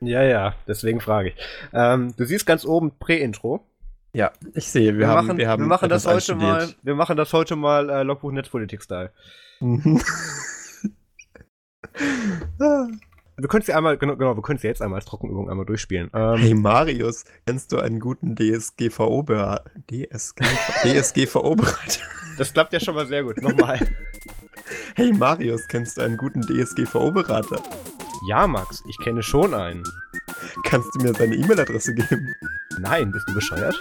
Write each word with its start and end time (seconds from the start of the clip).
Ja, 0.00 0.22
ja, 0.22 0.54
deswegen 0.66 1.00
frage 1.00 1.30
ich. 1.30 1.36
Ähm, 1.72 2.14
du 2.16 2.24
siehst 2.24 2.46
ganz 2.46 2.64
oben 2.64 2.98
Prä-Intro. 2.98 3.66
Ja, 4.12 4.32
ich 4.54 4.68
sehe, 4.70 4.94
wir, 4.94 5.00
Wir, 5.00 5.08
haben, 5.08 5.26
machen, 5.26 5.38
wir 5.38 5.48
haben 5.48 5.62
wir 5.62 5.68
machen 5.68 5.88
das 5.88 6.06
heute 6.06 6.34
mal, 6.34 6.68
wir 6.82 6.94
machen 6.94 7.16
das 7.16 7.32
heute 7.32 7.56
mal 7.56 7.90
äh, 7.90 8.02
Logbuch 8.02 8.32
Netzpolitik-Style. 8.32 9.12
Mhm. 9.60 10.00
Wir 13.40 13.48
können 13.48 13.62
sie 13.62 13.72
einmal, 13.72 13.96
genau, 13.96 14.16
genau, 14.16 14.34
wir 14.34 14.42
können 14.42 14.58
sie 14.58 14.66
jetzt 14.66 14.82
einmal 14.82 14.98
als 14.98 15.04
Trockenübung 15.04 15.48
einmal 15.48 15.64
durchspielen. 15.64 16.10
Ähm, 16.12 16.38
Hey 16.38 16.54
Marius, 16.54 17.24
kennst 17.46 17.70
du 17.70 17.78
einen 17.78 18.00
guten 18.00 18.34
DSGVO-Berater? 18.34 19.70
DSG, 19.88 20.42
DSGVO-Berater? 20.82 22.00
Das 22.36 22.52
klappt 22.52 22.72
ja 22.72 22.80
schon 22.80 22.96
mal 22.96 23.06
sehr 23.06 23.22
gut. 23.22 23.40
Nochmal. 23.40 23.78
Hey 24.96 25.12
Marius, 25.12 25.68
kennst 25.68 25.96
du 25.96 26.02
einen 26.02 26.16
guten 26.16 26.42
DSGVO-Berater? 26.42 27.62
Ja, 28.28 28.46
Max, 28.46 28.84
ich 28.86 28.98
kenne 28.98 29.22
schon 29.22 29.54
einen. 29.54 29.82
Kannst 30.64 30.94
du 30.94 31.00
mir 31.00 31.14
seine 31.14 31.34
E-Mail-Adresse 31.34 31.94
geben? 31.94 32.34
Nein, 32.78 33.10
bist 33.10 33.26
du 33.26 33.32
bescheuert? 33.32 33.74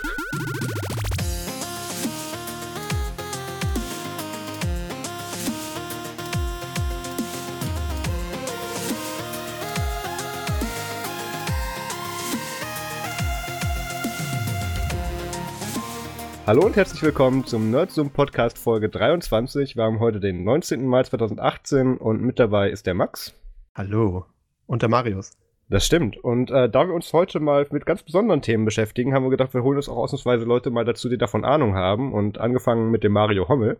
Hallo 16.46 16.66
und 16.66 16.78
herzlich 16.78 17.04
willkommen 17.04 17.46
zum 17.46 17.70
Nerdzoom 17.70 18.12
Podcast 18.12 18.58
Folge 18.58 18.88
23. 18.88 19.76
Wir 19.76 19.84
haben 19.84 20.00
heute 20.00 20.22
den 20.22 20.46
19. 20.46 20.88
Mai 20.88 21.04
2018 21.04 21.98
und 21.98 22.22
mit 22.22 22.40
dabei 22.40 22.70
ist 22.70 22.86
der 22.88 22.94
Max. 22.94 23.34
Hallo. 23.76 24.26
Und 24.68 24.82
der 24.84 24.90
Marius. 24.90 25.32
Das 25.70 25.86
stimmt. 25.86 26.18
Und 26.18 26.50
äh, 26.50 26.70
da 26.70 26.88
wir 26.88 26.94
uns 26.94 27.12
heute 27.12 27.40
mal 27.40 27.68
mit 27.72 27.86
ganz 27.86 28.04
besonderen 28.04 28.42
Themen 28.42 28.64
beschäftigen, 28.64 29.14
haben 29.14 29.24
wir 29.24 29.30
gedacht, 29.30 29.54
wir 29.54 29.64
holen 29.64 29.78
uns 29.78 29.90
auch 29.90 29.98
ausnahmsweise 29.98 30.46
Leute 30.46 30.70
mal 30.70 30.86
dazu, 30.86 31.10
die 31.10 31.18
davon 31.18 31.44
Ahnung 31.44 31.76
haben. 31.76 32.14
Und 32.14 32.38
angefangen 32.38 32.92
mit 32.92 33.04
dem 33.04 33.14
Mario 33.14 33.50
Hommel 33.50 33.78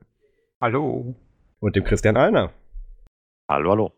Hallo. 0.60 1.16
und 1.60 1.76
dem 1.76 1.84
Christian 1.84 2.18
Allner. 2.18 2.52
Hallo, 3.48 3.72
hallo. 3.72 3.97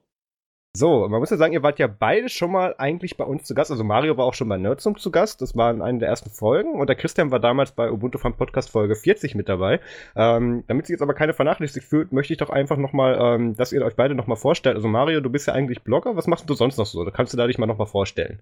So, 0.79 1.09
man 1.09 1.19
muss 1.19 1.29
ja 1.29 1.35
sagen, 1.35 1.51
ihr 1.51 1.61
wart 1.61 1.77
ja 1.77 1.87
beide 1.87 2.29
schon 2.29 2.53
mal 2.53 2.73
eigentlich 2.77 3.17
bei 3.17 3.25
uns 3.25 3.43
zu 3.43 3.53
Gast. 3.53 3.69
Also 3.69 3.83
Mario 3.83 4.15
war 4.15 4.23
auch 4.23 4.33
schon 4.33 4.47
bei 4.47 4.57
Nerdsum 4.57 4.97
zu 4.97 5.11
Gast. 5.11 5.41
Das 5.41 5.53
war 5.57 5.71
in 5.71 5.81
einer 5.81 5.99
der 5.99 6.07
ersten 6.07 6.29
Folgen. 6.29 6.79
Und 6.79 6.87
der 6.87 6.95
Christian 6.95 7.31
war 7.31 7.41
damals 7.41 7.73
bei 7.73 7.91
Ubuntu 7.91 8.17
Fun 8.17 8.33
Podcast 8.37 8.69
Folge 8.69 8.95
40 8.95 9.35
mit 9.35 9.49
dabei. 9.49 9.81
Ähm, 10.15 10.63
damit 10.67 10.85
sich 10.85 10.93
jetzt 10.93 11.01
aber 11.01 11.13
keine 11.15 11.33
vernachlässigt 11.33 11.85
fühlt, 11.85 12.13
möchte 12.13 12.31
ich 12.31 12.39
doch 12.39 12.49
einfach 12.49 12.77
nochmal, 12.77 13.19
ähm, 13.19 13.57
dass 13.57 13.73
ihr 13.73 13.83
euch 13.83 13.97
beide 13.97 14.15
nochmal 14.15 14.37
vorstellt. 14.37 14.77
Also 14.77 14.87
Mario, 14.87 15.19
du 15.19 15.29
bist 15.29 15.47
ja 15.47 15.53
eigentlich 15.53 15.83
Blogger. 15.83 16.15
Was 16.15 16.27
machst 16.27 16.49
du 16.49 16.53
sonst 16.53 16.77
noch 16.77 16.85
so? 16.85 17.03
Da 17.03 17.11
kannst 17.11 17.33
du 17.33 17.37
da 17.37 17.45
dich 17.45 17.57
mal 17.57 17.65
nochmal 17.65 17.87
vorstellen. 17.87 18.39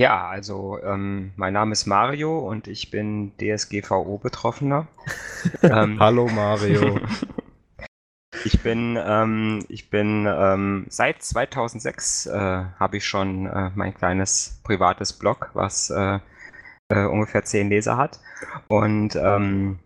Ja, 0.00 0.26
also 0.26 0.78
ähm, 0.82 1.32
mein 1.36 1.52
Name 1.52 1.72
ist 1.72 1.84
Mario 1.84 2.38
und 2.38 2.66
ich 2.66 2.90
bin 2.90 3.32
DSGVO-Betroffener. 3.38 4.86
ähm, 5.62 6.00
Hallo 6.00 6.28
Mario. 6.28 6.98
ich 8.44 8.62
bin, 8.62 8.98
ähm, 9.02 9.64
ich 9.68 9.90
bin 9.90 10.26
ähm, 10.28 10.86
seit 10.88 11.22
2006 11.22 12.26
äh, 12.26 12.32
habe 12.32 12.96
ich 12.96 13.06
schon 13.06 13.46
äh, 13.46 13.70
mein 13.74 13.94
kleines 13.94 14.60
privates 14.64 15.12
Blog, 15.12 15.50
was 15.54 15.90
äh, 15.90 16.18
äh, 16.88 17.04
ungefähr 17.04 17.44
zehn 17.44 17.68
Leser 17.68 17.96
hat 17.96 18.20
und 18.68 19.16
ähm, 19.16 19.78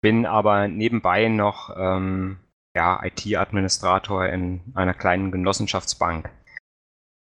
bin 0.00 0.26
aber 0.26 0.68
nebenbei 0.68 1.28
noch 1.28 1.74
ähm, 1.76 2.38
ja, 2.76 3.02
IT-Administrator 3.04 4.26
in 4.26 4.60
einer 4.74 4.94
kleinen 4.94 5.30
Genossenschaftsbank, 5.30 6.30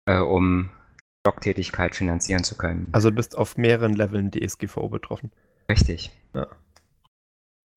äh, 0.07 0.19
um 0.19 0.71
Blogtätigkeit 1.23 1.95
finanzieren 1.95 2.45
zu 2.45 2.57
können. 2.57 2.89
Also 2.93 3.11
du 3.11 3.17
bist 3.17 3.37
auf 3.37 3.57
mehreren 3.57 3.95
Leveln 3.95 4.31
DSGVO 4.31 4.89
betroffen. 4.89 5.31
Richtig. 5.69 6.11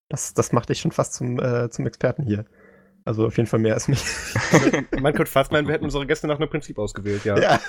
Das, 0.09 0.33
das 0.33 0.52
macht 0.52 0.69
dich 0.69 0.80
schon 0.80 0.92
fast 0.92 1.14
zum, 1.14 1.39
äh, 1.39 1.70
zum 1.70 1.86
Experten 1.86 2.23
hier. 2.23 2.45
Also 3.05 3.26
auf 3.26 3.37
jeden 3.37 3.48
Fall 3.48 3.59
mehr 3.59 3.73
als 3.73 3.87
mich. 3.87 4.04
Man 4.99 5.14
könnte 5.14 5.31
fast 5.31 5.52
meinen, 5.52 5.67
wir 5.67 5.73
hätten 5.73 5.86
unsere 5.86 6.05
Gäste 6.05 6.27
nach 6.27 6.39
einem 6.39 6.49
Prinzip 6.49 6.77
ausgewählt, 6.77 7.23
ja. 7.26 7.39
ja. 7.39 7.59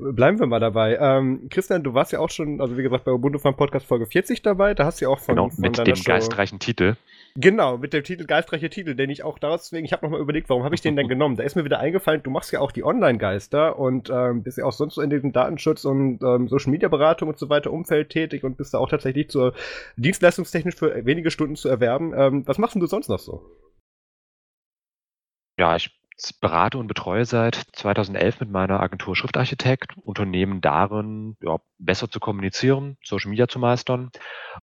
Bleiben 0.00 0.38
wir 0.38 0.46
mal 0.46 0.60
dabei. 0.60 0.96
Ähm, 1.00 1.48
Christian, 1.50 1.82
du 1.82 1.92
warst 1.94 2.12
ja 2.12 2.20
auch 2.20 2.30
schon, 2.30 2.60
also 2.60 2.76
wie 2.78 2.82
gesagt, 2.82 3.04
bei 3.04 3.12
Ubuntu 3.12 3.38
Fun 3.38 3.56
Podcast 3.56 3.86
Folge 3.86 4.06
40 4.06 4.42
dabei. 4.42 4.74
Da 4.74 4.84
hast 4.84 5.00
du 5.00 5.06
ja 5.06 5.08
auch 5.10 5.18
von, 5.18 5.34
Genau, 5.34 5.48
von 5.48 5.60
mit 5.60 5.76
dem 5.78 5.96
Show- 5.96 6.04
geistreichen 6.04 6.58
Titel. 6.58 6.94
Genau, 7.36 7.78
mit 7.78 7.92
dem 7.92 8.02
Titel 8.04 8.24
Geistreiche 8.24 8.70
Titel, 8.70 8.94
den 8.94 9.10
ich 9.10 9.22
auch 9.22 9.38
deswegen, 9.38 9.84
ich 9.84 9.92
habe 9.92 10.04
nochmal 10.06 10.20
überlegt, 10.20 10.48
warum 10.48 10.64
habe 10.64 10.74
ich 10.74 10.80
den 10.80 10.96
denn 10.96 11.08
genommen? 11.08 11.36
Da 11.36 11.42
ist 11.44 11.56
mir 11.56 11.64
wieder 11.64 11.78
eingefallen, 11.80 12.22
du 12.22 12.30
machst 12.30 12.52
ja 12.52 12.60
auch 12.60 12.72
die 12.72 12.84
Online-Geister 12.84 13.78
und 13.78 14.10
ähm, 14.10 14.42
bist 14.42 14.58
ja 14.58 14.64
auch 14.64 14.72
sonst 14.72 14.94
so 14.94 15.02
in 15.02 15.10
diesem 15.10 15.32
Datenschutz 15.32 15.84
und 15.84 16.22
ähm, 16.22 16.48
Social-Media-Beratung 16.48 17.28
und 17.28 17.38
so 17.38 17.48
weiter 17.48 17.72
Umfeld 17.72 18.10
tätig 18.10 18.44
und 18.44 18.56
bist 18.56 18.74
da 18.74 18.78
auch 18.78 18.88
tatsächlich 18.88 19.28
zur 19.30 19.54
dienstleistungstechnisch 19.96 20.76
für 20.76 21.04
wenige 21.04 21.30
Stunden 21.30 21.56
zu 21.56 21.68
erwerben. 21.68 22.12
Ähm, 22.16 22.46
was 22.46 22.58
machst 22.58 22.74
denn 22.74 22.80
du 22.80 22.86
sonst 22.86 23.08
noch 23.08 23.18
so? 23.18 23.42
Ja, 25.58 25.74
ich 25.76 25.90
berate 26.40 26.78
und 26.78 26.88
betreue 26.88 27.24
seit 27.24 27.54
2011 27.72 28.40
mit 28.40 28.50
meiner 28.50 28.80
Agentur 28.80 29.14
Schriftarchitekt 29.14 29.96
Unternehmen 29.98 30.60
darin, 30.60 31.36
ja, 31.42 31.58
besser 31.78 32.10
zu 32.10 32.20
kommunizieren, 32.20 32.96
Social 33.04 33.30
Media 33.30 33.48
zu 33.48 33.58
meistern. 33.58 34.10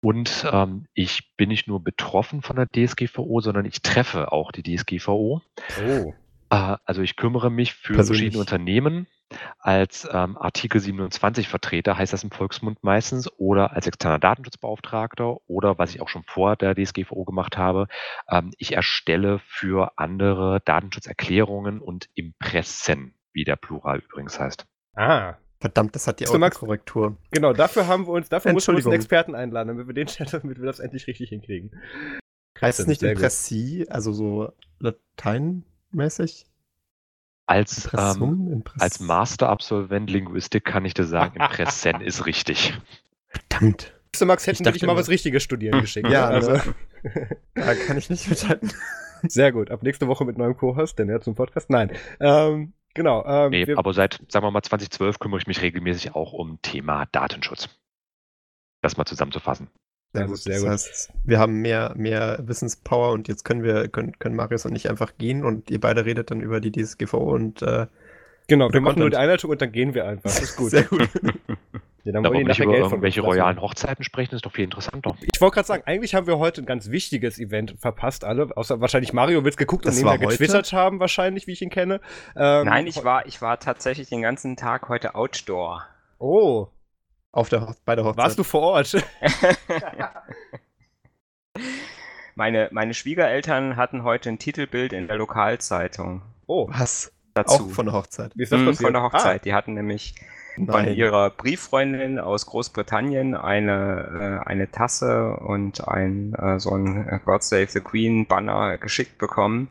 Und 0.01 0.47
ähm, 0.51 0.87
ich 0.95 1.37
bin 1.37 1.49
nicht 1.49 1.69
nur 1.69 1.83
betroffen 1.83 2.43
von 2.43 2.57
der 2.57 2.67
DSGVO, 2.67 3.41
sondern 3.41 3.65
ich 3.65 3.83
treffe 3.83 4.33
auch 4.33 4.53
die 4.53 4.63
DSGVO. 4.63 5.41
Oh. 5.87 6.15
Äh, 6.51 6.77
also 6.85 7.03
ich 7.03 7.17
kümmere 7.17 7.51
mich 7.51 7.75
für 7.75 7.95
Persönlich. 7.95 8.21
verschiedene 8.21 8.41
Unternehmen 8.41 9.07
als 9.59 10.09
ähm, 10.11 10.37
Artikel 10.37 10.81
27 10.81 11.49
Vertreter, 11.49 11.99
heißt 11.99 12.13
das 12.13 12.25
im 12.25 12.31
Volksmund 12.31 12.83
meistens, 12.83 13.31
oder 13.39 13.73
als 13.73 13.87
externer 13.87 14.19
Datenschutzbeauftragter 14.19 15.39
oder 15.49 15.79
was 15.79 15.95
ich 15.95 16.01
auch 16.01 16.09
schon 16.09 16.25
vor 16.25 16.57
der 16.57 16.75
DSGVO 16.75 17.25
gemacht 17.25 17.57
habe, 17.57 17.89
ähm, 18.29 18.53
ich 18.59 18.75
erstelle 18.75 19.41
für 19.41 19.93
andere 19.99 20.61
Datenschutzerklärungen 20.65 21.81
und 21.81 22.09
Impressen, 22.15 23.15
wie 23.33 23.45
der 23.45 23.57
Plural 23.57 23.99
übrigens 23.99 24.39
heißt. 24.39 24.67
Ah, 24.95 25.35
Verdammt, 25.59 25.95
das 25.95 26.07
hat 26.07 26.21
die 26.21 26.27
So, 26.27 26.35
Autokorrektur. 26.35 27.17
genau, 27.31 27.55
dafür 27.55 27.87
haben 27.87 28.07
wir 28.07 28.13
uns, 28.13 28.29
dafür 28.29 28.53
mussten 28.53 28.73
wir 28.73 28.77
uns 28.77 28.87
einen. 28.87 28.95
Experten 28.95 29.35
einladen, 29.35 29.69
damit 29.69 29.87
wir 29.87 29.95
den 29.95 30.07
damit 30.31 30.59
wir 30.59 30.67
das 30.67 30.81
endlich 30.81 31.07
richtig 31.07 31.31
hinkriegen. 31.31 31.71
Heißt 32.61 32.79
es 32.81 32.87
nicht. 32.87 33.03
Impressi, 33.03 33.87
also 33.89 34.13
so 34.13 34.53
lateinmäßig? 34.79 36.45
Als, 37.47 37.89
ähm? 37.97 38.51
Impress 38.53 38.83
als 38.83 39.01
Masterabsolvent 39.01 40.11
Linguistik 40.11 40.65
kann 40.65 40.85
ich 40.85 40.95
dir 40.95 41.05
sagen, 41.05 41.41
Impressen 41.41 42.01
ist 42.01 42.27
richtig. 42.27 42.77
Verdammt. 43.29 43.93
Max, 44.25 44.47
hätten 44.47 44.63
Ich 44.63 44.65
wir 44.65 44.73
dich 44.73 44.83
mal 44.87 44.97
was 44.97 45.09
Richtiges 45.09 45.43
studieren 45.43 45.81
geschickt. 45.83 46.09
Ja, 46.09 46.27
also, 46.29 46.53
also- 46.53 46.73
Da 47.55 47.75
kann 47.75 47.99
ich 47.99 48.11
nicht 48.11 48.29
mithalten. 48.29 48.73
sehr 49.29 49.53
gut. 49.53 49.71
Ab 49.71 49.83
nächste 49.83 50.09
Woche 50.09 50.25
mit 50.25 50.39
neuem 50.39 50.57
Co-Host, 50.57 50.99
denn 50.99 51.09
er 51.09 51.21
zum 51.21 51.35
Podcast. 51.35 51.71
Nein. 51.71 51.93
Ähm, 52.19 52.73
genau. 52.95 53.25
Ähm, 53.27 53.51
Nee, 53.51 53.67
wir, 53.67 53.79
aber 53.79 53.93
seit, 53.93 54.21
sagen 54.29 54.45
wir 54.45 54.51
mal, 54.51 54.63
2012 54.63 55.19
kümmere 55.19 55.39
ich 55.41 55.47
mich 55.47 55.61
regelmäßig 55.63 56.15
auch 56.15 56.33
um 56.33 56.61
Thema 56.63 57.07
Datenschutz. 57.13 57.69
Das 58.83 58.97
mal 58.97 59.05
zusammenzufassen. 59.05 59.69
Sehr 60.17 60.27
Sehr 60.27 60.27
gut, 60.27 60.39
sehr 60.39 60.53
Das 60.55 60.63
gut. 60.63 60.71
heißt, 60.71 61.13
wir 61.25 61.39
haben 61.39 61.61
mehr, 61.63 61.93
mehr 61.97 62.39
Wissenspower 62.43 63.13
und 63.13 63.29
jetzt 63.29 63.45
können 63.45 63.63
wir, 63.63 63.89
können, 63.89 64.19
können 64.19 64.37
Marius 64.37 64.65
und 64.67 64.75
ich 64.77 64.89
einfach 64.91 65.13
gehen 65.19 65.45
und 65.45 65.71
ihr 65.71 65.81
beide 65.81 66.05
redet 66.05 66.31
dann 66.31 66.41
über 66.41 66.61
die 66.61 66.73
DSGVO 66.73 67.19
und 67.19 67.63
äh, 67.63 67.87
genau, 68.49 68.73
wir 68.73 68.81
machen 68.81 68.99
nur 68.99 69.07
Content. 69.07 69.13
die 69.13 69.17
Einleitung 69.17 69.51
und 69.51 69.63
dann 69.63 69.73
gehen 69.73 69.95
wir 69.95 70.07
einfach. 70.07 70.25
Das 70.31 70.41
ist 70.41 70.57
gut. 70.57 70.71
Sehr 70.73 70.85
gut. 70.85 71.09
Ja, 72.05 72.13
dann 72.13 72.23
wollen 72.25 72.47
nicht 72.47 72.47
nachher 72.47 72.65
über 72.67 72.73
Geld 72.75 72.87
von 72.87 73.03
lassen. 73.03 73.21
royalen 73.21 73.61
Hochzeiten 73.61 74.05
sprechen, 74.05 74.37
ist 74.37 74.47
doch 74.47 74.53
viel 74.53 74.63
interessanter. 74.65 75.17
Ich 75.35 75.41
wollte 75.41 75.55
gerade 75.57 75.67
sagen, 75.67 75.83
eigentlich 75.87 76.15
haben 76.15 76.29
wir 76.29 76.39
heute 76.39 76.63
ein 76.63 76.65
ganz 76.67 76.89
wichtiges 76.93 77.41
Event 77.41 77.75
verpasst, 77.81 78.23
alle. 78.25 78.57
Außer 78.57 78.81
wahrscheinlich 78.81 79.13
Mario 79.13 79.43
wird's 79.43 79.57
geguckt 79.57 79.85
Das 79.87 79.97
und 79.97 80.05
nebenher 80.05 80.19
getwittert 80.29 80.73
haben, 80.73 81.01
wahrscheinlich, 81.01 81.49
wie 81.49 81.53
ich 81.53 81.63
ihn 81.63 81.71
kenne. 81.71 82.01
Ähm, 82.37 82.67
Nein, 82.67 82.87
ich 82.87 83.03
war, 83.03 83.27
ich 83.27 83.43
war 83.43 83.59
tatsächlich 83.59 84.09
den 84.09 84.23
ganzen 84.23 84.55
Tag 84.57 84.89
heute 84.89 85.17
outdoor. 85.17 85.85
Oh, 86.19 86.69
Auf 87.37 87.51
der, 87.51 87.75
bei 87.85 87.95
der 87.95 88.05
Hochzeit. 88.05 88.17
warst 88.25 88.39
du 88.39 88.45
vor 88.45 88.63
Ort? 88.63 88.97
meine, 92.35 92.69
meine 92.73 92.95
Schwiegereltern 92.95 93.77
hatten 93.77 94.05
heute 94.05 94.31
ein 94.31 94.39
Titelbild 94.39 94.93
in 94.95 95.07
der 95.07 95.17
Lokalzeitung 95.17 96.23
Oh, 96.47 96.69
Was? 96.71 97.13
dazu. 97.35 97.65
Auch 97.65 97.71
von 97.71 97.87
der 97.87 97.95
Hochzeit. 97.95 98.33
wie 98.37 98.43
ist 98.45 98.53
das 98.53 98.61
Mhm, 98.61 98.67
passiert? 98.67 98.87
von 98.87 98.93
der 98.95 99.03
Hochzeit. 99.03 99.45
Die 99.45 99.53
hatten 99.53 99.75
nämlich 99.75 100.15
von 100.55 100.65
Nein. 100.67 100.95
ihrer 100.95 101.29
Brieffreundin 101.31 102.19
aus 102.19 102.47
Großbritannien 102.47 103.35
eine, 103.35 104.41
äh, 104.43 104.49
eine 104.49 104.71
Tasse 104.71 105.37
und 105.37 105.87
ein 105.87 106.33
äh, 106.35 106.59
so 106.59 106.71
ein 106.75 107.07
äh, 107.07 107.21
God 107.23 107.43
Save 107.43 107.67
the 107.67 107.81
Queen 107.81 108.27
Banner 108.27 108.79
geschickt 108.79 109.19
bekommen. 109.19 109.69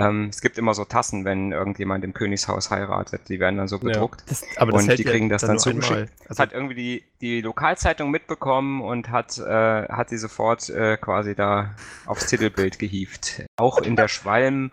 Ähm, 0.00 0.28
es 0.28 0.40
gibt 0.40 0.58
immer 0.58 0.74
so 0.74 0.84
Tassen, 0.84 1.24
wenn 1.24 1.52
irgendjemand 1.52 2.02
im 2.02 2.12
Königshaus 2.14 2.70
heiratet. 2.70 3.28
Die 3.28 3.38
werden 3.38 3.58
dann 3.58 3.68
so 3.68 3.76
Ja. 3.76 3.82
bedruckt. 3.84 4.24
Das, 4.28 4.44
aber 4.56 4.72
das 4.72 4.82
Und 4.82 4.88
hält 4.88 4.98
die 4.98 5.04
ja 5.04 5.10
kriegen 5.12 5.28
das 5.28 5.42
dann 5.42 5.52
nur 5.52 5.58
zugeschickt. 5.60 5.92
einmal. 5.92 6.08
Das 6.22 6.30
Also, 6.30 6.42
hat 6.42 6.52
irgendwie 6.52 6.74
die, 6.74 7.04
die 7.20 7.40
Lokalzeitung 7.40 8.10
mitbekommen 8.10 8.80
und 8.82 9.10
hat, 9.10 9.38
äh, 9.38 9.44
hat 9.88 10.08
sie 10.08 10.18
sofort 10.18 10.68
äh, 10.68 10.96
quasi 10.96 11.36
da 11.36 11.76
aufs 12.06 12.26
Titelbild 12.26 12.78
gehievt. 12.80 13.44
Auch 13.56 13.78
in 13.78 13.94
der 13.94 14.08
Schwalm 14.08 14.72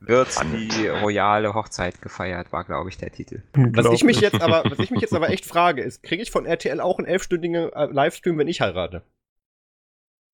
wird 0.00 0.34
die 0.52 0.88
royale 0.88 1.54
Hochzeit 1.54 2.00
gefeiert, 2.00 2.50
war, 2.52 2.64
glaube 2.64 2.88
ich, 2.88 2.96
der 2.96 3.12
Titel. 3.12 3.42
Was 3.52 3.92
ich 3.92 4.04
mich 4.04 4.20
jetzt 4.20 4.40
aber, 4.40 4.64
was 4.68 4.78
ich 4.78 4.90
mich 4.90 5.00
jetzt 5.02 5.14
aber 5.14 5.28
echt 5.28 5.44
frage, 5.44 5.82
ist, 5.82 6.02
kriege 6.02 6.22
ich 6.22 6.30
von 6.30 6.46
RTL 6.46 6.80
auch 6.80 6.98
einen 6.98 7.06
elfstündigen 7.06 7.72
äh, 7.72 7.86
Livestream, 7.86 8.38
wenn 8.38 8.48
ich 8.48 8.60
heirate? 8.62 9.02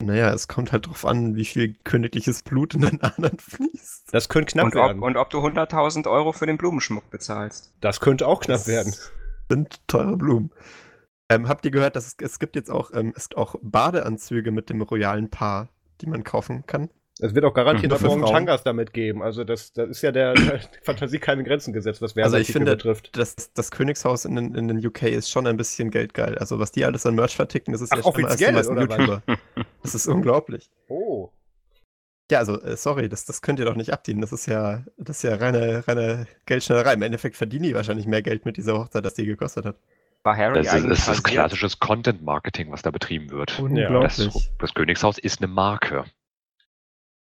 Naja, 0.01 0.33
es 0.33 0.47
kommt 0.47 0.71
halt 0.73 0.87
drauf 0.87 1.05
an, 1.05 1.35
wie 1.35 1.45
viel 1.45 1.75
königliches 1.83 2.43
Blut 2.43 2.75
in 2.75 2.83
den 2.83 3.03
anderen 3.03 3.39
fließt. 3.41 4.13
Das 4.13 4.29
könnte 4.29 4.53
knapp 4.53 4.67
Und 4.67 4.75
werden. 4.75 4.99
ob, 4.99 5.05
und 5.05 5.17
ob 5.17 5.31
du 5.31 5.39
100.000 5.39 6.09
Euro 6.09 6.33
für 6.33 6.47
den 6.47 6.57
Blumenschmuck 6.57 7.11
bezahlst. 7.11 7.73
das 7.81 8.01
könnte 8.01 8.27
auch 8.27 8.41
knapp 8.41 8.59
Das 8.59 8.67
werden. 8.69 8.95
Sind 9.49 9.81
teure 9.89 10.17
Blumen. 10.17 10.51
Ähm, 11.31 11.49
habt 11.49 11.65
ihr 11.65 11.71
gehört, 11.71 11.97
dass 11.97 12.07
es, 12.07 12.17
es 12.23 12.39
gibt 12.39 12.55
jetzt 12.57 12.71
auch, 12.71 12.91
ähm, 12.95 13.13
es 13.17 13.29
auch 13.35 13.57
Badeanzüge 13.61 14.51
mit 14.51 14.71
dem 14.71 14.83
royalen 14.83 15.31
Paar, 15.31 15.69
die 16.01 16.07
man 16.07 16.23
kaufen 16.23 16.65
kann? 16.67 16.91
Es 17.21 17.35
wird 17.35 17.45
auch 17.45 17.55
garantiert 17.55 17.91
noch 17.93 18.01
morgen. 18.01 18.25
Tangas 18.27 18.63
damit 18.63 18.93
geben. 18.93 19.23
Also 19.23 19.45
das, 19.45 19.73
das 19.73 19.89
ist 19.91 20.03
ja 20.03 20.13
der, 20.13 20.35
der 20.35 20.61
Fantasie 20.83 21.19
keine 21.19 21.43
Grenzen 21.45 21.73
gesetzt, 21.73 22.01
was 22.03 22.17
Also 22.17 22.37
ich 22.37 22.53
Werbeartikel 22.53 22.53
finde, 22.53 22.71
betrifft. 22.77 23.17
das, 23.17 23.53
das 23.55 23.71
Königshaus 23.71 24.25
in 24.25 24.37
den, 24.37 24.55
in 24.55 24.69
den 24.69 24.85
UK 24.87 25.03
ist 25.05 25.31
schon 25.31 25.47
ein 25.47 25.57
bisschen 25.57 25.91
geldgeil. 25.91 26.39
Also 26.39 26.59
was 26.59 26.73
die 26.73 26.85
alles 26.85 27.07
an 27.07 27.15
Merch 27.15 27.35
verticken, 27.37 27.73
das 27.73 27.81
ist 27.81 27.93
Ach, 27.93 27.97
ja 27.97 28.03
schlimmer 28.03 28.29
als 28.29 28.37
die 28.37 28.47
offiziell, 28.47 28.53
meisten 28.53 28.73
oder 28.73 28.89
was? 28.89 28.99
YouTuber. 28.99 29.23
Das 29.83 29.95
ist 29.95 30.07
unglaublich. 30.07 30.71
Oh. 30.89 31.31
Ja, 32.31 32.41
also, 32.41 32.61
äh, 32.61 32.77
sorry, 32.77 33.09
das, 33.09 33.25
das 33.25 33.41
könnt 33.41 33.59
ihr 33.59 33.65
doch 33.65 33.75
nicht 33.77 33.93
abdienen. 33.93 34.21
Das 34.21 34.33
ist 34.33 34.47
ja, 34.47 34.85
das 34.99 35.17
ist 35.19 35.23
ja 35.23 35.37
reine, 35.37 35.87
reine 35.89 36.27
Geldschnellerei. 36.47 36.93
Im 36.93 37.03
Endeffekt 37.03 37.37
verdienen 37.37 37.63
die 37.65 37.75
wahrscheinlich 37.75 38.07
mehr 38.07 38.21
Geld 38.23 38.45
mit 38.45 38.59
dieser 38.59 38.79
Hochzeit, 38.79 39.05
als 39.05 39.15
die 39.15 39.25
gekostet 39.25 39.65
hat. 39.65 39.77
War 40.25 40.37
Harry 40.37 40.59
Das 40.59 40.67
ist, 40.67 40.73
eigentlich 40.75 40.99
das 41.05 41.09
ist 41.09 41.25
klassisches 41.25 41.79
Content-Marketing, 41.79 42.71
was 42.71 42.83
da 42.83 42.91
betrieben 42.91 43.31
wird. 43.31 43.51
Das, 43.51 43.59
Unglaublich. 43.59 44.51
das 44.59 44.75
Königshaus 44.75 45.17
ist 45.19 45.41
eine 45.41 45.47
Marke. 45.49 46.05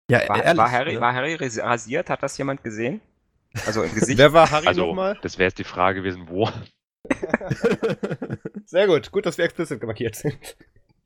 Ja, 0.10 0.28
War, 0.30 0.44
ehrlich. 0.44 0.58
war, 0.58 0.72
Harry, 0.72 0.94
ne? 0.96 1.02
war 1.02 1.14
Harry 1.14 1.36
ras- 1.36 1.60
rasiert? 1.62 2.10
Hat 2.10 2.24
das 2.24 2.38
jemand 2.38 2.64
gesehen? 2.64 3.02
Also 3.66 3.84
im 3.84 3.94
Gesicht? 3.96 4.18
Wer 4.18 4.32
war 4.34 4.50
Harry 4.50 4.68
Also, 4.68 4.86
nochmal? 4.88 5.18
das 5.22 5.38
wäre 5.38 5.48
jetzt 5.50 5.60
die 5.60 5.64
Frage 5.66 6.00
gewesen, 6.02 6.28
wo. 6.30 6.50
Sehr 8.66 8.88
gut, 8.88 9.12
gut, 9.12 9.26
dass 9.26 9.38
wir 9.38 9.46
explicit 9.46 9.82
markiert 9.84 10.16
sind. 10.16 10.38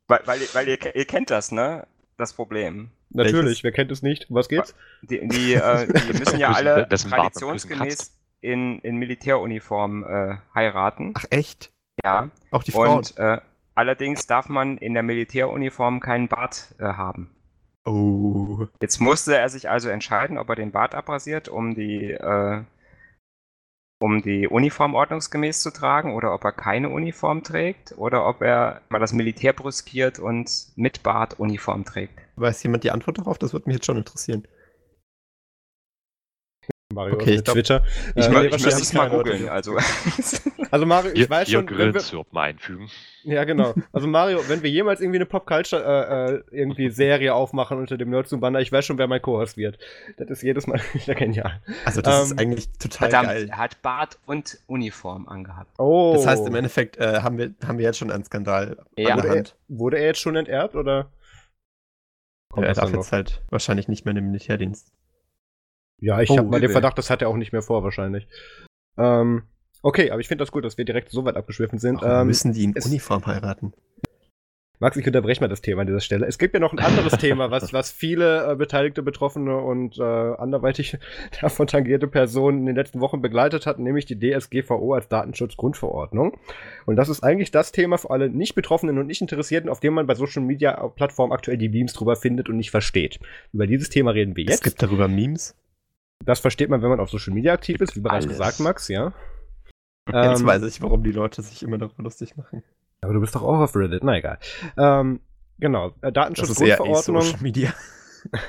weil 0.07 0.21
weil, 0.25 0.42
ihr- 0.42 0.48
weil 0.53 0.68
ihr, 0.68 0.95
ihr 0.95 1.06
kennt 1.06 1.30
das, 1.30 1.51
ne? 1.51 1.88
Das 2.18 2.33
Problem. 2.33 2.92
Natürlich, 3.09 3.36
Welches? 3.45 3.63
wer 3.63 3.71
kennt 3.71 3.92
es 3.92 4.01
nicht? 4.03 4.30
Um 4.30 4.36
was 4.36 4.48
geht's? 4.48 4.75
Die, 5.01 5.27
die, 5.27 5.53
äh, 5.56 5.88
die 5.88 6.13
müssen 6.19 6.39
ja 6.39 6.51
alle 6.51 6.88
traditionsgemäß 6.88 8.18
in, 8.42 8.80
in 8.80 8.95
Militäruniform 8.98 10.03
äh, 10.03 10.36
heiraten. 10.56 11.13
Ach 11.15 11.25
echt? 11.30 11.71
Ja. 12.03 12.30
Auch 12.51 12.63
die 12.63 12.71
Frauen? 12.71 12.98
Und 13.00 13.18
äh, 13.18 13.39
allerdings 13.75 14.27
darf 14.27 14.48
man 14.50 14.77
in 14.77 14.94
der 14.94 15.03
Militäruniform 15.03 16.00
keinen 16.00 16.27
Bart 16.27 16.74
äh, 16.80 16.83
haben. 16.83 17.31
Oh. 17.86 18.68
Jetzt 18.81 19.00
musste 19.00 19.38
er 19.38 19.50
sich 19.50 19.69
also 19.69 19.89
entscheiden, 19.89 20.38
ob 20.38 20.50
er 20.50 20.56
den 20.56 20.72
Bart 20.72 20.94
abrasiert, 20.94 21.50
um 21.50 21.74
die, 21.74 22.12
äh, 22.12 22.63
um 24.00 24.22
die 24.22 24.48
Uniform 24.48 24.94
ordnungsgemäß 24.94 25.62
zu 25.62 25.72
tragen, 25.72 26.13
oder 26.13 26.33
ob 26.33 26.44
er 26.44 26.51
keine 26.51 26.89
Uniform 26.89 27.44
trägt, 27.44 27.98
oder 27.98 28.28
ob 28.28 28.42
er 28.42 28.81
mal 28.89 29.00
das 29.00 29.13
Militär 29.13 29.54
brüskiert 29.54 30.19
und 30.19 30.50
mit 30.75 31.01
Bart 31.01 31.39
Uniform 31.39 31.86
trägt. 31.86 32.19
Weiß 32.36 32.62
jemand 32.63 32.83
die 32.83 32.92
Antwort 32.92 33.18
darauf? 33.18 33.38
Das 33.39 33.54
würde 33.54 33.68
mich 33.68 33.78
jetzt 33.78 33.86
schon 33.86 33.98
interessieren. 33.98 34.48
Mario 36.94 37.16
Okay, 37.16 37.36
ich 37.36 37.44
glaub- 37.44 37.56
Twitter. 37.56 37.84
Ich, 38.16 38.26
Äh, 38.26 38.28
ich 38.28 38.34
wahrscheinlich 38.34 38.52
müsste 38.66 38.82
es 38.82 38.94
mal 38.94 39.10
googeln. 39.10 39.50
Also, 39.50 39.78
Also 40.72 40.86
Mario, 40.86 41.12
ich 41.12 41.20
Ihr, 41.20 41.30
weiß 41.30 41.50
ihr 41.50 41.60
schon, 41.60 41.78
wenn 41.78 41.94
wir, 41.94 42.26
mal 42.32 42.44
einfügen. 42.44 42.90
ja 43.24 43.44
genau. 43.44 43.74
Also 43.92 44.08
Mario, 44.08 44.40
wenn 44.48 44.64
wir 44.64 44.70
jemals 44.70 45.02
irgendwie 45.02 45.18
eine 45.18 45.26
Pop-Culture 45.26 45.84
äh, 45.84 46.34
äh, 46.56 46.58
irgendwie 46.62 46.90
Serie 46.90 47.34
aufmachen 47.34 47.78
unter 47.78 47.98
dem 47.98 48.10
Nerd 48.10 48.30
Banner, 48.40 48.60
ich 48.62 48.72
weiß 48.72 48.86
schon, 48.86 48.98
wer 48.98 49.08
mein 49.08 49.22
Co-Host 49.22 49.58
wird. 49.58 49.78
Das 50.18 50.30
ist 50.30 50.44
jedes 50.44 50.68
Mal 50.68 50.80
wieder 50.94 51.16
genial. 51.16 51.60
Also 51.84 52.02
das 52.02 52.16
Ähm, 52.18 52.24
ist 52.38 52.40
eigentlich 52.40 52.70
total 52.80 53.10
verdammt, 53.10 53.28
geil. 53.28 53.48
er 53.50 53.58
hat 53.58 53.82
Bart 53.82 54.18
und 54.26 54.60
Uniform 54.68 55.28
angehabt. 55.28 55.72
Oh. 55.78 56.14
Das 56.16 56.26
heißt, 56.26 56.48
im 56.48 56.56
Endeffekt 56.56 56.98
äh, 56.98 57.20
haben, 57.22 57.38
wir, 57.38 57.54
haben 57.68 57.78
wir 57.78 57.84
jetzt 57.86 57.98
schon 57.98 58.10
einen 58.10 58.24
Skandal 58.24 58.78
Ja. 58.96 59.16
an 59.16 59.16
der 59.16 59.16
wurde, 59.18 59.28
er, 59.28 59.36
Hand. 59.36 59.56
wurde 59.68 59.98
er 59.98 60.06
jetzt 60.06 60.20
schon 60.22 60.36
enterbt 60.38 60.76
oder? 60.76 61.10
Kommt 62.50 62.66
er 62.68 62.74
darf 62.74 62.94
jetzt 62.94 63.12
halt 63.12 63.42
wahrscheinlich 63.50 63.88
nicht 63.88 64.06
mehr 64.06 64.12
in 64.12 64.16
den 64.18 64.26
Militärdienst. 64.28 64.92
Ja, 66.01 66.19
ich 66.21 66.30
Oh, 66.31 66.38
habe 66.38 66.50
mal 66.50 66.59
den. 66.59 66.69
Verdacht, 66.71 66.98
das 66.98 67.09
hat 67.09 67.21
er 67.21 67.30
auch 67.30 67.38
nicht 67.38 67.51
mehr 67.53 67.62
vor 67.62 67.83
wahrscheinlich. 67.83 68.27
Ähm, 68.98 69.44
okay, 69.81 70.12
aber 70.12 70.19
ich 70.19 70.27
finde 70.27 70.42
das 70.42 70.51
gut, 70.51 70.65
dass 70.65 70.77
wir 70.77 70.86
direkt 70.86 71.12
so 71.12 71.24
weit 71.25 71.36
abgeschwiffen 71.38 71.80
sind. 71.80 72.01
Warum 72.01 72.21
Ähm, 72.21 72.27
müssen 72.27 72.53
die 72.53 72.63
in 72.63 72.74
es- 72.75 72.86
Uniform 72.88 73.25
heiraten? 73.25 73.74
Max, 74.80 74.98
ich 74.98 75.06
unterbreche 75.06 75.42
mal 75.42 75.48
das 75.48 75.62
Thema 75.62 75.81
an 75.81 75.88
dieser 75.88 76.00
Stelle. 76.00 76.25
Es 76.25 76.39
gibt 76.39 76.56
ja 76.56 76.59
noch 76.59 76.74
ein 76.74 76.80
anderes 76.80 77.15
Thema, 77.19 77.51
was, 77.51 77.71
was 77.71 77.92
viele 77.92 78.51
äh, 78.51 78.56
beteiligte, 78.56 79.03
betroffene 79.03 79.56
und 79.57 80.00
äh, 80.00 80.01
anderweitig 80.01 80.98
davon 81.42 81.68
tangierte 81.68 82.07
Personen 82.07 82.62
in 82.62 82.65
den 82.65 82.75
letzten 82.75 83.00
Wochen 83.00 83.21
begleitet 83.21 83.68
hat, 83.68 83.77
nämlich 83.77 84.07
die 84.07 84.18
DSGVO 84.18 84.95
als 84.95 85.07
Datenschutzgrundverordnung. 85.07 86.36
Und 86.88 86.95
das 86.95 87.09
ist 87.09 87.21
eigentlich 87.24 87.51
das 87.51 87.71
Thema 87.71 88.00
für 88.00 88.09
alle 88.09 88.31
nicht 88.31 88.56
Betroffenen 88.56 88.98
und 88.98 89.06
nicht 89.06 89.21
Interessierten, 89.21 89.69
auf 89.69 89.81
dem 89.81 89.94
man 89.94 90.07
bei 90.07 90.15
Social 90.15 90.42
Media 90.42 90.88
Plattformen 90.88 91.31
aktuell 91.31 91.57
die 91.57 91.69
Memes 91.69 91.94
drüber 91.94 92.15
findet 92.15 92.50
und 92.50 92.57
nicht 92.57 92.71
versteht. 92.71 93.19
Über 93.53 93.68
dieses 93.68 93.89
Thema 93.89 94.09
reden 94.12 94.36
wir 94.36 94.45
Es 94.45 94.53
jetzt. 94.56 94.63
gibt 94.63 94.81
darüber 94.81 95.07
Memes. 95.07 95.56
Das 96.26 96.40
versteht 96.40 96.70
man, 96.70 96.82
wenn 96.82 96.90
man 96.90 97.00
auf 97.00 97.10
Social 97.10 97.34
Media 97.34 97.54
aktiv 97.54 97.82
ist, 97.82 97.96
wie 97.96 98.02
bereits 98.02 98.26
Alles. 98.26 98.38
gesagt, 98.38 98.60
Max, 98.60 98.88
ja. 98.88 99.14
Jetzt 100.12 100.42
Ähm, 100.42 100.48
weiß 100.48 100.64
ich, 100.64 100.82
warum 100.82 101.04
die 101.04 101.12
Leute 101.12 101.42
sich 101.42 101.62
immer 101.64 101.78
darüber 101.78 102.04
lustig 102.04 102.36
machen. 102.36 102.64
aber 103.02 103.14
du 103.14 103.20
bist 103.22 103.36
doch 103.36 103.44
auch 103.44 103.60
auf 103.60 103.76
Reddit, 103.76 104.04
na 104.04 104.18
egal. 104.18 104.40
Ähm, 104.78 105.20
genau, 105.60 105.88
äh, 105.88 105.92
Das 105.92 106.00
ist 106.02 106.04
eher 106.04 106.12
Datenschutzgrundverordnung. 106.12 107.22
Social 107.22 107.42
Media. 107.42 107.74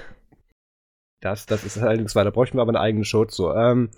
Das, 1.21 1.47
das 1.47 1.63
ist 1.65 1.79
allerdings 1.79 2.17
weiter. 2.17 2.33
Bräuchten 2.33 2.59
wir 2.59 2.63
aber 2.63 2.71
eine 2.73 2.81
eigene 2.81 3.05
Show 3.05 3.25
zu. 3.25 3.51
Ähm, 3.53 3.91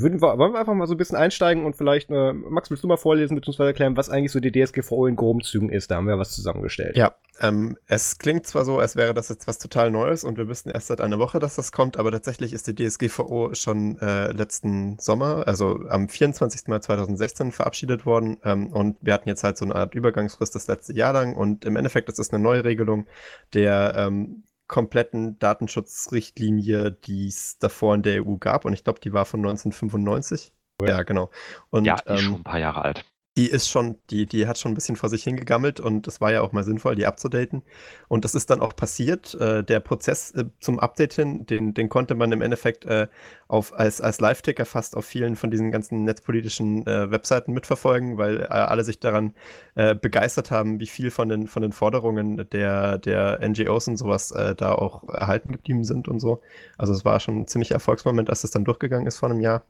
würden 0.00 0.20
wir, 0.20 0.38
wollen 0.38 0.52
wir 0.52 0.60
einfach 0.60 0.74
mal 0.74 0.86
so 0.86 0.94
ein 0.94 0.96
bisschen 0.96 1.16
einsteigen 1.16 1.64
und 1.64 1.76
vielleicht, 1.76 2.10
äh, 2.10 2.32
Max, 2.32 2.70
willst 2.70 2.84
du 2.84 2.88
mal 2.88 2.96
vorlesen 2.96 3.34
bzw. 3.34 3.64
erklären, 3.64 3.96
was 3.96 4.10
eigentlich 4.10 4.32
so 4.32 4.40
die 4.40 4.52
DSGVO 4.52 5.06
in 5.06 5.16
groben 5.16 5.42
Zügen 5.42 5.70
ist? 5.70 5.90
Da 5.90 5.96
haben 5.96 6.06
wir 6.06 6.18
was 6.18 6.32
zusammengestellt. 6.32 6.96
Ja, 6.96 7.14
ähm, 7.40 7.76
es 7.86 8.18
klingt 8.18 8.46
zwar 8.46 8.64
so, 8.64 8.78
als 8.78 8.96
wäre 8.96 9.14
das 9.14 9.28
jetzt 9.28 9.46
was 9.46 9.58
total 9.58 9.90
Neues 9.90 10.24
und 10.24 10.36
wir 10.36 10.48
wüssten 10.48 10.70
erst 10.70 10.88
seit 10.88 11.00
einer 11.00 11.18
Woche, 11.18 11.38
dass 11.38 11.56
das 11.56 11.72
kommt, 11.72 11.96
aber 11.96 12.12
tatsächlich 12.12 12.52
ist 12.52 12.66
die 12.66 12.74
DSGVO 12.74 13.54
schon 13.54 13.98
äh, 14.00 14.32
letzten 14.32 14.98
Sommer, 14.98 15.46
also 15.46 15.80
am 15.88 16.08
24. 16.08 16.68
Mai 16.68 16.80
2016 16.80 17.52
verabschiedet 17.52 18.04
worden 18.04 18.36
ähm, 18.44 18.68
und 18.68 18.96
wir 19.00 19.14
hatten 19.14 19.28
jetzt 19.28 19.42
halt 19.42 19.56
so 19.56 19.64
eine 19.64 19.74
Art 19.74 19.94
Übergangsfrist 19.94 20.54
das 20.54 20.66
letzte 20.66 20.92
Jahr 20.92 21.12
lang 21.12 21.34
und 21.34 21.64
im 21.64 21.76
Endeffekt 21.76 22.08
ist 22.08 22.18
es 22.18 22.30
eine 22.32 22.42
Neuregelung 22.42 23.06
der 23.54 23.94
ähm, 23.96 24.44
kompletten 24.70 25.36
Datenschutzrichtlinie, 25.40 26.92
die 26.92 27.26
es 27.26 27.58
davor 27.58 27.96
in 27.96 28.02
der 28.02 28.24
EU 28.24 28.36
gab 28.36 28.64
und 28.64 28.72
ich 28.72 28.84
glaube, 28.84 29.00
die 29.00 29.12
war 29.12 29.24
von 29.24 29.40
1995. 29.40 30.52
Ja, 30.80 31.02
genau. 31.02 31.28
Und, 31.70 31.84
ja, 31.84 31.96
die 31.96 32.12
ist 32.12 32.20
ähm, 32.20 32.24
schon 32.24 32.34
ein 32.36 32.44
paar 32.44 32.60
Jahre 32.60 32.82
alt. 32.82 33.04
Die 33.40 33.48
ist 33.48 33.70
schon, 33.70 33.96
die, 34.10 34.26
die 34.26 34.46
hat 34.46 34.58
schon 34.58 34.72
ein 34.72 34.74
bisschen 34.74 34.96
vor 34.96 35.08
sich 35.08 35.24
hingegammelt 35.24 35.80
und 35.80 36.06
es 36.06 36.20
war 36.20 36.30
ja 36.30 36.42
auch 36.42 36.52
mal 36.52 36.62
sinnvoll, 36.62 36.94
die 36.94 37.06
abzudaten. 37.06 37.62
Und 38.06 38.26
das 38.26 38.34
ist 38.34 38.50
dann 38.50 38.60
auch 38.60 38.76
passiert. 38.76 39.34
Äh, 39.34 39.64
der 39.64 39.80
Prozess 39.80 40.32
äh, 40.32 40.44
zum 40.60 40.78
Updaten, 40.78 41.46
den, 41.46 41.72
den 41.72 41.88
konnte 41.88 42.14
man 42.14 42.32
im 42.32 42.42
Endeffekt 42.42 42.84
äh, 42.84 43.06
auf, 43.48 43.72
als, 43.72 44.02
als 44.02 44.20
Live-Ticker 44.20 44.66
fast 44.66 44.94
auf 44.94 45.06
vielen 45.06 45.36
von 45.36 45.50
diesen 45.50 45.70
ganzen 45.70 46.04
netzpolitischen 46.04 46.86
äh, 46.86 47.10
Webseiten 47.10 47.54
mitverfolgen, 47.54 48.18
weil 48.18 48.42
äh, 48.42 48.44
alle 48.48 48.84
sich 48.84 49.00
daran 49.00 49.32
äh, 49.74 49.94
begeistert 49.94 50.50
haben, 50.50 50.78
wie 50.78 50.86
viel 50.86 51.10
von 51.10 51.30
den, 51.30 51.46
von 51.46 51.62
den 51.62 51.72
Forderungen 51.72 52.46
der, 52.50 52.98
der 52.98 53.40
NGOs 53.48 53.88
und 53.88 53.96
sowas 53.96 54.34
da 54.56 54.72
auch 54.72 55.08
erhalten 55.08 55.52
geblieben 55.52 55.84
sind 55.84 56.08
und 56.08 56.20
so. 56.20 56.42
Also 56.76 56.92
es 56.92 57.06
war 57.06 57.20
schon 57.20 57.40
ein 57.40 57.46
ziemlicher 57.46 57.74
Erfolgsmoment, 57.74 58.28
als 58.28 58.44
es 58.44 58.50
dann 58.50 58.64
durchgegangen 58.64 59.06
ist 59.06 59.16
vor 59.16 59.30
einem 59.30 59.40
Jahr. 59.40 59.64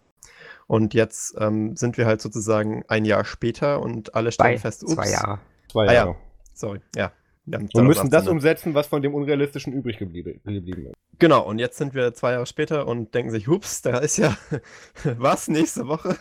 Und 0.70 0.94
jetzt 0.94 1.34
ähm, 1.36 1.74
sind 1.74 1.98
wir 1.98 2.06
halt 2.06 2.20
sozusagen 2.20 2.84
ein 2.86 3.04
Jahr 3.04 3.24
später 3.24 3.82
und 3.82 4.14
alle 4.14 4.30
stellen 4.30 4.56
Zwei, 4.56 4.58
fest, 4.60 4.88
zwei 4.88 5.10
Jahre. 5.10 5.40
Zwei 5.68 5.82
Ah, 5.88 5.92
ja. 5.92 5.92
Jahre. 5.94 6.16
sorry, 6.54 6.80
ja. 6.94 7.10
wir 7.44 7.58
müssen 7.82 8.08
das 8.08 8.22
2018. 8.26 8.28
umsetzen, 8.30 8.74
was 8.74 8.86
von 8.86 9.02
dem 9.02 9.12
Unrealistischen 9.12 9.72
übrig 9.72 9.98
geblieben 9.98 10.40
geblieben 10.44 10.86
ist. 10.86 10.94
Genau, 11.18 11.44
und 11.44 11.58
jetzt 11.58 11.76
sind 11.76 11.92
wir 11.94 12.14
zwei 12.14 12.34
Jahre 12.34 12.46
später 12.46 12.86
und 12.86 13.12
denken 13.14 13.32
sich, 13.32 13.48
hups, 13.48 13.82
da 13.82 13.98
ist 13.98 14.16
ja 14.18 14.36
was 15.18 15.48
nächste 15.48 15.88
Woche. 15.88 16.16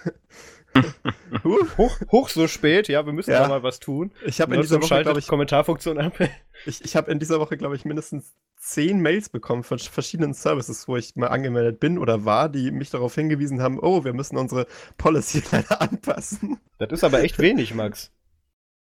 Hoch, 1.78 2.00
hoch 2.12 2.30
so 2.30 2.48
spät, 2.48 2.88
ja, 2.88 3.06
wir 3.06 3.14
müssen 3.14 3.32
Ja. 3.32 3.42
da 3.42 3.48
mal 3.48 3.64
was 3.64 3.80
tun. 3.80 4.12
Ich 4.26 4.42
habe 4.42 4.56
in 4.56 4.62
dieser 4.62 4.82
Woche, 4.82 5.02
glaube 5.02 5.20
ich, 5.20 5.28
Kommentarfunktion 5.28 5.98
ab. 6.00 6.14
ich, 6.66 6.84
ich 6.84 6.96
habe 6.96 7.12
in 7.12 7.20
dieser 7.20 7.40
Woche, 7.40 7.58
glaube 7.58 7.76
ich, 7.76 7.86
mindestens 7.86 8.34
zehn 8.58 9.00
Mails 9.00 9.30
bekommen 9.30 9.64
von 9.64 9.80
verschiedenen 9.80 10.34
Services, 10.34 10.88
wo 10.88 10.98
ich 10.98 11.16
mal 11.16 11.28
angemeldet 11.28 11.80
bin 11.80 11.98
oder 11.98 12.26
war, 12.26 12.50
die 12.50 12.72
mich 12.72 12.90
darauf 12.90 13.16
hingewiesen 13.16 13.62
haben, 13.62 13.80
oh, 13.80 14.04
wir 14.04 14.14
müssen 14.14 14.38
unsere 14.38 14.68
Policy 14.98 15.42
leider 15.52 15.82
anpassen. 15.82 16.60
Das 16.78 16.92
ist 16.92 17.04
aber 17.04 17.24
echt 17.24 17.40
wenig, 17.40 17.74
Max. 17.74 18.12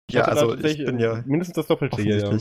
Ich 0.08 0.16
Ja, 0.16 0.24
also 0.24 0.56
ich 0.56 0.78
bin 0.78 1.00
ja 1.00 1.24
mindestens 1.26 1.56
das 1.56 1.68
Doppelte 1.68 2.02
hier, 2.02 2.18
ja. 2.20 2.38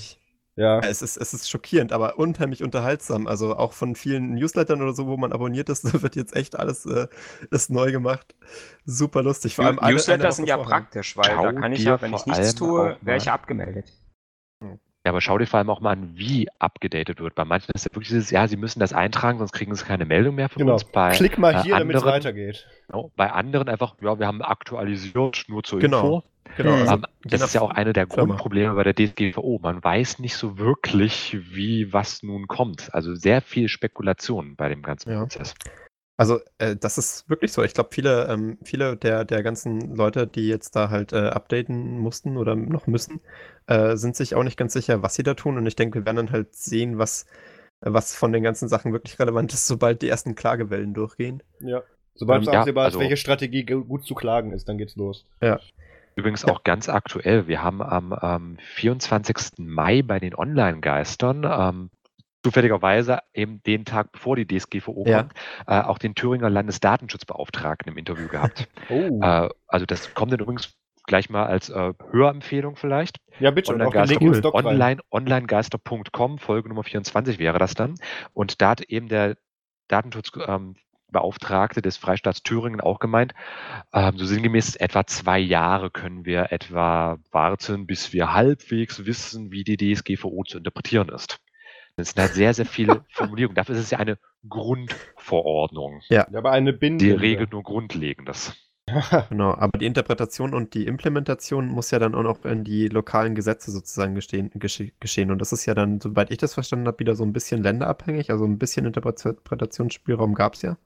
Ja. 0.57 0.81
Ja, 0.81 0.89
Es 0.89 1.03
ist, 1.03 1.17
es 1.17 1.35
ist 1.35 1.51
schockierend, 1.51 1.93
aber 1.93 2.19
unheimlich 2.19 2.63
unterhaltsam. 2.63 3.27
Also 3.27 3.57
auch 3.57 3.73
von 3.73 3.97
vielen 3.97 4.35
Newslettern 4.35 4.81
oder 4.83 4.93
so, 4.93 5.07
wo 5.07 5.17
man 5.17 5.33
abonniert 5.33 5.69
ist, 5.69 5.85
da 5.93 6.03
wird 6.03 6.17
jetzt 6.17 6.37
echt 6.37 6.59
alles 6.59 6.87
äh, 6.87 7.09
ist 7.51 7.71
neu 7.71 7.91
gemacht. 7.93 8.35
Super 8.85 9.23
lustig. 9.23 9.57
Vor 9.57 9.67
allem 9.67 9.79
alle, 9.79 9.95
Newsletter 9.95 10.31
sind 10.33 10.47
ja 10.49 10.57
praktisch, 10.59 11.17
weil 11.17 11.25
Schau 11.25 11.43
da 11.43 11.53
kann 11.53 11.73
ich 11.73 11.85
ja, 11.85 12.01
wenn 12.01 12.15
ich 12.15 12.27
nichts 12.27 12.55
tue, 12.55 12.97
wäre 13.01 13.17
ich 13.17 13.31
abgemeldet. 13.31 13.93
Ja, 15.05 15.11
aber 15.11 15.21
schau 15.21 15.37
dir 15.37 15.47
vor 15.47 15.59
allem 15.59 15.69
auch 15.69 15.81
mal 15.81 15.91
an, 15.93 16.13
wie 16.15 16.49
abgedatet 16.59 17.21
wird. 17.21 17.35
Bei 17.35 17.45
manchen 17.45 17.71
ist 17.75 17.85
ja 17.85 17.91
wirklich 17.93 18.09
dieses, 18.09 18.31
ja, 18.31 18.49
sie 18.49 18.57
müssen 18.57 18.81
das 18.81 18.95
eintragen, 18.95 19.39
sonst 19.39 19.53
kriegen 19.53 19.75
sie 19.75 19.85
keine 19.85 20.07
Meldung 20.07 20.35
mehr 20.35 20.49
von 20.49 20.61
Genau. 20.61 20.75
uns. 20.75 20.85
Bei, 20.85 21.11
Klick 21.11 21.37
mal 21.37 21.55
äh, 21.55 21.63
hier, 21.63 21.79
damit 21.79 21.97
es 21.97 22.05
weitergeht. 22.05 22.67
genau, 22.87 23.11
bei 23.15 23.31
anderen 23.31 23.69
einfach, 23.69 23.97
ja, 24.01 24.19
wir 24.19 24.27
haben 24.27 24.41
aktualisiert, 24.41 25.45
nur 25.49 25.63
zur 25.63 25.79
Genau. 25.79 25.99
Info. 25.99 26.23
Genau. 26.57 26.77
Mhm. 26.77 26.89
Also, 26.89 26.97
das 27.25 27.41
nach 27.41 27.47
ist 27.49 27.55
ja 27.55 27.61
auch 27.63 27.71
eine 27.71 27.93
der. 27.93 28.07
Grundprobleme 28.07 28.75
bei 28.75 28.85
der 28.85 28.95
DSGVO. 28.95 29.59
Man 29.63 29.83
weiß 29.83 30.21
nicht 30.21 30.37
so 30.37 30.57
wirklich, 30.59 31.37
wie 31.55 31.93
was 31.93 32.23
nun 32.23 32.47
kommt. 32.47 32.95
Also 32.95 33.15
sehr 33.15 33.41
viel 33.43 33.69
Spekulation 33.69 34.55
bei 34.57 34.69
dem 34.69 34.83
ganzen 34.83 35.11
Ja. 35.11 35.21
Prozess. 35.21 35.55
Also, 36.17 36.39
äh, 36.59 36.77
das 36.77 36.97
ist 36.97 37.29
wirklich 37.29 37.51
so. 37.51 37.63
Ich 37.65 37.75
glaube, 37.75 37.91
viele, 37.93 38.29
ähm, 38.29 38.57
viele 38.63 38.97
der, 38.97 39.25
der 39.25 39.43
ganzen 39.43 39.97
Leute, 39.97 40.29
die 40.29 40.47
jetzt 40.47 40.77
da 40.77 40.89
halt 40.91 41.13
äh, 41.13 41.27
updaten 41.29 41.99
mussten 41.99 42.37
oder 42.37 42.55
noch 42.55 42.87
müssen, 42.87 43.21
äh, 43.67 43.97
sind 43.97 44.17
sich 44.17 44.35
auch 44.35 44.43
nicht 44.43 44.57
ganz 44.57 44.73
sicher, 44.73 45.03
was 45.03 45.15
sie 45.15 45.23
da 45.23 45.35
tun. 45.35 45.57
Und 45.59 45.67
ich 45.67 45.77
denke, 45.77 46.01
wir 46.01 46.07
werden 46.07 46.17
dann 46.17 46.31
halt 46.33 46.55
sehen, 46.55 46.99
was, 46.99 47.27
was 47.81 48.15
von 48.15 48.33
den 48.33 48.43
ganzen 48.43 48.69
Sachen 48.69 48.93
wirklich 48.93 49.19
relevant 49.19 49.53
ist, 49.53 49.67
sobald 49.67 50.03
die 50.03 50.09
ersten 50.09 50.35
Klagewellen 50.35 50.95
durchgehen. 50.95 51.43
Ja. 51.61 51.83
Sobald 52.15 52.43
es 52.43 52.49
Ähm, 52.49 52.55
ja, 52.55 52.61
absehbar 52.61 52.85
ist, 52.87 52.95
also- 52.95 53.01
welche 53.01 53.17
Strategie 53.17 53.65
gut 53.65 54.05
zu 54.05 54.15
klagen 54.15 54.53
ist, 54.53 54.69
dann 54.69 54.79
geht's 54.79 54.97
los. 54.97 55.27
Übrigens 56.17 56.45
auch 56.45 56.63
ganz 56.63 56.89
aktuell. 56.89 57.49
Wir 57.49 57.61
haben 57.63 57.83
am 57.83 58.17
ähm, 58.23 58.59
24. 58.75 59.59
Mai 59.59 60.03
bei 60.03 60.21
den 60.21 60.33
Online-Geistern 60.37 61.45
ähm, 61.45 61.91
zufälligerweise 62.45 63.19
eben 63.33 63.61
den 63.65 63.85
Tag 63.85 64.13
bevor 64.13 64.37
die 64.37 64.47
DSGVO 64.47 65.05
Ja. 65.09 65.23
kommt, 65.23 65.33
äh, 65.67 65.81
auch 65.81 65.99
den 65.99 66.15
Thüringer 66.15 66.51
Landesdatenschutzbeauftragten 66.51 67.91
im 67.91 67.99
Interview 67.99 68.29
gehabt. 68.29 68.69
Oh. 68.91 69.19
äh, 69.23 69.49
also 69.67 69.87
das 69.87 70.13
kommt 70.15 70.31
dann 70.33 70.39
übrigens 70.41 70.77
gleich 71.05 71.31
mal 71.31 71.47
als 71.47 71.69
äh, 71.71 71.93
Hörempfehlung 72.11 72.77
vielleicht. 72.77 73.19
ja, 73.39 73.51
bitte. 73.51 73.75
Und 73.75 73.83
auch 73.83 73.93
den 73.93 74.01
Online-Geister, 74.01 74.21
Link 74.21 74.35
ins 74.35 74.41
Doc 74.43 74.55
rein. 74.55 74.67
online, 74.67 75.01
onlinegeister.com, 75.11 76.39
Folge 76.39 76.69
Nummer 76.69 76.83
24 76.83 77.39
wäre 77.39 77.59
das 77.59 77.75
dann. 77.75 77.95
Und 78.33 78.61
da 78.61 78.71
hat 78.71 78.81
eben 78.83 79.09
der 79.09 79.37
Datenschutzbeauftragte 79.89 81.83
des 81.83 81.97
Freistaats 81.97 82.43
Thüringen 82.43 82.81
auch 82.81 82.99
gemeint, 82.99 83.35
ähm, 83.93 84.17
so 84.17 84.25
sinngemäß 84.25 84.77
etwa 84.77 85.07
zwei 85.07 85.39
Jahre 85.39 85.91
können 85.91 86.25
wir 86.25 86.53
etwa 86.53 87.19
warten, 87.31 87.87
bis 87.87 88.13
wir 88.13 88.33
halbwegs 88.33 89.05
wissen, 89.07 89.53
wie 89.53 89.65
die 89.65 89.77
DSGVO 89.77 90.45
zu 90.45 90.59
interpretieren 90.59 91.09
ist. 91.11 91.41
Das 91.97 92.11
sind 92.11 92.21
halt 92.21 92.33
sehr, 92.33 92.55
sehr 92.55 92.67
viele 92.67 93.05
Formulierungen. 93.11 93.55
Dafür 93.55 93.77
ist 93.77 93.83
es 93.83 93.91
ja 93.91 93.99
eine 93.99 94.19
Grundverordnung. 94.49 96.01
Ja, 96.09 96.27
aber 96.35 96.51
eine 96.51 96.73
Binde. 96.73 97.05
Die 97.05 97.13
regelt 97.13 97.53
nur 97.53 97.63
Grundlegendes. 97.63 98.57
Genau, 99.31 99.55
aber 99.55 99.79
die 99.79 99.87
Interpretation 99.87 100.55
und 100.55 100.75
die 100.75 100.87
Implementation 100.87 101.67
muss 101.69 101.91
ja 101.91 101.99
dann 101.99 102.15
auch 102.15 102.23
noch 102.23 102.45
in 102.45 102.65
die 102.65 102.89
lokalen 102.89 103.35
Gesetze 103.35 103.71
sozusagen 103.71 104.15
gestehen, 104.15 104.51
gesche 104.55 104.93
geschehen. 105.01 105.31
Und 105.31 105.39
das 105.39 105.53
ist 105.53 105.67
ja 105.67 105.75
dann, 105.75 106.01
soweit 106.01 106.31
ich 106.31 106.39
das 106.39 106.55
verstanden 106.55 106.87
habe, 106.87 106.99
wieder 106.99 107.15
so 107.17 107.25
ein 107.25 107.33
bisschen 107.33 107.63
länderabhängig. 107.63 108.31
Also 108.31 108.45
ein 108.45 108.59
bisschen 108.59 108.87
Interpretationsspielraum 108.87 110.35
gab 110.35 110.55
es 110.55 110.63
ja. 110.63 110.77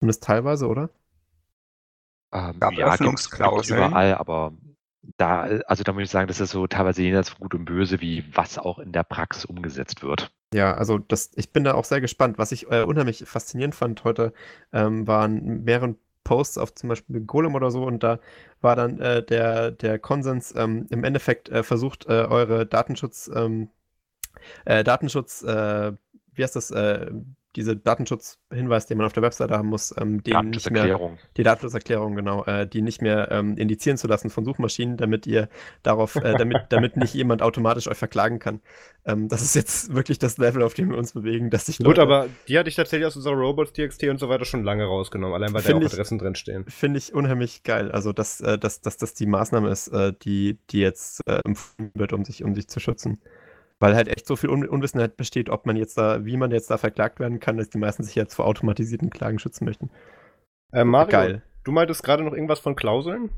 Zumindest 0.00 0.24
teilweise, 0.24 0.66
oder? 0.68 0.90
Ähm, 2.32 2.58
Gab 2.60 2.72
ja, 2.74 2.96
gibt's- 2.96 3.30
gibt's 3.30 3.68
überall, 3.70 4.14
aber 4.14 4.52
da, 5.18 5.42
also 5.66 5.84
da 5.84 5.92
muss 5.92 6.02
ich 6.04 6.10
sagen, 6.10 6.28
das 6.28 6.40
ist 6.40 6.50
so 6.50 6.66
teilweise 6.66 7.02
jenseits 7.02 7.30
von 7.30 7.40
Gut 7.40 7.54
und 7.54 7.64
Böse, 7.66 8.00
wie 8.00 8.24
was 8.34 8.58
auch 8.58 8.78
in 8.78 8.92
der 8.92 9.04
Praxis 9.04 9.44
umgesetzt 9.44 10.02
wird. 10.02 10.32
Ja, 10.52 10.74
also 10.74 10.98
das, 10.98 11.30
ich 11.34 11.52
bin 11.52 11.64
da 11.64 11.74
auch 11.74 11.84
sehr 11.84 12.00
gespannt. 12.00 12.38
Was 12.38 12.52
ich 12.52 12.70
äh, 12.70 12.82
unheimlich 12.82 13.24
faszinierend 13.26 13.74
fand 13.74 14.04
heute, 14.04 14.32
ähm, 14.72 15.06
waren 15.06 15.64
mehrere 15.64 15.96
Posts 16.24 16.58
auf 16.58 16.74
zum 16.74 16.88
Beispiel 16.88 17.20
Golem 17.20 17.54
oder 17.54 17.70
so 17.70 17.84
und 17.84 18.02
da 18.02 18.18
war 18.60 18.76
dann 18.76 19.00
äh, 19.00 19.22
der, 19.22 19.70
der 19.70 19.98
Konsens, 19.98 20.54
ähm, 20.56 20.86
im 20.90 21.04
Endeffekt 21.04 21.48
äh, 21.50 21.62
versucht, 21.62 22.06
äh, 22.06 22.24
eure 22.24 22.66
Datenschutz, 22.66 23.30
ähm, 23.34 23.70
äh, 24.64 24.84
Datenschutz, 24.84 25.42
äh, 25.42 25.92
wie 26.32 26.42
heißt 26.42 26.56
das, 26.56 26.70
äh, 26.70 27.10
diese 27.56 27.76
Datenschutzhinweis, 27.76 28.86
den 28.86 28.98
man 28.98 29.06
auf 29.06 29.12
der 29.12 29.22
Webseite 29.22 29.54
haben 29.54 29.68
muss, 29.68 29.94
ähm, 29.98 30.22
den 30.22 30.50
nicht 30.50 30.70
mehr, 30.70 30.98
die 31.36 31.42
Datenschutzerklärung, 31.42 32.14
genau, 32.16 32.44
äh, 32.44 32.66
die 32.66 32.82
nicht 32.82 33.00
mehr 33.02 33.30
ähm, 33.30 33.56
indizieren 33.56 33.96
zu 33.96 34.06
lassen 34.08 34.30
von 34.30 34.44
Suchmaschinen, 34.44 34.96
damit 34.96 35.26
ihr 35.26 35.48
darauf, 35.82 36.16
äh, 36.16 36.34
damit, 36.36 36.56
damit 36.70 36.96
nicht 36.96 37.14
jemand 37.14 37.42
automatisch 37.42 37.88
euch 37.88 37.96
verklagen 37.96 38.38
kann. 38.38 38.60
Ähm, 39.04 39.28
das 39.28 39.42
ist 39.42 39.54
jetzt 39.54 39.94
wirklich 39.94 40.18
das 40.18 40.38
Level, 40.38 40.62
auf 40.62 40.74
dem 40.74 40.90
wir 40.90 40.98
uns 40.98 41.12
bewegen, 41.12 41.50
dass 41.50 41.66
sich 41.66 41.78
Gut, 41.78 41.86
Leute- 41.86 42.02
aber 42.02 42.26
die 42.48 42.58
hatte 42.58 42.68
ich 42.68 42.76
tatsächlich 42.76 43.06
aus 43.06 43.16
unserer 43.16 43.34
Robots, 43.34 43.72
TXT 43.72 44.04
und 44.04 44.18
so 44.18 44.28
weiter 44.28 44.44
schon 44.44 44.64
lange 44.64 44.84
rausgenommen, 44.84 45.34
allein 45.34 45.52
weil 45.54 45.62
da 45.62 45.74
auch 45.74 45.80
ich- 45.80 45.92
Adressen 45.92 46.18
drin 46.18 46.34
stehen. 46.34 46.64
finde 46.68 46.98
ich 46.98 47.14
unheimlich 47.14 47.62
geil. 47.62 47.90
Also, 47.92 48.12
dass, 48.12 48.40
äh, 48.40 48.58
dass, 48.58 48.80
dass 48.80 48.96
das 48.96 49.14
die 49.14 49.26
Maßnahme 49.26 49.68
ist, 49.70 49.88
äh, 49.88 50.12
die, 50.22 50.58
die 50.70 50.80
jetzt 50.80 51.20
äh, 51.26 51.40
empfohlen 51.44 51.90
wird, 51.94 52.12
um 52.12 52.24
sich, 52.24 52.42
um 52.44 52.54
sich 52.54 52.68
zu 52.68 52.80
schützen. 52.80 53.20
Weil 53.80 53.94
halt 53.94 54.08
echt 54.08 54.26
so 54.26 54.36
viel 54.36 54.50
Un 54.50 54.66
Unwissenheit 54.66 55.16
besteht, 55.16 55.50
ob 55.50 55.66
man 55.66 55.76
jetzt 55.76 55.98
da, 55.98 56.24
wie 56.24 56.36
man 56.36 56.50
jetzt 56.50 56.70
da 56.70 56.78
verklagt 56.78 57.20
werden 57.20 57.40
kann, 57.40 57.56
dass 57.56 57.70
die 57.70 57.78
meisten 57.78 58.04
sich 58.04 58.14
jetzt 58.14 58.34
vor 58.34 58.46
automatisierten 58.46 59.10
Klagen 59.10 59.38
schützen 59.38 59.64
möchten. 59.64 59.90
Äh, 60.72 60.84
Mario, 60.84 61.10
Geil. 61.10 61.42
du 61.64 61.72
meintest 61.72 62.02
gerade 62.02 62.22
noch 62.22 62.32
irgendwas 62.32 62.60
von 62.60 62.76
Klauseln? 62.76 63.30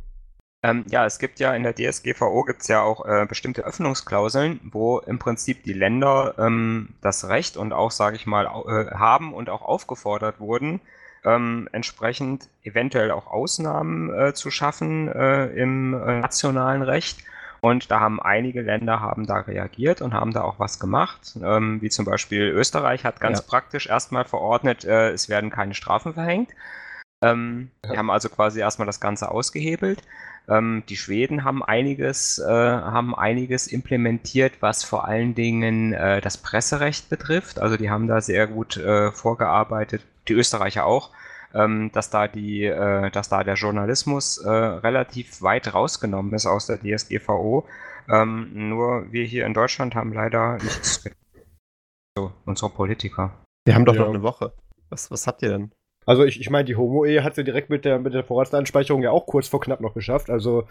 Ähm, 0.63 0.85
ja, 0.89 1.05
es 1.07 1.19
gibt 1.19 1.39
ja 1.39 1.55
in 1.55 1.63
der 1.63 1.75
DSGVO 1.75 2.43
gibt's 2.45 2.67
ja 2.69 2.83
auch 2.83 3.05
äh, 3.05 3.27
bestimmte 3.27 3.65
Öffnungsklauseln, 3.65 4.61
wo 4.73 4.99
im 4.99 5.19
Prinzip 5.19 5.63
die 5.63 5.73
Länder 5.73 6.35
ähm, 6.39 6.95
das 7.03 7.29
Recht 7.29 7.57
und 7.57 7.73
auch, 7.73 7.91
sage 7.91 8.17
ich 8.17 8.27
mal, 8.27 8.47
äh, 8.47 8.95
haben 8.95 9.35
und 9.35 9.51
auch 9.51 9.63
aufgefordert 9.63 10.41
wurden, 10.41 10.81
ähm, 11.25 11.69
entsprechend 11.73 12.49
eventuell 12.63 13.11
auch 13.11 13.27
Ausnahmen 13.27 14.13
äh, 14.13 14.33
zu 14.33 14.51
schaffen 14.51 15.09
äh, 15.09 15.47
im 15.49 15.95
äh, 15.95 16.21
nationalen 16.21 16.83
Recht. 16.83 17.19
Und 17.61 17.91
da 17.91 18.01
haben 18.01 18.21
einige 18.21 18.63
Länder 18.63 19.01
haben 19.01 19.27
da 19.27 19.37
reagiert 19.39 20.03
und 20.03 20.13
haben 20.15 20.33
da 20.33 20.43
auch 20.43 20.59
was 20.59 20.79
gemacht, 20.79 21.37
ähm, 21.43 21.81
wie 21.83 21.89
zum 21.91 22.05
Beispiel 22.05 22.43
Österreich 22.51 23.05
hat 23.05 23.21
ganz 23.21 23.41
Ja. 23.41 23.45
praktisch 23.47 23.87
erstmal 23.89 24.25
verordnet, 24.25 24.85
äh, 24.85 25.11
es 25.11 25.29
werden 25.29 25.51
keine 25.51 25.75
Strafen 25.75 26.15
verhängt. 26.15 26.51
Ähm, 27.23 27.71
Die 27.91 27.95
Ja. 27.95 27.99
haben 27.99 28.11
also 28.11 28.29
quasi 28.29 28.61
erstmal 28.61 28.87
das 28.87 29.01
Ganze 29.01 29.31
ausgehebelt. 29.31 30.03
Ähm, 30.49 30.85
die 30.89 30.97
Schweden 30.97 31.45
haben 31.45 31.63
einiges, 31.65 32.39
äh, 32.39 32.45
haben 32.47 33.15
einiges 33.17 33.67
implementiert, 33.69 34.55
was 34.61 34.85
vor 34.85 35.07
allen 35.07 35.35
Dingen 35.35 35.93
äh, 35.93 36.21
das 36.21 36.39
Presserecht 36.39 37.09
betrifft. 37.09 37.59
Also 37.59 37.77
die 37.77 37.91
haben 37.91 38.07
da 38.07 38.21
sehr 38.21 38.47
gut 38.47 38.77
äh, 38.77 39.11
vorgearbeitet, 39.13 40.03
die 40.29 40.35
Österreicher 40.35 40.85
auch, 40.87 41.11
ähm, 41.55 41.91
dass 41.93 42.11
da 42.11 42.29
die, 42.29 42.65
äh, 42.65 43.11
dass 43.11 43.29
da 43.29 43.45
der 43.45 43.55
Journalismus 43.55 44.39
äh, 44.39 44.49
relativ 44.49 45.43
weit 45.43 45.73
rausgenommen 45.75 46.33
ist 46.35 46.47
aus 46.47 46.67
der 46.67 46.79
DSGVO. 46.79 47.67
Ähm, 48.09 48.69
nur 48.69 49.11
wir 49.13 49.25
hier 49.25 49.47
in 49.47 49.55
Deutschland 49.55 49.95
haben 49.95 50.13
leider 50.13 50.55
nichts. 50.63 51.03
ge- 51.05 51.13
So, 52.17 52.33
unsere 52.45 52.71
Politiker. 52.71 53.33
Wir 53.67 53.75
haben 53.75 53.85
doch 53.85 53.95
Ja. 53.95 54.03
noch 54.03 54.09
eine 54.11 54.23
Woche. 54.23 54.53
Was, 54.91 55.11
was 55.11 55.27
habt 55.27 55.43
ihr 55.43 55.51
denn? 55.51 55.73
Also 56.07 56.25
ich, 56.25 56.41
ich 56.41 56.51
meine, 56.51 56.65
die 56.65 56.77
Homo-Ehe 56.77 57.25
hat 57.25 57.35
sie 57.35 57.43
direkt 57.43 57.69
mit 57.69 57.85
der, 57.85 57.99
mit 57.99 58.15
der 58.15 58.23
Vorratsdatenspeicherung 58.23 59.03
ja 59.03 59.11
auch 59.11 59.27
kurz 59.27 59.49
vor 59.49 59.61
knapp 59.61 59.81
noch 59.81 59.93
geschafft. 59.95 60.31
Also 60.31 60.69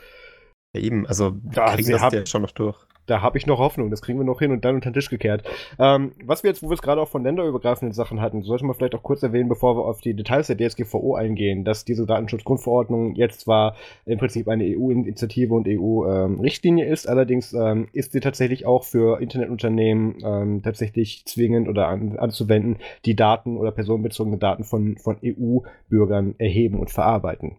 Ja, 0.75 0.81
eben, 0.81 1.05
also 1.07 1.33
wir 1.35 1.51
Da, 1.53 1.65
kriegen 1.71 1.83
sie 1.83 1.91
das 1.93 2.01
haben- 2.01 2.15
ja 2.15 2.25
schon 2.25 2.41
noch 2.41 2.51
durch. 2.51 2.75
da 3.07 3.21
habe 3.21 3.37
ich 3.37 3.45
noch 3.45 3.59
Hoffnung. 3.59 3.91
Das 3.91 4.01
kriegen 4.01 4.17
wir 4.17 4.25
noch 4.25 4.39
hin 4.39 4.51
und 4.51 4.65
dann 4.65 4.75
unter 4.75 4.89
den 4.89 4.95
Tisch 4.95 5.09
gekehrt. 5.11 5.43
Ähm, 5.77 6.13
was 6.23 6.41
wir 6.41 6.49
jetzt, 6.49 6.63
wo 6.63 6.69
wir 6.69 6.73
es 6.73 6.81
gerade 6.81 6.99
auch 6.99 7.07
von 7.07 7.21
länderübergreifenden 7.23 7.93
Sachen 7.93 8.19
hatten, 8.19 8.41
sollte 8.41 8.65
man 8.65 8.75
vielleicht 8.75 8.95
auch 8.95 9.03
kurz 9.03 9.21
erwähnen, 9.21 9.47
bevor 9.47 9.77
wir 9.77 9.85
auf 9.85 10.01
die 10.01 10.15
Details 10.15 10.47
der 10.47 10.57
DSGVO 10.57 11.13
eingehen, 11.13 11.63
dass 11.65 11.85
diese 11.85 12.07
Datenschutzgrundverordnung 12.07 13.13
jetzt 13.15 13.41
zwar 13.41 13.75
im 14.07 14.17
Prinzip 14.17 14.47
eine 14.47 14.63
EU-Initiative 14.65 15.53
und 15.53 15.67
EU-Richtlinie 15.67 16.85
ist, 16.87 17.07
allerdings 17.07 17.53
ähm, 17.53 17.87
ist 17.93 18.11
sie 18.13 18.19
tatsächlich 18.21 18.65
auch 18.65 18.83
für 18.83 19.21
Internetunternehmen 19.21 20.15
ähm, 20.25 20.61
tatsächlich 20.63 21.25
zwingend 21.25 21.67
oder 21.67 21.87
an, 21.87 22.17
anzuwenden, 22.17 22.77
die 23.05 23.15
Daten 23.15 23.57
oder 23.57 23.71
personenbezogene 23.71 24.37
Daten 24.37 24.63
von, 24.63 24.97
von 24.97 25.17
EU-Bürgern 25.23 26.35
erheben 26.39 26.79
und 26.79 26.89
verarbeiten. 26.89 27.57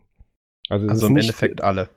Also, 0.69 0.89
Also 0.89 1.07
im 1.07 1.13
nicht- 1.15 1.27
Endeffekt 1.29 1.63
alle. 1.63 1.89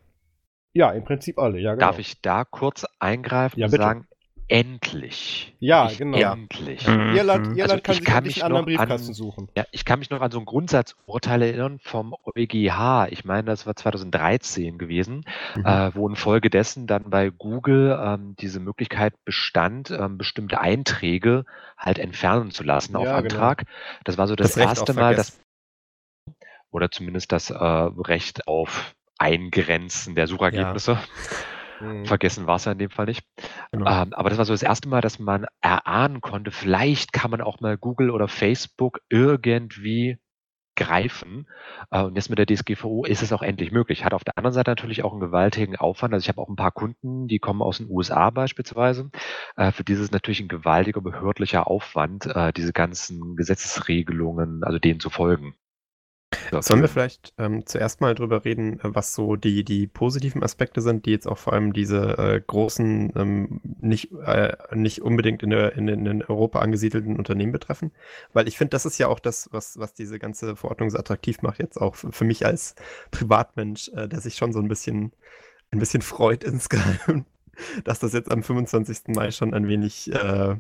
Ja, 0.74 0.92
im 0.92 1.04
Prinzip 1.04 1.40
alle, 1.40 1.60
ja, 1.60 1.74
genau. 1.74 1.86
Darf 1.88 2.00
ich 2.00 2.22
da 2.22 2.46
kurz 2.46 2.86
eingreifen 3.00 3.60
Ja, 3.60 3.66
und 3.68 3.72
bitte. 3.72 3.84
sagen, 3.84 4.08
endlich. 4.48 5.56
Ja, 5.60 5.88
genau. 5.96 6.18
Endlich. 6.18 6.88
Mhm. 6.88 7.16
Irland. 7.16 7.58
Irland 7.58 7.72
Also 7.72 7.82
kann 7.82 7.94
ich 7.94 8.00
sich 8.00 8.06
kann 8.06 8.24
einen 8.26 8.32
anderen 8.32 8.52
noch 8.52 8.58
an- 8.60 8.66
Briefkasten 8.66 9.14
suchen. 9.14 9.48
Ja, 9.56 9.66
ich 9.72 9.86
kann 9.86 10.00
mich 10.00 10.10
noch 10.10 10.22
an 10.22 10.32
so 10.32 10.40
ein 10.40 10.46
Grundsatzurteil 10.46 11.42
erinnern 11.44 11.80
vom 11.84 12.16
EuGH. 12.36 13.08
Ich 13.12 13.26
meine, 13.26 13.44
das 13.46 13.68
war 13.68 13.76
2013 13.76 14.78
gewesen, 14.80 15.24
Mhm. 15.56 15.66
äh, 15.66 15.94
wo 15.96 16.10
infolgedessen 16.10 16.88
dann 16.88 17.10
bei 17.12 17.30
Google 17.30 17.98
ähm, 18.02 18.36
diese 18.40 18.60
Möglichkeit 18.60 19.14
bestand, 19.24 19.92
ähm, 19.92 20.18
bestimmte 20.18 20.60
Einträge 20.60 21.46
halt 21.78 22.00
entfernen 22.00 22.50
zu 22.52 22.64
lassen 22.64 22.96
auf 22.96 23.06
Ja, 23.06 23.22
genau. 23.22 23.36
Antrag. 23.36 23.66
Das 24.04 24.18
war 24.18 24.28
so 24.28 24.36
das, 24.36 24.54
Das 24.54 24.58
erste 24.58 24.92
auf 24.94 24.98
Mal, 24.98 25.16
dass 25.16 25.40
oder 26.72 26.90
zumindest 26.92 27.32
das 27.32 27.50
äh, 27.52 27.56
Recht 27.56 28.48
auf 28.48 28.94
Eingrenzen 29.20 30.16
der 30.16 30.28
Suchergebnisse. 30.28 31.00
Mhm. 31.80 32.06
Vergessen 32.06 32.48
war 32.48 32.58
es 32.58 32.66
ja 32.66 32.72
in 32.72 32.80
dem 32.80 32.90
Fall 32.90 33.06
nicht. 33.06 33.26
Genau. 33.72 33.90
Ähm, 33.90 34.14
aber 34.14 34.30
das 34.30 34.38
war 34.38 34.46
so 34.46 34.54
das 34.54 34.64
erste 34.64 34.90
Mal, 34.90 35.02
dass 35.02 35.20
man 35.20 35.46
erahnen 35.62 36.22
konnte, 36.22 36.52
vielleicht 36.52 37.14
kann 37.14 37.32
man 37.32 37.42
auch 37.42 37.60
mal 37.60 37.78
Google 37.78 38.10
oder 38.10 38.28
Facebook 38.28 39.02
irgendwie 39.10 40.18
greifen. 40.80 41.46
Äh, 41.92 42.04
und 42.04 42.16
jetzt 42.16 42.30
mit 42.30 42.40
der 42.40 42.46
DSGVO 42.48 43.06
ist 43.06 43.22
es 43.22 43.34
auch 43.34 43.42
endlich 43.42 43.72
möglich. 43.72 44.06
Hat 44.06 44.14
auf 44.14 44.24
der 44.24 44.38
anderen 44.38 44.54
Seite 44.54 44.72
natürlich 44.72 45.04
auch 45.04 45.12
einen 45.12 45.20
gewaltigen 45.20 45.76
Aufwand. 45.76 46.14
Also 46.14 46.24
ich 46.24 46.30
habe 46.30 46.42
auch 46.42 46.50
ein 46.50 46.56
paar 46.56 46.72
Kunden, 46.72 47.28
die 47.28 47.40
kommen 47.40 47.62
aus 47.62 47.78
den 47.78 47.90
USA 47.90 48.30
beispielsweise. 48.30 49.12
Äh, 49.58 49.72
für 49.72 49.84
dieses 49.84 50.06
ist 50.06 50.14
natürlich 50.14 50.40
ein 50.40 50.48
gewaltiger 50.48 51.02
behördlicher 51.02 51.68
Aufwand, 51.68 52.26
äh, 52.26 52.54
diese 52.54 52.74
ganzen 52.74 53.36
Gesetzesregelungen, 53.36 54.64
also 54.64 54.80
denen 54.80 55.00
zu 55.00 55.10
folgen. 55.10 55.54
Ja, 56.52 56.62
Sollen 56.62 56.82
wir 56.82 56.90
vielleicht 56.90 57.34
ähm, 57.40 57.66
zuerst 57.66 58.02
mal 58.02 58.14
drüber 58.14 58.46
reden, 58.46 58.80
äh, 58.80 58.96
was 58.96 59.16
so 59.16 59.36
die, 59.36 59.64
die 59.64 59.88
positiven 59.88 60.44
Aspekte 60.44 60.82
sind, 60.82 61.06
die 61.06 61.12
jetzt 61.12 61.28
auch 61.28 61.40
vor 61.40 61.54
allem 61.54 61.74
diese 61.74 62.18
äh, 62.18 62.42
großen, 62.46 63.14
ähm, 63.16 63.62
nicht, 63.82 64.12
äh, 64.26 64.56
nicht 64.74 65.02
unbedingt 65.02 65.42
in, 65.42 65.50
der, 65.50 65.74
in, 65.76 65.88
in 65.88 66.24
Europa 66.24 66.60
angesiedelten 66.60 67.16
Unternehmen 67.16 67.52
betreffen? 67.52 67.92
Weil 68.32 68.48
ich 68.48 68.58
finde, 68.58 68.70
das 68.72 68.86
ist 68.86 69.00
ja 69.00 69.08
auch 69.08 69.20
das, 69.20 69.50
was, 69.52 69.80
was 69.80 69.94
diese 69.94 70.20
ganze 70.20 70.56
Verordnung 70.56 70.92
so 70.92 71.00
attraktiv 71.00 71.42
macht, 71.42 71.58
jetzt 71.60 71.78
auch 71.78 71.96
für, 71.96 72.12
für 72.12 72.26
mich 72.26 72.46
als 72.46 72.76
Privatmensch, 73.10 73.90
äh, 73.96 74.08
der 74.08 74.20
sich 74.20 74.36
schon 74.36 74.54
so 74.54 74.60
ein 74.60 74.68
bisschen, 74.68 75.14
ein 75.72 75.80
bisschen 75.80 76.04
freut 76.04 76.44
insgeheim, 76.44 77.26
dass 77.84 78.00
das 78.00 78.14
jetzt 78.14 78.32
am 78.32 78.44
25. 78.44 79.16
Mai 79.16 79.32
schon 79.32 79.54
ein 79.56 79.68
wenig. 79.68 80.12
Äh, 80.14 80.58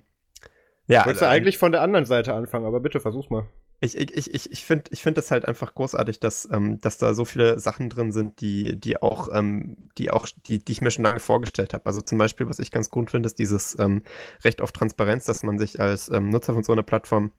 ja, 0.87 1.05
Wolltest 1.05 1.21
du 1.21 1.27
eigentlich 1.27 1.59
von 1.59 1.71
der 1.71 1.81
anderen 1.81 2.05
Seite 2.05 2.33
anfangen, 2.33 2.65
aber 2.65 2.79
bitte 2.79 2.99
versuch's 2.99 3.29
mal. 3.29 3.45
Ich, 3.81 3.97
ich, 3.97 4.33
ich, 4.33 4.51
ich 4.51 4.65
finde 4.65 4.85
ich 4.91 5.01
find 5.01 5.17
das 5.17 5.31
halt 5.31 5.45
einfach 5.45 5.73
großartig, 5.73 6.19
dass, 6.19 6.49
ähm, 6.51 6.81
dass 6.81 6.97
da 6.97 7.13
so 7.13 7.23
viele 7.23 7.59
Sachen 7.59 7.89
drin 7.89 8.11
sind, 8.11 8.41
die, 8.41 8.77
die 8.77 9.01
auch, 9.01 9.29
ähm, 9.33 9.77
die 9.97 10.11
auch, 10.11 10.27
die, 10.47 10.59
die 10.59 10.71
ich 10.73 10.81
mir 10.81 10.91
schon 10.91 11.05
lange 11.05 11.21
vorgestellt 11.21 11.73
habe. 11.73 11.85
Also 11.85 12.01
zum 12.01 12.17
Beispiel, 12.17 12.49
was 12.49 12.59
ich 12.59 12.71
ganz 12.71 12.89
gut 12.89 13.11
finde, 13.11 13.27
ist 13.27 13.39
dieses 13.39 13.79
ähm, 13.79 14.03
Recht 14.43 14.61
auf 14.61 14.73
Transparenz, 14.73 15.25
dass 15.25 15.43
man 15.43 15.57
sich 15.57 15.79
als 15.79 16.09
ähm, 16.09 16.29
Nutzer 16.29 16.53
von 16.53 16.63
so 16.63 16.73
einer 16.73 16.83
Plattform 16.83 17.31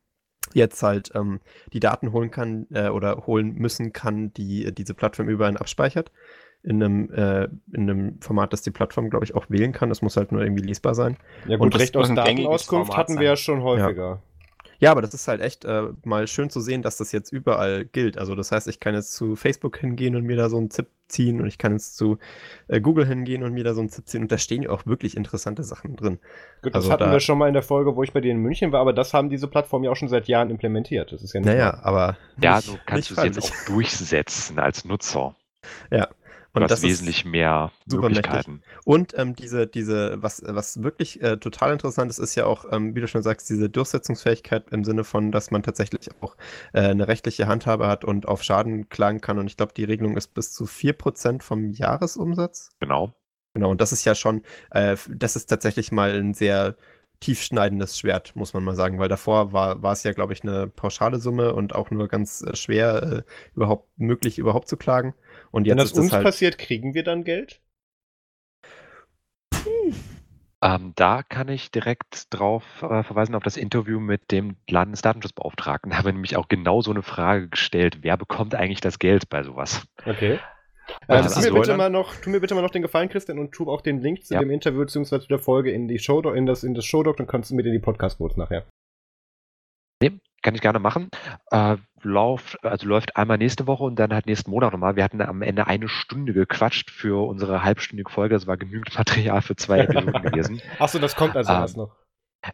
jetzt 0.54 0.82
halt 0.82 1.10
ähm, 1.14 1.40
die 1.72 1.80
Daten 1.80 2.12
holen 2.12 2.30
kann 2.30 2.66
äh, 2.70 2.88
oder 2.88 3.26
holen 3.26 3.54
müssen 3.54 3.92
kann, 3.92 4.32
die 4.32 4.74
diese 4.74 4.94
Plattform 4.94 5.28
über 5.28 5.46
einen 5.46 5.58
abspeichert. 5.58 6.10
In 6.62 6.82
einem, 6.82 7.10
äh, 7.10 7.44
in 7.72 7.88
einem 7.88 8.20
Format, 8.20 8.52
das 8.52 8.60
die 8.60 8.70
Plattform, 8.70 9.08
glaube 9.08 9.24
ich, 9.24 9.34
auch 9.34 9.46
wählen 9.48 9.72
kann. 9.72 9.88
Das 9.88 10.02
muss 10.02 10.18
halt 10.18 10.30
nur 10.30 10.42
irgendwie 10.42 10.62
lesbar 10.62 10.94
sein. 10.94 11.16
Ja 11.46 11.56
gut, 11.56 11.66
Und 11.66 11.78
Recht 11.78 11.96
auf 11.96 12.12
Datenauskunft 12.12 12.94
hatten 12.96 13.18
wir 13.18 13.28
ja 13.28 13.36
schon 13.36 13.62
häufiger. 13.62 14.22
Ja. 14.22 14.22
Ja, 14.80 14.90
aber 14.90 15.02
das 15.02 15.12
ist 15.14 15.28
halt 15.28 15.40
echt 15.42 15.64
äh, 15.66 15.88
mal 16.04 16.26
schön 16.26 16.50
zu 16.50 16.60
sehen, 16.60 16.82
dass 16.82 16.96
das 16.96 17.12
jetzt 17.12 17.32
überall 17.32 17.84
gilt. 17.84 18.16
Also 18.18 18.34
das 18.34 18.50
heißt, 18.50 18.66
ich 18.66 18.80
kann 18.80 18.94
jetzt 18.94 19.12
zu 19.12 19.36
Facebook 19.36 19.76
hingehen 19.78 20.16
und 20.16 20.24
mir 20.24 20.36
da 20.36 20.48
so 20.48 20.56
einen 20.56 20.70
Zip 20.70 20.88
ziehen 21.06 21.40
und 21.40 21.46
ich 21.46 21.58
kann 21.58 21.72
jetzt 21.72 21.96
zu 21.96 22.18
äh, 22.68 22.80
Google 22.80 23.06
hingehen 23.06 23.42
und 23.42 23.52
mir 23.52 23.64
da 23.64 23.74
so 23.74 23.80
einen 23.80 23.90
Zip 23.90 24.08
ziehen 24.08 24.22
und 24.22 24.32
da 24.32 24.38
stehen 24.38 24.62
ja 24.62 24.70
auch 24.70 24.86
wirklich 24.86 25.16
interessante 25.16 25.62
Sachen 25.64 25.96
drin. 25.96 26.18
Gut, 26.62 26.74
das 26.74 26.84
also 26.84 26.92
hatten 26.92 27.04
da, 27.04 27.12
wir 27.12 27.20
schon 27.20 27.36
mal 27.38 27.48
in 27.48 27.54
der 27.54 27.62
Folge, 27.62 27.94
wo 27.94 28.02
ich 28.02 28.12
bei 28.12 28.20
dir 28.22 28.32
in 28.32 28.38
München 28.38 28.72
war, 28.72 28.80
aber 28.80 28.94
das 28.94 29.12
haben 29.12 29.28
diese 29.28 29.48
Plattformen 29.48 29.84
ja 29.84 29.90
auch 29.90 29.96
schon 29.96 30.08
seit 30.08 30.28
Jahren 30.28 30.50
implementiert. 30.50 31.12
Das 31.12 31.22
ist 31.22 31.34
ja 31.34 31.40
nicht 31.40 31.48
Naja, 31.48 31.72
mal. 31.72 31.82
aber. 31.82 32.16
Ja, 32.40 32.60
du 32.66 32.78
kannst 32.86 33.10
du 33.10 33.14
es 33.14 33.22
jetzt 33.22 33.38
auch 33.38 33.50
durchsetzen 33.66 34.58
als 34.58 34.84
Nutzer. 34.86 35.36
Ja, 35.90 36.08
und 36.52 36.70
das 36.70 36.82
wesentlich 36.82 37.24
mehr 37.24 37.70
Möglichkeiten. 37.86 38.62
Und 38.84 39.16
ähm, 39.16 39.36
diese, 39.36 39.66
diese, 39.66 40.20
was, 40.22 40.42
was 40.44 40.82
wirklich 40.82 41.22
äh, 41.22 41.36
total 41.36 41.72
interessant 41.72 42.10
ist, 42.10 42.18
ist 42.18 42.34
ja 42.34 42.46
auch, 42.46 42.64
ähm, 42.72 42.94
wie 42.94 43.00
du 43.00 43.08
schon 43.08 43.22
sagst, 43.22 43.48
diese 43.50 43.70
Durchsetzungsfähigkeit 43.70 44.70
im 44.70 44.84
Sinne 44.84 45.04
von, 45.04 45.30
dass 45.30 45.50
man 45.50 45.62
tatsächlich 45.62 46.08
auch 46.20 46.36
äh, 46.72 46.80
eine 46.80 47.06
rechtliche 47.06 47.46
Handhabe 47.46 47.86
hat 47.86 48.04
und 48.04 48.26
auf 48.26 48.42
Schaden 48.42 48.88
klagen 48.88 49.20
kann. 49.20 49.38
Und 49.38 49.46
ich 49.46 49.56
glaube, 49.56 49.72
die 49.76 49.84
Regelung 49.84 50.16
ist 50.16 50.34
bis 50.34 50.52
zu 50.52 50.64
4% 50.64 51.42
vom 51.42 51.70
Jahresumsatz. 51.70 52.70
Genau. 52.80 53.14
Genau, 53.54 53.70
und 53.70 53.80
das 53.80 53.92
ist 53.92 54.04
ja 54.04 54.14
schon, 54.14 54.42
äh, 54.70 54.96
das 55.08 55.34
ist 55.34 55.46
tatsächlich 55.46 55.90
mal 55.90 56.12
ein 56.12 56.34
sehr 56.34 56.76
tiefschneidendes 57.20 57.98
Schwert, 57.98 58.34
muss 58.34 58.54
man 58.54 58.64
mal 58.64 58.74
sagen, 58.74 58.98
weil 58.98 59.08
davor 59.08 59.52
war, 59.52 59.82
war 59.82 59.92
es 59.92 60.02
ja, 60.02 60.12
glaube 60.12 60.32
ich, 60.32 60.42
eine 60.42 60.66
pauschale 60.66 61.18
Summe 61.18 61.54
und 61.54 61.74
auch 61.74 61.90
nur 61.90 62.08
ganz 62.08 62.42
äh, 62.42 62.56
schwer 62.56 63.02
äh, 63.02 63.22
überhaupt 63.54 63.88
möglich, 63.98 64.38
überhaupt 64.38 64.68
zu 64.68 64.76
klagen. 64.76 65.14
Und 65.50 65.66
jetzt 65.66 65.72
Wenn 65.72 65.84
das 65.84 65.92
uns 65.92 66.12
halt 66.12 66.24
passiert, 66.24 66.58
kriegen 66.58 66.94
wir 66.94 67.04
dann 67.04 67.24
Geld? 67.24 67.60
Ähm, 70.62 70.92
da 70.94 71.22
kann 71.22 71.48
ich 71.48 71.70
direkt 71.70 72.34
drauf 72.34 72.64
äh, 72.82 73.02
verweisen 73.02 73.34
auf 73.34 73.42
das 73.42 73.56
Interview 73.56 73.98
mit 73.98 74.30
dem 74.30 74.56
Landesdatenschutzbeauftragten. 74.68 75.90
Da 75.90 75.98
haben 75.98 76.04
wir 76.04 76.12
nämlich 76.12 76.36
auch 76.36 76.48
genau 76.48 76.82
so 76.82 76.90
eine 76.90 77.02
Frage 77.02 77.48
gestellt, 77.48 77.98
wer 78.02 78.18
bekommt 78.18 78.54
eigentlich 78.54 78.82
das 78.82 78.98
Geld 78.98 79.30
bei 79.30 79.42
sowas? 79.42 79.86
Okay. 80.04 80.38
Äh, 81.08 81.22
tu, 81.22 81.40
mir 81.40 81.52
bitte 81.52 81.76
mal 81.76 81.90
noch, 81.90 82.14
tu 82.16 82.30
mir 82.30 82.40
bitte 82.40 82.54
mal 82.54 82.62
noch 82.62 82.70
den 82.70 82.82
Gefallen, 82.82 83.08
Christian, 83.08 83.38
und 83.38 83.52
tu 83.52 83.70
auch 83.70 83.80
den 83.80 84.00
Link 84.00 84.24
zu 84.24 84.34
ja. 84.34 84.40
dem 84.40 84.50
Interview 84.50 84.80
bzw. 84.80 85.26
der 85.28 85.38
Folge 85.38 85.70
in 85.70 85.88
die 85.88 85.98
Show, 85.98 86.20
in 86.30 86.46
das, 86.46 86.64
in 86.64 86.74
das 86.74 86.84
Showdoc, 86.84 87.16
dann 87.16 87.26
kannst 87.26 87.50
du 87.50 87.54
mir 87.54 87.64
in 87.64 87.72
die 87.72 87.78
Podcast-Votes 87.78 88.36
nachher. 88.36 88.66
Nee, 90.02 90.18
kann 90.42 90.54
ich 90.54 90.60
gerne 90.60 90.78
machen. 90.78 91.10
Äh, 91.50 91.76
lauf, 92.02 92.56
also 92.62 92.86
läuft 92.86 93.16
einmal 93.16 93.38
nächste 93.38 93.66
Woche 93.66 93.84
und 93.84 93.98
dann 93.98 94.12
halt 94.12 94.26
nächsten 94.26 94.50
Monat 94.50 94.72
nochmal. 94.72 94.96
Wir 94.96 95.04
hatten 95.04 95.20
am 95.20 95.42
Ende 95.42 95.66
eine 95.66 95.88
Stunde 95.88 96.32
gequatscht 96.32 96.90
für 96.90 97.26
unsere 97.26 97.62
halbstündige 97.62 98.10
Folge. 98.10 98.34
Das 98.34 98.46
war 98.46 98.56
genügend 98.56 98.96
Material 98.96 99.42
für 99.42 99.56
zwei 99.56 99.78
Episoden 99.80 100.22
gewesen. 100.22 100.62
Achso, 100.78 100.98
das 100.98 101.16
kommt 101.16 101.36
also 101.36 101.52
ähm, 101.52 101.60
erst 101.60 101.76
noch. 101.76 101.96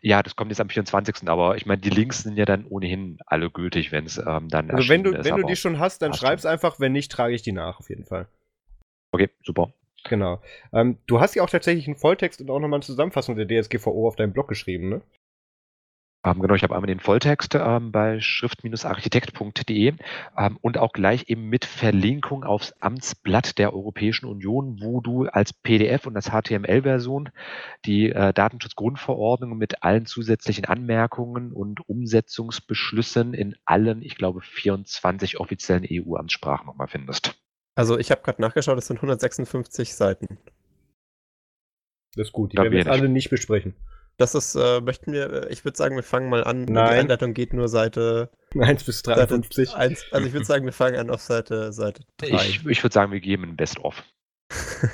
Ja, 0.00 0.22
das 0.22 0.34
kommt 0.34 0.50
jetzt 0.50 0.60
am 0.60 0.68
24. 0.68 1.28
Aber 1.28 1.56
ich 1.56 1.66
meine, 1.66 1.80
die 1.80 1.90
Links 1.90 2.22
sind 2.22 2.36
ja 2.36 2.44
dann 2.44 2.66
ohnehin 2.66 3.18
alle 3.26 3.50
gültig, 3.50 3.92
wenn 3.92 4.06
es 4.06 4.18
ähm, 4.18 4.48
dann 4.48 4.70
Also 4.70 4.88
wenn 4.88 5.04
du, 5.04 5.12
ist, 5.12 5.24
wenn 5.24 5.36
du 5.36 5.46
die 5.46 5.56
schon 5.56 5.78
hast, 5.78 6.02
dann 6.02 6.12
schreib's 6.12 6.44
einfach. 6.44 6.80
Wenn 6.80 6.92
nicht, 6.92 7.12
trage 7.12 7.34
ich 7.34 7.42
die 7.42 7.52
nach, 7.52 7.78
auf 7.78 7.88
jeden 7.88 8.04
Fall. 8.04 8.26
Okay, 9.12 9.30
super. 9.44 9.72
Genau. 10.08 10.40
Ähm, 10.72 10.98
du 11.06 11.20
hast 11.20 11.34
ja 11.34 11.42
auch 11.42 11.50
tatsächlich 11.50 11.86
einen 11.86 11.96
Volltext 11.96 12.40
und 12.40 12.50
auch 12.50 12.58
nochmal 12.58 12.78
eine 12.78 12.84
Zusammenfassung 12.84 13.36
der 13.36 13.46
DSGVO 13.46 14.06
auf 14.06 14.16
deinem 14.16 14.32
Blog 14.32 14.48
geschrieben, 14.48 14.88
ne? 14.88 15.02
Ähm, 16.24 16.40
genau, 16.40 16.54
ich 16.54 16.62
habe 16.62 16.74
einmal 16.74 16.88
den 16.88 17.00
Volltext 17.00 17.54
ähm, 17.54 17.92
bei 17.92 18.20
schrift-architekt.de 18.20 19.94
ähm, 20.36 20.58
und 20.60 20.78
auch 20.78 20.92
gleich 20.92 21.28
eben 21.28 21.48
mit 21.48 21.64
Verlinkung 21.64 22.42
aufs 22.42 22.72
Amtsblatt 22.80 23.58
der 23.58 23.72
Europäischen 23.72 24.26
Union, 24.26 24.78
wo 24.80 25.00
du 25.00 25.26
als 25.26 25.52
PDF 25.52 26.06
und 26.06 26.16
als 26.16 26.30
HTML-Version 26.30 27.30
die 27.84 28.10
äh, 28.10 28.32
Datenschutzgrundverordnung 28.32 29.56
mit 29.56 29.82
allen 29.84 30.06
zusätzlichen 30.06 30.64
Anmerkungen 30.64 31.52
und 31.52 31.88
Umsetzungsbeschlüssen 31.88 33.32
in 33.32 33.54
allen, 33.64 34.02
ich 34.02 34.16
glaube, 34.16 34.40
24 34.40 35.38
offiziellen 35.38 35.86
EU-Amtssprachen 35.88 36.66
nochmal 36.66 36.88
findest. 36.88 37.40
Also 37.76 37.98
ich 37.98 38.10
habe 38.10 38.22
gerade 38.22 38.40
nachgeschaut, 38.40 38.78
es 38.78 38.86
sind 38.86 38.96
156 38.96 39.94
Seiten. 39.94 40.38
Das 42.16 42.28
ist 42.28 42.32
gut, 42.32 42.52
die 42.52 42.56
werden 42.56 42.72
wir 42.72 42.78
jetzt 42.78 42.88
alle 42.88 43.10
nicht 43.10 43.28
besprechen. 43.28 43.74
Das 44.18 44.34
ist, 44.34 44.54
äh, 44.54 44.80
möchten 44.80 45.12
wir, 45.12 45.30
äh, 45.30 45.52
ich 45.52 45.64
würde 45.64 45.76
sagen, 45.76 45.94
wir 45.94 46.02
fangen 46.02 46.30
mal 46.30 46.42
an. 46.42 46.62
Nein. 46.62 46.68
Die 46.68 47.00
Einleitung 47.00 47.34
geht 47.34 47.52
nur 47.52 47.68
Seite 47.68 48.30
1 48.58 48.84
bis 48.84 49.02
53. 49.02 49.68
Seite 49.70 49.78
1, 49.78 50.06
also 50.10 50.26
ich 50.26 50.32
würde 50.32 50.46
sagen, 50.46 50.64
wir 50.64 50.72
fangen 50.72 50.96
an 50.96 51.10
auf 51.10 51.20
Seite, 51.20 51.72
Seite 51.72 52.02
3. 52.18 52.28
Ich, 52.28 52.66
ich 52.66 52.82
würde 52.82 52.94
sagen, 52.94 53.12
wir 53.12 53.20
geben 53.20 53.44
ein 53.44 53.56
Best-of. 53.56 54.02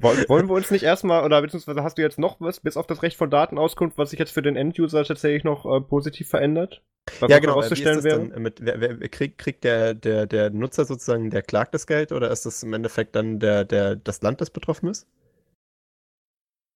Wollen, 0.00 0.48
wir 0.48 0.54
uns 0.54 0.70
nicht 0.70 0.84
erstmal, 0.84 1.24
oder 1.24 1.40
beziehungsweise 1.40 1.82
hast 1.82 1.98
du 1.98 2.02
jetzt 2.02 2.18
noch 2.18 2.40
was, 2.40 2.60
bis 2.60 2.76
auf 2.76 2.86
das 2.86 3.02
Recht 3.02 3.16
von 3.16 3.30
Datenauskunft, 3.30 3.98
was 3.98 4.10
sich 4.10 4.18
jetzt 4.18 4.32
für 4.32 4.42
den 4.42 4.54
End-User 4.54 5.02
tatsächlich 5.02 5.44
noch 5.44 5.64
äh, 5.64 5.80
positiv 5.80 6.28
verändert? 6.28 6.82
Was 7.20 7.30
ja, 7.30 7.38
genau. 7.38 7.54
Herauszustellen 7.54 8.04
wäre? 8.04 8.20
Mit, 8.38 8.60
wer, 8.60 8.80
wer, 8.80 9.08
kriegt, 9.08 9.38
kriegt 9.38 9.64
der, 9.64 9.94
der, 9.94 10.26
der 10.26 10.50
Nutzer 10.50 10.84
sozusagen, 10.84 11.30
der 11.30 11.42
klagt 11.42 11.74
das 11.74 11.86
Geld, 11.86 12.12
oder 12.12 12.30
ist 12.30 12.46
das 12.46 12.62
im 12.62 12.74
Endeffekt 12.74 13.16
dann 13.16 13.40
der, 13.40 13.64
der, 13.64 13.96
das 13.96 14.20
Land, 14.22 14.40
das 14.40 14.50
betroffen 14.50 14.88
ist? 14.88 15.08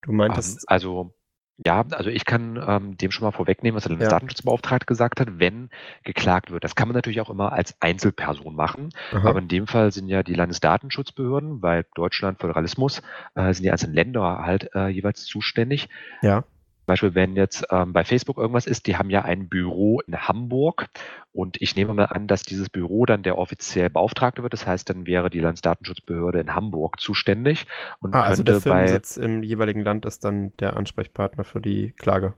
Du 0.03 0.13
meintest. 0.13 0.55
Um, 0.55 0.59
ähm, 0.59 0.65
also, 0.67 1.15
ja, 1.59 1.85
also 1.91 2.11
ich 2.11 2.25
kann 2.25 2.63
ähm, 2.67 2.97
dem 2.97 3.11
schon 3.11 3.25
mal 3.25 3.33
vorwegnehmen, 3.33 3.77
was 3.77 3.85
der 3.85 3.91
Landesdatenschutzbeauftragte 3.91 4.85
ja. 4.85 4.89
gesagt 4.89 5.21
hat, 5.21 5.39
wenn 5.39 5.71
geklagt 6.03 6.51
wird. 6.51 6.65
Das 6.65 6.75
kann 6.75 6.89
man 6.89 6.95
natürlich 6.95 7.21
auch 7.21 7.31
immer 7.31 7.53
als 7.53 7.77
Einzelperson 7.81 8.55
machen. 8.55 8.91
Aha. 9.13 9.29
Aber 9.29 9.39
in 9.39 9.49
dem 9.49 9.67
Fall 9.67 9.93
sind 9.93 10.09
ja 10.09 10.23
die 10.23 10.35
Landesdatenschutzbehörden, 10.35 11.63
weil 11.63 11.85
Deutschland 11.95 12.41
Föderalismus, 12.41 13.03
äh, 13.35 13.53
sind 13.53 13.65
die 13.65 13.71
einzelnen 13.71 13.95
Länder 13.95 14.41
halt 14.45 14.71
äh, 14.75 14.89
jeweils 14.89 15.25
zuständig. 15.25 15.89
Ja. 16.23 16.45
Beispiel, 16.87 17.15
wenn 17.15 17.37
jetzt 17.37 17.67
ähm, 17.71 17.93
bei 17.93 18.05
Facebook 18.05 18.39
irgendwas 18.39 18.67
ist, 18.67 18.87
die 18.87 18.97
haben 18.97 19.11
ja 19.11 19.23
ein 19.23 19.49
Büro 19.49 20.01
in 20.01 20.17
Hamburg 20.17 20.89
und 21.33 21.61
ich 21.61 21.77
nehme 21.77 21.95
mal 21.95 22.07
an, 22.07 22.27
dass 22.27 22.43
dieses 22.43 22.69
Büro 22.69 23.07
dann 23.07 23.23
der 23.23 23.39
offiziell 23.39 23.89
Beauftragte 23.89 24.43
wird. 24.43 24.53
Das 24.53 24.67
heißt, 24.67 24.89
dann 24.91 25.07
wäre 25.07 25.31
die 25.31 25.41
Landesdatenschutzbehörde 25.41 26.41
in 26.41 26.55
Hamburg 26.55 27.01
zuständig 27.01 27.67
und 28.01 28.15
ah, 28.15 28.23
also 28.23 28.43
der 28.43 28.61
Firmensitz 28.61 29.17
im 29.17 29.43
jeweiligen 29.43 29.83
Land 29.83 30.07
ist 30.07 30.25
dann 30.25 30.57
der 30.59 30.77
Ansprechpartner 30.77 31.45
für 31.45 31.61
die 31.61 31.93
Klage. 31.93 32.35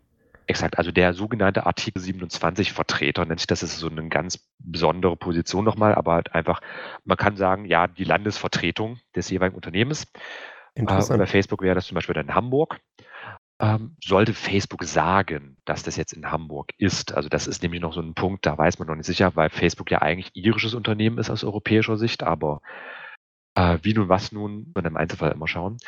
Exakt, 0.47 0.77
also 0.77 0.93
der 0.93 1.15
sogenannte 1.15 1.65
Artikel 1.65 2.01
27 2.01 2.73
Vertreter 2.73 3.25
nennt 3.25 3.41
sich 3.41 3.47
das, 3.47 3.63
ist 3.63 3.79
so 3.79 3.89
eine 3.89 4.07
ganz 4.09 4.47
besondere 4.59 5.17
Position 5.17 5.65
nochmal, 5.65 5.95
aber 5.95 6.13
halt 6.13 6.35
einfach, 6.35 6.61
man 7.05 7.17
kann 7.17 7.37
sagen, 7.37 7.65
ja, 7.65 7.87
die 7.87 8.05
Landesvertretung 8.05 8.99
des 9.17 9.31
jeweiligen 9.31 9.57
Unternehmens. 9.57 10.07
Interessant. 10.75 11.19
Äh, 11.19 11.23
bei 11.23 11.27
Facebook 11.27 11.63
wäre 11.63 11.75
das 11.75 11.87
zum 11.87 11.95
Beispiel 11.95 12.15
dann 12.15 12.27
in 12.27 12.35
Hamburg 12.35 12.79
ähm, 13.65 13.97
sollte 14.05 14.35
Facebook 14.35 14.85
sagen, 14.85 15.57
dass 15.65 15.83
das 15.83 15.97
jetzt 15.97 16.13
in 16.13 16.31
Hamburg 16.31 16.73
ist. 16.77 17.15
Also 17.15 17.31
das 17.31 17.47
ist 17.47 17.63
nämlich 17.63 17.81
noch 17.81 17.95
so 17.95 18.01
ein 18.01 18.15
Punkt, 18.15 18.45
da 18.45 18.59
weiß 18.59 18.79
man 18.79 18.89
noch 18.89 18.95
nicht 18.95 19.07
sicher, 19.07 19.35
weil 19.37 19.49
Facebook 19.49 19.91
ja 19.91 20.03
eigentlich 20.03 20.31
irisches 20.35 20.75
Unternehmen 20.75 21.17
ist 21.17 21.31
aus 21.31 21.45
europäischer 21.45 21.97
Sicht, 21.97 22.23
aber 22.23 22.61
äh, 23.55 23.79
wie 23.83 23.95
nun 23.95 24.11
was 24.11 24.33
nun, 24.33 24.71
man 24.75 24.85
im 24.85 24.97
Einzelfall 24.99 25.33
immer 25.33 25.49
schauen. 25.49 25.79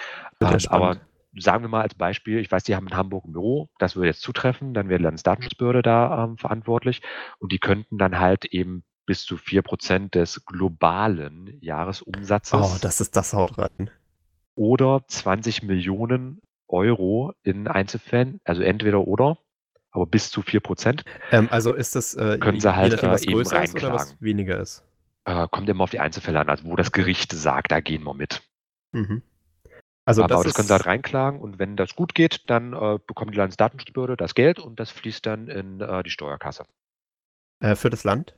Ähm, 0.41 0.59
aber 0.69 1.01
sagen 1.39 1.65
wir 1.65 1.69
mal 1.69 1.83
als 1.83 1.95
Beispiel, 1.95 2.39
ich 2.39 2.51
weiß, 2.51 2.65
die 2.65 2.75
haben 2.75 2.87
in 2.87 2.97
Hamburg 2.97 3.27
ein 3.27 3.33
Büro, 3.33 3.69
das 3.79 3.95
würde 3.95 4.09
jetzt 4.09 4.23
zutreffen, 4.23 4.73
dann 4.73 4.89
wäre 4.89 4.99
die 4.99 5.05
Landesdatenschutzbehörde 5.05 5.83
da 5.83 6.25
ähm, 6.25 6.39
verantwortlich 6.39 7.03
und 7.41 7.53
die 7.53 7.59
könnten 7.59 7.99
dann 7.99 8.19
halt 8.19 8.47
eben 8.47 8.85
bis 9.05 9.25
zu 9.25 9.37
4% 9.37 10.13
des 10.13 10.47
globalen 10.47 11.59
Jahresumsatzes. 11.61 12.55
Oh, 12.55 12.79
das 12.81 13.03
ist 13.03 13.17
das 13.17 13.35
haut 13.35 13.59
rein. 13.59 13.91
Oder 14.55 15.05
20 15.07 15.63
Millionen 15.63 16.41
Euro 16.69 17.33
in 17.43 17.69
Einzelfällen, 17.69 18.41
also 18.45 18.63
entweder 18.63 19.07
oder, 19.07 19.39
aber 19.91 20.07
bis 20.07 20.31
zu 20.31 20.43
4%. 20.43 21.05
Ähm, 21.33 21.49
also 21.51 21.73
ist 21.73 21.97
das 21.97 22.15
äh, 22.15 22.39
Können 22.39 22.61
sie 22.61 22.75
halt, 22.75 22.93
nachdem, 22.93 23.11
was 23.11 23.23
äh, 23.23 23.27
eben 23.27 23.35
größer 23.35 23.65
ist 23.65 23.75
oder 23.75 23.93
was 23.93 24.03
reinklagen. 24.03 24.21
weniger 24.21 24.61
ist? 24.61 24.85
Äh, 25.25 25.49
kommt 25.51 25.69
immer 25.69 25.85
auf 25.85 25.91
die 25.91 26.01
Einzelfälle 26.01 26.41
an, 26.41 26.49
also 26.49 26.65
wo 26.65 26.77
das 26.77 26.93
Gericht 26.93 27.33
sagt, 27.33 27.73
da 27.73 27.81
gehen 27.81 28.05
wir 28.05 28.15
mit. 28.15 28.43
Mhm. 28.93 29.23
Also 30.05 30.23
aber 30.23 30.37
das, 30.37 30.45
das 30.45 30.55
können 30.55 30.69
sie 30.69 30.75
halt 30.75 30.87
reinklagen 30.87 31.41
und 31.41 31.59
wenn 31.59 31.77
das 31.77 31.97
gut 31.97 32.15
geht, 32.15 32.49
dann 32.49 32.73
äh, 32.75 32.99
bekommt 33.05 33.35
die 33.35 33.39
Landesdatenschutzbehörde 33.39 34.17
das 34.17 34.35
Geld 34.35 34.61
und 34.61 34.79
das 34.79 34.91
fließt 34.91 35.27
dann 35.27 35.49
in 35.49 35.81
äh, 35.81 36.03
die 36.05 36.11
Steuerkasse. 36.11 36.65
äh, 37.61 37.75
für 37.75 37.91
das 37.91 38.05
Land. 38.05 38.37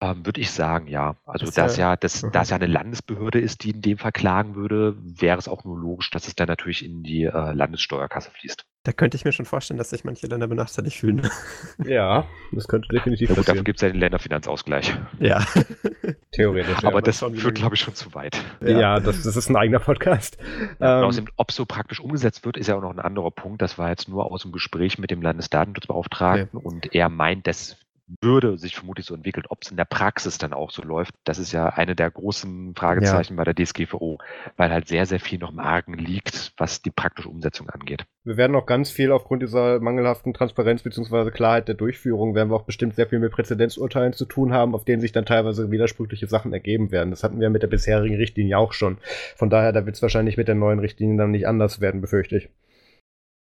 Ähm, 0.00 0.24
Würde 0.24 0.40
ich 0.40 0.52
sagen, 0.52 0.86
ja. 0.86 1.16
Also 1.26 1.46
Ist 1.46 1.58
da 1.58 1.66
es 1.66 1.76
ja- 1.76 1.90
ja, 1.90 1.96
das, 1.96 2.22
Mhm. 2.22 2.30
da 2.32 2.42
es 2.42 2.50
ja 2.50 2.56
eine 2.56 2.66
Landesbehörde 2.68 3.40
ist, 3.40 3.64
die 3.64 3.70
in 3.70 3.82
dem 3.82 3.98
Fall 3.98 4.12
klagen 4.12 4.54
würde, 4.54 4.96
wäre 5.00 5.38
es 5.38 5.48
auch 5.48 5.64
nur 5.64 5.76
logisch, 5.76 6.10
dass 6.10 6.28
es 6.28 6.36
dann 6.36 6.46
natürlich 6.46 6.84
in 6.84 7.02
die 7.02 7.24
äh, 7.24 7.52
Landessteuerkasse 7.52 8.30
fließt. 8.30 8.64
Da 8.84 8.92
könnte 8.92 9.16
ich 9.16 9.24
mir 9.24 9.32
schon 9.32 9.44
vorstellen, 9.44 9.76
dass 9.76 9.90
sich 9.90 10.04
manche 10.04 10.28
Länder 10.28 10.46
benachteiligt 10.46 10.96
fühlen. 10.98 11.28
Ja, 11.84 12.26
das 12.52 12.68
könnte 12.68 12.86
definitiv 12.88 13.28
Ja 13.30 13.34
gut, 13.34 13.38
dafür 13.38 13.44
passieren. 13.54 13.64
gibt 13.64 13.78
es 13.78 13.82
ja 13.82 13.88
den 13.88 13.98
Länderfinanzausgleich. 14.00 14.94
ja. 15.18 15.44
Theoretisch. 16.32 16.84
Aber 16.84 16.98
ja. 16.98 17.00
das 17.00 17.18
führt, 17.18 17.56
glaube 17.56 17.74
ich, 17.74 17.80
schon 17.80 17.94
zu 17.94 18.14
weit. 18.14 18.36
ja, 18.60 19.00
das, 19.00 19.22
das 19.24 19.34
ist 19.36 19.48
ein 19.48 19.56
eigener 19.56 19.80
Podcast. 19.80 20.38
Ja, 20.78 21.00
Ähm, 21.00 21.04
außerdem, 21.06 21.32
ob 21.36 21.50
es 21.50 21.56
so 21.56 21.66
praktisch 21.66 21.98
umgesetzt 22.00 22.44
wird, 22.44 22.56
ist 22.56 22.68
ja 22.68 22.76
auch 22.76 22.82
noch 22.82 22.90
ein 22.92 23.00
anderer 23.00 23.30
Punkt. 23.32 23.62
Das 23.62 23.78
war 23.78 23.88
jetzt 23.90 24.08
nur 24.08 24.30
aus 24.30 24.42
dem 24.42 24.52
Gespräch 24.52 24.98
mit 24.98 25.10
dem 25.10 25.22
Landesdatenschutzbeauftragten 25.22 26.60
und 26.60 26.94
er 26.94 27.08
meint, 27.08 27.46
das 27.48 27.76
würde 28.20 28.58
sich 28.58 28.74
vermutlich 28.74 29.06
so 29.06 29.14
entwickeln, 29.14 29.44
ob 29.48 29.62
es 29.62 29.70
in 29.70 29.76
der 29.76 29.84
Praxis 29.84 30.38
dann 30.38 30.52
auch 30.52 30.70
so 30.70 30.82
läuft. 30.82 31.14
Das 31.24 31.38
ist 31.38 31.52
ja 31.52 31.68
eine 31.68 31.94
der 31.94 32.10
großen 32.10 32.74
Fragezeichen 32.74 33.36
bei 33.36 33.44
der 33.44 33.54
DSGVO, 33.54 34.18
weil 34.56 34.70
halt 34.70 34.88
sehr, 34.88 35.06
sehr 35.06 35.20
viel 35.20 35.38
noch 35.38 35.50
im 35.50 35.58
Argen 35.58 35.94
liegt, 35.94 36.52
was 36.56 36.82
die 36.82 36.90
praktische 36.90 37.28
Umsetzung 37.28 37.68
angeht. 37.70 38.04
wir 38.24 38.36
werden 38.36 38.56
auch 38.56 38.66
ganz 38.66 38.90
viel 38.90 39.12
aufgrund 39.12 39.42
dieser 39.42 39.80
mangelhaften 39.80 40.34
Transparenz 40.34 40.82
bzw. 40.82 41.30
Klarheit 41.30 41.68
der 41.68 41.74
Durchführung, 41.74 42.34
werden 42.34 42.50
wir 42.50 42.56
auch 42.56 42.64
bestimmt 42.64 42.94
sehr 42.94 43.06
viel 43.06 43.18
mit 43.18 43.32
Präzedenzurteilen 43.32 44.12
zu 44.12 44.24
tun 44.24 44.52
haben, 44.52 44.74
auf 44.74 44.84
denen 44.84 45.00
sich 45.00 45.12
dann 45.12 45.26
teilweise 45.26 45.70
widersprüchliche 45.70 46.26
Sachen 46.26 46.52
ergeben 46.52 46.90
werden. 46.90 47.10
Das 47.10 47.24
hatten 47.24 47.40
wir 47.40 47.50
mit 47.50 47.62
der 47.62 47.68
bisherigen 47.68 48.16
Richtlinie 48.16 48.58
auch 48.58 48.72
schon. 48.72 48.98
Von 49.36 49.50
daher, 49.50 49.72
da 49.72 49.84
wird 49.86 49.96
es 49.96 50.02
wahrscheinlich 50.02 50.36
mit 50.36 50.48
der 50.48 50.54
neuen 50.54 50.78
Richtlinie 50.78 51.18
dann 51.18 51.30
nicht 51.30 51.46
anders 51.46 51.80
werden, 51.80 52.00
befürchte 52.00 52.36
ich. 52.36 52.48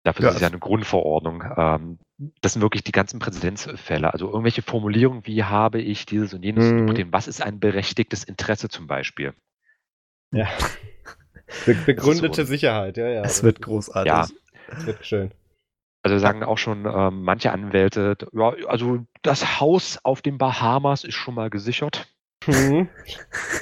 Dafür 0.05 0.25
Ja, 0.25 0.29
ist 0.31 0.37
es 0.37 0.43
ja 0.43 0.49
eine 0.49 0.59
Grundverordnung. 0.59 1.43
Ähm, 1.57 1.99
das 2.43 2.53
sind 2.53 2.63
wirklich 2.63 2.85
die 2.85 2.93
ganzen 2.93 3.19
Präzedenzfälle. 3.19 4.13
Also 4.13 4.27
irgendwelche 4.29 4.63
Formulierungen, 4.63 5.27
wie 5.27 5.43
habe 5.45 5.81
ich 5.81 6.07
dieses 6.07 6.35
und 6.35 6.45
jenes 6.45 6.65
Mhm. 6.67 6.79
interpretieren? 6.79 7.13
Was 7.13 7.27
ist 7.27 7.43
ein 7.43 7.59
berechtigtes 7.59 8.23
Interesse 8.23 8.69
zum 8.69 8.87
Beispiel? 8.87 9.33
Ja. 10.31 10.47
Be 11.67 11.75
begründete 11.87 12.45
so. 12.45 12.51
Sicherheit, 12.51 12.97
ja, 12.97 13.09
ja. 13.09 13.23
es 13.23 13.35
das 13.37 13.43
wird 13.43 13.63
großartig. 13.63 14.07
Ja. 14.13 14.27
Das 14.69 14.87
wird 14.87 15.07
schön. 15.07 15.33
Also 16.03 16.19
sagen 16.19 16.43
auch 16.43 16.59
schon 16.59 16.85
ähm, 16.87 17.23
manche 17.23 17.51
Anwälte, 17.51 18.17
ja, 18.33 18.53
also 18.67 18.99
das 19.23 19.59
Haus 19.59 19.99
auf 20.03 20.21
den 20.21 20.37
Bahamas 20.37 21.03
ist 21.05 21.15
schon 21.15 21.35
mal 21.35 21.49
gesichert. 21.49 22.09
Mhm. 22.47 22.89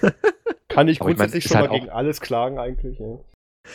Kann 0.69 0.89
ich 0.89 1.01
Aber 1.01 1.11
ich 1.11 1.19
mein, 1.19 1.29
grundsätzlich 1.29 1.45
schon 1.45 1.57
halt 1.59 1.71
mal 1.71 1.79
gegen 1.79 1.91
alles 1.91 2.21
klagen 2.21 2.59
eigentlich, 2.59 2.99
ja. 2.99 3.19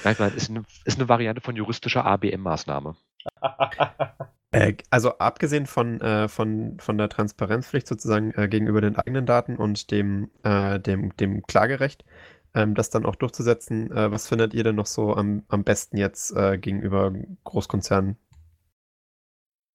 Nein, 0.04 0.16
meine, 0.20 0.34
ist 0.36 0.50
eine, 0.50 0.64
ist 0.86 1.00
eine 1.00 1.10
Variante 1.10 1.42
von 1.42 1.56
juristischer 1.56 2.06
ABM-Maßnahme. 2.06 2.96
Äh, 4.52 4.76
also 4.90 5.18
abgesehen 5.18 5.66
von, 5.66 6.00
äh, 6.00 6.30
von, 6.30 6.80
von 6.80 6.98
der 6.98 7.10
Transparenzpflicht 7.10 7.86
sozusagen 7.86 8.32
äh, 8.32 8.48
gegenüber 8.48 8.80
den 8.80 8.96
eigenen 8.96 9.26
Daten 9.26 9.58
und 9.58 9.92
dem, 9.92 10.32
äh, 10.44 10.80
dem, 10.80 11.14
dem 11.18 11.44
Klagerecht, 11.44 12.06
ähm, 12.54 12.74
das 12.74 12.90
dann 12.90 13.06
auch 13.06 13.16
durchzusetzen, 13.16 13.92
äh, 13.92 14.10
was 14.10 14.30
findet 14.30 14.54
ihr 14.54 14.64
denn 14.64 14.76
noch 14.76 14.86
so 14.86 15.14
am, 15.14 15.44
am 15.50 15.66
besten 15.66 15.98
jetzt 15.98 16.34
äh, 16.36 16.58
gegenüber 16.58 17.14
Großkonzernen? 17.44 18.18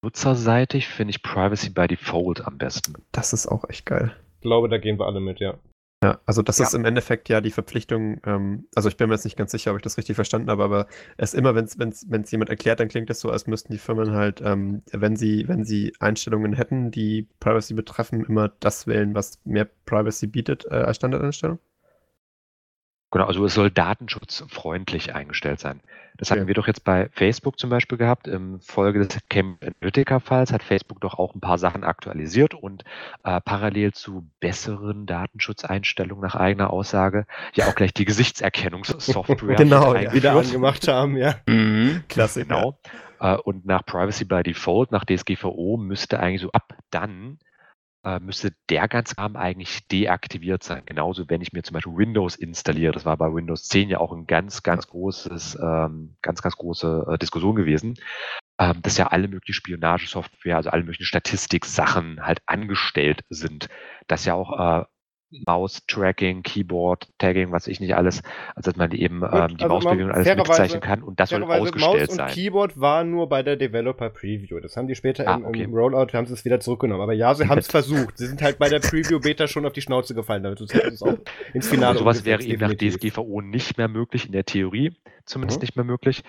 Nutzerseitig 0.02 0.88
finde 0.88 1.10
ich 1.10 1.22
Privacy 1.22 1.70
by 1.70 1.86
Default 1.86 2.44
am 2.46 2.58
besten. 2.58 2.94
Das 3.12 3.32
ist 3.32 3.46
auch 3.46 3.68
echt 3.68 3.86
geil. 3.86 4.16
Ich 4.36 4.40
glaube, 4.40 4.68
da 4.68 4.78
gehen 4.78 4.98
wir 4.98 5.06
alle 5.06 5.20
mit, 5.20 5.38
ja. 5.38 5.58
Ja, 6.02 6.20
also 6.26 6.42
das 6.42 6.58
Ja. 6.58 6.66
ist 6.66 6.74
im 6.74 6.84
Endeffekt 6.84 7.28
ja 7.28 7.40
die 7.40 7.52
Verpflichtung, 7.52 8.20
ähm, 8.26 8.66
also 8.74 8.88
ich 8.88 8.96
bin 8.96 9.08
mir 9.08 9.14
jetzt 9.14 9.24
nicht 9.24 9.36
ganz 9.36 9.52
sicher, 9.52 9.70
ob 9.70 9.76
ich 9.76 9.82
das 9.82 9.96
richtig 9.98 10.16
verstanden 10.16 10.50
habe, 10.50 10.64
aber 10.64 10.88
es 11.16 11.32
immer, 11.32 11.54
wenn 11.54 11.64
es 11.64 12.30
jemand 12.32 12.50
erklärt, 12.50 12.80
dann 12.80 12.88
klingt 12.88 13.08
es 13.08 13.20
so, 13.20 13.30
als 13.30 13.46
müssten 13.46 13.72
die 13.72 13.78
Firmen 13.78 14.10
halt, 14.10 14.40
ähm, 14.44 14.82
wenn 14.90 15.14
sie, 15.14 15.46
wenn 15.46 15.64
sie 15.64 15.92
Einstellungen 16.00 16.54
hätten, 16.54 16.90
die 16.90 17.28
Privacy 17.38 17.74
betreffen, 17.74 18.24
immer 18.24 18.48
das 18.60 18.88
wählen, 18.88 19.14
was 19.14 19.38
mehr 19.44 19.68
Privacy 19.86 20.26
bietet 20.26 20.64
äh, 20.66 20.74
als 20.74 20.96
Standardeinstellung. 20.96 21.60
Genau, 23.12 23.26
also 23.26 23.44
es 23.44 23.54
soll 23.54 23.70
datenschutzfreundlich 23.70 25.14
eingestellt 25.14 25.60
sein. 25.60 25.80
Das 26.16 26.30
hatten 26.30 26.42
Ja. 26.42 26.46
wir 26.46 26.54
doch 26.54 26.66
jetzt 26.66 26.84
bei 26.84 27.08
Facebook 27.12 27.58
zum 27.58 27.70
Beispiel 27.70 27.96
gehabt. 27.98 28.26
Im 28.26 28.60
Folge 28.60 29.00
des 29.06 29.18
Cambridge 29.28 29.74
Analytica-Falls 29.80 30.52
hat 30.52 30.62
Facebook 30.62 31.00
doch 31.00 31.18
auch 31.18 31.34
ein 31.34 31.40
paar 31.40 31.58
Sachen 31.58 31.84
aktualisiert 31.84 32.54
und 32.54 32.84
äh, 33.24 33.40
parallel 33.40 33.92
zu 33.92 34.28
besseren 34.40 35.06
Datenschutzeinstellungen 35.06 36.22
nach 36.22 36.34
eigener 36.34 36.70
Aussage 36.70 37.26
ja 37.54 37.66
auch 37.66 37.74
gleich 37.74 37.94
die 37.94 38.04
Gesichtserkennungssoftware 38.04 39.56
Genau. 39.56 39.94
Wieder 39.94 40.32
angemacht 40.32 40.88
haben, 40.88 41.16
ja. 41.16 41.36
Mhm. 41.46 42.04
Klasse, 42.08 42.42
Genau. 42.44 42.78
Äh, 43.20 43.36
Und 43.36 43.66
nach 43.66 43.84
Privacy 43.84 44.24
by 44.24 44.42
Default, 44.42 44.90
nach 44.92 45.04
DSGVO, 45.04 45.76
müsste 45.76 46.18
eigentlich 46.20 46.42
so 46.42 46.50
ab 46.52 46.74
dann 46.90 47.38
äh, 48.04 48.18
müsste 48.20 48.52
der 48.68 48.88
ganze 48.88 49.14
Kram 49.14 49.36
eigentlich 49.36 49.86
deaktiviert 49.88 50.62
sein. 50.62 50.82
Genauso, 50.86 51.28
wenn 51.28 51.40
ich 51.40 51.52
mir 51.52 51.62
zum 51.62 51.74
Beispiel 51.74 51.96
Windows 51.96 52.36
installiere. 52.36 52.92
Das 52.92 53.04
war 53.04 53.16
bei 53.16 53.32
Windows 53.32 53.68
10 53.68 53.88
ja 53.90 53.98
auch 53.98 54.12
ein 54.12 54.26
ganz, 54.26 54.62
ganz 54.62 54.86
großes, 54.88 55.58
ähm, 55.62 56.16
ganz, 56.22 56.42
ganz 56.42 56.56
große 56.56 57.06
äh, 57.08 57.18
Diskussion 57.18 57.54
gewesen. 57.54 57.94
Ähm, 58.58 58.82
dass 58.82 58.98
ja 58.98 59.08
alle 59.08 59.28
möglichen 59.28 59.54
Spionagesoftware, 59.54 60.56
also 60.56 60.70
alle 60.70 60.82
möglichen 60.82 61.04
Statistik-Sachen 61.04 62.24
halt 62.24 62.40
angestellt 62.46 63.24
sind. 63.30 63.68
Dass 64.08 64.24
ja 64.24 64.34
auch 64.34 64.82
äh, 64.82 64.84
Maus-Tracking, 65.46 66.42
Keyboard-Tagging, 66.42 67.52
was 67.52 67.66
ich 67.66 67.80
nicht 67.80 67.94
alles, 67.96 68.22
also 68.54 68.70
dass 68.70 68.76
man 68.76 68.92
eben 68.92 69.22
ähm, 69.22 69.56
die 69.56 69.64
also 69.64 69.68
Mausbewegung 69.68 70.10
alles 70.10 70.36
mitzeichnen 70.36 70.80
kann 70.80 71.02
und 71.02 71.18
das 71.20 71.30
soll 71.30 71.42
ausgestellt 71.44 72.00
Maus 72.00 72.08
und 72.10 72.16
sein. 72.16 72.28
Keyboard 72.30 72.80
war 72.80 73.04
nur 73.04 73.28
bei 73.28 73.42
der 73.42 73.56
Developer 73.56 74.10
Preview. 74.10 74.60
Das 74.60 74.76
haben 74.76 74.86
die 74.88 74.94
später 74.94 75.26
Ah, 75.28 75.34
im, 75.36 75.44
okay. 75.44 75.62
im 75.62 75.72
Rollout, 75.74 76.12
haben 76.14 76.26
sie 76.26 76.34
es 76.34 76.44
wieder 76.44 76.60
zurückgenommen. 76.60 77.02
Aber 77.02 77.12
ja, 77.12 77.34
sie 77.34 77.48
haben 77.48 77.58
es 77.58 77.66
versucht. 77.70 78.18
Sie 78.18 78.26
sind 78.26 78.42
halt 78.42 78.58
bei 78.58 78.68
der 78.68 78.80
Preview 78.80 79.20
Beta 79.20 79.46
schon 79.46 79.64
auf 79.66 79.72
die 79.72 79.82
Schnauze 79.82 80.14
gefallen. 80.14 80.42
Damit 80.42 80.58
sonst 80.58 80.74
hätten 80.74 80.94
es 80.94 81.02
auch 81.02 81.18
ins 81.54 81.68
Finale 81.68 81.88
Also 81.90 82.00
sowas 82.00 82.18
umgesetzt, 82.18 82.44
wäre 82.48 82.52
eben 82.52 82.68
nach. 82.68 82.74
DSGVO 82.76 83.40
nicht 83.40 83.78
mehr 83.78 83.88
möglich, 83.88 84.26
in 84.26 84.32
der 84.32 84.44
Theorie 84.44 84.92
zumindest 85.24 85.60
Mhm. 85.60 85.62
nicht 85.62 85.76
mehr 85.76 85.84
möglich. 85.84 86.24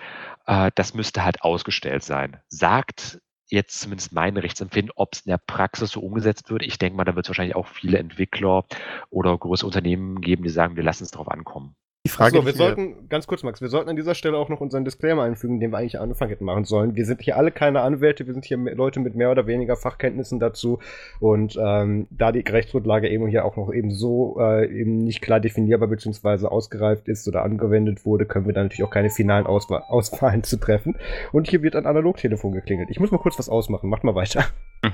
Äh, 0.46 0.70
das 0.76 0.94
müsste 0.94 1.24
halt 1.24 1.42
ausgestellt 1.42 2.02
sein. 2.04 2.36
Sagt 2.48 3.20
jetzt 3.48 3.80
zumindest 3.80 4.12
mein 4.12 4.36
Rechtsempfinden, 4.36 4.92
ob 4.96 5.14
es 5.14 5.20
in 5.22 5.30
der 5.30 5.38
Praxis 5.38 5.90
so 5.90 6.00
umgesetzt 6.00 6.50
wird. 6.50 6.62
Ich 6.62 6.78
denke 6.78 6.96
mal, 6.96 7.04
da 7.04 7.14
wird 7.16 7.26
es 7.26 7.30
wahrscheinlich 7.30 7.56
auch 7.56 7.66
viele 7.68 7.98
Entwickler 7.98 8.64
oder 9.10 9.36
große 9.36 9.66
Unternehmen 9.66 10.20
geben, 10.20 10.42
die 10.44 10.50
sagen, 10.50 10.76
wir 10.76 10.82
lassen 10.82 11.04
es 11.04 11.10
drauf 11.10 11.28
ankommen. 11.28 11.76
Die 12.06 12.10
Frage, 12.10 12.36
so, 12.36 12.44
wir 12.44 12.52
sollten, 12.52 13.08
ganz 13.08 13.26
kurz, 13.26 13.42
Max, 13.42 13.62
wir 13.62 13.70
sollten 13.70 13.88
an 13.88 13.96
dieser 13.96 14.14
Stelle 14.14 14.36
auch 14.36 14.50
noch 14.50 14.60
unseren 14.60 14.84
Disclaimer 14.84 15.22
einfügen, 15.22 15.58
den 15.58 15.70
wir 15.70 15.78
eigentlich 15.78 15.98
am 15.98 16.10
Anfang 16.10 16.28
hätten 16.28 16.44
machen 16.44 16.64
sollen. 16.64 16.96
Wir 16.96 17.06
sind 17.06 17.22
hier 17.22 17.38
alle 17.38 17.50
keine 17.50 17.80
Anwälte, 17.80 18.26
wir 18.26 18.34
sind 18.34 18.44
hier 18.44 18.58
Leute 18.58 19.00
mit 19.00 19.14
mehr 19.14 19.30
oder 19.30 19.46
weniger 19.46 19.74
Fachkenntnissen 19.74 20.38
dazu. 20.38 20.80
Und 21.18 21.58
ähm, 21.58 22.06
da 22.10 22.30
die 22.30 22.40
Rechtsgrundlage 22.40 23.08
eben 23.08 23.26
hier 23.28 23.46
auch 23.46 23.56
noch 23.56 23.72
eben 23.72 23.90
so 23.90 24.36
äh, 24.38 24.66
eben 24.66 24.98
nicht 24.98 25.22
klar 25.22 25.40
definierbar 25.40 25.88
bzw. 25.88 26.46
ausgereift 26.46 27.08
ist 27.08 27.26
oder 27.26 27.42
angewendet 27.42 28.04
wurde, 28.04 28.26
können 28.26 28.44
wir 28.44 28.52
da 28.52 28.62
natürlich 28.62 28.84
auch 28.84 28.90
keine 28.90 29.08
finalen 29.08 29.46
Auswa 29.46 29.78
Auswahlen 29.88 30.42
zu 30.42 30.58
treffen. 30.58 30.98
Und 31.32 31.48
hier 31.48 31.62
wird 31.62 31.74
ein 31.74 31.86
Analogtelefon 31.86 32.52
geklingelt. 32.52 32.90
Ich 32.90 33.00
muss 33.00 33.12
mal 33.12 33.18
kurz 33.18 33.38
was 33.38 33.48
ausmachen, 33.48 33.88
macht 33.88 34.04
mal 34.04 34.14
weiter. 34.14 34.44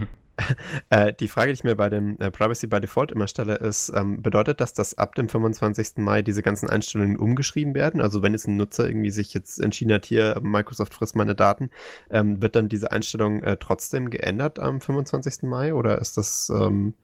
Äh, 0.88 1.12
die 1.12 1.28
Frage, 1.28 1.48
die 1.48 1.54
ich 1.54 1.64
mir 1.64 1.76
bei 1.76 1.88
dem 1.88 2.18
äh, 2.18 2.30
Privacy 2.30 2.66
by 2.66 2.80
Default 2.80 3.12
immer 3.12 3.28
stelle, 3.28 3.56
ist, 3.56 3.92
ähm, 3.94 4.22
bedeutet 4.22 4.60
das, 4.60 4.72
dass 4.72 4.96
ab 4.96 5.14
dem 5.14 5.28
25. 5.28 5.98
Mai 5.98 6.22
diese 6.22 6.42
ganzen 6.42 6.68
Einstellungen 6.68 6.99
umgeschrieben 7.16 7.74
werden? 7.74 8.00
Also 8.00 8.22
wenn 8.22 8.32
jetzt 8.32 8.46
ein 8.48 8.56
Nutzer 8.56 8.86
irgendwie 8.88 9.10
sich 9.10 9.34
jetzt 9.34 9.58
entschieden 9.60 9.92
hat, 9.92 10.04
hier 10.06 10.38
Microsoft 10.42 10.94
frisst 10.94 11.16
meine 11.16 11.34
Daten, 11.34 11.70
ähm, 12.10 12.40
wird 12.42 12.56
dann 12.56 12.68
diese 12.68 12.92
Einstellung 12.92 13.42
äh, 13.42 13.56
trotzdem 13.58 14.10
geändert 14.10 14.58
am 14.58 14.80
25. 14.80 15.42
Mai? 15.44 15.74
Oder 15.74 15.98
ist 16.00 16.16
das, 16.16 16.50
ähm, 16.54 16.94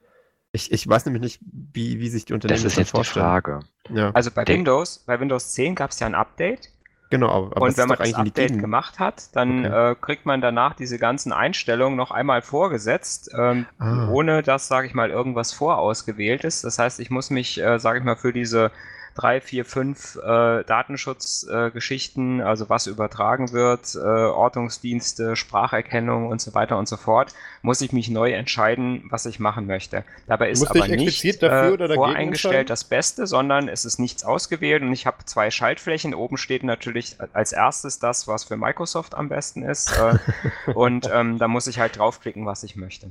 ich, 0.52 0.72
ich 0.72 0.88
weiß 0.88 1.04
nämlich 1.06 1.22
nicht, 1.22 1.40
wie, 1.72 1.98
wie 2.00 2.08
sich 2.08 2.24
die 2.24 2.32
Unternehmen 2.32 2.62
Das 2.62 2.64
ist 2.64 2.76
dann 2.76 2.84
jetzt 2.84 2.96
die 2.96 3.04
Frage. 3.18 3.60
Ja, 3.90 4.10
Also 4.12 4.30
bei 4.30 4.46
Windows, 4.46 4.98
bei 5.06 5.18
Windows 5.20 5.52
10 5.52 5.74
gab 5.74 5.90
es 5.90 6.00
ja 6.00 6.06
ein 6.06 6.14
Update. 6.14 6.70
genau. 7.10 7.28
Aber, 7.28 7.62
und 7.62 7.76
wenn 7.76 7.88
man 7.88 7.98
doch 7.98 8.04
das 8.04 8.14
Update 8.14 8.58
gemacht 8.58 8.98
hat, 8.98 9.36
dann 9.36 9.64
Okay. 9.66 9.90
äh, 9.92 9.94
kriegt 10.00 10.26
man 10.26 10.40
danach 10.40 10.74
diese 10.74 10.98
ganzen 10.98 11.32
Einstellungen 11.32 11.96
noch 11.96 12.10
einmal 12.10 12.42
vorgesetzt, 12.42 13.30
ähm, 13.38 13.66
Ah. 13.78 14.08
ohne 14.08 14.42
dass, 14.42 14.66
sage 14.66 14.86
ich 14.88 14.94
mal, 14.94 15.10
irgendwas 15.10 15.52
vorausgewählt 15.52 16.42
ist. 16.44 16.64
Das 16.64 16.78
heißt, 16.78 16.98
ich 17.00 17.10
muss 17.10 17.30
mich, 17.30 17.60
äh, 17.60 17.78
sage 17.78 17.98
ich 17.98 18.04
mal, 18.04 18.16
für 18.16 18.32
diese 18.32 18.70
drei, 19.16 19.40
vier, 19.40 19.64
fünf 19.64 20.16
äh, 20.16 20.62
Datenschutzgeschichten, 20.64 22.40
äh, 22.40 22.42
also 22.42 22.68
was 22.68 22.86
übertragen 22.86 23.52
wird, 23.52 23.94
äh, 23.94 23.98
Ortungsdienste, 23.98 25.34
Spracherkennung 25.34 26.28
und 26.28 26.40
so 26.40 26.54
weiter 26.54 26.78
und 26.78 26.86
so 26.86 26.96
fort, 26.96 27.34
muss 27.62 27.80
ich 27.80 27.92
mich 27.92 28.08
neu 28.10 28.32
entscheiden, 28.32 29.04
was 29.10 29.26
ich 29.26 29.40
machen 29.40 29.66
möchte. 29.66 30.04
Dabei 30.26 30.50
ist 30.50 30.64
aber 30.68 30.86
nicht 30.86 31.24
äh, 31.42 31.94
voreingestellt 31.94 32.70
das 32.70 32.84
Beste, 32.84 33.26
sondern 33.26 33.68
es 33.68 33.84
ist 33.84 33.98
nichts 33.98 34.24
ausgewählt 34.24 34.82
und 34.82 34.92
ich 34.92 35.06
habe 35.06 35.24
zwei 35.24 35.50
Schaltflächen. 35.50 36.14
Oben 36.14 36.36
steht 36.36 36.62
natürlich 36.62 37.16
als 37.32 37.52
erstes 37.52 37.98
das, 37.98 38.28
was 38.28 38.44
für 38.44 38.56
Microsoft 38.56 39.14
am 39.14 39.28
besten 39.28 39.62
ist. 39.62 39.98
Äh, 39.98 40.18
und 40.74 41.10
ähm, 41.12 41.38
da 41.38 41.48
muss 41.48 41.66
ich 41.66 41.78
halt 41.78 41.98
draufklicken, 41.98 42.46
was 42.46 42.62
ich 42.62 42.76
möchte. 42.76 43.10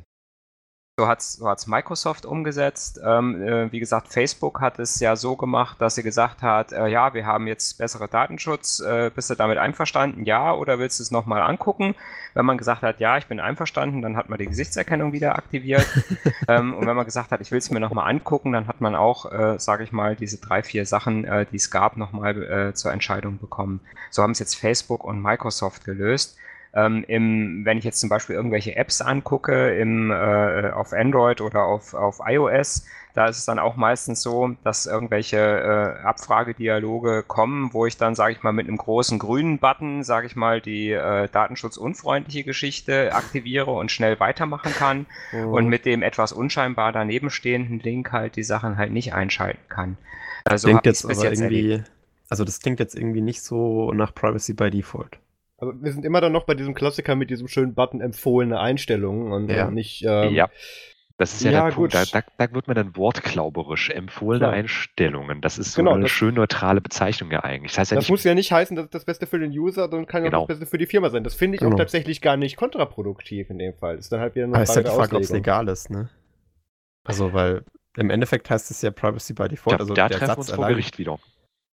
So 0.98 1.10
hat 1.10 1.20
es 1.20 1.34
so 1.34 1.50
hat's 1.50 1.68
Microsoft 1.68 2.26
umgesetzt. 2.26 3.02
Ähm, 3.04 3.44
äh, 3.44 3.70
wie 3.70 3.82
gesagt, 3.82 4.08
Facebook 4.14 4.62
hat 4.62 4.80
es 4.80 4.98
ja 5.02 5.18
so 5.18 5.36
gemacht, 5.36 5.82
dass 5.82 5.96
sie 5.96 6.04
gesagt 6.04 6.42
hat, 6.42 6.72
äh, 6.72 6.88
ja, 6.88 7.14
wir 7.14 7.26
haben 7.26 7.48
jetzt 7.48 7.78
bessere 7.78 8.08
Datenschutz. 8.08 8.80
Äh, 8.80 9.12
bist 9.14 9.30
du 9.30 9.36
damit 9.36 9.58
einverstanden? 9.58 10.24
Ja, 10.24 10.54
oder 10.54 10.80
willst 10.80 11.00
du 11.00 11.04
es 11.04 11.12
nochmal 11.12 11.42
angucken? 11.42 11.96
Wenn 12.34 12.46
man 12.46 12.58
gesagt 12.58 12.82
hat, 12.82 13.02
ja, 13.02 13.18
ich 13.18 13.26
bin 13.28 13.42
einverstanden, 13.42 14.02
dann 14.02 14.16
hat 14.16 14.30
man 14.30 14.40
die 14.40 14.46
Gesichtserkennung 14.46 15.12
wieder 15.12 15.36
aktiviert. 15.36 15.86
ähm, 16.48 16.74
und 16.74 16.88
wenn 16.88 16.96
man 16.96 17.04
gesagt 17.04 17.32
hat, 17.32 17.42
ich 17.42 17.52
will 17.52 17.60
es 17.60 17.70
mir 17.72 17.82
nochmal 17.82 18.10
angucken, 18.10 18.54
dann 18.54 18.68
hat 18.68 18.80
man 18.80 18.96
auch, 18.96 19.30
äh, 19.30 19.60
sage 19.60 19.84
ich 19.84 19.92
mal, 19.92 20.16
diese 20.16 20.38
drei, 20.38 20.64
vier 20.64 20.86
Sachen, 20.86 21.26
äh, 21.26 21.46
die 21.46 21.58
es 21.58 21.72
gab, 21.72 21.98
nochmal 21.98 22.42
äh, 22.42 22.74
zur 22.74 22.94
Entscheidung 22.94 23.38
bekommen. 23.38 23.82
So 24.12 24.24
haben 24.24 24.32
es 24.32 24.40
jetzt 24.40 24.56
Facebook 24.56 25.04
und 25.04 25.22
Microsoft 25.22 25.84
gelöst. 25.84 26.38
Ähm, 26.76 27.06
im, 27.08 27.64
wenn 27.64 27.78
ich 27.78 27.86
jetzt 27.86 28.02
zum 28.02 28.10
Beispiel 28.10 28.36
irgendwelche 28.36 28.76
Apps 28.76 29.02
angucke 29.02 29.76
im, 29.78 30.12
äh, 30.12 30.72
auf 30.72 30.92
Android 30.92 31.40
oder 31.40 31.64
auf, 31.64 31.94
auf 31.94 32.20
iOS, 32.26 32.86
da 33.16 33.28
ist 33.28 33.38
es 33.38 33.46
dann 33.46 33.60
auch 33.60 33.78
meistens 33.78 34.22
so, 34.22 34.52
dass 34.66 34.86
irgendwelche 34.86 35.38
äh, 35.38 36.06
Abfragedialoge 36.06 37.24
kommen, 37.26 37.70
wo 37.72 37.86
ich 37.86 37.96
dann, 37.96 38.14
sage 38.14 38.34
ich 38.34 38.44
mal, 38.44 38.52
mit 38.52 38.68
einem 38.68 38.76
großen 38.76 39.20
grünen 39.20 39.58
Button, 39.58 40.04
sage 40.04 40.28
ich 40.28 40.36
mal, 40.36 40.60
die 40.60 40.92
äh, 40.92 41.30
datenschutzunfreundliche 41.30 42.44
Geschichte 42.44 43.16
aktiviere 43.16 43.72
und 43.72 43.90
schnell 43.90 44.20
weitermachen 44.20 44.74
kann 44.74 45.06
mhm. 45.32 45.48
und 45.48 45.68
mit 45.68 45.86
dem 45.86 46.04
etwas 46.04 46.34
unscheinbar 46.34 46.92
daneben 46.92 47.30
stehenden 47.30 47.80
Link 47.80 48.12
halt 48.12 48.36
die 48.36 48.44
Sachen 48.44 48.78
halt 48.78 48.92
nicht 48.92 49.14
einschalten 49.14 49.64
kann. 49.70 49.98
Also 50.44 50.68
klingt 50.68 50.86
jetzt 50.86 51.06
aber 51.06 51.14
jetzt 51.14 51.40
irgendwie, 51.40 51.72
erlebt. 51.72 51.92
also 52.28 52.44
das 52.44 52.60
klingt 52.60 52.82
jetzt 52.82 52.96
irgendwie 52.96 53.22
nicht 53.22 53.42
so 53.42 53.94
nach 53.94 54.14
Privacy 54.14 54.54
by 54.54 54.70
Default. 54.70 55.18
Also 55.58 55.74
wir 55.82 55.92
sind 55.92 56.06
immer 56.06 56.22
dann 56.22 56.34
noch 56.34 56.46
bei 56.46 56.54
diesem 56.54 56.74
Klassiker 56.74 57.16
mit 57.16 57.30
diesem 57.30 57.48
schönen 57.48 57.74
Button 57.74 58.02
empfohlene 58.02 58.60
Einstellungen 58.60 59.32
und, 59.32 59.50
ja. 59.50 59.72
nicht. 59.72 60.04
Ähm, 60.06 60.34
ja. 60.34 60.50
Das 61.18 61.34
ist 61.34 61.44
ja, 61.46 61.52
ja 61.52 61.66
der 61.66 61.76
Punkt. 61.76 61.94
Da, 61.94 62.04
da, 62.04 62.24
da, 62.38 62.54
wird 62.54 62.68
man 62.68 62.76
dann 62.76 62.98
wortklauberisch 62.98 63.90
empfohlene 63.90 64.48
Klar. 64.48 64.52
Einstellungen. 64.52 65.40
Das 65.40 65.58
ist 65.58 65.72
so 65.72 65.82
genau, 65.82 65.94
eine 65.94 66.04
das, 66.04 66.12
schön 66.12 66.36
neutrale 66.36 66.82
Bezeichnung 66.82 67.32
ja 67.32 67.42
eigentlich. 67.42 67.72
Das, 67.72 67.80
heißt 67.80 67.92
ja 67.92 67.96
das 67.96 68.04
nicht, 68.04 68.10
muss 68.10 68.24
ja 68.26 68.36
nicht 68.36 68.52
heißen, 68.52 68.76
dass 68.76 68.90
das 68.90 69.06
Beste 69.06 69.26
für 69.26 69.40
den 69.40 69.52
User, 69.52 69.84
sondern 69.84 70.08
kann 70.08 70.24
ja 70.24 70.30
genau. 70.30 70.44
auch 70.44 70.48
das 70.48 70.60
Beste 70.60 70.70
für 70.70 70.78
die 70.78 70.88
Firma 70.88 71.10
sein. 71.10 71.24
Das 71.24 71.34
finde 71.34 71.56
ich 71.56 71.62
genau. 71.62 71.76
auch 71.76 71.80
tatsächlich 71.80 72.20
gar 72.20 72.36
nicht 72.36 72.58
kontraproduktiv 72.58 73.50
in 73.50 73.60
dem 73.60 73.74
Fall. 73.76 73.98
Ist 73.98 74.12
dann 74.12 74.20
halt 74.20 74.36
wieder 74.36 74.46
eine 74.46 74.56
Frage, 74.56 74.64
ist 74.64 74.76
ja 74.76 74.84
die 74.84 74.90
Frage, 74.90 75.16
ob 75.16 75.22
es 75.22 75.32
legal 75.32 75.70
ist, 75.70 75.90
ne? 75.90 76.10
Also, 77.06 77.32
weil 77.32 77.64
im 77.96 78.10
Endeffekt 78.10 78.50
heißt 78.50 78.70
es 78.72 78.82
ja 78.82 78.92
Privacy 78.92 79.34
by 79.34 79.48
Default. 79.48 79.80
Da, 79.80 79.84
also 79.84 79.94
da 79.94 80.10
treffen 80.10 80.34
wir 80.34 80.38
uns 80.40 80.52
vor 80.52 80.68
Gericht 80.68 80.98
wieder. 80.98 81.18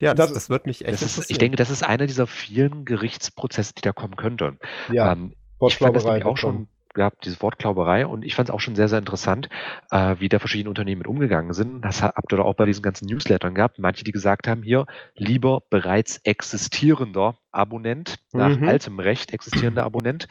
Ja, 0.02 0.14
das, 0.14 0.32
das 0.32 0.50
wird 0.50 0.66
mich 0.66 0.84
echt 0.84 1.00
ist, 1.00 1.30
Ich 1.30 1.38
denke, 1.38 1.56
das 1.56 1.70
ist 1.70 1.84
einer 1.84 2.08
dieser 2.08 2.26
vielen 2.26 2.84
Gerichtsprozesse, 2.84 3.72
die 3.74 3.82
da 3.82 3.92
kommen 3.92 4.16
könnten. 4.16 4.58
Ja, 4.90 5.12
ähm, 5.12 5.36
ich 5.64 5.78
fand 5.78 5.94
das 5.94 6.04
auch 6.04 6.36
schon 6.36 6.66
gehabt, 6.94 7.24
diese 7.24 7.40
Wortklauberei. 7.42 8.06
Und 8.06 8.24
ich 8.24 8.34
fand 8.34 8.48
es 8.48 8.54
auch 8.54 8.60
schon 8.60 8.76
sehr, 8.76 8.88
sehr 8.88 8.98
interessant, 8.98 9.48
äh, 9.90 10.16
wie 10.18 10.28
da 10.28 10.38
verschiedene 10.38 10.70
Unternehmen 10.70 11.00
mit 11.00 11.08
umgegangen 11.08 11.52
sind. 11.52 11.82
Das 11.82 12.02
habt 12.02 12.32
ihr 12.32 12.36
doch 12.36 12.44
auch 12.44 12.54
bei 12.54 12.66
diesen 12.66 12.82
ganzen 12.82 13.06
Newslettern 13.06 13.54
gehabt. 13.54 13.78
Manche, 13.78 14.04
die 14.04 14.12
gesagt 14.12 14.48
haben, 14.48 14.62
hier, 14.62 14.86
lieber 15.14 15.62
bereits 15.70 16.18
existierender 16.24 17.36
Abonnent, 17.50 18.16
nach 18.32 18.56
mhm. 18.56 18.68
altem 18.68 18.98
Recht 18.98 19.32
existierender 19.32 19.84
Abonnent. 19.84 20.28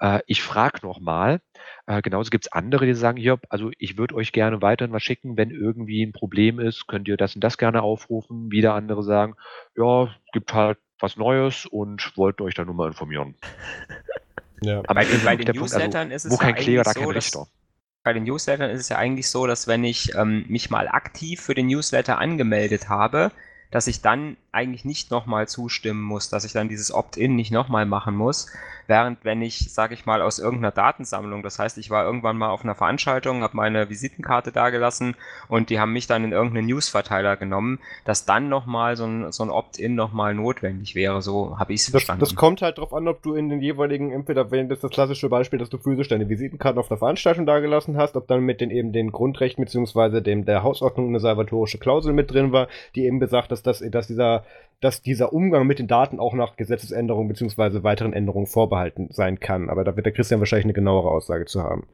Äh, 0.00 0.20
ich 0.26 0.42
frage 0.42 0.86
nochmal. 0.86 1.40
Äh, 1.86 2.02
genauso 2.02 2.30
gibt 2.30 2.46
es 2.46 2.52
andere, 2.52 2.86
die 2.86 2.94
sagen, 2.94 3.18
hier, 3.18 3.38
also 3.48 3.70
ich 3.78 3.98
würde 3.98 4.14
euch 4.14 4.32
gerne 4.32 4.62
weiterhin 4.62 4.92
was 4.92 5.02
schicken, 5.02 5.36
wenn 5.36 5.50
irgendwie 5.50 6.04
ein 6.04 6.12
Problem 6.12 6.58
ist, 6.58 6.86
könnt 6.86 7.08
ihr 7.08 7.16
das 7.16 7.34
und 7.34 7.44
das 7.44 7.58
gerne 7.58 7.82
aufrufen. 7.82 8.50
Wieder 8.50 8.74
andere 8.74 9.02
sagen, 9.02 9.34
ja, 9.76 10.08
gibt 10.32 10.52
halt 10.54 10.78
was 10.98 11.16
Neues 11.16 11.66
und 11.66 12.16
wollten 12.16 12.42
euch 12.42 12.54
da 12.54 12.64
nur 12.64 12.74
mal 12.74 12.88
informieren. 12.88 13.36
Ja. 14.62 14.78
Aber 14.86 14.94
bei 14.94 15.04
den, 15.04 15.24
bei 15.24 15.36
den 15.36 15.56
Newslettern 15.56 15.90
Punkt, 15.90 15.96
also, 15.96 16.14
ist 16.14 16.24
es 16.24 16.32
wo 16.32 16.36
kein 16.36 16.54
Kläger, 16.54 16.82
da 16.82 16.92
kein 16.92 17.10
Richter. 17.10 17.46
Bei 18.02 18.12
den 18.12 18.24
Newslettern 18.24 18.70
ist 18.70 18.80
es 18.80 18.88
ja 18.90 18.98
eigentlich 18.98 19.28
so, 19.28 19.46
dass 19.46 19.66
wenn 19.66 19.82
ich 19.84 20.14
ähm, 20.14 20.44
mich 20.48 20.70
mal 20.70 20.88
aktiv 20.88 21.40
für 21.40 21.54
den 21.54 21.66
Newsletter 21.66 22.18
angemeldet 22.18 22.88
habe, 22.88 23.32
dass 23.70 23.86
ich 23.86 24.02
dann 24.02 24.36
eigentlich 24.54 24.84
nicht 24.84 25.10
nochmal 25.10 25.48
zustimmen 25.48 26.02
muss, 26.02 26.28
dass 26.28 26.44
ich 26.44 26.52
dann 26.52 26.68
dieses 26.68 26.92
Opt-in 26.92 27.36
nicht 27.36 27.50
nochmal 27.50 27.86
machen 27.86 28.16
muss. 28.16 28.46
Während 28.86 29.24
wenn 29.24 29.40
ich, 29.40 29.72
sage 29.72 29.94
ich 29.94 30.04
mal, 30.04 30.20
aus 30.20 30.38
irgendeiner 30.38 30.70
Datensammlung, 30.70 31.42
das 31.42 31.58
heißt, 31.58 31.78
ich 31.78 31.90
war 31.90 32.04
irgendwann 32.04 32.36
mal 32.36 32.50
auf 32.50 32.64
einer 32.64 32.74
Veranstaltung, 32.74 33.42
habe 33.42 33.56
meine 33.56 33.88
Visitenkarte 33.88 34.52
dagelassen 34.52 35.16
und 35.48 35.70
die 35.70 35.80
haben 35.80 35.92
mich 35.92 36.06
dann 36.06 36.24
in 36.24 36.32
irgendeinen 36.32 36.66
Newsverteiler 36.66 37.36
genommen, 37.36 37.78
dass 38.04 38.26
dann 38.26 38.48
nochmal 38.48 38.96
so 38.96 39.06
ein, 39.06 39.32
so 39.32 39.42
ein 39.42 39.50
Opt-in 39.50 39.94
nochmal 39.94 40.34
notwendig 40.34 40.94
wäre. 40.94 41.22
So 41.22 41.58
habe 41.58 41.72
ich 41.72 41.80
es 41.80 41.88
verstanden. 41.88 42.20
Das 42.20 42.34
kommt 42.34 42.60
halt 42.60 42.76
darauf 42.76 42.92
an, 42.92 43.08
ob 43.08 43.22
du 43.22 43.34
in 43.34 43.48
den 43.48 43.60
jeweiligen, 43.60 44.12
entweder 44.12 44.50
wenn 44.50 44.68
das 44.68 44.78
ist 44.78 44.84
das 44.84 44.90
klassische 44.90 45.28
Beispiel, 45.28 45.58
dass 45.58 45.70
du 45.70 45.78
physisch 45.78 46.08
deine 46.08 46.28
Visitenkarten 46.28 46.78
auf 46.78 46.88
der 46.88 46.98
Veranstaltung 46.98 47.46
dagelassen 47.46 47.96
hast, 47.96 48.16
ob 48.16 48.28
dann 48.28 48.40
mit 48.40 48.60
den 48.60 48.70
eben 48.70 48.92
den 48.92 49.12
Grundrechten 49.12 49.64
beziehungsweise 49.64 50.20
dem 50.20 50.44
der 50.44 50.62
Hausordnung 50.62 51.08
eine 51.08 51.20
salvatorische 51.20 51.78
Klausel 51.78 52.12
mit 52.12 52.30
drin 52.30 52.52
war, 52.52 52.68
die 52.94 53.06
eben 53.06 53.18
besagt, 53.18 53.50
dass 53.50 53.62
das, 53.62 53.82
dass 53.90 54.06
dieser 54.06 54.43
dass 54.80 55.02
dieser 55.02 55.32
Umgang 55.32 55.66
mit 55.66 55.78
den 55.78 55.88
Daten 55.88 56.20
auch 56.20 56.34
nach 56.34 56.56
Gesetzesänderungen 56.56 57.28
bzw. 57.28 57.82
weiteren 57.82 58.12
Änderungen 58.12 58.46
vorbehalten 58.46 59.08
sein 59.10 59.40
kann. 59.40 59.70
Aber 59.70 59.84
da 59.84 59.96
wird 59.96 60.06
der 60.06 60.12
Christian 60.12 60.40
wahrscheinlich 60.40 60.66
eine 60.66 60.74
genauere 60.74 61.10
Aussage 61.10 61.46
zu 61.46 61.62
haben. 61.62 61.86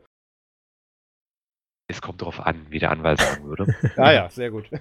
Es 1.90 2.00
kommt 2.00 2.22
darauf 2.22 2.38
an, 2.40 2.66
wie 2.70 2.78
der 2.78 2.92
Anwalt 2.92 3.20
sagen 3.20 3.44
würde. 3.44 3.66
ah 3.96 4.12
ja, 4.12 4.30
sehr 4.30 4.50
gut. 4.50 4.70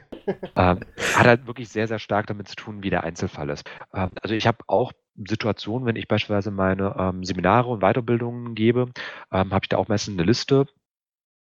Ähm, 0.56 0.82
hat 1.16 1.26
halt 1.26 1.48
wirklich 1.48 1.70
sehr, 1.70 1.88
sehr 1.88 1.98
stark 1.98 2.28
damit 2.28 2.48
zu 2.48 2.56
tun, 2.56 2.84
wie 2.84 2.92
der 2.92 3.04
Einzelfall 3.04 3.50
ist. 3.50 3.68
Ähm, 3.96 4.12
also 4.22 4.36
ich 4.36 4.46
habe 4.46 4.60
auch 4.68 4.92
Situationen, 5.16 5.88
wenn 5.88 5.96
ich 5.96 6.08
beispielsweise 6.08 6.52
meine 6.52 6.96
ähm, 7.00 7.24
Seminare 7.24 7.68
und 7.70 7.80
Weiterbildungen 7.80 8.54
gebe, 8.54 8.92
ähm, 9.32 9.52
habe 9.52 9.64
ich 9.64 9.70
da 9.70 9.78
auch 9.78 9.88
meistens 9.88 10.14
eine 10.14 10.24
Liste, 10.24 10.68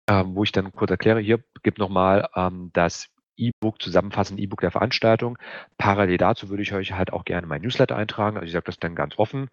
ähm, 0.07 0.35
wo 0.35 0.43
ich 0.43 0.51
dann 0.51 0.71
kurz 0.73 0.91
erkläre, 0.91 1.19
hier 1.21 1.43
gibt 1.63 1.79
nochmal 1.79 2.29
ähm, 2.35 2.69
das 2.73 3.09
E-Book, 3.37 3.81
zusammenfassend 3.81 4.39
E-Book 4.39 4.61
der 4.61 4.71
Veranstaltung. 4.71 5.37
Parallel 5.77 6.17
dazu 6.17 6.49
würde 6.49 6.63
ich 6.63 6.73
euch 6.73 6.93
halt 6.93 7.13
auch 7.13 7.25
gerne 7.25 7.47
mein 7.47 7.61
Newsletter 7.61 7.95
eintragen. 7.95 8.37
Also 8.37 8.47
ich 8.47 8.53
sage 8.53 8.65
das 8.65 8.79
dann 8.79 8.95
ganz 8.95 9.17
offen. 9.17 9.49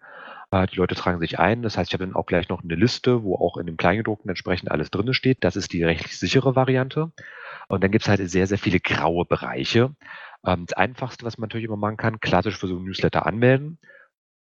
Äh, 0.51 0.67
die 0.67 0.75
Leute 0.77 0.95
tragen 0.95 1.19
sich 1.19 1.39
ein. 1.39 1.61
Das 1.61 1.77
heißt, 1.77 1.89
ich 1.89 1.93
habe 1.93 2.05
dann 2.05 2.15
auch 2.15 2.25
gleich 2.25 2.49
noch 2.49 2.63
eine 2.63 2.75
Liste, 2.75 3.23
wo 3.23 3.35
auch 3.35 3.57
in 3.57 3.65
dem 3.65 3.77
Kleingedruckten 3.77 4.29
entsprechend 4.29 4.71
alles 4.71 4.91
drin 4.91 5.13
steht. 5.13 5.43
Das 5.43 5.55
ist 5.55 5.73
die 5.73 5.83
rechtlich 5.83 6.17
sichere 6.17 6.55
Variante. 6.55 7.11
Und 7.67 7.83
dann 7.83 7.91
gibt 7.91 8.03
es 8.03 8.09
halt 8.09 8.27
sehr, 8.29 8.47
sehr 8.47 8.57
viele 8.57 8.79
graue 8.79 9.25
Bereiche. 9.25 9.95
Ähm, 10.45 10.65
das 10.67 10.77
Einfachste, 10.77 11.25
was 11.25 11.37
man 11.37 11.47
natürlich 11.47 11.65
immer 11.65 11.77
machen 11.77 11.97
kann, 11.97 12.19
klassisch 12.19 12.57
für 12.57 12.67
so 12.67 12.77
ein 12.77 12.83
Newsletter 12.83 13.25
anmelden. 13.25 13.79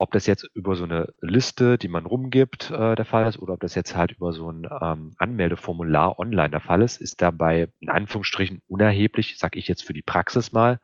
Ob 0.03 0.11
das 0.11 0.27
jetzt 0.27 0.43
über 0.53 0.75
so 0.75 0.83
eine 0.83 1.13
Liste, 1.21 1.77
die 1.77 1.87
man 1.87 2.05
rumgibt, 2.05 2.69
äh, 2.71 2.93
der 2.95 3.05
Fall 3.05 3.25
ist, 3.25 3.39
oder 3.39 3.53
ob 3.53 3.61
das 3.61 3.73
jetzt 3.73 3.95
halt 3.95 4.11
über 4.11 4.33
so 4.33 4.51
ein 4.51 4.67
ähm, 4.81 5.13
Anmeldeformular 5.17 6.19
online 6.19 6.49
der 6.49 6.59
Fall 6.59 6.81
ist, 6.81 6.99
ist 6.99 7.21
dabei 7.21 7.69
in 7.79 7.87
Anführungsstrichen 7.87 8.61
unerheblich, 8.67 9.37
sage 9.37 9.57
ich 9.57 9.69
jetzt 9.69 9.85
für 9.85 9.93
die 9.93 10.01
Praxis 10.01 10.51
mal. 10.51 10.81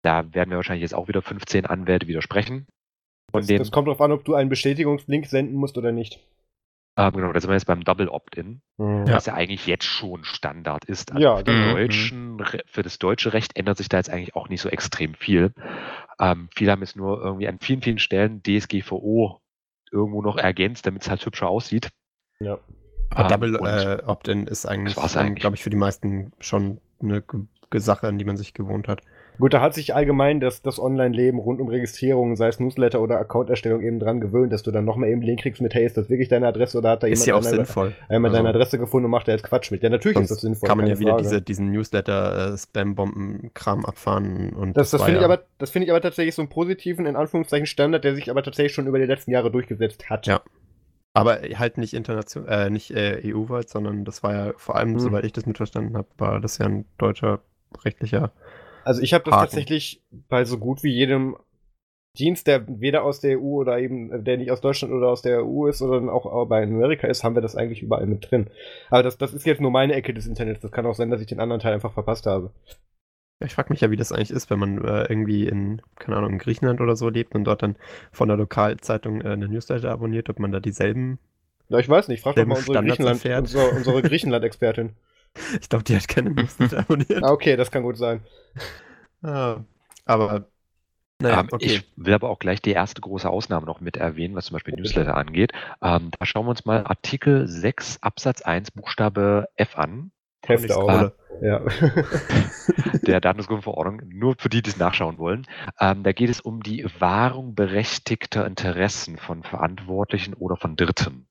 Da 0.00 0.32
werden 0.32 0.48
wir 0.48 0.56
wahrscheinlich 0.56 0.80
jetzt 0.80 0.94
auch 0.94 1.08
wieder 1.08 1.20
15 1.20 1.66
Anwälte 1.66 2.08
widersprechen. 2.08 2.66
Das, 3.32 3.48
das, 3.48 3.70
kommt 3.70 3.86
darauf 3.86 4.00
an, 4.00 4.12
ob 4.12 4.24
du 4.24 4.32
einen 4.34 4.48
Bestätigungslink 4.48 5.26
senden 5.26 5.56
musst 5.56 5.76
oder 5.76 5.92
nicht. 5.92 6.20
Ähm, 6.96 7.12
genau, 7.12 7.32
da 7.32 7.40
sind 7.40 7.50
wir 7.50 7.54
jetzt 7.54 7.66
beim 7.66 7.82
Double 7.82 8.08
Opt-in, 8.08 8.62
mhm. 8.76 9.08
was 9.08 9.26
ja 9.26 9.34
eigentlich 9.34 9.66
jetzt 9.66 9.84
schon 9.84 10.24
Standard 10.24 10.84
ist. 10.84 11.12
Also 11.12 11.24
ja, 11.24 11.36
für, 11.38 11.44
genau. 11.44 11.72
Deutschen, 11.72 12.44
für, 12.66 12.82
das 12.82 12.98
deutsche 12.98 13.32
Recht 13.32 13.56
ändert 13.56 13.78
sich 13.78 13.88
da 13.88 13.96
jetzt 13.96 14.10
eigentlich 14.10 14.36
auch 14.36 14.48
nicht 14.48 14.60
so 14.60 14.68
extrem 14.68 15.14
viel. 15.14 15.52
Ähm, 16.20 16.48
viele 16.54 16.70
haben 16.70 16.82
jetzt 16.82 16.96
nur 16.96 17.20
irgendwie 17.20 17.48
an 17.48 17.58
vielen, 17.60 17.82
vielen 17.82 17.98
Stellen 17.98 18.42
DSGVO 18.42 19.40
irgendwo 19.90 20.22
noch 20.22 20.36
ergänzt, 20.36 20.86
damit 20.86 21.02
es 21.02 21.10
halt 21.10 21.24
hübscher 21.26 21.48
aussieht. 21.48 21.90
Ja. 22.38 22.58
Aber 23.10 23.22
ähm, 23.22 23.28
Double 23.28 23.54
äh, 23.56 24.02
Opt-in 24.04 24.46
ist 24.46 24.66
eigentlich, 24.66 24.96
eigentlich. 24.96 25.40
glaube 25.40 25.56
ich, 25.56 25.62
für 25.62 25.70
die 25.70 25.76
meisten 25.76 26.32
schon 26.38 26.80
eine 27.02 27.24
Sache, 27.74 28.06
an 28.06 28.18
die 28.18 28.24
man 28.24 28.36
sich 28.36 28.54
gewohnt 28.54 28.86
hat. 28.86 29.02
Gut, 29.38 29.52
da 29.52 29.60
hat 29.60 29.74
sich 29.74 29.92
allgemein 29.94 30.38
das, 30.38 30.62
das 30.62 30.78
Online-Leben 30.78 31.40
rund 31.40 31.60
um 31.60 31.66
Registrierung, 31.66 32.36
sei 32.36 32.46
es 32.48 32.60
Newsletter 32.60 33.00
oder 33.00 33.18
Account-Erstellung 33.18 33.82
eben 33.82 33.98
dran 33.98 34.20
gewöhnt, 34.20 34.52
dass 34.52 34.62
du 34.62 34.70
dann 34.70 34.84
nochmal 34.84 35.08
eben 35.08 35.22
den 35.22 35.26
Link 35.26 35.40
kriegst 35.40 35.60
mit, 35.60 35.74
hey, 35.74 35.84
ist 35.84 35.96
das 35.96 36.08
wirklich 36.08 36.28
deine 36.28 36.46
Adresse 36.46 36.78
oder 36.78 36.90
hat 36.90 37.02
da 37.02 37.08
ist 37.08 37.26
jemand 37.26 37.46
ja 37.46 37.52
einmal, 38.08 38.30
also, 38.30 38.36
deine 38.36 38.50
Adresse 38.50 38.78
gefunden 38.78 39.06
und 39.06 39.10
macht 39.10 39.26
da 39.26 39.32
jetzt 39.32 39.42
Quatsch 39.42 39.72
mit? 39.72 39.82
Ja, 39.82 39.90
natürlich 39.90 40.20
ist 40.20 40.30
das 40.30 40.40
sinnvoll. 40.40 40.68
Kann 40.68 40.78
man 40.78 40.86
ja 40.86 41.00
wieder 41.00 41.16
diese, 41.16 41.42
diesen 41.42 41.72
Newsletter-Spam-Bomben-Kram 41.72 43.84
abfahren 43.84 44.52
und. 44.52 44.76
Das, 44.76 44.90
das, 44.90 45.00
das 45.00 45.06
finde 45.06 45.18
ich 45.18 45.24
aber, 45.24 45.42
das 45.58 45.70
finde 45.70 45.86
ich 45.86 45.90
aber 45.90 46.00
tatsächlich 46.00 46.36
so 46.36 46.42
einen 46.42 46.48
positiven, 46.48 47.06
in 47.06 47.16
Anführungszeichen, 47.16 47.66
Standard, 47.66 48.04
der 48.04 48.14
sich 48.14 48.30
aber 48.30 48.44
tatsächlich 48.44 48.72
schon 48.72 48.86
über 48.86 49.00
die 49.00 49.06
letzten 49.06 49.32
Jahre 49.32 49.50
durchgesetzt 49.50 50.10
hat. 50.10 50.28
Ja. 50.28 50.42
Aber 51.12 51.40
halt 51.54 51.76
nicht 51.78 51.94
international, 51.94 52.66
äh, 52.66 52.70
nicht 52.70 52.92
äh, 52.92 53.20
EU-weit, 53.24 53.68
sondern 53.68 54.04
das 54.04 54.22
war 54.22 54.32
ja 54.32 54.52
vor 54.56 54.76
allem, 54.76 54.92
hm. 54.92 55.00
soweit 55.00 55.24
ich 55.24 55.32
das 55.32 55.46
mitverstanden 55.46 55.96
habe, 55.96 56.06
war 56.18 56.38
das 56.40 56.58
ja 56.58 56.66
ein 56.66 56.84
deutscher 56.98 57.40
rechtlicher 57.84 58.30
Also 58.84 59.02
ich 59.02 59.14
habe 59.14 59.24
das 59.24 59.34
Haken. 59.34 59.44
tatsächlich 59.44 60.02
bei 60.28 60.44
so 60.44 60.58
gut 60.58 60.82
wie 60.82 60.92
jedem 60.92 61.36
Dienst, 62.16 62.46
der 62.46 62.64
weder 62.68 63.02
aus 63.02 63.20
der 63.20 63.38
EU 63.38 63.60
oder 63.60 63.78
eben, 63.78 64.12
äh, 64.12 64.22
der 64.22 64.36
nicht 64.36 64.50
aus 64.50 64.60
Deutschland 64.60 64.94
oder 64.94 65.08
aus 65.08 65.22
der 65.22 65.44
EU 65.44 65.66
ist 65.66 65.82
oder 65.82 66.12
auch 66.12 66.46
bei 66.46 66.62
Amerika 66.62 67.08
ist, 67.08 67.24
haben 67.24 67.34
wir 67.34 67.42
das 67.42 67.56
eigentlich 67.56 67.82
überall 67.82 68.06
mit 68.06 68.30
drin. 68.30 68.50
Aber 68.90 69.02
das, 69.02 69.18
das 69.18 69.34
ist 69.34 69.46
jetzt 69.46 69.60
nur 69.60 69.72
meine 69.72 69.94
Ecke 69.94 70.14
des 70.14 70.26
Internets. 70.26 70.60
Das 70.60 70.70
kann 70.70 70.86
auch 70.86 70.94
sein, 70.94 71.10
dass 71.10 71.20
ich 71.20 71.26
den 71.26 71.40
anderen 71.40 71.60
Teil 71.60 71.74
einfach 71.74 71.92
verpasst 71.92 72.26
habe. 72.26 72.52
Ich 73.44 73.54
frage 73.54 73.72
mich 73.72 73.80
ja, 73.80 73.90
wie 73.90 73.96
das 73.96 74.12
eigentlich 74.12 74.30
ist, 74.30 74.48
wenn 74.48 74.60
man 74.60 74.78
äh, 74.84 75.02
irgendwie 75.08 75.46
in, 75.46 75.82
keine 75.96 76.16
Ahnung, 76.16 76.34
in 76.34 76.38
Griechenland 76.38 76.80
oder 76.80 76.94
so 76.94 77.08
lebt 77.08 77.34
und 77.34 77.44
dort 77.44 77.62
dann 77.62 77.76
von 78.12 78.28
der 78.28 78.36
Lokalzeitung 78.36 79.20
äh, 79.20 79.30
eine 79.30 79.48
Newsletter 79.48 79.90
abonniert, 79.90 80.30
ob 80.30 80.38
man 80.38 80.52
da 80.52 80.60
dieselben. 80.60 81.18
Ja, 81.68 81.78
ich 81.78 81.88
weiß 81.88 82.08
nicht. 82.08 82.22
Frag 82.22 82.36
doch 82.36 82.46
mal 82.46 82.56
unsere 82.58 82.80
Griechenland, 82.84 83.24
erfährt. 83.24 83.40
unsere, 83.40 83.70
unsere 83.70 84.02
Griechenland-Expertin. 84.08 84.92
Ich 85.60 85.68
glaube, 85.68 85.84
die 85.84 85.96
hat 85.96 86.08
keine 86.08 86.30
Newsletter 86.30 86.80
abonniert. 86.80 87.22
ah, 87.22 87.30
okay, 87.30 87.56
das 87.56 87.70
kann 87.70 87.82
gut 87.82 87.96
sein. 87.96 88.20
Ah, 89.22 89.58
aber 90.04 90.46
naja, 91.20 91.40
ähm, 91.40 91.48
okay. 91.50 91.66
Ich 91.66 91.92
will 91.96 92.14
aber 92.14 92.28
auch 92.28 92.38
gleich 92.38 92.60
die 92.60 92.72
erste 92.72 93.00
große 93.00 93.28
Ausnahme 93.28 93.66
noch 93.66 93.80
mit 93.80 93.96
erwähnen, 93.96 94.34
was 94.34 94.46
zum 94.46 94.54
Beispiel 94.54 94.74
Newsletter 94.74 95.16
angeht. 95.16 95.52
Ähm, 95.82 96.10
da 96.18 96.26
schauen 96.26 96.46
wir 96.46 96.50
uns 96.50 96.64
mal 96.64 96.84
Artikel 96.84 97.46
6 97.46 97.98
Absatz 98.02 98.42
1 98.42 98.72
Buchstabe 98.72 99.48
F 99.56 99.78
an, 99.78 100.10
Hefte 100.46 100.76
auch. 100.76 101.12
Ja. 101.40 101.60
der 103.06 103.20
Datenschutzgrundverordnung, 103.20 104.02
nur 104.08 104.36
für 104.38 104.48
die, 104.48 104.62
die 104.62 104.70
es 104.70 104.76
nachschauen 104.76 105.18
wollen. 105.18 105.46
Ähm, 105.80 106.02
da 106.02 106.12
geht 106.12 106.30
es 106.30 106.40
um 106.40 106.62
die 106.62 106.86
Wahrung 106.98 107.54
berechtigter 107.54 108.46
Interessen 108.46 109.16
von 109.16 109.42
Verantwortlichen 109.42 110.34
oder 110.34 110.56
von 110.56 110.76
Dritten. 110.76 111.26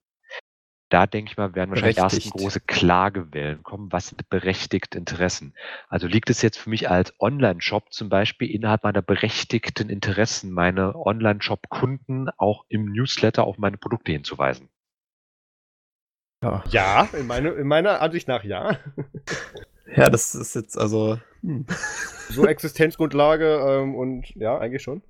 Da 0.93 1.08
denke 1.08 1.32
ich 1.32 1.38
mal, 1.38 1.56
werden 1.56 1.71
wahrscheinlich 1.71 1.97
erst 1.97 2.17
Berechtigt. 2.17 2.38
große 2.38 2.60
Klagewellen 2.60 3.63
kommen. 3.63 3.91
Was 3.91 4.10
sind 4.10 4.29
berechtigte 4.29 4.95
Interessen? 4.95 5.56
Also 5.88 6.06
liegt 6.06 6.29
es 6.29 6.43
jetzt 6.43 6.60
für 6.60 6.69
mich 6.69 6.88
als 6.88 7.19
Online-Shop 7.19 7.91
zum 7.91 8.10
Beispiel 8.10 8.51
innerhalb 8.51 8.84
meiner 8.84 9.01
berechtigten 9.01 9.89
Interessen, 9.89 10.51
meine 10.51 10.95
Online-Shop-Kunden 10.95 12.29
auch 12.38 12.65
im 12.69 12.91
Newsletter 12.91 13.43
auf 13.43 13.58
meine 13.58 13.77
Produkte 13.77 14.12
hinzuweisen? 14.12 14.69
ja. 16.43 16.63
ja, 16.69 17.10
in, 17.13 17.25
meine, 17.25 17.49
in 17.49 17.67
meiner 17.67 17.99
Ansicht 17.99 18.27
nach 18.27 18.43
ja. 18.43 18.77
ja, 19.95 20.12
das 20.12 20.36
ist 20.36 20.53
jetzt 20.53 20.77
also. 20.77 21.19
Hm. 21.41 21.65
So 22.29 22.45
Existenzgrundlage 22.45 23.47
ähm, 23.67 23.95
und 23.95 24.29
ja, 24.36 24.60
eigentlich 24.60 24.84
schon. 24.84 25.01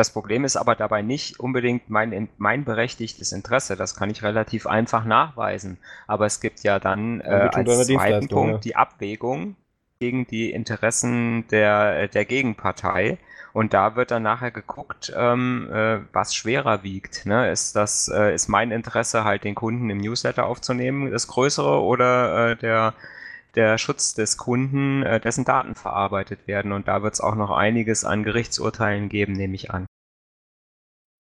Das 0.00 0.08
Problem 0.08 0.46
ist 0.46 0.56
aber 0.56 0.76
dabei 0.76 1.02
nicht 1.02 1.40
unbedingt 1.40 1.90
mein, 1.90 2.30
mein 2.38 2.64
berechtigtes 2.64 3.32
Interesse. 3.32 3.76
Das 3.76 3.94
kann 3.94 4.08
ich 4.08 4.22
relativ 4.22 4.66
einfach 4.66 5.04
nachweisen. 5.04 5.76
Aber 6.06 6.24
es 6.24 6.40
gibt 6.40 6.62
ja 6.62 6.78
dann 6.78 7.20
äh, 7.20 7.50
als 7.52 7.86
zweiten 7.86 8.28
Punkt 8.28 8.52
ja. 8.52 8.58
die 8.60 8.76
Abwägung 8.76 9.56
gegen 9.98 10.26
die 10.26 10.52
Interessen 10.52 11.46
der, 11.48 12.08
der 12.08 12.24
Gegenpartei. 12.24 13.18
Und 13.52 13.74
da 13.74 13.94
wird 13.94 14.10
dann 14.10 14.22
nachher 14.22 14.50
geguckt, 14.50 15.12
ähm, 15.14 15.68
äh, 15.70 15.98
was 16.14 16.34
schwerer 16.34 16.82
wiegt. 16.82 17.26
Ne? 17.26 17.50
Ist 17.50 17.76
das, 17.76 18.08
äh, 18.08 18.34
ist 18.34 18.48
mein 18.48 18.70
Interesse 18.70 19.24
halt 19.24 19.44
den 19.44 19.54
Kunden 19.54 19.90
im 19.90 19.98
Newsletter 19.98 20.46
aufzunehmen, 20.46 21.10
das 21.10 21.26
größere 21.26 21.82
oder 21.82 22.52
äh, 22.52 22.56
der, 22.56 22.94
der 23.54 23.76
Schutz 23.76 24.14
des 24.14 24.38
Kunden, 24.38 25.02
äh, 25.02 25.20
dessen 25.20 25.44
Daten 25.44 25.74
verarbeitet 25.74 26.48
werden? 26.48 26.72
Und 26.72 26.88
da 26.88 27.02
wird 27.02 27.12
es 27.12 27.20
auch 27.20 27.34
noch 27.34 27.50
einiges 27.50 28.06
an 28.06 28.24
Gerichtsurteilen 28.24 29.10
geben, 29.10 29.34
nehme 29.34 29.56
ich 29.56 29.70
an. 29.70 29.84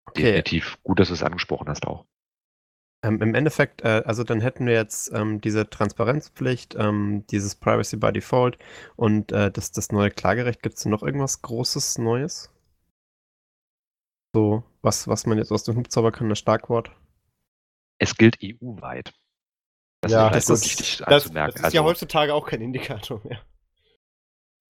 Okay. 0.09 0.23
Definitiv. 0.23 0.77
Gut, 0.83 0.99
dass 0.99 1.07
du 1.09 1.13
es 1.13 1.23
angesprochen 1.23 1.67
hast 1.69 1.85
auch. 1.87 2.05
Ähm, 3.01 3.21
Im 3.21 3.33
Endeffekt, 3.33 3.81
äh, 3.81 4.03
also 4.05 4.23
dann 4.25 4.41
hätten 4.41 4.65
wir 4.65 4.73
jetzt 4.73 5.11
ähm, 5.13 5.39
diese 5.39 5.69
Transparenzpflicht, 5.69 6.75
ähm, 6.77 7.25
dieses 7.27 7.55
Privacy 7.55 7.95
by 7.95 8.11
Default 8.11 8.57
und 8.97 9.31
äh, 9.31 9.49
das, 9.51 9.71
das 9.71 9.91
neue 9.91 10.11
Klagerecht. 10.11 10.61
Gibt 10.61 10.77
es 10.77 10.85
noch 10.85 11.01
irgendwas 11.01 11.41
Großes 11.41 11.97
Neues? 11.97 12.51
So, 14.35 14.63
was, 14.81 15.07
was 15.07 15.25
man 15.25 15.37
jetzt 15.37 15.51
aus 15.51 15.63
dem 15.63 15.75
Hut 15.77 15.91
zaubern 15.91 16.11
kann, 16.11 16.29
das 16.29 16.39
Schlagwort. 16.39 16.91
Es 17.99 18.15
gilt 18.15 18.37
EU-weit. 18.43 19.13
Das 20.01 20.11
Ja, 20.11 20.27
ist 20.29 20.49
das 20.49 20.61
ist- 20.61 20.65
wichtig 20.79 20.97
Das, 21.05 21.23
das 21.31 21.55
ist 21.55 21.57
ja 21.61 21.63
Also, 21.65 21.83
heutzutage 21.83 22.33
auch 22.33 22.45
kein 22.45 22.61
Indikator 22.61 23.21
mehr. 23.23 23.41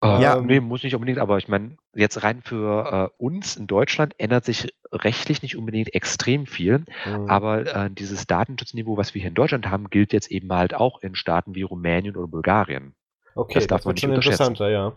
Äh, 0.02 0.08
Ja. 0.22 0.42
nee, 0.42 0.60
muss 0.60 0.84
nicht 0.84 0.96
unbedingt, 0.96 1.20
aber 1.20 1.38
ich 1.38 1.48
meine, 1.48 1.78
jetzt 1.94 2.24
rein 2.24 2.42
für 2.42 3.12
äh, 3.18 3.24
uns 3.24 3.56
in 3.58 3.68
Deutschland 3.68 4.14
ändert 4.18 4.46
sich 4.46 4.74
rechtlich 4.92 5.42
nicht 5.42 5.58
unbedingt 5.58 5.94
extrem 5.94 6.46
viel, 6.48 6.86
Mhm. 7.06 7.28
aber 7.30 7.66
äh, 7.86 7.90
dieses 7.92 8.26
Datenschutzniveau, 8.28 8.98
was 8.98 9.14
wir 9.14 9.22
hier 9.22 9.30
in 9.30 9.36
Deutschland 9.36 9.68
haben, 9.70 9.90
gilt 9.90 10.14
jetzt 10.14 10.32
eben 10.32 10.52
halt 10.54 10.74
auch 10.74 11.02
in 11.02 11.16
Staaten 11.16 11.56
wie 11.56 11.64
Rumänien 11.64 12.16
oder 12.16 12.28
Bulgarien. 12.28 12.94
okay, 13.36 13.54
das 13.54 13.68
das, 13.68 13.82
darf 13.82 13.86
man 13.86 13.96
wird 13.96 13.98
nicht 13.98 14.04
schon 14.04 14.10
unterschätzen. 14.10 14.58
interessanter, 14.58 14.70
ja. 14.70 14.94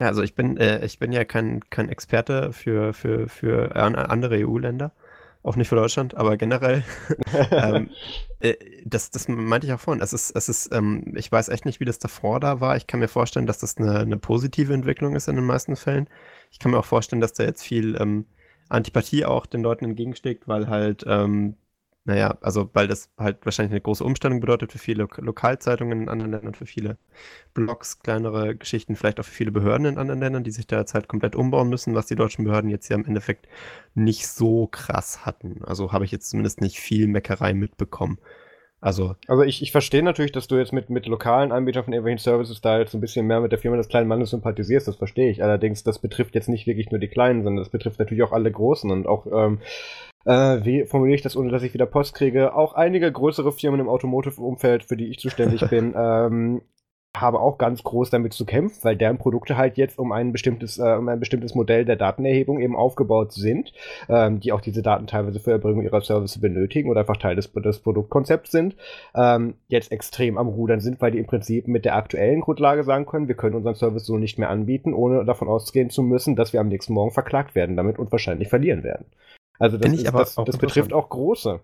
Ja, 0.00 0.08
also 0.08 0.22
ich 0.22 0.34
bin, 0.34 0.56
äh, 0.58 0.84
ich 0.84 0.98
bin 0.98 1.12
ja 1.12 1.24
kein, 1.24 1.60
kein 1.70 1.88
Experte 1.88 2.52
für, 2.52 2.92
für, 2.92 3.28
für 3.28 3.74
an- 3.76 3.94
andere 3.94 4.38
EU-Länder, 4.38 4.92
auch 5.46 5.56
nicht 5.56 5.68
für 5.68 5.76
Deutschland, 5.76 6.16
aber 6.16 6.36
generell 6.36 6.82
ähm, 7.50 7.90
äh, 8.40 8.54
das, 8.84 9.10
das 9.10 9.28
meinte 9.28 9.66
ich 9.66 9.72
auch 9.72 9.80
vorhin. 9.80 10.02
Es 10.02 10.12
ist, 10.12 10.30
es 10.36 10.48
ist, 10.48 10.74
ähm, 10.74 11.14
ich 11.16 11.30
weiß 11.30 11.48
echt 11.48 11.64
nicht, 11.64 11.80
wie 11.80 11.84
das 11.84 11.98
davor 11.98 12.40
da 12.40 12.60
war. 12.60 12.76
Ich 12.76 12.86
kann 12.86 13.00
mir 13.00 13.08
vorstellen, 13.08 13.46
dass 13.46 13.58
das 13.58 13.76
eine, 13.76 14.00
eine 14.00 14.16
positive 14.16 14.74
Entwicklung 14.74 15.14
ist 15.14 15.28
in 15.28 15.36
den 15.36 15.44
meisten 15.44 15.76
Fällen. 15.76 16.08
Ich 16.50 16.58
kann 16.58 16.72
mir 16.72 16.78
auch 16.78 16.84
vorstellen, 16.84 17.20
dass 17.20 17.32
da 17.32 17.44
jetzt 17.44 17.62
viel 17.62 17.96
ähm, 18.00 18.26
Antipathie 18.68 19.24
auch 19.24 19.46
den 19.46 19.62
Leuten 19.62 19.84
entgegenschlägt, 19.84 20.48
weil 20.48 20.68
halt, 20.68 21.04
ähm, 21.06 21.56
naja, 22.06 22.38
also 22.40 22.70
weil 22.72 22.86
das 22.86 23.10
halt 23.18 23.44
wahrscheinlich 23.44 23.72
eine 23.72 23.80
große 23.80 24.04
Umstellung 24.04 24.38
bedeutet 24.38 24.70
für 24.70 24.78
viele 24.78 25.02
Lo 25.02 25.08
Lokalzeitungen 25.18 26.02
in 26.02 26.08
anderen 26.08 26.30
Ländern, 26.30 26.54
für 26.54 26.64
viele 26.64 26.98
Blogs, 27.52 27.98
kleinere 27.98 28.54
Geschichten, 28.54 28.94
vielleicht 28.94 29.18
auch 29.18 29.24
für 29.24 29.34
viele 29.34 29.50
Behörden 29.50 29.86
in 29.86 29.98
anderen 29.98 30.20
Ländern, 30.20 30.44
die 30.44 30.52
sich 30.52 30.68
da 30.68 30.78
jetzt 30.78 30.94
halt 30.94 31.08
komplett 31.08 31.34
umbauen 31.34 31.68
müssen, 31.68 31.96
was 31.96 32.06
die 32.06 32.14
deutschen 32.14 32.44
Behörden 32.44 32.70
jetzt 32.70 32.88
ja 32.88 32.96
im 32.96 33.04
Endeffekt 33.04 33.48
nicht 33.94 34.28
so 34.28 34.68
krass 34.68 35.26
hatten. 35.26 35.64
Also 35.64 35.90
habe 35.92 36.04
ich 36.04 36.12
jetzt 36.12 36.30
zumindest 36.30 36.60
nicht 36.60 36.78
viel 36.78 37.08
Meckerei 37.08 37.54
mitbekommen. 37.54 38.18
Also, 38.80 39.16
Also 39.26 39.42
ich, 39.42 39.62
ich 39.62 39.72
verstehe 39.72 40.04
natürlich, 40.04 40.30
dass 40.30 40.46
du 40.46 40.56
jetzt 40.58 40.72
mit, 40.72 40.90
mit 40.90 41.06
lokalen 41.06 41.50
Anbietern 41.50 41.82
von 41.82 41.92
irgendwelchen 41.92 42.22
Services 42.22 42.60
da 42.60 42.78
jetzt 42.78 42.94
ein 42.94 43.00
bisschen 43.00 43.26
mehr 43.26 43.40
mit 43.40 43.50
der 43.50 43.58
Firma 43.58 43.78
des 43.78 43.88
kleinen 43.88 44.06
Mannes 44.06 44.30
sympathisierst, 44.30 44.86
das 44.86 44.94
verstehe 44.94 45.28
ich. 45.28 45.42
Allerdings, 45.42 45.82
das 45.82 45.98
betrifft 45.98 46.36
jetzt 46.36 46.48
nicht 46.48 46.68
wirklich 46.68 46.90
nur 46.92 47.00
die 47.00 47.08
Kleinen, 47.08 47.42
sondern 47.42 47.64
das 47.64 47.70
betrifft 47.70 47.98
natürlich 47.98 48.22
auch 48.22 48.30
alle 48.30 48.52
Großen 48.52 48.88
und 48.90 49.08
auch, 49.08 49.26
ähm, 49.26 49.58
äh, 50.26 50.64
wie 50.64 50.84
formuliere 50.84 51.16
ich 51.16 51.22
das, 51.22 51.36
ohne 51.36 51.50
dass 51.50 51.62
ich 51.62 51.72
wieder 51.72 51.86
Post 51.86 52.14
kriege, 52.14 52.54
auch 52.54 52.74
einige 52.74 53.10
größere 53.10 53.52
Firmen 53.52 53.80
im 53.80 53.88
Automotive-Umfeld, 53.88 54.84
für 54.84 54.96
die 54.96 55.06
ich 55.06 55.18
zuständig 55.18 55.66
bin, 55.70 55.94
ähm, 55.96 56.62
habe 57.20 57.40
auch 57.40 57.58
ganz 57.58 57.82
groß 57.82 58.10
damit 58.10 58.34
zu 58.34 58.44
kämpfen, 58.44 58.78
weil 58.82 58.96
deren 58.96 59.18
Produkte 59.18 59.56
halt 59.56 59.76
jetzt 59.76 59.98
um 59.98 60.12
ein 60.12 60.32
bestimmtes, 60.32 60.78
äh, 60.78 60.96
um 60.98 61.08
ein 61.08 61.20
bestimmtes 61.20 61.54
Modell 61.54 61.84
der 61.84 61.96
Datenerhebung 61.96 62.60
eben 62.60 62.76
aufgebaut 62.76 63.32
sind, 63.32 63.72
ähm, 64.08 64.40
die 64.40 64.52
auch 64.52 64.60
diese 64.60 64.82
Daten 64.82 65.06
teilweise 65.06 65.40
für 65.40 65.52
Erbringung 65.52 65.82
ihrer 65.82 66.00
Services 66.00 66.40
benötigen 66.40 66.90
oder 66.90 67.00
einfach 67.00 67.16
Teil 67.16 67.36
des, 67.36 67.50
des 67.52 67.78
Produktkonzepts 67.78 68.50
sind, 68.50 68.76
ähm, 69.14 69.54
jetzt 69.68 69.92
extrem 69.92 70.38
am 70.38 70.48
Rudern 70.48 70.80
sind, 70.80 71.00
weil 71.00 71.12
die 71.12 71.18
im 71.18 71.26
Prinzip 71.26 71.68
mit 71.68 71.84
der 71.84 71.96
aktuellen 71.96 72.40
Grundlage 72.40 72.84
sagen 72.84 73.06
können, 73.06 73.28
wir 73.28 73.36
können 73.36 73.56
unseren 73.56 73.74
Service 73.74 74.04
so 74.04 74.18
nicht 74.18 74.38
mehr 74.38 74.50
anbieten, 74.50 74.92
ohne 74.92 75.24
davon 75.24 75.48
ausgehen 75.48 75.90
zu 75.90 76.02
müssen, 76.02 76.36
dass 76.36 76.52
wir 76.52 76.60
am 76.60 76.68
nächsten 76.68 76.92
Morgen 76.92 77.12
verklagt 77.12 77.54
werden 77.54 77.76
damit 77.76 77.98
und 77.98 78.12
wahrscheinlich 78.12 78.48
verlieren 78.48 78.82
werden. 78.84 79.06
Also 79.58 79.78
das, 79.78 80.06
aber 80.06 80.26
das, 80.44 80.58
betrifft 80.58 80.92
auch 80.92 81.08
große. 81.08 81.60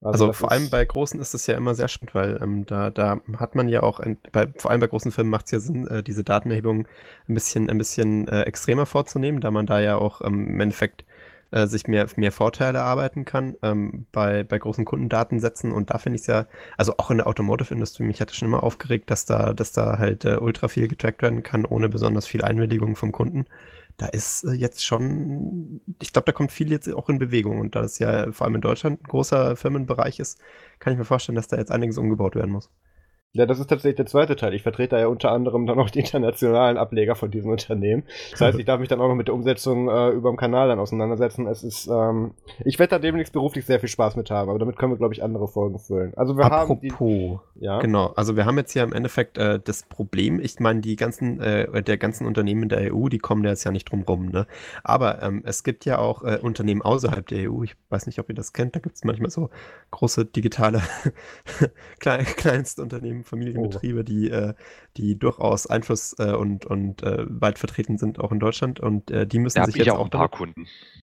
Also, 0.00 0.26
das 0.26 0.36
vor 0.36 0.52
allem 0.52 0.68
bei 0.68 0.84
Großen 0.84 1.18
ist 1.18 1.32
es 1.32 1.46
ja 1.46 1.56
immer 1.56 1.74
sehr 1.74 1.88
spannend, 1.88 2.14
weil 2.14 2.38
ähm, 2.42 2.66
da, 2.66 2.90
da 2.90 3.20
hat 3.38 3.54
man 3.54 3.68
ja 3.68 3.82
auch, 3.82 4.00
ein, 4.00 4.18
bei, 4.32 4.48
vor 4.58 4.70
allem 4.70 4.80
bei 4.80 4.86
großen 4.86 5.10
Firmen 5.12 5.30
macht 5.30 5.46
es 5.46 5.52
ja 5.52 5.60
Sinn, 5.60 5.86
äh, 5.86 6.02
diese 6.02 6.24
Datenerhebung 6.24 6.86
ein 7.26 7.34
bisschen, 7.34 7.70
ein 7.70 7.78
bisschen 7.78 8.28
äh, 8.28 8.42
extremer 8.42 8.84
vorzunehmen, 8.84 9.40
da 9.40 9.50
man 9.50 9.66
da 9.66 9.80
ja 9.80 9.96
auch 9.96 10.20
ähm, 10.20 10.46
im 10.46 10.60
Endeffekt 10.60 11.06
äh, 11.54 11.66
sich 11.66 11.86
mehr, 11.86 12.06
mehr 12.16 12.32
Vorteile 12.32 12.78
erarbeiten 12.78 13.24
kann 13.24 13.54
ähm, 13.62 14.06
bei, 14.12 14.42
bei 14.42 14.58
großen 14.58 14.84
Kundendatensätzen. 14.84 15.72
Und 15.72 15.90
da 15.90 15.98
finde 15.98 16.16
ich 16.16 16.22
es 16.22 16.26
ja, 16.26 16.46
also 16.76 16.94
auch 16.98 17.10
in 17.10 17.18
der 17.18 17.26
Automotive-Industrie, 17.26 18.02
mich 18.02 18.20
hat 18.20 18.30
es 18.30 18.36
schon 18.36 18.48
immer 18.48 18.62
aufgeregt, 18.62 19.10
dass 19.10 19.24
da, 19.24 19.54
dass 19.54 19.72
da 19.72 19.98
halt 19.98 20.24
äh, 20.24 20.36
ultra 20.36 20.68
viel 20.68 20.88
getrackt 20.88 21.22
werden 21.22 21.42
kann, 21.42 21.64
ohne 21.64 21.88
besonders 21.88 22.26
viel 22.26 22.42
Einwilligung 22.42 22.96
vom 22.96 23.12
Kunden. 23.12 23.46
Da 23.96 24.06
ist 24.06 24.44
äh, 24.44 24.52
jetzt 24.52 24.84
schon, 24.84 25.80
ich 26.02 26.12
glaube, 26.12 26.26
da 26.26 26.32
kommt 26.32 26.52
viel 26.52 26.70
jetzt 26.70 26.92
auch 26.92 27.08
in 27.08 27.18
Bewegung. 27.18 27.60
Und 27.60 27.74
da 27.74 27.82
das 27.82 27.98
ja 27.98 28.30
vor 28.32 28.46
allem 28.46 28.56
in 28.56 28.60
Deutschland 28.60 29.00
ein 29.02 29.08
großer 29.08 29.56
Firmenbereich 29.56 30.18
ist, 30.20 30.40
kann 30.80 30.92
ich 30.92 30.98
mir 30.98 31.04
vorstellen, 31.04 31.36
dass 31.36 31.48
da 31.48 31.56
jetzt 31.56 31.70
einiges 31.70 31.98
umgebaut 31.98 32.34
werden 32.34 32.50
muss. 32.50 32.70
Ja, 33.36 33.46
das 33.46 33.58
ist 33.58 33.66
tatsächlich 33.66 33.96
der 33.96 34.06
zweite 34.06 34.36
Teil. 34.36 34.54
Ich 34.54 34.62
vertrete 34.62 34.94
da 34.94 35.00
ja 35.00 35.08
unter 35.08 35.32
anderem 35.32 35.66
dann 35.66 35.76
auch 35.80 35.90
die 35.90 35.98
internationalen 35.98 36.76
Ableger 36.76 37.16
von 37.16 37.32
diesen 37.32 37.50
Unternehmen. 37.50 38.04
Das 38.30 38.40
heißt, 38.40 38.58
ich 38.60 38.64
darf 38.64 38.78
mich 38.78 38.88
dann 38.88 39.00
auch 39.00 39.08
noch 39.08 39.16
mit 39.16 39.26
der 39.26 39.34
Umsetzung 39.34 39.88
äh, 39.88 40.10
über 40.10 40.30
dem 40.30 40.36
Kanal 40.36 40.68
dann 40.68 40.78
auseinandersetzen. 40.78 41.48
Es 41.48 41.64
ist, 41.64 41.88
ähm, 41.88 42.34
ich 42.64 42.78
werde 42.78 42.92
da 42.92 42.98
demnächst 43.00 43.32
beruflich 43.32 43.66
sehr 43.66 43.80
viel 43.80 43.88
Spaß 43.88 44.14
mit 44.14 44.30
haben, 44.30 44.50
aber 44.50 44.60
damit 44.60 44.76
können 44.76 44.92
wir, 44.92 44.98
glaube 44.98 45.14
ich, 45.14 45.22
andere 45.24 45.48
Folgen 45.48 45.80
füllen. 45.80 46.12
Also 46.14 46.38
wir 46.38 46.44
haben 46.44 46.78
die, 46.78 46.92
Apropos, 46.92 47.40
ja, 47.56 47.80
genau, 47.80 48.12
also 48.14 48.36
wir 48.36 48.44
haben 48.44 48.56
jetzt 48.56 48.72
ja 48.74 48.84
im 48.84 48.92
Endeffekt 48.92 49.36
äh, 49.36 49.58
das 49.58 49.82
Problem, 49.82 50.38
ich 50.38 50.60
meine, 50.60 50.80
die 50.80 50.94
ganzen, 50.94 51.40
äh, 51.40 51.82
der 51.82 51.96
ganzen 51.96 52.28
Unternehmen 52.28 52.68
der 52.68 52.94
EU, 52.94 53.08
die 53.08 53.18
kommen 53.18 53.42
da 53.42 53.50
jetzt 53.50 53.64
ja 53.64 53.72
nicht 53.72 53.90
drum 53.90 54.02
rum, 54.02 54.26
ne? 54.26 54.46
Aber 54.84 55.20
ähm, 55.24 55.42
es 55.44 55.64
gibt 55.64 55.86
ja 55.86 55.98
auch 55.98 56.22
äh, 56.22 56.38
Unternehmen 56.40 56.82
außerhalb 56.82 57.26
der 57.26 57.50
EU, 57.50 57.64
ich 57.64 57.74
weiß 57.88 58.06
nicht, 58.06 58.20
ob 58.20 58.28
ihr 58.28 58.36
das 58.36 58.52
kennt, 58.52 58.76
da 58.76 58.80
gibt 58.80 58.94
es 58.94 59.02
manchmal 59.02 59.30
so 59.30 59.50
große 59.90 60.24
digitale 60.24 60.82
Klein 61.98 62.24
Kleinstunternehmen 62.24 63.23
Familienbetriebe, 63.24 64.04
die, 64.04 64.30
äh, 64.30 64.54
die 64.96 65.18
durchaus 65.18 65.66
Einfluss 65.66 66.14
äh, 66.18 66.32
und, 66.32 66.66
und 66.66 67.02
äh, 67.02 67.24
weit 67.28 67.58
vertreten 67.58 67.98
sind, 67.98 68.18
auch 68.20 68.32
in 68.32 68.40
Deutschland. 68.40 68.80
Und 68.80 69.10
äh, 69.10 69.26
die 69.26 69.38
müssen 69.38 69.58
Da 69.58 69.66
sich 69.66 69.76
jetzt 69.76 69.90
auch 69.90 70.00
auch 70.00 70.04
ein 70.04 70.10
paar 70.10 70.28
damit, 70.28 70.30
Kunden. 70.30 70.66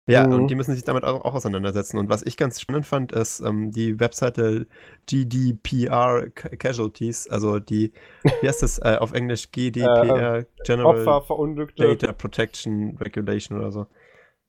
ja, 0.09 0.27
Mhm. 0.27 0.33
und 0.35 0.47
die 0.49 0.55
müssen 0.57 0.75
sich 0.75 0.85
damit 0.85 1.05
auch, 1.05 1.25
auch 1.25 1.35
auseinandersetzen. 1.35 1.99
Und 1.99 2.09
was 2.09 2.23
ich 2.23 2.37
ganz 2.37 2.61
spannend 2.61 2.87
fand, 2.87 3.13
ist 3.13 3.41
ähm, 3.41 3.71
die 3.71 4.01
Webseite 4.01 4.67
GDPR 5.07 6.31
Ca- 6.31 6.49
Casualties, 6.57 7.29
also 7.29 7.59
die, 7.61 7.93
wie 8.41 8.49
heißt 8.49 8.63
das 8.63 8.79
äh, 8.79 8.97
auf 8.99 9.13
Englisch? 9.13 9.51
GDPR 9.53 10.47
General 10.65 10.87
Opfer, 10.99 11.23
Verunglückte. 11.23 11.97
Data 11.97 12.13
Protection 12.13 12.97
Regulation 12.99 13.59
oder 13.59 13.71
so. 13.73 13.87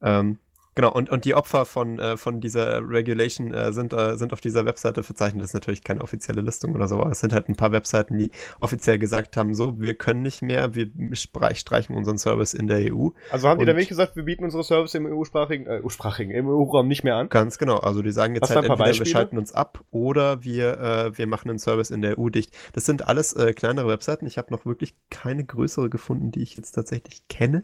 Ähm, 0.01 0.39
genau, 0.81 0.93
und, 0.93 1.09
und 1.09 1.25
die 1.25 1.35
Opfer 1.35 1.65
von, 1.65 1.99
äh, 1.99 2.17
von 2.17 2.41
dieser 2.41 2.81
Regulation 2.87 3.53
äh, 3.53 3.71
sind, 3.71 3.93
äh, 3.93 4.17
sind 4.17 4.33
auf 4.33 4.41
dieser 4.41 4.65
Webseite 4.65 5.03
verzeichnet. 5.03 5.43
Das 5.43 5.51
ist 5.51 5.53
natürlich 5.53 5.83
keine 5.83 6.01
offizielle 6.01 6.41
Listung 6.41 6.73
oder 6.73 6.87
so, 6.87 6.99
aber 6.99 7.11
es 7.11 7.19
sind 7.19 7.33
halt 7.33 7.49
ein 7.49 7.55
paar 7.55 7.71
Webseiten, 7.71 8.17
die 8.17 8.31
offiziell 8.59 8.97
gesagt 8.97 9.37
haben, 9.37 9.53
so, 9.53 9.79
wir 9.79 9.93
können 9.93 10.21
nicht 10.23 10.41
mehr, 10.41 10.73
wir 10.73 10.89
streichen 11.13 11.95
unseren 11.95 12.17
Service 12.17 12.53
in 12.53 12.67
der 12.67 12.93
EU. 12.93 13.09
Also 13.29 13.47
haben 13.47 13.59
die 13.59 13.63
Und- 13.63 13.67
wirklich 13.67 13.89
gesagt, 13.89 14.15
wir 14.15 14.23
bieten 14.23 14.43
unsere 14.43 14.63
Service 14.63 14.95
im 14.95 15.05
EU-sprachigen, 15.05 15.67
äh, 15.67 15.81
EU-sprachigen, 15.83 16.31
im 16.31 16.47
EU-Raum 16.47 16.87
nicht 16.87 17.03
mehr 17.03 17.15
an? 17.15 17.29
Ganz 17.29 17.57
genau, 17.57 17.77
also 17.77 18.01
die 18.01 18.11
sagen 18.11 18.33
jetzt 18.33 18.43
Hast 18.43 18.55
halt 18.55 18.65
entweder 18.65 18.79
wir 18.79 18.85
Beispiele? 18.85 19.09
schalten 19.09 19.37
uns 19.37 19.53
ab 19.53 19.83
oder 19.91 20.43
wir, 20.43 20.79
äh, 20.79 21.17
wir 21.17 21.27
machen 21.27 21.49
einen 21.49 21.59
Service 21.59 21.91
in 21.91 22.01
der 22.01 22.17
EU 22.17 22.29
dicht. 22.29 22.51
Das 22.73 22.85
sind 22.85 23.07
alles 23.07 23.33
äh, 23.33 23.53
kleinere 23.53 23.87
Webseiten. 23.87 24.25
Ich 24.25 24.37
habe 24.37 24.51
noch 24.51 24.65
wirklich 24.65 24.95
keine 25.09 25.43
größere 25.43 25.89
gefunden, 25.89 26.31
die 26.31 26.41
ich 26.41 26.57
jetzt 26.57 26.71
tatsächlich 26.71 27.27
kenne. 27.27 27.63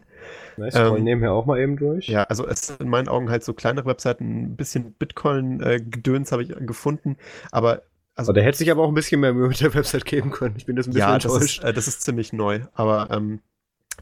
Nice, 0.56 0.76
ähm, 0.76 1.02
nehmen 1.02 1.22
wir 1.22 1.32
auch 1.32 1.46
mal 1.46 1.58
eben 1.58 1.76
durch. 1.76 2.08
Ja, 2.08 2.24
also 2.24 2.46
es 2.46 2.66
sind 2.68 2.80
in 2.80 2.88
meinen 2.88 3.07
Augen 3.08 3.30
halt 3.30 3.44
so 3.44 3.54
kleinere 3.54 3.86
Webseiten, 3.86 4.42
ein 4.42 4.56
bisschen 4.56 4.92
Bitcoin-Gedöns 4.94 6.32
habe 6.32 6.42
ich 6.42 6.54
gefunden, 6.66 7.16
aber 7.50 7.82
also 8.14 8.30
Aber 8.30 8.34
der 8.34 8.44
hätte 8.44 8.58
sich 8.58 8.70
aber 8.72 8.82
auch 8.82 8.88
ein 8.88 8.94
bisschen 8.94 9.20
mehr 9.20 9.32
Mühe 9.32 9.46
mit 9.46 9.60
der 9.60 9.72
Website 9.74 10.04
geben 10.04 10.32
können. 10.32 10.56
Ich 10.56 10.66
bin 10.66 10.76
jetzt 10.76 10.88
ein 10.88 10.92
bisschen 10.92 11.08
ja, 11.08 11.18
das 11.18 11.26
ist, 11.26 11.32
enttäuscht. 11.34 11.64
äh, 11.64 11.72
das 11.72 11.86
ist 11.86 12.02
ziemlich 12.02 12.32
neu, 12.32 12.62
aber 12.72 13.08
ähm, 13.12 13.40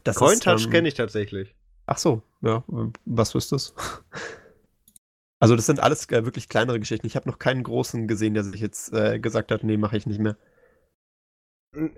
das 0.03 0.15
CoinTouch 0.15 0.55
ist, 0.55 0.65
ähm, 0.65 0.71
kenne 0.71 0.87
ich 0.87 0.95
tatsächlich. 0.95 1.55
Ach 1.85 1.99
so, 1.99 2.23
ja, 2.41 2.63
äh, 2.71 2.89
was 3.05 3.35
ist 3.35 3.51
das? 3.51 3.75
Also 5.39 5.55
das 5.55 5.67
sind 5.67 5.79
alles 5.79 6.09
äh, 6.09 6.25
wirklich 6.25 6.49
kleinere 6.49 6.79
Geschichten. 6.79 7.05
Ich 7.05 7.15
habe 7.15 7.29
noch 7.29 7.37
keinen 7.37 7.61
großen 7.61 8.07
gesehen, 8.07 8.33
der 8.33 8.43
sich 8.43 8.59
jetzt 8.59 8.91
äh, 8.91 9.19
gesagt 9.19 9.51
hat, 9.51 9.63
nee, 9.63 9.77
mache 9.77 9.95
ich 9.95 10.07
nicht 10.07 10.19
mehr. 10.19 10.35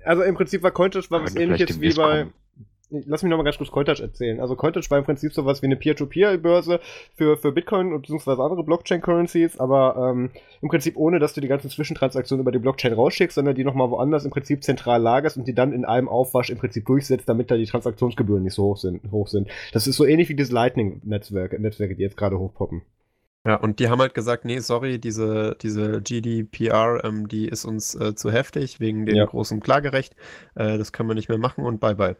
Also 0.03 0.23
im 0.23 0.35
Prinzip 0.35 0.61
war 0.61 0.71
CoinTouch 0.71 1.09
war 1.09 1.23
was 1.23 1.35
ähnliches 1.35 1.79
wie 1.79 1.93
bei. 1.93 2.23
kommen. 2.23 2.33
Lass 2.91 3.21
mich 3.21 3.29
noch 3.29 3.37
mal 3.37 3.43
ganz 3.43 3.57
kurz 3.57 3.69
CoinTouch 3.69 3.99
erzählen. 3.99 4.39
Also 4.39 4.55
CoinTouch 4.55 4.89
war 4.89 4.97
im 4.97 5.03
Prinzip 5.03 5.31
sowas 5.31 5.61
wie 5.61 5.67
eine 5.67 5.75
Peer-to-Peer-Börse 5.75 6.79
für, 7.15 7.37
für 7.37 7.51
Bitcoin 7.51 7.93
und 7.93 8.01
beziehungsweise 8.01 8.41
andere 8.41 8.63
Blockchain-Currencies, 8.63 9.59
aber 9.59 10.11
ähm, 10.11 10.31
im 10.61 10.69
Prinzip 10.69 10.97
ohne, 10.97 11.19
dass 11.19 11.33
du 11.33 11.41
die 11.41 11.47
ganzen 11.47 11.69
Zwischentransaktionen 11.69 12.41
über 12.41 12.51
die 12.51 12.57
Blockchain 12.57 12.93
rausschickst, 12.93 13.35
sondern 13.35 13.53
die 13.53 13.63
nochmal 13.63 13.91
woanders 13.91 14.25
im 14.25 14.31
Prinzip 14.31 14.63
zentral 14.63 14.99
lagerst 15.01 15.37
und 15.37 15.47
die 15.47 15.53
dann 15.53 15.71
in 15.71 15.85
einem 15.85 16.09
Aufwasch 16.09 16.49
im 16.49 16.57
Prinzip 16.57 16.87
durchsetzt, 16.87 17.29
damit 17.29 17.51
da 17.51 17.57
die 17.57 17.65
Transaktionsgebühren 17.67 18.43
nicht 18.43 18.55
so 18.55 18.63
hoch 18.63 18.77
sind. 18.77 19.01
Hoch 19.11 19.27
sind. 19.27 19.49
Das 19.71 19.85
ist 19.85 19.95
so 19.95 20.05
ähnlich 20.05 20.29
wie 20.29 20.35
diese 20.35 20.53
Lightning-Netzwerke, 20.53 21.59
Netzwerke, 21.61 21.95
die 21.95 22.01
jetzt 22.01 22.17
gerade 22.17 22.39
hochpoppen. 22.39 22.81
Ja, 23.45 23.55
und 23.55 23.79
die 23.79 23.87
haben 23.89 23.99
halt 23.99 24.13
gesagt, 24.15 24.45
nee, 24.45 24.59
sorry, 24.59 24.99
diese, 24.99 25.55
diese 25.61 26.01
GDPR, 26.01 27.01
ähm, 27.03 27.27
die 27.27 27.47
ist 27.47 27.65
uns 27.65 27.95
äh, 27.95 28.13
zu 28.15 28.31
heftig 28.31 28.79
wegen 28.79 29.05
dem 29.05 29.15
Ja. 29.15 29.25
großen 29.25 29.59
Klagerecht. 29.59 30.15
Äh, 30.55 30.77
das 30.77 30.91
können 30.91 31.07
wir 31.07 31.13
nicht 31.13 31.29
mehr 31.29 31.37
machen 31.37 31.63
und 31.63 31.79
bye 31.79 31.95
bye. 31.95 32.15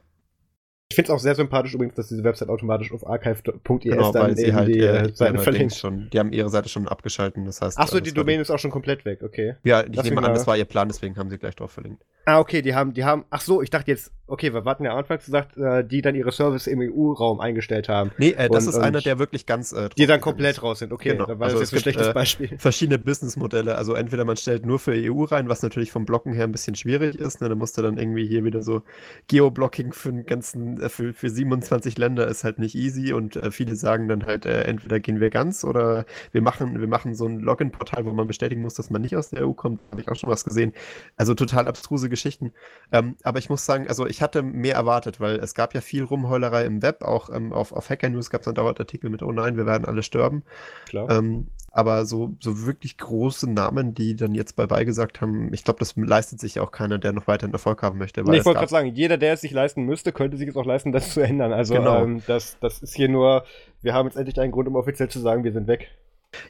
Ich 0.92 0.96
finde 0.96 1.12
es 1.12 1.16
auch 1.16 1.20
sehr 1.20 1.36
sympathisch 1.36 1.76
übrigens, 1.76 1.94
dass 1.96 2.08
diese 2.08 2.24
Website 2.24 2.50
automatisch 2.50 2.92
auf 2.92 3.08
archive.is 3.08 3.54
Genau, 3.84 4.12
dann 4.12 4.24
weil 4.24 4.36
sie 4.36 4.46
eben 4.46 4.56
halt 4.56 4.70
die 4.70 4.80
äh, 4.80 4.86
äh, 4.86 5.04
ihre 5.04 5.16
Seiten 5.16 5.34
Dings 5.34 5.44
verlinkt. 5.44 5.76
schon, 5.76 6.10
die 6.10 6.18
haben 6.18 6.32
ihre 6.34 6.50
Seite 6.50 6.68
schon 6.68 6.88
abgeschalten. 6.88 7.46
Das 7.46 7.62
heißt, 7.62 7.78
Achso, 7.78 8.00
die 8.00 8.10
das 8.10 8.16
Domain 8.16 8.40
ist 8.40 8.50
auch 8.50 8.58
schon 8.58 8.72
komplett 8.72 9.06
weg, 9.06 9.22
okay. 9.22 9.56
Ja, 9.64 9.82
ich 9.82 9.96
Lass 9.96 10.06
nehme 10.06 10.24
an, 10.24 10.34
das 10.34 10.48
war 10.48 10.58
ihr 10.58 10.66
Plan, 10.66 10.88
deswegen 10.88 11.16
haben 11.18 11.30
sie 11.30 11.38
gleich 11.38 11.56
drauf 11.56 11.72
verlinkt. 11.72 12.04
Ah, 12.30 12.40
okay, 12.40 12.62
die 12.62 12.76
haben, 12.76 12.94
die 12.94 13.04
haben, 13.06 13.26
ach 13.32 13.42
so, 13.42 13.62
ich 13.64 13.72
dachte 13.72 13.90
jetzt, 13.90 14.12
okay, 14.28 14.54
wir 14.54 14.64
warten 14.64 14.84
ja 14.86 14.96
anfangs 14.96 15.26
gesagt, 15.26 15.58
äh, 15.58 15.84
die 15.84 16.04
dann 16.04 16.14
ihre 16.14 16.32
Service 16.32 16.68
im 16.68 16.80
EU-Raum 16.80 17.40
eingestellt 17.40 17.90
haben. 17.90 18.12
Nee, 18.20 18.30
äh, 18.38 18.48
das 18.48 18.66
Und- 18.68 18.74
ist 18.74 18.80
einer, 18.80 19.02
der 19.02 19.18
wirklich 19.18 19.48
ganz. 19.48 19.72
Äh, 19.72 19.90
Die 19.98 20.06
dann 20.06 20.22
komplett 20.22 20.58
ist. 20.58 20.62
raus 20.64 20.78
sind, 20.78 20.94
okay, 20.94 21.14
Genau. 21.14 21.26
da 21.26 21.40
war 21.40 21.48
Also 21.48 21.60
das 21.60 21.72
jetzt 21.72 21.80
ein 21.80 21.82
schlechtes 21.82 22.08
äh, 22.10 22.14
Beispiel. 22.14 22.56
verschiedene 22.60 23.00
Businessmodelle. 23.00 23.74
Also 23.76 23.96
entweder 23.96 24.26
man 24.26 24.38
stellt 24.38 24.68
nur 24.68 24.78
für 24.78 24.92
EU 24.94 25.24
rein, 25.24 25.50
was 25.50 25.64
natürlich 25.64 25.92
vom 25.92 26.06
Blocken 26.06 26.34
her 26.34 26.44
ein 26.44 26.52
bisschen 26.52 26.76
schwierig 26.76 27.16
ist. 27.16 27.42
Ne? 27.42 27.50
Da 27.50 27.56
musst 27.56 27.76
du 27.80 27.82
dann 27.82 27.98
irgendwie 27.98 28.28
hier 28.28 28.44
wieder 28.44 28.62
so 28.62 28.84
Geoblocking 29.28 29.94
für 29.94 30.12
den 30.12 30.28
ganzen, 30.28 30.80
äh, 30.80 30.90
für, 30.90 31.14
für 31.14 31.32
27 31.32 31.98
Länder 31.98 32.28
ist 32.28 32.44
halt 32.44 32.60
nicht 32.60 32.76
easy 32.76 33.14
und 33.14 33.36
äh, 33.36 33.50
viele 33.50 33.76
sagen 33.76 34.08
dann 34.08 34.28
halt, 34.28 34.46
entweder 34.46 35.00
gehen 35.00 35.20
wir 35.20 35.32
ganz 35.32 35.64
oder 35.64 36.06
wir 36.32 36.44
machen, 36.44 36.80
wir 36.80 36.88
machen 36.88 37.16
so 37.16 37.26
ein 37.26 37.40
Login-Portal, 37.40 38.06
wo 38.06 38.12
man 38.12 38.28
bestätigen 38.28 38.62
muss, 38.62 38.76
dass 38.76 38.92
man 38.92 39.02
nicht 39.02 39.16
aus 39.16 39.32
der 39.32 39.48
EU 39.48 39.54
kommt. 39.54 39.80
Habe 39.92 40.02
ich 40.02 40.08
auch 40.10 40.16
schon 40.16 40.30
was 40.30 40.44
gesehen. 40.46 40.74
Also 41.18 41.34
total 41.34 41.68
abstruse 41.68 42.10
Geschichten. 42.20 42.54
Ähm, 42.92 43.16
aber 43.24 43.40
ich 43.40 43.50
muss 43.50 43.66
sagen, 43.66 43.88
also 43.88 44.06
ich 44.06 44.22
hatte 44.22 44.42
mehr 44.44 44.76
erwartet, 44.76 45.20
weil 45.20 45.38
es 45.38 45.54
gab 45.54 45.74
ja 45.74 45.82
viel 45.82 46.04
Rumheulerei 46.04 46.66
im 46.66 46.82
Web, 46.82 47.04
auch 47.04 47.30
ähm, 47.30 47.54
auf, 47.54 47.72
auf 47.72 47.90
Hacker 47.90 48.10
News 48.10 48.30
gab 48.30 48.42
es 48.42 48.48
einen 48.48 48.56
Dauerartikel 48.56 49.10
mit, 49.10 49.24
oh 49.24 49.32
nein, 49.32 49.58
wir 49.58 49.66
werden 49.66 49.86
alle 49.86 50.04
sterben. 50.04 50.44
Klar. 50.88 51.10
Ähm, 51.10 51.48
aber 51.72 52.06
so, 52.06 52.36
so 52.40 52.66
wirklich 52.66 52.98
große 52.98 53.50
Namen, 53.50 53.94
die 53.94 54.16
dann 54.16 54.34
jetzt 54.34 54.56
bei 54.56 54.66
bei 54.66 54.84
gesagt 54.86 55.22
haben, 55.22 55.54
ich 55.54 55.64
glaube, 55.64 55.80
das 55.80 55.96
leistet 55.96 56.40
sich 56.40 56.60
auch 56.60 56.72
keiner, 56.72 56.98
der 56.98 57.14
noch 57.14 57.28
weiterhin 57.28 57.54
Erfolg 57.54 57.84
haben 57.84 58.00
möchte. 58.00 58.24
Nee, 58.24 58.38
ich 58.38 58.46
wollte 58.46 58.60
gerade 58.60 58.72
sagen, 58.72 58.96
jeder, 58.96 59.18
der 59.18 59.34
es 59.34 59.42
sich 59.42 59.52
leisten 59.52 59.84
müsste, 59.84 60.12
könnte 60.12 60.38
sich 60.38 60.50
es 60.50 60.56
auch 60.58 60.66
leisten, 60.66 60.92
das 60.92 61.14
zu 61.14 61.22
ändern. 61.22 61.54
Also 61.54 61.76
Genau. 61.76 62.04
ähm, 62.04 62.24
das, 62.28 62.58
das 62.60 62.82
ist 62.82 62.96
hier 62.96 63.08
nur, 63.10 63.46
wir 63.82 63.94
haben 63.94 64.08
jetzt 64.08 64.18
endlich 64.18 64.40
einen 64.40 64.52
Grund, 64.52 64.68
um 64.68 64.76
offiziell 64.76 65.10
zu 65.10 65.20
sagen, 65.20 65.44
wir 65.44 65.52
sind 65.54 65.68
weg. 65.68 65.90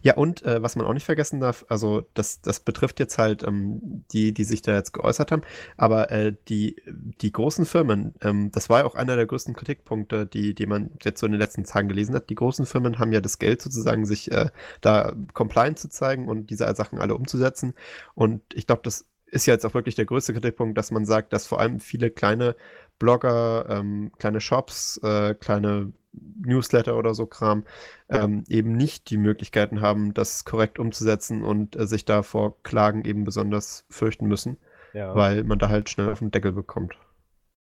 Ja, 0.01 0.15
und 0.15 0.43
äh, 0.43 0.61
was 0.61 0.75
man 0.75 0.85
auch 0.85 0.93
nicht 0.93 1.05
vergessen 1.05 1.39
darf, 1.39 1.65
also 1.69 2.03
das, 2.13 2.41
das 2.41 2.59
betrifft 2.59 2.99
jetzt 2.99 3.17
halt 3.17 3.43
ähm, 3.43 4.03
die, 4.11 4.33
die 4.33 4.43
sich 4.43 4.61
da 4.61 4.73
jetzt 4.73 4.93
geäußert 4.93 5.31
haben, 5.31 5.41
aber 5.77 6.11
äh, 6.11 6.35
die, 6.49 6.81
die 7.21 7.31
großen 7.31 7.65
Firmen, 7.65 8.13
ähm, 8.21 8.51
das 8.51 8.69
war 8.69 8.79
ja 8.79 8.85
auch 8.85 8.95
einer 8.95 9.15
der 9.15 9.25
größten 9.25 9.53
Kritikpunkte, 9.55 10.25
die, 10.25 10.53
die 10.53 10.65
man 10.65 10.91
jetzt 11.01 11.19
so 11.19 11.25
in 11.25 11.31
den 11.31 11.39
letzten 11.41 11.63
Tagen 11.63 11.87
gelesen 11.87 12.15
hat. 12.15 12.29
Die 12.29 12.35
großen 12.35 12.65
Firmen 12.65 12.99
haben 12.99 13.13
ja 13.13 13.21
das 13.21 13.39
Geld 13.39 13.61
sozusagen, 13.61 14.05
sich 14.05 14.31
äh, 14.31 14.49
da 14.81 15.13
compliant 15.33 15.79
zu 15.79 15.89
zeigen 15.89 16.27
und 16.27 16.49
diese 16.49 16.73
Sachen 16.75 16.99
alle 16.99 17.15
umzusetzen. 17.15 17.73
Und 18.15 18.41
ich 18.53 18.67
glaube, 18.67 18.81
das 18.83 19.05
ist 19.31 19.45
ja 19.45 19.53
jetzt 19.53 19.65
auch 19.65 19.73
wirklich 19.73 19.95
der 19.95 20.05
größte 20.05 20.33
Kritikpunkt, 20.33 20.77
dass 20.77 20.91
man 20.91 21.05
sagt, 21.05 21.33
dass 21.33 21.47
vor 21.47 21.59
allem 21.59 21.79
viele 21.79 22.09
kleine 22.11 22.55
Blogger, 22.97 23.67
ähm, 23.69 24.11
kleine 24.17 24.41
Shops, 24.41 24.97
äh, 25.03 25.35
kleine 25.35 25.93
Newsletter 26.11 26.97
oder 26.97 27.13
so 27.13 27.25
Kram, 27.25 27.65
ähm, 28.09 28.43
eben 28.49 28.73
nicht 28.73 29.09
die 29.09 29.17
Möglichkeiten 29.17 29.81
haben, 29.81 30.13
das 30.13 30.45
korrekt 30.45 30.79
umzusetzen 30.79 31.43
und 31.43 31.75
äh, 31.75 31.85
sich 31.87 32.05
da 32.05 32.23
vor 32.23 32.61
Klagen 32.63 33.05
eben 33.05 33.23
besonders 33.23 33.85
fürchten 33.89 34.27
müssen, 34.27 34.57
Ja. 34.93 35.15
weil 35.15 35.43
man 35.43 35.59
da 35.59 35.69
halt 35.69 35.89
schnell 35.89 36.11
auf 36.11 36.19
den 36.19 36.31
Deckel 36.31 36.51
bekommt. 36.51 36.95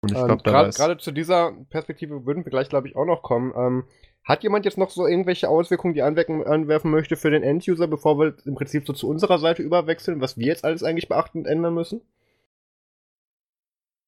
Und 0.02 0.12
ich 0.12 0.18
Ähm, 0.18 0.26
glaube, 0.26 0.44
da 0.44 0.52
Gerade 0.52 0.70
ist, 0.70 0.78
gerade 0.78 0.98
zu 0.98 1.12
dieser 1.12 1.54
Perspektive 1.70 2.26
würden 2.26 2.44
wir 2.44 2.50
gleich, 2.50 2.70
glaube 2.70 2.88
ich, 2.88 2.96
auch 2.96 3.06
noch 3.06 3.22
kommen. 3.22 3.54
Ähm, 3.56 3.84
hat 4.26 4.44
jemand 4.44 4.66
jetzt 4.66 4.78
noch 4.78 4.90
so 4.90 5.06
irgendwelche 5.06 5.50
Auswirkungen, 5.50 5.94
die 5.94 6.02
anwecken, 6.02 6.46
anwerfen 6.46 6.92
möchte 6.92 7.16
für 7.18 7.30
den 7.30 7.44
End-User, 7.44 7.88
bevor 7.88 8.18
wir 8.20 8.36
im 8.46 8.56
Prinzip 8.56 8.88
so 8.88 8.94
zu 8.94 9.08
unserer 9.08 9.38
Seite 9.38 9.62
überwechseln, 9.62 10.22
was 10.22 10.38
wir 10.38 10.48
jetzt 10.48 10.64
alles 10.66 10.84
eigentlich 10.84 11.10
beachten 11.10 11.40
und 11.40 11.46
ändern 11.46 11.74
müssen? 11.74 12.02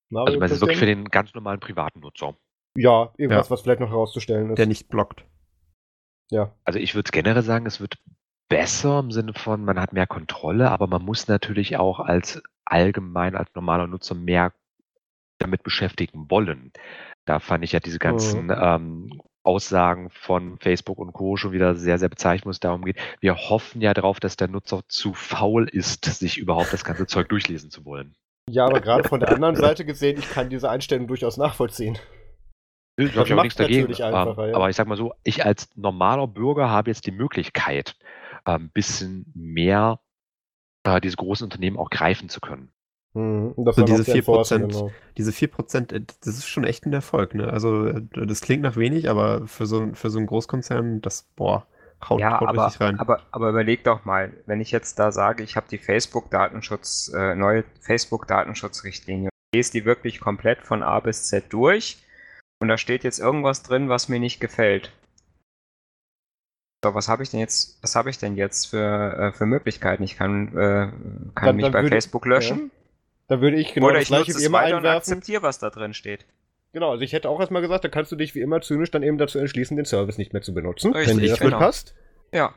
Mario, 0.10 0.28
Also, 0.28 0.40
man 0.40 0.52
ist 0.52 0.62
wirklich 0.62 0.80
für 0.80 0.86
den 0.86 1.06
ganz 1.06 1.34
normalen 1.34 1.60
privaten 1.60 2.00
Nutzer. 2.00 2.36
Ja, 2.76 3.12
irgendwas, 3.18 3.48
Ja. 3.48 3.52
was 3.52 3.62
vielleicht 3.62 3.80
noch 3.80 3.90
herauszustellen 3.90 4.50
ist. 4.52 4.58
der 4.58 4.68
nicht 4.68 4.90
blockt. 4.90 5.26
ja. 6.32 6.54
Also 6.66 6.80
ich 6.80 6.96
würde 6.96 7.12
generell 7.12 7.44
sagen, 7.44 7.66
es 7.66 7.80
wird 7.80 7.98
besser 8.50 9.00
im 9.00 9.12
Sinne 9.12 9.34
von, 9.34 9.64
man 9.66 9.80
hat 9.80 9.94
mehr 9.94 10.08
Kontrolle, 10.08 10.70
aber 10.72 10.88
man 10.88 11.02
muss 11.04 11.28
natürlich 11.28 11.78
auch 11.78 12.00
als 12.00 12.42
allgemein, 12.66 13.36
als 13.36 13.50
normaler 13.56 13.88
Nutzer 13.88 14.16
mehr 14.16 14.54
damit 15.40 15.64
beschäftigen 15.64 16.30
wollen. 16.30 16.72
Da 17.26 17.40
fand 17.40 17.64
ich 17.64 17.72
ja 17.72 17.80
diese 17.80 18.00
ganzen 18.00 18.52
ähm, 18.56 19.22
Aussagen 19.44 20.10
von 20.12 20.58
Facebook 20.60 20.98
und 20.98 21.14
Co. 21.14 21.38
schon 21.38 21.52
wieder 21.52 21.76
sehr, 21.76 21.98
sehr 22.00 22.10
bezeichnend, 22.10 22.46
wo 22.46 22.50
es 22.52 22.60
darum 22.60 22.84
geht. 22.86 22.98
Wir 23.20 23.36
hoffen 23.36 23.82
ja 23.82 23.94
darauf, 23.94 24.20
dass 24.20 24.38
der 24.38 24.48
Nutzer 24.48 24.82
zu 24.88 25.14
faul 25.14 25.68
ist, 25.68 26.06
sich 26.06 26.38
überhaupt 26.38 26.74
das 26.74 26.84
ganze 26.84 27.06
Zeug 27.08 27.30
durchlesen 27.30 27.70
zu 27.72 27.86
wollen. 27.86 28.16
Ja, 28.50 28.66
aber 28.66 28.80
gerade 28.80 29.08
von 29.08 29.20
der 29.20 29.32
anderen 29.32 29.56
Seite 29.56 29.86
gesehen, 29.86 30.18
ich 30.20 30.30
kann 30.30 30.50
diese 30.50 30.70
Einstellung 30.70 31.08
durchaus 31.08 31.38
nachvollziehen. 31.38 31.98
Ich 32.98 33.14
Das 33.14 33.18
habe 33.18 33.30
ja 33.30 33.38
auch 33.38 33.44
nichts 33.44 33.58
dagegen. 33.58 33.82
natürlich 33.82 34.04
einfacher, 34.04 34.46
ähm, 34.46 34.50
ja. 34.52 34.56
Aber 34.56 34.70
ich 34.70 34.76
sag 34.76 34.88
mal 34.88 34.98
so, 34.98 35.14
ich 35.24 35.46
als 35.46 35.70
normaler 35.76 36.28
Bürger 36.28 36.70
habe 36.70 36.90
jetzt 36.90 37.06
die 37.06 37.12
Möglichkeit, 37.12 37.96
ein 38.46 38.70
bisschen 38.70 39.32
mehr 39.36 40.00
äh, 40.84 41.02
diese 41.02 41.18
großen 41.18 41.46
Unternehmen 41.46 41.78
auch 41.78 41.90
greifen 41.90 42.30
zu 42.30 42.40
können. 42.42 42.72
Mhm. 43.14 43.54
Und 43.56 43.66
das 43.66 43.78
So 43.78 43.82
war 43.82 43.90
noch 43.90 44.00
diese 44.00 44.04
die 44.04 44.12
Enforcer, 44.12 44.58
4%. 44.58 44.60
genau. 44.60 44.92
Diese 45.18 45.32
4%, 45.32 45.94
äh, 45.94 46.02
das 46.24 46.36
ist 46.38 46.48
schon 46.48 46.64
echt 46.66 46.86
ein 46.86 46.94
Erfolg, 46.94 47.36
ne? 47.36 47.48
Also, 47.52 47.88
äh, 47.88 48.02
das 48.14 48.42
klingt 48.42 48.64
nach 48.64 48.76
wenig, 48.78 49.10
aber 49.10 49.48
für 49.48 49.66
so, 49.66 49.94
für 49.94 50.10
so 50.10 50.18
einen 50.20 50.28
Großkonzern, 50.28 51.02
das, 51.02 51.24
boah, 51.36 51.68
haut, 52.08 52.20
ja, 52.20 52.40
haut 52.40 52.50
aber, 52.50 52.66
richtig 52.66 52.82
rein. 52.82 53.00
aber, 53.00 53.22
aber 53.32 53.50
überleg 53.50 53.84
doch 53.84 54.06
mal, 54.06 54.34
wenn 54.46 54.62
ich 54.62 54.72
jetzt 54.72 55.00
da 55.00 55.12
sage, 55.12 55.44
ich 55.44 55.56
habe 55.56 55.68
die 55.70 55.78
Facebook-Datenschutz, 55.78 57.12
äh, 57.16 57.36
neue 57.36 57.64
Facebook-Datenschutzrichtlinie, 57.82 59.30
lese 59.54 59.72
die 59.72 59.86
wirklich 59.86 60.20
komplett 60.20 60.62
von 60.64 60.84
A 60.84 61.00
bis 61.00 61.26
Z 61.28 61.52
durch 61.54 61.98
und 62.60 62.68
da 62.68 62.78
steht 62.78 63.04
jetzt 63.04 63.20
irgendwas 63.20 63.64
drin, 63.64 63.90
was 63.90 64.10
mir 64.10 64.20
nicht 64.20 64.40
gefällt. 64.40 64.92
So, 66.84 66.94
was 66.94 67.08
habe 67.08 67.24
ich 67.24 67.32
denn 67.32 67.40
jetzt, 67.40 67.80
was 67.82 67.96
habe 67.96 68.10
ich 68.10 68.18
denn 68.20 68.36
jetzt 68.36 68.66
für, 68.68 69.18
äh, 69.18 69.32
für 69.32 69.46
Möglichkeiten? 69.46 70.04
Ich 70.04 70.18
kann, 70.18 70.50
äh, 70.50 70.52
kann 70.54 70.94
Dann- 71.36 71.56
mich 71.56 71.64
dann 71.66 71.72
bei 71.72 71.88
Facebook 71.88 72.26
löschen. 72.26 72.72
Da 73.28 73.42
würde 73.42 73.58
ich 73.58 73.74
genau 73.74 73.88
Oder 73.88 73.96
das 73.96 74.04
ich 74.04 74.08
gleiche 74.10 74.36
wie 74.40 74.44
immer 74.44 74.60
weiter 74.60 74.74
und 74.78 74.86
einwerfen. 74.86 74.98
akzeptiere, 75.00 75.42
was 75.42 75.58
da 75.58 75.72
drin 75.72 75.96
steht. 75.96 76.26
Genau, 76.74 76.92
also 76.92 77.02
ich 77.04 77.14
hätte 77.14 77.28
auch 77.30 77.40
erstmal 77.40 77.64
gesagt, 77.64 77.84
da 77.86 77.88
kannst 77.90 78.12
du 78.12 78.16
dich 78.16 78.36
wie 78.36 78.42
immer 78.42 78.62
zynisch 78.62 78.92
dann 78.92 79.02
eben 79.02 79.18
dazu 79.18 79.40
entschließen, 79.40 79.76
den 79.78 79.86
Service 79.86 80.18
nicht 80.20 80.34
mehr 80.34 80.44
zu 80.44 80.54
benutzen, 80.54 80.94
Richtig, 80.94 81.16
wenn 81.16 81.24
dir 81.24 81.30
das 81.30 81.40
genau. 81.40 81.58
nicht 81.58 81.66
passt. 81.66 81.96
Ja. 82.32 82.54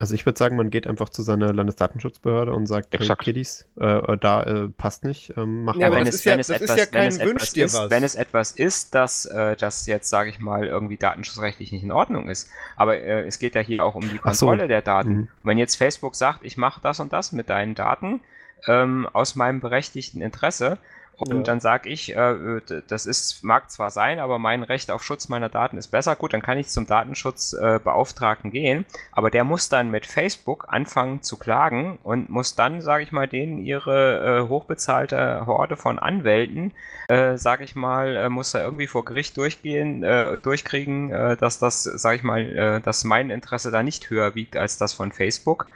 Also 0.00 0.14
ich 0.14 0.24
würde 0.24 0.38
sagen, 0.38 0.54
man 0.54 0.70
geht 0.70 0.86
einfach 0.86 1.08
zu 1.08 1.22
seiner 1.22 1.52
Landesdatenschutzbehörde 1.52 2.52
und 2.52 2.66
sagt, 2.66 2.92
hey, 2.92 3.00
Exakt. 3.00 3.22
Kiddies, 3.22 3.66
äh, 3.80 4.16
da 4.16 4.44
äh, 4.44 4.68
passt 4.68 5.02
nicht, 5.02 5.32
ähm, 5.36 5.64
mach 5.64 5.74
Ja, 5.74 5.90
mal. 5.90 5.96
wenn 5.96 6.04
das 6.04 6.14
es, 6.16 6.24
wenn 6.26 6.38
es 6.38 6.50
etwas, 6.50 6.70
ist, 6.76 6.92
wenn 6.94 8.04
es 8.04 8.14
etwas 8.14 8.52
ist, 8.52 8.94
das, 8.94 9.24
äh, 9.26 9.56
das 9.56 9.86
jetzt, 9.86 10.08
sage 10.08 10.30
ich 10.30 10.38
mal, 10.38 10.66
irgendwie 10.66 10.98
datenschutzrechtlich 10.98 11.72
nicht 11.72 11.82
in 11.82 11.90
Ordnung 11.90 12.28
ist. 12.28 12.48
Aber 12.76 12.96
äh, 12.96 13.26
es 13.26 13.40
geht 13.40 13.56
ja 13.56 13.60
hier 13.60 13.84
auch 13.84 13.96
um 13.96 14.02
die 14.02 14.20
Ach 14.22 14.34
so. 14.34 14.46
Kontrolle 14.46 14.68
der 14.68 14.82
Daten. 14.82 15.10
Mhm. 15.12 15.28
Wenn 15.42 15.58
jetzt 15.58 15.74
Facebook 15.74 16.14
sagt, 16.14 16.44
ich 16.44 16.56
mache 16.56 16.80
das 16.80 17.00
und 17.00 17.12
das 17.12 17.32
mit 17.32 17.50
deinen 17.50 17.74
Daten 17.74 18.20
ähm, 18.68 19.08
aus 19.12 19.34
meinem 19.34 19.58
berechtigten 19.58 20.20
Interesse, 20.20 20.78
und 21.18 21.34
Ja. 21.38 21.42
dann 21.48 21.60
sage 21.60 21.88
ich, 21.88 22.14
äh, 22.16 22.60
d- 22.68 22.82
das 22.86 23.04
ist, 23.06 23.42
mag 23.44 23.70
zwar 23.70 23.90
sein, 23.90 24.20
aber 24.20 24.38
mein 24.38 24.62
Recht 24.62 24.90
auf 24.90 25.02
Schutz 25.04 25.28
meiner 25.28 25.48
Daten 25.48 25.76
ist 25.76 25.88
besser. 25.88 26.14
Gut, 26.16 26.32
dann 26.32 26.42
kann 26.42 26.58
ich 26.58 26.68
zum 26.68 26.86
Datenschutzbeauftragten 26.86 28.50
äh, 28.50 28.52
gehen, 28.52 28.86
aber 29.12 29.30
der 29.30 29.44
muss 29.44 29.68
dann 29.68 29.90
mit 29.90 30.06
Facebook 30.06 30.66
anfangen 30.68 31.22
zu 31.22 31.36
klagen 31.36 31.98
und 32.04 32.30
muss 32.30 32.54
dann, 32.54 32.80
sage 32.82 33.02
ich 33.02 33.12
mal, 33.12 33.26
denen 33.28 33.58
ihre 33.58 34.44
äh, 34.44 34.48
hochbezahlte 34.48 35.44
Horde 35.46 35.76
von 35.76 35.98
Anwälten, 35.98 36.72
äh, 37.08 37.36
sage 37.36 37.64
ich 37.64 37.74
mal, 37.74 38.16
äh, 38.16 38.28
muss 38.28 38.54
er 38.54 38.62
irgendwie 38.64 38.86
vor 38.86 39.04
Gericht 39.04 39.36
durchgehen, 39.36 40.02
äh, 40.04 40.36
durchkriegen, 40.38 41.10
äh, 41.10 41.36
dass 41.36 41.58
das, 41.58 41.82
sage 41.84 42.16
ich 42.16 42.22
mal, 42.22 42.40
äh, 42.56 42.80
dass 42.80 43.04
mein 43.04 43.30
Interesse 43.30 43.70
da 43.70 43.82
nicht 43.82 44.08
höher 44.10 44.34
wiegt 44.34 44.56
als 44.56 44.78
das 44.78 44.92
von 44.92 45.12
Facebook. 45.12 45.66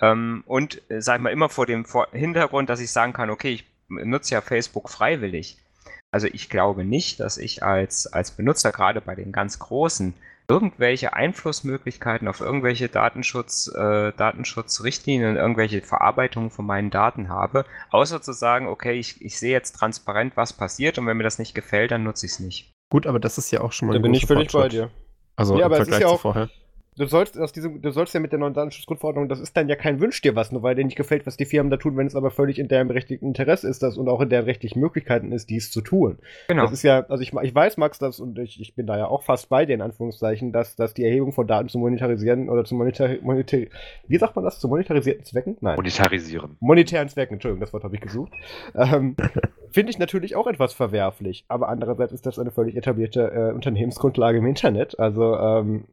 Ähm, 0.00 0.42
und, 0.46 0.82
äh, 0.90 1.00
sag 1.00 1.16
ich 1.16 1.22
mal, 1.22 1.30
immer 1.32 1.48
vor 1.48 1.66
dem 1.66 1.84
vor 1.84 2.08
Hintergrund, 2.12 2.68
dass 2.70 2.80
ich 2.80 2.90
sagen 2.90 3.12
kann, 3.12 3.30
okay, 3.30 3.52
ich 3.52 3.71
nutze 4.04 4.34
ja 4.34 4.40
Facebook 4.40 4.88
freiwillig. 4.90 5.58
Also 6.10 6.26
ich 6.30 6.50
glaube 6.50 6.84
nicht, 6.84 7.20
dass 7.20 7.38
ich 7.38 7.62
als, 7.62 8.06
als 8.06 8.32
Benutzer, 8.32 8.70
gerade 8.72 9.00
bei 9.00 9.14
den 9.14 9.32
ganz 9.32 9.58
Großen, 9.58 10.14
irgendwelche 10.48 11.14
Einflussmöglichkeiten 11.14 12.28
auf 12.28 12.40
irgendwelche 12.40 12.88
Datenschutz, 12.88 13.68
äh, 13.74 14.12
Datenschutzrichtlinien, 14.12 15.36
irgendwelche 15.36 15.80
Verarbeitungen 15.80 16.50
von 16.50 16.66
meinen 16.66 16.90
Daten 16.90 17.28
habe, 17.28 17.64
außer 17.90 18.20
zu 18.20 18.32
sagen, 18.32 18.66
okay, 18.66 18.92
ich, 18.98 19.22
ich 19.22 19.38
sehe 19.38 19.52
jetzt 19.52 19.72
transparent, 19.72 20.36
was 20.36 20.52
passiert 20.52 20.98
und 20.98 21.06
wenn 21.06 21.16
mir 21.16 21.22
das 21.22 21.38
nicht 21.38 21.54
gefällt, 21.54 21.90
dann 21.92 22.02
nutze 22.04 22.26
ich 22.26 22.32
es 22.32 22.40
nicht. 22.40 22.72
Gut, 22.90 23.06
aber 23.06 23.18
das 23.20 23.38
ist 23.38 23.50
ja 23.50 23.60
auch 23.62 23.72
schon 23.72 23.88
mal 23.88 23.94
Da 23.94 23.98
ein 24.00 24.02
bin 24.02 24.12
ich 24.14 24.26
völlig 24.26 24.52
bei 24.52 24.68
dir. 24.68 24.90
Also 25.36 25.54
Ja, 25.58 25.60
im 25.60 25.72
aber 25.72 25.76
es 25.76 25.82
ist 25.82 25.88
Vergleich 25.88 26.02
ja 26.02 26.08
zu 26.08 26.14
auch- 26.14 26.20
vorher. 26.20 26.50
Du 26.96 27.06
sollst, 27.06 27.38
aus 27.38 27.52
diesem, 27.52 27.80
du 27.80 27.90
sollst 27.90 28.12
ja 28.12 28.20
mit 28.20 28.32
der 28.32 28.38
neuen 28.38 28.52
Datenschutzgrundverordnung, 28.52 29.26
das 29.28 29.40
ist 29.40 29.56
dann 29.56 29.66
ja 29.66 29.76
kein 29.76 29.98
Wünsch 30.00 30.20
dir 30.20 30.36
was, 30.36 30.52
nur 30.52 30.62
weil 30.62 30.74
dir 30.74 30.84
nicht 30.84 30.96
gefällt, 30.96 31.26
was 31.26 31.38
die 31.38 31.46
Firmen 31.46 31.70
da 31.70 31.78
tun, 31.78 31.96
wenn 31.96 32.06
es 32.06 32.14
aber 32.14 32.30
völlig 32.30 32.58
in 32.58 32.68
deren 32.68 32.88
berechtigten 32.88 33.26
Interesse 33.26 33.66
ist 33.66 33.82
das 33.82 33.96
und 33.96 34.10
auch 34.10 34.20
in 34.20 34.28
deren 34.28 34.44
rechtlichen 34.44 34.78
Möglichkeiten 34.80 35.32
ist, 35.32 35.48
dies 35.48 35.70
zu 35.70 35.80
tun. 35.80 36.18
Genau. 36.48 36.62
Das 36.62 36.72
ist 36.72 36.82
ja, 36.82 37.06
also 37.08 37.22
ich, 37.22 37.32
ich 37.32 37.54
weiß, 37.54 37.78
Max, 37.78 37.98
das 37.98 38.20
und 38.20 38.38
ich, 38.38 38.60
ich 38.60 38.74
bin 38.74 38.86
da 38.86 38.98
ja 38.98 39.06
auch 39.06 39.22
fast 39.22 39.48
bei 39.48 39.64
dir 39.64 39.72
in 39.72 39.80
Anführungszeichen, 39.80 40.52
dass, 40.52 40.76
dass 40.76 40.92
die 40.92 41.04
Erhebung 41.04 41.32
von 41.32 41.46
Daten 41.46 41.70
zu 41.70 41.78
monetarisieren 41.78 42.50
oder 42.50 42.64
zu 42.64 42.74
monetar, 42.74 43.08
monetar 43.22 43.60
wie 44.06 44.18
sagt 44.18 44.36
man 44.36 44.44
das, 44.44 44.60
zu 44.60 44.68
monetarisierten 44.68 45.24
Zwecken? 45.24 45.56
Nein. 45.62 45.76
Monetarisieren. 45.76 46.56
monetären 46.60 47.08
Zwecken, 47.08 47.34
Entschuldigung, 47.34 47.60
das 47.60 47.72
Wort 47.72 47.84
habe 47.84 47.94
ich 47.94 48.02
gesucht. 48.02 48.32
Ähm, 48.74 49.16
Finde 49.70 49.90
ich 49.90 49.98
natürlich 49.98 50.36
auch 50.36 50.46
etwas 50.46 50.74
verwerflich, 50.74 51.46
aber 51.48 51.70
andererseits 51.70 52.12
ist 52.12 52.26
das 52.26 52.38
eine 52.38 52.50
völlig 52.50 52.76
etablierte 52.76 53.32
äh, 53.32 53.54
Unternehmensgrundlage 53.54 54.36
im 54.36 54.46
Internet. 54.46 54.98
Also 54.98 55.34
ähm, 55.38 55.84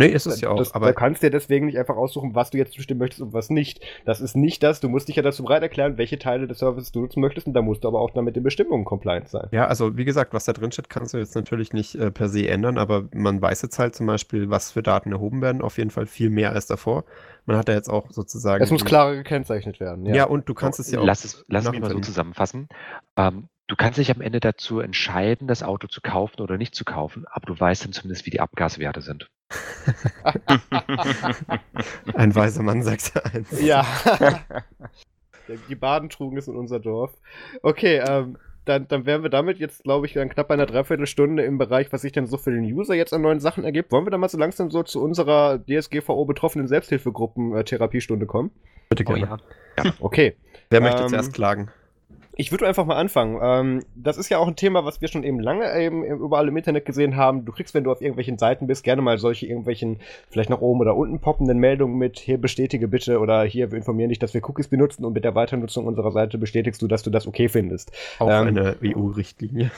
Nee, 0.00 0.08
ist 0.08 0.26
es 0.26 0.40
ja 0.40 0.50
auch. 0.50 0.56
das, 0.56 0.74
aber 0.74 0.88
du 0.88 0.94
kannst 0.94 1.22
dir 1.22 1.30
deswegen 1.30 1.66
nicht 1.66 1.78
einfach 1.78 1.96
aussuchen, 1.96 2.34
was 2.34 2.50
du 2.50 2.58
jetzt 2.58 2.76
bestimmen 2.76 2.98
möchtest 2.98 3.22
und 3.22 3.32
was 3.32 3.50
nicht. 3.50 3.80
Das 4.04 4.20
ist 4.20 4.34
nicht 4.36 4.62
das. 4.62 4.80
Du 4.80 4.88
musst 4.88 5.08
dich 5.08 5.16
ja 5.16 5.22
dazu 5.22 5.42
bereit 5.44 5.62
erklären, 5.62 5.98
welche 5.98 6.18
Teile 6.18 6.46
des 6.46 6.58
Services 6.58 6.90
du 6.92 7.00
nutzen 7.00 7.20
möchtest 7.20 7.46
und 7.46 7.52
da 7.54 7.62
musst 7.62 7.84
du 7.84 7.88
aber 7.88 8.00
auch 8.00 8.10
dann 8.10 8.24
mit 8.24 8.34
den 8.36 8.42
Bestimmungen 8.42 8.84
compliant 8.84 9.28
sein. 9.28 9.48
Ja, 9.52 9.66
also 9.66 9.96
wie 9.96 10.04
gesagt, 10.04 10.34
was 10.34 10.44
da 10.44 10.52
drin 10.52 10.72
steht, 10.72 10.90
kannst 10.90 11.14
du 11.14 11.18
jetzt 11.18 11.34
natürlich 11.34 11.72
nicht 11.72 11.94
äh, 11.94 12.10
per 12.10 12.28
se 12.28 12.48
ändern, 12.48 12.78
aber 12.78 13.04
man 13.14 13.40
weiß 13.40 13.62
jetzt 13.62 13.78
halt 13.78 13.94
zum 13.94 14.06
Beispiel, 14.06 14.50
was 14.50 14.72
für 14.72 14.82
Daten 14.82 15.12
erhoben 15.12 15.42
werden, 15.42 15.62
auf 15.62 15.78
jeden 15.78 15.90
Fall 15.90 16.06
viel 16.06 16.30
mehr 16.30 16.52
als 16.52 16.66
davor. 16.66 17.04
Man 17.46 17.56
hat 17.56 17.68
da 17.68 17.72
jetzt 17.72 17.88
auch 17.88 18.10
sozusagen. 18.10 18.62
Es 18.62 18.70
muss 18.70 18.84
klarer 18.84 19.14
gekennzeichnet 19.16 19.80
werden. 19.80 20.06
Ja, 20.06 20.14
Ja. 20.14 20.24
und 20.24 20.48
du 20.48 20.54
kannst 20.54 20.78
es 20.80 20.90
ja 20.90 21.00
auch. 21.00 21.04
Lass 21.04 21.24
es, 21.24 21.44
lass 21.48 21.64
es 21.64 21.70
mich 21.70 21.80
mal 21.80 21.90
so 21.90 21.98
zusammenfassen. 22.00 22.68
Ähm, 23.16 23.48
du 23.70 23.76
kannst 23.76 23.98
dich 23.98 24.10
am 24.10 24.20
Ende 24.20 24.40
dazu 24.40 24.80
entscheiden, 24.80 25.46
das 25.46 25.62
Auto 25.62 25.86
zu 25.86 26.00
kaufen 26.00 26.40
oder 26.40 26.58
nicht 26.58 26.74
zu 26.74 26.84
kaufen, 26.84 27.24
aber 27.30 27.46
du 27.46 27.58
weißt 27.58 27.84
dann 27.84 27.92
zumindest, 27.92 28.26
wie 28.26 28.30
die 28.30 28.40
Abgaswerte 28.40 29.00
sind. 29.00 29.30
Ein 32.14 32.34
weiser 32.34 32.62
Mann 32.62 32.82
sagt 32.82 33.12
eins. 33.32 33.60
Ja. 33.60 33.86
Die 35.68 35.74
Baden 35.74 36.10
trugen 36.10 36.36
es 36.36 36.46
in 36.46 36.56
unser 36.56 36.78
Dorf. 36.78 37.12
Okay, 37.62 38.00
ähm, 38.06 38.36
dann, 38.66 38.86
dann 38.86 39.04
wären 39.06 39.24
wir 39.24 39.30
damit 39.30 39.58
jetzt, 39.58 39.82
glaube 39.82 40.06
ich, 40.06 40.12
dann 40.12 40.28
knapp 40.28 40.46
bei 40.46 40.54
einer 40.54 40.66
Dreiviertelstunde 40.66 41.42
im 41.42 41.58
Bereich, 41.58 41.92
was 41.92 42.02
sich 42.02 42.12
denn 42.12 42.26
so 42.26 42.36
für 42.36 42.52
den 42.52 42.62
User 42.64 42.94
jetzt 42.94 43.12
an 43.12 43.22
neuen 43.22 43.40
Sachen 43.40 43.64
ergibt. 43.64 43.90
Wollen 43.90 44.06
wir 44.06 44.10
dann 44.12 44.20
mal 44.20 44.28
so 44.28 44.38
langsam 44.38 44.70
so 44.70 44.84
zu 44.84 45.02
unserer 45.02 45.58
DSGVO 45.58 46.24
betroffenen 46.24 46.68
Selbsthilfegruppen 46.68 47.56
äh, 47.56 47.64
Therapiestunde 47.64 48.26
kommen? 48.26 48.52
Bitte 48.90 49.04
Oh 49.08 49.14
gerne. 49.14 49.38
ja. 49.76 49.92
Okay. 49.98 50.36
Wer 50.70 50.80
möchte 50.80 51.02
Ähm, 51.02 51.08
zuerst 51.08 51.32
klagen? 51.32 51.70
Ich 52.36 52.50
würde 52.52 52.66
einfach 52.66 52.86
mal 52.86 52.96
anfangen. 52.96 53.38
Ähm, 53.42 53.84
das 53.94 54.16
ist 54.16 54.28
ja 54.28 54.38
auch 54.38 54.46
ein 54.46 54.56
Thema, 54.56 54.84
was 54.84 55.00
wir 55.00 55.08
schon 55.08 55.24
eben 55.24 55.40
lange 55.40 55.78
eben 55.78 56.04
überall 56.04 56.48
im 56.48 56.56
Internet 56.56 56.84
gesehen 56.84 57.16
haben. 57.16 57.44
Du 57.44 57.52
kriegst, 57.52 57.74
wenn 57.74 57.84
du 57.84 57.92
auf 57.92 58.00
irgendwelchen 58.00 58.38
Seiten 58.38 58.66
bist, 58.66 58.84
gerne 58.84 59.02
mal 59.02 59.18
solche 59.18 59.46
irgendwelchen, 59.46 59.98
vielleicht 60.30 60.50
nach 60.50 60.60
oben 60.60 60.80
oder 60.80 60.96
unten 60.96 61.20
poppenden 61.20 61.58
Meldungen 61.58 61.98
mit, 61.98 62.18
hier 62.18 62.38
bestätige 62.38 62.88
bitte 62.88 63.18
oder 63.18 63.42
hier, 63.44 63.70
wir 63.70 63.78
informieren 63.78 64.10
dich, 64.10 64.18
dass 64.18 64.32
wir 64.32 64.48
Cookies 64.48 64.68
benutzen 64.68 65.04
und 65.04 65.12
mit 65.12 65.24
der 65.24 65.34
Weiternutzung 65.34 65.86
unserer 65.86 66.12
Seite 66.12 66.38
bestätigst 66.38 66.80
du, 66.80 66.86
dass 66.86 67.02
du 67.02 67.10
das 67.10 67.26
okay 67.26 67.48
findest. 67.48 67.92
Auch 68.18 68.30
ähm, 68.30 68.48
eine 68.48 68.76
EU-Richtlinie. 68.82 69.70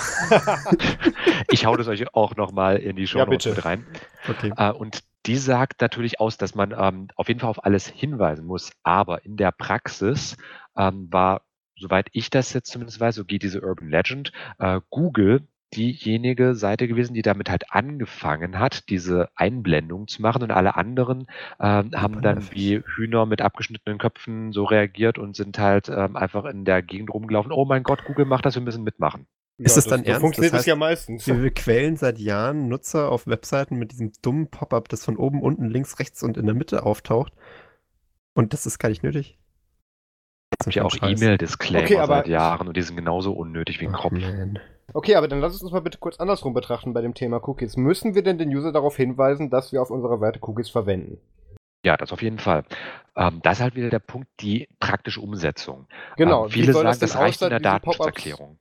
Ich 1.51 1.67
hau 1.67 1.77
das 1.77 1.89
euch 1.89 2.15
auch 2.15 2.37
nochmal 2.37 2.77
in 2.77 2.97
die 2.97 3.07
Show 3.07 3.19
Ja, 3.19 3.25
bitte. 3.25 3.51
mit 3.51 3.65
rein. 3.65 3.87
Okay. 4.29 4.53
Äh, 4.57 4.71
und 4.73 5.01
die 5.27 5.37
sagt 5.37 5.81
natürlich 5.81 6.21
aus, 6.21 6.37
dass 6.39 6.55
man 6.55 6.73
ähm, 6.77 7.09
auf 7.17 7.29
jeden 7.29 7.41
Fall 7.41 7.51
auf 7.51 7.65
alles 7.65 7.87
hinweisen 7.87 8.47
muss. 8.47 8.73
Aber 8.83 9.25
in 9.25 9.37
der 9.37 9.53
Praxis 9.53 10.37
ähm, 10.77 11.09
war, 11.11 11.43
soweit 11.77 12.09
ich 12.13 12.31
das 12.31 12.53
jetzt 12.53 12.71
zumindest 12.71 13.01
weiß, 13.01 13.17
so 13.17 13.25
geht 13.25 13.43
diese 13.43 13.61
Urban 13.61 13.89
Legend, 13.91 14.33
äh, 14.59 14.81
Google 14.91 15.43
diejenige 15.75 16.55
Seite 16.55 16.89
gewesen, 16.89 17.15
die 17.15 17.23
damit 17.23 17.49
halt 17.51 17.71
angefangen 17.73 18.59
hat, 18.59 18.89
diese 18.89 19.29
Einblendung 19.37 20.09
zu 20.09 20.21
machen 20.23 20.43
und 20.43 20.51
alle 20.51 20.75
anderen 20.77 21.27
ähm, 21.61 21.93
haben 21.95 22.21
dann 22.23 22.51
wie 22.53 22.83
Hühner 22.97 23.27
mit 23.27 23.41
abgeschnittenen 23.41 23.99
Köpfen 23.99 24.53
so 24.53 24.65
reagiert 24.65 25.19
und 25.19 25.37
sind 25.37 25.59
halt 25.59 25.89
ähm, 25.89 26.17
einfach 26.17 26.45
in 26.45 26.65
der 26.65 26.83
Gegend 26.83 27.13
rumgelaufen. 27.15 27.53
Oh 27.53 27.65
mein 27.65 27.83
Gott, 27.83 28.05
Google 28.05 28.25
macht 28.25 28.47
das, 28.47 28.55
wir 28.57 28.63
müssen 28.63 28.83
mitmachen. 28.85 29.27
Ist 29.59 29.77
es 29.77 29.85
das- 29.85 29.91
dann 29.91 30.01
so 30.01 30.07
ernst? 30.07 30.21
funktioniert 30.23 30.55
Das 30.55 30.61
es 30.61 30.67
ja 30.67 30.73
heißt, 30.73 30.81
meistens. 30.81 31.27
Wir 31.27 31.51
quälen 31.53 31.97
seit 31.97 32.19
Jahren 32.19 32.69
Nutzer 32.69 33.11
auf 33.13 33.27
Webseiten 33.27 33.77
mit 33.77 33.93
diesem 33.93 34.11
dummen 34.23 34.49
Pop-up, 34.51 34.89
das 34.89 35.05
von 35.05 35.17
oben, 35.19 35.43
unten, 35.43 35.69
links, 35.69 35.99
rechts 35.99 36.23
und 36.23 36.37
in 36.37 36.47
der 36.47 36.55
Mitte 36.55 36.85
auftaucht. 36.85 37.33
Und 38.35 38.53
das 38.55 38.65
ist 38.67 38.79
gar 38.79 38.89
nicht 38.89 39.03
nötig. 39.03 39.39
Es 40.59 40.65
gibt 40.65 40.77
ja 40.77 40.85
auch. 40.85 40.95
E-Mail-Disclaimer 41.01 41.85
Okay, 41.85 42.07
seit 42.07 42.29
Jahren 42.29 42.69
und 42.69 42.77
die 42.77 42.83
sind 42.83 42.97
genauso 42.97 43.33
unnötig 43.33 43.81
wie 43.81 43.87
ein 43.87 43.95
Ach, 43.95 44.01
Kopf. 44.03 44.13
man. 44.13 44.59
Okay, 44.93 45.15
aber 45.15 45.29
dann 45.29 45.41
lass 45.41 45.55
es 45.55 45.63
uns 45.63 45.73
mal 45.73 45.81
bitte 45.81 45.99
kurz 45.99 46.19
andersrum 46.19 46.53
betrachten 46.55 46.93
bei 46.93 47.01
dem 47.01 47.15
Thema 47.15 47.47
Cookies. 47.49 47.77
Müssen 47.77 48.15
wir 48.15 48.23
denn 48.23 48.39
den 48.39 48.49
User 48.49 48.73
darauf 48.73 48.97
hinweisen, 48.97 49.51
dass 49.51 49.73
wir 49.73 49.83
auf 49.83 49.91
unserer 49.91 50.19
Seite 50.19 50.41
Cookies 50.43 50.69
verwenden? 50.71 51.19
Ja, 51.85 51.97
das 51.97 52.13
auf 52.13 52.23
jeden 52.23 52.39
Fall. 52.39 52.65
Ähm, 53.17 53.41
das 53.43 53.59
ist 53.59 53.63
halt 53.63 53.75
wieder 53.75 53.89
der 53.89 54.01
Punkt, 54.01 54.29
die 54.41 54.69
praktische 54.81 55.21
Umsetzung. 55.21 55.87
Genau. 56.17 56.45
Ähm, 56.45 56.51
viele 56.51 56.73
sagen, 56.73 56.87
das, 56.87 56.99
denn 56.99 57.11
reicht 57.11 57.41
in 57.43 57.49
der? 57.49 57.61
Datenschutzerklärung. 57.61 58.59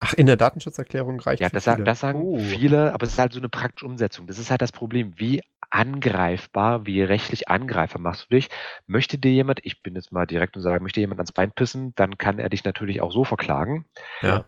Ach, 0.00 0.14
in 0.14 0.26
der 0.26 0.36
Datenschutzerklärung 0.36 1.20
reicht 1.20 1.40
Ja, 1.40 1.48
das, 1.48 1.64
sa- 1.64 1.74
viele. 1.74 1.84
das 1.84 2.00
sagen 2.00 2.20
Uh. 2.20 2.38
viele, 2.40 2.92
aber 2.92 3.06
es 3.06 3.12
ist 3.12 3.18
halt 3.18 3.32
so 3.32 3.38
eine 3.38 3.48
praktische 3.48 3.86
Umsetzung. 3.86 4.26
Das 4.26 4.38
ist 4.38 4.50
halt 4.50 4.60
das 4.60 4.72
Problem. 4.72 5.14
Wie 5.16 5.42
angreifbar, 5.70 6.86
wie 6.86 7.02
rechtlich 7.02 7.48
angreifer 7.48 7.98
machst 7.98 8.26
du 8.28 8.34
dich? 8.34 8.50
Möchte 8.86 9.16
dir 9.16 9.30
jemand, 9.32 9.60
ich 9.64 9.80
bin 9.82 9.94
jetzt 9.94 10.12
mal 10.12 10.26
direkt 10.26 10.56
und 10.56 10.62
sage, 10.62 10.82
möchte 10.82 11.00
jemand 11.00 11.20
ans 11.20 11.32
Bein 11.32 11.52
pissen, 11.52 11.94
dann 11.94 12.18
kann 12.18 12.38
er 12.38 12.48
dich 12.50 12.64
natürlich 12.64 13.00
auch 13.00 13.12
so 13.12 13.24
verklagen. 13.24 13.86
Ja. 14.22 14.44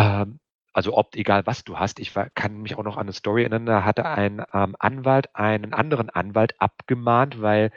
Ähm, 0.00 0.40
also 0.72 0.96
ob, 0.96 1.16
egal 1.16 1.46
was 1.46 1.64
du 1.64 1.78
hast, 1.78 1.98
ich 1.98 2.14
war, 2.14 2.30
kann 2.30 2.62
mich 2.62 2.76
auch 2.76 2.84
noch 2.84 2.96
an 2.96 3.02
eine 3.02 3.12
Story 3.12 3.42
erinnern, 3.42 3.66
da 3.66 3.84
hatte 3.84 4.04
ein 4.04 4.44
ähm, 4.52 4.76
Anwalt 4.78 5.34
einen 5.34 5.74
anderen 5.74 6.10
Anwalt 6.10 6.60
abgemahnt, 6.60 7.40
weil 7.40 7.72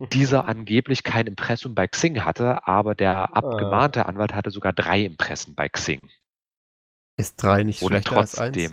dieser 0.12 0.46
angeblich 0.46 1.02
kein 1.02 1.26
Impressum 1.26 1.74
bei 1.74 1.88
Xing 1.88 2.24
hatte, 2.24 2.66
aber 2.66 2.94
der 2.94 3.36
abgemahnte 3.36 4.06
Anwalt 4.06 4.34
hatte 4.34 4.50
sogar 4.50 4.72
drei 4.72 5.02
Impressen 5.02 5.54
bei 5.54 5.68
Xing. 5.68 6.00
Ist 7.16 7.42
drei 7.42 7.64
nicht 7.64 7.82
Oder 7.82 7.96
schlechter 7.96 8.16
als 8.16 8.38
eins? 8.38 8.72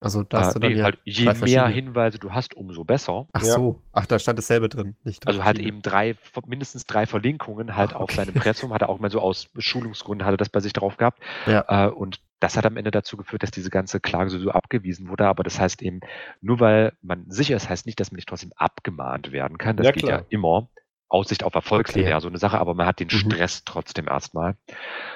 Also 0.00 0.22
da 0.22 0.38
Äh, 0.38 0.40
hast 0.42 0.54
du 0.56 0.58
dann 0.58 0.72
nee, 0.72 0.78
ja 0.78 0.84
halt, 0.84 0.98
je 1.04 1.24
drei 1.24 1.34
mehr. 1.46 1.66
Hinweise 1.68 2.18
du 2.18 2.32
hast, 2.32 2.54
umso 2.54 2.84
besser. 2.84 3.26
Ach 3.32 3.42
Ja. 3.42 3.54
so. 3.54 3.80
Ach, 3.92 4.06
da 4.06 4.18
stand 4.18 4.38
dasselbe 4.38 4.68
drin. 4.68 4.96
Nicht 5.04 5.26
Also 5.26 5.44
halt 5.44 5.58
eben 5.58 5.80
drei, 5.82 6.16
mindestens 6.46 6.84
drei 6.86 7.06
Verlinkungen 7.06 7.74
halt 7.76 7.92
Ah, 7.92 7.96
auf 7.96 8.02
okay. 8.02 8.16
sein 8.16 8.28
Impressum, 8.28 8.72
hat 8.74 8.82
er 8.82 8.88
auch 8.88 8.98
mal 8.98 9.10
so 9.10 9.20
aus 9.20 9.48
Schulungsgründen, 9.56 10.26
hatte 10.26 10.36
das 10.36 10.48
bei 10.50 10.60
sich 10.60 10.72
drauf 10.72 10.96
gehabt. 10.96 11.22
Ja. 11.46 11.64
Äh, 11.68 11.90
und 11.90 12.20
das 12.40 12.56
hat 12.56 12.66
am 12.66 12.76
Ende 12.76 12.90
dazu 12.90 13.16
geführt, 13.16 13.42
dass 13.42 13.50
diese 13.50 13.70
ganze 13.70 14.00
Klage 14.00 14.28
so 14.30 14.50
abgewiesen 14.50 15.08
wurde. 15.08 15.26
Aber 15.26 15.42
das 15.42 15.58
heißt 15.58 15.80
eben, 15.80 16.00
nur 16.42 16.60
weil 16.60 16.92
man 17.00 17.24
sicher 17.30 17.56
ist, 17.56 17.70
heißt 17.70 17.86
nicht, 17.86 17.98
dass 18.00 18.10
man 18.10 18.16
nicht 18.16 18.28
trotzdem 18.28 18.52
abgemahnt 18.56 19.32
werden 19.32 19.56
kann. 19.56 19.76
Das 19.76 19.86
Ja, 19.86 19.92
geht 19.92 20.02
klar. 20.02 20.20
ja 20.20 20.26
immer. 20.28 20.68
Aussicht 21.08 21.44
auf 21.44 21.54
Erfolg 21.54 21.94
ja 21.96 22.20
so 22.20 22.28
eine 22.28 22.38
Sache, 22.38 22.58
aber 22.58 22.74
man 22.74 22.86
hat 22.86 23.00
den 23.00 23.10
Mhm. 23.10 23.10
Stress 23.10 23.64
trotzdem 23.64 24.08
erstmal. 24.08 24.56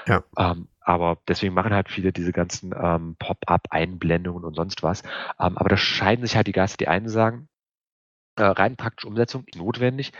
Ja. 0.06 0.24
Ähm, 0.38 0.68
aber 0.80 1.18
deswegen 1.28 1.54
machen 1.54 1.74
halt 1.74 1.90
viele 1.90 2.12
diese 2.12 2.32
ganzen 2.32 2.74
ähm, 2.80 3.16
Pop-up-Einblendungen 3.18 4.44
und 4.44 4.54
sonst 4.54 4.82
was. 4.82 5.02
Ähm, 5.40 5.58
aber 5.58 5.68
da 5.68 5.76
scheiden 5.76 6.24
sich 6.24 6.36
halt 6.36 6.46
die 6.46 6.52
Geister. 6.52 6.76
Die 6.78 6.88
einen 6.88 7.08
sagen, 7.08 7.48
äh, 8.36 8.44
rein 8.44 8.76
praktische 8.76 9.08
Umsetzung 9.08 9.44
ist 9.46 9.56
notwendig, 9.56 10.12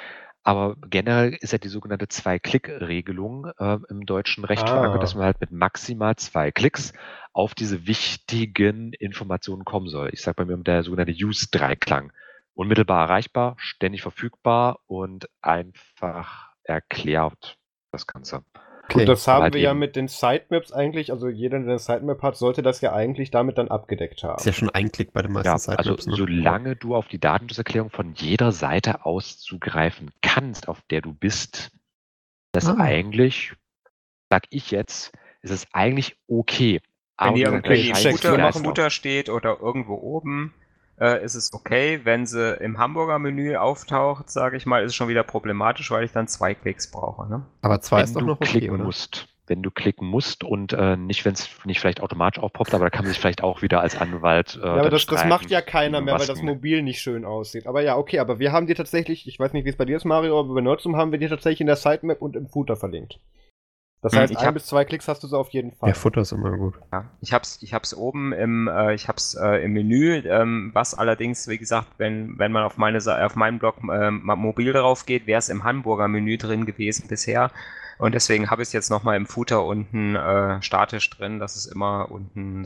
aber 0.43 0.77
generell 0.89 1.35
ist 1.41 1.53
ja 1.53 1.59
die 1.59 1.69
sogenannte 1.69 2.09
Zwei-Klick-Regelung 2.09 3.47
äh, 3.59 3.79
im 3.91 4.07
deutschen 4.07 4.45
Recht 4.45 4.71
Ah. 4.71 4.71
verankert, 4.71 5.03
dass 5.03 5.15
man 5.15 5.25
halt 5.25 5.41
mit 5.41 5.53
maximal 5.53 6.17
zwei 6.17 6.51
Klicks 6.53 6.93
auf 7.33 7.55
diese 7.55 7.87
wichtigen 7.87 8.93
Informationen 8.95 9.65
kommen 9.65 9.89
soll. 9.89 10.11
Ich 10.13 10.23
sage 10.23 10.37
bei 10.37 10.45
mir 10.45 10.57
der 10.63 10.83
sogenannte 10.83 11.13
Use-Dreiklang. 11.13 12.13
Unmittelbar 12.59 13.05
erreichbar, 13.05 13.55
ständig 13.59 14.03
verfügbar 14.03 14.81
und 14.87 15.29
einfach 15.43 16.51
erklärt 16.65 17.57
das 17.93 18.09
Ganze. 18.09 18.43
Okay. 18.85 19.01
Und 19.01 19.07
das 19.07 19.29
haben 19.29 19.43
halt 19.45 19.55
wir 19.55 19.61
ja 19.61 19.75
mit 19.75 19.95
den 19.95 20.09
Sitemaps 20.09 20.73
eigentlich, 20.73 21.13
also 21.13 21.29
jeder, 21.29 21.59
der 21.61 21.69
eine 21.69 21.79
Sitemap 21.79 22.21
hat, 22.23 22.37
sollte 22.37 22.63
das 22.63 22.81
ja 22.81 22.93
eigentlich 22.93 23.31
damit 23.31 23.59
dann 23.59 23.69
abgedeckt 23.69 24.25
haben. 24.25 24.39
Ist 24.39 24.47
ja 24.47 24.53
schon 24.53 24.71
ein 24.71 24.91
Klick 24.91 25.13
bei 25.13 25.23
den 25.23 25.33
meisten 25.33 25.47
Ja, 25.47 25.53
also 25.53 25.71
Sitemaps, 25.71 26.07
ne? 26.09 26.17
solange 26.17 26.75
du 26.75 26.97
auf 26.97 27.07
die 27.07 27.21
Datenschutzerklärung 27.21 27.91
von 27.91 28.15
jeder 28.15 28.51
Seite 28.51 29.05
aus 29.07 29.39
zugreifen 29.39 30.11
kannst, 30.21 30.67
auf 30.69 30.83
der 30.91 31.01
du 31.01 31.15
bist, 31.15 31.71
das 32.51 32.67
Ah. 32.67 32.77
eigentlich, 32.81 33.53
sag 34.31 34.45
ich 34.51 34.73
jetzt, 34.73 35.13
ist 35.43 35.53
es 35.53 35.67
eigentlich 35.73 36.17
okay. 36.27 36.81
Wenn 37.21 37.35
die 37.35 37.47
Aber 37.47 37.57
irgendwie. 37.57 37.93
Footer, 37.95 38.31
im 38.35 38.37
Geister. 38.39 38.65
Footer 38.65 38.91
steht 38.91 39.29
oder 39.29 39.59
irgendwo 39.61 39.95
oben, 39.95 40.55
äh, 41.01 41.25
ist 41.25 41.35
es 41.35 41.53
okay. 41.53 42.01
Wenn 42.05 42.27
sie 42.27 42.55
im 42.57 42.79
Hamburger 42.79 43.19
Menü 43.19 43.57
auftaucht, 43.57 44.31
sage 44.31 44.57
ich 44.57 44.67
mal, 44.67 44.83
ist 44.83 44.91
es 44.91 44.95
schon 44.95 45.09
wieder 45.09 45.23
problematisch, 45.23 45.91
weil 45.91 46.05
ich 46.05 46.13
dann 46.13 46.29
zwei 46.29 46.55
Klicks 46.55 46.91
brauche. 46.91 47.29
Ne? 47.29 47.45
Aber 47.63 47.81
zwei 47.81 47.99
wenn 47.99 48.05
ist 48.05 48.17
doch 48.17 48.21
du 48.21 48.27
noch 48.27 48.41
okay, 48.41 48.51
klicken 48.51 48.75
oder? 48.75 48.85
musst. 48.85 49.29
Wenn 49.47 49.63
du 49.63 49.71
klicken 49.71 50.07
musst 50.07 50.45
und 50.45 50.75
äh, 50.75 50.97
nicht, 50.99 51.25
wenn 51.25 51.33
es 51.33 51.49
nicht 51.65 51.81
vielleicht 51.81 52.03
automatisch 52.03 52.43
aufpoppt, 52.43 52.75
aber 52.75 52.85
da 52.85 52.91
kann 52.91 53.05
man 53.05 53.13
sich 53.13 53.19
vielleicht 53.19 53.43
auch 53.43 53.63
wieder 53.63 53.81
als 53.81 53.97
Anwalt. 53.97 54.61
Äh, 54.63 54.67
Ja, 54.67 54.75
aber 54.75 54.91
das, 54.91 55.07
das 55.07 55.25
macht 55.25 55.49
ja 55.51 55.63
keiner 55.63 56.03
mehr, 56.03 56.19
weil 56.19 56.27
das 56.27 56.43
Mobil 56.43 56.83
nicht 56.83 57.01
schön 57.01 57.25
aussieht. 57.25 57.67
Aber 57.67 57.81
ja, 57.81 57.97
okay, 57.97 58.19
aber 58.19 58.39
wir 58.41 58.53
haben 58.53 58.67
die 58.67 58.75
tatsächlich, 58.75 59.27
ich 59.27 59.41
weiß 59.41 59.55
nicht, 59.55 59.65
wie 59.65 59.71
es 59.71 59.77
bei 59.77 59.87
dir 59.87 59.97
ist, 59.97 60.05
Mario, 60.05 60.39
aber 60.39 60.53
bei 60.55 60.61
Nerdsum 60.61 60.97
haben 60.97 61.13
wir 61.13 61.19
die 61.19 61.29
tatsächlich 61.29 61.63
in 61.63 61.67
der 61.67 61.77
Sitemap 61.77 62.21
und 62.21 62.37
im 62.37 62.47
Footer 62.47 62.77
verlinkt. 62.77 63.21
Das 64.01 64.13
Hm, 64.13 64.21
heißt, 64.21 64.33
ich 64.33 64.39
ein 64.39 64.47
hab- 64.47 64.55
bis 64.55 64.67
zwei 64.67 64.85
Klicks 64.85 65.09
hast 65.09 65.23
du 65.23 65.27
so 65.27 65.39
auf 65.39 65.51
jeden 65.51 65.73
Fall. 65.73 65.89
Ja, 65.89 65.95
Futter 65.95 66.21
ist 66.21 66.33
immer 66.33 66.57
gut. 66.57 66.75
Ja, 66.93 67.05
ich 67.21 67.33
hab's, 67.33 67.59
ich 67.63 67.75
hab's 67.75 67.95
oben 67.95 68.33
im, 68.33 68.69
äh, 68.69 68.95
ich 68.95 69.09
hab's 69.09 69.35
äh, 69.35 69.65
im 69.65 69.73
Menü, 69.73 70.23
ähm, 70.25 70.71
was 70.73 70.95
allerdings, 70.95 71.49
wie 71.49 71.59
gesagt, 71.59 71.89
wenn, 71.99 72.39
wenn 72.39 72.53
man 72.53 72.63
auf 72.65 72.77
meine 72.77 72.99
auf 72.99 73.35
meinen 73.35 73.59
Blog 73.59 73.83
mal 73.83 74.11
mobil 74.11 74.73
drauf 74.73 75.05
geht, 75.07 75.27
wäre 75.27 75.39
es 75.39 75.49
im 75.49 75.65
Hamburger 75.65 76.09
Menü 76.09 76.37
drin 76.39 76.65
gewesen 76.67 77.09
bisher. 77.09 77.51
Und 77.99 78.15
deswegen 78.15 78.51
habe 78.51 78.63
ich 78.63 78.69
es 78.69 78.73
jetzt 78.73 78.91
nochmal 78.91 79.17
im 79.17 79.27
Footer 79.27 79.65
unten 79.65 80.15
äh, 80.15 80.63
statisch 80.63 81.11
drin, 81.11 81.41
dass 81.41 81.57
es 81.57 81.67
immer 81.67 82.11
unten 82.13 82.65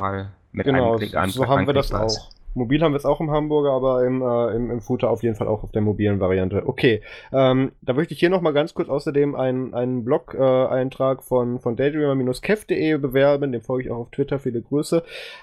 mal 0.00 0.32
mit 0.50 0.66
genau, 0.66 0.88
einem 0.88 0.98
Klick 0.98 1.14
an. 1.14 1.30
so 1.30 1.46
haben 1.46 1.66
wir 1.66 1.74
das 1.74 1.92
auch. 1.92 2.30
Mobil 2.54 2.82
haben 2.82 2.92
wir 2.92 2.98
es 2.98 3.04
auch 3.04 3.20
im 3.20 3.30
Hamburger, 3.30 3.70
aber 3.70 4.04
im, 4.04 4.22
äh, 4.22 4.56
im, 4.56 4.70
im 4.70 4.80
Footer 4.80 5.10
auf 5.10 5.22
jeden 5.22 5.36
Fall 5.36 5.48
auch 5.48 5.62
auf 5.64 5.72
der 5.72 5.82
mobilen 5.82 6.20
Variante. 6.20 6.62
Okay, 6.66 7.00
ähm, 7.32 7.72
da 7.80 7.92
möchte 7.92 8.14
ich 8.14 8.20
hier 8.20 8.30
nochmal 8.30 8.52
ganz 8.52 8.74
kurz 8.74 8.88
außerdem 8.88 9.34
einen, 9.34 9.74
einen 9.74 10.04
Blog-Eintrag 10.04 11.22
von, 11.22 11.60
von 11.60 11.76
daydreamer-kev.de 11.76 12.98
bewerben, 12.98 13.52
dem 13.52 13.62
folge 13.62 13.84
ich 13.84 13.90
auch 13.90 13.98
auf 13.98 14.10
Twitter, 14.10 14.38
viele 14.38 14.60
Grüße, 14.60 15.02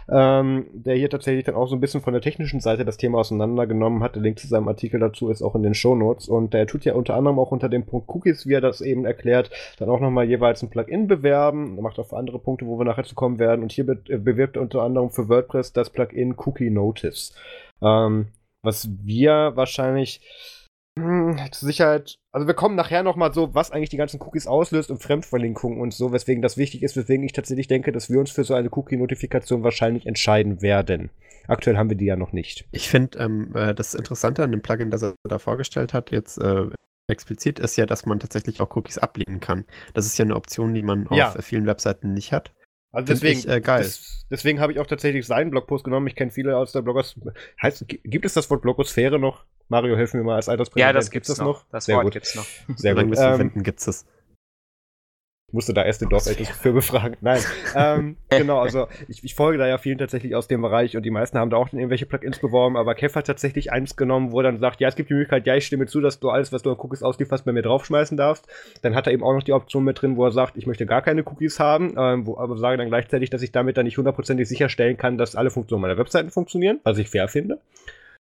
ähm, 0.10 0.66
der 0.74 0.96
hier 0.96 1.10
tatsächlich 1.10 1.46
dann 1.46 1.56
auch 1.56 1.68
so 1.68 1.76
ein 1.76 1.82
bisschen 1.82 2.02
von 2.02 2.14
der 2.14 2.22
technischen 2.22 2.60
Seite 2.60 2.86
das 2.86 2.98
Thema 2.98 3.20
auseinandergenommen 3.20 4.04
hat. 4.04 4.16
Der 4.16 4.22
Link 4.22 4.40
zu 4.40 4.48
seinem 4.48 4.68
Artikel 4.68 5.00
dazu 5.00 5.30
ist 5.30 5.42
auch 5.42 5.56
in 5.56 5.64
den 5.64 5.74
Shownotes 5.74 6.28
und 6.28 6.54
der 6.54 6.68
tut 6.68 6.86
ja 6.86 6.94
unter 6.94 7.16
anderem 7.16 7.40
auch 7.40 7.52
unter 7.52 7.70
dem 7.70 7.86
Punkt 7.86 8.08
Cookies, 8.10 8.46
wie 8.48 8.54
er 8.54 8.62
das 8.62 8.82
eben 8.82 9.06
erklärt, 9.06 9.50
dann 9.80 9.90
auch 9.90 10.00
nochmal 10.00 10.26
jeweils 10.26 10.62
ein 10.62 10.70
Plugin 10.70 11.08
bewerben. 11.08 11.78
Er 11.78 11.84
macht 11.84 12.00
auch 12.00 12.14
andere 12.14 12.40
Punkte, 12.40 12.66
wo 12.66 12.78
wir 12.78 12.86
nachher 12.86 13.04
zu 13.04 13.16
kommen 13.16 13.40
werden. 13.40 13.64
Und 13.64 13.72
hier 13.72 13.86
be 13.86 14.00
äh, 14.10 14.18
bewirbt 14.18 14.56
er 14.56 14.62
unter 14.62 14.84
anderem 14.84 15.10
für 15.10 15.30
WordPress 15.30 15.74
das 15.74 15.90
Plugin 15.90 16.36
Cookie 16.38 16.70
Notice. 17.04 17.34
Ähm, 17.82 18.28
was 18.64 18.90
wir 19.04 19.54
wahrscheinlich 19.56 20.22
hm, 20.98 21.40
zur 21.52 21.68
Sicherheit, 21.68 22.16
also 22.34 22.48
wir 22.48 22.54
kommen 22.54 22.76
nachher 22.76 23.04
nochmal 23.04 23.34
so, 23.34 23.54
was 23.56 23.72
eigentlich 23.72 23.90
die 23.90 23.98
ganzen 23.98 24.22
Cookies 24.22 24.48
auslöst 24.48 24.92
und 24.92 25.02
Fremdverlinkungen 25.02 25.80
und 25.80 25.94
so, 25.94 26.12
weswegen 26.12 26.42
das 26.42 26.58
wichtig 26.58 26.84
ist, 26.84 26.98
weswegen 26.98 27.24
ich 27.24 27.32
tatsächlich 27.32 27.68
denke, 27.68 27.92
dass 27.92 28.10
wir 28.10 28.20
uns 28.20 28.32
für 28.32 28.44
so 28.44 28.54
eine 28.54 28.70
Cookie-Notifikation 28.70 29.64
wahrscheinlich 29.64 30.06
entscheiden 30.08 30.62
werden. 30.62 31.10
Aktuell 31.48 31.78
haben 31.78 31.90
wir 31.90 31.98
die 31.98 32.06
ja 32.06 32.16
noch 32.16 32.34
nicht. 32.34 32.68
Ich 32.72 32.90
finde, 32.90 33.18
ähm, 33.20 33.56
äh, 33.56 33.74
das 33.74 33.96
Interessante 33.96 34.44
an 34.44 34.52
dem 34.52 34.62
Plugin, 34.62 34.92
das 34.92 35.02
er 35.02 35.16
da 35.28 35.40
vorgestellt 35.40 35.94
hat, 35.94 36.12
jetzt 36.12 36.38
äh, 36.38 36.68
explizit, 37.10 37.60
ist 37.60 37.76
ja, 37.78 37.86
dass 37.86 38.06
man 38.06 38.20
tatsächlich 38.20 38.62
auch 38.62 38.76
Cookies 38.76 38.98
ablehnen 38.98 39.40
kann. 39.40 39.66
Das 39.94 40.06
ist 40.06 40.18
ja 40.18 40.26
eine 40.26 40.36
Option, 40.36 40.74
die 40.74 40.84
man 40.84 41.08
Ja. 41.12 41.30
auf 41.34 41.44
vielen 41.44 41.66
Webseiten 41.66 42.14
nicht 42.14 42.34
hat. 42.34 42.52
Also 42.92 43.08
Find 43.08 43.22
deswegen, 43.22 43.40
ich, 43.40 43.48
äh, 43.48 43.62
geil. 43.62 43.84
des- 43.84 44.26
deswegen 44.32 44.60
habe 44.60 44.72
ich 44.74 44.80
auch 44.80 44.88
tatsächlich 44.88 45.26
seinen 45.28 45.52
Blogpost 45.52 45.84
genommen. 45.84 46.08
Ich 46.08 46.16
kenne 46.16 46.32
viele 46.32 46.58
aus 46.58 46.72
der 46.72 46.82
Bloggers. 46.82 47.16
Heißt, 47.62 47.88
gi- 47.88 48.00
gibt 48.04 48.26
es 48.26 48.34
das 48.34 48.50
Wort 48.50 48.62
Blogosphäre 48.62 49.20
noch? 49.20 49.44
Mario, 49.68 49.96
hilf 49.96 50.14
mir 50.16 50.24
mal 50.24 50.36
als 50.38 50.50
Alterspräsident. 50.50 50.88
Ja, 50.88 50.94
das 50.94 51.12
Gibt's 51.12 51.28
gibt's 51.30 51.40
noch. 51.42 51.66
Das 51.72 51.86
Sehr 51.86 51.96
Wort 51.98 52.06
gut. 52.06 52.14
gibt's 52.14 52.34
noch. 52.36 52.46
Sehr 52.76 52.96
gut. 52.96 53.06
wir 53.06 53.14
es 53.14 53.20
Ähm, 53.20 53.38
finden, 53.38 53.64
gibt 53.64 53.80
es 53.80 53.86
das. 53.86 54.06
Musste 55.54 55.74
da 55.74 55.84
erst 55.84 56.02
den 56.02 56.10
Dorfältesten 56.10 56.56
für 56.56 56.74
befragen. 56.74 57.18
Nein. 57.22 57.42
ähm, 57.76 58.18
genau, 58.30 58.60
also 58.60 58.88
ich, 59.08 59.24
ich 59.24 59.36
folge 59.36 59.58
da 59.58 59.68
ja 59.68 59.78
vielen 59.78 59.98
tatsächlich 59.98 60.36
aus 60.36 60.48
dem 60.48 60.62
Bereich 60.62 60.96
und 60.98 61.04
die 61.04 61.12
meisten 61.12 61.38
haben 61.38 61.50
da 61.50 61.58
auch 61.58 61.72
irgendwelche 61.72 62.06
Plugins 62.06 62.40
beworben, 62.40 62.78
aber 62.78 62.96
Kev 62.96 63.16
hat 63.16 63.28
tatsächlich 63.28 63.72
eins 63.72 63.96
genommen, 63.96 64.32
wo 64.32 64.40
er 64.40 64.44
dann 64.44 64.60
sagt, 64.60 64.82
ja, 64.82 64.88
es 64.88 64.96
gibt 64.96 65.10
die 65.10 65.14
Möglichkeit, 65.14 65.46
ja, 65.46 65.56
ich 65.56 65.66
stimme 65.66 65.88
zu, 65.88 66.02
dass 66.02 66.20
du 66.20 66.30
alles, 66.30 66.52
was 66.52 66.62
du 66.62 66.72
an 66.72 66.78
Cookies 66.80 67.04
auslieferst, 67.04 67.46
bei 67.46 67.52
mir 67.52 67.62
draufschmeißen 67.62 68.18
darfst. 68.18 68.48
Dann 68.82 68.96
hat 68.96 69.08
er 69.08 69.14
eben 69.14 69.24
auch 69.24 69.34
noch 69.34 69.44
die 69.44 69.54
Option 69.54 69.84
mit 69.84 70.02
drin, 70.02 70.18
wo 70.18 70.26
er 70.26 70.32
sagt, 70.32 70.58
ich 70.58 70.68
möchte 70.68 70.86
gar 70.86 71.02
keine 71.02 71.24
Cookies 71.26 71.60
haben, 71.60 71.96
ähm, 71.98 72.26
wo, 72.26 72.38
aber 72.38 72.58
sage 72.58 72.78
dann 72.78 72.88
gleichzeitig, 72.88 73.30
dass 73.30 73.42
ich 73.42 73.52
damit 73.52 73.78
dann 73.78 73.86
nicht 73.86 73.98
hundertprozentig 73.98 74.48
sicherstellen 74.48 74.98
kann, 74.98 75.18
dass 75.18 75.36
alle 75.36 75.50
Funktionen 75.50 75.82
meiner 75.82 75.98
Webseiten 75.98 76.30
funktionieren, 76.30 76.80
was 76.84 76.98
ich 76.98 77.10
fair 77.10 77.28
finde. 77.28 77.60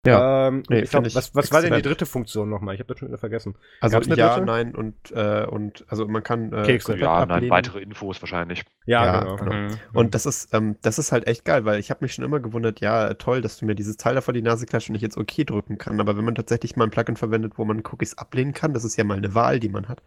Ja. 0.06 0.48
Ähm, 0.48 0.62
Nee, 0.68 0.80
ich 0.80 0.90
glaub, 0.90 1.04
was, 1.14 1.34
was 1.34 1.52
war 1.52 1.62
denn 1.62 1.72
die 1.74 1.82
dritte 1.82 2.06
Funktion 2.06 2.48
nochmal? 2.48 2.74
Ich 2.74 2.80
habe 2.80 2.88
das 2.88 2.98
schon 2.98 3.08
wieder 3.08 3.18
vergessen. 3.18 3.56
Also 3.80 3.94
gab's 3.94 4.06
eine 4.06 4.16
ja, 4.16 4.34
dritte? 4.34 4.46
nein 4.46 4.74
und, 4.74 4.94
äh, 5.12 5.44
und 5.46 5.84
also 5.88 6.06
man 6.06 6.22
kann 6.22 6.52
äh, 6.52 6.62
Kekse. 6.64 6.92
komplett 6.92 7.00
Ja, 7.02 7.26
nein, 7.26 7.30
ablehnen. 7.30 7.50
weitere 7.50 7.80
Infos 7.80 8.22
wahrscheinlich. 8.22 8.64
Ja, 8.86 9.04
Ja, 9.04 9.20
genau. 9.20 9.36
genau. 9.36 9.52
Mhm. 9.52 9.78
Und 9.92 10.14
das 10.14 10.26
ist, 10.26 10.54
ähm, 10.54 10.76
das 10.82 10.98
ist 10.98 11.12
halt 11.12 11.26
echt 11.26 11.44
geil, 11.44 11.64
weil 11.64 11.78
ich 11.80 11.90
habe 11.90 12.04
mich 12.04 12.14
schon 12.14 12.24
immer 12.24 12.40
gewundert, 12.40 12.80
ja, 12.80 13.14
toll, 13.14 13.40
dass 13.42 13.58
du 13.58 13.66
mir 13.66 13.74
dieses 13.74 13.96
Teil 13.96 14.14
da 14.14 14.20
vor 14.20 14.34
die 14.34 14.42
Nase 14.42 14.66
klatscht 14.66 14.88
und 14.88 14.94
ich 14.94 15.02
jetzt 15.02 15.16
okay 15.18 15.44
drücken 15.44 15.78
kann. 15.78 16.00
Aber 16.00 16.16
wenn 16.16 16.24
man 16.24 16.34
tatsächlich 16.34 16.76
mal 16.76 16.84
ein 16.84 16.90
Plugin 16.90 17.16
verwendet, 17.16 17.54
wo 17.56 17.64
man 17.64 17.82
Cookies 17.90 18.16
ablehnen 18.18 18.52
kann, 18.52 18.72
das 18.74 18.84
ist 18.84 18.96
ja 18.96 19.04
mal 19.04 19.16
eine 19.18 19.34
Wahl, 19.34 19.60
die 19.60 19.68
man 19.68 19.88
hat. 19.88 20.02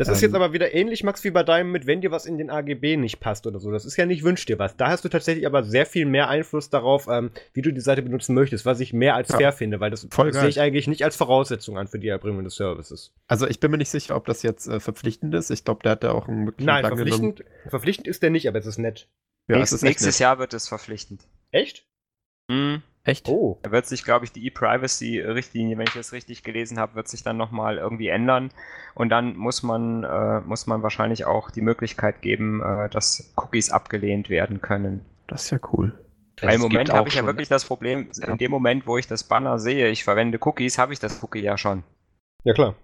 Das 0.00 0.08
ist 0.08 0.22
Ähm, 0.22 0.28
jetzt 0.30 0.34
aber 0.34 0.52
wieder 0.54 0.72
ähnlich, 0.74 1.04
Max, 1.04 1.22
wie 1.24 1.30
bei 1.30 1.42
deinem 1.42 1.72
mit, 1.72 1.86
wenn 1.86 2.00
dir 2.00 2.10
was 2.10 2.24
in 2.24 2.38
den 2.38 2.48
AGB 2.48 2.96
nicht 2.96 3.20
passt 3.20 3.46
oder 3.46 3.60
so. 3.60 3.70
Das 3.70 3.84
ist 3.84 3.96
ja 3.98 4.06
nicht 4.06 4.24
wünsch 4.24 4.46
dir 4.46 4.58
was. 4.58 4.74
Da 4.76 4.88
hast 4.88 5.04
du 5.04 5.10
tatsächlich 5.10 5.46
aber 5.46 5.62
sehr 5.62 5.84
viel 5.84 6.06
mehr 6.06 6.28
Einfluss 6.28 6.70
darauf, 6.70 7.06
ähm, 7.06 7.30
wie 7.52 7.60
du 7.60 7.70
die 7.70 7.80
Seite 7.82 8.00
benutzen 8.00 8.34
möchtest, 8.34 8.64
was 8.64 8.80
ich 8.80 8.94
mehr 8.94 9.14
als 9.14 9.28
Ja. 9.28 9.36
fair 9.36 9.52
finde, 9.52 9.78
weil 9.78 9.90
das, 9.90 10.08
Voll 10.10 10.28
das 10.28 10.36
geil. 10.36 10.40
sehe 10.44 10.48
ich 10.48 10.60
eigentlich 10.60 10.88
nicht 10.88 11.04
als 11.04 11.16
Voraussetzung 11.16 11.76
an 11.76 11.86
für 11.86 11.98
die 11.98 12.08
Erbringung 12.08 12.42
des 12.44 12.54
Services. 12.56 13.12
Also 13.26 13.46
ich 13.46 13.60
bin 13.60 13.70
mir 13.70 13.76
nicht 13.78 13.90
sicher, 13.90 14.16
ob 14.16 14.24
das 14.24 14.42
jetzt 14.42 14.66
äh, 14.68 14.80
verpflichtend 14.80 15.34
ist. 15.34 15.50
Ich 15.50 15.64
glaube, 15.64 15.82
der 15.82 15.92
hat 15.92 16.02
da 16.04 16.12
auch 16.12 16.28
einen 16.28 16.44
möglichen 16.44 16.66
Nein, 16.66 16.84
verpflichtend, 16.86 17.44
verpflichtend 17.68 18.08
ist 18.08 18.22
der 18.22 18.30
nicht, 18.30 18.48
aber 18.48 18.58
es 18.58 18.66
ist 18.66 18.78
nett. 18.78 19.06
Ja, 19.48 19.56
es 19.56 19.60
Nächst, 19.60 19.72
ist 19.74 19.82
nächstes 19.82 20.14
nett. 20.14 20.20
Jahr 20.20 20.38
wird 20.38 20.54
es 20.54 20.66
verpflichtend. 20.66 21.26
Echt? 21.50 21.86
Mhm. 22.48 22.82
Echt? 23.04 23.28
Oh. 23.28 23.58
Da 23.62 23.70
wird 23.70 23.86
sich, 23.86 24.04
glaube 24.04 24.24
ich, 24.26 24.32
die 24.32 24.44
E-Privacy-Richtlinie, 24.46 25.78
wenn 25.78 25.86
ich 25.86 25.94
das 25.94 26.12
richtig 26.12 26.42
gelesen 26.42 26.78
habe, 26.78 26.94
wird 26.96 27.08
sich 27.08 27.22
dann 27.22 27.36
nochmal 27.36 27.78
irgendwie 27.78 28.08
ändern. 28.08 28.50
Und 28.94 29.08
dann 29.08 29.36
muss 29.36 29.62
man, 29.62 30.04
äh, 30.04 30.40
muss 30.40 30.66
man 30.66 30.82
wahrscheinlich 30.82 31.24
auch 31.24 31.50
die 31.50 31.62
Möglichkeit 31.62 32.20
geben, 32.22 32.60
äh, 32.62 32.88
dass 32.90 33.32
Cookies 33.36 33.70
abgelehnt 33.70 34.28
werden 34.28 34.60
können. 34.60 35.04
Das 35.28 35.44
ist 35.44 35.50
ja 35.50 35.58
cool. 35.72 35.98
Weil 36.42 36.54
im 36.54 36.60
Moment 36.60 36.92
habe 36.92 37.08
ich 37.08 37.14
ja 37.14 37.24
wirklich 37.26 37.48
das 37.48 37.64
Problem, 37.64 38.08
Ja. 38.14 38.28
in 38.28 38.38
dem 38.38 38.50
Moment, 38.50 38.86
wo 38.86 38.96
ich 38.98 39.06
das 39.06 39.24
Banner 39.24 39.58
sehe, 39.58 39.88
ich 39.88 40.04
verwende 40.04 40.38
Cookies, 40.40 40.78
habe 40.78 40.92
ich 40.92 40.98
das 40.98 41.22
Cookie 41.22 41.40
ja 41.42 41.56
schon. 41.58 41.82
Ja, 42.44 42.54
klar. 42.54 42.74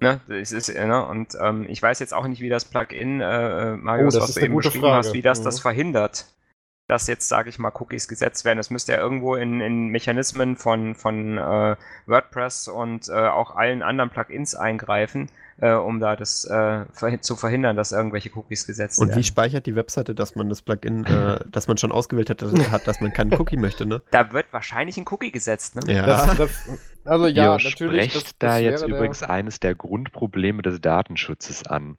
Ne, 0.00 0.20
das 0.28 0.50
ist, 0.52 0.68
äh, 0.68 0.84
ne, 0.86 1.06
und 1.06 1.36
ähm, 1.40 1.64
ich 1.68 1.80
weiß 1.80 2.00
jetzt 2.00 2.12
auch 2.12 2.26
nicht, 2.26 2.40
wie 2.42 2.48
das 2.48 2.64
Plugin, 2.64 3.20
äh, 3.20 3.24
äh, 3.24 3.72
Oh, 3.74 3.76
Marius, 3.76 4.14
das 4.14 4.24
was 4.24 4.34
du 4.34 4.40
eben 4.40 4.52
gute 4.54 4.68
beschrieben 4.68 4.82
Frage. 4.84 4.96
hast, 4.96 5.12
wie 5.14 5.22
das 5.22 5.40
Mhm. 5.40 5.44
das 5.44 5.60
verhindert. 5.60 6.26
Dass 6.92 7.06
jetzt, 7.06 7.26
sage 7.26 7.48
ich 7.48 7.58
mal, 7.58 7.72
Cookies 7.80 8.06
gesetzt 8.06 8.44
werden. 8.44 8.58
Das 8.58 8.68
müsste 8.68 8.92
ja 8.92 8.98
irgendwo 8.98 9.34
in, 9.34 9.62
in 9.62 9.88
Mechanismen 9.88 10.56
von, 10.56 10.94
von 10.94 11.38
äh, 11.38 11.76
WordPress 12.06 12.68
und 12.68 13.08
äh, 13.08 13.12
auch 13.12 13.56
allen 13.56 13.82
anderen 13.82 14.10
Plugins 14.10 14.54
eingreifen, 14.54 15.30
äh, 15.58 15.72
um 15.72 16.00
da 16.00 16.16
das 16.16 16.44
äh, 16.44 16.84
zu 17.22 17.34
verhindern, 17.34 17.76
dass 17.76 17.92
irgendwelche 17.92 18.30
Cookies 18.36 18.66
gesetzt 18.66 18.98
Und 18.98 19.08
werden. 19.08 19.18
wie 19.20 19.24
speichert 19.24 19.64
die 19.64 19.74
Webseite, 19.74 20.14
dass 20.14 20.34
man 20.36 20.50
das 20.50 20.60
Plugin, 20.60 21.06
äh, 21.06 21.40
dass 21.50 21.66
man 21.66 21.78
schon 21.78 21.92
ausgewählt 21.92 22.28
hat, 22.28 22.42
dass, 22.42 22.52
hat, 22.70 22.86
dass 22.86 23.00
man 23.00 23.14
keinen 23.14 23.32
Cookie 23.40 23.56
möchte, 23.56 23.86
ne? 23.86 24.02
da 24.10 24.30
wird 24.34 24.52
wahrscheinlich 24.52 24.98
ein 24.98 25.06
Cookie 25.10 25.32
gesetzt, 25.32 25.76
ne? 25.76 25.94
Ja. 25.94 26.04
Das, 26.04 26.36
das, 26.36 26.68
also 27.06 27.26
ja, 27.26 27.56
Ihr 27.56 27.64
natürlich. 27.64 28.12
das, 28.12 28.24
da 28.38 28.58
jetzt 28.58 28.80
wäre 28.82 28.88
der- 28.90 28.96
übrigens 28.98 29.22
eines 29.22 29.60
der 29.60 29.74
Grundprobleme 29.74 30.60
des 30.60 30.78
Datenschutzes 30.82 31.66
an. 31.66 31.96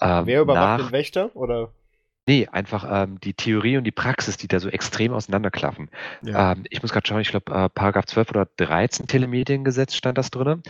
Ähm, 0.00 0.26
Wer 0.26 0.40
überwacht 0.42 0.80
nach, 0.80 0.86
den 0.88 0.92
Wächter? 0.92 1.30
Oder? 1.36 1.70
Nee, 2.26 2.48
einfach 2.50 2.84
ähm, 2.90 3.20
die 3.20 3.34
Theorie 3.34 3.76
und 3.76 3.84
die 3.84 3.92
Praxis, 3.92 4.36
die 4.36 4.48
da 4.48 4.58
so 4.58 4.68
extrem 4.68 5.12
auseinanderklaffen. 5.12 5.90
ja. 6.22 6.52
Ähm, 6.52 6.64
ich 6.70 6.82
muss 6.82 6.92
gerade 6.92 7.06
schauen, 7.06 7.20
ich 7.20 7.30
glaube, 7.30 7.52
äh, 7.52 7.68
Paragraph 7.68 8.06
12 8.06 8.30
oder 8.30 8.48
13 8.56 9.06
Telemediengesetz 9.06 9.94
stand 9.94 10.18
das 10.18 10.30
drin, 10.30 10.62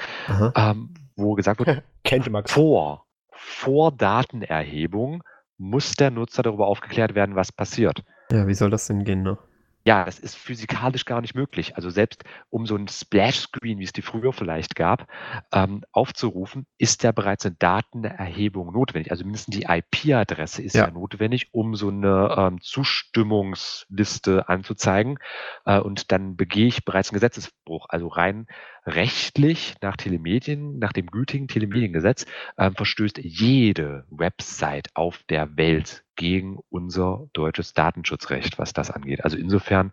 ähm, 0.55 0.95
wo 1.17 1.35
gesagt 1.35 1.65
wird, 1.65 1.83
Kennt 2.05 2.31
Max. 2.31 2.53
vor, 2.53 3.07
vor 3.31 3.91
Datenerhebung 3.93 5.23
muss 5.59 5.93
der 5.95 6.11
Nutzer 6.11 6.43
darüber 6.43 6.67
aufgeklärt 6.67 7.15
werden, 7.15 7.37
was 7.37 7.53
passiert. 7.53 8.03
ja, 8.31 8.47
wie 8.47 8.55
soll 8.55 8.69
das 8.71 8.87
denn 8.87 9.05
gehen, 9.05 9.23
ne? 9.23 9.39
Ja, 9.87 10.05
das 10.05 10.19
ist 10.19 10.35
physikalisch 10.37 11.05
gar 11.05 11.21
nicht 11.21 11.37
möglich. 11.37 11.77
Also 11.77 11.91
selbst 11.91 12.25
um 12.51 12.67
so 12.67 12.75
ein 12.75 12.89
Splash-Screen, 12.89 13.79
wie 13.79 13.85
es 13.85 13.93
die 13.93 14.03
früher 14.03 14.33
vielleicht 14.33 14.75
gab, 14.75 15.07
ähm, 15.53 15.85
aufzurufen, 15.93 16.67
ist 16.77 17.05
ja 17.05 17.13
bereits 17.13 17.47
eine 17.47 17.55
Datenerhebung 17.55 18.73
notwendig. 18.73 19.13
Also 19.13 19.25
mindestens 19.25 19.55
die 19.55 19.67
IP-Adresse 19.69 20.61
ist 20.61 20.75
ja. 20.75 20.87
Ja. 20.87 20.91
notwendig, 20.91 21.51
um 21.53 21.77
so 21.77 21.89
eine 21.89 22.35
ähm, 22.37 22.61
Zustimmungsliste 22.61 24.49
anzuzeigen. 24.49 25.19
Äh, 25.65 25.79
und 25.79 26.11
dann 26.11 26.37
begehe 26.37 26.67
ich 26.67 26.85
bereits 26.85 27.11
einen 27.11 27.21
Gesetzesbruch. 27.21 27.87
Also 27.89 28.09
rein 28.09 28.49
rechtlich 28.87 29.77
nach 29.83 29.97
Telemedien, 29.97 30.81
nach 30.81 30.93
dem 30.93 31.07
gültigen 31.07 31.47
Telemediengesetz, 31.47 32.27
ähm, 32.59 32.75
verstößt 32.75 33.19
jede 33.19 34.05
Website 34.11 34.89
auf 34.95 35.23
der 35.29 35.57
Welt 35.57 36.06
gegen 36.17 36.59
unser 36.71 37.29
deutsches 37.33 37.75
Datenschutzrecht, 37.75 38.59
was 38.59 38.73
das 38.73 38.91
angeht. 38.91 39.23
Also 39.25 39.37
insofern 39.37 39.93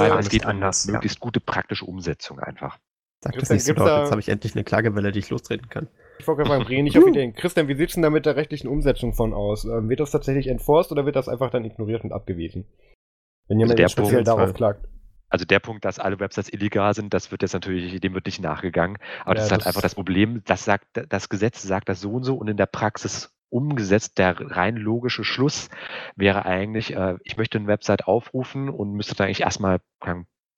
Fälle? 0.00 0.18
es 0.18 0.28
geht 0.30 0.46
Anders, 0.46 0.86
möglichst 0.86 1.20
gute 1.20 1.40
praktische 1.40 1.84
Umsetzung 1.84 2.40
einfach. 2.40 2.78
Sag 3.20 3.34
das 3.34 3.48
da- 3.48 3.54
nicht 3.54 3.64
so 3.64 3.74
laut, 3.74 3.86
da- 3.86 4.00
jetzt 4.02 4.10
habe 4.10 4.20
ich 4.20 4.28
endlich 4.28 4.54
eine 4.54 4.64
Klagewelle, 4.64 5.12
die 5.12 5.20
ich 5.20 5.30
lostreten 5.30 5.68
kann. 5.68 5.88
Ich 6.18 6.26
wollte 6.26 6.42
gerade 6.42 6.50
fragen, 6.56 6.64
bringen 6.64 6.84
nicht 6.84 6.96
auf 6.98 7.06
Ideen. 7.06 7.34
Christian, 7.34 7.68
wie 7.68 7.76
sieht's 7.76 7.94
denn 7.94 8.02
da 8.02 8.10
mit 8.10 8.26
der 8.26 8.34
rechtlichen 8.36 8.66
Umsetzung 8.68 9.12
von 9.14 9.32
aus? 9.32 9.64
Ähm, 9.64 9.88
wird 9.88 10.00
das 10.00 10.10
tatsächlich 10.10 10.48
enforced 10.48 10.90
oder 10.90 11.06
wird 11.06 11.14
das 11.16 11.28
einfach 11.28 11.50
dann 11.50 11.64
ignoriert 11.64 12.02
und 12.04 12.12
abgewiesen? 12.12 12.64
Wenn 13.48 13.58
jemand 13.60 13.78
der 13.78 13.84
jetzt 13.84 13.92
speziell 13.92 14.24
Punkt, 14.24 14.28
darauf 14.28 14.54
klagt. 14.54 14.88
Also 15.28 15.44
der 15.46 15.60
Punkt, 15.60 15.84
dass 15.84 15.98
alle 15.98 16.20
Websites 16.20 16.52
illegal 16.52 16.92
sind, 16.94 17.14
das 17.14 17.30
wird 17.30 17.42
jetzt 17.42 17.54
natürlich, 17.54 17.98
dem 18.00 18.12
wird 18.14 18.26
nicht 18.26 18.40
nachgegangen. 18.42 18.98
Aber 19.24 19.34
das 19.34 19.42
Ja, 19.42 19.46
ist 19.46 19.50
halt 19.52 19.60
das- 19.62 19.66
einfach 19.68 19.80
das 19.82 19.94
Problem, 19.94 20.42
das 20.44 20.64
sagt, 20.64 20.86
das 21.08 21.28
Gesetz 21.28 21.62
sagt 21.62 21.88
das 21.88 22.00
so 22.00 22.12
und 22.12 22.24
so 22.24 22.36
und 22.36 22.48
in 22.48 22.56
der 22.56 22.66
Praxis 22.66 23.32
umgesetzt. 23.52 24.18
Der 24.18 24.40
rein 24.40 24.76
logische 24.76 25.24
Schluss 25.24 25.68
wäre 26.16 26.44
eigentlich, 26.46 26.94
äh, 26.94 27.16
ich 27.24 27.36
möchte 27.36 27.58
eine 27.58 27.66
Website 27.66 28.06
aufrufen 28.06 28.68
und 28.68 28.92
müsste 28.92 29.14
dann 29.14 29.26
eigentlich 29.26 29.42
erstmal 29.42 29.80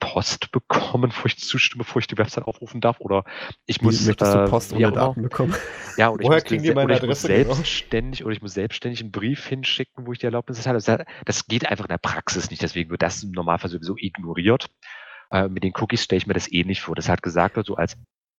Post 0.01 0.51
bekommen, 0.53 1.11
bevor 1.11 1.27
ich 1.27 1.39
zustimme, 1.39 1.85
bevor 1.85 2.01
ich 2.01 2.07
die 2.07 2.19
Website 2.19 2.45
aufrufen 2.45 2.81
darf. 2.81 3.01
Oder 3.01 3.25
ich 3.67 3.81
Wie 3.81 3.87
muss. 3.87 4.07
möchtest 4.07 4.35
du 4.35 4.39
äh, 4.39 4.49
Post 4.49 4.79
wie 4.79 4.85
ohne. 4.85 4.95
Daten 4.95 5.23
bekommen? 5.23 5.55
Ja, 5.97 6.11
oder 6.11 6.25
Woher 6.25 6.39
ich 6.39 6.51
muss, 6.51 6.63
die 6.63 6.75
meine 6.75 6.87
oder 6.87 7.03
ich 7.03 7.09
muss 7.09 7.23
genau? 7.23 7.55
selbstständig 7.55 8.25
oder 8.25 8.33
ich 8.33 8.43
muss 8.43 8.55
selbstständig 8.55 9.01
einen 9.01 9.13
Brief 9.13 9.47
hinschicken, 9.47 10.07
wo 10.07 10.13
ich 10.13 10.19
die 10.19 10.27
Erlaubnis 10.27 10.59
erteile. 10.59 10.81
Das, 10.81 11.07
das 11.25 11.47
geht 11.47 11.69
einfach 11.69 11.85
in 11.85 11.91
der 11.91 11.99
Praxis 11.99 12.51
nicht. 12.51 12.63
Deswegen 12.63 12.91
wird 12.91 13.03
das 13.03 13.23
im 13.23 13.33
Normalfall 13.33 13.71
sowieso 13.71 13.97
ignoriert. 13.97 14.71
Äh, 15.31 15.49
mit 15.49 15.65
den 15.65 15.73
Cookies 15.77 16.05
stelle 16.05 16.19
ich 16.19 16.27
mir 16.27 16.35
das 16.35 16.51
eh 16.51 16.65
nicht 16.65 16.83
vor. 16.83 16.95
Das 16.95 17.09
hat 17.09 17.23
gesagt 17.23 17.57
wird, 17.57 17.67
so 17.67 17.77
als 17.77 17.97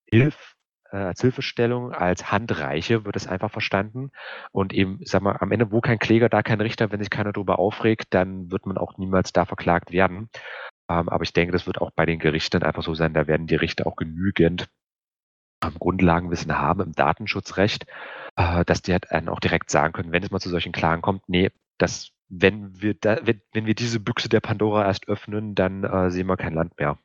Hilf, 0.08 0.55
äh, 0.95 0.99
als 0.99 1.21
Hilfestellung, 1.21 1.91
als 1.91 2.31
Handreiche 2.31 3.05
wird 3.05 3.15
es 3.15 3.27
einfach 3.27 3.51
verstanden. 3.51 4.11
Und 4.51 4.73
eben, 4.73 4.99
sag 5.03 5.21
mal, 5.21 5.37
am 5.39 5.51
Ende, 5.51 5.71
wo 5.71 5.81
kein 5.81 5.99
Kläger, 5.99 6.29
da 6.29 6.41
kein 6.43 6.61
Richter, 6.61 6.91
wenn 6.91 7.01
sich 7.01 7.09
keiner 7.09 7.33
darüber 7.33 7.59
aufregt, 7.59 8.07
dann 8.13 8.51
wird 8.51 8.65
man 8.65 8.77
auch 8.77 8.97
niemals 8.97 9.33
da 9.33 9.45
verklagt 9.45 9.91
werden. 9.91 10.29
Ähm, 10.89 11.09
aber 11.09 11.23
ich 11.23 11.33
denke, 11.33 11.51
das 11.51 11.67
wird 11.67 11.81
auch 11.81 11.91
bei 11.91 12.05
den 12.05 12.19
Gerichten 12.19 12.63
einfach 12.63 12.83
so 12.83 12.95
sein, 12.95 13.13
da 13.13 13.27
werden 13.27 13.47
die 13.47 13.55
Richter 13.55 13.87
auch 13.87 13.95
genügend 13.97 14.67
ähm, 15.63 15.73
Grundlagenwissen 15.79 16.57
haben 16.57 16.81
im 16.81 16.93
Datenschutzrecht, 16.93 17.85
äh, 18.35 18.65
dass 18.65 18.81
die 18.81 18.93
halt 18.93 19.11
einen 19.11 19.29
auch 19.29 19.39
direkt 19.39 19.71
sagen 19.71 19.93
können, 19.93 20.11
wenn 20.11 20.23
es 20.23 20.31
mal 20.31 20.39
zu 20.39 20.49
solchen 20.49 20.71
Klagen 20.73 21.01
kommt, 21.01 21.27
nee, 21.27 21.51
das, 21.77 22.11
wenn 22.29 22.81
wir 22.81 22.93
da, 22.95 23.19
wenn, 23.23 23.41
wenn 23.53 23.65
wir 23.65 23.75
diese 23.75 23.99
Büchse 23.99 24.29
der 24.29 24.41
Pandora 24.41 24.85
erst 24.85 25.07
öffnen, 25.09 25.55
dann 25.55 25.83
äh, 25.83 26.11
sehen 26.11 26.27
wir 26.27 26.37
kein 26.37 26.53
Land 26.53 26.77
mehr. 26.79 26.97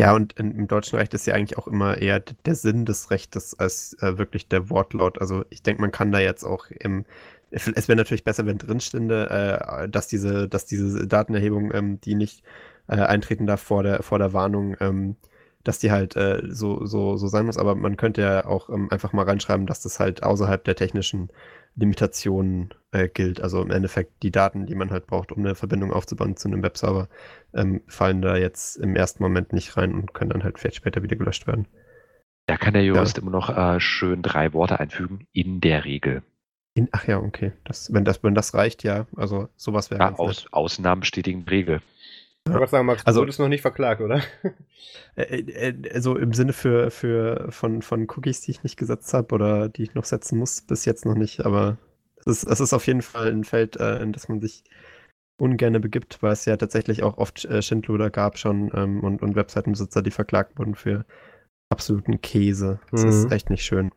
Ja, 0.00 0.14
und 0.14 0.32
im 0.38 0.66
deutschen 0.66 0.98
Recht 0.98 1.12
ist 1.12 1.26
ja 1.26 1.34
eigentlich 1.34 1.58
auch 1.58 1.66
immer 1.66 1.98
eher 1.98 2.20
der 2.20 2.54
Sinn 2.54 2.86
des 2.86 3.10
Rechtes 3.10 3.58
als 3.58 3.92
äh, 4.00 4.16
wirklich 4.16 4.48
der 4.48 4.70
Wortlaut. 4.70 5.20
Also 5.20 5.44
ich 5.50 5.62
denke, 5.62 5.82
man 5.82 5.92
kann 5.92 6.10
da 6.10 6.18
jetzt 6.18 6.42
auch 6.42 6.70
im 6.70 7.04
es 7.50 7.66
wäre 7.88 7.96
natürlich 7.96 8.24
besser, 8.24 8.46
wenn 8.46 8.56
drin 8.56 8.80
stünde, 8.80 9.28
äh, 9.28 9.88
dass 9.90 10.06
diese, 10.08 10.48
dass 10.48 10.64
diese 10.64 11.06
Datenerhebung, 11.06 11.74
ähm, 11.74 12.00
die 12.00 12.14
nicht 12.14 12.42
äh, 12.88 12.94
eintreten 12.96 13.46
darf 13.46 13.60
vor 13.60 13.82
der, 13.82 14.02
vor 14.02 14.18
der 14.18 14.32
Warnung, 14.32 14.74
ähm, 14.80 15.16
dass 15.64 15.78
die 15.78 15.90
halt 15.90 16.16
äh, 16.16 16.42
so, 16.48 16.86
so, 16.86 17.16
so 17.16 17.28
sein 17.28 17.46
muss. 17.46 17.58
Aber 17.58 17.74
man 17.74 17.96
könnte 17.96 18.22
ja 18.22 18.46
auch 18.46 18.70
ähm, 18.70 18.88
einfach 18.90 19.12
mal 19.12 19.24
reinschreiben, 19.24 19.66
dass 19.66 19.82
das 19.82 20.00
halt 20.00 20.22
außerhalb 20.22 20.64
der 20.64 20.76
technischen 20.76 21.30
Limitationen 21.76 22.74
äh, 22.92 23.08
gilt. 23.08 23.40
Also 23.40 23.62
im 23.62 23.70
Endeffekt 23.70 24.22
die 24.22 24.30
Daten, 24.30 24.66
die 24.66 24.74
man 24.74 24.90
halt 24.90 25.06
braucht, 25.06 25.32
um 25.32 25.38
eine 25.38 25.54
Verbindung 25.54 25.92
aufzubauen 25.92 26.36
zu 26.36 26.48
einem 26.48 26.62
Webserver, 26.62 27.08
ähm, 27.54 27.82
fallen 27.86 28.22
da 28.22 28.36
jetzt 28.36 28.76
im 28.76 28.96
ersten 28.96 29.22
Moment 29.22 29.52
nicht 29.52 29.76
rein 29.76 29.94
und 29.94 30.14
können 30.14 30.30
dann 30.30 30.44
halt 30.44 30.58
vielleicht 30.58 30.76
später 30.76 31.02
wieder 31.02 31.16
gelöscht 31.16 31.46
werden. 31.46 31.66
Da 32.46 32.56
kann 32.56 32.74
der 32.74 32.84
Jurist 32.84 33.18
immer 33.18 33.30
noch 33.30 33.56
äh, 33.56 33.78
schön 33.78 34.22
drei 34.22 34.52
Worte 34.52 34.80
einfügen, 34.80 35.26
in 35.32 35.60
der 35.60 35.84
Regel. 35.84 36.22
In, 36.74 36.88
ach 36.92 37.06
ja, 37.06 37.18
okay. 37.18 37.52
Das, 37.64 37.92
wenn, 37.92 38.04
das, 38.04 38.22
wenn 38.22 38.34
das 38.34 38.54
reicht, 38.54 38.82
ja. 38.82 39.06
Also 39.16 39.48
sowas 39.56 39.90
wäre 39.90 40.00
Ja, 40.00 40.14
aus, 40.14 40.46
Ausnahmen 40.52 41.00
bestätigen 41.00 41.44
Regel. 41.48 41.80
Ich 42.48 42.54
wollte 42.54 42.70
sagen, 42.70 42.86
Max, 42.86 43.06
Also- 43.06 43.20
du 43.20 43.22
wurdest 43.22 43.38
noch 43.38 43.48
nicht 43.48 43.60
verklagt, 43.62 44.00
oder? 44.00 44.22
Also 45.92 46.16
im 46.16 46.32
Sinne 46.32 46.52
für, 46.52 46.90
für 46.90 47.46
von, 47.50 47.82
von 47.82 48.08
Cookies, 48.10 48.40
die 48.42 48.52
ich 48.52 48.62
nicht 48.62 48.76
gesetzt 48.76 49.12
habe 49.12 49.34
oder 49.34 49.68
die 49.68 49.82
ich 49.82 49.94
noch 49.94 50.04
setzen 50.04 50.38
muss, 50.38 50.62
bis 50.62 50.84
jetzt 50.84 51.04
noch 51.04 51.14
nicht, 51.14 51.44
aber 51.44 51.78
es 52.16 52.26
ist, 52.26 52.44
es 52.44 52.60
ist 52.60 52.72
auf 52.72 52.86
jeden 52.86 53.02
Fall 53.02 53.28
ein 53.30 53.44
Feld, 53.44 53.76
äh, 53.76 54.00
in 54.02 54.12
das 54.12 54.28
man 54.28 54.40
sich 54.40 54.64
ungerne 55.40 55.80
begibt, 55.80 56.22
weil 56.22 56.32
es 56.32 56.44
ja 56.44 56.56
tatsächlich 56.56 57.02
auch 57.02 57.18
oft 57.18 57.44
äh, 57.46 57.62
Schindluder 57.62 58.10
gab 58.10 58.38
schon 58.38 58.70
ähm, 58.74 59.02
und, 59.02 59.22
und 59.22 59.36
Webseitenbesitzer, 59.36 60.02
die 60.02 60.10
verklagt 60.10 60.58
wurden 60.58 60.74
für 60.74 61.04
absoluten 61.70 62.20
Käse. 62.20 62.80
Das 62.90 63.02
Mhm. 63.04 63.08
ist 63.08 63.32
echt 63.32 63.50
nicht 63.50 63.64
schön. 63.64 63.90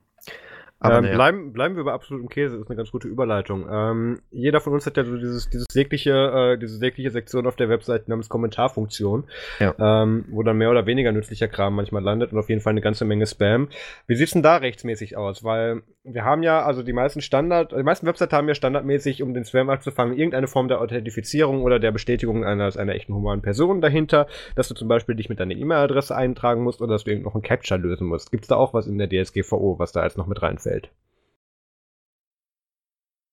Aber 0.83 0.97
ähm, 0.97 1.03
naja. 1.05 1.15
bleiben, 1.15 1.53
bleiben 1.53 1.75
wir 1.77 1.83
bei 1.85 1.93
absolutem 1.93 2.29
Käse, 2.29 2.55
das 2.55 2.63
ist 2.65 2.69
eine 2.69 2.77
ganz 2.77 2.91
gute 2.91 3.07
Überleitung. 3.07 3.65
Ähm, 3.71 4.19
jeder 4.31 4.59
von 4.59 4.73
uns 4.73 4.85
hat 4.85 4.97
ja 4.97 5.05
so 5.05 5.15
dieses, 5.15 5.49
dieses 5.49 5.65
sägliche, 5.71 6.11
äh, 6.11 6.57
diese 6.59 6.77
sägliche 6.77 7.09
Sektion 7.09 7.47
auf 7.47 7.55
der 7.55 7.69
Webseite 7.69 8.09
namens 8.09 8.29
Kommentarfunktion, 8.29 9.23
Ja. 9.59 9.73
ähm, 9.79 10.25
wo 10.29 10.43
dann 10.43 10.57
mehr 10.57 10.69
oder 10.69 10.85
weniger 10.85 11.11
nützlicher 11.11 11.47
Kram 11.47 11.75
manchmal 11.75 12.03
landet 12.03 12.33
und 12.33 12.37
auf 12.39 12.49
jeden 12.49 12.61
Fall 12.61 12.71
eine 12.71 12.81
ganze 12.81 13.05
Menge 13.05 13.25
Spam. 13.25 13.69
Wie 14.07 14.15
sieht's 14.15 14.33
denn 14.33 14.43
da 14.43 14.57
rechtsmäßig 14.57 15.15
aus? 15.17 15.43
Weil 15.43 15.83
wir 16.03 16.25
haben 16.25 16.43
ja, 16.43 16.63
also 16.63 16.83
die 16.83 16.91
meisten 16.91 17.21
Standard, 17.21 17.71
die 17.71 17.81
meisten 17.83 18.05
Webseiten 18.05 18.35
haben 18.35 18.47
ja 18.49 18.55
standardmäßig, 18.55 19.23
um 19.23 19.33
den 19.33 19.45
Spam 19.45 19.69
abzufangen, 19.69 20.17
irgendeine 20.17 20.47
Form 20.47 20.67
der 20.67 20.81
Authentifizierung 20.81 21.61
oder 21.63 21.79
der 21.79 21.93
Bestätigung 21.93 22.43
einer, 22.43 22.75
einer 22.77 22.93
echten 22.93 23.13
humanen 23.13 23.41
Person 23.41 23.79
dahinter, 23.79 24.27
dass 24.55 24.67
du 24.67 24.73
zum 24.75 24.89
Beispiel 24.89 25.15
dich 25.15 25.29
mit 25.29 25.39
deiner 25.39 25.55
E-Mail-Adresse 25.55 26.13
eintragen 26.13 26.61
musst 26.61 26.81
oder 26.81 26.91
dass 26.93 27.05
du 27.05 27.11
irgend 27.11 27.25
noch 27.25 27.35
ein 27.35 27.41
Captcha 27.41 27.75
lösen 27.75 28.07
musst. 28.07 28.31
Gibt's 28.31 28.47
da 28.49 28.55
auch 28.57 28.73
was 28.73 28.87
in 28.87 28.97
der 28.97 29.07
DSGVO, 29.07 29.79
was 29.79 29.93
da 29.93 30.01
als 30.01 30.17
noch 30.17 30.27
mit 30.27 30.41
reinfällt? 30.41 30.72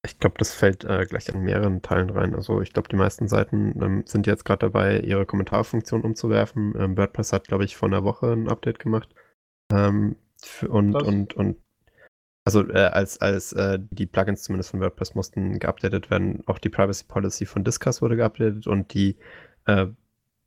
Ich 0.03 0.19
glaube, 0.19 0.37
das 0.39 0.55
fällt 0.55 0.85
äh, 0.85 1.05
gleich 1.07 1.33
an 1.33 1.43
mehreren 1.43 1.83
Teilen 1.83 2.11
rein. 2.11 2.35
Also 2.35 2.63
ich 2.63 2.73
glaube, 2.73 2.89
die 2.89 2.97
meisten 2.97 3.29
Seiten 3.29 3.81
ähm, 3.83 4.03
sind 4.07 4.27
jetzt 4.27 4.45
gerade 4.45 4.67
dabei, 4.67 5.01
ihre 5.01 5.27
Kommentarfunktion 5.27 6.03
umzuwerfen. 6.03 6.75
Ähm, 6.79 6.97
WordPress 6.97 7.33
hat, 7.33 7.49
glaube 7.49 7.65
ich, 7.65 7.77
vor 7.77 7.89
einer 7.89 8.03
Woche 8.05 8.33
ein 8.33 8.49
Update 8.49 8.79
gemacht. 8.79 9.15
Ähm, 9.71 10.17
und, 10.69 10.95
und, 10.95 11.35
und 11.35 11.59
also 12.47 12.67
äh, 12.71 12.79
als, 12.79 13.21
als 13.21 13.53
äh, 13.53 13.79
die 13.91 14.07
Plugins 14.07 14.43
zumindest 14.43 14.71
von 14.71 14.81
WordPress 14.81 15.15
mussten 15.15 15.59
geupdatet 15.59 16.11
werden, 16.11 16.43
auch 16.47 16.59
die 16.59 16.71
Privacy 16.71 17.05
Policy 17.05 17.45
von 17.45 17.65
Discuss 17.65 18.01
wurde 18.01 18.17
geupdatet 18.17 18.67
und 18.67 18.95
die 18.95 19.19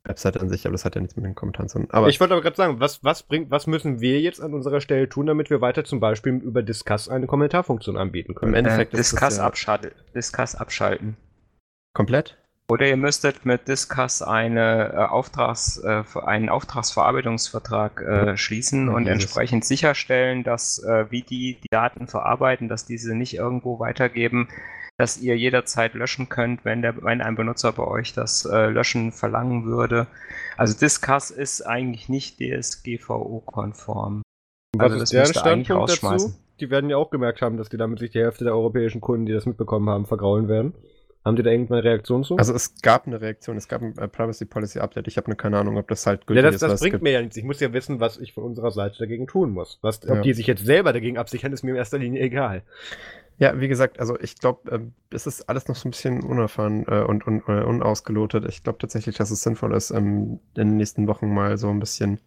äh, 0.03 0.09
Website 0.09 0.39
an 0.39 0.49
sich, 0.49 0.65
aber 0.65 0.73
das 0.73 0.85
hat 0.85 0.95
ja 0.95 1.01
nichts 1.01 1.15
mit 1.15 1.25
den 1.25 1.35
Kommentaren 1.35 1.69
zu 1.69 1.79
tun. 1.79 1.87
Aber 1.91 2.09
ich 2.09 2.19
wollte 2.19 2.33
aber 2.33 2.41
gerade 2.41 2.55
sagen, 2.55 2.79
was, 2.79 3.03
was 3.03 3.23
bringt, 3.23 3.51
was 3.51 3.67
müssen 3.67 4.01
wir 4.01 4.21
jetzt 4.21 4.41
an 4.41 4.53
unserer 4.53 4.81
Stelle 4.81 5.09
tun, 5.09 5.25
damit 5.25 5.49
wir 5.49 5.61
weiter 5.61 5.83
zum 5.83 5.99
Beispiel 5.99 6.33
über 6.33 6.61
Discuss 6.63 7.09
eine 7.09 7.27
Kommentarfunktion 7.27 7.97
anbieten 7.97 8.31
im 8.31 8.35
können? 8.35 8.53
Endeffekt 8.53 8.93
äh, 8.93 8.97
ist 8.97 9.13
das 9.13 9.19
Discuss, 9.19 9.37
ja 9.37 9.45
abschalten, 9.45 9.91
Discuss 10.15 10.55
abschalten. 10.55 11.17
komplett. 11.93 12.37
Oder 12.69 12.87
ihr 12.87 12.97
müsstet 12.97 13.45
mit 13.45 13.67
Discuss 13.67 14.21
eine, 14.21 14.93
äh, 14.93 14.95
Auftrags, 14.95 15.77
äh, 15.83 16.03
einen 16.25 16.47
Auftragsverarbeitungsvertrag 16.49 18.01
äh, 18.01 18.37
schließen 18.37 18.87
Ja, 18.87 18.93
und 18.93 19.03
dieses. 19.03 19.13
entsprechend 19.13 19.65
sicherstellen, 19.65 20.43
dass 20.43 20.79
äh, 20.81 21.05
wie 21.11 21.23
die 21.23 21.59
die 21.61 21.67
Daten 21.69 22.07
verarbeiten, 22.07 22.69
dass 22.69 22.85
diese 22.85 23.15
nicht 23.15 23.35
irgendwo 23.35 23.79
weitergeben 23.79 24.47
dass 24.97 25.19
ihr 25.19 25.35
jederzeit 25.37 25.93
löschen 25.95 26.29
könnt, 26.29 26.65
wenn, 26.65 26.81
der, 26.81 27.01
wenn 27.03 27.21
ein 27.21 27.35
Benutzer 27.35 27.71
bei 27.71 27.83
euch 27.83 28.13
das 28.13 28.45
äh, 28.45 28.67
Löschen 28.67 29.11
verlangen 29.11 29.65
würde. 29.65 30.07
Also 30.55 30.77
Discuss 30.77 31.31
ist 31.31 31.61
eigentlich 31.61 32.09
nicht 32.09 32.39
DSGVO-konform. 32.39 34.21
Was 34.77 34.91
also 34.91 35.03
ist 35.03 35.13
deren 35.13 35.33
Standpunkt 35.33 36.03
dazu? 36.03 36.35
Die 36.59 36.69
werden 36.69 36.89
ja 36.89 36.97
auch 36.97 37.09
gemerkt 37.09 37.41
haben, 37.41 37.57
dass 37.57 37.69
die 37.69 37.77
damit 37.77 37.99
sich 37.99 38.11
die 38.11 38.19
Hälfte 38.19 38.43
der 38.43 38.53
europäischen 38.53 39.01
Kunden, 39.01 39.25
die 39.25 39.33
das 39.33 39.45
mitbekommen 39.45 39.89
haben, 39.89 40.05
vergraulen 40.05 40.47
werden. 40.47 40.73
Haben 41.25 41.37
die 41.37 41.43
da 41.43 41.51
irgendeine 41.51 41.83
Reaktion 41.83 42.23
zu? 42.23 42.35
Also 42.35 42.53
es 42.53 42.81
gab 42.81 43.07
eine 43.07 43.21
Reaktion, 43.21 43.55
es 43.55 43.69
gab 43.69 43.81
ein 43.81 43.97
äh, 43.97 44.09
Privacy 44.09 44.43
Policy 44.43 44.79
Update. 44.79 45.07
Ich 45.07 45.15
habe 45.15 45.29
ne, 45.29 45.37
keine 45.37 45.57
Ahnung, 45.57 45.77
ob 45.77 45.87
das 45.87 46.05
halt 46.05 46.27
gültig 46.27 46.43
ja, 46.43 46.51
das, 46.51 46.61
ist. 46.61 46.69
Das 46.69 46.81
bringt 46.81 47.01
mir 47.01 47.11
ja 47.11 47.21
nichts. 47.21 47.37
Ich 47.37 47.45
muss 47.45 47.61
ja 47.61 47.71
wissen, 47.71 48.01
was 48.01 48.17
ich 48.17 48.33
von 48.33 48.43
unserer 48.43 48.71
Seite 48.71 48.97
dagegen 48.99 49.25
tun 49.25 49.51
muss. 49.51 49.79
Was, 49.81 50.03
ob 50.03 50.17
ja. 50.17 50.21
die 50.21 50.33
sich 50.33 50.47
jetzt 50.47 50.65
selber 50.65 50.91
dagegen 50.91 51.17
absichern, 51.17 51.53
ist 51.53 51.63
mir 51.63 51.71
in 51.71 51.77
erster 51.77 51.97
Linie 51.97 52.21
egal. 52.21 52.63
Ja, 53.37 53.59
wie 53.59 53.67
gesagt, 53.67 53.99
also 53.99 54.19
ich 54.19 54.35
glaube, 54.37 54.71
äh, 54.71 54.79
es 55.11 55.27
ist 55.27 55.49
alles 55.49 55.67
noch 55.67 55.75
so 55.75 55.87
ein 55.87 55.91
bisschen 55.91 56.23
unerfahren 56.23 56.85
äh, 56.87 57.01
und, 57.01 57.25
und 57.25 57.47
äh, 57.47 57.63
unausgelotet. 57.63 58.45
Ich 58.47 58.63
glaube 58.63 58.77
tatsächlich, 58.77 59.17
dass 59.17 59.31
es 59.31 59.41
sinnvoll 59.41 59.75
ist, 59.75 59.91
ähm, 59.91 60.39
in 60.55 60.69
den 60.69 60.77
nächsten 60.77 61.07
Wochen 61.07 61.33
mal 61.33 61.57
so 61.57 61.69
ein 61.69 61.79
bisschen 61.79 62.19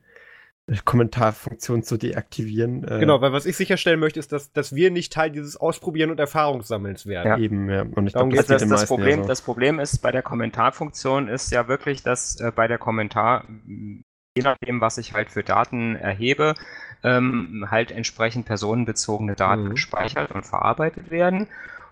Kommentarfunktion 0.85 1.85
zu 1.85 1.97
deaktivieren. 1.97 2.83
Äh, 2.83 2.99
genau, 2.99 3.21
weil 3.21 3.33
was 3.33 3.47
ich 3.47 3.57
sicherstellen 3.57 4.01
möchte, 4.01 4.19
ist, 4.19 4.33
dass, 4.33 4.53
dass 4.53 4.75
wir 4.75 4.91
nicht 4.91 5.13
Teil 5.13 5.31
dieses 5.31 5.57
Ausprobieren 5.57 6.11
und 6.11 6.19
Erfahrungssammelns 6.19 7.07
werden. 7.07 7.29
Ja. 7.29 7.39
Eben, 7.39 7.71
ja. 7.71 7.83
Und 7.83 8.09
ich 8.09 8.15
glaube, 8.15 8.35
das, 8.35 8.47
das, 8.47 8.69
das, 8.69 8.87
Problem, 8.87 9.23
so. 9.23 9.29
das 9.29 9.43
Problem 9.43 9.79
ist 9.79 9.99
bei 9.99 10.11
der 10.11 10.23
Kommentarfunktion 10.23 11.29
ist 11.29 11.53
ja 11.53 11.69
wirklich, 11.69 12.03
dass 12.03 12.41
äh, 12.41 12.51
bei 12.55 12.67
der 12.67 12.79
Kommentar, 12.79 13.45
je 13.47 14.43
nachdem, 14.43 14.81
was 14.81 14.99
ich 14.99 15.13
halt 15.13 15.31
für 15.31 15.45
Daten 15.45 15.95
erhebe, 15.95 16.55
ähm, 17.03 17.67
halt 17.71 17.91
entsprechend 17.91 18.47
personenbezogene 18.47 19.35
Daten 19.35 19.65
mhm. 19.65 19.71
gespeichert 19.71 20.33
und 20.33 20.45
verarbeitet 20.45 21.11
werden. 21.11 21.49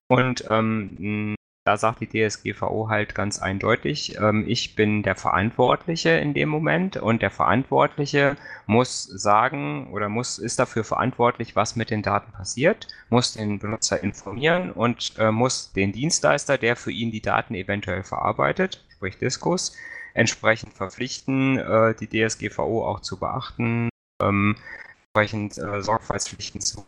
Und 0.09 0.45
ähm, 0.51 1.35
da 1.65 1.79
sagt 1.79 2.01
die 2.01 2.09
DSGVO 2.09 2.91
halt 2.91 3.15
ganz 3.15 3.41
eindeutig, 3.41 4.19
ähm, 4.21 4.45
ich 4.47 4.77
bin 4.77 5.03
der 5.03 5.17
Verantwortliche 5.17 6.11
in 6.11 6.35
dem 6.35 6.51
Moment 6.51 6.99
und 6.99 7.23
der 7.23 7.31
Verantwortliche 7.31 8.37
muss 8.67 9.05
sagen 9.05 9.89
oder 9.91 10.11
muss, 10.11 10.39
ist 10.39 10.59
dafür 10.59 10.85
verantwortlich, 10.85 11.57
was 11.57 11.75
mit 11.75 11.89
den 11.89 12.03
Daten 12.03 12.33
passiert, 12.33 12.89
muss 13.09 13.33
den 13.33 13.61
Benutzer 13.61 14.03
informieren 14.03 14.73
und 14.73 15.15
äh, 15.19 15.31
muss 15.31 15.73
den 15.73 15.93
Dienstleister, 15.93 16.59
der 16.59 16.77
für 16.77 16.93
ihn 16.93 17.11
die 17.11 17.23
Daten 17.23 17.55
eventuell 17.55 18.03
verarbeitet, 18.03 18.85
sprich 18.91 19.17
Diskus, 19.17 19.75
entsprechend 20.13 20.75
verpflichten, 20.75 21.59
äh, 21.59 21.95
die 21.95 22.09
DSGVO 22.09 22.87
auch 22.87 23.01
zu 23.01 23.19
beachten, 23.19 23.89
ähm, 24.21 24.57
entsprechend 25.15 25.59
äh, 25.59 25.81
Sorgfaltspflichten 25.81 26.61
zu 26.61 26.87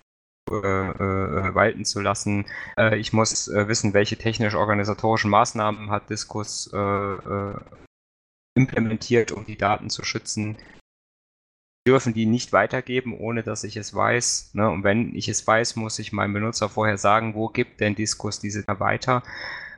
äh, 0.51 0.57
äh, 0.57 1.55
walten 1.55 1.85
zu 1.85 2.01
lassen. 2.01 2.45
Äh, 2.77 2.97
ich 2.99 3.13
muss 3.13 3.49
äh, 3.49 3.69
wissen, 3.69 3.95
welche 3.95 4.17
technisch-organisatorischen 4.17 5.31
Maßnahmen 5.31 5.91
hat 5.91 6.11
Diskus 6.11 6.71
äh, 6.73 6.77
äh, 6.77 7.55
implementiert, 8.57 9.33
um 9.33 9.45
die 9.45 9.57
Daten 9.57 9.91
zu 9.91 10.05
schützen. 10.05 10.57
Dürfen 11.87 12.15
die 12.15 12.27
nicht 12.27 12.53
weitergeben, 12.53 13.17
ohne 13.17 13.45
dass 13.45 13.63
ich 13.63 13.77
es 13.77 13.95
weiß. 13.95 14.55
Ne? 14.55 14.69
Und 14.71 14.83
wenn 14.83 15.15
ich 15.15 15.29
es 15.29 15.47
weiß, 15.47 15.77
muss 15.77 16.01
ich 16.01 16.13
meinem 16.13 16.33
Benutzer 16.33 16.69
vorher 16.69 16.99
sagen, 16.99 17.35
wo 17.35 17.49
gibt 17.49 17.81
denn 17.81 17.95
Diskus 17.95 18.41
diese 18.41 18.65
weiter. 18.67 19.23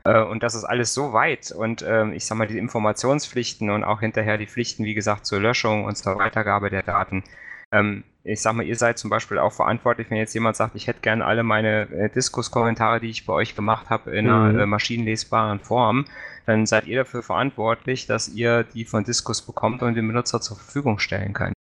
Und 0.05 0.41
das 0.41 0.55
ist 0.55 0.63
alles 0.63 0.93
so 0.93 1.13
weit. 1.13 1.51
Und 1.51 1.83
ähm, 1.83 2.13
ich 2.13 2.25
sag 2.25 2.37
mal, 2.37 2.47
die 2.47 2.57
Informationspflichten 2.57 3.69
und 3.69 3.83
auch 3.83 3.99
hinterher 3.99 4.37
die 4.39 4.47
Pflichten, 4.47 4.85
wie 4.85 4.95
gesagt, 4.95 5.25
zur 5.27 5.39
Löschung 5.39 5.83
und 5.83 5.97
zur 5.97 6.17
Weitergabe 6.17 6.71
der 6.71 6.81
Daten, 6.81 7.23
ähm, 7.71 8.03
ich 8.29 8.41
sag 8.41 8.53
mal, 8.53 8.65
ihr 8.65 8.75
seid 8.75 8.97
zum 8.97 9.09
Beispiel 9.09 9.39
auch 9.39 9.51
verantwortlich, 9.51 10.09
wenn 10.09 10.17
jetzt 10.17 10.33
jemand 10.33 10.55
sagt, 10.55 10.75
ich 10.75 10.87
hätte 10.87 11.01
gerne 11.01 11.25
alle 11.25 11.43
meine 11.43 11.89
äh, 11.91 12.09
Diskus-Kommentare, 12.09 12.99
die 12.99 13.09
ich 13.09 13.25
bei 13.25 13.33
euch 13.33 13.55
gemacht 13.55 13.89
habe, 13.89 14.11
in 14.11 14.25
mhm. 14.25 14.31
einer 14.31 14.63
äh, 14.63 14.65
maschinenlesbaren 14.65 15.59
Form, 15.59 16.05
dann 16.45 16.65
seid 16.65 16.87
ihr 16.87 16.99
dafür 16.99 17.23
verantwortlich, 17.23 18.05
dass 18.05 18.29
ihr 18.29 18.63
die 18.63 18.85
von 18.85 19.03
Diskus 19.03 19.41
bekommt 19.41 19.81
und 19.81 19.95
dem 19.95 20.07
Benutzer 20.07 20.41
zur 20.41 20.57
Verfügung 20.57 20.99
stellen 20.99 21.33
könnt. 21.33 21.53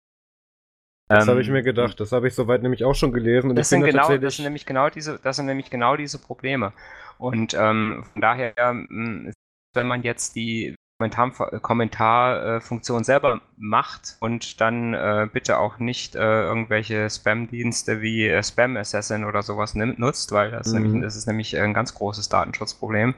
Das 1.09 1.23
ähm, 1.23 1.31
habe 1.31 1.41
ich 1.41 1.49
mir 1.49 1.63
gedacht. 1.63 1.99
Das 1.99 2.11
habe 2.11 2.27
ich 2.27 2.35
soweit 2.35 2.61
nämlich 2.61 2.83
auch 2.83 2.95
schon 2.95 3.13
gelesen. 3.13 3.55
das, 3.55 3.69
sind 3.69 3.83
genau, 3.83 4.17
das 4.17 4.35
sind 4.35 4.43
nämlich 4.43 4.65
genau 4.65 4.89
diese, 4.89 5.19
das 5.23 5.37
sind 5.37 5.45
nämlich 5.45 5.69
genau 5.69 5.95
diese 5.95 6.19
Probleme. 6.19 6.73
Und 7.17 7.53
ähm, 7.53 8.03
von 8.11 8.21
daher, 8.21 8.53
ähm, 8.57 9.31
wenn 9.73 9.87
man 9.87 10.03
jetzt 10.03 10.35
die 10.35 10.75
Kommentarfunktion 10.97 13.03
selber 13.03 13.41
macht 13.57 14.17
und 14.19 14.59
dann 14.59 14.95
äh, 14.95 15.29
bitte 15.31 15.59
auch 15.59 15.77
nicht 15.77 16.15
äh, 16.15 16.43
irgendwelche 16.43 17.07
Spam-Dienste 17.09 18.01
wie 18.01 18.27
äh, 18.27 18.41
Spam 18.41 18.77
Assassin 18.77 19.23
oder 19.23 19.43
sowas 19.43 19.75
nimmt, 19.75 19.99
nutzt, 19.99 20.31
weil 20.31 20.49
das, 20.51 20.73
mhm. 20.73 20.81
nämlich, 20.81 21.03
das 21.03 21.15
ist 21.15 21.27
nämlich 21.27 21.55
ein 21.57 21.73
ganz 21.73 21.93
großes 21.93 22.29
Datenschutzproblem. 22.29 23.13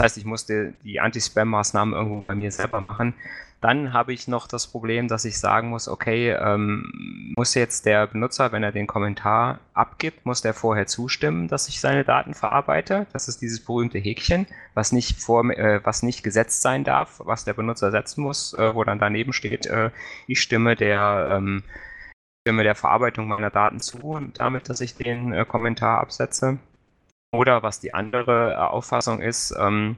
Das 0.00 0.12
heißt, 0.12 0.16
ich 0.16 0.24
musste 0.24 0.72
die 0.82 0.98
Anti-Spam-Maßnahmen 0.98 1.92
irgendwo 1.92 2.20
bei 2.22 2.34
mir 2.34 2.50
selber 2.50 2.80
machen. 2.80 3.12
Dann 3.60 3.92
habe 3.92 4.14
ich 4.14 4.28
noch 4.28 4.48
das 4.48 4.66
Problem, 4.66 5.08
dass 5.08 5.26
ich 5.26 5.38
sagen 5.38 5.68
muss, 5.68 5.88
okay, 5.88 6.30
ähm, 6.30 7.34
muss 7.36 7.54
jetzt 7.54 7.84
der 7.84 8.06
Benutzer, 8.06 8.50
wenn 8.50 8.62
er 8.62 8.72
den 8.72 8.86
Kommentar 8.86 9.58
abgibt, 9.74 10.24
muss 10.24 10.40
der 10.40 10.54
vorher 10.54 10.86
zustimmen, 10.86 11.48
dass 11.48 11.68
ich 11.68 11.80
seine 11.82 12.02
Daten 12.02 12.32
verarbeite. 12.32 13.08
Das 13.12 13.28
ist 13.28 13.42
dieses 13.42 13.62
berühmte 13.62 13.98
Häkchen, 13.98 14.46
was 14.72 14.90
nicht, 14.90 15.20
vor, 15.20 15.44
äh, 15.50 15.84
was 15.84 16.02
nicht 16.02 16.22
gesetzt 16.22 16.62
sein 16.62 16.82
darf, 16.82 17.20
was 17.22 17.44
der 17.44 17.52
Benutzer 17.52 17.90
setzen 17.90 18.22
muss, 18.22 18.54
äh, 18.54 18.74
wo 18.74 18.84
dann 18.84 18.98
daneben 18.98 19.34
steht, 19.34 19.66
äh, 19.66 19.90
ich 20.26 20.40
stimme 20.40 20.76
der, 20.76 21.28
ähm, 21.32 21.62
stimme 22.46 22.62
der 22.62 22.74
Verarbeitung 22.74 23.28
meiner 23.28 23.50
Daten 23.50 23.80
zu, 23.80 24.18
damit, 24.32 24.70
dass 24.70 24.80
ich 24.80 24.94
den 24.94 25.34
äh, 25.34 25.44
Kommentar 25.44 26.00
absetze. 26.00 26.58
Oder 27.32 27.62
was 27.62 27.80
die 27.80 27.94
andere 27.94 28.52
äh, 28.52 28.56
Auffassung 28.56 29.20
ist, 29.20 29.54
ähm, 29.58 29.96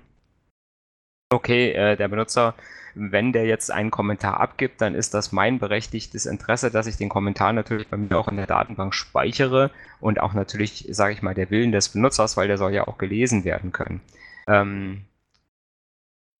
okay, 1.30 1.72
äh, 1.72 1.96
der 1.96 2.08
Benutzer 2.08 2.54
wenn 2.94 3.32
der 3.32 3.46
jetzt 3.46 3.70
einen 3.70 3.90
Kommentar 3.90 4.40
abgibt, 4.40 4.80
dann 4.80 4.94
ist 4.94 5.14
das 5.14 5.32
mein 5.32 5.58
berechtigtes 5.58 6.26
Interesse, 6.26 6.70
dass 6.70 6.86
ich 6.86 6.96
den 6.96 7.08
Kommentar 7.08 7.52
natürlich 7.52 7.88
bei 7.88 7.96
mir 7.96 8.16
auch 8.18 8.28
in 8.28 8.36
der 8.36 8.46
Datenbank 8.46 8.94
speichere 8.94 9.70
und 10.00 10.20
auch 10.20 10.34
natürlich, 10.34 10.86
sage 10.90 11.14
ich 11.14 11.22
mal, 11.22 11.34
der 11.34 11.50
Willen 11.50 11.72
des 11.72 11.90
Benutzers, 11.90 12.36
weil 12.36 12.48
der 12.48 12.58
soll 12.58 12.72
ja 12.72 12.86
auch 12.86 12.98
gelesen 12.98 13.44
werden 13.44 13.72
können. 13.72 14.00
Ähm, 14.46 15.04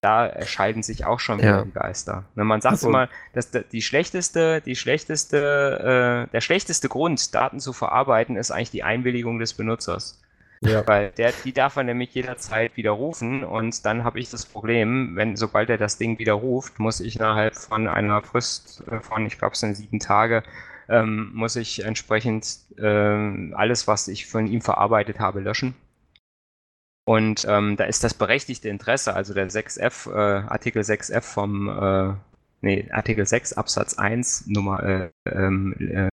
da 0.02 0.26
erscheiden 0.26 0.82
sich 0.82 1.06
auch 1.06 1.20
schon 1.20 1.38
wieder 1.38 1.58
ja. 1.58 1.64
die 1.64 1.72
Geister. 1.72 2.24
Ne, 2.34 2.44
man 2.44 2.60
sagt 2.60 2.72
also, 2.72 2.88
immer, 2.88 3.08
dass 3.34 3.50
die 3.50 3.82
schlechteste, 3.82 4.60
die 4.60 4.74
schlechteste, 4.74 6.26
äh, 6.28 6.32
der 6.32 6.40
schlechteste 6.40 6.88
Grund, 6.88 7.34
Daten 7.34 7.60
zu 7.60 7.72
verarbeiten, 7.72 8.36
ist 8.36 8.50
eigentlich 8.50 8.72
die 8.72 8.82
Einwilligung 8.82 9.38
des 9.38 9.54
Benutzers. 9.54 10.20
Ja. 10.64 10.86
Weil 10.86 11.10
der, 11.10 11.32
die 11.44 11.52
darf 11.52 11.76
er 11.76 11.82
nämlich 11.82 12.14
jederzeit 12.14 12.76
widerrufen 12.76 13.42
und 13.42 13.84
dann 13.84 14.04
habe 14.04 14.20
ich 14.20 14.30
das 14.30 14.46
Problem, 14.46 15.16
wenn 15.16 15.36
sobald 15.36 15.68
er 15.70 15.78
das 15.78 15.98
Ding 15.98 16.20
widerruft, 16.20 16.78
muss 16.78 17.00
ich 17.00 17.16
innerhalb 17.16 17.56
von 17.56 17.88
einer 17.88 18.22
Frist 18.22 18.84
äh, 18.86 19.00
von, 19.00 19.26
ich 19.26 19.38
glaube, 19.38 19.54
es 19.54 19.60
sind 19.60 19.74
sieben 19.74 19.98
Tage, 19.98 20.44
ähm, 20.88 21.32
muss 21.34 21.56
ich 21.56 21.84
entsprechend 21.84 22.58
ähm, 22.78 23.54
alles, 23.56 23.88
was 23.88 24.06
ich 24.06 24.26
von 24.26 24.46
ihm 24.46 24.60
verarbeitet 24.60 25.18
habe, 25.18 25.40
löschen. 25.40 25.74
Und 27.04 27.44
ähm, 27.48 27.76
da 27.76 27.84
ist 27.84 28.04
das 28.04 28.14
berechtigte 28.14 28.68
Interesse, 28.68 29.14
also 29.14 29.34
der 29.34 29.50
6f, 29.50 30.08
äh, 30.12 30.46
Artikel 30.46 30.82
6f 30.82 31.22
vom, 31.22 31.68
äh, 31.68 32.14
nee, 32.60 32.88
Artikel 32.92 33.26
6 33.26 33.54
Absatz 33.54 33.94
1 33.94 34.46
Nummer 34.46 34.82
äh, 34.84 35.10
ähm, 35.26 35.74
äh, 35.80 36.11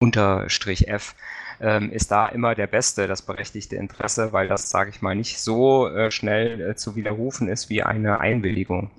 Unterstrich 0.00 0.88
F 0.88 1.14
ähm, 1.60 1.90
ist 1.90 2.10
da 2.10 2.28
immer 2.28 2.54
der 2.54 2.68
beste, 2.68 3.08
das 3.08 3.22
berechtigte 3.22 3.76
Interesse, 3.76 4.32
weil 4.32 4.48
das, 4.48 4.70
sage 4.70 4.90
ich 4.90 5.02
mal, 5.02 5.14
nicht 5.14 5.40
so 5.40 5.88
äh, 5.88 6.10
schnell 6.10 6.60
äh, 6.60 6.74
zu 6.76 6.94
widerrufen 6.94 7.48
ist 7.48 7.68
wie 7.68 7.82
eine 7.82 8.20
Einwilligung. 8.20 8.90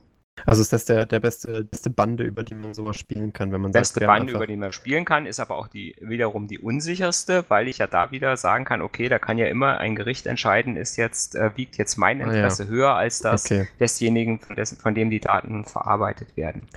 Also 0.45 0.61
ist 0.61 0.73
das 0.73 0.85
der, 0.85 1.05
der 1.05 1.19
beste, 1.19 1.63
beste 1.65 1.89
Bande, 1.89 2.23
über 2.23 2.43
die 2.43 2.55
man 2.55 2.73
sowas 2.73 2.97
spielen 2.97 3.33
kann, 3.33 3.51
wenn 3.51 3.61
man 3.61 3.71
beste 3.71 3.99
sagt, 3.99 4.07
Bande, 4.07 4.33
über 4.33 4.47
die 4.47 4.55
man 4.55 4.71
spielen 4.71 5.05
kann, 5.05 5.25
ist 5.25 5.39
aber 5.39 5.57
auch 5.57 5.67
die 5.67 5.95
wiederum 5.99 6.47
die 6.47 6.59
unsicherste, 6.59 7.45
weil 7.49 7.67
ich 7.67 7.79
ja 7.79 7.87
da 7.87 8.11
wieder 8.11 8.37
sagen 8.37 8.65
kann, 8.65 8.81
okay, 8.81 9.09
da 9.09 9.19
kann 9.19 9.37
ja 9.37 9.47
immer 9.47 9.79
ein 9.79 9.95
Gericht 9.95 10.27
entscheiden, 10.27 10.77
ist 10.77 10.97
jetzt, 10.97 11.35
äh, 11.35 11.51
wiegt 11.55 11.77
jetzt 11.77 11.97
mein 11.97 12.21
Interesse 12.21 12.63
ah, 12.63 12.65
ja. 12.65 12.71
höher 12.71 12.95
als 12.95 13.19
das 13.19 13.45
okay. 13.45 13.67
desjenigen, 13.79 14.39
von, 14.39 14.55
dessen, 14.55 14.77
von 14.77 14.95
dem 14.95 15.09
die 15.09 15.19
Daten 15.19 15.65
verarbeitet 15.65 16.35
werden. 16.37 16.67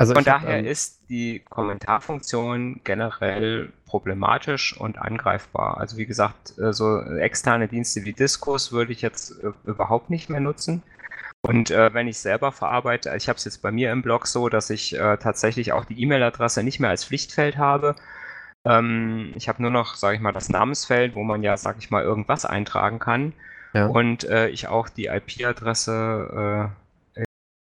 Also 0.00 0.14
Von 0.14 0.24
daher 0.24 0.48
hab, 0.48 0.58
ähm, 0.60 0.64
ist 0.64 0.98
die 1.10 1.42
Kommentarfunktion 1.50 2.80
generell 2.84 3.70
problematisch 3.84 4.74
und 4.74 4.96
angreifbar. 4.96 5.76
Also 5.76 5.98
wie 5.98 6.06
gesagt, 6.06 6.58
äh, 6.58 6.72
so 6.72 7.02
externe 7.02 7.68
Dienste 7.68 8.06
wie 8.06 8.14
Diskus 8.14 8.72
würde 8.72 8.92
ich 8.92 9.02
jetzt 9.02 9.32
äh, 9.44 9.52
überhaupt 9.66 10.08
nicht 10.08 10.30
mehr 10.30 10.40
nutzen. 10.40 10.82
Und 11.42 11.70
äh, 11.70 11.92
wenn 11.92 12.08
ich 12.08 12.18
selber 12.18 12.50
verarbeite, 12.50 13.14
ich 13.14 13.28
habe 13.28 13.36
es 13.36 13.44
jetzt 13.44 13.60
bei 13.60 13.70
mir 13.72 13.92
im 13.92 14.00
Blog 14.00 14.26
so, 14.26 14.48
dass 14.48 14.70
ich 14.70 14.98
äh, 14.98 15.18
tatsächlich 15.18 15.74
auch 15.74 15.84
die 15.84 16.00
E-Mail-Adresse 16.00 16.62
nicht 16.62 16.80
mehr 16.80 16.88
als 16.88 17.04
Pflichtfeld 17.04 17.58
habe. 17.58 17.94
Ähm, 18.64 19.34
ich 19.36 19.50
habe 19.50 19.60
nur 19.60 19.70
noch, 19.70 19.96
sage 19.96 20.16
ich 20.16 20.22
mal, 20.22 20.32
das 20.32 20.48
Namensfeld, 20.48 21.14
wo 21.14 21.24
man 21.24 21.42
ja, 21.42 21.58
sage 21.58 21.76
ich 21.78 21.90
mal, 21.90 22.04
irgendwas 22.04 22.46
eintragen 22.46 23.00
kann. 23.00 23.34
Ja. 23.74 23.84
Und 23.84 24.24
äh, 24.24 24.48
ich 24.48 24.68
auch 24.68 24.88
die 24.88 25.08
IP-Adresse 25.08 26.70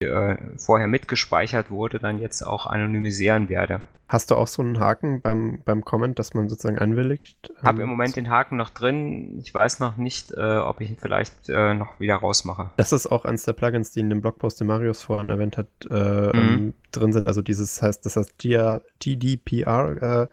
äh, 0.01 0.37
vorher 0.59 0.87
mitgespeichert 0.89 1.71
wurde, 1.71 1.99
dann 1.99 2.19
jetzt 2.19 2.43
auch 2.43 2.67
anonymisieren 2.67 3.49
werde. 3.49 3.81
Hast 4.09 4.31
du 4.31 4.37
auch 4.37 4.47
so 4.47 4.63
einen 4.63 4.79
Haken 4.79 5.21
beim, 5.21 5.63
beim 5.65 5.85
Comment, 5.85 6.17
dass 6.19 6.33
man 6.33 6.49
sozusagen 6.49 6.79
einwilligt? 6.79 7.37
Habe 7.63 7.79
Ähm, 7.79 7.85
im 7.85 7.89
Moment 7.91 8.15
den 8.15 8.31
Haken 8.31 8.57
noch 8.57 8.71
drin. 8.71 9.37
Ich 9.41 9.53
weiß 9.53 9.81
noch 9.81 9.97
nicht, 9.97 10.31
äh, 10.33 10.59
ob 10.59 10.81
ich 10.81 10.91
ihn 10.91 10.97
vielleicht 11.01 11.49
äh, 11.49 11.75
noch 11.75 11.99
wieder 11.99 12.15
rausmache. 12.17 12.71
Das 12.77 12.93
ist 12.93 13.07
auch 13.11 13.25
eines 13.25 13.45
der 13.45 13.55
Plugins, 13.55 13.91
die 13.91 14.01
in 14.01 14.11
dem 14.11 14.21
Blogpost, 14.21 14.61
den 14.61 14.69
Marius 14.69 15.03
vorhin 15.03 15.29
erwähnt 15.29 15.57
hat, 15.59 15.67
äh, 15.91 15.95
Mhm. 15.95 16.33
ähm, 16.35 16.75
drin 16.93 17.13
sind. 17.13 17.27
Also 17.27 17.43
dieses 17.43 17.83
heißt, 17.83 18.07
das 18.07 18.17
heißt 18.17 18.39
GDPR 18.39 20.29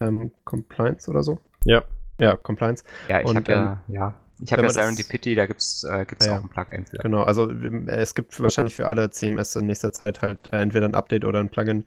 äh, 0.00 0.04
ähm, 0.04 0.30
Compliance 0.44 1.10
oder 1.10 1.22
so. 1.22 1.38
Ja. 1.64 1.82
Ja, 2.18 2.36
Compliance. 2.36 2.84
Ja, 3.08 3.20
ich 3.20 3.26
Und, 3.26 3.36
habe 3.36 3.52
ja, 3.52 3.82
ja, 3.88 4.14
ich 4.42 4.52
habe 4.52 4.62
ja 4.62 4.70
Serendipity, 4.70 5.34
da 5.34 5.46
gibt's 5.46 5.84
äh, 5.84 6.04
gibt's 6.04 6.26
Ja, 6.26 6.38
auch 6.38 6.42
ein 6.42 6.48
Plugin 6.48 6.86
für. 6.86 6.98
Genau, 6.98 7.22
also 7.22 7.50
ähm, 7.50 7.88
es 7.88 8.14
gibt 8.14 8.40
wahrscheinlich 8.40 8.74
für 8.74 8.90
alle 8.90 9.10
CMS 9.10 9.54
in 9.56 9.66
nächster 9.66 9.92
Zeit 9.92 10.22
halt 10.22 10.38
äh, 10.52 10.60
entweder 10.60 10.86
ein 10.86 10.94
Update 10.94 11.24
oder 11.24 11.40
ein 11.40 11.50
Plugin, 11.50 11.84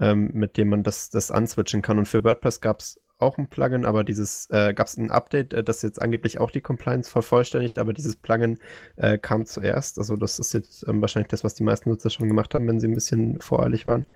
ähm, 0.00 0.30
mit 0.34 0.56
dem 0.56 0.68
man 0.70 0.82
das, 0.82 1.10
das 1.10 1.30
answitchen 1.30 1.82
kann. 1.82 1.98
Und 1.98 2.06
für 2.06 2.24
WordPress 2.24 2.60
gab 2.60 2.80
es 2.80 3.00
auch 3.18 3.38
ein 3.38 3.48
Plugin, 3.48 3.84
aber 3.84 4.04
dieses 4.04 4.48
äh, 4.50 4.74
gab 4.74 4.88
es 4.88 4.96
ein 4.96 5.10
Update, 5.10 5.52
äh, 5.54 5.62
das 5.62 5.82
jetzt 5.82 6.02
angeblich 6.02 6.38
auch 6.40 6.50
die 6.50 6.60
Compliance 6.60 7.10
vervollständigt, 7.10 7.78
aber 7.78 7.92
dieses 7.92 8.16
Plugin 8.16 8.58
äh, 8.96 9.18
kam 9.18 9.46
zuerst. 9.46 9.98
Also 9.98 10.16
das 10.16 10.38
ist 10.38 10.52
jetzt 10.52 10.86
ähm, 10.88 11.00
wahrscheinlich 11.00 11.28
das, 11.28 11.44
was 11.44 11.54
die 11.54 11.62
meisten 11.64 11.90
Nutzer 11.90 12.10
schon 12.10 12.28
gemacht 12.28 12.54
haben, 12.54 12.66
wenn 12.66 12.80
sie 12.80 12.88
ein 12.88 12.94
bisschen 12.94 13.40
voreilig 13.40 13.86
waren. 13.86 14.06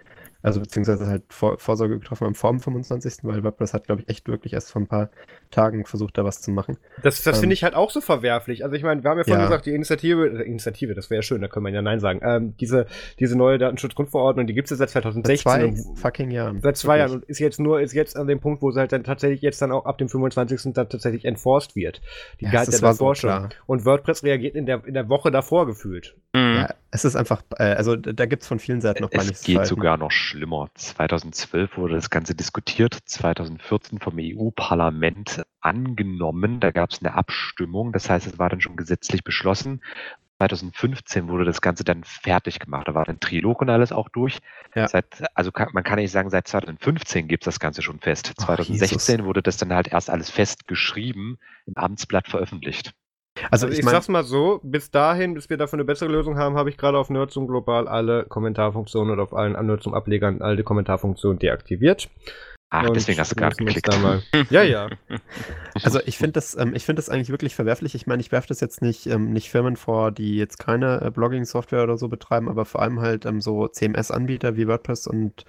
Also 0.41 0.61
beziehungsweise 0.61 1.07
halt 1.09 1.25
vor, 1.31 1.59
Vorsorge 1.59 1.99
getroffen 1.99 2.25
haben 2.27 2.35
vor 2.37 2.51
dem 2.53 2.61
25., 2.61 3.25
weil 3.25 3.43
WordPress 3.43 3.75
hat, 3.75 3.87
glaube 3.87 4.03
ich, 4.03 4.09
echt 4.09 4.29
wirklich 4.29 4.53
erst 4.53 4.71
vor 4.71 4.81
ein 4.81 4.87
paar 4.87 5.11
Tagen 5.51 5.85
versucht, 5.85 6.17
da 6.17 6.25
was 6.25 6.41
zu 6.41 6.53
machen. 6.53 6.77
Das, 7.03 7.23
das 7.25 7.37
Ähm, 7.39 7.41
finde 7.41 7.55
ich 7.55 7.65
halt 7.65 7.75
auch 7.75 7.91
so 7.91 8.01
verwerflich. 8.01 8.63
Also 8.63 8.77
ich 8.77 8.85
meine, 8.85 9.03
wir 9.03 9.11
haben 9.11 9.19
ja 9.19 9.25
vorhin 9.25 9.41
Ja. 9.41 9.47
gesagt, 9.49 9.67
die 9.67 9.75
Initiative, 9.75 10.29
äh, 10.29 10.43
Initiative, 10.47 10.95
das 10.95 11.11
wäre 11.11 11.19
ja 11.19 11.23
schön, 11.23 11.41
da 11.43 11.49
können 11.49 11.67
wir 11.67 11.73
ja 11.73 11.83
Nein 11.83 11.99
sagen. 11.99 12.21
Ähm, 12.23 12.55
diese, 12.61 12.87
diese 13.19 13.37
neue 13.37 13.59
Datenschutzgrundverordnung, 13.59 14.47
die 14.47 14.55
gibt 14.55 14.67
es 14.67 14.71
ja 14.71 14.77
seit 14.77 14.91
Seit 14.91 15.03
2016. 15.03 15.43
zwei 15.43 15.65
und- 15.67 15.99
fucking 15.99 16.31
Jahren. 16.31 16.61
Seit 16.63 16.77
zwei 16.77 16.99
Jahren 16.99 17.11
Wirklich. 17.11 17.25
und 17.25 17.31
ist 17.31 17.39
jetzt 17.41 17.59
nur, 17.59 17.81
ist 17.81 17.93
jetzt 17.95 18.17
an 18.17 18.29
dem 18.29 18.39
Punkt, 18.39 18.63
wo 18.63 18.71
sie 18.71 18.79
halt 18.79 18.93
dann 18.93 19.03
tatsächlich 19.03 19.43
jetzt 19.43 19.61
dann 19.61 19.73
auch 19.73 19.87
ab 19.87 19.99
dem 19.99 20.09
25. 20.09 20.73
dann 20.73 20.89
tatsächlich 20.89 21.25
enforced 21.25 21.75
wird. 21.75 22.01
Die 22.41 22.45
Ja, 22.45 22.53
galt 22.53 22.69
das 22.69 22.81
ja 22.81 22.89
davor 22.93 23.15
so 23.17 23.23
schon. 23.23 23.31
klar. 23.31 23.49
Und 23.67 23.85
WordPress 23.85 24.23
reagiert 24.23 24.55
in 24.55 24.67
der, 24.67 24.85
in 24.87 24.95
der 24.95 25.09
Woche 25.09 25.33
davor 25.33 25.67
gefühlt. 25.67 26.15
Mhm. 26.33 26.55
Ja, 26.59 26.75
es 26.91 27.05
ist 27.05 27.17
einfach, 27.17 27.43
äh, 27.59 27.65
also 27.75 27.97
da 27.97 28.27
gibt 28.27 28.43
es 28.43 28.49
von 28.49 28.59
vielen 28.59 28.81
Seiten 28.81 29.03
noch 29.03 29.11
Es 29.13 29.19
manches 29.19 29.43
geht 29.43 29.55
Verhalten. 29.55 29.69
sogar 29.69 29.97
noch 29.97 30.11
schlimmer. 30.11 30.71
2012 30.75 31.77
wurde 31.77 31.95
das 31.95 32.11
Ganze 32.11 32.35
diskutiert, 32.35 32.97
2014 33.05 33.99
vom 33.99 34.17
EU-Parlament 34.19 35.43
angenommen. 35.61 36.61
Da 36.61 36.71
gab 36.71 36.91
es 36.91 37.01
eine 37.01 37.15
Abstimmung, 37.15 37.93
das 37.93 38.09
heißt, 38.09 38.27
es 38.27 38.39
war 38.39 38.49
dann 38.49 38.61
schon 38.61 38.77
gesetzlich 38.77 39.23
beschlossen. 39.23 39.83
2015 40.39 41.29
wurde 41.29 41.45
das 41.45 41.61
Ganze 41.61 41.83
dann 41.83 42.05
fertig 42.05 42.61
gemacht. 42.61 42.87
Da 42.87 42.95
war 42.95 43.05
dann 43.05 43.19
Trilog 43.19 43.61
und 43.61 43.71
alles 43.71 43.91
auch 43.91 44.09
durch. 44.09 44.39
Ja. 44.75 44.87
Seit, 44.87 45.07
also 45.35 45.51
kann, 45.51 45.71
man 45.73 45.83
kann 45.83 45.97
nicht 45.97 46.13
sagen, 46.13 46.31
seit 46.31 46.47
2015 46.47 47.27
gibt 47.27 47.43
es 47.43 47.47
das 47.47 47.61
Ganze 47.61 47.83
schon 47.83 47.99
fest. 47.99 48.35
Ach, 48.39 48.45
2016 48.47 49.17
Jesus. 49.17 49.27
wurde 49.27 49.43
das 49.43 49.57
dann 49.57 49.73
halt 49.75 49.89
erst 49.89 50.11
alles 50.11 50.31
festgeschrieben, 50.31 51.39
im 51.67 51.77
Amtsblatt 51.77 52.29
veröffentlicht. 52.29 52.95
Also, 53.51 53.67
Also 53.67 53.69
ich 53.69 53.79
ich, 53.79 53.85
meine, 53.85 53.97
sag's 53.97 54.09
mal 54.09 54.25
so, 54.25 54.61
bis 54.63 54.91
dahin, 54.91 55.35
bis 55.35 55.51
wir 55.51 55.57
dafür 55.57 55.77
eine 55.79 55.85
bessere 55.85 56.11
Lösung 56.11 56.39
haben, 56.39 56.57
habe 56.57 56.71
ich 56.71 56.77
gerade 56.77 56.99
auf 56.99 57.11
Nerdsum 57.11 57.47
Global 57.47 57.89
alle 57.89 58.25
Kommentarfunktionen 58.25 59.13
oder 59.13 59.23
auf 59.23 59.35
allen 59.35 59.53
Nerdsum 59.67 59.95
Ablegern 59.95 60.43
alle 60.43 60.63
Kommentarfunktionen 60.63 61.39
deaktiviert. 61.39 62.09
Ach, 62.71 62.87
Und 62.87 62.97
deswegen 62.97 63.19
hast 63.19 63.31
du 63.33 63.37
gerade 63.37 63.57
geklickt. 63.57 63.89
mal- 64.03 64.23
Ja, 64.51 64.63
ja. 64.63 64.89
also 65.83 66.01
ich 66.05 66.19
finde 66.19 66.33
das, 66.33 66.55
ähm, 66.57 66.75
ich 66.75 66.85
finde 66.85 67.01
das 67.01 67.09
eigentlich 67.09 67.31
wirklich 67.31 67.55
verwerflich. 67.55 67.95
Ich 67.95 68.07
meine, 68.07 68.21
ich 68.21 68.31
werfe 68.31 68.49
das 68.49 68.61
jetzt 68.61 68.83
nicht, 68.83 69.07
ähm, 69.07 69.33
nicht 69.33 69.51
Firmen 69.51 69.77
vor, 69.77 70.13
die 70.13 70.37
jetzt 70.37 70.59
keine 70.59 71.01
äh, 71.01 71.11
Blogging-Software 71.11 71.83
oder 71.85 71.97
so 71.97 72.09
betreiben, 72.09 72.49
aber 72.49 72.65
vor 72.67 72.83
allem 72.83 73.01
halt 73.01 73.25
ähm, 73.25 73.41
so 73.41 73.69
CMS-Anbieter 73.69 74.57
wie 74.57 74.69
WordPress 74.69 75.07
und 75.07 75.45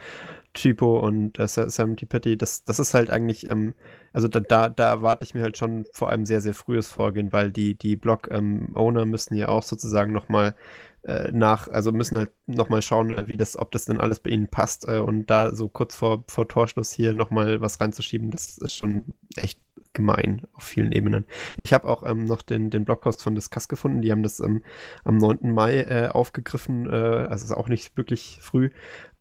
Typo 0.54 1.00
und 1.00 1.38
äh, 1.40 1.48
Serendipity. 1.48 2.38
Das, 2.38 2.64
das 2.64 2.80
ist 2.80 2.94
halt 2.94 3.10
eigentlich, 3.10 3.52
ähm, 3.52 3.74
also 4.14 4.28
da, 4.28 4.40
da, 4.40 4.70
da 4.70 4.90
erwarte 4.90 5.24
ich 5.26 5.34
mir 5.36 5.44
halt 5.44 5.58
schon 5.58 5.86
vor 5.94 6.10
allem 6.10 6.26
sehr, 6.26 6.42
sehr 6.42 6.54
frühes 6.54 6.88
Vorgehen, 6.90 7.32
weil 7.34 7.52
die, 7.52 7.76
die 7.76 7.96
Blog-Owner 7.98 9.06
müssen 9.06 9.36
ja 9.36 9.50
auch 9.50 9.64
sozusagen 9.64 10.12
nochmal 10.14 10.56
äh, 11.04 11.32
nach, 11.32 11.68
also 11.68 11.92
müssen 11.92 12.18
halt 12.18 12.32
nochmal 12.46 12.82
schauen, 12.82 13.18
äh, 13.18 13.28
wie 13.28 13.38
das, 13.38 13.58
ob 13.58 13.72
das 13.72 13.86
denn 13.86 14.00
alles 14.00 14.20
bei 14.20 14.30
ihnen 14.32 14.48
passt 14.48 14.88
äh, 14.88 15.00
und 15.00 15.28
da 15.28 15.54
so 15.56 15.70
kurz 15.70 15.96
vor, 15.96 16.24
vor 16.28 16.48
Torschluss 16.48 16.92
hier 16.92 17.14
nochmal 17.14 17.62
was 17.62 17.80
reinzuschieben, 17.80 18.32
das 18.32 18.58
ist 18.58 18.76
schon 18.76 19.06
echt 19.36 19.60
gemein 19.94 20.44
auf 20.54 20.64
vielen 20.64 20.92
Ebenen. 20.92 21.26
Ich 21.64 21.74
habe 21.74 21.88
auch 21.88 22.04
ähm, 22.04 22.26
noch 22.26 22.42
den, 22.42 22.70
den 22.70 22.86
Blogpost 22.86 23.24
von 23.24 23.36
Discuss 23.36 23.68
gefunden, 23.68 24.02
die 24.02 24.12
haben 24.12 24.24
das 24.24 24.40
ähm, 24.40 24.64
am 25.04 25.18
9. 25.18 25.52
Mai 25.52 25.82
äh, 25.82 26.10
aufgegriffen, 26.10 26.88
äh, 26.88 26.96
also 26.96 27.46
ist 27.46 27.52
auch 27.52 27.70
nicht 27.70 27.98
wirklich 27.98 28.40
früh 28.42 28.70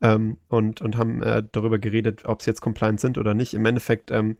ähm, 0.00 0.36
und, 0.48 0.80
und 0.80 0.96
haben 0.96 1.22
äh, 1.22 1.42
darüber 1.52 1.78
geredet, 1.78 2.24
ob 2.24 2.42
sie 2.42 2.50
jetzt 2.50 2.60
compliant 2.60 3.00
sind 3.00 3.18
oder 3.18 3.34
nicht. 3.34 3.54
Im 3.54 3.64
Endeffekt 3.64 4.10
ähm, 4.10 4.36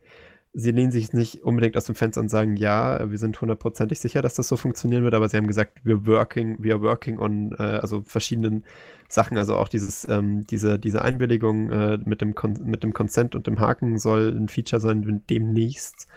sie 0.59 0.71
lehnen 0.71 0.91
sich 0.91 1.13
nicht 1.13 1.43
unbedingt 1.43 1.75
aus 1.77 1.85
dem 1.85 1.95
Fenster 1.95 2.21
und 2.21 2.29
sagen, 2.29 2.55
ja, 2.55 3.09
wir 3.09 3.17
sind 3.17 3.39
hundertprozentig 3.39 3.99
sicher, 3.99 4.21
dass 4.21 4.35
das 4.35 4.47
so 4.47 4.57
funktionieren 4.57 5.03
wird, 5.03 5.13
aber 5.13 5.29
sie 5.29 5.37
haben 5.37 5.47
gesagt, 5.47 5.79
we're 5.85 6.05
working, 6.05 6.57
we 6.59 6.71
are 6.71 6.81
working 6.81 7.19
on, 7.19 7.53
äh, 7.57 7.63
also 7.63 8.01
verschiedenen 8.05 8.63
Sachen, 9.07 9.37
also 9.37 9.55
auch 9.55 9.69
dieses, 9.69 10.07
ähm, 10.07 10.45
diese, 10.47 10.77
diese 10.79 11.01
Einwilligung 11.01 11.71
äh, 11.71 11.97
mit, 12.05 12.21
dem 12.21 12.35
mit 12.63 12.83
dem 12.83 12.93
Consent 12.93 13.35
und 13.35 13.47
dem 13.47 13.59
Haken 13.59 13.97
soll 13.97 14.35
ein 14.35 14.49
Feature 14.49 14.79
sein, 14.79 15.23
demnächst. 15.29 16.07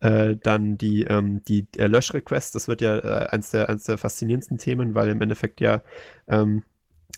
Äh, 0.00 0.36
dann 0.36 0.76
die, 0.76 1.04
ähm, 1.04 1.42
die 1.44 1.66
äh, 1.78 1.86
Löschrequest, 1.86 2.54
das 2.54 2.68
wird 2.68 2.82
ja 2.82 2.98
äh, 2.98 3.28
eins, 3.30 3.50
der, 3.50 3.70
eins 3.70 3.84
der 3.84 3.96
faszinierendsten 3.96 4.58
Themen, 4.58 4.94
weil 4.94 5.08
im 5.08 5.22
Endeffekt 5.22 5.60
ja 5.60 5.82
ähm, 6.28 6.64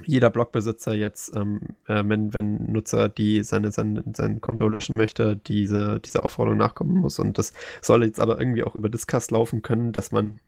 jeder 0.04 0.30
Blogbesitzer 0.30 0.94
jetzt, 0.94 1.34
ähm, 1.34 1.60
äh, 1.86 2.02
wenn, 2.06 2.32
wenn 2.38 2.72
Nutzer 2.72 3.08
die 3.08 3.42
seine, 3.42 3.72
seine, 3.72 4.04
sein 4.14 4.40
Konto 4.40 4.68
löschen 4.68 4.94
möchte, 4.96 5.36
diese, 5.36 6.00
diese 6.00 6.24
Aufforderung 6.24 6.58
nachkommen 6.58 6.98
muss. 6.98 7.18
Und 7.18 7.38
das 7.38 7.52
soll 7.82 8.04
jetzt 8.04 8.20
aber 8.20 8.40
irgendwie 8.40 8.64
auch 8.64 8.74
über 8.74 8.88
Discuss 8.88 9.30
laufen 9.30 9.62
können, 9.62 9.92
dass 9.92 10.12
man 10.12 10.40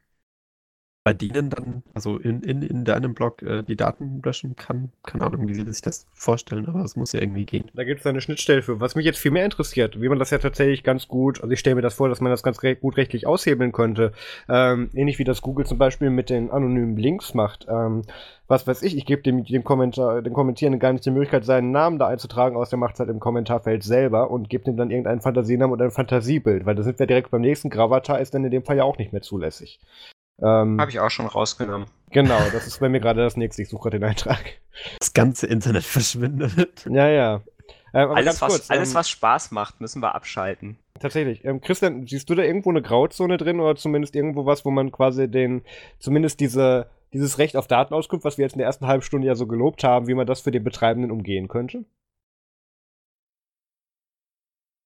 bei 1.03 1.14
denen 1.14 1.48
dann, 1.48 1.82
also 1.94 2.18
in, 2.18 2.42
in, 2.42 2.61
in 2.61 2.84
deinem 2.84 3.14
Blog, 3.14 3.42
äh, 3.42 3.62
die 3.62 3.76
Daten 3.76 4.20
löschen 4.22 4.55
kann. 4.55 4.92
Keine 5.03 5.24
Ahnung, 5.24 5.48
wie 5.48 5.55
sie 5.55 5.64
sich 5.64 5.80
das 5.80 6.07
vorstellen, 6.12 6.66
aber 6.66 6.84
es 6.84 6.94
muss 6.94 7.12
ja 7.12 7.20
irgendwie 7.20 7.46
gehen. 7.46 7.70
Da 7.72 7.84
gibt 7.84 8.01
es 8.01 8.07
eine 8.07 8.20
Schnittstelle 8.20 8.61
für. 8.61 8.80
Was 8.80 8.96
mich 8.96 9.07
jetzt 9.07 9.18
viel 9.18 9.30
mehr 9.30 9.46
interessiert, 9.46 10.01
wie 10.01 10.11
man 10.11 10.18
das 10.18 10.30
ja 10.30 10.36
tatsächlich 10.36 10.84
ganz 10.84 11.09
gut, 11.09 11.40
also 11.40 11.51
ich 11.53 11.61
stelle 11.61 11.76
mir 11.76 11.82
das 11.82 11.94
vor, 11.94 12.11
dass 12.11 12.20
man 12.20 12.30
das 12.30 12.42
ganz 12.42 12.62
re 12.62 12.76
gut 12.76 12.98
rechtlich 12.98 13.26
aushebeln 13.26 13.72
könnte. 13.72 14.12
Ähm, 14.48 14.90
ähnlich 14.92 15.18
wie 15.18 15.24
das 15.24 15.40
Google 15.40 15.64
zum 15.64 15.78
Beispiel 15.78 16.11
mit 16.11 16.28
den 16.28 16.51
anonymen 16.51 16.98
Links 16.98 17.32
macht. 17.32 17.66
Ähm, 17.70 18.03
was 18.46 18.66
weiß 18.66 18.82
ich, 18.82 18.94
ich 18.96 19.07
gebe 19.07 19.22
dem, 19.22 19.44
dem, 19.44 19.62
dem 19.62 20.34
Kommentierenden 20.34 20.80
gar 20.80 20.92
nicht 20.92 21.07
die 21.07 21.11
Möglichkeit, 21.11 21.46
seinen 21.46 21.70
Namen 21.70 21.98
da 21.98 22.09
einzutragen, 22.09 22.57
aus 22.57 22.68
der 22.68 22.78
macht 22.78 22.94
es 22.94 23.01
halt 23.01 23.09
im 23.09 23.20
Kommentarfeld 23.20 23.84
selber 23.84 24.30
und 24.30 24.51
gibt 24.51 24.68
ihm 24.68 24.76
dann 24.76 24.90
irgendeinen 24.90 25.20
Fantasienamen 25.22 25.72
oder 25.72 25.86
ein 25.86 25.92
Fantasiebild, 25.92 26.66
weil 26.66 26.74
da 26.74 26.82
sind 26.82 26.98
wir 26.98 27.07
direkt 27.07 27.30
beim 27.30 27.40
nächsten. 27.40 27.70
Gravatar 27.70 28.20
ist 28.20 28.34
dann 28.34 28.44
in 28.44 28.51
dem 28.51 28.64
Fall 28.64 28.76
ja 28.76 28.84
auch 28.84 28.98
nicht 28.98 29.12
mehr 29.12 29.22
zulässig. 29.22 29.78
Ähm, 30.43 30.80
Habe 30.80 30.91
ich 30.91 31.01
auch 31.01 31.11
schon 31.11 31.26
rausgenommen. 31.26 31.88
Genau, 32.11 32.41
das 32.53 32.66
ist 32.66 32.80
bei 32.80 32.88
mir 32.88 33.01
gerade 33.01 33.22
das 33.22 33.36
nächste. 33.36 33.62
Ich 33.62 33.68
suche 33.68 33.82
gerade 33.82 33.99
den 33.99 34.09
Eintrag. 34.09 34.61
Das 34.99 35.12
ganze 35.12 35.47
Internet 35.47 35.84
verschwindet. 35.84 36.86
Ja, 36.91 37.09
ja. 37.09 37.43
Ähm, 37.93 38.03
aber 38.09 38.16
Alles, 38.16 38.41
was, 38.41 38.53
kurz, 38.53 38.70
alles 38.70 38.91
ähm, 38.91 38.95
was 38.95 39.11
Spaß 39.11 39.51
macht, 39.51 39.80
müssen 39.80 40.03
wir 40.03 40.14
abschalten. 40.14 40.78
Tatsächlich. 40.99 41.45
Ähm, 41.45 41.61
Christian, 41.61 42.07
siehst 42.07 42.28
du 42.30 42.34
da 42.34 42.43
irgendwo 42.43 42.70
eine 42.70 42.82
Grauzone 42.82 43.36
drin 43.36 43.61
oder 43.61 43.76
zumindest 43.76 44.14
irgendwo 44.14 44.47
was, 44.47 44.64
wo 44.64 44.70
man 44.70 44.93
quasi 44.93 45.28
den, 45.30 45.62
zumindest 45.99 46.41
diese, 46.41 46.91
dieses 47.12 47.38
Recht 47.38 47.57
auf 47.57 47.66
Datenauskunft, 47.66 48.24
was 48.24 48.38
wir 48.38 48.45
jetzt 48.45 48.53
in 48.53 48.59
der 48.59 48.66
ersten 48.66 48.86
halben 48.86 49.03
Stunde 49.03 49.26
ja 49.26 49.34
so 49.34 49.47
gelobt 49.47 49.82
haben, 49.82 50.07
wie 50.07 50.14
man 50.14 50.26
das 50.26 50.41
für 50.41 50.51
den 50.51 50.64
Betreibenden 50.64 51.11
umgehen 51.11 51.49
könnte? 51.49 51.84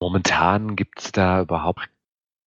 Momentan 0.01 0.75
gibt 0.75 0.99
es 0.99 1.11
da 1.11 1.41
überhaupt 1.41 1.89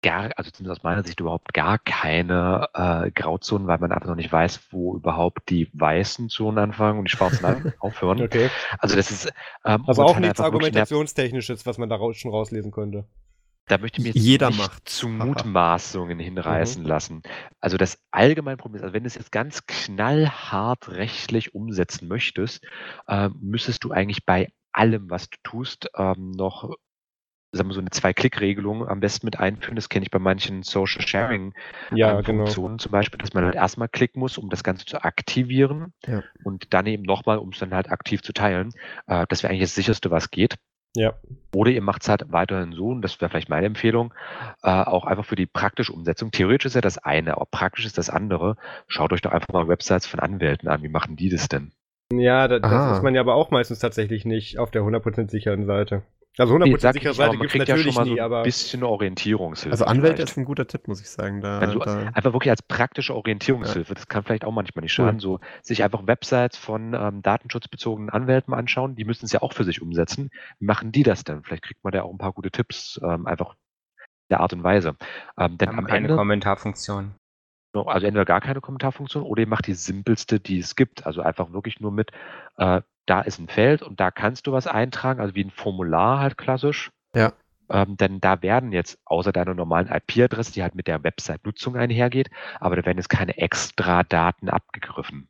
gar, 0.04 0.30
also 0.36 0.50
zumindest 0.50 0.80
aus 0.80 0.84
meiner 0.84 1.02
Sicht 1.02 1.18
überhaupt 1.18 1.54
gar 1.54 1.78
keine 1.78 2.68
äh, 2.74 3.10
Grauzonen, 3.10 3.66
weil 3.66 3.78
man 3.78 3.90
einfach 3.90 4.08
noch 4.08 4.14
nicht 4.14 4.30
weiß, 4.30 4.60
wo 4.70 4.94
überhaupt 4.94 5.48
die 5.48 5.70
weißen 5.72 6.28
Zonen 6.28 6.58
anfangen 6.58 6.98
und 6.98 7.06
die 7.06 7.10
schwarzen 7.10 7.72
aufhören. 7.80 8.20
Okay. 8.22 8.50
Also 8.78 8.96
das 8.96 9.10
ist 9.10 9.32
ähm, 9.64 9.82
Also 9.86 10.02
auch 10.02 10.18
nichts 10.18 10.40
Argumentationstechnisches, 10.40 11.64
was 11.64 11.78
man 11.78 11.88
da 11.88 11.96
raus, 11.96 12.18
schon 12.18 12.30
rauslesen 12.30 12.70
könnte. 12.70 13.06
Da 13.66 13.78
möchte 13.78 13.98
ich 13.98 14.04
mir 14.04 14.12
jetzt 14.12 14.22
Jeder 14.22 14.48
nicht 14.48 14.58
macht. 14.58 14.86
zu. 14.86 15.08
Mutmaßungen 15.08 16.18
hinreißen 16.18 16.84
lassen. 16.84 17.22
Also 17.60 17.78
das 17.78 17.98
allgemeine 18.10 18.58
Problem 18.58 18.76
ist, 18.76 18.82
also 18.82 18.92
wenn 18.92 19.04
du 19.04 19.06
es 19.06 19.14
jetzt 19.14 19.32
ganz 19.32 19.66
knallhart 19.66 20.90
rechtlich 20.90 21.54
umsetzen 21.54 22.08
möchtest, 22.08 22.62
ähm, 23.08 23.36
müsstest 23.40 23.82
du 23.82 23.90
eigentlich 23.90 24.26
bei 24.26 24.52
allem, 24.72 25.08
was 25.08 25.30
du 25.30 25.38
tust, 25.42 25.88
ähm, 25.96 26.32
noch 26.32 26.74
sagen 27.54 27.68
wir 27.68 27.74
so 27.74 27.80
eine 27.80 27.90
Zwei-Klick-Regelung 27.90 28.86
am 28.88 29.00
besten 29.00 29.26
mit 29.26 29.38
einführen. 29.38 29.76
Das 29.76 29.88
kenne 29.88 30.04
ich 30.04 30.10
bei 30.10 30.18
manchen 30.18 30.62
Social 30.62 31.06
Sharing 31.06 31.54
Ja, 31.92 32.18
ähm, 32.18 32.24
genau. 32.24 32.44
Funktionen 32.44 32.78
zum 32.78 32.92
Beispiel, 32.92 33.18
dass 33.18 33.34
man 33.34 33.44
halt 33.44 33.54
erstmal 33.54 33.88
klicken 33.88 34.20
muss, 34.20 34.38
um 34.38 34.50
das 34.50 34.64
Ganze 34.64 34.84
zu 34.86 35.02
aktivieren 35.02 35.92
Ja. 36.06 36.22
und 36.44 36.72
dann 36.74 36.86
eben 36.86 37.02
nochmal, 37.02 37.38
um 37.38 37.50
es 37.50 37.58
dann 37.58 37.74
halt 37.74 37.90
aktiv 37.90 38.22
zu 38.22 38.32
teilen. 38.32 38.70
Äh, 39.06 39.26
das 39.28 39.42
wäre 39.42 39.50
eigentlich 39.50 39.62
das 39.62 39.74
sicherste, 39.74 40.10
was 40.10 40.30
geht. 40.30 40.56
Ja. 40.96 41.14
Oder 41.54 41.72
ihr 41.72 41.82
macht 41.82 42.02
es 42.02 42.08
halt 42.08 42.24
weiterhin 42.30 42.72
so, 42.72 42.86
und 42.86 43.02
das 43.02 43.20
wäre 43.20 43.28
vielleicht 43.28 43.48
meine 43.48 43.66
Empfehlung, 43.66 44.14
äh, 44.62 44.70
auch 44.70 45.04
einfach 45.04 45.24
für 45.24 45.34
die 45.34 45.46
praktische 45.46 45.92
Umsetzung. 45.92 46.30
Theoretisch 46.30 46.66
ist 46.66 46.74
ja 46.74 46.80
das 46.80 46.98
eine, 46.98 47.34
aber 47.34 47.46
praktisch 47.46 47.84
ist 47.84 47.98
das 47.98 48.10
andere. 48.10 48.56
Schaut 48.86 49.12
euch 49.12 49.20
doch 49.20 49.32
einfach 49.32 49.48
mal 49.52 49.66
Websites 49.66 50.06
von 50.06 50.20
Anwälten 50.20 50.68
an. 50.68 50.82
Wie 50.82 50.88
machen 50.88 51.16
die 51.16 51.30
das 51.30 51.48
denn? 51.48 51.72
Ja, 52.12 52.46
da, 52.46 52.58
das 52.58 52.98
ist 52.98 53.02
man 53.02 53.14
ja 53.14 53.22
aber 53.22 53.34
auch 53.34 53.50
meistens 53.50 53.78
tatsächlich 53.78 54.24
nicht 54.24 54.58
auf 54.58 54.70
der 54.70 54.82
100% 54.82 55.30
sicheren 55.30 55.64
Seite. 55.64 56.02
Also 56.36 56.54
100% 56.56 56.64
Nee, 56.64 56.92
sichere 56.92 57.14
Seite 57.14 57.36
man 57.36 57.40
gibt 57.48 57.54
es 57.54 57.68
ja 57.68 57.74
natürlich 57.76 57.94
schon 57.94 57.94
mal 57.94 58.04
nie, 58.10 58.16
so 58.16 58.16
ein 58.16 58.24
aber 58.24 58.42
bisschen 58.42 58.82
Orientierungshilfe. 58.82 59.70
Also 59.70 59.84
Anwälte 59.84 60.16
vielleicht. 60.16 60.30
ist 60.30 60.36
ein 60.36 60.44
guter 60.44 60.66
Tipp, 60.66 60.88
muss 60.88 61.00
ich 61.00 61.08
sagen. 61.08 61.40
Da, 61.40 61.60
Also 61.60 61.78
da, 61.78 62.08
einfach 62.08 62.32
wirklich 62.32 62.50
als 62.50 62.62
praktische 62.62 63.14
Orientierungshilfe. 63.14 63.94
Das 63.94 64.08
kann 64.08 64.24
vielleicht 64.24 64.44
auch 64.44 64.52
manchmal 64.52 64.82
nicht 64.82 64.92
schaden. 64.92 65.20
So 65.20 65.38
sich 65.62 65.84
einfach 65.84 66.06
Websites 66.06 66.56
von 66.56 66.92
ähm, 66.94 67.22
datenschutzbezogenen 67.22 68.10
Anwälten 68.10 68.52
anschauen. 68.52 68.96
Die 68.96 69.04
müssen 69.04 69.26
es 69.26 69.32
ja 69.32 69.42
auch 69.42 69.52
für 69.52 69.62
sich 69.64 69.80
umsetzen. 69.80 70.30
Wie 70.58 70.66
machen 70.66 70.90
die 70.90 71.04
das 71.04 71.22
denn? 71.22 71.44
Vielleicht 71.44 71.62
kriegt 71.62 71.84
man 71.84 71.92
da 71.92 72.02
auch 72.02 72.10
ein 72.10 72.18
paar 72.18 72.32
gute 72.32 72.50
Tipps, 72.50 73.00
ähm, 73.04 73.26
einfach 73.26 73.54
der 74.30 74.40
Art 74.40 74.52
und 74.52 74.64
Weise. 74.64 74.96
Ähm, 75.38 75.56
denn 75.58 75.68
Wir 75.68 75.76
haben 75.76 75.78
am 75.78 75.86
keine 75.86 75.98
Ende, 76.08 76.16
Kommentarfunktion. 76.16 77.14
also 77.74 78.06
entweder 78.06 78.24
gar 78.24 78.40
keine 78.40 78.60
Kommentarfunktion 78.60 79.22
oder 79.22 79.42
ihr 79.42 79.48
macht 79.48 79.68
die 79.68 79.74
simpelste, 79.74 80.40
die 80.40 80.58
es 80.58 80.74
gibt. 80.74 81.06
Also 81.06 81.22
einfach 81.22 81.52
wirklich 81.52 81.78
nur 81.80 81.92
mit, 81.92 82.10
äh, 82.56 82.80
da 83.06 83.20
ist 83.20 83.38
ein 83.38 83.48
Feld 83.48 83.82
und 83.82 84.00
da 84.00 84.10
kannst 84.10 84.46
du 84.46 84.52
was 84.52 84.66
eintragen, 84.66 85.20
also 85.20 85.34
wie 85.34 85.44
ein 85.44 85.50
Formular 85.50 86.20
halt 86.20 86.38
klassisch. 86.38 86.90
Ja. 87.14 87.32
Ähm, 87.70 87.96
denn 87.96 88.20
da 88.20 88.42
werden 88.42 88.72
jetzt 88.72 88.98
außer 89.06 89.32
deiner 89.32 89.54
normalen 89.54 89.88
IP-Adresse, 89.88 90.52
die 90.52 90.62
halt 90.62 90.74
mit 90.74 90.86
der 90.86 91.02
Website-Nutzung 91.02 91.76
einhergeht, 91.76 92.30
aber 92.60 92.76
da 92.76 92.84
werden 92.84 92.98
jetzt 92.98 93.08
keine 93.08 93.38
extra 93.38 94.02
Daten 94.02 94.50
abgegriffen. 94.50 95.28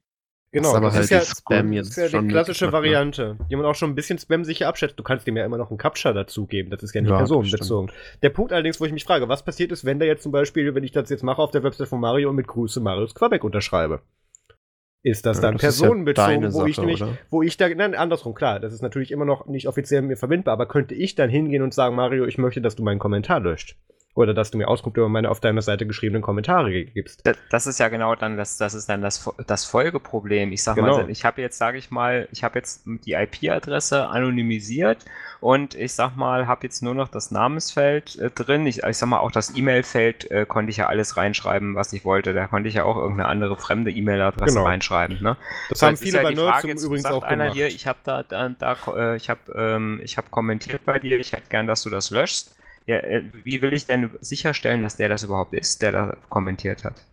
genau, 0.51 0.75
aber 0.75 0.87
das 0.87 0.95
halt 0.95 1.05
ist 1.05 1.11
ja, 1.11 1.21
die 1.21 1.27
Spam 1.27 1.67
das 1.69 1.77
jetzt 1.77 1.89
ist 1.91 1.97
ja 1.97 2.09
schon 2.09 2.27
die 2.27 2.33
klassische 2.33 2.67
ne? 2.67 2.73
Variante, 2.73 3.37
die 3.49 3.55
man 3.55 3.65
auch 3.65 3.77
schon 3.77 3.91
ein 3.91 3.95
bisschen 3.95 4.19
spamsicher 4.19 4.67
abschätzt. 4.67 4.99
Du 4.99 5.05
kannst 5.05 5.29
dem 5.29 5.37
ja 5.37 5.45
immer 5.45 5.59
noch 5.59 5.71
einen 5.71 5.79
Captcha 5.79 6.13
dazugeben, 6.13 6.71
das 6.71 6.83
ist 6.83 6.93
ja 6.93 7.03
nicht 7.03 7.11
Ja, 7.11 7.21
das 7.21 7.29
personenbezogen. 7.29 7.93
Der 8.23 8.31
Punkt 8.31 8.53
allerdings, 8.53 8.81
wo 8.81 8.85
ich 8.85 8.93
mich 8.93 9.05
frage, 9.05 9.29
was 9.29 9.45
passiert 9.45 9.71
ist, 9.71 9.85
wenn 9.85 10.01
der 10.01 10.09
jetzt 10.09 10.25
zum 10.25 10.33
Beispiel, 10.33 10.75
wenn 10.75 10.83
ich 10.83 10.93
das 10.93 11.11
jetzt 11.11 11.23
mache 11.23 11.41
auf 11.41 11.53
der 11.53 11.63
Website 11.63 11.89
von 11.89 12.01
Mario 12.01 12.31
und 12.31 12.37
mit 12.37 12.49
Grüße 12.49 12.81
Marius 12.81 13.15
Quabeck 13.15 13.45
unterschreibe? 13.45 14.03
Ist 15.05 15.27
das 15.27 15.37
Ja, 15.37 15.43
dann 15.43 15.53
das 15.53 15.63
ja 15.63 15.69
personenbezogen, 15.69 16.41
deine 16.41 16.55
wo 16.55 16.65
ich 16.65 16.77
Sache, 16.77 16.87
nämlich, 16.87 17.03
oder? 17.03 17.19
wo 17.31 17.43
ich 17.43 17.57
da, 17.59 17.69
nein, 17.69 17.95
andersrum, 17.95 18.35
klar, 18.35 18.59
das 18.59 18.73
ist 18.73 18.81
natürlich 18.81 19.11
immer 19.13 19.27
noch 19.27 19.45
nicht 19.47 19.69
offiziell 19.69 20.01
mit 20.01 20.09
mir 20.09 20.17
verbindbar, 20.17 20.55
aber 20.55 20.67
könnte 20.67 20.95
ich 20.95 21.15
dann 21.15 21.29
hingehen 21.29 21.63
und 21.63 21.75
sagen, 21.75 21.95
Mario, 21.95 22.25
ich 22.25 22.39
möchte, 22.39 22.63
dass 22.63 22.75
du 22.75 22.83
meinen 22.83 22.99
Kommentar 22.99 23.39
löscht? 23.41 23.77
Oder 24.17 24.33
dass 24.33 24.53
du 24.53 24.59
mir 24.59 24.69
Auskunft 24.69 24.97
über 24.97 25.09
meine 25.09 25.29
auf 25.29 25.41
deiner 25.41 25.61
Seite 25.61 25.87
geschriebenen 25.87 26.23
Kommentare 26.23 26.71
gibst? 26.85 27.27
Das, 27.27 27.37
das 27.51 27.67
ist 27.67 27.81
ja 27.81 27.89
genau 27.89 28.15
dann 28.15 28.37
das, 28.37 28.59
das 28.59 28.73
ist 28.75 28.89
dann 28.89 29.03
das, 29.03 29.29
das 29.49 29.65
Folgeproblem. 29.65 30.53
Ich 30.53 30.63
sag 30.63 30.77
Genau. 30.77 30.99
mal, 30.99 31.11
ich 31.11 31.25
habe 31.25 31.43
jetzt, 31.43 31.59
sage 31.59 31.79
ich 31.79 31.91
mal, 31.91 32.29
ich 32.31 32.45
habe 32.45 32.57
jetzt 32.59 32.83
die 32.87 33.15
IP-Adresse 33.15 34.07
anonymisiert 34.07 34.99
und 35.41 35.75
ich 35.75 35.95
sag 35.95 36.15
mal, 36.17 36.47
habe 36.47 36.61
jetzt 36.65 36.81
nur 36.81 36.95
noch 36.95 37.09
das 37.09 37.33
Namensfeld 37.33 38.17
äh, 38.21 38.31
drin. 38.31 38.67
Ich, 38.69 38.85
ich 38.85 38.97
sag 38.97 39.09
mal, 39.09 39.19
auch 39.19 39.33
das 39.33 39.57
E-Mail-Feld 39.57 40.31
äh, 40.31 40.47
konnte 40.47 40.71
ich 40.71 40.77
ja 40.77 40.87
alles 40.87 41.17
reinschreiben, 41.17 41.75
was 41.75 41.93
ich 41.93 42.05
wollte. 42.05 42.35
Da 42.35 42.47
konnte 42.47 42.69
ich 42.69 42.77
ja 42.77 42.85
auch 42.85 42.97
irgendeine 42.97 43.29
andere 43.29 43.57
fremde 43.57 43.91
E-Mail-Adresse 43.91 44.55
Genau. 44.55 44.67
reinschreiben. 44.67 45.21
Ne? 45.23 45.37
Das 45.71 45.83
haben 45.83 45.97
viele 45.97 46.19
ja 46.19 46.23
bei 46.23 46.35
Nerds 46.35 46.51
Frage, 46.53 46.69
jetzt 46.69 46.85
übrigens 46.85 47.07
auch 47.07 47.25
einer 47.25 47.45
gemacht. 47.45 47.57
hier, 47.57 47.67
ich 47.67 47.87
habe 47.89 47.99
da, 48.05 48.23
da, 48.23 48.49
da 48.49 48.77
äh, 48.97 49.17
ich 49.17 49.29
habe 49.29 49.41
ähm, 49.57 50.01
ich 50.05 50.17
habe 50.17 50.29
kommentiert 50.31 50.85
bei 50.85 51.01
dir, 51.01 51.19
ich 51.19 51.33
hätte 51.33 51.49
gern, 51.49 51.67
dass 51.67 51.83
du 51.83 51.91
das 51.91 52.11
löschst. 52.11 52.55
Ja, 52.87 52.97
äh, 52.99 53.25
wie 53.45 53.63
will 53.63 53.73
ich 53.73 53.87
denn 53.87 54.11
sicherstellen, 54.21 54.83
dass 54.83 54.97
der 54.97 55.09
das 55.09 55.23
überhaupt 55.23 55.55
ist, 55.55 55.83
der 55.83 55.93
da 55.93 56.17
kommentiert 56.29 56.85
hat? 56.85 57.05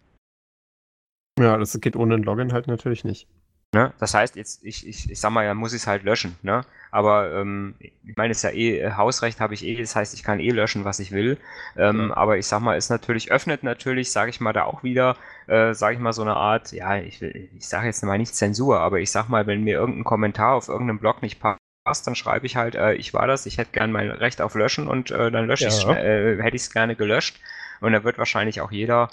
Ja, 1.39 1.57
das 1.57 1.79
geht 1.79 1.95
ohne 1.95 2.15
ein 2.15 2.23
Login 2.23 2.53
halt 2.53 2.67
natürlich 2.67 3.03
nicht. 3.03 3.27
Ne? 3.73 3.93
Das 3.99 4.13
heißt, 4.13 4.35
jetzt, 4.35 4.65
ich, 4.65 4.85
ich, 4.85 5.09
ich 5.09 5.19
sag 5.19 5.31
mal, 5.31 5.45
dann 5.45 5.55
muss 5.55 5.71
ich 5.71 5.81
es 5.83 5.87
halt 5.87 6.03
löschen, 6.03 6.35
ne? 6.41 6.65
Aber 6.91 7.31
ähm, 7.33 7.75
ich 7.79 8.17
meine, 8.17 8.31
es 8.31 8.39
ist 8.39 8.43
ja 8.43 8.49
eh, 8.49 8.79
äh, 8.79 8.91
Hausrecht 8.97 9.39
habe 9.39 9.53
ich 9.53 9.63
eh, 9.65 9.77
das 9.79 9.95
heißt, 9.95 10.13
ich 10.13 10.23
kann 10.23 10.41
eh 10.41 10.49
löschen, 10.49 10.83
was 10.83 10.99
ich 10.99 11.13
will. 11.13 11.37
Ähm, 11.77 12.09
Ja. 12.09 12.17
Aber 12.17 12.37
ich 12.37 12.47
sag 12.47 12.59
mal, 12.59 12.75
es 12.75 12.89
natürlich, 12.89 13.31
öffnet 13.31 13.63
natürlich, 13.63 14.11
sage 14.11 14.29
ich 14.29 14.41
mal, 14.41 14.51
da 14.51 14.65
auch 14.65 14.83
wieder, 14.83 15.15
äh, 15.47 15.73
sage 15.73 15.95
ich 15.95 16.01
mal, 16.01 16.11
so 16.11 16.21
eine 16.21 16.35
Art, 16.35 16.73
ja, 16.73 16.97
ich 16.97 17.21
will, 17.21 17.49
ich 17.57 17.65
sage 17.65 17.85
jetzt 17.87 18.03
mal 18.03 18.17
nicht 18.17 18.35
Zensur, 18.35 18.81
aber 18.81 18.99
ich 18.99 19.09
sag 19.09 19.29
mal, 19.29 19.47
wenn 19.47 19.63
mir 19.63 19.75
irgendein 19.75 20.03
Kommentar 20.03 20.55
auf 20.55 20.67
irgendeinem 20.67 20.99
Blog 20.99 21.21
nicht 21.21 21.39
passt, 21.39 21.59
dann 21.83 22.15
schreibe 22.15 22.45
ich 22.45 22.55
halt, 22.55 22.75
äh, 22.75 22.93
ich 22.93 23.13
war 23.13 23.27
das, 23.27 23.45
ich 23.45 23.57
hätte 23.57 23.71
gern 23.71 23.91
mein 23.91 24.09
Recht 24.11 24.41
auf 24.41 24.55
Löschen 24.55 24.87
und 24.87 25.11
äh, 25.11 25.31
dann 25.31 25.47
lösche 25.47 25.67
ich 25.67 25.83
Ja. 25.83 25.95
äh, 25.95 26.41
hätte 26.41 26.55
ich 26.55 26.63
es 26.63 26.71
gerne 26.71 26.95
gelöscht. 26.95 27.39
Und 27.81 27.93
dann 27.93 28.03
wird 28.03 28.17
wahrscheinlich 28.19 28.61
auch 28.61 28.71
jeder, 28.71 29.09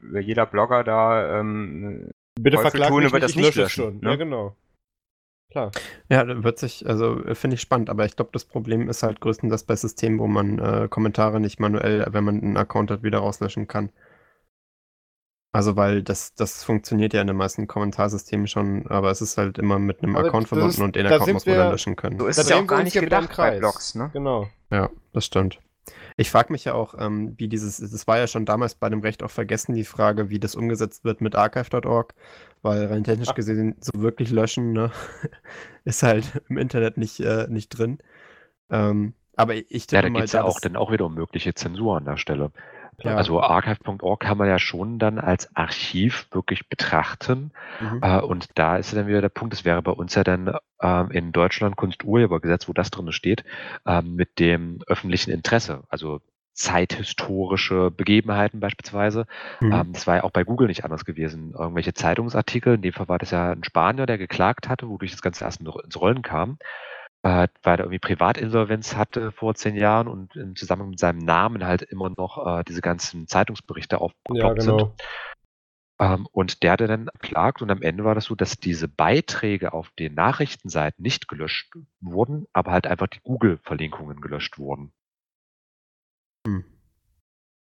jeder 0.00 0.46
Blogger 0.46 0.84
da 0.84 1.40
ähm, 1.40 2.10
Bitte 2.40 2.58
verklag 2.58 2.88
tun, 2.88 3.02
mich 3.02 3.12
wird 3.12 3.22
das 3.24 3.32
ich 3.32 3.36
nicht 3.36 3.54
löschen, 3.56 3.84
schon. 3.84 4.00
ne? 4.00 4.10
Ja, 4.10 4.16
genau. 4.16 4.56
Klar. 5.50 5.70
Ja, 6.08 6.24
da 6.24 6.42
wird 6.44 6.58
sich, 6.58 6.86
also 6.88 7.22
äh, 7.24 7.34
finde 7.34 7.56
ich 7.56 7.60
spannend, 7.60 7.90
aber 7.90 8.06
ich 8.06 8.16
glaube, 8.16 8.30
das 8.32 8.44
Problem 8.44 8.88
ist 8.88 9.02
halt 9.02 9.20
größtenteils 9.20 9.64
bei 9.64 9.76
Systemen, 9.76 10.18
wo 10.18 10.26
man 10.26 10.58
äh, 10.58 10.88
Kommentare 10.88 11.40
nicht 11.40 11.60
manuell, 11.60 12.06
wenn 12.10 12.24
man 12.24 12.40
einen 12.40 12.56
Account 12.56 12.90
hat, 12.90 13.02
wieder 13.02 13.18
rauslöschen 13.18 13.68
kann. 13.68 13.90
Also, 15.54 15.76
weil 15.76 16.02
das, 16.02 16.34
das 16.34 16.64
funktioniert 16.64 17.12
ja 17.12 17.20
in 17.20 17.26
den 17.26 17.36
meisten 17.36 17.66
Kommentarsystemen 17.66 18.46
schon, 18.46 18.86
aber 18.88 19.10
es 19.10 19.20
ist 19.20 19.36
halt 19.36 19.58
immer 19.58 19.78
mit 19.78 20.02
einem 20.02 20.16
Aber 20.16 20.26
Account 20.28 20.44
das 20.44 20.48
verbunden 20.48 20.70
ist- 20.70 20.80
und 20.80 20.96
den 20.96 21.04
da 21.04 21.14
Account 21.16 21.32
muss 21.34 21.46
man 21.46 21.56
dann 21.56 21.70
löschen 21.70 21.94
können. 21.96 22.18
so 22.18 22.26
ist 22.26 22.38
Da 22.38 22.42
es 22.42 22.48
ja 22.48 22.56
auch 22.56 22.66
gar 22.66 22.82
nicht 22.82 22.94
ja 22.94 23.02
gedacht 23.02 23.36
bei. 23.36 23.58
Blogs, 23.58 23.94
ne? 23.94 24.08
Genau. 24.14 24.48
Ja, 24.70 24.88
das 25.12 25.26
stimmt. 25.26 25.58
Ich 26.16 26.30
frage 26.30 26.52
mich 26.52 26.64
ja 26.64 26.74
auch, 26.74 26.94
ähm, 26.98 27.34
wie 27.38 27.48
dieses, 27.48 27.78
das 27.78 28.06
war 28.06 28.16
ja 28.18 28.26
schon 28.28 28.46
damals 28.46 28.74
bei 28.76 28.88
dem 28.88 29.00
Recht 29.00 29.22
auch 29.22 29.30
vergessen, 29.30 29.74
die 29.74 29.84
Frage, 29.84 30.30
wie 30.30 30.38
das 30.38 30.54
umgesetzt 30.54 31.04
wird 31.04 31.20
mit 31.20 31.34
archive.org, 31.34 32.14
weil 32.62 32.86
rein 32.86 33.04
technisch 33.04 33.28
Ach. 33.30 33.34
gesehen 33.34 33.74
so 33.80 33.92
wirklich 34.00 34.30
löschen, 34.30 34.72
ne, 34.72 34.90
ist 35.84 36.02
halt 36.02 36.40
im 36.48 36.56
Internet 36.58 36.96
nicht, 36.96 37.20
äh, 37.20 37.46
nicht 37.48 37.68
drin. 37.70 37.98
Ähm, 38.70 39.14
aber 39.36 39.54
ich 39.54 39.90
Ja, 39.90 40.00
tippe 40.00 40.02
da 40.02 40.08
mal, 40.10 40.18
geht 40.20 40.24
es 40.26 40.32
ja 40.32 40.40
da 40.40 40.46
auch 40.46 40.54
das- 40.54 40.60
dann 40.62 40.76
auch 40.76 40.92
wieder 40.92 41.04
um 41.06 41.14
mögliche 41.14 41.52
Zensur 41.54 41.96
an 41.96 42.04
der 42.04 42.16
Stelle. 42.16 42.52
Ja. 42.98 43.16
Also 43.16 43.40
archive.org 43.42 44.20
kann 44.20 44.38
man 44.38 44.48
ja 44.48 44.58
schon 44.58 44.98
dann 44.98 45.18
als 45.18 45.54
Archiv 45.56 46.28
wirklich 46.30 46.68
betrachten. 46.68 47.52
Mhm. 47.80 48.00
Äh, 48.02 48.20
und 48.20 48.50
da 48.54 48.76
ist 48.76 48.94
dann 48.94 49.06
wieder 49.06 49.20
der 49.20 49.28
Punkt, 49.28 49.52
das 49.54 49.64
wäre 49.64 49.82
bei 49.82 49.92
uns 49.92 50.14
ja 50.14 50.22
dann 50.24 50.54
ähm, 50.80 51.10
in 51.10 51.32
Deutschland 51.32 51.76
Kunsturhebergesetz, 51.76 52.68
wo 52.68 52.72
das 52.72 52.90
drin 52.90 53.10
steht, 53.12 53.44
ähm, 53.86 54.14
mit 54.14 54.38
dem 54.38 54.80
öffentlichen 54.86 55.30
Interesse. 55.30 55.82
Also 55.88 56.20
zeithistorische 56.54 57.90
Begebenheiten 57.90 58.60
beispielsweise. 58.60 59.26
Mhm. 59.60 59.72
Ähm, 59.72 59.92
das 59.94 60.06
war 60.06 60.16
ja 60.16 60.24
auch 60.24 60.30
bei 60.30 60.44
Google 60.44 60.68
nicht 60.68 60.84
anders 60.84 61.04
gewesen. 61.04 61.54
Irgendwelche 61.58 61.94
Zeitungsartikel, 61.94 62.74
in 62.74 62.82
dem 62.82 62.92
Fall 62.92 63.08
war 63.08 63.18
das 63.18 63.30
ja 63.30 63.52
ein 63.52 63.64
Spanier, 63.64 64.06
der 64.06 64.18
geklagt 64.18 64.68
hatte, 64.68 64.88
wodurch 64.88 65.12
das 65.12 65.22
Ganze 65.22 65.44
erst 65.44 65.60
in- 65.60 65.66
ins 65.66 66.00
Rollen 66.00 66.22
kam, 66.22 66.58
äh, 67.22 67.48
weil 67.62 67.78
er 67.78 67.80
irgendwie 67.80 67.98
Privatinsolvenz 67.98 68.96
hatte 68.96 69.32
vor 69.32 69.54
zehn 69.54 69.76
Jahren 69.76 70.08
und 70.08 70.36
im 70.36 70.56
Zusammenhang 70.56 70.90
mit 70.90 70.98
seinem 70.98 71.18
Namen 71.18 71.64
halt 71.64 71.82
immer 71.82 72.10
noch 72.10 72.60
äh, 72.60 72.64
diese 72.64 72.80
ganzen 72.82 73.26
Zeitungsberichte 73.28 73.96
Ja, 73.96 74.00
aufgeploppt 74.02 74.56
genau. 74.56 74.78
sind. 74.78 74.92
Ähm, 76.00 76.26
und 76.32 76.62
der 76.62 76.72
hatte 76.72 76.86
dann 76.86 77.06
geklagt 77.06 77.62
und 77.62 77.70
am 77.70 77.82
Ende 77.82 78.04
war 78.04 78.14
das 78.14 78.24
so, 78.26 78.34
dass 78.34 78.58
diese 78.58 78.88
Beiträge 78.88 79.72
auf 79.72 79.90
den 79.98 80.14
Nachrichtenseiten 80.14 81.02
nicht 81.02 81.28
gelöscht 81.28 81.72
wurden, 82.00 82.46
aber 82.52 82.72
halt 82.72 82.86
einfach 82.86 83.06
die 83.08 83.20
Google-Verlinkungen 83.22 84.20
gelöscht 84.20 84.58
wurden. 84.58 84.92
Hm. 86.46 86.64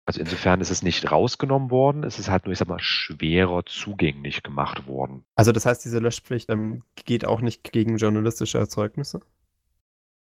Also 0.06 0.20
insofern 0.20 0.60
ist 0.60 0.70
es 0.70 0.82
nicht 0.82 1.10
rausgenommen 1.10 1.70
worden, 1.70 2.04
es 2.04 2.18
ist 2.18 2.28
halt 2.30 2.44
nur, 2.44 2.52
ich 2.52 2.58
sag 2.58 2.68
mal, 2.68 2.80
schwerer 2.80 3.64
zugänglich 3.64 4.42
gemacht 4.42 4.86
worden. 4.86 5.24
Also 5.36 5.52
das 5.52 5.66
heißt, 5.66 5.84
diese 5.84 5.98
Löschpflicht 5.98 6.50
ähm, 6.50 6.84
geht 7.04 7.24
auch 7.24 7.40
nicht 7.40 7.72
gegen 7.72 7.96
journalistische 7.96 8.58
Erzeugnisse? 8.58 9.20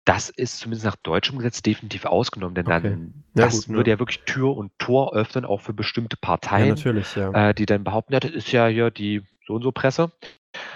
Das 0.04 0.28
ist 0.28 0.58
zumindest 0.58 0.84
nach 0.84 0.96
deutschem 0.96 1.38
Gesetz 1.38 1.62
definitiv 1.62 2.04
ausgenommen, 2.04 2.54
denn 2.54 2.66
Okay. 2.66 2.82
dann 2.82 3.24
Ja, 3.36 3.46
das 3.46 3.66
gut, 3.66 3.68
würde 3.74 3.90
ja. 3.90 3.96
ja 3.96 3.98
wirklich 4.00 4.20
Tür 4.24 4.56
und 4.56 4.70
Tor 4.78 5.14
öffnen, 5.14 5.44
auch 5.44 5.60
für 5.62 5.72
bestimmte 5.72 6.16
Ja, 6.16 6.20
Parteien, 6.20 6.68
natürlich, 6.70 7.14
ja. 7.16 7.50
äh, 7.50 7.54
die 7.54 7.66
dann 7.66 7.84
behaupten, 7.84 8.12
ja, 8.12 8.20
das 8.20 8.32
ist 8.32 8.52
ja 8.52 8.66
hier 8.66 8.90
die 8.90 9.22
so 9.46 9.54
und 9.54 9.62
so 9.62 9.72
Presse. 9.72 10.12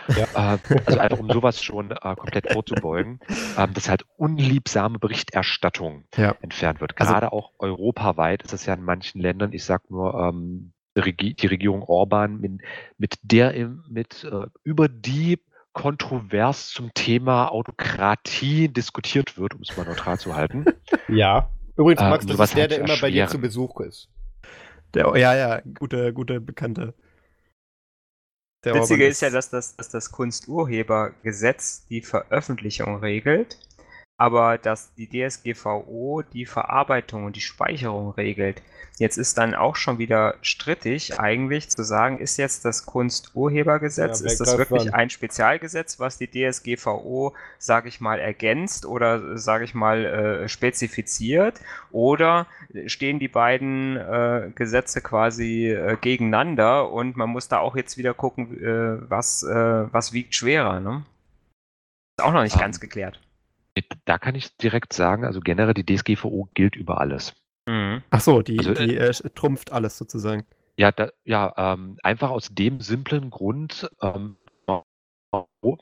Äh, 0.09 0.25
also 0.35 0.99
einfach 0.99 1.19
um 1.19 1.31
sowas 1.31 1.63
schon 1.63 1.91
äh, 1.91 2.17
komplett 2.17 2.51
vorzubeugen, 2.51 3.21
ähm, 3.59 3.75
dass 3.75 3.89
halt 3.89 4.05
unliebsame 4.17 4.99
Berichterstattung 4.99 6.05
Ja. 6.17 6.35
entfernt 6.41 6.81
wird. 6.81 6.99
Also- 6.99 7.13
Gerade 7.13 7.33
auch 7.33 7.53
europaweit 7.59 8.43
ist 8.43 8.53
es 8.55 8.67
ja 8.67 8.75
in 8.75 8.83
manchen 8.83 9.21
Ländern, 9.21 9.53
ich 9.53 9.65
sag 9.65 9.91
nur, 9.91 10.15
ähm, 10.15 10.73
die, 10.97 11.01
Regi 11.01 11.35
die 11.35 11.47
Regierung 11.47 11.83
Orban, 11.83 12.41
mit, 12.41 12.61
mit 12.97 13.15
der 13.23 13.53
mit 13.89 14.25
äh, 14.25 14.47
über 14.65 14.89
die 14.89 15.39
kontrovers 15.73 16.69
zum 16.71 16.93
Thema 16.95 17.49
Autokratie 17.49 18.69
diskutiert 18.69 19.39
wird, 19.39 19.55
um 19.55 19.63
es 19.63 19.77
mal 19.77 19.85
neutral 19.85 20.19
zu 20.19 20.35
halten. 20.35 20.65
Ja. 21.09 21.51
Übrigens, 21.77 22.03
Ähm, 22.03 22.11
Max, 22.11 22.27
das 22.27 22.37
sowas 22.37 22.51
ist 22.51 22.57
der, 22.57 22.69
der 22.69 22.79
zu 22.79 22.85
immer 22.85 23.01
bei 23.01 23.11
dir 23.11 23.29
zu 23.29 23.39
Besuch 23.39 23.81
ist. 23.81 24.11
Der, 24.95 25.17
ja, 25.17 25.35
ja, 25.35 25.63
gute, 25.79 26.13
gute 26.13 26.41
Bekannte. 26.41 26.95
Der 28.65 28.75
Witzige 28.75 29.07
ist 29.07 29.23
ja, 29.23 29.31
dass 29.31 29.51
das, 29.51 29.77
dass 29.77 29.89
das 29.89 30.11
Kunsturhebergesetz 30.11 31.87
die 31.87 32.03
Veröffentlichung 32.03 32.97
regelt. 32.97 33.59
Aber 34.19 34.59
dass 34.59 34.95
die 34.97 35.09
DSGVO 35.09 36.23
die 36.35 36.47
Verarbeitung 36.47 37.25
und 37.25 37.37
die 37.37 37.41
Speicherung 37.43 38.11
regelt. 38.13 38.63
Jetzt 38.99 39.17
ist 39.19 39.39
dann 39.39 39.55
auch 39.55 39.77
schon 39.77 39.99
wieder 39.99 40.37
strittig, 40.43 41.21
eigentlich 41.21 41.71
zu 41.71 41.85
sagen, 41.85 42.19
ist 42.19 42.37
jetzt 42.37 42.65
das 42.65 42.85
Kunsturhebergesetz, 42.87 44.21
Ja, 44.21 44.27
ist 44.27 44.41
das 44.41 44.59
wirklich 44.59 44.89
wann? 44.89 44.93
ein 44.93 45.11
Spezialgesetz, 45.11 46.01
was 46.01 46.19
die 46.19 46.29
DSGVO, 46.29 47.35
sage 47.59 47.89
ich 47.89 48.01
mal, 48.01 48.19
ergänzt 48.19 48.87
oder, 48.87 49.39
sage 49.39 49.65
ich 49.65 49.75
mal, 49.75 50.05
äh, 50.45 50.49
spezifiziert? 50.49 51.61
Oder 51.93 52.49
stehen 52.87 53.21
die 53.21 53.29
beiden 53.29 53.97
äh, 53.97 54.51
Gesetze 54.55 55.01
quasi 55.03 55.71
äh, 55.71 55.97
gegeneinander 56.01 56.91
und 56.91 57.17
man 57.17 57.31
muss 57.31 57.49
da 57.49 57.59
auch 57.59 57.77
jetzt 57.77 57.99
wieder 57.99 58.15
gucken, 58.15 58.61
äh, 58.63 59.11
was, 59.11 59.45
äh, 59.45 59.93
was 59.93 60.13
wiegt 60.13 60.35
schwerer, 60.35 60.81
ne? 60.81 61.05
Ist 62.19 62.25
auch 62.25 62.33
noch 62.33 62.43
nicht 62.43 62.57
Ähm, 62.57 62.61
ganz 62.61 62.81
geklärt. 62.81 63.21
Da 64.05 64.19
kann 64.19 64.35
ich 64.35 64.57
direkt 64.57 64.93
sagen, 64.93 65.25
also 65.25 65.41
generell 65.41 65.75
die 65.75 65.85
DSGVO 65.85 66.49
gilt 66.55 66.77
über 66.77 67.01
alles. 67.01 67.35
Mhm. 67.69 68.03
Ach 68.11 68.21
so, 68.21 68.43
die, 68.43 68.59
Also, 68.59 68.75
die 68.75 68.97
äh, 68.97 69.13
trumpft 69.35 69.73
alles 69.73 69.99
sozusagen. 69.99 70.45
Ja, 70.77 70.93
da, 70.93 71.11
ja 71.25 71.53
ähm, 71.57 71.99
einfach 72.03 72.31
aus 72.31 72.49
dem 72.51 72.81
simplen 72.81 73.31
Grund, 73.31 73.91
ähm, 74.01 74.37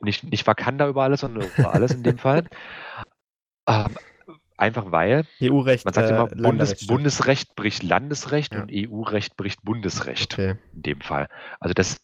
nicht, 0.01 0.25
nicht 0.25 0.47
Wakanda 0.47 0.89
über 0.89 1.03
alles, 1.05 1.21
sondern 1.21 1.49
über 1.57 1.73
alles 1.73 1.93
in 1.93 2.03
dem 2.03 2.19
Fall. 2.19 2.45
Ähm, 3.69 3.97
einfach 4.57 4.93
weil, 4.93 5.27
EU-Recht. 5.43 5.85
man 5.85 5.93
sagt 5.93 6.09
äh, 6.09 6.15
immer, 6.15 6.29
Bundes, 6.29 6.41
Länderrecht. 6.71 6.87
Bundesrecht 6.87 7.57
bricht 7.57 7.83
Landesrecht 7.83 8.55
Ja. 8.55 8.63
und 8.63 8.71
EU-Recht 8.73 9.37
bricht 9.37 9.61
Bundesrecht 9.65 10.35
Okay. 10.35 10.55
in 10.73 10.83
dem 10.83 11.01
Fall. 11.01 11.29
Also 11.59 11.75
das, 11.75 11.97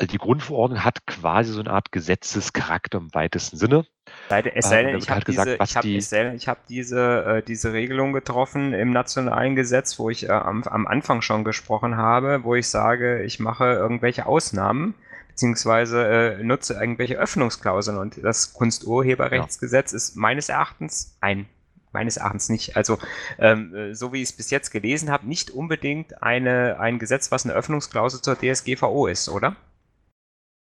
also 0.00 0.10
die 0.12 0.18
Grundverordnung 0.18 0.82
hat 0.84 1.06
quasi 1.06 1.52
so 1.52 1.60
eine 1.60 1.70
Art 1.70 1.92
Gesetzescharakter 1.92 2.98
im 2.98 3.14
weitesten 3.14 3.56
Sinne. 3.58 3.84
Sei 4.30 4.42
denn- 4.42 4.52
Es 4.56 4.68
sei 4.68 4.82
denn, 4.82 4.96
ich 4.96 5.08
habe 5.10 5.16
halt 5.16 5.28
diese, 5.28 5.42
ich 5.70 5.76
hab, 5.76 5.82
die- 5.82 5.96
ich 6.34 6.48
hab 6.48 6.66
diese, 6.66 7.24
äh, 7.24 7.42
diese 7.42 7.72
Regelung 7.72 8.12
getroffen 8.12 8.72
im 8.72 8.90
nationalen 8.92 9.56
Gesetz, 9.56 9.98
wo 9.98 10.08
ich 10.10 10.28
äh, 10.28 10.32
am, 10.32 10.62
am 10.64 10.86
Anfang 10.86 11.20
schon 11.22 11.44
gesprochen 11.44 11.96
habe, 11.96 12.42
wo 12.44 12.54
ich 12.54 12.68
sage, 12.68 13.22
ich 13.22 13.40
mache 13.40 13.64
irgendwelche 13.74 14.26
Ausnahmen 14.26 14.94
beziehungsweise 15.28 16.06
äh, 16.38 16.42
nutze 16.42 16.74
irgendwelche 16.74 17.16
Öffnungsklauseln 17.18 17.98
und 17.98 18.22
das 18.22 18.52
Kunsturheberrechtsgesetz 18.54 19.92
ist 19.92 20.16
meines 20.16 20.48
Erachtens 20.48 21.16
ein 21.20 21.46
meines 21.92 22.18
Erachtens 22.18 22.48
nicht. 22.48 22.76
Also 22.76 22.98
ähm, 23.40 23.74
äh, 23.74 23.94
so 23.94 24.12
wie 24.12 24.18
ich 24.22 24.28
es 24.28 24.32
bis 24.32 24.50
jetzt 24.50 24.70
gelesen 24.70 25.10
habe, 25.10 25.26
nicht 25.26 25.50
unbedingt 25.50 26.22
eine, 26.22 26.78
ein 26.78 27.00
Gesetz, 27.00 27.32
was 27.32 27.44
eine 27.44 27.52
Öffnungsklausel 27.54 28.20
zur 28.22 28.36
DSGVO 28.38 29.08
ist, 29.08 29.28
oder? 29.28 29.56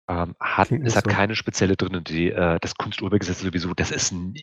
Ähm, 0.07 0.35
hat, 0.39 0.67
Klingt 0.67 0.85
es 0.85 0.95
hat 0.95 1.05
so. 1.05 1.09
keine 1.09 1.35
spezielle 1.35 1.75
drin. 1.75 2.03
Die, 2.03 2.31
äh, 2.31 2.59
das 2.59 2.75
Kunsturhebergesetz 2.75 3.41
sowieso, 3.41 3.73
das 3.73 3.91
ist 3.91 4.11
ein, 4.11 4.35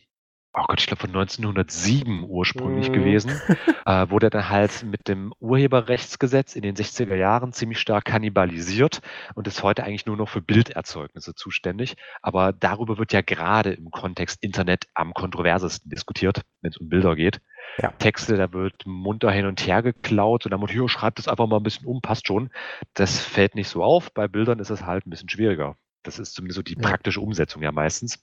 oh 0.53 0.63
Gott, 0.67 0.79
ich 0.79 0.87
glaube 0.87 1.01
von 1.01 1.09
1907 1.09 2.25
ursprünglich 2.27 2.89
Mhm. 2.89 2.93
gewesen. 2.93 3.41
äh, 3.85 4.09
wurde 4.09 4.29
dann 4.29 4.49
halt 4.49 4.83
mit 4.83 5.07
dem 5.07 5.33
Urheberrechtsgesetz 5.39 6.55
in 6.55 6.61
den 6.61 6.75
60er 6.75 7.15
Jahren 7.15 7.53
ziemlich 7.53 7.79
stark 7.79 8.05
kannibalisiert 8.05 9.01
und 9.35 9.47
ist 9.47 9.63
heute 9.63 9.83
eigentlich 9.83 10.05
nur 10.05 10.17
noch 10.17 10.29
für 10.29 10.41
Bilderzeugnisse 10.41 11.35
zuständig. 11.35 11.95
Aber 12.21 12.53
darüber 12.53 12.97
wird 12.97 13.13
ja 13.13 13.21
gerade 13.21 13.73
im 13.73 13.91
Kontext 13.91 14.43
Internet 14.43 14.87
am 14.93 15.13
kontroversesten 15.13 15.89
diskutiert, 15.89 16.41
wenn 16.61 16.71
es 16.71 16.77
um 16.77 16.89
Bilder 16.89 17.15
geht. 17.15 17.41
Ja. 17.81 17.91
Texte, 17.97 18.37
da 18.37 18.51
wird 18.53 18.85
munter 18.85 19.31
hin 19.31 19.45
und 19.45 19.65
her 19.65 19.81
geklaut 19.81 20.45
und 20.45 20.51
dann 20.51 20.61
wird, 20.61 20.71
hier, 20.71 20.87
schreibt 20.89 21.19
es 21.19 21.27
einfach 21.27 21.47
mal 21.47 21.57
ein 21.57 21.63
bisschen 21.63 21.87
um, 21.87 22.01
passt 22.01 22.27
schon. 22.27 22.49
Das 22.93 23.19
fällt 23.19 23.55
nicht 23.55 23.69
so 23.69 23.83
auf. 23.83 24.13
Bei 24.13 24.27
Bildern 24.27 24.59
ist 24.59 24.69
es 24.69 24.85
halt 24.85 25.07
ein 25.07 25.09
bisschen 25.09 25.29
schwieriger. 25.29 25.75
Das 26.03 26.19
ist 26.19 26.33
zumindest 26.33 26.57
so 26.57 26.61
die 26.61 26.75
praktische 26.75 27.21
Umsetzung 27.21 27.63
ja 27.63 27.71
meistens. 27.71 28.21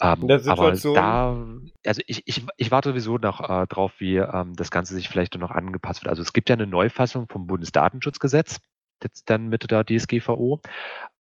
Ähm, 0.00 0.28
aber 0.46 0.72
da, 0.72 1.46
also 1.86 2.02
ich, 2.06 2.22
ich, 2.26 2.44
ich 2.56 2.70
warte 2.70 2.90
sowieso 2.90 3.18
noch 3.18 3.48
äh, 3.48 3.66
drauf, 3.66 3.92
wie 3.98 4.16
ähm, 4.16 4.54
das 4.56 4.70
Ganze 4.70 4.94
sich 4.94 5.08
vielleicht 5.08 5.36
noch 5.36 5.50
angepasst 5.50 6.02
wird. 6.02 6.10
Also 6.10 6.22
es 6.22 6.32
gibt 6.32 6.48
ja 6.48 6.54
eine 6.54 6.66
Neufassung 6.66 7.28
vom 7.28 7.46
Bundesdatenschutzgesetz, 7.46 8.60
jetzt 9.02 9.30
dann 9.30 9.48
mit 9.48 9.70
der 9.70 9.84
DSGVO. 9.84 10.60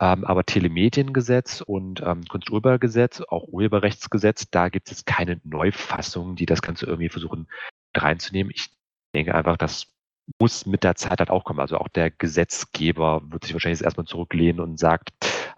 Ähm, 0.02 0.26
aber 0.26 0.46
Telemediengesetz 0.46 1.62
und 1.62 2.02
ähm, 2.02 2.26
Kunsturhebergesetz, 2.26 3.22
auch 3.22 3.48
Urheberrechtsgesetz, 3.48 4.50
da 4.50 4.70
gibt 4.70 4.88
es 4.88 4.98
jetzt 4.98 5.06
keine 5.06 5.40
Neufassungen, 5.44 6.36
die 6.36 6.46
das 6.46 6.62
Ganze 6.62 6.88
irgendwie 6.88 7.10
versuchen 7.10 7.48
reinzunehmen. 7.96 8.52
Ich 8.54 8.70
denke 9.16 9.36
einfach, 9.36 9.56
das 9.56 9.94
muss 10.40 10.66
mit 10.66 10.84
der 10.84 10.96
Zeit 10.96 11.20
halt 11.20 11.30
auch 11.30 11.44
kommen. 11.44 11.60
Also 11.60 11.78
auch 11.78 11.88
der 11.88 12.10
Gesetzgeber 12.12 13.22
wird 13.26 13.44
sich 13.44 13.54
wahrscheinlich 13.54 13.80
jetzt 13.80 13.86
erstmal 13.86 14.06
zurücklehnen 14.06 14.60
und 14.60 14.80
sagt, 14.80 15.12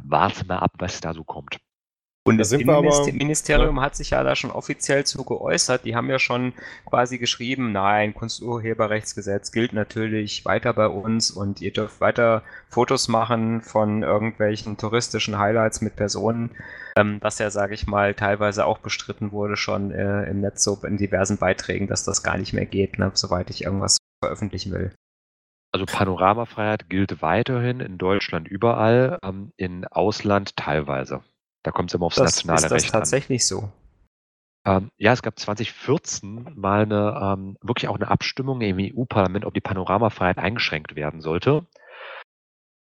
warte 0.04 0.46
mal 0.46 0.60
ab, 0.60 0.72
was 0.80 1.02
da 1.02 1.14
so 1.14 1.24
kommt. 1.24 1.58
sind 2.28 2.66
wir 2.66 2.74
aber- 2.74 2.82
Bundesinnenministerium 2.82 3.82
hat 3.82 3.96
sich 3.96 4.10
ja 4.10 4.24
da 4.24 4.36
schon 4.36 4.50
offiziell 4.50 5.06
zu 5.06 5.24
geäußert. 5.24 5.86
Die 5.86 5.96
haben 5.96 6.10
ja 6.10 6.18
schon 6.18 6.54
quasi 6.86 7.20
geschrieben, 7.20 7.72
nein, 7.72 8.16
Kunsturheberrechtsgesetz 8.16 9.52
gilt 9.52 9.74
natürlich 9.74 10.44
weiter 10.44 10.74
bei 10.74 10.88
uns 10.88 11.30
und 11.30 11.62
ihr 11.62 11.72
dürft 11.72 12.02
weiter 12.02 12.42
Fotos 12.68 13.08
machen 13.10 13.62
von 13.62 14.02
irgendwelchen 14.02 14.78
touristischen 14.78 15.38
Highlights 15.38 15.82
mit 15.82 15.96
Personen, 15.96 16.50
ähm, 16.98 17.20
was 17.22 17.38
ja, 17.38 17.52
sage 17.52 17.76
ich 17.76 17.86
mal, 17.86 18.16
teilweise 18.16 18.66
auch 18.66 18.80
bestritten 18.80 19.32
wurde 19.32 19.56
schon 19.56 19.92
äh, 19.92 20.24
im 20.24 20.42
Netz 20.42 20.64
so 20.64 20.80
in 20.84 20.98
diversen 20.98 21.38
Beiträgen, 21.38 21.86
dass 21.88 22.06
das 22.06 22.24
gar 22.24 22.38
nicht 22.38 22.54
mehr 22.54 22.66
geht, 22.66 22.98
ne, 22.98 23.12
soweit 23.14 23.52
ich 23.52 23.66
irgendwas 23.66 23.98
veröffentlichen 24.24 24.72
will. 24.74 24.92
Also 25.76 25.86
Panoramafreiheit 25.88 26.88
gilt 26.88 27.22
weiterhin 27.22 27.82
in 27.82 27.98
Deutschland 27.98 28.48
überall, 28.48 29.20
ähm, 29.22 29.52
in 29.58 29.86
Ausland 29.86 30.56
teilweise. 30.56 31.22
Da 31.64 31.72
kommt 31.72 31.90
es 31.90 31.96
immer 31.96 32.06
aufs 32.06 32.16
Das, 32.16 32.46
nationale 32.46 32.58
ist 32.60 32.72
das 32.72 32.84
Recht 32.84 32.94
an. 32.94 33.00
tatsächlich 33.02 33.46
so? 33.46 33.70
Ähm, 34.66 34.90
ja, 34.96 35.12
es 35.12 35.22
gab 35.22 35.38
2014 35.38 36.54
mal 36.56 36.84
eine, 36.84 37.20
ähm, 37.22 37.58
wirklich 37.62 37.90
auch 37.90 37.96
eine 37.96 38.08
Abstimmung 38.08 38.62
im 38.62 38.78
EU-Parlament, 38.80 39.44
ob 39.44 39.54
die 39.54 39.60
Panoramafreiheit 39.60 40.38
eingeschränkt 40.38 40.96
werden 40.96 41.20
sollte. 41.20 41.68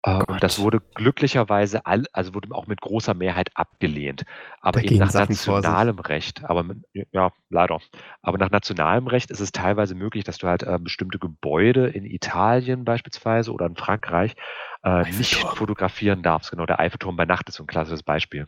Äh, 0.03 0.19
Gott. 0.25 0.41
das 0.41 0.57
wurde 0.59 0.81
glücklicherweise, 0.95 1.85
all, 1.85 2.05
also 2.11 2.33
wurde 2.33 2.53
auch 2.55 2.65
mit 2.65 2.81
großer 2.81 3.13
Mehrheit 3.13 3.51
abgelehnt. 3.53 4.23
Aber 4.59 4.79
Da 4.81 4.85
eben 4.87 4.97
nach 4.97 5.11
Sachen 5.11 5.33
nationalem 5.33 5.99
Recht, 5.99 6.43
aber 6.43 6.63
mit, 6.63 6.79
ja, 7.11 7.31
leider. 7.49 7.79
Aber 8.23 8.37
nach 8.39 8.49
nationalem 8.49 9.05
Recht 9.07 9.29
ist 9.29 9.39
es 9.39 9.51
teilweise 9.51 9.93
möglich, 9.93 10.23
dass 10.23 10.39
du 10.39 10.47
halt 10.47 10.63
äh, 10.63 10.79
bestimmte 10.79 11.19
Gebäude 11.19 11.87
in 11.87 12.05
Italien 12.05 12.83
beispielsweise 12.83 13.51
oder 13.53 13.67
in 13.67 13.75
Frankreich 13.75 14.35
äh, 14.83 15.03
nicht 15.11 15.35
fotografieren 15.35 16.23
darfst. 16.23 16.49
Genau, 16.49 16.65
der 16.65 16.79
Eiffelturm 16.79 17.15
bei 17.15 17.25
Nacht 17.25 17.47
ist 17.49 17.55
so 17.55 17.63
ein 17.63 17.67
klassisches 17.67 18.01
Beispiel. 18.01 18.47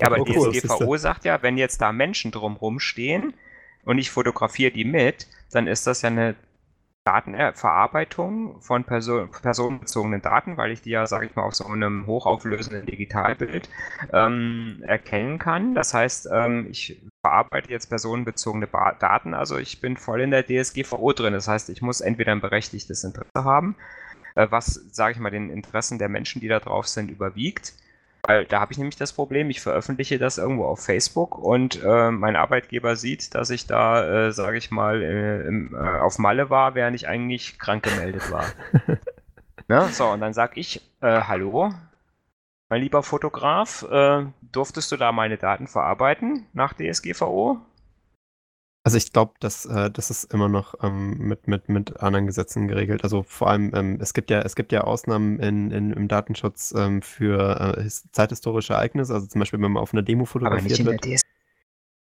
Ja, 0.00 0.06
aber 0.06 0.20
Oh, 0.20 0.24
cool, 0.34 0.52
DSGVO 0.52 0.96
sagt 0.96 1.26
ja, 1.26 1.42
wenn 1.42 1.58
jetzt 1.58 1.82
da 1.82 1.92
Menschen 1.92 2.30
drumrum 2.30 2.80
stehen 2.80 3.34
und 3.84 3.98
ich 3.98 4.10
fotografiere 4.10 4.70
die 4.70 4.86
mit, 4.86 5.26
dann 5.50 5.66
ist 5.66 5.86
das 5.86 6.00
ja 6.00 6.08
eine 6.08 6.36
Datenverarbeitung 7.10 8.60
von 8.60 8.84
Person, 8.84 9.30
personenbezogenen 9.30 10.22
Daten, 10.22 10.56
weil 10.56 10.70
ich 10.70 10.82
die 10.82 10.90
ja, 10.90 11.06
sage 11.06 11.26
ich 11.26 11.34
mal, 11.34 11.42
auf 11.42 11.54
so 11.54 11.66
einem 11.66 12.06
hochauflösenden 12.06 12.86
Digitalbild 12.86 13.68
ähm, 14.12 14.84
erkennen 14.86 15.40
kann. 15.40 15.74
Das 15.74 15.92
heißt, 15.92 16.28
ähm, 16.32 16.68
ich 16.70 17.02
verarbeite 17.20 17.70
jetzt 17.70 17.88
personenbezogene 17.88 18.68
ba 18.68 18.92
Daten, 18.92 19.34
also 19.34 19.58
ich 19.58 19.80
bin 19.80 19.96
voll 19.96 20.20
in 20.20 20.30
der 20.30 20.44
DSGVO 20.46 21.12
drin. 21.12 21.32
Das 21.32 21.48
heißt, 21.48 21.68
ich 21.70 21.82
muss 21.82 22.00
entweder 22.00 22.30
ein 22.30 22.40
berechtigtes 22.40 23.02
Interesse 23.02 23.44
haben, 23.44 23.74
äh, 24.36 24.46
was, 24.50 24.74
sage 24.92 25.14
ich 25.14 25.18
mal, 25.18 25.30
den 25.30 25.50
Interessen 25.50 25.98
der 25.98 26.08
Menschen, 26.08 26.40
die 26.40 26.48
da 26.48 26.60
drauf 26.60 26.86
sind, 26.86 27.10
überwiegt. 27.10 27.74
Weil 28.22 28.44
da 28.44 28.60
habe 28.60 28.72
ich 28.72 28.78
nämlich 28.78 28.96
das 28.96 29.12
Problem, 29.12 29.50
ich 29.50 29.60
veröffentliche 29.60 30.18
das 30.18 30.38
irgendwo 30.38 30.64
auf 30.64 30.84
Facebook 30.84 31.38
und 31.38 31.82
äh, 31.82 32.10
mein 32.10 32.36
Arbeitgeber 32.36 32.96
sieht, 32.96 33.34
dass 33.34 33.50
ich 33.50 33.66
da, 33.66 34.26
äh, 34.26 34.32
sage 34.32 34.58
ich 34.58 34.70
mal, 34.70 35.02
äh, 35.02 35.46
im, 35.46 35.74
äh, 35.74 35.78
auf 35.78 36.18
Malle 36.18 36.50
war, 36.50 36.74
während 36.74 36.96
ich 36.96 37.08
eigentlich 37.08 37.58
krank 37.58 37.82
gemeldet 37.82 38.30
war. 38.30 38.44
ne? 39.68 39.88
So, 39.92 40.08
und 40.08 40.20
dann 40.20 40.34
sag 40.34 40.56
ich, 40.56 40.82
äh, 41.00 41.22
hallo, 41.22 41.72
mein 42.68 42.82
lieber 42.82 43.02
Fotograf, 43.02 43.86
äh, 43.90 44.26
durftest 44.52 44.92
du 44.92 44.96
da 44.96 45.12
meine 45.12 45.38
Daten 45.38 45.66
verarbeiten 45.66 46.46
nach 46.52 46.74
DSGVO? 46.74 47.58
Also 48.82 48.96
ich 48.96 49.12
glaube, 49.12 49.34
dass 49.40 49.66
äh, 49.66 49.90
das 49.90 50.10
ist 50.10 50.32
immer 50.32 50.48
noch 50.48 50.74
ähm, 50.82 51.18
mit, 51.18 51.46
mit, 51.48 51.68
mit 51.68 52.00
anderen 52.00 52.26
Gesetzen 52.26 52.66
geregelt. 52.66 53.04
Also 53.04 53.22
vor 53.22 53.50
allem, 53.50 53.72
ähm, 53.74 53.98
es 54.00 54.14
gibt 54.14 54.30
ja, 54.30 54.40
es 54.40 54.56
gibt 54.56 54.72
ja 54.72 54.82
Ausnahmen 54.82 55.38
in, 55.38 55.70
in, 55.70 55.92
im 55.92 56.08
Datenschutz 56.08 56.72
ähm, 56.74 57.02
für 57.02 57.76
äh, 57.76 57.82
his- 57.82 58.08
zeithistorische 58.12 58.72
Ereignisse, 58.72 59.12
also 59.12 59.26
zum 59.26 59.38
Beispiel, 59.38 59.60
wenn 59.60 59.72
man 59.72 59.82
auf 59.82 59.92
einer 59.92 60.02
Demo 60.02 60.24
fotografiert 60.24 60.78
wird. 60.92 61.04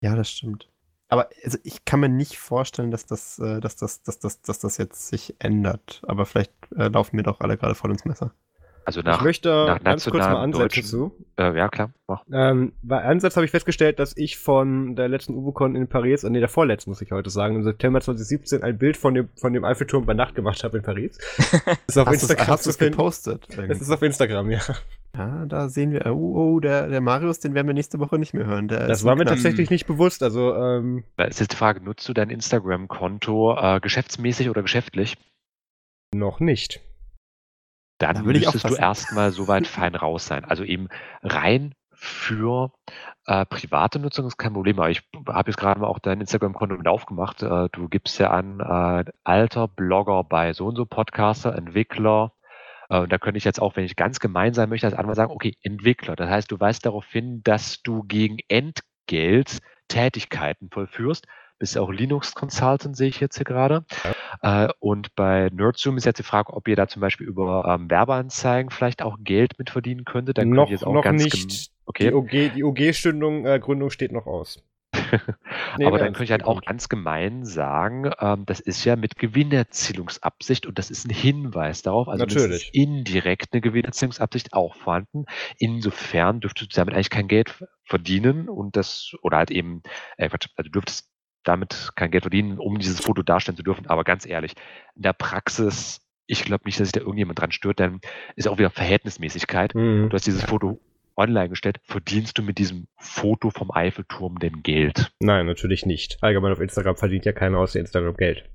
Ja, 0.01 0.15
das 0.15 0.29
stimmt. 0.29 0.69
Aber 1.07 1.29
also 1.43 1.57
ich 1.63 1.83
kann 1.83 1.99
mir 1.99 2.09
nicht 2.09 2.37
vorstellen, 2.37 2.91
dass 2.91 3.05
das, 3.07 3.39
äh, 3.39 3.59
dass 3.59 3.75
das, 3.75 4.03
dass 4.03 4.19
das, 4.19 4.41
dass 4.41 4.59
das 4.59 4.77
jetzt 4.77 5.07
sich 5.07 5.35
ändert. 5.39 6.01
Aber 6.07 6.25
vielleicht 6.27 6.53
äh, 6.75 6.89
laufen 6.89 7.15
mir 7.15 7.23
doch 7.23 7.41
alle 7.41 7.57
gerade 7.57 7.75
voll 7.75 7.91
ins 7.91 8.05
Messer. 8.05 8.33
Also 8.85 9.01
nach, 9.01 9.19
ich 9.19 9.23
möchte 9.23 9.49
nach 9.49 9.83
ganz 9.83 10.03
kurz 10.09 10.23
mal 10.25 10.49
deutschen- 10.51 10.83
zu. 10.83 11.11
äh, 11.37 11.55
ja 11.57 11.69
klar, 11.69 11.91
mach. 12.07 12.23
Ähm, 12.33 12.73
bei 12.81 13.01
Ansatz 13.03 13.35
habe 13.35 13.45
ich 13.45 13.51
festgestellt, 13.51 13.99
dass 13.99 14.15
ich 14.17 14.37
von 14.37 14.95
der 14.95 15.07
letzten 15.07 15.33
UboCon 15.35 15.75
in 15.75 15.87
Paris, 15.87 16.23
äh, 16.23 16.29
nee, 16.29 16.39
der 16.39 16.49
vorletzten 16.49 16.89
muss 16.89 17.01
ich 17.01 17.11
heute 17.11 17.29
sagen, 17.29 17.55
im 17.57 17.63
September 17.63 18.01
2017 18.01 18.63
ein 18.63 18.77
Bild 18.77 18.97
von 18.97 19.13
dem, 19.13 19.29
von 19.39 19.53
dem 19.53 19.63
Eiffelturm 19.63 20.05
bei 20.05 20.13
Nacht 20.13 20.33
gemacht 20.35 20.63
habe 20.63 20.77
in 20.77 20.83
Paris. 20.83 21.17
Das 21.17 21.77
ist 21.87 21.97
auf 21.97 22.07
Hast 22.07 22.21
Instagram 22.23 22.47
hast 22.47 22.63
zu 22.63 22.69
du 22.69 22.71
es 22.71 22.77
finden. 22.77 22.91
gepostet? 22.97 23.47
Das 23.67 23.81
ist 23.81 23.89
auf 23.91 24.01
Instagram, 24.01 24.51
ja. 24.51 24.59
Ja, 25.15 25.45
da 25.45 25.67
sehen 25.69 25.91
wir, 25.91 26.05
oh, 26.07 26.55
oh 26.55 26.59
der, 26.61 26.87
der 26.87 27.01
Marius, 27.01 27.39
den 27.39 27.53
werden 27.53 27.67
wir 27.67 27.73
nächste 27.73 27.99
Woche 27.99 28.17
nicht 28.17 28.33
mehr 28.33 28.45
hören. 28.45 28.67
Der 28.69 28.87
Das 28.87 28.99
ist 28.99 29.05
war 29.05 29.15
mir 29.17 29.25
tatsächlich 29.25 29.69
nicht 29.69 29.85
bewusst. 29.85 30.23
Also, 30.23 30.55
ähm, 30.55 31.03
Da 31.17 31.25
ist 31.25 31.39
jetzt 31.39 31.51
die 31.51 31.57
Frage, 31.57 31.81
nutzt 31.83 32.07
du 32.07 32.13
dein 32.13 32.29
Instagram-Konto 32.29 33.57
äh, 33.57 33.79
geschäftsmäßig 33.81 34.49
oder 34.49 34.61
geschäftlich? 34.61 35.17
noch 36.13 36.39
nicht. 36.41 36.81
Dann 38.01 38.15
Da 38.15 38.25
würde 38.25 38.39
ich 38.39 38.45
müsstest 38.45 38.69
du 38.69 38.75
erstmal 38.75 39.31
so 39.31 39.47
weit 39.47 39.67
fein 39.67 39.95
raus 39.95 40.25
sein. 40.25 40.45
Also 40.45 40.63
eben 40.63 40.87
rein 41.21 41.75
für 41.93 42.71
äh, 43.27 43.45
private 43.45 43.99
Nutzung 43.99 44.25
ist 44.25 44.37
kein 44.37 44.53
Problem. 44.53 44.79
Aber 44.79 44.89
ich 44.89 45.03
habe 45.27 45.51
jetzt 45.51 45.57
gerade 45.57 45.79
mal 45.79 45.87
auch 45.87 45.99
dein 45.99 46.19
Instagram-Konto 46.19 46.77
mit 46.77 46.87
aufgemacht. 46.87 47.43
Äh, 47.43 47.69
du 47.71 47.87
gibst 47.89 48.17
ja 48.19 48.31
an, 48.31 48.59
äh, 48.59 49.11
alter 49.23 49.67
Blogger 49.67 50.23
bei 50.23 50.53
so 50.53 50.65
und 50.65 50.75
so 50.75 50.85
Podcaster, 50.85 51.55
Entwickler. 51.55 52.33
Äh, 52.89 53.01
und 53.01 53.11
da 53.11 53.19
könnte 53.19 53.37
ich 53.37 53.43
jetzt 53.43 53.61
auch, 53.61 53.75
wenn 53.75 53.85
ich 53.85 53.95
ganz 53.95 54.19
gemein 54.19 54.55
sein 54.55 54.69
möchte, 54.69 54.87
als 54.87 54.95
andere 54.95 55.15
sagen, 55.15 55.31
okay, 55.31 55.55
Entwickler. 55.61 56.15
Das 56.15 56.29
heißt, 56.29 56.51
du 56.51 56.59
weist 56.59 56.85
darauf 56.87 57.05
hin, 57.05 57.41
dass 57.43 57.83
du 57.83 58.03
gegen 58.03 58.37
Entgelt 58.47 59.59
Tätigkeiten 59.87 60.69
vollführst. 60.71 61.27
Bist 61.61 61.75
ja 61.75 61.83
auch 61.83 61.91
Linux-Consultant, 61.91 62.97
sehe 62.97 63.09
ich 63.09 63.19
jetzt 63.19 63.35
hier 63.37 63.45
gerade. 63.45 63.85
Äh, 64.41 64.69
und 64.79 65.13
bei 65.13 65.47
Nerdzoom 65.53 65.95
ist 65.97 66.05
jetzt 66.05 66.17
die 66.17 66.23
Frage, 66.23 66.53
ob 66.53 66.67
ihr 66.67 66.75
da 66.75 66.87
zum 66.87 67.01
Beispiel 67.01 67.27
über 67.27 67.65
ähm, 67.67 67.87
Werbeanzeigen 67.87 68.71
vielleicht 68.71 69.03
auch 69.03 69.17
Geld 69.19 69.59
mit 69.59 69.69
verdienen 69.69 70.03
könntet. 70.03 70.39
Dann 70.39 70.49
noch 70.49 70.71
jetzt 70.71 70.83
auch 70.87 70.93
noch 70.93 71.03
ganz 71.03 71.23
nicht. 71.23 71.67
Die 71.67 71.71
Okay, 71.85 72.13
OG, 72.13 72.53
die 72.55 72.63
OG-Gründung 72.63 73.45
äh, 73.45 73.59
Gründung 73.59 73.91
steht 73.91 74.11
noch 74.11 74.25
aus. 74.25 74.63
Nee, 75.77 75.85
aber 75.85 75.99
dann 75.99 76.13
könnte 76.13 76.23
ich 76.23 76.31
halt 76.31 76.41
die 76.41 76.45
auch 76.45 76.61
ganz 76.61 76.89
gemein 76.89 77.45
sagen, 77.45 78.11
ähm, 78.19 78.45
das 78.45 78.59
ist 78.59 78.83
ja 78.83 78.95
mit 78.95 79.17
Gewinnerzielungsabsicht 79.17 80.65
und 80.65 80.79
das 80.79 80.89
ist 80.89 81.05
ein 81.05 81.13
Hinweis 81.13 81.81
darauf. 81.81 82.07
Also 82.07 82.25
Natürlich. 82.25 82.67
ist 82.67 82.75
indirekt 82.75 83.49
eine 83.51 83.61
Gewinnerzielungsabsicht 83.61 84.53
auch 84.53 84.75
vorhanden. 84.75 85.25
Insofern 85.57 86.39
dürftest 86.39 86.73
du 86.73 86.75
damit 86.75 86.95
eigentlich 86.95 87.09
kein 87.09 87.27
Geld 87.27 87.63
verdienen 87.85 88.49
und 88.49 88.75
das, 88.75 89.13
oder 89.21 89.37
halt 89.37 89.51
eben, 89.51 89.81
äh, 90.17 90.29
Quatsch, 90.29 90.47
also 90.55 90.67
du 90.67 90.71
dürftest 90.71 91.11
damit 91.43 91.89
kein 91.95 92.11
Geld 92.11 92.23
verdienen, 92.23 92.59
um 92.59 92.77
dieses 92.79 92.99
Foto 92.99 93.21
darstellen 93.23 93.57
zu 93.57 93.63
dürfen. 93.63 93.87
Aber 93.87 94.03
ganz 94.03 94.25
ehrlich, 94.25 94.53
in 94.95 95.01
der 95.03 95.13
Praxis, 95.13 96.01
ich 96.27 96.43
glaube 96.43 96.63
nicht, 96.65 96.79
dass 96.79 96.87
sich 96.89 96.93
da 96.93 97.01
irgendjemand 97.01 97.39
dran 97.39 97.51
stört, 97.51 97.79
dann 97.79 97.99
ist 98.35 98.47
auch 98.47 98.57
wieder 98.57 98.69
Verhältnismäßigkeit. 98.69 99.75
Mhm. 99.75 100.09
Du 100.09 100.13
hast 100.15 100.25
dieses 100.27 100.43
Foto 100.43 100.79
online 101.17 101.49
gestellt, 101.49 101.79
verdienst 101.83 102.37
du 102.37 102.41
mit 102.43 102.57
diesem 102.57 102.87
Foto 102.97 103.49
vom 103.49 103.71
Eiffelturm 103.71 104.39
denn 104.39 104.63
Geld? 104.63 105.11
Nein, 105.19 105.45
natürlich 105.45 105.85
nicht. 105.85 106.17
Allgemein 106.21 106.51
auf 106.53 106.59
Instagram 106.61 106.95
verdient 106.95 107.25
ja 107.25 107.31
keiner 107.33 107.57
aus 107.59 107.75
Instagram 107.75 108.15
Geld. 108.15 108.49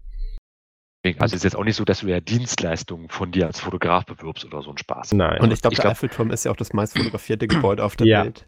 Also 1.19 1.27
es 1.27 1.35
ist 1.35 1.45
jetzt 1.45 1.57
auch 1.57 1.63
nicht 1.63 1.77
so, 1.77 1.85
dass 1.85 2.01
du 2.01 2.09
ja 2.09 2.19
Dienstleistungen 2.19 3.09
von 3.11 3.31
dir 3.31 3.47
als 3.47 3.61
Fotograf 3.61 4.07
bewirbst 4.07 4.45
oder 4.45 4.61
so 4.63 4.71
ein 4.71 4.79
Spaß. 4.79 5.13
Nein. 5.13 5.41
Und 5.41 5.53
ich 5.53 5.61
glaube, 5.61 5.77
der 5.77 5.83
glaub- 5.83 5.93
Eiffelturm 5.93 6.31
ist 6.33 6.45
ja 6.45 6.51
auch 6.51 6.57
das 6.57 6.73
meist 6.73 6.99
fotografierte 6.99 7.47
Gebäude 7.47 7.85
auf 7.85 7.95
der 7.95 8.07
Ja. 8.09 8.25
Welt. 8.25 8.47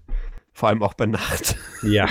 Vor 0.52 0.68
allem 0.68 0.82
auch 0.82 0.94
bei 0.94 1.06
Nacht. 1.06 1.54
ja. 1.82 2.08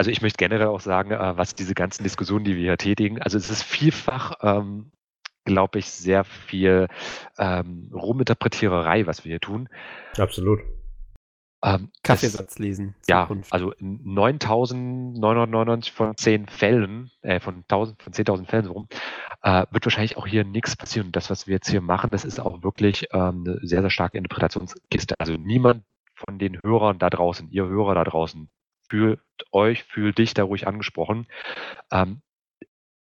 Also 0.00 0.10
ich 0.10 0.22
möchte 0.22 0.38
generell 0.38 0.68
auch 0.68 0.80
sagen, 0.80 1.10
äh, 1.10 1.36
was 1.36 1.54
diese 1.54 1.74
ganzen 1.74 2.04
Diskussionen, 2.04 2.42
die 2.46 2.56
wir 2.56 2.62
hier 2.62 2.78
tätigen, 2.78 3.20
also 3.20 3.36
es 3.36 3.50
ist 3.50 3.62
vielfach, 3.62 4.32
ähm, 4.40 4.92
glaube 5.44 5.78
ich, 5.78 5.90
sehr 5.90 6.24
viel 6.24 6.88
ähm, 7.36 7.90
Ruminterpretiererei, 7.92 9.06
was 9.06 9.26
wir 9.26 9.32
hier 9.32 9.40
tun. 9.40 9.68
Absolut. 10.16 10.60
Ähm, 11.62 11.90
es- 11.92 12.02
Kaffeesatz 12.02 12.58
lesen. 12.58 12.94
Ja, 13.10 13.24
Zukunft. 13.24 13.52
also 13.52 13.72
in 13.72 14.02
9.999 14.02 15.92
von 15.92 16.16
10 16.16 16.46
Fällen, 16.48 17.10
äh, 17.20 17.38
von 17.38 17.64
1000, 17.68 18.02
von 18.02 18.14
10.000 18.14 18.46
Fällen 18.48 18.64
so 18.64 18.72
rum, 18.72 18.88
äh, 19.42 19.66
wird 19.70 19.84
wahrscheinlich 19.84 20.16
auch 20.16 20.26
hier 20.26 20.44
nichts 20.44 20.76
passieren. 20.76 21.08
Und 21.08 21.16
das, 21.16 21.28
was 21.28 21.46
wir 21.46 21.56
jetzt 21.56 21.68
hier 21.68 21.82
machen, 21.82 22.08
das 22.10 22.24
ist 22.24 22.40
auch 22.40 22.62
wirklich 22.62 23.06
ähm, 23.12 23.44
eine 23.46 23.58
sehr, 23.62 23.82
sehr 23.82 23.90
starke 23.90 24.16
Interpretationskiste. 24.16 25.14
Also 25.18 25.34
niemand 25.34 25.84
von 26.14 26.38
den 26.38 26.58
Hörern 26.64 26.98
da 26.98 27.10
draußen, 27.10 27.50
ihr 27.50 27.66
Hörer 27.66 27.94
da 27.94 28.04
draußen, 28.04 28.48
fühlt 28.90 29.20
euch, 29.52 29.84
fühlt 29.84 30.18
dich 30.18 30.34
da 30.34 30.42
ruhig 30.42 30.66
angesprochen. 30.66 31.26
Ähm, 31.90 32.20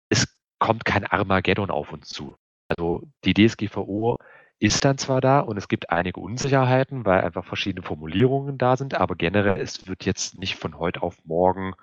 es 0.10 0.28
kommt 0.60 0.86
kein 0.86 1.06
Armageddon 1.06 1.72
auf 1.72 1.94
uns 1.94 2.10
zu. 2.10 2.36
Also 2.68 3.04
die 3.24 3.34
DSGVO 3.34 4.18
ist 4.60 4.84
dann 4.84 4.98
zwar 4.98 5.22
da 5.22 5.40
und 5.42 5.58
es 5.58 5.68
gibt 5.68 5.90
einige 5.90 6.20
Unsicherheiten, 6.20 7.06
weil 7.06 7.22
einfach 7.22 7.46
verschiedene 7.46 7.86
Formulierungen 7.86 8.58
da 8.58 8.78
sind, 8.78 8.96
aber 8.96 9.16
generell 9.16 9.60
es 9.60 9.88
wird 9.88 10.06
jetzt 10.06 10.40
nicht 10.40 10.56
von 10.56 10.80
heute 10.80 11.04
auf 11.04 11.24
morgen 11.26 11.74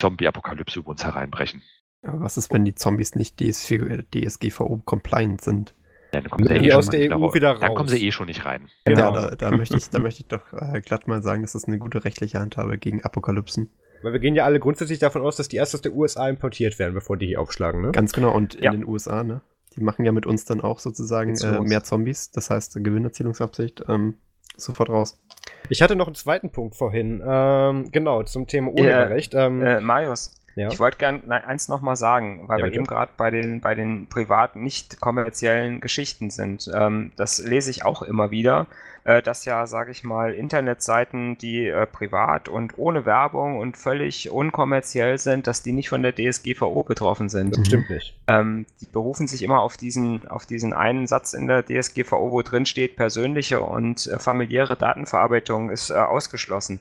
Zombie-Apokalypse 0.00 0.80
über 0.80 0.90
uns 0.90 1.04
hereinbrechen. 1.04 1.62
Aber 2.02 2.20
was 2.20 2.36
ist, 2.36 2.52
wenn 2.52 2.64
die 2.64 2.74
Zombies 2.74 3.14
nicht 3.14 3.40
DSG 3.40 4.02
DSGVO-compliant 4.14 5.40
sind? 5.40 5.74
Ja, 6.12 6.20
dann 6.22 6.30
kommen 6.30 6.46
sie 6.48 6.54
eh 6.54 6.72
aus 6.72 6.88
der 6.88 7.00
nicht 7.00 7.12
EU 7.12 7.34
wieder 7.34 7.54
Dann 7.54 7.74
kommen 7.74 7.88
raus. 7.88 7.90
sie 7.90 8.06
eh 8.06 8.12
schon 8.12 8.26
nicht 8.26 8.44
rein. 8.44 8.68
Genau. 8.84 9.14
Ja, 9.14 9.30
da, 9.30 9.36
da, 9.36 9.50
möchte 9.56 9.76
ich, 9.76 9.90
da 9.90 9.98
möchte 9.98 10.22
ich 10.22 10.28
doch 10.28 10.52
äh, 10.52 10.80
glatt 10.80 11.06
mal 11.06 11.22
sagen, 11.22 11.42
das 11.42 11.54
ist 11.54 11.68
eine 11.68 11.78
gute 11.78 12.04
rechtliche 12.04 12.38
Handhabe 12.40 12.78
gegen 12.78 13.02
Apokalypsen. 13.04 13.70
Weil 14.02 14.12
wir 14.12 14.20
gehen 14.20 14.34
ja 14.34 14.44
alle 14.44 14.60
grundsätzlich 14.60 15.00
davon 15.00 15.22
aus, 15.22 15.36
dass 15.36 15.48
die 15.48 15.56
erst 15.56 15.74
aus 15.74 15.82
der 15.82 15.92
USA 15.92 16.28
importiert 16.28 16.78
werden, 16.78 16.94
bevor 16.94 17.16
die 17.16 17.26
hier 17.26 17.40
aufschlagen, 17.40 17.82
ne? 17.82 17.92
Ganz 17.92 18.12
genau. 18.12 18.32
Und 18.34 18.54
in 18.54 18.62
Ja. 18.64 18.70
den 18.70 18.86
USA, 18.86 19.22
ne? 19.24 19.40
Die 19.76 19.82
machen 19.82 20.04
ja 20.04 20.12
mit 20.12 20.24
uns 20.24 20.44
dann 20.44 20.60
auch 20.60 20.78
sozusagen 20.78 21.36
äh, 21.36 21.60
mehr 21.60 21.82
Zombies. 21.84 22.30
Das 22.30 22.48
heißt, 22.50 22.74
Gewinnerzielungsabsicht. 22.82 23.84
Ähm, 23.88 24.14
sofort 24.56 24.88
raus. 24.88 25.20
Ich 25.68 25.82
hatte 25.82 25.94
noch 25.94 26.06
einen 26.06 26.14
zweiten 26.16 26.50
Punkt 26.50 26.74
vorhin. 26.74 27.22
Ähm, 27.24 27.90
genau, 27.92 28.22
zum 28.22 28.46
Thema 28.46 28.70
Urheberrecht. 28.72 29.34
Ähm, 29.34 29.62
Äh, 29.62 29.80
Marius, 29.80 30.37
ja. 30.58 30.68
ich 30.68 30.80
wollte 30.80 30.98
gerne 30.98 31.44
eins 31.46 31.68
nochmal 31.68 31.96
sagen, 31.96 32.48
weil 32.48 32.58
Ja, 32.60 32.66
wir 32.66 32.72
eben 32.72 32.86
gerade 32.86 33.12
bei 33.16 33.30
den, 33.30 33.60
bei 33.60 33.74
den 33.74 34.08
privaten, 34.08 34.62
nicht 34.62 35.00
kommerziellen 35.00 35.80
Geschichten 35.80 36.30
sind. 36.30 36.70
Ähm, 36.74 37.12
das 37.16 37.38
lese 37.38 37.70
ich 37.70 37.84
auch 37.84 38.02
immer 38.02 38.30
wieder, 38.30 38.66
äh, 39.04 39.22
dass 39.22 39.44
ja, 39.44 39.66
sage 39.66 39.92
ich 39.92 40.02
mal, 40.02 40.34
Internetseiten, 40.34 41.38
die 41.38 41.68
äh, 41.68 41.86
privat 41.86 42.48
und 42.48 42.76
ohne 42.76 43.06
Werbung 43.06 43.58
und 43.58 43.76
völlig 43.76 44.30
unkommerziell 44.30 45.18
sind, 45.18 45.46
dass 45.46 45.62
die 45.62 45.72
nicht 45.72 45.88
von 45.88 46.02
der 46.02 46.14
DSGVO 46.14 46.82
betroffen 46.82 47.28
sind. 47.28 47.56
das 47.56 47.66
stimmt 47.66 47.88
nicht. 47.88 48.14
Ähm, 48.26 48.66
die 48.80 48.86
berufen 48.86 49.28
sich 49.28 49.42
immer 49.42 49.60
auf 49.60 49.76
diesen, 49.76 50.26
auf 50.28 50.44
diesen 50.44 50.72
einen 50.72 51.06
Satz 51.06 51.34
in 51.34 51.46
der 51.46 51.64
DSGVO, 51.64 52.32
wo 52.32 52.42
drin 52.42 52.66
steht, 52.66 52.96
persönliche 52.96 53.60
und 53.60 54.08
äh, 54.08 54.18
familiäre 54.18 54.76
Datenverarbeitung 54.76 55.70
ist 55.70 55.90
äh, 55.90 55.94
ausgeschlossen. 55.94 56.80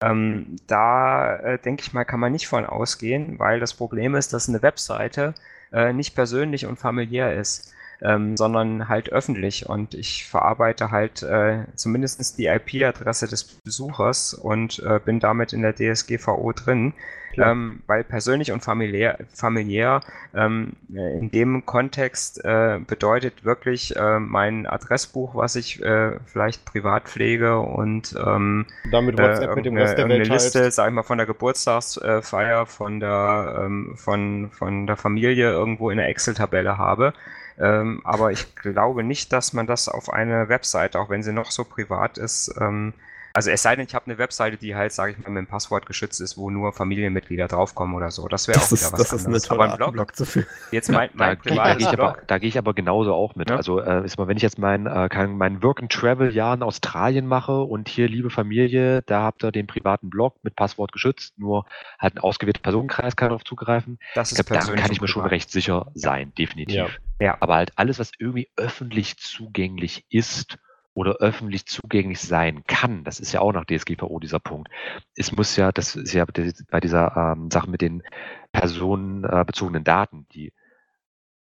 Ähm, 0.00 0.56
da 0.66 1.36
äh, 1.36 1.58
denke 1.58 1.82
ich 1.82 1.92
mal, 1.92 2.04
kann 2.04 2.20
man 2.20 2.32
nicht 2.32 2.46
von 2.46 2.64
ausgehen, 2.66 3.38
weil 3.38 3.60
das 3.60 3.74
Problem 3.74 4.14
ist, 4.14 4.32
dass 4.32 4.48
eine 4.48 4.62
Webseite 4.62 5.34
äh, 5.72 5.92
nicht 5.92 6.14
persönlich 6.14 6.66
und 6.66 6.78
familiär 6.78 7.34
ist, 7.34 7.72
ähm, 8.00 8.36
sondern 8.36 8.88
halt 8.88 9.10
öffentlich. 9.10 9.68
Und 9.68 9.94
ich 9.94 10.26
verarbeite 10.26 10.90
halt 10.90 11.22
äh, 11.22 11.64
zumindest 11.74 12.38
die 12.38 12.46
IP-Adresse 12.46 13.26
des 13.26 13.44
Besuchers 13.44 14.34
und 14.34 14.78
äh, 14.80 15.00
bin 15.04 15.20
damit 15.20 15.52
in 15.52 15.62
der 15.62 15.74
DSGVO 15.74 16.52
drin. 16.52 16.94
Klar. 17.38 17.52
Ähm, 17.52 17.82
weil 17.86 18.02
persönlich 18.02 18.50
und 18.50 18.64
familiär, 18.64 19.18
familiär 19.32 20.00
ähm, 20.34 20.72
äh, 20.92 21.18
in 21.18 21.30
dem 21.30 21.64
Kontext 21.64 22.44
äh, 22.44 22.80
bedeutet 22.84 23.44
wirklich 23.44 23.94
äh, 23.94 24.18
mein 24.18 24.66
Adressbuch, 24.66 25.36
was 25.36 25.54
ich 25.54 25.80
äh, 25.80 26.18
vielleicht 26.26 26.64
privat 26.64 27.04
pflege 27.04 27.60
und 27.60 28.14
ähm, 28.18 28.66
Damit 28.90 29.20
äh, 29.20 29.22
WhatsApp 29.22 29.54
mit 29.54 29.66
dem 29.66 29.76
Rest 29.76 29.98
der 29.98 30.08
Welt 30.08 30.28
Liste, 30.28 30.70
sag 30.72 30.88
ich 30.88 30.94
mal, 30.94 31.04
von 31.04 31.18
der 31.18 31.28
Geburtstagsfeier, 31.28 32.66
von 32.66 32.98
der 32.98 33.62
ähm, 33.64 33.94
von, 33.96 34.50
von 34.50 34.88
der 34.88 34.96
Familie 34.96 35.50
irgendwo 35.50 35.90
in 35.90 35.98
der 35.98 36.08
Excel-Tabelle 36.08 36.76
habe. 36.76 37.12
Ähm, 37.60 38.00
aber 38.02 38.32
ich 38.32 38.56
glaube 38.56 39.04
nicht, 39.04 39.32
dass 39.32 39.52
man 39.52 39.68
das 39.68 39.88
auf 39.88 40.12
eine 40.12 40.48
Webseite, 40.48 40.98
auch 40.98 41.08
wenn 41.08 41.22
sie 41.22 41.32
noch 41.32 41.52
so 41.52 41.64
privat 41.64 42.18
ist, 42.18 42.52
ähm, 42.60 42.94
also 43.34 43.50
es 43.50 43.62
sei 43.62 43.76
denn, 43.76 43.86
ich 43.86 43.94
habe 43.94 44.06
eine 44.06 44.18
Webseite, 44.18 44.56
die 44.56 44.74
halt, 44.74 44.92
sage 44.92 45.12
ich 45.12 45.18
mal, 45.18 45.30
mit 45.30 45.44
dem 45.44 45.46
Passwort 45.46 45.86
geschützt 45.86 46.20
ist, 46.20 46.36
wo 46.36 46.50
nur 46.50 46.72
Familienmitglieder 46.72 47.46
draufkommen 47.48 47.94
oder 47.94 48.10
so. 48.10 48.26
Das 48.28 48.48
wäre 48.48 48.58
auch 48.58 48.66
wieder 48.66 48.74
ist, 48.74 48.92
was 48.92 48.98
das 49.00 49.12
ist 49.12 49.18
eine 49.20 49.26
anderes. 49.26 49.42
tolle 49.44 49.62
aber 49.64 49.72
ein 49.72 49.76
Blog, 49.78 49.92
Blog 49.92 50.16
zu 50.16 50.24
führen. 50.26 50.46
jetzt 50.72 50.90
mein, 50.90 51.08
Da, 51.10 51.14
mein 51.16 51.36
da 51.36 51.42
privates 51.42 51.82
ich, 51.82 51.88
aber- 51.88 52.12
Blog, 52.12 52.22
da 52.26 52.38
gehe 52.38 52.48
ich 52.48 52.58
aber 52.58 52.74
genauso 52.74 53.14
auch 53.14 53.36
mit. 53.36 53.50
Ja. 53.50 53.56
Also 53.56 53.80
äh, 53.80 54.04
ist 54.04 54.18
mal, 54.18 54.28
wenn 54.28 54.36
ich 54.36 54.42
jetzt 54.42 54.58
mein, 54.58 54.86
äh, 54.86 55.08
kann, 55.08 55.36
mein 55.36 55.62
Work-and-Travel-Jahr 55.62 56.54
in 56.54 56.62
Australien 56.62 57.26
mache 57.26 57.60
und 57.62 57.88
hier, 57.88 58.08
liebe 58.08 58.30
Familie, 58.30 59.02
da 59.02 59.22
habt 59.22 59.44
ihr 59.44 59.52
den 59.52 59.66
privaten 59.66 60.10
Blog 60.10 60.36
mit 60.42 60.56
Passwort 60.56 60.92
geschützt, 60.92 61.38
nur 61.38 61.64
halt 61.98 62.16
ein 62.16 62.18
ausgewählter 62.20 62.60
Personenkreis 62.60 63.16
kann 63.16 63.28
darauf 63.28 63.44
zugreifen. 63.44 63.98
das 64.14 64.32
Ich 64.32 64.38
ist 64.38 64.46
glaube, 64.46 64.48
daran 64.60 64.60
persönlich 64.66 64.82
kann 64.84 64.92
ich 64.92 65.00
mir 65.00 65.08
schon 65.08 65.24
recht 65.26 65.50
sicher 65.50 65.90
sein, 65.94 66.32
definitiv. 66.36 66.74
Ja. 66.76 66.86
Ja. 67.20 67.36
Aber 67.40 67.56
halt 67.56 67.72
alles, 67.76 67.98
was 67.98 68.12
irgendwie 68.18 68.48
öffentlich 68.56 69.16
zugänglich 69.18 70.04
ist 70.10 70.58
oder 70.98 71.18
öffentlich 71.18 71.64
zugänglich 71.66 72.18
sein 72.18 72.64
kann, 72.66 73.04
das 73.04 73.20
ist 73.20 73.32
ja 73.32 73.40
auch 73.40 73.52
nach 73.52 73.64
DSGVO 73.64 74.18
dieser 74.18 74.40
Punkt. 74.40 74.68
Es 75.14 75.30
muss 75.30 75.54
ja, 75.54 75.70
das 75.70 75.94
ist 75.94 76.12
ja 76.12 76.26
bei 76.26 76.80
dieser 76.80 77.16
ähm, 77.16 77.52
Sache 77.52 77.70
mit 77.70 77.82
den 77.82 78.02
personenbezogenen 78.50 79.84
Daten, 79.84 80.26
die 80.32 80.52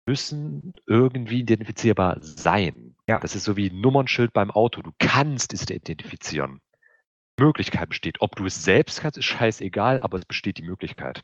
müssen 0.06 0.74
irgendwie 0.86 1.40
identifizierbar 1.40 2.18
sein. 2.20 2.96
Ja. 3.08 3.20
Das 3.20 3.36
ist 3.36 3.46
so 3.46 3.56
wie 3.56 3.70
ein 3.70 3.80
Nummernschild 3.80 4.34
beim 4.34 4.52
Auto. 4.52 4.82
Du 4.82 4.92
kannst 5.00 5.54
es 5.54 5.70
identifizieren. 5.70 6.60
Möglichkeit 7.40 7.88
besteht. 7.88 8.18
Ob 8.20 8.36
du 8.36 8.46
es 8.46 8.66
selbst 8.66 9.00
kannst, 9.00 9.18
ist 9.18 9.26
scheißegal, 9.26 10.02
aber 10.02 10.18
es 10.18 10.26
besteht 10.26 10.58
die 10.58 10.64
Möglichkeit. 10.64 11.24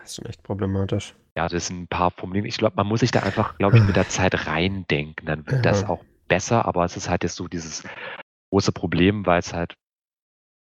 Das 0.00 0.10
ist 0.10 0.16
schon 0.16 0.26
echt 0.26 0.42
problematisch. 0.42 1.14
Ja, 1.36 1.48
das 1.48 1.66
sind 1.68 1.82
ein 1.82 1.88
paar 1.88 2.10
Formulierungen. 2.10 2.48
Ich 2.48 2.58
glaube, 2.58 2.76
man 2.76 2.86
muss 2.86 3.00
sich 3.00 3.10
da 3.10 3.20
einfach, 3.20 3.56
glaube 3.58 3.78
ich, 3.78 3.84
mit 3.84 3.96
der 3.96 4.08
Zeit 4.08 4.46
reindenken. 4.46 5.26
Dann 5.26 5.46
wird 5.46 5.64
das 5.64 5.82
Ja. 5.82 5.88
auch 5.88 6.04
besser, 6.28 6.64
aber 6.64 6.84
es 6.84 6.96
ist 6.96 7.08
halt 7.08 7.22
jetzt 7.22 7.36
so 7.36 7.48
dieses 7.48 7.84
große 8.50 8.72
Problem, 8.72 9.26
weil 9.26 9.38
es 9.38 9.52
halt, 9.54 9.74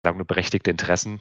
sagen 0.05 0.19
wir, 0.19 0.25
berechtigte 0.25 0.71
Interessen 0.71 1.21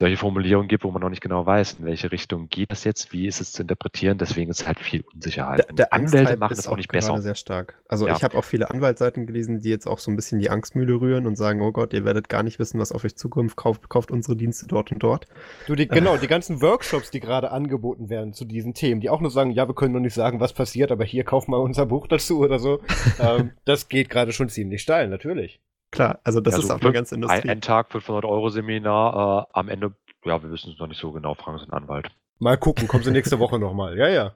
solche 0.00 0.16
Formulierungen 0.16 0.66
gibt, 0.66 0.82
wo 0.82 0.90
man 0.90 1.02
noch 1.02 1.10
nicht 1.10 1.20
genau 1.20 1.44
weiß, 1.44 1.74
in 1.74 1.84
welche 1.84 2.10
Richtung 2.10 2.48
geht 2.48 2.72
das 2.72 2.84
jetzt, 2.84 3.12
wie 3.12 3.26
ist 3.26 3.42
es 3.42 3.52
zu 3.52 3.62
interpretieren. 3.62 4.16
Deswegen 4.16 4.50
ist 4.50 4.66
halt 4.66 4.80
viel 4.80 5.04
Unsicherheit. 5.14 5.58
Der, 5.58 5.68
Und 5.68 5.78
der 5.78 5.92
Anwälte 5.92 6.38
machen 6.38 6.52
ist 6.52 6.58
das 6.58 6.68
auch 6.68 6.78
nicht 6.78 6.90
besser. 6.90 7.20
sehr 7.20 7.34
stark. 7.34 7.74
Also 7.86 8.08
Ja. 8.08 8.16
ich 8.16 8.24
habe 8.24 8.38
auch 8.38 8.44
viele 8.44 8.70
Anwaltsseiten 8.70 9.26
gelesen, 9.26 9.60
die 9.60 9.68
jetzt 9.68 9.86
auch 9.86 9.98
so 9.98 10.10
ein 10.10 10.16
bisschen 10.16 10.38
die 10.38 10.48
Angstmühle 10.48 10.98
rühren 10.98 11.26
und 11.26 11.36
sagen, 11.36 11.60
oh 11.60 11.70
Gott, 11.70 11.92
ihr 11.92 12.06
werdet 12.06 12.30
gar 12.30 12.42
nicht 12.42 12.58
wissen, 12.58 12.80
was 12.80 12.92
auf 12.92 13.04
euch 13.04 13.14
zukommt, 13.14 13.56
kauft, 13.56 13.90
kauft 13.90 14.10
unsere 14.10 14.36
Dienste 14.36 14.66
dort 14.66 14.90
und 14.90 15.02
dort. 15.02 15.26
Du, 15.66 15.74
die, 15.74 15.86
genau, 15.88 16.16
die 16.16 16.28
ganzen 16.28 16.62
Workshops, 16.62 17.10
die 17.10 17.20
gerade 17.20 17.50
angeboten 17.50 18.08
werden 18.08 18.32
zu 18.32 18.46
diesen 18.46 18.72
Themen, 18.72 19.02
die 19.02 19.10
auch 19.10 19.20
nur 19.20 19.30
sagen, 19.30 19.50
ja, 19.50 19.68
wir 19.68 19.74
können 19.74 19.92
noch 19.92 20.00
nicht 20.00 20.14
sagen, 20.14 20.40
was 20.40 20.54
passiert, 20.54 20.92
aber 20.92 21.04
hier 21.04 21.24
kauf 21.24 21.46
mal 21.46 21.58
unser 21.58 21.84
Buch 21.84 22.06
dazu 22.06 22.40
oder 22.40 22.58
so. 22.58 22.80
ähm, 23.20 23.50
das 23.66 23.90
geht 23.90 24.08
gerade 24.08 24.32
schon 24.32 24.48
ziemlich 24.48 24.80
steil, 24.80 25.08
natürlich. 25.08 25.60
Klar, 25.90 26.20
also 26.24 26.40
das 26.40 26.54
Ja, 26.54 26.58
ist 26.58 26.68
so 26.68 26.74
auch 26.74 26.80
eine 26.80 26.92
ganze 26.92 27.14
Ein, 27.14 27.18
Industrie. 27.22 27.48
ein 27.48 27.60
Tag, 27.60 27.90
500 27.92 28.24
Euro 28.24 28.48
Seminar, 28.50 29.48
äh, 29.48 29.58
am 29.58 29.68
Ende, 29.68 29.94
ja, 30.24 30.42
wir 30.42 30.50
wissen 30.50 30.72
es 30.72 30.78
noch 30.78 30.86
nicht 30.86 31.00
so 31.00 31.12
genau, 31.12 31.34
fragen 31.34 31.58
Sie 31.58 31.64
einen 31.64 31.72
Anwalt. 31.72 32.10
Mal 32.40 32.56
gucken, 32.58 32.88
kommen 32.88 33.04
sie 33.04 33.12
nächste 33.12 33.38
Woche 33.38 33.58
nochmal. 33.58 33.96
Ja, 33.96 34.08
ja. 34.08 34.34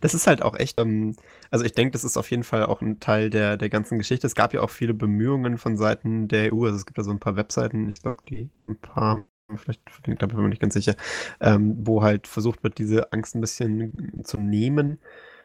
Das 0.00 0.14
ist 0.14 0.26
halt 0.26 0.42
auch 0.42 0.56
echt, 0.58 0.80
ähm, 0.80 1.16
also 1.50 1.64
ich 1.64 1.72
denke, 1.72 1.92
das 1.92 2.04
ist 2.04 2.16
auf 2.16 2.30
jeden 2.30 2.44
Fall 2.44 2.64
auch 2.66 2.80
ein 2.80 3.00
Teil 3.00 3.30
der, 3.30 3.56
der 3.56 3.68
ganzen 3.68 3.98
Geschichte. 3.98 4.26
Es 4.26 4.34
gab 4.34 4.54
ja 4.54 4.60
auch 4.62 4.70
viele 4.70 4.94
Bemühungen 4.94 5.58
von 5.58 5.76
Seiten 5.76 6.28
der 6.28 6.52
EU, 6.52 6.64
also 6.64 6.76
es 6.76 6.86
gibt 6.86 6.98
da 6.98 7.02
so 7.04 7.10
ein 7.10 7.20
paar 7.20 7.36
Webseiten, 7.36 7.90
ich 7.90 8.02
glaube, 8.02 8.22
die 8.28 8.50
ein 8.68 8.76
paar, 8.80 9.24
vielleicht 9.56 9.82
da 10.06 10.26
bin 10.26 10.36
ich 10.36 10.42
mir 10.42 10.48
nicht 10.48 10.60
ganz 10.62 10.74
sicher, 10.74 10.94
ähm, 11.40 11.76
wo 11.86 12.02
halt 12.02 12.26
versucht 12.26 12.62
wird, 12.62 12.78
diese 12.78 13.12
Angst 13.12 13.34
ein 13.34 13.40
bisschen 13.40 14.24
zu 14.24 14.38
nehmen. 14.38 14.98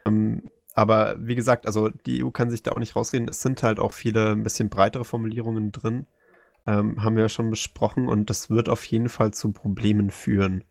Ähm, 0.05 0.43
aber 0.73 1.15
wie 1.19 1.35
gesagt, 1.35 1.65
also 1.65 1.89
die 1.89 2.23
EU 2.23 2.31
kann 2.31 2.49
sich 2.49 2.63
da 2.63 2.71
auch 2.71 2.79
nicht 2.79 2.95
rausreden. 2.95 3.27
Es 3.27 3.41
sind 3.41 3.61
halt 3.63 3.79
auch 3.79 3.93
viele 3.93 4.31
ein 4.31 4.43
bisschen 4.43 4.69
breitere 4.69 5.05
Formulierungen 5.05 5.71
drin. 5.71 6.07
Ähm, 6.67 7.03
haben 7.03 7.15
wir 7.15 7.23
ja 7.23 7.29
schon 7.29 7.49
besprochen 7.49 8.07
und 8.07 8.29
das 8.29 8.49
wird 8.49 8.69
auf 8.69 8.85
jeden 8.85 9.09
Fall 9.09 9.33
zu 9.33 9.51
Problemen 9.51 10.11
führen. 10.11 10.63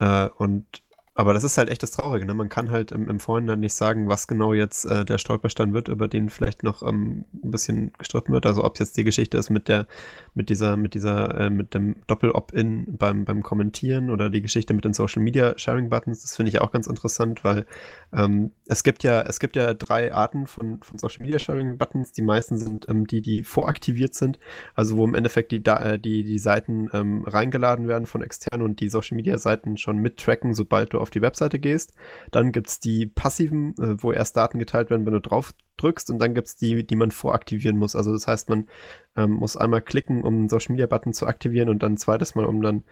Äh, 0.00 0.28
und 0.38 0.82
aber 1.16 1.32
das 1.32 1.44
ist 1.44 1.58
halt 1.58 1.70
echt 1.70 1.82
das 1.82 1.92
Traurige, 1.92 2.26
ne? 2.26 2.34
Man 2.34 2.48
kann 2.48 2.72
halt 2.72 2.90
im, 2.90 3.08
im 3.08 3.20
Vorhinein 3.20 3.60
nicht 3.60 3.74
sagen, 3.74 4.08
was 4.08 4.26
genau 4.26 4.52
jetzt 4.52 4.84
äh, 4.84 5.04
der 5.04 5.18
Stolperstein 5.18 5.72
wird, 5.72 5.86
über 5.86 6.08
den 6.08 6.28
vielleicht 6.28 6.64
noch 6.64 6.82
ähm, 6.82 7.24
ein 7.32 7.52
bisschen 7.52 7.92
gestritten 7.98 8.32
wird. 8.32 8.46
Also 8.46 8.64
ob 8.64 8.74
es 8.74 8.80
jetzt 8.80 8.96
die 8.96 9.04
Geschichte 9.04 9.38
ist 9.38 9.48
mit 9.48 9.68
der, 9.68 9.86
mit 10.34 10.50
dieser, 10.50 10.76
mit 10.76 10.94
dieser, 10.94 11.38
äh, 11.38 11.50
mit 11.50 11.72
dem 11.72 11.96
Doppel-Opt-in 12.08 12.96
beim, 12.98 13.24
beim 13.24 13.44
Kommentieren 13.44 14.10
oder 14.10 14.28
die 14.28 14.42
Geschichte 14.42 14.74
mit 14.74 14.84
den 14.84 14.92
Social 14.92 15.22
Media 15.22 15.56
Sharing 15.56 15.88
Buttons, 15.88 16.22
das 16.22 16.34
finde 16.34 16.50
ich 16.50 16.60
auch 16.60 16.72
ganz 16.72 16.88
interessant, 16.88 17.44
weil 17.44 17.64
ähm, 18.12 18.50
es 18.66 18.82
gibt 18.82 19.04
ja, 19.04 19.22
es 19.22 19.38
gibt 19.38 19.54
ja 19.54 19.72
drei 19.72 20.12
Arten 20.12 20.48
von, 20.48 20.82
von 20.82 20.98
Social 20.98 21.22
Media 21.22 21.38
Sharing 21.38 21.78
Buttons. 21.78 22.10
Die 22.10 22.22
meisten 22.22 22.58
sind 22.58 22.88
ähm, 22.88 23.06
die, 23.06 23.20
die 23.20 23.44
voraktiviert 23.44 24.14
sind, 24.14 24.40
also 24.74 24.96
wo 24.96 25.04
im 25.04 25.14
Endeffekt 25.14 25.52
die, 25.52 25.64
äh, 25.64 25.96
die, 25.96 26.24
die 26.24 26.38
Seiten 26.40 26.90
ähm, 26.92 27.22
reingeladen 27.24 27.86
werden 27.86 28.06
von 28.06 28.22
extern 28.22 28.62
und 28.62 28.80
die 28.80 28.88
Social 28.88 29.14
Media 29.16 29.38
Seiten 29.38 29.76
schon 29.76 29.98
mittracken, 29.98 30.54
sobald 30.54 30.92
du 30.92 31.03
auf 31.04 31.10
die 31.10 31.22
Webseite 31.22 31.60
gehst. 31.60 31.94
Dann 32.32 32.50
gibt 32.50 32.66
es 32.68 32.80
die 32.80 33.06
passiven, 33.06 33.74
äh, 33.78 34.02
wo 34.02 34.10
erst 34.10 34.36
Daten 34.36 34.58
geteilt 34.58 34.90
werden, 34.90 35.06
wenn 35.06 35.12
du 35.14 35.20
drauf 35.20 35.54
drückst. 35.76 36.10
Und 36.10 36.18
dann 36.18 36.34
gibt 36.34 36.48
es 36.48 36.56
die, 36.56 36.84
die 36.84 36.96
man 36.96 37.12
voraktivieren 37.12 37.78
muss. 37.78 37.94
Also 37.94 38.12
das 38.12 38.26
heißt, 38.26 38.48
man 38.48 38.68
ähm, 39.16 39.32
muss 39.32 39.56
einmal 39.56 39.82
klicken, 39.82 40.24
um 40.24 40.34
einen 40.34 40.48
Social 40.48 40.72
Media 40.72 40.86
Button 40.86 41.12
zu 41.12 41.26
aktivieren 41.28 41.68
und 41.68 41.82
dann 41.82 41.94
ein 41.94 41.98
zweites 41.98 42.34
Mal, 42.34 42.46
um 42.46 42.60
dann 42.62 42.84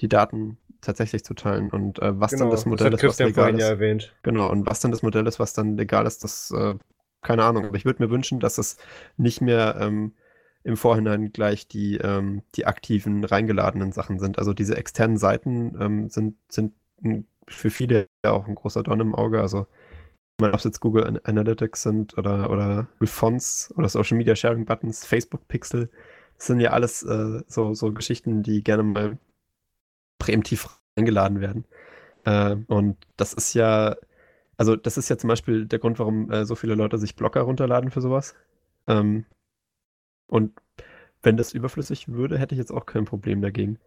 die 0.00 0.08
Daten 0.08 0.58
tatsächlich 0.82 1.24
zu 1.24 1.34
teilen. 1.34 1.70
Und 1.70 1.98
äh, 2.00 2.18
was 2.20 2.32
dann 2.32 2.50
das 2.50 2.66
Modell 2.66 2.90
Genau, 2.90 2.98
hat 2.98 3.02
ist, 3.04 3.08
was 3.08 3.18
legal 3.20 3.54
ist. 3.54 3.60
ja 3.60 3.68
erwähnt. 3.68 4.14
Genau, 4.22 4.50
und 4.50 4.66
was 4.66 4.80
dann 4.80 4.90
das 4.90 5.02
Modell 5.02 5.26
ist, 5.26 5.38
was 5.38 5.52
dann 5.52 5.76
legal 5.76 6.06
ist, 6.06 6.24
das, 6.24 6.50
äh, 6.52 6.74
keine 7.22 7.44
Ahnung. 7.44 7.66
Aber 7.66 7.76
ich 7.76 7.84
würde 7.84 8.02
mir 8.02 8.10
wünschen, 8.10 8.40
dass 8.40 8.58
es 8.58 8.76
nicht 9.16 9.40
mehr 9.40 9.76
ähm, 9.80 10.14
im 10.62 10.76
Vorhinein 10.76 11.32
gleich 11.32 11.68
die, 11.68 11.96
ähm, 11.96 12.42
die 12.54 12.66
aktiven, 12.66 13.24
reingeladenen 13.24 13.92
Sachen 13.92 14.18
sind. 14.18 14.38
Also 14.38 14.52
diese 14.52 14.76
externen 14.76 15.16
Seiten 15.16 15.76
ähm, 15.80 16.08
sind, 16.10 16.36
sind 16.48 16.74
für 17.48 17.70
viele 17.70 18.08
auch 18.24 18.46
ein 18.46 18.54
großer 18.54 18.82
Dorn 18.82 19.00
im 19.00 19.14
Auge. 19.14 19.40
Also, 19.40 19.66
meine, 20.40 20.52
ob 20.54 20.58
es 20.60 20.64
jetzt 20.64 20.80
Google 20.80 21.06
An- 21.06 21.20
Analytics 21.24 21.82
sind 21.82 22.18
oder, 22.18 22.50
oder 22.50 22.88
Fonts 23.04 23.72
oder 23.76 23.88
Social 23.88 24.18
Media 24.18 24.36
Sharing 24.36 24.64
Buttons, 24.66 25.06
Facebook 25.06 25.48
Pixel, 25.48 25.90
das 26.38 26.46
sind 26.48 26.60
ja 26.60 26.70
alles 26.72 27.02
äh, 27.02 27.42
so, 27.48 27.74
so 27.74 27.92
Geschichten, 27.92 28.42
die 28.42 28.62
gerne 28.64 28.82
mal 28.82 29.18
präemptiv 30.18 30.68
eingeladen 30.96 31.40
werden. 31.40 31.64
Äh, 32.24 32.56
und 32.68 32.98
das 33.16 33.34
ist 33.34 33.54
ja, 33.54 33.96
also 34.58 34.76
das 34.76 34.98
ist 34.98 35.08
ja 35.10 35.18
zum 35.18 35.28
Beispiel 35.28 35.66
der 35.66 35.78
Grund, 35.80 35.98
warum 35.98 36.30
äh, 36.30 36.46
so 36.46 36.54
viele 36.56 36.74
Leute 36.76 36.98
sich 36.98 37.16
Blocker 37.16 37.42
runterladen 37.42 37.90
für 37.90 38.00
sowas. 38.02 38.34
Ähm, 38.88 39.26
und 40.28 40.58
wenn 41.22 41.36
das 41.36 41.52
überflüssig 41.54 42.08
würde, 42.08 42.38
hätte 42.38 42.54
ich 42.54 42.58
jetzt 42.58 42.72
auch 42.72 42.86
kein 42.86 43.04
Problem 43.04 43.42
dagegen. 43.42 43.78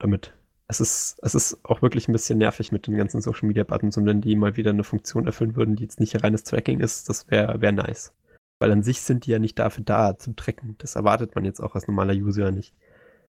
Damit. 0.00 0.32
Es 0.70 0.78
ist, 0.78 1.18
es 1.22 1.34
ist 1.34 1.64
auch 1.64 1.82
wirklich 1.82 2.06
ein 2.06 2.12
bisschen 2.12 2.38
nervig 2.38 2.70
mit 2.70 2.86
den 2.86 2.96
ganzen 2.96 3.20
Social 3.20 3.48
Media 3.48 3.64
Buttons 3.64 3.96
und 3.96 4.06
wenn 4.06 4.20
die 4.20 4.36
mal 4.36 4.56
wieder 4.56 4.70
eine 4.70 4.84
Funktion 4.84 5.26
erfüllen 5.26 5.56
würden, 5.56 5.74
die 5.74 5.82
jetzt 5.82 5.98
nicht 5.98 6.22
reines 6.22 6.44
Tracking 6.44 6.78
ist, 6.78 7.08
das 7.08 7.28
wäre 7.28 7.60
wär 7.60 7.72
nice. 7.72 8.14
Weil 8.60 8.70
an 8.70 8.84
sich 8.84 9.00
sind 9.00 9.26
die 9.26 9.32
ja 9.32 9.40
nicht 9.40 9.58
dafür 9.58 9.82
da, 9.82 10.16
zum 10.16 10.36
Tracken. 10.36 10.76
Das 10.78 10.94
erwartet 10.94 11.34
man 11.34 11.44
jetzt 11.44 11.58
auch 11.58 11.74
als 11.74 11.88
normaler 11.88 12.12
User 12.12 12.52
nicht. 12.52 12.72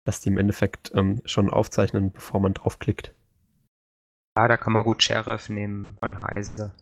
Dass 0.04 0.20
die 0.20 0.28
im 0.28 0.38
Endeffekt 0.38 0.92
ähm, 0.94 1.22
schon 1.24 1.50
aufzeichnen, 1.50 2.12
bevor 2.12 2.42
man 2.42 2.54
draufklickt. 2.54 3.16
Ja, 4.38 4.50
da 4.50 4.58
kann 4.58 4.74
man 4.74 4.84
gut 4.84 5.02
Sheriff 5.02 5.48
nehmen 5.48 5.86
von 5.86 6.22
Heise. 6.26 6.74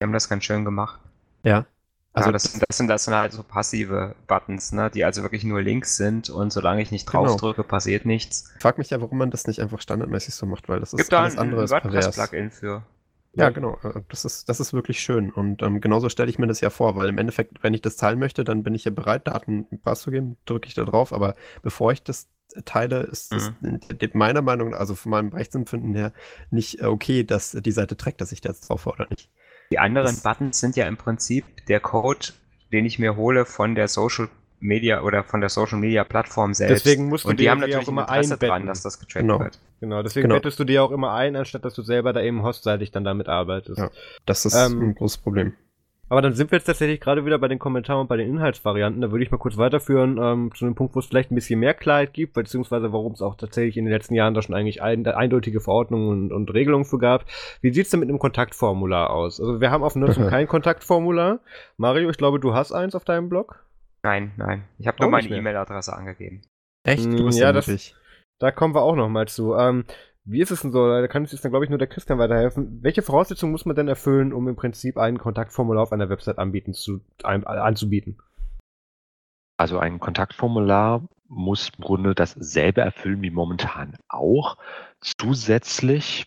Die 0.00 0.04
haben 0.04 0.12
das 0.12 0.28
ganz 0.28 0.42
schön 0.42 0.64
gemacht. 0.64 1.00
Ja. 1.44 1.64
Also 2.12 2.30
Also 2.30 2.32
das, 2.32 2.42
sind, 2.44 2.64
das, 2.68 2.76
sind, 2.76 2.88
das 2.88 3.04
sind 3.04 3.14
halt 3.14 3.32
so 3.32 3.42
passive 3.42 4.14
Buttons, 4.26 4.72
ne, 4.72 4.90
die 4.90 5.04
also 5.04 5.22
wirklich 5.22 5.44
nur 5.44 5.62
Links 5.62 5.96
sind 5.96 6.30
und 6.30 6.52
solange 6.52 6.82
ich 6.82 6.90
nicht 6.90 7.06
Genau. 7.10 7.24
drauf 7.26 7.40
drücke, 7.40 7.62
passiert 7.62 8.06
nichts. 8.06 8.52
Ich 8.56 8.62
frage 8.62 8.78
mich 8.78 8.90
ja, 8.90 9.00
warum 9.00 9.18
man 9.18 9.30
das 9.30 9.46
nicht 9.46 9.60
einfach 9.60 9.80
standardmäßig 9.80 10.34
so 10.34 10.46
macht, 10.46 10.68
weil 10.68 10.80
das 10.80 10.92
ist 10.92 10.98
Gibt 11.00 11.12
da 11.12 11.20
alles 11.20 11.34
ein, 11.34 11.38
andere 11.40 11.60
ein 11.60 11.64
ist 11.64 11.70
pervers. 11.70 12.16
WordPress-Plugin 12.16 12.50
für. 12.50 12.82
Ja, 13.34 13.50
genau. 13.50 13.78
äh, 13.84 14.00
Das 14.08 14.24
ist, 14.24 14.48
das 14.48 14.58
ist 14.58 14.72
wirklich 14.72 15.00
schön. 15.00 15.30
Und 15.30 15.62
ähm, 15.62 15.80
genauso 15.80 16.08
stelle 16.08 16.30
ich 16.30 16.38
mir 16.38 16.46
das 16.46 16.60
ja 16.60 16.70
vor, 16.70 16.96
weil 16.96 17.08
im 17.08 17.18
Endeffekt, 17.18 17.62
wenn 17.62 17.74
ich 17.74 17.82
das 17.82 17.96
teilen 17.96 18.18
möchte, 18.18 18.42
dann 18.42 18.62
bin 18.64 18.74
ich 18.74 18.84
ja 18.84 18.90
bereit, 18.90 19.28
Daten 19.28 19.66
preiszugeben, 19.82 20.36
drücke 20.46 20.66
ich 20.66 20.74
da 20.74 20.84
drauf. 20.84 21.12
Aber 21.12 21.36
bevor 21.62 21.92
ich 21.92 22.02
das 22.02 22.28
teile, 22.64 23.02
ist 23.02 23.32
es 23.34 23.52
d- 23.60 24.10
meiner 24.14 24.42
Meinung 24.42 24.70
nach, 24.70 24.80
also 24.80 24.94
von 24.94 25.10
meinem 25.10 25.28
Rechtsempfinden 25.28 25.94
her, 25.94 26.12
nicht 26.50 26.80
äh, 26.80 26.86
okay, 26.86 27.22
dass 27.24 27.52
die 27.52 27.72
Seite 27.72 27.96
trägt, 27.96 28.20
dass 28.20 28.32
ich 28.32 28.40
da 28.40 28.48
jetzt 28.48 28.68
drauf 28.68 28.86
war 28.86 28.94
oder 28.94 29.06
nicht. 29.10 29.30
Die 29.70 29.78
anderen 29.78 30.06
Das- 30.06 30.22
Buttons 30.22 30.58
sind 30.60 30.76
ja 30.76 30.86
im 30.86 30.96
Prinzip 30.96 31.44
der 31.66 31.80
Code, 31.80 32.28
den 32.72 32.84
ich 32.86 32.98
mir 32.98 33.16
hole 33.16 33.44
von 33.44 33.74
der 33.74 33.88
Social 33.88 34.28
Media 34.60 35.02
oder 35.02 35.22
von 35.22 35.40
der 35.40 35.50
Social 35.50 35.78
Media 35.78 36.02
Plattform 36.04 36.52
selbst. 36.54 36.84
Deswegen 36.84 37.08
musst 37.08 37.24
du 37.24 37.28
und 37.28 37.38
die 37.38 37.44
dir 37.44 37.50
haben 37.52 37.58
die 37.58 37.68
natürlich 37.68 37.86
auch 37.86 37.92
immer 37.92 38.08
ein 38.08 38.28
dran, 38.28 38.66
dass 38.66 38.82
das 38.82 38.98
getrackt 38.98 39.22
Genau. 39.22 39.38
wird. 39.40 39.58
Genau, 39.80 40.02
deswegen 40.02 40.24
Genau. 40.28 40.34
bettest 40.40 40.58
du 40.58 40.64
dir 40.64 40.82
auch 40.82 40.90
immer 40.90 41.12
ein, 41.12 41.36
anstatt 41.36 41.64
dass 41.64 41.74
du 41.74 41.82
selber 41.82 42.12
da 42.12 42.20
eben 42.22 42.42
hostseitig 42.42 42.90
dann 42.90 43.04
damit 43.04 43.28
arbeitest. 43.28 43.78
Ja. 43.78 43.90
Das 44.26 44.44
ist 44.44 44.54
Ähm, 44.54 44.80
ein 44.90 44.94
großes 44.96 45.18
Problem. 45.18 45.54
Aber 46.08 46.22
dann 46.22 46.32
sind 46.32 46.50
wir 46.50 46.58
jetzt 46.58 46.64
tatsächlich 46.64 47.00
gerade 47.00 47.26
wieder 47.26 47.38
bei 47.38 47.48
den 47.48 47.58
Kommentaren 47.58 48.02
und 48.02 48.08
bei 48.08 48.16
den 48.16 48.28
Inhaltsvarianten. 48.28 49.02
Da 49.02 49.10
würde 49.10 49.24
ich 49.24 49.30
mal 49.30 49.38
kurz 49.38 49.56
weiterführen 49.56 50.18
ähm, 50.20 50.50
zu 50.54 50.64
dem 50.64 50.74
Punkt, 50.74 50.94
wo 50.94 51.00
es 51.00 51.06
vielleicht 51.06 51.30
ein 51.30 51.34
bisschen 51.34 51.60
mehr 51.60 51.74
Klarheit 51.74 52.14
gibt, 52.14 52.32
beziehungsweise 52.34 52.92
warum 52.92 53.12
es 53.12 53.22
auch 53.22 53.36
tatsächlich 53.36 53.76
in 53.76 53.84
den 53.84 53.92
letzten 53.92 54.14
Jahren 54.14 54.34
da 54.34 54.42
schon 54.42 54.54
eigentlich 54.54 54.82
ein, 54.82 55.06
eindeutige 55.06 55.60
Verordnungen 55.60 56.08
und, 56.08 56.32
und 56.32 56.54
Regelungen 56.54 56.86
für 56.86 56.98
gab. 56.98 57.26
Wie 57.60 57.72
sieht's 57.72 57.90
denn 57.90 58.00
mit 58.00 58.08
einem 58.08 58.18
Kontaktformular 58.18 59.10
aus? 59.10 59.40
Also 59.40 59.60
wir 59.60 59.70
haben 59.70 59.84
auf 59.84 59.96
Nutzung 59.96 60.26
kein 60.28 60.48
Kontaktformular. 60.48 61.40
Mario, 61.76 62.08
ich 62.08 62.16
glaube, 62.16 62.40
du 62.40 62.54
hast 62.54 62.72
eins 62.72 62.94
auf 62.94 63.04
deinem 63.04 63.28
Blog. 63.28 63.64
Nein, 64.02 64.32
nein. 64.36 64.64
Ich 64.78 64.86
habe 64.86 64.96
nur 65.00 65.10
meine. 65.10 65.28
E-Mail-Adresse 65.28 65.92
angegeben. 65.92 66.42
Echt? 66.84 67.06
mm, 67.06 67.16
Du 67.16 67.24
bist 67.26 67.38
ja, 67.38 67.46
ja 67.46 67.52
das-. 67.52 67.94
Da 68.40 68.52
kommen 68.52 68.74
wir 68.74 68.82
auch 68.82 68.94
noch 68.94 69.08
mal 69.08 69.26
zu. 69.26 69.54
Ähm, 69.54 69.84
wie 70.30 70.40
ist 70.40 70.50
es 70.50 70.60
denn 70.62 70.72
so? 70.72 70.86
Da 70.88 71.08
kann 71.08 71.22
uns 71.22 71.32
jetzt 71.32 71.44
dann, 71.44 71.52
glaube 71.52 71.64
ich, 71.64 71.70
nur 71.70 71.78
der 71.78 71.88
Christian 71.88 72.18
weiterhelfen. 72.18 72.82
Welche 72.82 73.02
Voraussetzungen 73.02 73.52
muss 73.52 73.64
man 73.64 73.76
denn 73.76 73.88
erfüllen, 73.88 74.32
um 74.32 74.46
im 74.48 74.56
Prinzip 74.56 74.98
ein 74.98 75.18
Kontaktformular 75.18 75.82
auf 75.82 75.92
einer 75.92 76.10
Website 76.10 76.38
anbieten 76.38 76.74
zu, 76.74 77.00
ein, 77.24 77.46
anzubieten? 77.46 78.18
Also 79.56 79.78
ein 79.78 79.98
Kontaktformular 80.00 81.08
muss 81.26 81.70
im 81.76 81.84
Grunde 81.84 82.14
dasselbe 82.14 82.80
erfüllen 82.80 83.22
wie 83.22 83.30
momentan 83.30 83.96
auch. 84.08 84.56
Zusätzlich, 85.00 86.26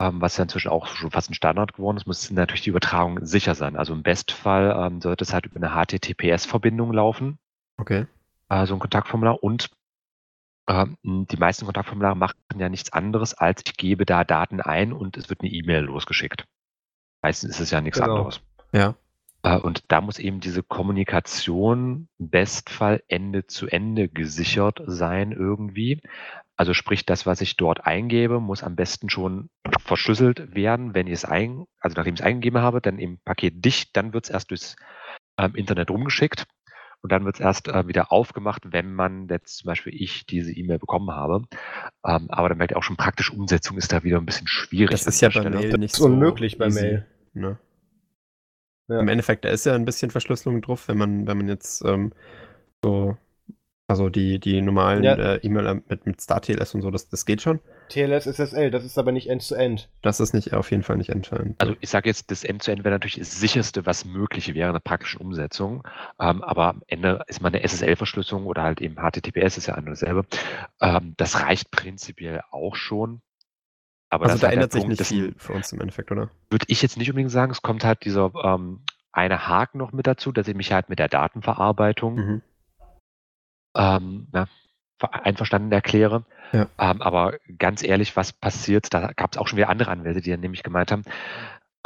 ähm, 0.00 0.20
was 0.20 0.36
ja 0.36 0.44
inzwischen 0.44 0.68
auch 0.68 0.86
schon 0.86 1.10
fast 1.10 1.30
ein 1.30 1.34
Standard 1.34 1.72
geworden 1.74 1.96
ist, 1.96 2.06
muss 2.06 2.30
natürlich 2.30 2.62
die 2.62 2.70
Übertragung 2.70 3.24
sicher 3.24 3.54
sein. 3.54 3.76
Also 3.76 3.92
im 3.94 4.02
Bestfall 4.02 4.74
ähm, 4.76 5.00
sollte 5.00 5.24
es 5.24 5.32
halt 5.32 5.46
über 5.46 5.56
eine 5.56 5.70
HTTPS-Verbindung 5.74 6.92
laufen, 6.92 7.38
Okay. 7.78 8.06
äh, 8.48 8.66
so 8.66 8.74
ein 8.74 8.80
Kontaktformular. 8.80 9.42
Und 9.42 9.70
die 10.68 11.36
meisten 11.38 11.64
Kontaktformulare 11.64 12.16
machen 12.16 12.36
ja 12.58 12.68
nichts 12.68 12.92
anderes, 12.92 13.34
als 13.34 13.62
ich 13.64 13.76
gebe 13.76 14.04
da 14.04 14.24
Daten 14.24 14.60
ein 14.60 14.92
und 14.92 15.16
es 15.16 15.30
wird 15.30 15.40
eine 15.40 15.50
E-Mail 15.50 15.84
losgeschickt. 15.84 16.44
Meistens 17.22 17.52
ist 17.52 17.60
es 17.60 17.70
ja 17.70 17.80
nichts 17.80 17.98
Genau. 18.00 18.16
anderes. 18.16 18.40
Ja. 18.72 18.94
Äh, 19.42 19.56
Und 19.58 19.90
da 19.90 20.00
muss 20.00 20.18
eben 20.18 20.40
diese 20.40 20.62
Kommunikation 20.62 22.08
im 22.18 22.30
Bestfall 22.30 23.02
Ende 23.08 23.46
zu 23.46 23.66
Ende 23.66 24.08
gesichert 24.08 24.82
sein 24.86 25.32
irgendwie. 25.32 26.02
Also 26.56 26.74
sprich, 26.74 27.06
das, 27.06 27.24
was 27.24 27.40
ich 27.40 27.56
dort 27.56 27.86
eingebe, 27.86 28.40
muss 28.40 28.62
am 28.64 28.76
besten 28.76 29.08
schon 29.08 29.48
verschlüsselt 29.80 30.54
werden, 30.54 30.92
wenn 30.94 31.06
ich 31.06 31.14
es 31.14 31.24
ein, 31.24 31.64
also 31.80 31.96
nachdem 31.96 32.14
ich 32.14 32.20
es 32.20 32.26
eingegeben 32.26 32.60
habe, 32.60 32.80
dann 32.80 32.98
im 32.98 33.18
Paket 33.24 33.64
dicht, 33.64 33.96
dann 33.96 34.12
wird 34.12 34.24
es 34.24 34.30
erst 34.30 34.50
durchs 34.50 34.76
ähm, 35.38 35.54
Internet 35.54 35.90
rumgeschickt 35.90 36.46
und 37.02 37.12
dann 37.12 37.24
wird 37.24 37.36
es 37.36 37.40
erst 37.40 37.68
äh, 37.68 37.86
wieder 37.86 38.12
aufgemacht, 38.12 38.72
wenn 38.72 38.92
man 38.92 39.28
jetzt 39.28 39.58
zum 39.58 39.68
Beispiel 39.68 39.94
ich 39.94 40.26
diese 40.26 40.52
E-Mail 40.52 40.78
bekommen 40.78 41.10
habe. 41.10 41.42
Ähm, 42.04 42.26
aber 42.28 42.48
dann 42.48 42.58
merkt 42.58 42.72
ihr 42.72 42.76
auch 42.76 42.82
schon, 42.82 42.96
praktische 42.96 43.32
Umsetzung 43.32 43.76
ist 43.76 43.92
da 43.92 44.02
wieder 44.02 44.18
ein 44.18 44.26
bisschen 44.26 44.48
schwierig. 44.48 44.90
Das 44.90 45.06
ist 45.06 45.20
ja 45.20 45.28
bei. 45.28 45.48
Mail 45.48 45.78
nicht 45.78 45.92
ist 45.92 45.98
so 45.98 46.06
unmöglich 46.06 46.58
bei 46.58 46.66
easy, 46.66 46.80
Mail. 46.80 47.06
Ne? 47.34 47.58
Ja. 48.88 49.00
Im 49.00 49.08
Endeffekt, 49.08 49.44
da 49.44 49.50
ist 49.50 49.66
ja 49.66 49.74
ein 49.74 49.84
bisschen 49.84 50.10
Verschlüsselung 50.10 50.62
drauf, 50.62 50.88
wenn 50.88 50.98
man, 50.98 51.26
wenn 51.26 51.36
man 51.36 51.48
jetzt 51.48 51.84
ähm, 51.84 52.12
so, 52.82 53.16
also 53.88 54.10
die, 54.10 54.38
die 54.38 54.60
normalen 54.60 55.02
Ja. 55.02 55.14
äh, 55.14 55.36
E-Mail 55.42 55.82
mit, 55.88 56.04
mit 56.06 56.20
StarTLS 56.22 56.74
und 56.74 56.82
so, 56.82 56.90
das, 56.90 57.08
das 57.08 57.24
geht 57.24 57.40
schon. 57.40 57.58
TLS 57.88 58.26
SSL, 58.26 58.70
das 58.70 58.84
ist 58.84 58.98
aber 58.98 59.12
nicht 59.12 59.30
End-to-End. 59.30 59.88
Das 60.02 60.20
ist 60.20 60.34
nicht 60.34 60.52
auf 60.52 60.70
jeden 60.70 60.82
Fall 60.82 60.98
nicht 60.98 61.08
entscheidend. 61.08 61.56
Also 61.58 61.74
ich 61.80 61.88
sage 61.88 62.06
jetzt, 62.08 62.30
das 62.30 62.44
End-zu-End 62.44 62.84
wäre 62.84 62.94
natürlich 62.94 63.18
das 63.18 63.40
sicherste, 63.40 63.86
was 63.86 64.04
möglich 64.04 64.54
wäre 64.54 64.68
in 64.68 64.74
der 64.74 64.80
praktischen 64.80 65.20
Umsetzung. 65.22 65.88
Ähm, 66.20 66.42
aber 66.44 66.68
am 66.68 66.82
Ende 66.86 67.24
ist 67.28 67.40
man 67.40 67.54
eine 67.54 67.66
SSL-Verschlüsselung 67.66 68.44
oder 68.44 68.62
halt 68.62 68.82
eben 68.82 68.96
HTTPS 68.96 69.56
ist 69.56 69.66
ja 69.68 69.74
ein 69.74 69.84
und 69.84 69.90
dasselbe. 69.90 70.26
Ähm, 70.82 71.14
das 71.16 71.42
reicht 71.42 71.70
prinzipiell 71.70 72.42
auch 72.50 72.76
schon. 72.76 73.22
Aber 74.10 74.26
also 74.26 74.34
das 74.34 74.36
ist 74.36 74.42
da 74.42 74.46
der 74.48 74.54
ändert 74.54 74.72
sich 74.72 74.82
Punkt, 74.82 74.98
nicht 75.00 75.08
viel 75.08 75.34
für 75.38 75.54
uns 75.54 75.72
im 75.72 75.80
Endeffekt, 75.80 76.12
oder? 76.12 76.30
Würde 76.50 76.66
ich 76.68 76.82
jetzt 76.82 76.98
nicht 76.98 77.08
unbedingt 77.08 77.30
sagen. 77.30 77.52
Es 77.52 77.62
kommt 77.62 77.84
halt 77.84 78.04
dieser 78.04 78.32
ähm, 78.44 78.80
eine 79.12 79.48
Haken 79.48 79.78
noch 79.78 79.92
mit 79.92 80.06
dazu, 80.06 80.30
dass 80.30 80.46
ich 80.46 80.54
mich 80.54 80.72
halt 80.72 80.90
mit 80.90 80.98
der 80.98 81.08
Datenverarbeitung 81.08 82.14
Mhm. 82.16 82.42
Ähm, 83.78 84.28
ver- 84.98 85.24
einverstanden 85.24 85.72
erkläre. 85.72 86.24
Ja. 86.52 86.68
Ähm, 86.78 87.02
aber 87.02 87.38
ganz 87.58 87.82
ehrlich, 87.82 88.16
was 88.16 88.32
passiert, 88.32 88.92
da 88.92 89.12
gab 89.12 89.32
es 89.32 89.38
auch 89.38 89.46
schon 89.48 89.56
wieder 89.56 89.68
andere 89.68 89.90
Anwälte, 89.90 90.20
die 90.20 90.30
dann 90.30 90.40
nämlich 90.40 90.62
gemeint 90.62 90.92
haben, 90.92 91.04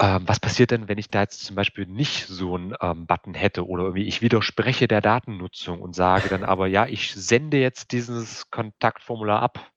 ähm, 0.00 0.22
was 0.26 0.40
passiert 0.40 0.70
denn, 0.70 0.88
wenn 0.88 0.98
ich 0.98 1.10
da 1.10 1.20
jetzt 1.20 1.44
zum 1.44 1.54
Beispiel 1.54 1.86
nicht 1.86 2.26
so 2.26 2.56
einen 2.56 2.74
ähm, 2.80 3.06
Button 3.06 3.34
hätte 3.34 3.66
oder 3.66 3.84
irgendwie 3.84 4.06
ich 4.06 4.22
widerspreche 4.22 4.88
der 4.88 5.00
Datennutzung 5.00 5.80
und 5.80 5.94
sage 5.94 6.28
dann 6.28 6.44
aber, 6.44 6.66
ja, 6.66 6.86
ich 6.86 7.14
sende 7.14 7.58
jetzt 7.58 7.92
dieses 7.92 8.50
Kontaktformular 8.50 9.42
ab, 9.42 9.70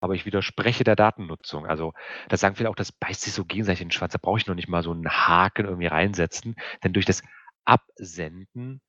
aber 0.00 0.14
ich 0.14 0.26
widerspreche 0.26 0.84
der 0.84 0.96
Datennutzung. 0.96 1.66
Also 1.66 1.94
da 2.28 2.36
sagen 2.36 2.56
viele 2.56 2.68
auch, 2.68 2.74
das 2.74 2.92
beißt 2.92 3.22
sich 3.22 3.32
so 3.32 3.44
gegenseitig 3.44 3.82
in 3.82 3.88
den 3.88 3.92
Schwanz, 3.92 4.12
da 4.12 4.18
brauche 4.20 4.38
ich 4.38 4.46
noch 4.46 4.56
nicht 4.56 4.68
mal 4.68 4.82
so 4.82 4.90
einen 4.90 5.08
Haken 5.08 5.66
irgendwie 5.66 5.86
reinsetzen, 5.86 6.56
denn 6.82 6.92
durch 6.92 7.06
das 7.06 7.22
Absenden 7.64 8.80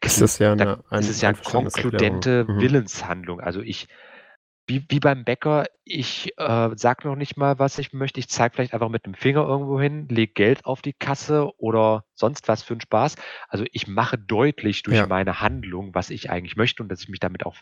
Ist 0.00 0.20
das 0.20 0.38
ja 0.38 0.54
da- 0.54 0.64
eine 0.64 0.84
ein- 0.90 1.00
es 1.00 1.08
ist 1.08 1.22
ja 1.22 1.30
eine 1.30 1.38
konkludente 1.38 2.44
Mhm. 2.48 2.60
Willenshandlung. 2.60 3.40
Also 3.40 3.60
ich, 3.60 3.88
wie, 4.66 4.86
wie 4.88 5.00
beim 5.00 5.24
Bäcker, 5.24 5.66
ich 5.84 6.32
äh, 6.38 6.70
sag 6.76 7.04
noch 7.04 7.16
nicht 7.16 7.36
mal, 7.36 7.58
was 7.58 7.78
ich 7.78 7.92
möchte. 7.92 8.20
Ich 8.20 8.28
zeige 8.28 8.54
vielleicht 8.54 8.74
einfach 8.74 8.88
mit 8.88 9.04
dem 9.04 9.14
Finger 9.14 9.42
irgendwo 9.46 9.80
hin, 9.80 10.06
lege 10.08 10.32
Geld 10.32 10.64
auf 10.64 10.82
die 10.82 10.92
Kasse 10.92 11.50
oder 11.58 12.04
sonst 12.14 12.46
was 12.46 12.62
für 12.62 12.74
einen 12.74 12.80
Spaß. 12.80 13.16
Also 13.48 13.64
ich 13.72 13.88
mache 13.88 14.16
deutlich 14.18 14.84
durch 14.84 14.96
Ja. 14.98 15.06
meine 15.08 15.40
Handlung, 15.40 15.94
was 15.94 16.10
ich 16.10 16.30
eigentlich 16.30 16.54
möchte 16.56 16.82
und 16.82 16.88
dass 16.88 17.02
ich 17.02 17.08
mich 17.08 17.18
damit 17.18 17.44
auch 17.44 17.56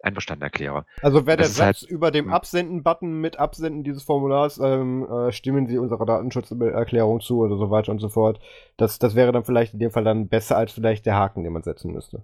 einverstanden 0.00 0.44
erkläre. 0.44 0.86
Also 1.02 1.26
wäre 1.26 1.38
der 1.38 1.46
Das 1.48 1.60
halt- 1.60 1.76
Satz 1.78 1.88
über 1.90 2.12
dem 2.12 2.32
Absenden-Button 2.32 3.20
mit 3.20 3.36
Absenden 3.38 3.82
dieses 3.82 4.04
Formulars, 4.04 4.58
ähm, 4.58 5.06
äh, 5.10 5.32
stimmen 5.32 5.66
Sie 5.66 5.78
unserer 5.78 6.06
Datenschutzerklärung 6.06 7.20
zu 7.20 7.38
oder 7.40 7.56
so 7.56 7.70
weiter 7.70 7.90
und 7.90 7.98
so 7.98 8.08
fort. 8.08 8.38
Das, 8.76 9.00
das 9.00 9.16
wäre 9.16 9.32
dann 9.32 9.44
vielleicht 9.44 9.72
in 9.74 9.80
dem 9.80 9.90
Fall 9.90 10.04
dann 10.04 10.28
besser 10.28 10.56
als 10.56 10.70
vielleicht 10.72 11.04
der 11.04 11.16
Haken, 11.16 11.42
den 11.42 11.52
man 11.52 11.64
setzen 11.64 11.90
müsste. 11.92 12.22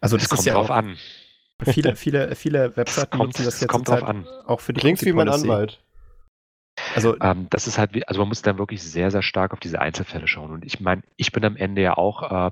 Also 0.00 0.16
Es 0.16 0.22
das 0.22 0.30
kommt 0.30 0.46
ja 0.46 0.54
drauf 0.54 0.70
an. 0.70 0.96
Viele, 1.64 1.96
viele, 1.96 2.34
viele 2.34 2.76
Webseiten 2.76 3.10
kommt, 3.10 3.24
nutzen 3.30 3.44
das 3.44 3.54
es 3.54 3.60
jetzt 3.60 3.70
kommt 3.70 3.88
drauf 3.88 4.02
an. 4.02 4.26
auch 4.46 4.60
für 4.60 4.72
die 4.72 4.80
Klingt 4.80 5.04
wie 5.04 5.12
mein. 5.12 5.28
Anwalt. 5.28 5.82
Also 6.94 7.16
Ähm, 7.20 7.46
das 7.50 7.66
ist 7.66 7.78
halt, 7.78 7.90
also 8.08 8.20
man 8.20 8.28
muss 8.28 8.42
dann 8.42 8.58
wirklich 8.58 8.82
sehr, 8.82 9.10
sehr 9.10 9.22
stark 9.22 9.52
auf 9.52 9.60
diese 9.60 9.80
Einzelfälle 9.80 10.26
schauen. 10.26 10.50
Und 10.50 10.64
ich 10.64 10.80
meine, 10.80 11.02
ich 11.16 11.30
bin 11.32 11.44
am 11.44 11.56
Ende 11.56 11.82
ja 11.82 11.94
auch 11.96 12.30
äh, 12.48 12.50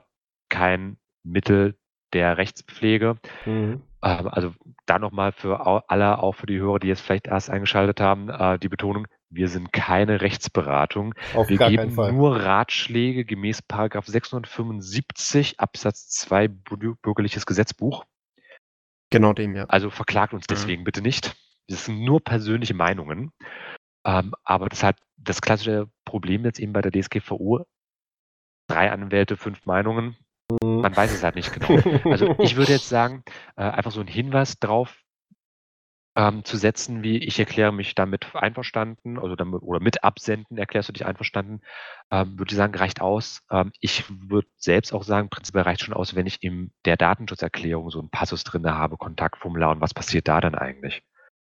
kein 0.51 0.99
Mittel 1.25 1.77
der 2.13 2.37
Rechtspflege. 2.37 3.17
Mhm. 3.47 3.83
Ähm, 4.03 4.29
also 4.29 4.53
da 4.87 4.99
nochmal 4.99 5.33
für 5.33 5.67
alle, 5.89 6.19
auch 6.19 6.33
für 6.35 6.47
die 6.47 6.59
Hörer, 6.59 6.79
die 6.79 6.89
jetzt 6.89 7.01
vielleicht 7.01 7.27
erst 7.27 7.49
eingeschaltet 7.51 8.01
haben, 8.01 8.29
äh, 8.29 8.59
die 8.59 8.69
Betonung, 8.69 9.07
wir 9.31 9.49
sind 9.49 9.73
keine 9.73 10.21
Rechtsberatung. 10.21 11.15
Auf 11.35 11.49
Wir 11.49 11.59
gar 11.59 11.69
geben 11.71 11.83
keinen 11.83 11.95
Fall. 11.95 12.13
nur 12.13 12.37
Ratschläge 12.43 13.25
gemäß 13.25 13.61
Paragraph 13.63 14.07
675 14.07 15.61
Absatz 15.61 16.09
2 16.11 16.47
Bü- 16.47 16.97
Bürgerliches 17.03 17.45
Gesetzbuch. 17.47 18.05
Genau 19.11 19.33
dem, 19.33 19.57
ja. 19.57 19.65
Also 19.65 19.91
verklagt 19.91 20.35
uns 20.35 20.45
Mhm. 20.45 20.55
deswegen 20.55 20.85
bitte 20.85 21.03
nicht. 21.03 21.37
Das 21.69 21.85
sind 21.85 22.05
nur 22.05 22.23
persönliche 22.23 22.75
Meinungen. 22.75 23.33
Ähm, 24.07 24.35
aber 24.45 24.69
das 24.69 24.83
hat 24.83 24.97
das 25.17 25.41
klassische 25.43 25.91
Problem 26.05 26.45
jetzt 26.45 26.61
eben 26.61 26.73
bei 26.73 26.81
der 26.81 26.93
DSGVO. 26.93 27.67
Drei 28.69 28.91
Anwälte, 28.91 29.37
fünf 29.37 29.67
Meinungen. 29.67 30.17
Mhm. 30.63 30.81
Man 30.81 30.97
weiß 30.97 31.13
es 31.13 31.23
halt 31.23 31.35
nicht 31.35 31.53
genau. 31.53 31.81
Also 32.05 32.37
ich 32.39 32.57
würde 32.57 32.73
jetzt 32.73 32.89
sagen, 32.89 33.23
äh, 33.57 33.63
einfach 33.63 33.91
so 33.91 34.01
einen 34.01 34.09
Hinweis 34.09 34.59
drauf 34.59 35.03
ähm, 36.19 36.45
zu 36.45 36.57
setzen, 36.57 37.05
wie 37.05 37.19
ich 37.19 37.39
erkläre 37.39 37.73
mich 37.73 37.95
damit 37.95 38.35
einverstanden, 38.35 39.19
also 39.21 39.37
damit, 39.37 39.63
oder 39.63 39.79
mit 39.79 40.03
Absenden 40.03 40.59
erklärst 40.59 40.89
du 40.89 40.93
dich 40.93 41.07
einverstanden, 41.07 41.61
ähm, 42.11 42.37
würde 42.39 42.51
ich 42.51 42.57
sagen, 42.57 42.75
reicht 42.75 43.01
aus. 43.01 43.43
Ähm, 43.53 43.71
ich 43.79 44.05
würde 44.29 44.49
selbst 44.57 44.93
auch 44.93 45.05
sagen, 45.05 45.31
prinzipiell 45.31 45.63
reicht 45.63 45.83
schon 45.83 45.95
aus, 45.95 46.17
wenn 46.17 46.27
ich 46.27 46.43
in 46.43 46.73
der 46.85 46.97
Datenschutzerklärung 46.97 47.91
so 47.91 48.01
einen 48.01 48.11
Passus 48.11 48.43
drin 48.43 48.67
habe, 48.69 48.97
Kontaktformular 48.97 49.71
und 49.71 49.81
was 49.81 49.95
passiert 49.95 50.27
da 50.27 50.41
dann 50.41 50.57
eigentlich. 50.57 51.03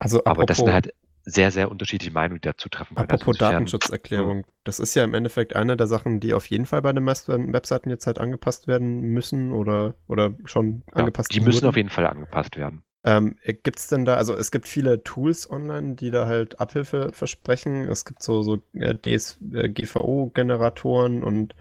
Also 0.01 0.25
Aber 0.25 0.45
das 0.45 0.59
sind 0.59 0.69
apropos- 0.69 0.75
halt 0.75 0.95
sehr, 1.29 1.51
sehr 1.51 1.71
unterschiedliche 1.71 2.13
Meinungen, 2.13 2.41
die 2.41 2.49
dazu 2.49 2.69
treffen 2.69 2.95
können. 2.97 3.09
Also 3.09 3.15
Apropos 3.15 3.35
insofern- 3.37 3.53
Datenschutzerklärung, 3.55 4.47
das 4.65 4.79
ist 4.81 4.95
ja 4.97 5.05
im 5.05 5.15
Endeffekt 5.15 5.55
eine 5.57 5.77
der 5.77 5.87
Sachen, 5.87 6.21
die 6.21 6.35
auf 6.35 6.47
jeden 6.47 6.67
Fall 6.67 6.83
bei 6.83 6.93
den 6.93 7.03
meisten 7.05 7.53
Webseiten 7.53 7.91
jetzt 7.91 8.07
halt 8.07 8.19
angepasst 8.19 8.67
werden 8.69 9.01
müssen 9.01 9.53
oder, 9.53 9.95
oder 10.09 10.35
schon 10.45 10.83
Ja, 10.89 11.03
angepasst 11.03 11.33
die 11.35 11.41
müssen 11.41 11.59
wurden. 11.63 11.69
auf 11.69 11.77
jeden 11.77 11.89
Fall 11.91 12.07
angepasst 12.07 12.57
werden. 12.57 12.83
Ähm, 13.09 13.37
gibt 13.45 13.79
es 13.79 13.87
denn 13.87 14.05
da, 14.05 14.17
also 14.17 14.35
es 14.35 14.51
gibt 14.51 14.67
viele 14.67 15.05
Tools 15.05 15.49
online, 15.49 15.95
die 15.95 16.11
da 16.11 16.27
halt 16.27 16.59
Abhilfe 16.61 17.13
versprechen. 17.13 17.85
Es 17.89 18.05
gibt 18.05 18.21
so, 18.21 18.43
so 18.43 18.61
äh, 18.75 18.97
DSGVO-Generatoren 18.97 21.23
und 21.23 21.55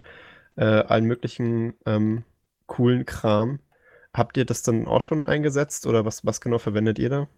äh, 0.56 0.64
allen 0.64 1.04
möglichen 1.04 1.74
ähm, 1.86 2.24
coolen 2.66 3.06
Kram. 3.06 3.60
Habt 4.12 4.36
ihr 4.36 4.44
das 4.44 4.64
dann 4.64 4.88
auch 4.88 5.02
schon 5.08 5.28
eingesetzt 5.28 5.86
oder 5.86 6.04
was, 6.04 6.26
was 6.26 6.40
genau 6.40 6.58
verwendet 6.58 6.98
ihr 6.98 7.10
da? 7.10 7.28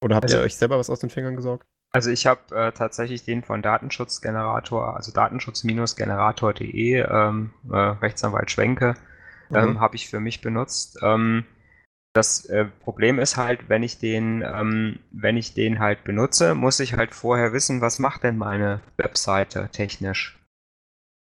Oder 0.00 0.16
habt 0.16 0.24
Also- 0.24 0.38
ihr 0.38 0.42
euch 0.42 0.56
selber 0.56 0.78
was 0.78 0.90
aus 0.90 1.00
den 1.00 1.10
Fingern 1.10 1.36
gesaugt? 1.36 1.66
Also 1.92 2.10
ich 2.10 2.26
habe 2.26 2.54
äh, 2.54 2.72
tatsächlich 2.72 3.24
den 3.24 3.42
von 3.42 3.62
Datenschutzgenerator, 3.62 4.96
also 4.96 5.12
datenschutz-generator.de, 5.12 7.00
ähm, 7.00 7.50
äh, 7.70 7.76
Rechtsanwalt 7.76 8.50
Schwenke, 8.50 8.94
ähm, 9.52 9.70
Mhm. 9.70 9.80
habe 9.80 9.96
ich 9.96 10.08
für 10.08 10.20
mich 10.20 10.40
benutzt. 10.40 10.98
Das 12.12 12.44
äh, 12.46 12.64
Problem 12.64 13.20
ist 13.20 13.36
halt, 13.36 13.68
wenn 13.68 13.84
ich 13.84 13.98
den, 13.98 14.42
ähm, 14.42 14.98
wenn 15.12 15.36
ich 15.36 15.54
den 15.54 15.78
halt 15.78 16.02
benutze, 16.02 16.54
muss 16.54 16.80
ich 16.80 16.94
halt 16.94 17.14
vorher 17.14 17.52
wissen, 17.52 17.80
was 17.80 18.00
macht 18.00 18.24
denn 18.24 18.36
meine 18.36 18.80
Webseite 18.96 19.68
technisch. 19.70 20.36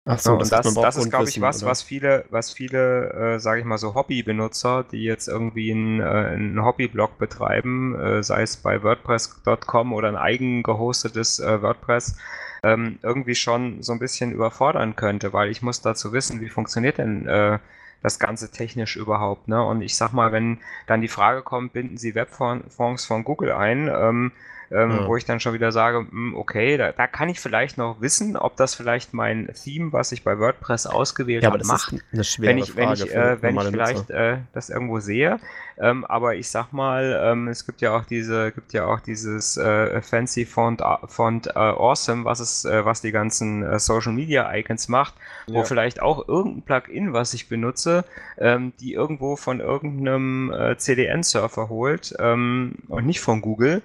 Ach 0.05 0.17
so, 0.17 0.31
Ja, 0.31 0.37
und 0.37 0.51
das, 0.51 0.73
braucht 0.73 0.85
das 0.85 0.97
ist, 0.97 1.09
glaube 1.09 1.29
ich, 1.29 1.41
was, 1.41 1.61
oder? 1.61 1.71
was 1.71 1.83
viele, 1.83 2.25
was 2.29 2.51
viele, 2.51 3.35
äh, 3.35 3.39
sage 3.39 3.59
ich 3.59 3.65
mal 3.65 3.77
so 3.77 3.93
Hobbybenutzer, 3.93 4.83
die 4.91 5.03
jetzt 5.03 5.27
irgendwie 5.27 5.71
einen, 5.71 5.99
äh, 5.99 6.03
einen 6.03 6.63
Hobbyblog 6.63 7.19
betreiben, 7.19 7.99
äh, 7.99 8.23
sei 8.23 8.41
es 8.41 8.57
bei 8.57 8.81
WordPress.com 8.81 9.93
oder 9.93 10.07
ein 10.07 10.15
eigen 10.15 10.63
gehostetes 10.63 11.39
äh, 11.39 11.61
WordPress, 11.61 12.15
ähm, 12.63 12.97
irgendwie 13.03 13.35
schon 13.35 13.83
so 13.83 13.91
ein 13.91 13.99
bisschen 13.99 14.31
überfordern 14.31 14.95
könnte, 14.95 15.33
weil 15.33 15.51
ich 15.51 15.61
muss 15.61 15.81
dazu 15.81 16.13
wissen, 16.13 16.41
wie 16.41 16.49
funktioniert 16.49 16.97
denn 16.97 17.27
äh, 17.27 17.59
das 18.01 18.19
Ganze 18.19 18.51
technisch 18.51 18.95
überhaupt. 18.95 19.47
Ne? 19.47 19.63
Und 19.63 19.81
ich 19.81 19.95
sag 19.95 20.13
mal, 20.13 20.31
wenn 20.31 20.59
dann 20.87 21.01
die 21.01 21.07
Frage 21.07 21.41
kommt, 21.41 21.73
binden 21.73 21.97
Sie 21.97 22.15
Webfonds 22.15 23.05
von 23.05 23.23
Google 23.23 23.51
ein, 23.51 23.87
ähm, 23.87 24.31
ähm, 24.71 24.91
Ja. 24.91 25.07
wo 25.07 25.17
ich 25.17 25.25
dann 25.25 25.39
schon 25.39 25.53
wieder 25.53 25.71
sage, 25.71 25.99
hm, 26.09 26.35
okay, 26.35 26.77
da, 26.77 26.91
da 26.91 27.07
kann 27.07 27.29
ich 27.29 27.39
vielleicht 27.39 27.77
noch 27.77 28.01
wissen, 28.01 28.37
ob 28.37 28.55
das 28.55 28.73
vielleicht 28.73 29.13
mein 29.13 29.49
Theme, 29.53 29.91
was 29.91 30.11
ich 30.11 30.23
bei 30.23 30.39
WordPress 30.39 30.87
ausgewählt 30.87 31.43
Ja, 31.43 31.51
habe, 31.51 31.63
macht 31.65 31.93
eine 32.13 32.23
schwere 32.23 32.49
wenn 32.49 32.57
ich, 32.57 32.75
wenn 32.75 32.93
ich, 32.93 33.13
äh, 33.13 33.41
wenn 33.41 33.57
ich 33.57 33.67
vielleicht 33.67 34.09
äh, 34.09 34.37
das 34.53 34.69
irgendwo 34.69 34.99
sehe. 34.99 35.39
Ähm, 35.77 36.05
aber 36.05 36.35
ich 36.35 36.49
sag 36.49 36.71
mal, 36.73 37.19
ähm, 37.23 37.47
es 37.47 37.65
gibt 37.65 37.81
ja 37.81 37.95
auch 37.95 38.05
diese, 38.05 38.51
gibt 38.51 38.71
ja 38.73 38.85
auch 38.85 38.99
dieses 38.99 39.57
äh, 39.57 40.01
fancy 40.01 40.45
Font, 40.45 40.81
Font 41.07 41.47
äh, 41.47 41.51
Awesome, 41.59 42.23
was 42.23 42.39
es, 42.39 42.65
äh, 42.65 42.85
was 42.85 43.01
die 43.01 43.11
ganzen 43.11 43.63
äh, 43.63 43.79
Social 43.79 44.13
Media 44.13 44.53
Icons 44.53 44.87
macht, 44.89 45.15
wo 45.47 45.59
Ja. 45.59 45.63
vielleicht 45.63 46.01
auch 46.01 46.27
irgendein 46.27 46.61
Plugin, 46.63 47.13
was 47.13 47.33
ich 47.33 47.49
benutze, 47.49 48.05
ähm, 48.37 48.73
die 48.79 48.93
irgendwo 48.93 49.35
von 49.35 49.59
irgendeinem 49.59 50.51
äh, 50.53 50.77
CDN-Surfer 50.77 51.69
holt 51.69 52.13
ähm, 52.19 52.75
und 52.87 53.05
nicht 53.05 53.19
von 53.21 53.41
Google. 53.41 53.81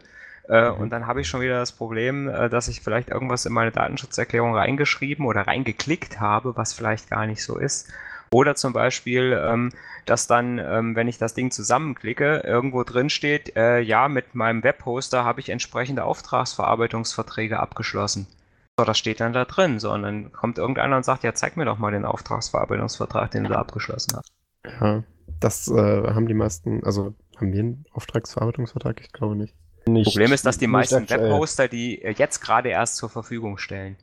Äh, 0.48 0.70
Mhm. 0.70 0.80
Und 0.80 0.90
dann 0.90 1.06
habe 1.06 1.20
ich 1.20 1.28
schon 1.28 1.40
wieder 1.40 1.58
das 1.58 1.72
Problem, 1.72 2.28
äh, 2.28 2.48
dass 2.48 2.68
ich 2.68 2.80
vielleicht 2.80 3.08
irgendwas 3.08 3.46
in 3.46 3.52
meine 3.52 3.72
Datenschutzerklärung 3.72 4.54
reingeschrieben 4.54 5.26
oder 5.26 5.46
reingeklickt 5.46 6.20
habe, 6.20 6.56
was 6.56 6.72
vielleicht 6.72 7.10
gar 7.10 7.26
nicht 7.26 7.42
so 7.42 7.58
ist. 7.58 7.88
Oder 8.30 8.54
zum 8.56 8.72
Beispiel, 8.72 9.38
ähm, 9.40 9.72
dass 10.04 10.26
dann, 10.26 10.58
ähm, 10.58 10.96
wenn 10.96 11.08
ich 11.08 11.18
das 11.18 11.34
Ding 11.34 11.50
zusammenklicke, 11.50 12.42
irgendwo 12.44 12.82
drin 12.82 13.08
steht, 13.10 13.56
äh, 13.56 13.80
ja, 13.80 14.08
mit 14.08 14.34
meinem 14.34 14.62
Webhoster 14.64 15.24
habe 15.24 15.40
ich 15.40 15.48
entsprechende 15.48 16.04
Auftragsverarbeitungsverträge 16.04 17.58
abgeschlossen. 17.60 18.26
So, 18.78 18.84
das 18.84 18.98
steht 18.98 19.20
dann 19.20 19.32
da 19.32 19.44
drin. 19.44 19.78
So, 19.78 19.92
und 19.92 20.02
dann 20.02 20.32
kommt 20.32 20.58
irgendeiner 20.58 20.96
und 20.96 21.04
sagt, 21.04 21.22
ja, 21.24 21.34
zeig 21.34 21.56
mir 21.56 21.64
doch 21.64 21.78
mal 21.78 21.92
den 21.92 22.04
Auftragsverarbeitungsvertrag, 22.04 23.30
den 23.30 23.44
du 23.44 23.50
da 23.50 23.56
abgeschlossen 23.56 24.16
hast. 24.16 24.32
Ja, 24.80 25.04
das 25.40 25.68
äh, 25.68 25.74
haben 26.12 26.26
die 26.28 26.34
meisten, 26.34 26.84
also 26.84 27.14
haben 27.36 27.52
wir 27.52 27.60
einen 27.60 27.84
Auftragsverarbeitungsvertrag? 27.92 29.00
Ich 29.00 29.12
glaube 29.12 29.36
nicht. 29.36 29.54
Nicht, 29.88 30.06
Problem 30.08 30.32
ist, 30.32 30.44
dass 30.46 30.58
die 30.58 30.66
meisten. 30.66 31.08
Webhoster 31.08 31.68
die 31.68 32.02
äh, 32.02 32.12
jetzt 32.16 32.40
gerade 32.40 32.68
erst 32.70 32.96
zur 32.96 33.08
Verfügung 33.08 33.58
stellen. 33.58 33.96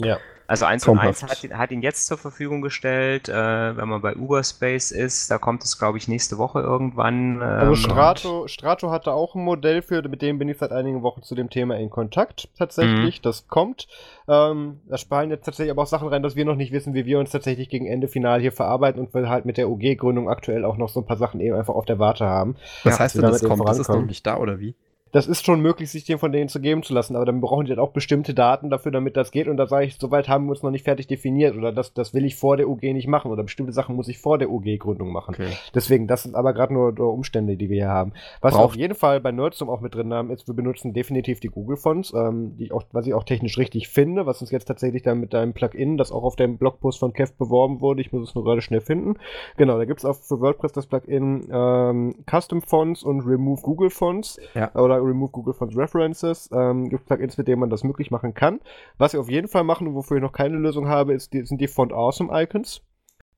Ja. 0.00 0.18
Also 0.46 0.64
1 0.64 0.86
und 0.88 0.98
1 0.98 1.18
Traumhaft. 1.20 1.36
hat, 1.38 1.44
ihn- 1.44 1.58
hat 1.58 1.70
ihn 1.72 1.82
jetzt 1.82 2.06
zur 2.06 2.16
Verfügung 2.16 2.62
gestellt. 2.62 3.28
Äh, 3.28 3.76
wenn 3.76 3.88
man 3.88 4.00
bei 4.00 4.14
Uberspace 4.16 4.92
ist, 4.92 5.30
da 5.30 5.36
kommt 5.38 5.62
es, 5.64 5.78
glaube 5.78 5.98
ich, 5.98 6.08
nächste 6.08 6.38
Woche 6.38 6.60
irgendwann. 6.60 7.42
Also 7.42 7.72
ähm, 7.72 7.76
Strato, 7.76 8.48
Strato 8.48 8.90
hatte 8.90 9.12
auch 9.12 9.34
ein 9.34 9.42
Modell 9.44 9.82
für, 9.82 10.00
mit 10.08 10.22
dem 10.22 10.38
bin 10.38 10.48
ich 10.48 10.56
seit 10.56 10.70
einigen 10.72 11.02
Wochen 11.02 11.22
zu 11.22 11.34
dem 11.34 11.50
Thema 11.50 11.76
in 11.76 11.90
Kontakt 11.90 12.48
tatsächlich. 12.56 13.20
Das 13.20 13.46
kommt. 13.48 13.88
Ähm, 14.26 14.80
da 14.88 14.96
sparen 14.98 15.30
jetzt 15.30 15.44
tatsächlich 15.44 15.70
aber 15.72 15.82
auch 15.82 15.86
Sachen 15.88 16.08
rein, 16.08 16.22
dass 16.22 16.36
wir 16.36 16.44
noch 16.46 16.56
nicht 16.56 16.72
wissen, 16.72 16.94
wie 16.94 17.04
wir 17.04 17.18
uns 17.18 17.30
tatsächlich 17.30 17.68
gegen 17.68 17.86
Ende 17.86 18.08
final 18.08 18.40
hier 18.40 18.52
verarbeiten 18.52 19.00
und 19.00 19.12
wir 19.12 19.28
halt 19.28 19.44
mit 19.44 19.58
der 19.58 19.68
UG-Gründung 19.68 20.30
aktuell 20.30 20.64
auch 20.64 20.76
noch 20.78 20.88
so 20.88 21.00
ein 21.00 21.06
paar 21.06 21.18
Sachen 21.18 21.40
eben 21.40 21.56
einfach 21.56 21.74
auf 21.74 21.84
der 21.84 21.98
Warte 21.98 22.24
haben. 22.24 22.56
Was 22.84 22.94
Ja, 22.94 23.00
heißt 23.00 23.16
denn, 23.16 23.22
das 23.22 23.42
kommt? 23.44 23.68
Das 23.68 23.78
ist 23.78 23.88
noch 23.88 24.00
nicht 24.06 24.26
da, 24.26 24.38
oder 24.38 24.58
wie? 24.60 24.74
Das 25.12 25.26
ist 25.26 25.44
schon 25.46 25.60
möglich, 25.60 25.90
sich 25.90 26.04
den 26.04 26.18
von 26.18 26.32
denen 26.32 26.48
zu 26.48 26.60
geben 26.60 26.82
zu 26.82 26.92
lassen, 26.94 27.16
aber 27.16 27.24
dann 27.24 27.40
brauchen 27.40 27.64
die 27.66 27.70
halt 27.70 27.78
auch 27.78 27.90
bestimmte 27.92 28.34
Daten 28.34 28.70
dafür, 28.70 28.92
damit 28.92 29.16
das 29.16 29.30
geht. 29.30 29.48
Und 29.48 29.56
da 29.56 29.66
sage 29.66 29.86
ich, 29.86 29.96
soweit 29.98 30.28
haben 30.28 30.46
wir 30.46 30.50
uns 30.50 30.62
noch 30.62 30.70
nicht 30.70 30.84
fertig 30.84 31.06
definiert 31.06 31.56
oder 31.56 31.72
das, 31.72 31.92
das 31.94 32.14
will 32.14 32.24
ich 32.24 32.36
vor 32.36 32.56
der 32.56 32.68
UG 32.68 32.82
nicht 32.82 33.08
machen 33.08 33.30
oder 33.30 33.42
bestimmte 33.42 33.72
Sachen 33.72 33.96
muss 33.96 34.08
ich 34.08 34.18
vor 34.18 34.38
der 34.38 34.50
UG-Gründung 34.50 35.10
machen. 35.12 35.34
Okay. 35.34 35.48
Deswegen, 35.74 36.06
das 36.06 36.22
sind 36.24 36.34
aber 36.34 36.52
gerade 36.52 36.72
nur, 36.74 36.92
nur 36.92 37.12
Umstände, 37.12 37.56
die 37.56 37.68
wir 37.70 37.76
hier 37.76 37.88
haben. 37.88 38.12
Was 38.40 38.52
wir 38.54 38.58
Braucht- 38.58 38.64
auf 38.72 38.76
jeden 38.76 38.94
Fall 38.94 39.20
bei 39.20 39.32
Nerdsum 39.32 39.70
auch 39.70 39.80
mit 39.80 39.94
drin 39.94 40.12
haben, 40.12 40.30
ist, 40.30 40.46
wir 40.46 40.54
benutzen 40.54 40.92
definitiv 40.92 41.40
die 41.40 41.48
Google-Fonts, 41.48 42.12
ähm, 42.14 42.56
die 42.58 42.64
ich 42.64 42.72
auch, 42.72 42.82
was 42.92 43.06
ich 43.06 43.14
auch 43.14 43.24
technisch 43.24 43.56
richtig 43.58 43.88
finde, 43.88 44.26
was 44.26 44.40
uns 44.40 44.50
jetzt 44.50 44.66
tatsächlich 44.66 45.02
dann 45.02 45.20
mit 45.20 45.32
deinem 45.34 45.52
Plugin, 45.54 45.96
das 45.96 46.12
auch 46.12 46.22
auf 46.24 46.36
dem 46.36 46.58
Blogpost 46.58 46.98
von 46.98 47.12
Kev 47.12 47.32
beworben 47.38 47.80
wurde, 47.80 48.00
ich 48.00 48.12
muss 48.12 48.28
es 48.28 48.34
nur 48.34 48.44
gerade 48.44 48.60
schnell 48.60 48.80
finden. 48.80 49.14
Genau, 49.56 49.78
da 49.78 49.84
gibt 49.84 50.00
es 50.00 50.04
auch 50.04 50.16
für 50.16 50.40
WordPress 50.40 50.72
das 50.72 50.86
Plugin 50.86 51.48
ähm, 51.52 52.14
Custom 52.30 52.62
Fonts 52.62 53.02
und 53.02 53.20
Remove 53.22 53.62
Google 53.62 53.90
Fonts 53.90 54.38
Ja. 54.54 54.74
oder 54.74 54.97
Remove 55.02 55.30
Google 55.32 55.54
Fonts 55.54 55.76
References. 55.76 56.48
Ähm, 56.52 56.88
gibt 56.88 57.06
Plugins, 57.06 57.36
mit 57.38 57.48
denen 57.48 57.60
man 57.60 57.70
das 57.70 57.84
möglich 57.84 58.10
machen 58.10 58.34
kann. 58.34 58.60
Was 58.98 59.12
wir 59.12 59.20
auf 59.20 59.30
jeden 59.30 59.48
Fall 59.48 59.64
machen 59.64 59.86
und 59.88 59.94
wofür 59.94 60.18
ich 60.18 60.22
noch 60.22 60.32
keine 60.32 60.56
Lösung 60.56 60.88
habe, 60.88 61.12
ist 61.14 61.32
die, 61.32 61.44
sind 61.46 61.60
die 61.60 61.68
Font 61.68 61.92
Awesome 61.92 62.30
Icons. 62.42 62.82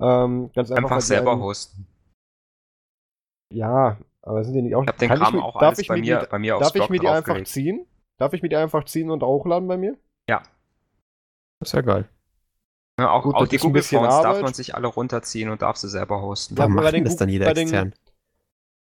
Ähm, 0.00 0.50
ganz 0.54 0.70
einfach, 0.70 0.84
einfach 0.92 1.00
selber 1.02 1.32
einen- 1.32 1.42
hosten. 1.42 1.86
ja, 3.52 3.98
aber 4.22 4.44
sind 4.44 4.54
die 4.54 4.62
nicht 4.62 4.74
auch 4.74 4.82
Ich 4.82 4.88
habe 4.88 4.98
den 4.98 5.08
Kram 5.10 5.34
mir- 5.34 5.44
auch 5.44 5.54
darf 5.54 5.62
alles 5.68 5.78
ich 5.80 5.88
bei 5.88 5.96
mir 6.00 6.20
die, 6.20 6.26
bei 6.26 6.38
mir 6.38 6.56
aufs 6.56 6.66
Darf 6.66 6.74
ich 6.74 6.80
Blog 6.80 6.90
mir 6.90 6.98
die 7.00 7.08
einfach 7.08 7.42
ziehen? 7.44 7.86
Darf 8.18 8.32
ich 8.32 8.42
mir 8.42 8.48
die 8.48 8.56
einfach 8.56 8.84
ziehen 8.84 9.10
und 9.10 9.22
hochladen 9.22 9.66
bei 9.68 9.76
mir? 9.76 9.96
Ja. 10.28 10.42
ist 11.62 11.72
ja 11.72 11.80
geil. 11.82 12.08
Ja, 12.98 13.10
auch, 13.12 13.22
Gut, 13.22 13.34
auch 13.34 13.46
die 13.48 13.56
Google 13.56 13.82
Fonts 13.82 14.08
darf 14.16 14.26
Arbeit. 14.26 14.42
man 14.42 14.54
sich 14.54 14.74
alle 14.74 14.86
runterziehen 14.86 15.48
und 15.50 15.62
darf 15.62 15.76
sie 15.76 15.88
selber 15.88 16.20
hosten. 16.20 16.54
Ja, 16.56 16.68
macht 16.68 16.92
den 16.92 17.04
das 17.04 17.16
dann 17.16 17.28
jeder 17.30 17.46
bei 17.46 17.54
den- 17.54 17.62
extern? 17.62 17.94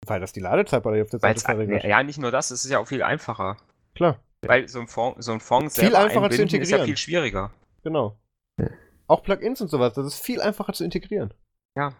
Weil 0.07 0.21
das 0.21 0.33
die 0.33 0.41
Ladezeit 0.41 0.83
bei 0.83 0.95
dir 0.97 1.03
auf 1.03 1.11
der 1.11 1.21
Seite 1.21 1.41
verringert. 1.41 1.85
ja, 1.85 2.03
nicht 2.03 2.19
nur 2.19 2.31
das, 2.31 2.51
es 2.51 2.65
ist 2.65 2.71
ja 2.71 2.79
auch 2.79 2.87
viel 2.89 3.03
einfacher. 3.03 3.57
Klar, 3.95 4.19
Weil 4.43 4.69
so 4.69 4.81
ein 4.81 4.89
Fond, 4.89 5.23
so 5.23 5.33
ein 5.33 5.41
Fond 5.41 5.73
Viel 5.73 5.95
einfacher 5.97 6.31
zu 6.31 6.43
einbinden 6.43 6.61
ist 6.63 6.71
ja 6.71 6.77
integrieren. 6.79 6.87
viel 6.87 6.97
schwieriger. 6.97 7.51
genau. 7.83 8.17
Auch 9.07 9.23
Plugins 9.23 9.61
und 9.61 9.69
sowas, 9.69 9.93
das 9.95 10.07
ist 10.07 10.19
viel 10.21 10.41
einfacher 10.41 10.73
zu 10.73 10.83
integrieren. 10.85 11.33
Ja. 11.77 11.93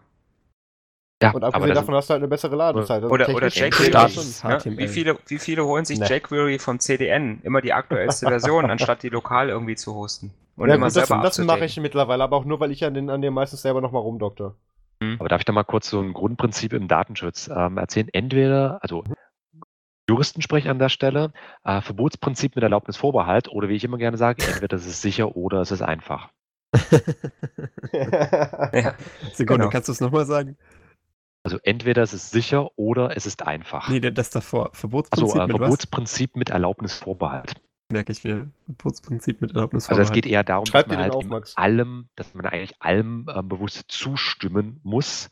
Ja, 1.23 1.31
Und 1.31 1.43
aber 1.43 1.55
abgesehen 1.55 1.69
das, 1.75 1.83
davon 1.83 1.95
hast 1.95 2.09
du 2.09 2.11
halt 2.13 2.19
eine 2.21 2.27
bessere 2.27 2.55
Ladezeit. 2.55 3.03
Also 3.03 3.09
Oder, 3.09 3.29
oder 3.29 3.47
jQuery. 3.47 3.91
Ne? 3.91 4.77
Wie, 4.77 4.87
viele, 4.89 5.17
wie 5.27 5.39
viele 5.39 5.63
holen 5.65 5.85
sich 5.85 5.99
Nee. 5.99 6.07
jQuery 6.07 6.59
vom 6.59 6.79
CDN? 6.79 7.39
Immer 7.43 7.61
die 7.61 7.71
aktuellste 7.73 8.25
Version, 8.27 8.65
anstatt 8.69 9.01
die 9.03 9.09
lokal 9.09 9.49
irgendwie 9.49 9.75
zu 9.75 9.95
hosten. 9.95 10.33
Und 10.57 10.67
ja, 10.69 10.75
immer 10.75 10.87
gut, 10.87 10.95
das, 10.97 11.07
selber 11.07 11.23
das 11.23 11.37
mache 11.37 11.45
abzudaten. 11.53 11.63
ich 11.63 11.77
mittlerweile, 11.79 12.23
aber 12.23 12.35
auch 12.37 12.45
nur, 12.45 12.59
weil 12.59 12.71
ich 12.71 12.83
an 12.83 12.93
den, 12.93 13.09
an 13.09 13.21
dem 13.21 13.33
meistens 13.33 13.61
selber 13.61 13.79
nochmal 13.81 14.01
rumdoktor. 15.01 15.19
aber 15.19 15.29
darf 15.29 15.41
ich 15.41 15.45
da 15.45 15.51
mal 15.53 15.63
kurz 15.63 15.89
so 15.89 15.99
ein 16.01 16.13
Grundprinzip 16.13 16.73
im 16.73 16.87
Datenschutz 16.87 17.49
ähm, 17.53 17.77
erzählen? 17.77 18.09
Entweder, 18.13 18.79
also 18.81 19.03
Juristen 20.09 20.41
sprechen 20.41 20.69
an 20.69 20.79
der 20.79 20.89
Stelle, 20.89 21.33
äh, 21.63 21.81
Verbotsprinzip 21.81 22.55
mit 22.55 22.63
Erlaubnisvorbehalt 22.63 23.49
oder 23.49 23.69
wie 23.69 23.75
ich 23.75 23.83
immer 23.83 23.97
gerne 23.97 24.17
sage, 24.17 24.45
entweder 24.45 24.77
es 24.77 24.85
ist 24.85 25.01
sicher 25.01 25.35
oder 25.35 25.61
es 25.61 25.71
ist 25.71 25.81
einfach. 25.81 26.29
Ja. 27.93 28.95
Sekunde, 29.33 29.61
Genau. 29.63 29.69
kannst 29.69 29.87
du 29.87 29.91
es 29.93 30.01
nochmal 30.01 30.25
sagen? 30.25 30.57
Also 31.43 31.57
entweder 31.63 32.01
es 32.01 32.13
ist 32.13 32.31
sicher 32.31 32.69
oder 32.77 33.15
es 33.15 33.25
ist 33.25 33.45
einfach. 33.45 33.87
Nee, 33.89 33.99
das 33.99 34.29
davor. 34.31 34.71
also 34.71 34.79
Verbotsprinzip 34.79 35.35
äh, 35.35 35.47
mit 35.47 35.53
was? 35.53 35.59
Verbotsprinzip 35.59 36.35
mit 36.35 36.49
Erlaubnisvorbehalt. 36.49 37.53
Merke 37.95 38.11
ich 38.11 38.25
mir. 38.25 38.49
Verbotsprinzip 38.65 39.39
mit 39.39 39.51
Erlaubnis. 39.51 39.87
Also 39.87 40.01
es 40.01 40.11
geht 40.11 40.25
eher 40.25 40.43
darum, 40.43 40.65
dass 40.65 40.85
man 40.85 40.97
halt 40.97 41.13
allem, 41.55 42.09
dass 42.17 42.33
man 42.33 42.45
eigentlich 42.45 42.81
allem 42.81 43.27
ähm, 43.33 43.47
bewusst 43.47 43.85
zustimmen 43.87 44.81
muss. 44.83 45.29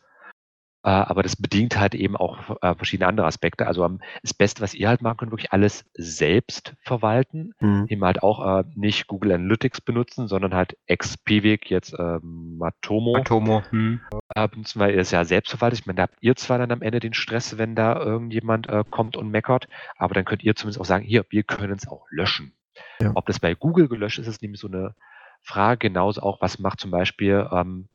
Äh, 0.84 0.90
aber 0.90 1.24
das 1.24 1.38
bedingt 1.38 1.80
halt 1.80 1.96
eben 1.96 2.18
auch 2.18 2.58
äh, 2.62 2.76
verschiedene 2.76 3.08
andere 3.08 3.26
Aspekte. 3.26 3.68
Also 3.68 3.86
ähm, 3.86 4.02
das 4.22 4.34
Beste, 4.34 4.62
was 4.62 4.74
ihr 4.74 4.90
halt 4.90 5.02
machen 5.02 5.18
könnt, 5.18 5.32
wirklich 5.32 5.54
alles 5.54 5.86
selbst 5.94 6.76
verwalten. 6.82 7.54
Hm. 7.60 7.86
Eben 7.88 8.04
halt 8.04 8.22
auch 8.22 8.60
äh, 8.60 8.64
nicht 8.76 9.08
Google 9.08 9.32
Analytics 9.32 9.82
benutzen, 9.82 10.28
sondern 10.28 10.54
halt 10.54 10.78
XPWIG, 10.88 11.70
jetzt 11.70 11.96
ähm, 11.98 12.58
Matomo 12.58 13.16
Atomo. 13.16 13.64
Hm. 13.70 14.02
äh, 14.36 14.48
benutzen, 14.50 14.80
weil 14.80 14.94
ihr 14.94 15.02
es 15.02 15.12
ja 15.12 15.24
selbst 15.24 15.52
verwaltet. 15.52 15.80
Ich 15.80 15.86
meine, 15.86 15.98
da 15.98 16.04
habt 16.04 16.18
ihr 16.20 16.36
zwar 16.36 16.58
dann 16.58 16.72
am 16.72 16.82
Ende 16.82 17.00
den 17.00 17.14
Stress, 17.14 17.58
wenn 17.58 17.76
da 17.76 17.98
irgendjemand 17.98 18.68
äh, 18.68 18.84
kommt 18.90 19.16
und 19.16 19.30
meckert, 19.30 19.70
aber 19.96 20.14
dann 20.14 20.26
könnt 20.26 20.44
ihr 20.44 20.56
zumindest 20.56 20.82
auch 20.82 20.86
sagen, 20.86 21.06
hier, 21.06 21.26
wir 21.30 21.44
können 21.44 21.78
es 21.78 21.88
auch 21.88 22.06
löschen. 22.10 22.54
Ja. 23.00 23.12
Ob 23.16 23.26
das 23.26 23.40
bei 23.40 23.56
Google 23.56 23.88
gelöscht 23.88 24.20
ist, 24.20 24.28
ist 24.28 24.42
nämlich 24.42 24.60
so 24.60 24.68
eine 24.68 24.96
Frage. 25.44 25.90
Genauso 25.90 26.22
auch, 26.22 26.42
was 26.42 26.60
macht 26.60 26.80
zum 26.80 26.92
Beispiel 26.92 27.48
ähm, 27.52 27.88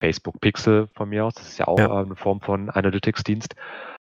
Facebook 0.00 0.40
Pixel 0.40 0.88
von 0.94 1.08
mir 1.08 1.24
aus, 1.26 1.34
das 1.34 1.48
ist 1.48 1.58
ja 1.58 1.68
auch 1.68 1.78
Ja. 1.78 1.86
äh, 2.00 2.04
eine 2.04 2.16
Form 2.16 2.40
von 2.40 2.70
Analytics-Dienst. 2.70 3.54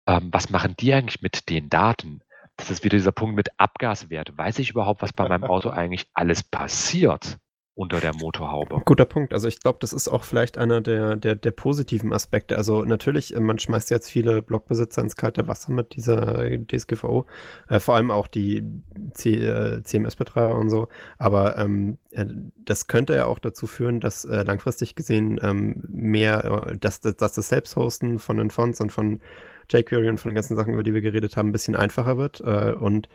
Ähm, 0.07 0.29
was 0.33 0.51
machen 0.51 0.75
die 0.79 0.93
eigentlich 0.95 1.21
mit 1.23 1.51
den 1.51 1.69
Daten? 1.69 2.21
Das 2.57 2.71
ist 2.71 2.85
wieder 2.85 2.97
dieser 2.97 3.13
Punkt 3.13 3.37
mit 3.37 3.49
Abgaswert. 3.59 4.37
Weiß 4.37 4.59
ich 4.59 4.71
überhaupt, 4.71 5.03
was 5.03 5.13
bei 5.13 5.29
meinem 5.29 5.45
Auto 5.45 5.71
eigentlich 5.71 6.07
alles 6.15 6.43
passiert 6.43 7.39
unter 7.81 7.99
der 7.99 8.15
Motorhaube? 8.15 8.83
Guter 8.85 9.07
Punkt. 9.07 9.33
Also 9.33 9.49
ich 9.49 9.59
glaube, 9.61 9.79
das 9.81 9.95
ist 9.95 10.07
auch 10.07 10.23
vielleicht 10.23 10.59
einer 10.59 10.83
der, 10.83 11.17
der, 11.17 11.35
der 11.35 11.51
positiven 11.51 12.13
Aspekte. 12.13 12.59
Also 12.59 12.85
natürlich, 12.85 13.35
äh, 13.35 13.41
man 13.41 13.59
schmeißt 13.59 13.91
jetzt 13.91 14.11
viele 14.11 14.43
Blogbesitzer 14.43 15.01
ins 15.01 15.17
kalte 15.17 15.49
Wasser 15.49 15.73
mit 15.73 15.97
dieser 15.97 16.59
DSGVO, 16.59 17.25
äh, 17.69 17.81
vor 17.81 17.97
allem 17.97 18.11
auch 18.11 18.27
die 18.27 18.63
C, 19.15 19.35
äh, 19.37 19.83
CMS-Betreiber 19.83 20.55
und 20.55 20.69
so. 20.69 20.89
Aber 21.17 21.57
ähm, 21.57 21.97
äh, 22.11 22.27
das 22.67 22.87
könnte 22.87 23.15
ja 23.15 23.25
auch 23.25 23.39
dazu 23.39 23.67
führen, 23.67 24.01
dass 24.01 24.27
äh, 24.27 24.43
langfristig 24.43 24.95
gesehen 24.95 25.41
ähm, 25.43 25.83
mehr, 25.89 26.67
äh, 26.69 26.77
dass, 26.77 27.01
dass 27.01 27.33
das 27.33 27.49
Selbsthosten 27.49 28.19
von 28.19 28.37
den 28.37 28.51
Fonts 28.51 28.83
und 28.83 28.93
von 28.93 29.21
jQuery 29.71 30.11
und 30.11 30.19
von 30.19 30.31
den 30.31 30.35
ganzen 30.35 30.57
Sachen, 30.57 30.75
über 30.75 30.83
die 30.83 30.93
wir 30.93 31.01
geredet 31.01 31.39
haben, 31.39 31.49
ein 31.49 31.53
bisschen 31.53 31.77
einfacher 31.77 32.19
wird 32.19 32.41
und 32.41 33.09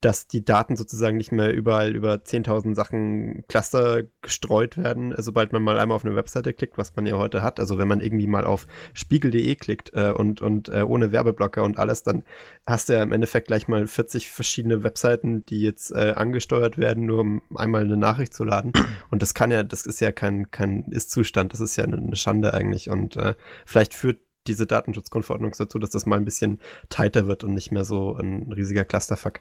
dass 0.00 0.26
die 0.26 0.44
Daten 0.44 0.76
sozusagen 0.76 1.18
nicht 1.18 1.30
mehr 1.30 1.52
überall 1.52 1.94
über 1.94 2.14
10.000 2.14 2.74
Sachen 2.74 3.44
Cluster 3.48 4.04
gestreut 4.22 4.78
werden, 4.78 5.12
äh, 5.12 5.22
sobald 5.22 5.52
man 5.52 5.62
mal 5.62 5.78
einmal 5.78 5.96
auf 5.96 6.04
eine 6.04 6.16
Webseite 6.16 6.54
klickt, 6.54 6.78
was 6.78 6.96
man 6.96 7.06
ja 7.06 7.18
heute 7.18 7.42
hat. 7.42 7.60
Also 7.60 7.78
wenn 7.78 7.88
man 7.88 8.00
irgendwie 8.00 8.26
mal 8.26 8.44
auf 8.44 8.66
spiegel.de 8.94 9.54
klickt 9.56 9.92
äh, 9.94 10.12
und, 10.12 10.40
und 10.40 10.68
äh, 10.68 10.82
ohne 10.82 11.12
Werbeblocker 11.12 11.62
und 11.62 11.78
alles, 11.78 12.02
dann 12.02 12.24
hast 12.66 12.88
du 12.88 12.94
ja 12.94 13.02
im 13.02 13.12
Endeffekt 13.12 13.48
gleich 13.48 13.68
mal 13.68 13.86
40 13.86 14.30
verschiedene 14.30 14.82
Webseiten, 14.82 15.44
die 15.46 15.60
jetzt 15.60 15.90
äh, 15.92 16.14
angesteuert 16.16 16.78
werden, 16.78 17.04
nur 17.04 17.20
um 17.20 17.42
einmal 17.54 17.82
eine 17.82 17.96
Nachricht 17.96 18.32
zu 18.32 18.44
laden. 18.44 18.72
Und 19.10 19.22
das 19.22 19.34
kann 19.34 19.50
ja, 19.50 19.62
das 19.62 19.86
ist 19.86 20.00
ja 20.00 20.12
kein, 20.12 20.50
kein 20.50 20.84
Ist-Zustand, 20.84 21.52
das 21.52 21.60
ist 21.60 21.76
ja 21.76 21.84
eine, 21.84 21.96
eine 21.96 22.16
Schande 22.16 22.54
eigentlich. 22.54 22.88
Und 22.90 23.16
äh, 23.16 23.34
vielleicht 23.66 23.94
führt 23.94 24.20
diese 24.46 24.66
Datenschutzgrundverordnung 24.66 25.52
dazu, 25.56 25.78
dass 25.78 25.90
das 25.90 26.06
mal 26.06 26.16
ein 26.16 26.24
bisschen 26.24 26.60
tighter 26.88 27.26
wird 27.26 27.44
und 27.44 27.54
nicht 27.54 27.72
mehr 27.72 27.84
so 27.84 28.16
ein 28.16 28.50
riesiger 28.52 28.84
Clusterfuck. 28.84 29.40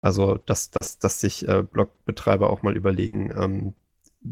Also, 0.00 0.36
dass, 0.36 0.70
dass, 0.70 0.98
dass 0.98 1.20
sich 1.20 1.48
äh, 1.48 1.62
Blogbetreiber 1.62 2.50
auch 2.50 2.62
mal 2.62 2.76
überlegen, 2.76 3.32
ähm, 3.36 3.74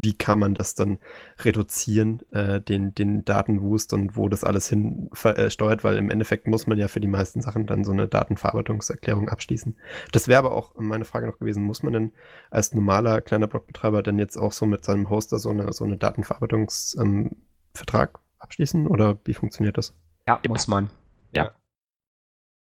wie 0.03 0.15
kann 0.15 0.39
man 0.39 0.55
das 0.55 0.75
dann 0.75 0.99
reduzieren, 1.39 2.21
äh, 2.33 2.61
den, 2.61 2.95
den 2.95 3.25
Datenwust 3.25 3.93
und 3.93 4.17
wo 4.17 4.29
das 4.29 4.45
alles 4.45 4.69
hin 4.69 5.11
äh, 5.23 5.51
steuert, 5.51 5.85
weil 5.85 5.97
im 5.97 6.11
Endeffekt 6.11 6.47
muss 6.47 6.67
man 6.67 6.79
ja 6.79 6.89
für 6.89 7.01
die 7.01 7.09
meisten 7.09 7.41
Sachen 7.41 7.67
dann 7.67 7.85
so 7.85 7.93
eine 7.93 8.09
Datenverarbeitungserklärung 8.09 9.29
abschließen. 9.29 9.77
Das 10.13 10.29
wäre 10.29 10.39
aber 10.39 10.53
auch 10.53 10.75
meine 10.77 11.05
Frage 11.05 11.27
noch 11.27 11.39
gewesen, 11.39 11.63
muss 11.63 11.83
man 11.83 11.93
denn 11.93 12.13
als 12.51 12.75
normaler 12.75 13.21
kleiner 13.21 13.47
Blogbetreiber 13.47 14.03
denn 14.03 14.19
jetzt 14.19 14.37
auch 14.37 14.53
so 14.53 14.67
mit 14.67 14.85
seinem 14.85 15.11
Hoster 15.11 15.39
so 15.39 15.51
eine, 15.51 15.73
so 15.73 15.85
eine 15.85 15.97
Datenverarbeitungsvertrag 15.97 18.11
ähm, 18.15 18.21
abschließen 18.39 18.87
oder 18.87 19.19
wie 19.25 19.35
funktioniert 19.35 19.79
das? 19.79 19.95
Ja, 20.27 20.41
muss 20.49 20.69
man. 20.69 20.91
Ja. 21.35 21.53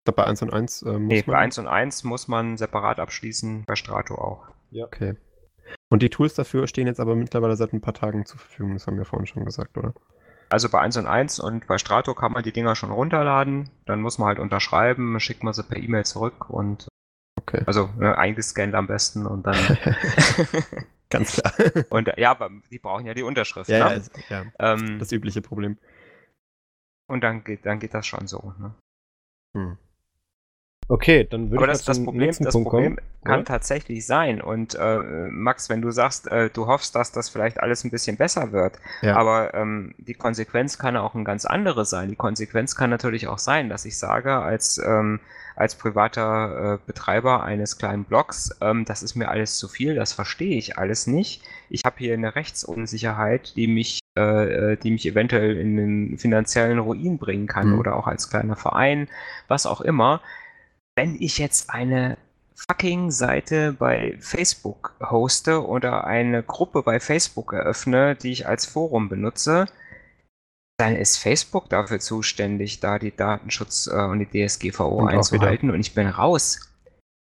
Glaube, 0.05 0.17
bei 0.17 0.25
1 0.25 0.41
und 0.43 0.53
1 0.53 0.81
äh, 0.83 0.91
muss 0.93 0.99
Nee, 0.99 1.23
man. 1.25 1.33
bei 1.35 1.39
1 1.39 1.57
und 1.59 1.67
1 1.67 2.03
muss 2.03 2.27
man 2.27 2.57
separat 2.57 2.99
abschließen, 2.99 3.65
bei 3.65 3.75
Strato 3.75 4.15
auch. 4.15 4.47
Okay. 4.73 5.15
Und 5.89 6.01
die 6.01 6.09
Tools 6.09 6.33
dafür 6.35 6.67
stehen 6.67 6.87
jetzt 6.87 6.99
aber 6.99 7.15
mittlerweile 7.15 7.55
seit 7.55 7.73
ein 7.73 7.81
paar 7.81 7.93
Tagen 7.93 8.25
zur 8.25 8.39
Verfügung, 8.39 8.73
das 8.73 8.87
haben 8.87 8.97
wir 8.97 9.05
vorhin 9.05 9.25
schon 9.27 9.45
gesagt, 9.45 9.77
oder? 9.77 9.93
Also 10.49 10.69
bei 10.69 10.79
1 10.79 10.97
und 10.97 11.07
1 11.07 11.39
und 11.39 11.65
bei 11.67 11.77
Strato 11.79 12.13
kann 12.13 12.31
man 12.31 12.43
die 12.43 12.51
Dinger 12.51 12.75
schon 12.75 12.91
runterladen. 12.91 13.69
Dann 13.87 14.01
muss 14.01 14.19
man 14.19 14.27
halt 14.27 14.39
unterschreiben, 14.39 15.19
schickt 15.19 15.43
man 15.43 15.53
sie 15.53 15.63
per 15.63 15.77
E-Mail 15.77 16.05
zurück 16.05 16.49
und 16.49 16.87
Okay. 17.37 17.63
also 17.67 17.89
ne, 17.97 18.17
eingescannt 18.17 18.73
am 18.75 18.87
besten 18.87 19.25
und 19.27 19.45
dann. 19.45 19.55
Ganz 21.09 21.33
klar. 21.41 21.53
und 21.89 22.11
ja, 22.17 22.31
aber 22.31 22.49
die 22.71 22.79
brauchen 22.79 23.05
ja 23.05 23.13
die 23.13 23.23
Unterschrift. 23.23 23.69
ja, 23.69 23.77
ja, 23.77 23.89
ne? 23.89 23.95
ist, 23.95 24.11
ja, 24.29 24.45
ähm, 24.59 24.99
das 24.99 25.11
übliche 25.11 25.41
Problem. 25.41 25.77
und 27.07 27.21
dann 27.23 27.43
geht, 27.43 27.65
dann 27.65 27.79
geht 27.79 27.93
das 27.93 28.05
schon 28.07 28.27
so. 28.27 28.53
Ne? 28.59 28.75
Hm. 29.55 29.77
Okay, 30.87 31.25
dann 31.27 31.49
würde 31.49 31.63
Aber 31.63 31.71
ich 31.71 31.79
das, 31.79 31.85
das 31.85 32.03
Problem, 32.03 32.27
das 32.29 32.53
Punkt 32.53 32.69
Problem 32.69 32.95
kommen. 32.97 33.07
kann 33.23 33.39
oder? 33.39 33.45
tatsächlich 33.45 34.05
sein. 34.05 34.39
Und 34.39 34.75
äh, 34.75 34.99
Max, 35.31 35.67
wenn 35.69 35.81
du 35.81 35.89
sagst, 35.89 36.27
äh, 36.31 36.51
du 36.51 36.67
hoffst, 36.67 36.93
dass 36.95 37.11
das 37.11 37.27
vielleicht 37.29 37.59
alles 37.59 37.83
ein 37.83 37.89
bisschen 37.89 38.17
besser 38.17 38.51
wird, 38.51 38.73
Ja. 39.01 39.15
aber 39.15 39.55
ähm, 39.55 39.95
die 39.97 40.13
Konsequenz 40.13 40.77
kann 40.77 40.95
auch 40.95 41.15
ein 41.15 41.25
ganz 41.25 41.45
andere 41.45 41.85
sein. 41.85 42.09
Die 42.09 42.15
Konsequenz 42.15 42.75
kann 42.75 42.91
natürlich 42.91 43.27
auch 43.27 43.39
sein, 43.39 43.67
dass 43.67 43.85
ich 43.85 43.97
sage, 43.97 44.31
als, 44.35 44.77
ähm, 44.77 45.19
als 45.55 45.73
privater 45.73 46.75
äh, 46.75 46.77
Betreiber 46.85 47.43
eines 47.43 47.79
kleinen 47.79 48.03
Blogs, 48.03 48.55
ähm, 48.61 48.85
das 48.85 49.01
ist 49.01 49.15
mir 49.15 49.29
alles 49.29 49.57
zu 49.57 49.67
viel, 49.67 49.95
das 49.95 50.13
verstehe 50.13 50.55
ich 50.57 50.77
alles 50.77 51.07
nicht. 51.07 51.41
Ich 51.69 51.81
habe 51.83 51.95
hier 51.97 52.13
eine 52.13 52.35
Rechtsunsicherheit, 52.35 53.55
die 53.55 53.65
mich, 53.67 54.01
äh, 54.17 54.73
äh, 54.73 54.77
die 54.77 54.91
mich 54.91 55.07
eventuell 55.07 55.57
in 55.57 55.77
den 55.77 56.17
finanziellen 56.19 56.77
Ruin 56.77 57.17
bringen 57.17 57.47
kann 57.47 57.71
Mhm. 57.71 57.79
oder 57.79 57.95
auch 57.95 58.05
als 58.05 58.29
kleiner 58.29 58.55
Verein, 58.55 59.07
was 59.47 59.65
auch 59.65 59.81
immer. 59.81 60.21
Wenn 60.95 61.15
ich 61.19 61.37
jetzt 61.37 61.69
eine 61.69 62.17
fucking 62.55 63.11
Seite 63.11 63.73
bei 63.73 64.17
Facebook 64.19 64.95
hoste 65.01 65.65
oder 65.65 66.05
eine 66.05 66.41
Gruppe 66.41 66.83
bei 66.83 66.99
Facebook 66.99 67.53
eröffne, 67.53 68.15
die 68.15 68.31
ich 68.31 68.47
als 68.47 68.65
Forum 68.65 69.09
benutze, 69.09 69.65
dann 70.77 70.95
ist 70.95 71.17
Facebook 71.17 71.69
dafür 71.69 71.99
zuständig, 71.99 72.79
da 72.79 72.99
die 72.99 73.11
Datenschutz- 73.11 73.89
äh, 73.89 74.09
und 74.09 74.19
die 74.19 74.47
DSGVO 74.47 74.87
Und 74.87 75.09
einzuhalten 75.09 75.69
und 75.69 75.79
ich 75.79 75.93
bin 75.93 76.07
raus. 76.07 76.71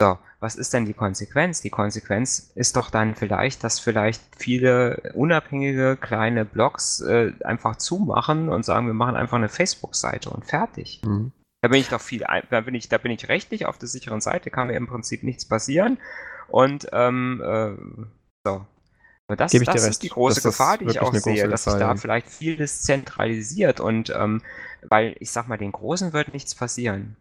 So, 0.01 0.17
was 0.39 0.55
ist 0.55 0.73
denn 0.73 0.85
die 0.85 0.93
Konsequenz? 0.93 1.61
Die 1.61 1.69
Konsequenz 1.69 2.51
ist 2.55 2.75
doch 2.75 2.89
dann 2.89 3.15
vielleicht, 3.15 3.63
dass 3.63 3.79
vielleicht 3.79 4.21
viele 4.37 5.11
unabhängige 5.15 5.97
kleine 5.97 6.45
Blogs 6.45 7.01
äh, 7.01 7.33
einfach 7.43 7.77
zumachen 7.77 8.49
und 8.49 8.63
sagen, 8.63 8.85
wir 8.85 8.93
machen 8.93 9.15
einfach 9.15 9.37
eine 9.37 9.49
Facebook-Seite 9.49 10.29
und 10.29 10.45
fertig. 10.45 11.01
Mhm. 11.03 11.31
Da 11.67 11.71
bin 11.71 11.81
ich 11.81 11.89
doch 11.89 11.99
viel, 11.99 12.23
da 12.49 12.61
bin 12.61 12.75
ich, 12.75 12.87
da 12.87 12.97
bin 12.97 13.11
ich 13.11 13.27
rechtlich 13.27 13.65
auf 13.65 13.77
der 13.77 13.89
sicheren 13.89 14.21
Seite, 14.21 14.49
kann 14.49 14.67
mir 14.67 14.77
im 14.77 14.87
Prinzip 14.87 15.23
nichts 15.23 15.43
passieren. 15.43 15.97
Und 16.47 16.87
ähm, 16.93 17.41
äh, 17.43 17.75
so. 18.45 18.65
Aber 19.27 19.35
das, 19.35 19.51
das 19.51 19.67
recht. 19.67 19.75
ist 19.75 20.03
die 20.03 20.07
große 20.07 20.35
Das 20.35 20.43
Gefahr, 20.45 20.77
die 20.77 20.85
ich 20.85 21.01
auch 21.01 21.13
sehe, 21.13 21.45
dass 21.49 21.65
sich 21.65 21.73
da 21.73 21.79
ja. 21.79 21.95
vielleicht 21.97 22.29
vieles 22.29 22.83
zentralisiert 22.83 23.81
und 23.81 24.13
ähm, 24.15 24.41
weil 24.87 25.17
ich 25.19 25.29
sag 25.31 25.49
mal, 25.49 25.57
den 25.57 25.73
Großen 25.73 26.13
wird 26.13 26.31
nichts 26.31 26.55
passieren. 26.55 27.17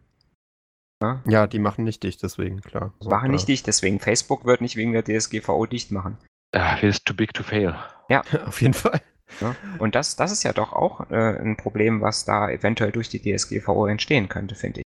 Ja? 1.03 1.21
Ja, 1.27 1.45
die 1.45 1.59
machen 1.59 1.83
nicht 1.83 2.03
dicht, 2.03 2.23
deswegen, 2.23 2.61
klar. 2.61 2.93
So, 3.01 3.09
Machen 3.09 3.31
nicht 3.31 3.49
dicht, 3.49 3.67
deswegen 3.67 3.99
Facebook 3.99 4.45
wird 4.45 4.61
nicht 4.61 4.77
wegen 4.77 4.93
der 4.93 5.03
DSGVO 5.03 5.65
dicht 5.65 5.91
machen. 5.91 6.17
Äh, 6.55 6.87
ist 6.87 7.05
too 7.05 7.13
big 7.13 7.33
to 7.33 7.43
fail. 7.43 7.75
Auf 8.45 8.61
jeden 8.61 8.73
Fall. 8.73 9.01
Ja? 9.41 9.55
Und 9.79 9.95
das, 9.95 10.15
das 10.15 10.31
ist 10.31 10.43
ja 10.43 10.53
doch 10.53 10.73
auch 10.73 11.09
äh, 11.09 11.39
ein 11.39 11.57
Problem, 11.57 12.01
was 12.01 12.25
da 12.25 12.49
eventuell 12.49 12.91
durch 12.91 13.09
die 13.09 13.21
DSGVO 13.21 13.87
entstehen 13.87 14.29
könnte, 14.29 14.55
finde 14.55 14.81
ich. 14.81 14.87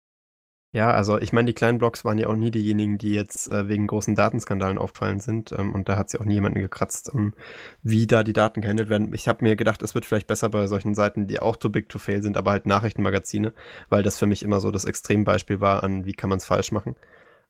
Ja, 0.73 0.90
also 0.90 1.19
ich 1.19 1.32
meine, 1.32 1.47
die 1.47 1.55
kleinen 1.55 1.78
Blogs 1.78 2.05
waren 2.05 2.19
ja 2.19 2.27
auch 2.27 2.36
nie 2.36 2.51
diejenigen, 2.51 2.98
die 2.98 3.15
jetzt 3.15 3.51
äh, 3.51 3.69
wegen 3.69 3.86
großen 3.86 4.15
Datenskandalen 4.15 4.77
auffallen 4.77 5.19
sind. 5.19 5.51
Ähm, 5.52 5.74
und 5.74 5.89
da 5.89 5.97
hat 5.97 6.10
sich 6.10 6.20
auch 6.20 6.27
nie 6.27 6.35
jemanden 6.35 6.60
gekratzt, 6.60 7.10
ähm, 7.15 7.32
wie 7.82 8.06
da 8.06 8.23
die 8.23 8.35
Daten 8.35 8.60
gehandelt 8.60 8.90
werden. 8.90 9.15
Ich 9.15 9.28
habe 9.28 9.44
mir 9.44 9.56
gedacht, 9.56 9.82
es 9.82 9.94
wird 9.94 10.05
vielleicht 10.05 10.27
besser 10.27 10.51
bei 10.51 10.66
solchen 10.66 10.94
Seiten, 10.94 11.27
die 11.27 11.40
auch 11.40 11.56
too 11.56 11.70
big 11.70 11.89
to 11.89 11.98
fail 11.98 12.23
sind, 12.23 12.36
aber 12.36 12.51
halt 12.51 12.66
Nachrichtenmagazine, 12.66 13.55
weil 13.89 14.02
das 14.02 14.19
für 14.19 14.27
mich 14.27 14.43
immer 14.43 14.60
so 14.60 14.70
das 14.70 14.85
Extrembeispiel 14.85 15.60
war 15.60 15.82
an, 15.82 16.05
wie 16.05 16.12
kann 16.12 16.28
man 16.28 16.36
es 16.39 16.44
falsch 16.44 16.70
machen. 16.70 16.97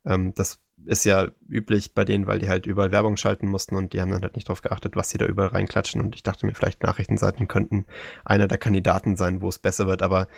Ähm, 0.08 0.34
das 0.34 0.58
ist 0.86 1.04
ja 1.04 1.28
üblich 1.48 1.94
bei 1.94 2.04
denen, 2.04 2.26
weil 2.26 2.38
die 2.38 2.48
halt 2.48 2.66
überall 2.66 2.92
Werbung 2.92 3.16
schalten 3.16 3.48
mussten 3.48 3.76
und 3.76 3.92
die 3.92 4.00
haben 4.00 4.10
dann 4.10 4.22
halt 4.22 4.36
nicht 4.36 4.48
drauf 4.48 4.62
geachtet, 4.62 4.96
was 4.96 5.10
sie 5.10 5.18
da 5.18 5.26
überall 5.26 5.50
reinklatschen. 5.50 6.00
Und 6.00 6.14
ich 6.14 6.22
dachte 6.22 6.46
mir, 6.46 6.54
vielleicht 6.54 6.82
Nachrichtenseiten 6.82 7.48
könnten 7.48 7.86
einer 8.24 8.48
der 8.48 8.58
Kandidaten 8.58 9.16
sein, 9.16 9.42
wo 9.42 9.48
es 9.48 9.58
besser 9.58 9.86
wird. 9.86 10.02
Aber 10.02 10.28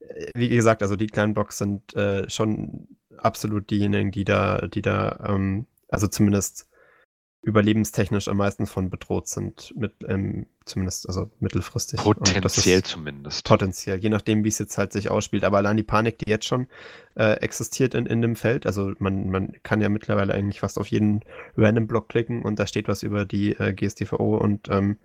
äh, 0.00 0.30
wie 0.34 0.48
gesagt, 0.48 0.82
also 0.82 0.96
die 0.96 1.08
kleinen 1.08 1.34
Blogs 1.34 1.58
sind 1.58 1.94
äh, 1.94 2.28
schon 2.30 2.88
absolut 3.18 3.70
diejenigen, 3.70 4.10
die 4.10 4.24
da, 4.24 4.66
die 4.68 4.82
da, 4.82 5.20
ähm, 5.28 5.66
also 5.88 6.06
zumindest 6.06 6.69
überlebenstechnisch 7.42 8.28
am 8.28 8.36
meisten 8.36 8.66
von 8.66 8.90
bedroht 8.90 9.26
sind, 9.26 9.72
mit, 9.76 9.92
ähm, 10.06 10.46
zumindest, 10.66 11.08
also 11.08 11.30
mittelfristig. 11.40 11.98
Potenziell 12.00 12.82
zumindest. 12.82 13.44
Potenziell, 13.46 13.98
je 13.98 14.10
nachdem, 14.10 14.44
wie 14.44 14.48
es 14.48 14.58
jetzt 14.58 14.76
halt 14.76 14.92
sich 14.92 15.10
ausspielt. 15.10 15.44
Aber 15.44 15.56
allein 15.56 15.78
die 15.78 15.82
Panik, 15.82 16.18
die 16.18 16.28
jetzt 16.28 16.46
schon 16.46 16.66
äh, 17.14 17.32
existiert 17.40 17.94
in, 17.94 18.04
in 18.04 18.20
dem 18.20 18.36
Feld, 18.36 18.66
also 18.66 18.92
man, 18.98 19.30
man 19.30 19.54
kann 19.62 19.80
ja 19.80 19.88
mittlerweile 19.88 20.34
eigentlich 20.34 20.60
fast 20.60 20.78
auf 20.78 20.88
jeden 20.88 21.20
Random-Block 21.56 22.08
klicken 22.08 22.42
und 22.42 22.58
da 22.58 22.66
steht 22.66 22.88
was 22.88 23.02
über 23.02 23.24
die 23.24 23.52
äh, 23.52 23.72
GSTVO 23.72 24.36
und 24.36 24.68
ähm, 24.68 24.98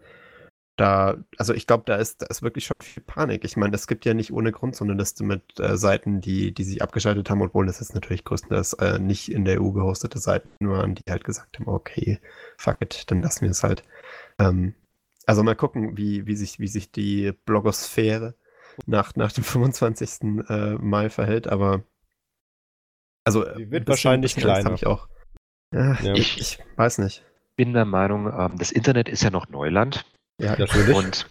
da, 0.77 1.15
also 1.37 1.53
ich 1.53 1.67
glaube, 1.67 1.83
da 1.85 1.95
ist, 1.95 2.21
da 2.21 2.25
ist 2.27 2.41
wirklich 2.41 2.65
schon 2.65 2.75
viel 2.81 3.01
Panik. 3.03 3.45
Ich 3.45 3.55
meine, 3.55 3.75
es 3.75 3.87
gibt 3.87 4.03
ja 4.05 4.13
nicht 4.13 4.33
ohne 4.33 4.51
Grund 4.51 4.75
so 4.75 4.83
eine 4.83 4.93
Liste 4.93 5.23
mit 5.23 5.59
äh, 5.59 5.77
Seiten, 5.77 6.19
die, 6.21 6.53
die 6.53 6.63
sich 6.65 6.81
abgeschaltet 6.81 7.29
haben, 7.29 7.41
obwohl 7.41 7.65
das 7.65 7.79
jetzt 7.79 7.93
natürlich 7.93 8.23
größtenteils 8.25 8.73
äh, 8.73 8.99
nicht 8.99 9.31
in 9.31 9.45
der 9.45 9.61
EU 9.61 9.71
gehostete 9.71 10.19
Seiten 10.19 10.49
waren, 10.67 10.95
die 10.95 11.03
halt 11.09 11.23
gesagt 11.23 11.57
haben, 11.59 11.67
okay, 11.69 12.19
fuck 12.57 12.81
it, 12.81 13.09
dann 13.09 13.21
lassen 13.21 13.41
wir 13.41 13.51
es 13.51 13.63
halt. 13.63 13.83
Ähm, 14.37 14.75
also 15.25 15.43
mal 15.43 15.55
gucken, 15.55 15.97
wie, 15.97 16.27
wie, 16.27 16.35
sich, 16.35 16.59
wie 16.59 16.67
sich 16.67 16.91
die 16.91 17.31
Blogosphäre 17.45 18.35
nach, 18.85 19.15
nach 19.15 19.31
dem 19.31 19.43
25. 19.45 20.21
Äh, 20.49 20.73
Mai 20.75 21.09
verhält, 21.09 21.47
aber 21.47 21.83
also 23.23 23.43
Sie 23.43 23.49
ein 23.49 23.57
wird 23.57 23.69
bisschen- 23.71 23.87
wahrscheinlich 23.87 24.35
kleiner. 24.35 24.73
ich 24.73 24.85
auch. 24.85 25.07
Ja, 25.73 25.93
Ja. 26.01 26.13
ich, 26.13 26.39
ich 26.39 26.59
weiß 26.75 26.99
nicht. 26.99 27.23
bin 27.55 27.73
der 27.73 27.85
Meinung, 27.85 28.27
ähm, 28.27 28.57
das 28.57 28.71
Internet 28.71 29.09
ist 29.09 29.23
ja 29.23 29.29
noch 29.31 29.47
Neuland. 29.49 30.05
Ja, 30.39 30.57
Natürlich. 30.57 30.95
Und 30.95 31.29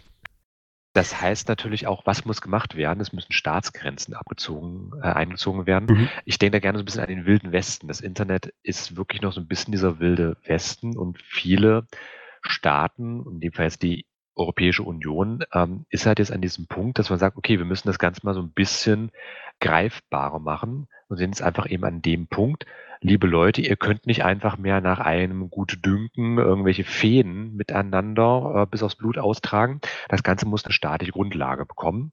das 0.94 1.20
heißt 1.20 1.48
natürlich 1.48 1.88
auch, 1.88 2.06
was 2.06 2.24
muss 2.24 2.40
gemacht 2.40 2.76
werden? 2.76 3.00
Es 3.00 3.12
müssen 3.12 3.32
Staatsgrenzen 3.32 4.14
abgezogen, 4.14 4.92
äh, 5.02 5.08
eingezogen 5.08 5.66
werden. 5.66 5.88
Mhm. 5.88 6.08
Ich 6.24 6.38
denke 6.38 6.52
da 6.52 6.60
gerne 6.60 6.78
so 6.78 6.82
ein 6.82 6.84
bisschen 6.84 7.02
an 7.02 7.08
den 7.08 7.26
wilden 7.26 7.50
Westen. 7.50 7.88
Das 7.88 8.00
Internet 8.00 8.54
ist 8.62 8.96
wirklich 8.96 9.20
noch 9.20 9.32
so 9.32 9.40
ein 9.40 9.48
bisschen 9.48 9.72
dieser 9.72 9.98
wilde 9.98 10.36
Westen 10.44 10.96
und 10.96 11.20
viele 11.20 11.86
Staaten, 12.42 13.24
in 13.28 13.40
dem 13.40 13.52
Fall 13.52 13.64
jetzt 13.66 13.82
die 13.82 14.06
Europäische 14.36 14.84
Union, 14.84 15.44
ähm, 15.52 15.84
ist 15.90 16.06
halt 16.06 16.20
jetzt 16.20 16.32
an 16.32 16.40
diesem 16.40 16.66
Punkt, 16.66 16.98
dass 16.98 17.10
man 17.10 17.18
sagt, 17.18 17.36
okay, 17.36 17.58
wir 17.58 17.64
müssen 17.64 17.88
das 17.88 17.98
Ganze 17.98 18.20
mal 18.24 18.34
so 18.34 18.40
ein 18.40 18.52
bisschen 18.52 19.10
greifbarer 19.60 20.38
machen 20.38 20.86
und 21.08 21.16
sind 21.16 21.30
jetzt 21.30 21.42
einfach 21.42 21.68
eben 21.68 21.84
an 21.84 22.02
dem 22.02 22.28
Punkt, 22.28 22.66
liebe 23.04 23.26
Leute, 23.26 23.60
ihr 23.60 23.76
könnt 23.76 24.06
nicht 24.06 24.24
einfach 24.24 24.56
mehr 24.56 24.80
nach 24.80 24.98
einem 24.98 25.50
gut 25.50 25.84
Dünken 25.84 26.38
irgendwelche 26.38 26.84
Fäden 26.84 27.54
miteinander 27.54 28.62
äh, 28.62 28.66
bis 28.66 28.82
aufs 28.82 28.96
Blut 28.96 29.18
austragen. 29.18 29.80
Das 30.08 30.22
Ganze 30.22 30.46
muss 30.46 30.64
eine 30.64 30.72
staatliche 30.72 31.12
Grundlage 31.12 31.66
bekommen, 31.66 32.12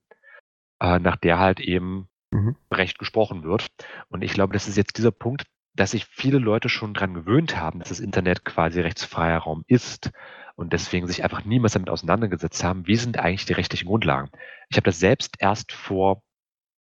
äh, 0.81 0.99
nach 0.99 1.15
der 1.15 1.39
halt 1.39 1.61
eben 1.61 2.09
mhm. 2.31 2.57
Recht 2.69 2.99
gesprochen 2.99 3.43
wird. 3.43 3.67
Und 4.09 4.21
ich 4.21 4.33
glaube, 4.33 4.51
das 4.51 4.67
ist 4.67 4.75
jetzt 4.75 4.97
dieser 4.97 5.11
Punkt, 5.11 5.45
dass 5.73 5.91
sich 5.91 6.05
viele 6.05 6.39
Leute 6.39 6.67
schon 6.67 6.93
dran 6.93 7.13
gewöhnt 7.13 7.55
haben, 7.55 7.79
dass 7.79 7.87
das 7.87 8.01
Internet 8.01 8.43
quasi 8.43 8.81
rechtsfreier 8.81 9.39
Raum 9.39 9.63
ist 9.67 10.11
und 10.55 10.73
deswegen 10.73 11.07
sich 11.07 11.23
einfach 11.23 11.45
niemals 11.45 11.71
damit 11.71 11.89
auseinandergesetzt 11.89 12.65
haben, 12.65 12.85
wie 12.85 12.97
sind 12.97 13.17
eigentlich 13.17 13.45
die 13.45 13.53
rechtlichen 13.53 13.87
Grundlagen. 13.87 14.29
Ich 14.69 14.75
habe 14.75 14.83
das 14.83 14.99
selbst 14.99 15.37
erst 15.39 15.71
vor 15.71 16.21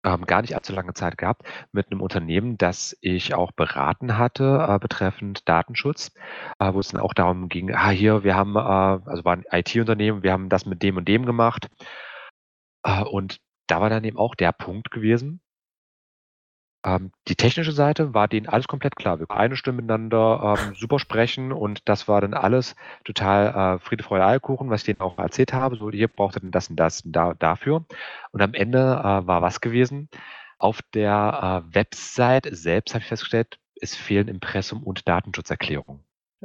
ähm, 0.06 0.26
gar 0.26 0.42
nicht 0.42 0.56
allzu 0.56 0.74
lange 0.74 0.94
Zeit 0.94 1.18
gehabt 1.18 1.44
mit 1.72 1.92
einem 1.92 2.02
Unternehmen, 2.02 2.58
das 2.58 2.96
ich 3.02 3.34
auch 3.34 3.52
beraten 3.52 4.18
hatte 4.18 4.66
äh, 4.70 4.80
betreffend 4.80 5.50
Datenschutz, 5.50 6.12
äh, 6.60 6.74
wo 6.74 6.80
es 6.80 6.90
dann 6.90 7.02
auch 7.02 7.14
darum 7.14 7.50
ging, 7.50 7.74
ah 7.74 7.90
hier, 7.90 8.24
wir 8.24 8.36
haben, 8.36 8.56
äh, 8.56 8.60
also 8.60 9.26
war 9.26 9.36
ein 9.36 9.46
IT-Unternehmen, 9.52 10.24
wir 10.24 10.32
haben 10.32 10.50
das 10.50 10.66
mit 10.66 10.84
dem 10.84 10.98
und 10.98 11.08
dem 11.08 11.26
gemacht. 11.26 11.70
Äh, 12.84 13.04
und 13.04 13.40
da 13.68 13.82
war 13.82 13.90
dann 13.90 14.04
eben 14.04 14.18
auch 14.18 14.36
der 14.36 14.52
Punkt 14.52 14.92
gewesen, 14.92 15.42
ähm, 16.86 17.12
die 17.28 17.36
technische 17.36 17.72
Seite 17.72 18.14
war 18.14 18.28
denen 18.28 18.48
alles 18.48 18.68
komplett 18.68 18.96
klar. 18.96 19.20
Wir 19.20 19.26
konnten 19.26 19.42
eine 19.42 19.56
Stimme 19.56 19.82
miteinander 19.82 20.56
ähm, 20.60 20.76
super 20.80 21.00
sprechen 21.00 21.52
und 21.52 21.90
das 21.90 22.08
war 22.08 22.22
dann 22.22 22.36
alles 22.36 22.76
total 23.04 23.76
äh, 23.76 23.80
Friede, 23.80 24.04
Freude, 24.04 24.26
Eierkuchen, 24.26 24.70
was 24.70 24.82
ich 24.82 24.86
denen 24.86 25.02
auch 25.02 25.18
erzählt 25.18 25.52
habe. 25.52 25.78
So, 25.78 25.90
hier 25.90 26.08
braucht 26.08 26.38
ihr 26.38 26.42
denn 26.42 26.52
das 26.52 26.70
und 26.70 26.76
das 26.76 27.02
und 27.02 27.12
da, 27.14 27.34
dafür. 27.34 27.86
Und 28.32 28.42
am 28.42 28.54
Ende 28.54 28.78
äh, 28.80 29.28
war 29.28 29.42
was 29.42 29.62
gewesen? 29.62 30.10
Auf 30.60 30.82
der 30.94 31.64
äh, 31.72 31.76
Website 31.76 32.48
selbst 32.52 32.94
habe 32.94 33.02
ich 33.02 33.10
festgestellt, 33.10 33.58
es 33.82 33.96
fehlen 33.96 34.28
Impressum 34.28 34.84
und 34.84 35.08
Datenschutzerklärung. 35.08 36.04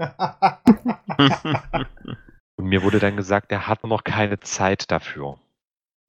und 2.56 2.66
mir 2.66 2.82
wurde 2.82 2.98
dann 2.98 3.16
gesagt, 3.16 3.52
er 3.52 3.68
hat 3.68 3.84
noch 3.84 4.04
keine 4.04 4.40
Zeit 4.40 4.90
dafür. 4.90 5.38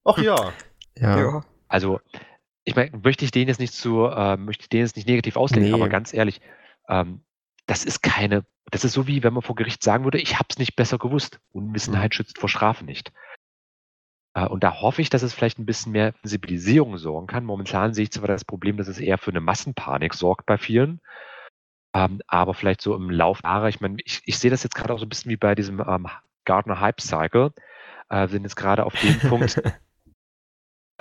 Ach 0.06 0.18
ja. 0.18 0.52
Ja. 0.98 1.20
ja. 1.20 1.44
Also 1.68 1.99
ich 2.64 2.76
meine, 2.76 2.92
möchte 3.04 3.26
ich 3.26 3.32
den 3.32 3.48
jetzt 3.48 3.60
nicht 3.60 3.74
zu, 3.74 4.06
äh, 4.06 4.38
möchte 4.38 4.64
ich 4.64 4.70
den 4.70 4.82
jetzt 4.82 4.96
nicht 4.96 5.08
negativ 5.08 5.36
auslegen, 5.36 5.70
nee. 5.70 5.74
aber 5.74 5.90
ganz 5.90 6.14
ehrlich, 6.14 6.42
ähm, 6.88 7.22
das 7.66 7.86
ist 7.86 8.02
keine, 8.04 8.46
das 8.70 8.84
ist 8.84 8.94
so 8.94 9.08
wie, 9.08 9.24
wenn 9.24 9.34
man 9.34 9.44
vor 9.44 9.56
Gericht 9.56 9.84
sagen 9.84 10.04
würde, 10.04 10.20
ich 10.20 10.36
habe 10.36 10.48
es 10.50 10.60
nicht 10.60 10.76
besser 10.76 10.98
gewusst. 10.98 11.40
Unwissenheit 11.52 12.12
mhm. 12.12 12.16
schützt 12.16 12.40
vor 12.40 12.50
Strafe 12.50 12.86
nicht. 12.86 13.12
Äh, 14.34 14.46
und 14.46 14.64
da 14.64 14.82
hoffe 14.82 15.02
ich, 15.02 15.10
dass 15.10 15.24
es 15.24 15.34
vielleicht 15.34 15.60
ein 15.60 15.66
bisschen 15.66 15.92
mehr 15.92 16.14
Sensibilisierung 16.22 16.98
sorgen 16.98 17.28
kann. 17.28 17.46
Momentan 17.46 17.94
sehe 17.94 18.04
ich 18.04 18.12
zwar 18.12 18.28
das 18.28 18.46
Problem, 18.46 18.78
dass 18.78 18.88
es 18.88 19.00
eher 19.00 19.18
für 19.18 19.32
eine 19.32 19.42
Massenpanik 19.42 20.14
sorgt 20.14 20.46
bei 20.46 20.58
vielen. 20.58 21.02
Ähm, 21.94 22.22
aber 22.28 22.54
vielleicht 22.54 22.82
so 22.82 22.96
im 22.96 23.10
Lauf 23.10 23.42
Jahre, 23.44 23.70
ich 23.70 23.82
meine, 23.82 23.98
ich, 24.06 24.22
ich 24.26 24.40
sehe 24.40 24.52
das 24.52 24.64
jetzt 24.64 24.76
gerade 24.76 24.94
auch 24.94 25.00
so 25.00 25.06
ein 25.06 25.10
bisschen 25.10 25.32
wie 25.32 25.38
bei 25.38 25.56
diesem 25.56 25.80
ähm, 25.80 26.08
Gartner 26.46 26.80
Hype 26.80 27.02
Cycle. 27.02 27.52
Äh, 28.10 28.28
sind 28.28 28.44
jetzt 28.44 28.56
gerade 28.56 28.86
auf 28.86 28.94
dem 28.96 29.20
Punkt, 29.20 29.62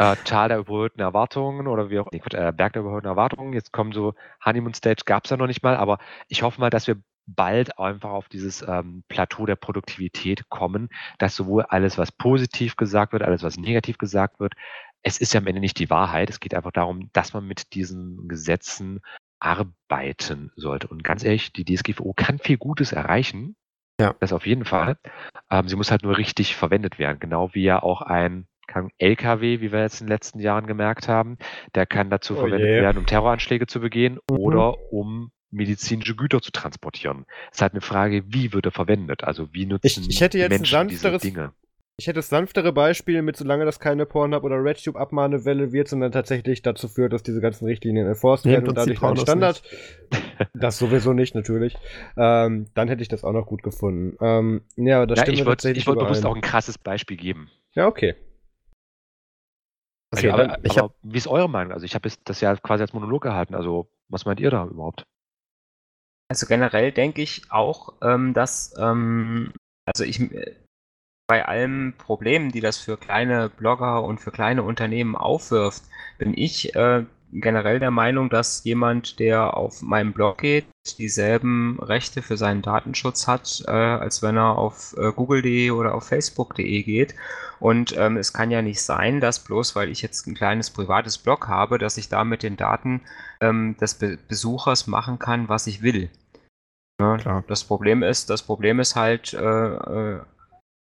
äh, 0.00 0.16
Tal 0.24 0.48
der 0.48 0.58
überhöhten 0.58 1.00
Erwartungen 1.00 1.66
oder 1.66 1.90
wie 1.90 1.98
auch 1.98 2.08
nee, 2.10 2.22
äh, 2.32 2.52
Berg 2.52 2.72
der 2.72 2.82
überhöhten 2.82 3.06
Erwartungen. 3.06 3.52
Jetzt 3.52 3.70
kommen 3.70 3.92
so 3.92 4.14
Honeymoon 4.42 4.72
Stage, 4.72 5.02
gab 5.04 5.24
es 5.24 5.30
ja 5.30 5.36
noch 5.36 5.46
nicht 5.46 5.62
mal, 5.62 5.76
aber 5.76 5.98
ich 6.28 6.42
hoffe 6.42 6.58
mal, 6.58 6.70
dass 6.70 6.86
wir 6.86 6.96
bald 7.26 7.78
einfach 7.78 8.08
auf 8.08 8.30
dieses 8.30 8.62
ähm, 8.66 9.04
Plateau 9.08 9.44
der 9.44 9.56
Produktivität 9.56 10.48
kommen, 10.48 10.88
dass 11.18 11.36
sowohl 11.36 11.64
alles, 11.64 11.98
was 11.98 12.12
positiv 12.12 12.76
gesagt 12.76 13.12
wird, 13.12 13.22
alles, 13.22 13.42
was 13.42 13.58
negativ 13.58 13.98
gesagt 13.98 14.40
wird, 14.40 14.54
es 15.02 15.18
ist 15.18 15.34
ja 15.34 15.40
am 15.40 15.46
Ende 15.46 15.60
nicht 15.60 15.78
die 15.78 15.90
Wahrheit. 15.90 16.30
Es 16.30 16.40
geht 16.40 16.54
einfach 16.54 16.72
darum, 16.72 17.10
dass 17.12 17.34
man 17.34 17.46
mit 17.46 17.74
diesen 17.74 18.26
Gesetzen 18.26 19.00
arbeiten 19.38 20.50
sollte. 20.56 20.88
Und 20.88 21.04
ganz 21.04 21.24
ehrlich, 21.24 21.52
die 21.52 21.64
DSGVO 21.64 22.14
kann 22.14 22.38
viel 22.38 22.56
Gutes 22.56 22.92
erreichen. 22.92 23.54
Ja. 24.00 24.14
Das 24.18 24.32
auf 24.32 24.46
jeden 24.46 24.64
Fall. 24.64 24.96
Ähm, 25.50 25.68
sie 25.68 25.76
muss 25.76 25.90
halt 25.90 26.02
nur 26.02 26.16
richtig 26.16 26.56
verwendet 26.56 26.98
werden. 26.98 27.20
Genau 27.20 27.52
wie 27.52 27.64
ja 27.64 27.82
auch 27.82 28.00
ein 28.00 28.46
kann 28.70 28.90
LKW, 28.98 29.60
wie 29.60 29.72
wir 29.72 29.80
jetzt 29.80 30.00
in 30.00 30.06
den 30.06 30.12
letzten 30.12 30.40
Jahren 30.40 30.66
gemerkt 30.66 31.08
haben, 31.08 31.38
der 31.74 31.86
kann 31.86 32.08
dazu 32.08 32.34
oh 32.34 32.40
verwendet 32.40 32.68
je. 32.68 32.82
werden, 32.82 32.98
um 32.98 33.06
Terroranschläge 33.06 33.66
zu 33.66 33.80
begehen 33.80 34.18
mhm. 34.30 34.36
oder 34.36 34.92
um 34.92 35.32
medizinische 35.50 36.14
Güter 36.14 36.40
zu 36.40 36.52
transportieren. 36.52 37.26
Es 37.50 37.58
ist 37.58 37.62
halt 37.62 37.72
eine 37.72 37.80
Frage, 37.80 38.22
wie 38.28 38.52
wird 38.52 38.66
er 38.66 38.72
verwendet? 38.72 39.24
Also 39.24 39.52
wie 39.52 39.66
nutzen 39.66 39.86
ich, 39.86 40.08
ich 40.08 40.20
hätte 40.20 40.38
jetzt 40.38 40.50
Menschen 40.50 40.78
ein 40.78 40.88
diese 40.88 41.18
Dinge? 41.18 41.52
Ich 41.96 42.06
hätte 42.06 42.16
das 42.16 42.30
sanftere 42.30 42.72
Beispiel 42.72 43.20
mit, 43.20 43.36
solange 43.36 43.66
das 43.66 43.78
keine 43.78 44.06
Pornhub 44.06 44.42
oder 44.44 44.56
RedTube 44.64 44.96
Abmahnewelle 44.96 45.70
wird, 45.72 45.86
sondern 45.86 46.12
tatsächlich 46.12 46.62
dazu 46.62 46.88
führt, 46.88 47.12
dass 47.12 47.22
diese 47.22 47.42
ganzen 47.42 47.66
Richtlinien 47.66 48.06
enforced 48.06 48.50
werden 48.50 48.66
und 48.66 48.78
dadurch 48.78 49.02
ein 49.02 49.16
Standard. 49.18 49.62
das 50.54 50.78
sowieso 50.78 51.12
nicht, 51.12 51.34
natürlich. 51.34 51.76
Ähm, 52.16 52.68
dann 52.72 52.88
hätte 52.88 53.02
ich 53.02 53.08
das 53.08 53.22
auch 53.22 53.34
noch 53.34 53.44
gut 53.44 53.62
gefunden. 53.62 54.16
Ähm, 54.22 54.62
ja, 54.76 55.04
das 55.04 55.18
ja, 55.18 55.24
stimmt 55.24 55.40
ich 55.40 55.44
wollte 55.44 55.86
wollt 55.86 55.98
bewusst 55.98 56.24
auch 56.24 56.34
ein 56.34 56.40
krasses 56.40 56.78
Beispiel 56.78 57.18
geben. 57.18 57.50
Ja, 57.74 57.86
okay. 57.86 58.14
Okay, 60.12 60.30
aber, 60.30 60.58
ich 60.64 60.72
aber 60.72 60.88
hab, 60.88 60.94
wie 61.02 61.18
ist 61.18 61.28
eure 61.28 61.48
Meinung? 61.48 61.72
Also 61.72 61.84
ich 61.84 61.94
habe 61.94 62.10
das 62.24 62.40
ja 62.40 62.56
quasi 62.56 62.82
als 62.82 62.92
Monolog 62.92 63.22
gehalten. 63.22 63.54
Also 63.54 63.88
was 64.08 64.24
meint 64.24 64.40
ihr 64.40 64.50
da 64.50 64.64
überhaupt? 64.64 65.04
Also 66.28 66.46
generell 66.46 66.92
denke 66.92 67.22
ich 67.22 67.50
auch, 67.50 67.94
ähm, 68.02 68.34
dass 68.34 68.74
ähm, 68.78 69.52
also 69.84 70.04
ich 70.04 70.20
äh, 70.20 70.56
bei 71.28 71.46
allen 71.46 71.96
Problemen, 71.96 72.50
die 72.50 72.60
das 72.60 72.78
für 72.78 72.96
kleine 72.96 73.50
Blogger 73.50 74.02
und 74.02 74.20
für 74.20 74.32
kleine 74.32 74.64
Unternehmen 74.64 75.14
aufwirft, 75.14 75.84
bin 76.18 76.34
ich 76.36 76.74
äh, 76.74 77.04
generell 77.32 77.78
der 77.78 77.90
Meinung, 77.90 78.30
dass 78.30 78.64
jemand, 78.64 79.18
der 79.18 79.56
auf 79.56 79.82
meinem 79.82 80.12
Blog 80.12 80.38
geht, 80.38 80.66
dieselben 80.98 81.78
Rechte 81.80 82.22
für 82.22 82.36
seinen 82.36 82.62
Datenschutz 82.62 83.26
hat, 83.26 83.62
äh, 83.66 83.70
als 83.70 84.22
wenn 84.22 84.36
er 84.36 84.56
auf 84.56 84.96
äh, 84.96 85.12
google.de 85.12 85.70
oder 85.70 85.94
auf 85.94 86.04
facebook.de 86.04 86.82
geht. 86.82 87.14
Und 87.60 87.94
ähm, 87.96 88.16
es 88.16 88.32
kann 88.32 88.50
ja 88.50 88.62
nicht 88.62 88.82
sein, 88.82 89.20
dass 89.20 89.44
bloß 89.44 89.76
weil 89.76 89.90
ich 89.90 90.02
jetzt 90.02 90.26
ein 90.26 90.34
kleines 90.34 90.70
privates 90.70 91.18
Blog 91.18 91.48
habe, 91.48 91.78
dass 91.78 91.98
ich 91.98 92.08
da 92.08 92.24
mit 92.24 92.42
den 92.42 92.56
Daten 92.56 93.02
ähm, 93.40 93.76
des 93.78 93.94
Be 93.94 94.18
Besuchers 94.28 94.86
machen 94.86 95.18
kann, 95.18 95.48
was 95.48 95.66
ich 95.66 95.82
will. 95.82 96.10
Ja, 97.00 97.16
ne? 97.16 97.44
das 97.48 97.64
Problem 97.64 98.02
ist, 98.02 98.30
das 98.30 98.42
Problem 98.42 98.80
ist 98.80 98.96
halt, 98.96 99.34
äh, 99.34 99.38
äh 99.38 100.20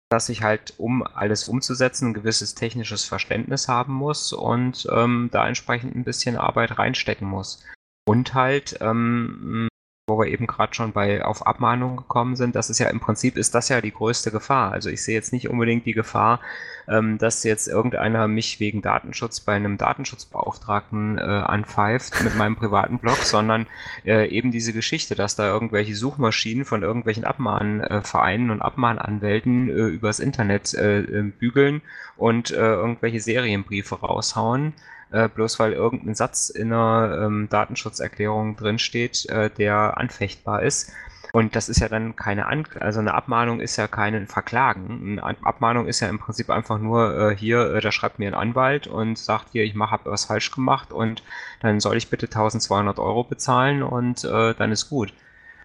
dass 0.10 0.30
ich 0.30 0.41
halt, 0.41 0.73
um 0.77 1.03
alles 1.03 1.48
umzusetzen, 1.48 2.10
ein 2.10 2.14
gewisses 2.14 2.56
technisches 2.56 3.06
Verständnis 3.06 3.68
haben 3.68 3.94
muss 3.94 4.34
und 4.34 4.88
ähm, 4.91 5.30
da 5.31 5.48
entsprechend 5.48 5.95
ein 5.95 6.03
bisschen 6.03 6.36
Arbeit 6.36 6.77
reinstecken 6.80 7.27
muss. 7.27 7.64
Und 8.06 8.34
halt, 8.34 8.80
ähm, 8.81 9.69
wo 10.10 10.19
wir 10.19 10.27
eben 10.27 10.48
gerade 10.48 10.73
schon 10.73 10.91
bei 10.91 11.23
auf 11.23 11.48
Abmahnungen 11.48 11.98
gekommen 11.98 12.36
sind, 12.36 12.56
das 12.56 12.69
ist 12.69 12.80
ja 12.80 12.90
im 12.90 12.99
Prinzip 12.99 13.38
ist 13.38 13.56
das 13.56 13.69
ja 13.69 13.80
die 13.80 13.94
größte 13.94 14.31
Gefahr. 14.31 14.72
Also 14.73 14.90
ich 14.90 15.03
sehe 15.03 15.15
jetzt 15.15 15.31
nicht 15.31 15.49
unbedingt 15.49 15.86
die 15.86 15.94
Gefahr, 15.94 16.41
ähm, 16.90 17.18
dass 17.18 17.44
jetzt 17.44 17.68
irgendeiner 17.68 18.27
mich 18.27 18.60
wegen 18.60 18.81
Datenschutz 18.81 19.40
bei 19.40 19.53
einem 19.53 19.77
Datenschutzbeauftragten 19.77 21.18
äh, 21.18 21.22
anpfeift 21.22 22.23
mit 22.23 22.36
meinem 22.36 22.56
privaten 22.57 22.99
Blog, 22.99 23.18
sondern 23.18 23.68
äh, 24.06 24.27
eben 24.27 24.52
diese 24.52 24.73
Geschichte, 24.73 25.15
dass 25.15 25.36
da 25.36 25.48
irgendwelche 25.48 25.95
Suchmaschinen 25.95 26.65
von 26.65 26.81
irgendwelchen 26.81 27.23
Abmahnvereinen 27.23 28.49
und 28.49 28.61
Abmahnanwälten 28.61 29.69
äh, 29.69 29.73
übers 29.73 30.19
Internet 30.19 30.73
äh, 30.73 30.99
äh, 31.02 31.22
bügeln 31.23 31.81
und 32.18 32.52
äh, 32.52 32.56
irgendwelche 32.56 33.22
Serienbriefe 33.22 33.95
raushauen 33.95 34.73
äh, 35.11 35.27
bloß 35.27 35.60
weil 35.60 35.73
irgendein 35.73 36.15
Satz 36.15 36.49
in 36.49 36.73
einer 36.73 37.26
ähm, 37.26 37.48
Datenschutzerklärung 37.49 38.56
drinsteht, 38.56 39.27
äh, 39.30 39.49
der 39.49 39.98
anfechtbar 39.98 40.64
ist. 40.64 40.91
Und 41.31 41.56
das 41.56 41.69
ist 41.69 41.80
ja 41.80 41.88
dann 41.88 42.15
keine 42.15 42.48
An 42.48 42.65
also 42.80 42.99
eine 42.99 43.14
Abmahnung 43.14 43.60
ist 43.60 43.77
ja 43.77 43.88
kein 43.88 44.27
Verklagen. 44.27 45.19
Eine 45.19 45.45
Abmahnung 45.45 45.88
ist 45.88 45.99
ja 45.99 46.07
im 46.07 46.18
Prinzip 46.18 46.49
einfach 46.49 46.80
nur 46.80 47.31
äh, 47.31 47.36
hier, 47.36 47.76
äh, 47.76 47.81
da 47.81 47.91
schreibt 47.91 48.18
mir 48.18 48.27
ein 48.27 48.34
Anwalt 48.34 48.88
und 48.88 49.18
sagt 49.18 49.49
hier, 49.52 49.64
ich 49.64 49.76
mache 49.76 49.91
hab 49.91 50.06
was 50.06 50.26
falsch 50.26 50.52
gemacht 50.52 50.91
und 50.91 51.23
dann 51.61 51.80
soll 51.80 51.98
ich 51.98 52.10
bitte 52.10 52.26
1200 52.26 52.98
Euro 52.98 53.23
bezahlen 53.23 53.84
und 53.84 54.23
äh, 54.23 54.56
dann 54.56 54.72
ist 54.72 54.90
gut. 54.90 55.14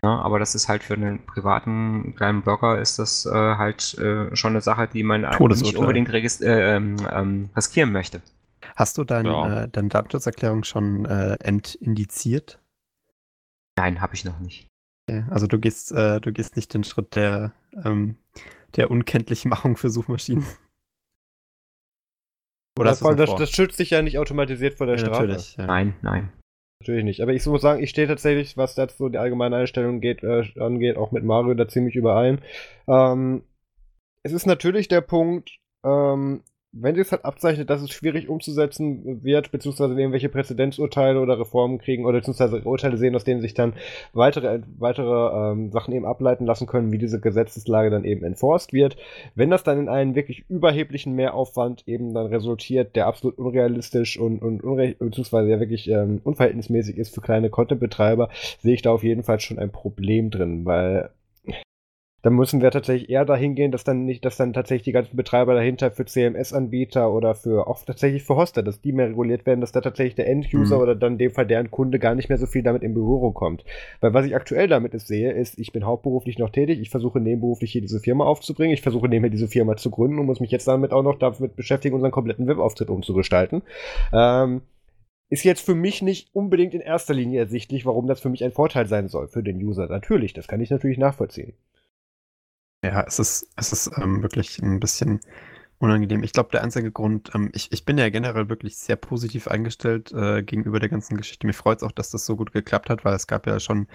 Ja, 0.02 0.20
aber 0.20 0.38
das 0.38 0.54
ist 0.54 0.68
halt 0.68 0.82
für 0.82 0.94
einen 0.94 1.24
privaten 1.24 2.14
kleinen 2.14 2.42
Blogger 2.42 2.78
ist 2.78 2.98
das 2.98 3.24
äh, 3.24 3.30
halt 3.32 3.96
äh, 3.98 4.36
schon 4.36 4.50
eine 4.50 4.60
Sache, 4.60 4.86
die 4.92 5.02
man 5.02 5.22
nicht 5.22 5.76
unbedingt 5.76 6.10
äh, 6.10 6.76
ähm, 6.76 6.96
ähm, 7.10 7.48
riskieren 7.56 7.90
möchte. 7.90 8.20
Hast 8.76 8.98
du 8.98 9.04
dein, 9.04 9.26
ja. 9.26 9.62
äh, 9.62 9.68
deine 9.68 9.88
Datenschutzerklärung 9.88 10.64
schon 10.64 11.04
äh, 11.04 11.36
entindiziert? 11.40 12.60
Nein, 13.76 14.00
habe 14.00 14.14
ich 14.14 14.24
noch 14.24 14.40
nicht. 14.40 14.68
Okay. 15.08 15.24
Also 15.30 15.46
du 15.46 15.58
gehst, 15.58 15.92
äh, 15.92 16.20
du 16.20 16.32
gehst 16.32 16.56
nicht 16.56 16.74
den 16.74 16.84
Schritt 16.84 17.14
der, 17.14 17.52
ähm, 17.84 18.16
der 18.76 18.90
Unkenntlichmachung 18.90 19.76
für 19.76 19.90
Suchmaschinen. 19.90 20.44
Oder 22.78 22.90
das, 22.90 22.98
das, 23.00 23.36
das, 23.36 23.50
schützt 23.50 23.78
dich 23.78 23.90
ja 23.90 24.02
nicht 24.02 24.18
automatisiert 24.18 24.74
vor 24.74 24.86
der 24.86 24.96
ja, 24.96 25.04
Strafe. 25.04 25.22
Natürlich, 25.22 25.56
ja. 25.56 25.66
Nein, 25.66 25.94
nein. 26.02 26.32
Natürlich 26.80 27.04
nicht. 27.04 27.20
Aber 27.20 27.32
ich 27.32 27.46
muss 27.46 27.62
sagen, 27.62 27.80
ich 27.80 27.90
stehe 27.90 28.08
tatsächlich, 28.08 28.56
was 28.56 28.74
dazu 28.74 28.96
so 28.96 29.08
die 29.08 29.18
allgemeine 29.18 29.56
Einstellung 29.56 30.00
geht, 30.00 30.24
äh, 30.24 30.42
angeht, 30.58 30.96
auch 30.96 31.12
mit 31.12 31.22
Mario 31.22 31.54
da 31.54 31.68
ziemlich 31.68 31.94
überein. 31.94 32.42
Ähm, 32.88 33.44
es 34.24 34.32
ist 34.32 34.46
natürlich 34.46 34.88
der 34.88 35.02
Punkt, 35.02 35.60
ähm, 35.84 36.42
wenn 36.76 36.96
sich 36.96 37.10
halt 37.10 37.24
abzeichnet, 37.24 37.70
dass 37.70 37.82
es 37.82 37.90
schwierig 37.90 38.28
umzusetzen 38.28 39.22
wird, 39.22 39.52
beziehungsweise 39.52 39.94
irgendwelche 39.94 40.28
Präzedenzurteile 40.28 41.20
oder 41.20 41.38
Reformen 41.38 41.78
kriegen 41.78 42.04
oder 42.04 42.18
beziehungsweise 42.18 42.60
Urteile 42.62 42.96
sehen, 42.96 43.14
aus 43.14 43.24
denen 43.24 43.40
sich 43.40 43.54
dann 43.54 43.74
weitere, 44.12 44.60
weitere 44.78 45.52
ähm, 45.52 45.70
Sachen 45.70 45.94
eben 45.94 46.04
ableiten 46.04 46.46
lassen 46.46 46.66
können, 46.66 46.92
wie 46.92 46.98
diese 46.98 47.20
Gesetzeslage 47.20 47.90
dann 47.90 48.04
eben 48.04 48.24
enforced 48.24 48.72
wird. 48.72 48.96
Wenn 49.34 49.50
das 49.50 49.62
dann 49.62 49.78
in 49.78 49.88
einen 49.88 50.14
wirklich 50.14 50.44
überheblichen 50.48 51.14
Mehraufwand 51.14 51.86
eben 51.86 52.12
dann 52.14 52.26
resultiert, 52.26 52.96
der 52.96 53.06
absolut 53.06 53.38
unrealistisch 53.38 54.18
und, 54.18 54.42
und 54.42 54.62
unre 54.64 54.96
beziehungsweise 54.98 55.50
ja 55.50 55.60
wirklich 55.60 55.88
ähm, 55.88 56.20
unverhältnismäßig 56.24 56.98
ist 56.98 57.14
für 57.14 57.20
kleine 57.20 57.50
Content-Betreiber, 57.50 58.30
sehe 58.58 58.74
ich 58.74 58.82
da 58.82 58.90
auf 58.90 59.04
jeden 59.04 59.22
Fall 59.22 59.40
schon 59.40 59.58
ein 59.58 59.70
Problem 59.70 60.30
drin, 60.30 60.64
weil 60.64 61.10
dann 62.24 62.36
müssen 62.36 62.62
wir 62.62 62.70
tatsächlich 62.70 63.10
eher 63.10 63.26
dahin 63.26 63.54
gehen, 63.54 63.70
dass 63.70 63.84
dann 63.84 64.06
nicht, 64.06 64.24
dass 64.24 64.38
dann 64.38 64.54
tatsächlich 64.54 64.84
die 64.84 64.92
ganzen 64.92 65.14
Betreiber 65.14 65.52
dahinter 65.52 65.90
für 65.90 66.06
CMS-Anbieter 66.06 67.12
oder 67.12 67.34
für 67.34 67.66
auch 67.66 67.84
tatsächlich 67.84 68.24
für 68.24 68.34
Hoster, 68.34 68.62
dass 68.62 68.80
die 68.80 68.92
mehr 68.92 69.08
reguliert 69.08 69.44
werden, 69.44 69.60
dass 69.60 69.72
da 69.72 69.82
tatsächlich 69.82 70.14
der 70.14 70.26
End-User 70.28 70.76
mhm. 70.76 70.82
oder 70.82 70.94
dann 70.94 71.12
in 71.12 71.18
dem 71.18 71.32
Fall 71.32 71.46
deren 71.46 71.70
Kunde 71.70 71.98
gar 71.98 72.14
nicht 72.14 72.30
mehr 72.30 72.38
so 72.38 72.46
viel 72.46 72.62
damit 72.62 72.82
in 72.82 72.94
Berührung 72.94 73.34
kommt. 73.34 73.62
Weil 74.00 74.14
was 74.14 74.24
ich 74.24 74.34
aktuell 74.34 74.68
damit 74.68 74.94
ist, 74.94 75.06
sehe, 75.06 75.32
ist, 75.32 75.58
ich 75.58 75.72
bin 75.72 75.84
hauptberuflich 75.84 76.38
noch 76.38 76.48
tätig, 76.48 76.80
ich 76.80 76.88
versuche 76.88 77.20
nebenberuflich 77.20 77.72
hier 77.72 77.82
diese 77.82 78.00
Firma 78.00 78.24
aufzubringen, 78.24 78.72
ich 78.72 78.80
versuche 78.80 79.06
nebenher 79.06 79.28
diese 79.28 79.48
Firma 79.48 79.76
zu 79.76 79.90
gründen 79.90 80.18
und 80.18 80.24
muss 80.24 80.40
mich 80.40 80.50
jetzt 80.50 80.66
damit 80.66 80.92
auch 80.92 81.02
noch 81.02 81.18
damit 81.18 81.56
beschäftigen, 81.56 81.94
unseren 81.94 82.10
kompletten 82.10 82.46
Webauftritt 82.46 82.88
umzugestalten. 82.88 83.60
Ähm, 84.14 84.62
ist 85.28 85.44
jetzt 85.44 85.60
für 85.60 85.74
mich 85.74 86.00
nicht 86.00 86.34
unbedingt 86.34 86.72
in 86.72 86.80
erster 86.80 87.12
Linie 87.12 87.40
ersichtlich, 87.40 87.84
warum 87.84 88.06
das 88.06 88.20
für 88.20 88.30
mich 88.30 88.42
ein 88.44 88.52
Vorteil 88.52 88.86
sein 88.86 89.08
soll 89.08 89.28
für 89.28 89.42
den 89.42 89.62
User. 89.62 89.88
Natürlich, 89.88 90.32
das 90.32 90.48
kann 90.48 90.62
ich 90.62 90.70
natürlich 90.70 90.96
nachvollziehen. 90.96 91.52
Ja, 92.84 93.02
es 93.06 93.18
ist, 93.18 93.48
es 93.56 93.72
ist 93.72 93.90
ähm, 93.96 94.22
wirklich 94.22 94.58
ein 94.58 94.78
bisschen 94.78 95.20
unangenehm. 95.78 96.22
Ich 96.22 96.34
glaube, 96.34 96.50
der 96.52 96.62
einzige 96.62 96.92
Grund, 96.92 97.30
ähm, 97.34 97.50
ich, 97.54 97.72
ich 97.72 97.86
bin 97.86 97.96
ja 97.96 98.10
generell 98.10 98.50
wirklich 98.50 98.76
sehr 98.76 98.96
positiv 98.96 99.48
eingestellt 99.48 100.12
äh, 100.12 100.42
gegenüber 100.42 100.80
der 100.80 100.90
ganzen 100.90 101.16
Geschichte. 101.16 101.46
Mir 101.46 101.54
freut 101.54 101.78
es 101.78 101.82
auch, 101.82 101.92
dass 101.92 102.10
das 102.10 102.26
so 102.26 102.36
gut 102.36 102.52
geklappt 102.52 102.90
hat, 102.90 103.02
weil 103.06 103.14
es 103.14 103.26
gab 103.26 103.46
ja 103.46 103.58
schon 103.58 103.88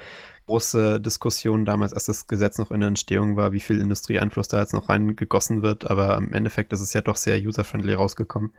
große 0.48 1.00
Diskussionen 1.00 1.66
damals, 1.66 1.94
als 1.94 2.06
das 2.06 2.26
Gesetz 2.26 2.58
noch 2.58 2.72
in 2.72 2.80
der 2.80 2.88
Entstehung 2.88 3.36
war, 3.38 3.52
wie 3.52 3.60
viel 3.60 3.80
Industrieeinfluss 3.80 4.48
da 4.48 4.60
jetzt 4.60 4.74
noch 4.74 4.90
reingegossen 4.90 5.62
wird. 5.62 5.88
Aber 5.88 6.18
im 6.18 6.34
Endeffekt 6.34 6.74
ist 6.74 6.82
es 6.82 6.94
ja 6.94 7.02
doch 7.02 7.16
sehr 7.16 7.40
user-friendly 7.40 7.94
rausgekommen. 7.94 8.54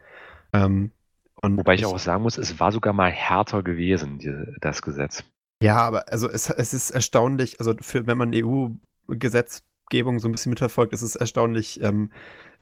Ähm, 0.52 0.92
Wobei 1.42 1.74
ich 1.74 1.86
auch 1.86 1.98
sagen 1.98 2.22
muss, 2.22 2.38
es 2.38 2.60
war 2.60 2.70
sogar 2.70 2.92
mal 2.92 3.10
härter 3.10 3.64
gewesen, 3.64 4.18
die, 4.18 4.32
das 4.60 4.80
Gesetz. 4.80 5.24
Ja, 5.60 5.78
aber 5.78 6.08
also 6.08 6.30
es, 6.30 6.50
es 6.50 6.72
ist 6.72 6.90
erstaunlich, 6.90 7.58
also 7.58 7.74
für, 7.80 8.06
wenn 8.06 8.16
man 8.16 8.32
EU-Gesetz 8.32 9.62
Gesetzgebung 9.90 10.18
so 10.18 10.28
ein 10.28 10.32
bisschen 10.32 10.50
mitverfolgt, 10.50 10.92
ist 10.92 11.02
es 11.02 11.16
erstaunlich, 11.16 11.82
ähm, 11.82 12.10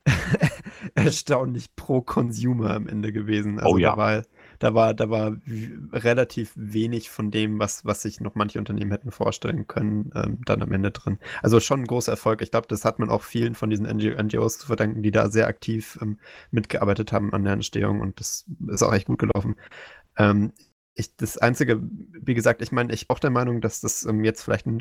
erstaunlich 0.95 1.75
pro 1.77 2.01
Consumer 2.01 2.75
am 2.75 2.89
Ende 2.89 3.13
gewesen. 3.13 3.59
Also 3.59 3.75
oh 3.75 3.79
ja. 3.79 3.91
Da 3.91 3.97
war, 3.97 4.23
da 4.59 4.75
war, 4.75 4.95
da 4.95 5.11
war 5.11 5.37
relativ 5.93 6.53
wenig 6.57 7.11
von 7.11 7.31
dem, 7.31 7.59
was, 7.59 7.85
was 7.85 8.03
sich 8.03 8.21
noch 8.21 8.35
manche 8.35 8.59
Unternehmen 8.59 8.91
hätten 8.91 9.11
vorstellen 9.11 9.67
können, 9.67 10.11
ähm, 10.15 10.39
dann 10.47 10.63
am 10.63 10.73
Ende 10.73 10.91
drin. 10.91 11.19
Also 11.43 11.61
schon 11.61 11.81
ein 11.81 11.87
großer 11.87 12.13
Erfolg. 12.13 12.43
Ich 12.43 12.51
glaube, 12.51 12.67
das 12.69 12.85
hat 12.85 12.99
man 12.99 13.11
auch 13.11 13.23
vielen 13.23 13.55
von 13.55 13.71
diesen 13.71 13.87
NGOs 13.87 14.59
zu 14.59 14.67
verdanken, 14.67 15.03
die 15.03 15.11
da 15.13 15.31
sehr 15.31 15.47
aktiv 15.47 15.99
ähm, 16.01 16.19
mitgearbeitet 16.51 17.13
haben 17.13 17.33
an 17.33 17.45
der 17.45 17.53
Entstehung 17.53 18.01
und 18.01 18.19
das 18.19 18.47
ist 18.69 18.83
auch 18.83 18.95
echt 18.95 19.07
gut 19.07 19.19
gelaufen. 19.19 19.57
Ähm, 20.17 20.53
ich, 20.95 21.15
das 21.17 21.39
Einzige, 21.39 21.81
wie 21.81 22.35
gesagt, 22.35 22.61
ich 22.61 22.73
meine, 22.73 22.93
ich 22.93 23.07
bin 23.07 23.15
auch 23.15 23.21
der 23.21 23.31
Meinung, 23.31 23.61
dass 23.61 23.81
das 23.81 24.05
ähm, 24.05 24.25
jetzt 24.25 24.43
vielleicht 24.43 24.67
ein 24.67 24.81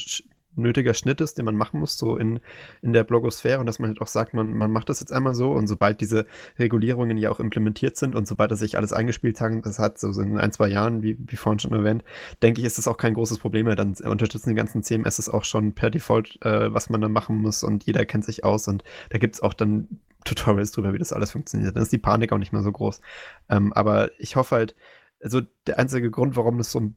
nötiger 0.58 0.94
Schnitt 0.94 1.22
ist, 1.22 1.38
den 1.38 1.46
man 1.46 1.56
machen 1.56 1.80
muss, 1.80 1.98
so 1.98 2.18
in, 2.18 2.40
in 2.82 2.94
der 2.94 3.04
Blogosphäre 3.04 3.60
und 3.60 3.66
dass 3.66 3.80
man 3.80 3.90
halt 3.90 4.02
auch 4.02 4.08
sagt, 4.08 4.34
man, 4.34 4.54
man 4.54 4.72
macht 4.72 4.90
das 4.90 5.00
jetzt 5.00 5.12
einmal 5.12 5.36
so 5.36 5.52
und 5.52 5.68
sobald 5.68 6.02
diese 6.02 6.26
Regulierungen 6.60 7.18
ja 7.18 7.30
auch 7.30 7.40
implementiert 7.40 7.98
sind 7.98 8.16
und 8.16 8.28
sobald 8.28 8.52
das 8.52 8.60
sich 8.60 8.78
alles 8.78 8.94
eingespielt 8.94 9.40
hat, 9.42 9.66
das 9.66 9.80
hat 9.80 10.00
so 10.00 10.10
in 10.22 10.38
ein, 10.38 10.52
zwei 10.52 10.68
Jahren, 10.68 11.04
wie, 11.04 11.18
wie 11.20 11.36
vorhin 11.36 11.60
schon 11.60 11.74
erwähnt, 11.74 12.04
denke 12.42 12.62
ich, 12.62 12.68
ist 12.68 12.78
das 12.78 12.88
auch 12.88 12.98
kein 12.98 13.14
großes 13.14 13.40
Problem 13.40 13.66
mehr. 13.66 13.76
Dann 13.76 13.96
unterstützen 14.04 14.50
die 14.50 14.56
ganzen 14.56 14.84
CMS 14.84 15.30
auch 15.30 15.44
schon 15.44 15.74
per 15.74 15.90
Default, 15.90 16.38
äh, 16.44 16.74
was 16.74 16.90
man 16.90 17.02
da 17.02 17.10
machen 17.10 17.38
muss 17.38 17.64
und 17.64 17.86
jeder 17.86 18.06
kennt 18.06 18.26
sich 18.26 18.44
aus 18.44 18.68
und 18.68 18.84
da 19.10 19.18
gibt 19.18 19.36
es 19.36 19.42
auch 19.42 19.54
dann 19.54 20.00
Tutorials 20.26 20.72
drüber, 20.72 20.94
wie 20.94 20.98
das 20.98 21.14
alles 21.14 21.32
funktioniert. 21.32 21.76
Dann 21.76 21.84
ist 21.84 21.92
die 21.92 21.98
Panik 21.98 22.34
auch 22.34 22.38
nicht 22.38 22.52
mehr 22.52 22.64
so 22.64 22.72
groß. 22.72 23.02
Ähm, 23.50 23.72
aber 23.74 24.12
ich 24.20 24.36
hoffe 24.36 24.56
halt, 24.56 24.76
also 25.22 25.42
der 25.66 25.80
einzige 25.80 26.12
Grund, 26.12 26.36
warum 26.36 26.60
es 26.60 26.72
so 26.72 26.80
ein 26.80 26.96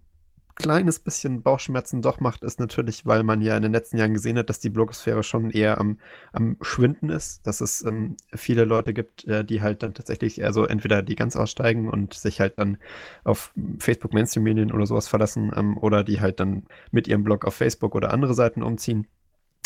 kleines 0.60 0.98
bisschen 0.98 1.42
Bauchschmerzen 1.42 2.02
doch 2.02 2.20
macht, 2.20 2.42
ist 2.42 2.60
natürlich, 2.60 3.06
weil 3.06 3.22
man 3.22 3.40
ja 3.40 3.56
in 3.56 3.62
den 3.62 3.72
letzten 3.72 3.96
Jahren 3.96 4.14
gesehen 4.14 4.38
hat, 4.38 4.48
dass 4.48 4.60
die 4.60 4.70
Blogosphäre 4.70 5.22
schon 5.22 5.50
eher 5.50 5.78
am, 5.78 5.98
am 6.32 6.56
Schwinden 6.60 7.10
ist, 7.10 7.46
dass 7.46 7.60
es 7.60 7.84
ähm, 7.84 8.16
viele 8.34 8.64
Leute 8.64 8.92
gibt, 8.92 9.24
äh, 9.26 9.44
die 9.44 9.62
halt 9.62 9.82
dann 9.82 9.94
tatsächlich 9.94 10.40
eher 10.40 10.52
so 10.52 10.64
entweder 10.64 11.02
die 11.02 11.16
ganz 11.16 11.36
aussteigen 11.36 11.88
und 11.88 12.14
sich 12.14 12.40
halt 12.40 12.58
dann 12.58 12.78
auf 13.24 13.52
Facebook 13.78 14.12
Mainstream-Medien 14.14 14.72
oder 14.72 14.86
sowas 14.86 15.08
verlassen 15.08 15.52
ähm, 15.56 15.78
oder 15.78 16.04
die 16.04 16.20
halt 16.20 16.40
dann 16.40 16.64
mit 16.90 17.08
ihrem 17.08 17.24
Blog 17.24 17.44
auf 17.44 17.54
Facebook 17.54 17.94
oder 17.94 18.12
andere 18.12 18.34
Seiten 18.34 18.62
umziehen 18.62 19.06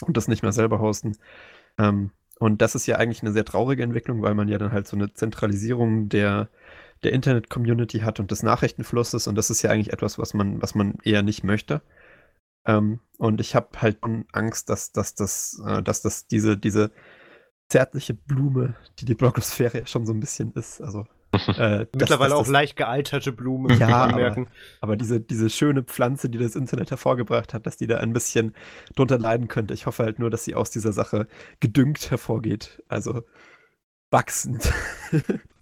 und 0.06 0.16
das 0.16 0.28
nicht 0.28 0.42
mehr 0.42 0.52
selber 0.52 0.80
hosten. 0.80 1.16
Ähm, 1.78 2.10
und 2.38 2.62
das 2.62 2.74
ist 2.74 2.86
ja 2.86 2.96
eigentlich 2.96 3.22
eine 3.22 3.32
sehr 3.32 3.44
traurige 3.44 3.82
Entwicklung, 3.82 4.22
weil 4.22 4.34
man 4.34 4.48
ja 4.48 4.58
dann 4.58 4.72
halt 4.72 4.88
so 4.88 4.96
eine 4.96 5.12
Zentralisierung 5.12 6.08
der 6.08 6.48
der 7.04 7.12
Internet-Community 7.12 8.00
hat 8.00 8.20
und 8.20 8.30
des 8.30 8.42
Nachrichtenflusses. 8.42 9.26
Und 9.26 9.36
das 9.36 9.50
ist 9.50 9.62
ja 9.62 9.70
eigentlich 9.70 9.92
etwas, 9.92 10.18
was 10.18 10.34
man, 10.34 10.60
was 10.62 10.74
man 10.74 10.98
eher 11.04 11.22
nicht 11.22 11.44
möchte. 11.44 11.82
Ähm, 12.66 13.00
und 13.18 13.40
ich 13.40 13.54
habe 13.54 13.68
halt 13.80 13.98
Angst, 14.32 14.70
dass, 14.70 14.92
dass, 14.92 15.14
dass, 15.14 15.60
äh, 15.66 15.82
dass 15.82 16.02
das 16.02 16.26
diese, 16.26 16.56
diese 16.56 16.90
zärtliche 17.68 18.14
Blume, 18.14 18.74
die 18.98 19.04
die 19.04 19.14
Blogosphäre 19.14 19.80
ja 19.80 19.86
schon 19.86 20.06
so 20.06 20.12
ein 20.12 20.20
bisschen 20.20 20.52
ist, 20.52 20.80
also 20.80 21.06
äh, 21.58 21.86
Mittlerweile 21.96 22.30
das, 22.30 22.38
auch 22.38 22.42
das, 22.42 22.48
leicht 22.48 22.76
gealterte 22.76 23.32
Blume. 23.32 23.74
Ja, 23.74 24.04
aber, 24.04 24.46
aber, 24.80 24.96
diese, 24.96 25.20
diese 25.20 25.50
schöne 25.50 25.82
Pflanze, 25.82 26.30
die 26.30 26.38
das 26.38 26.54
Internet 26.54 26.90
hervorgebracht 26.90 27.54
hat, 27.54 27.66
dass 27.66 27.76
die 27.76 27.88
da 27.88 27.98
ein 27.98 28.12
bisschen 28.12 28.54
drunter 28.94 29.18
leiden 29.18 29.48
könnte. 29.48 29.74
Ich 29.74 29.86
hoffe 29.86 30.04
halt 30.04 30.20
nur, 30.20 30.30
dass 30.30 30.44
sie 30.44 30.54
aus 30.54 30.70
dieser 30.70 30.92
Sache 30.92 31.26
gedüngt 31.58 32.10
hervorgeht. 32.10 32.82
Also 32.88 33.24
wachsend. 34.10 34.72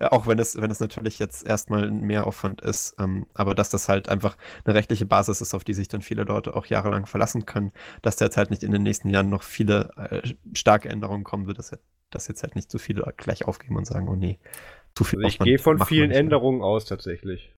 auch 0.00 0.26
wenn 0.26 0.38
es, 0.38 0.60
wenn 0.60 0.70
es 0.70 0.80
natürlich 0.80 1.18
jetzt 1.18 1.46
erstmal 1.46 1.84
ein 1.84 2.00
Mehraufwand 2.00 2.60
ist, 2.60 2.94
ähm, 2.98 3.26
aber 3.34 3.54
dass 3.54 3.70
das 3.70 3.88
halt 3.88 4.08
einfach 4.08 4.36
eine 4.64 4.74
rechtliche 4.74 5.06
Basis 5.06 5.40
ist, 5.40 5.54
auf 5.54 5.64
die 5.64 5.74
sich 5.74 5.88
dann 5.88 6.02
viele 6.02 6.24
Leute 6.24 6.54
auch 6.56 6.66
jahrelang 6.66 7.06
verlassen 7.06 7.46
können, 7.46 7.72
dass 8.02 8.16
da 8.16 8.26
jetzt 8.26 8.36
halt 8.36 8.50
nicht 8.50 8.62
in 8.62 8.72
den 8.72 8.82
nächsten 8.82 9.10
Jahren 9.10 9.28
noch 9.28 9.42
viele 9.42 9.90
äh, 9.96 10.34
starke 10.54 10.88
Änderungen 10.88 11.24
kommen 11.24 11.46
wird, 11.46 11.58
dass, 11.58 11.76
dass 12.10 12.28
jetzt 12.28 12.42
halt 12.42 12.54
nicht 12.54 12.70
zu 12.70 12.78
viele 12.78 13.12
gleich 13.16 13.44
aufgeben 13.46 13.76
und 13.76 13.86
sagen, 13.86 14.08
oh 14.08 14.16
nee, 14.16 14.38
zu 14.94 15.04
viel. 15.04 15.24
Also 15.24 15.28
ich 15.28 15.38
gehe 15.38 15.58
von 15.58 15.84
vielen 15.84 16.10
Änderungen 16.10 16.62
aus 16.62 16.84
tatsächlich. 16.84 17.54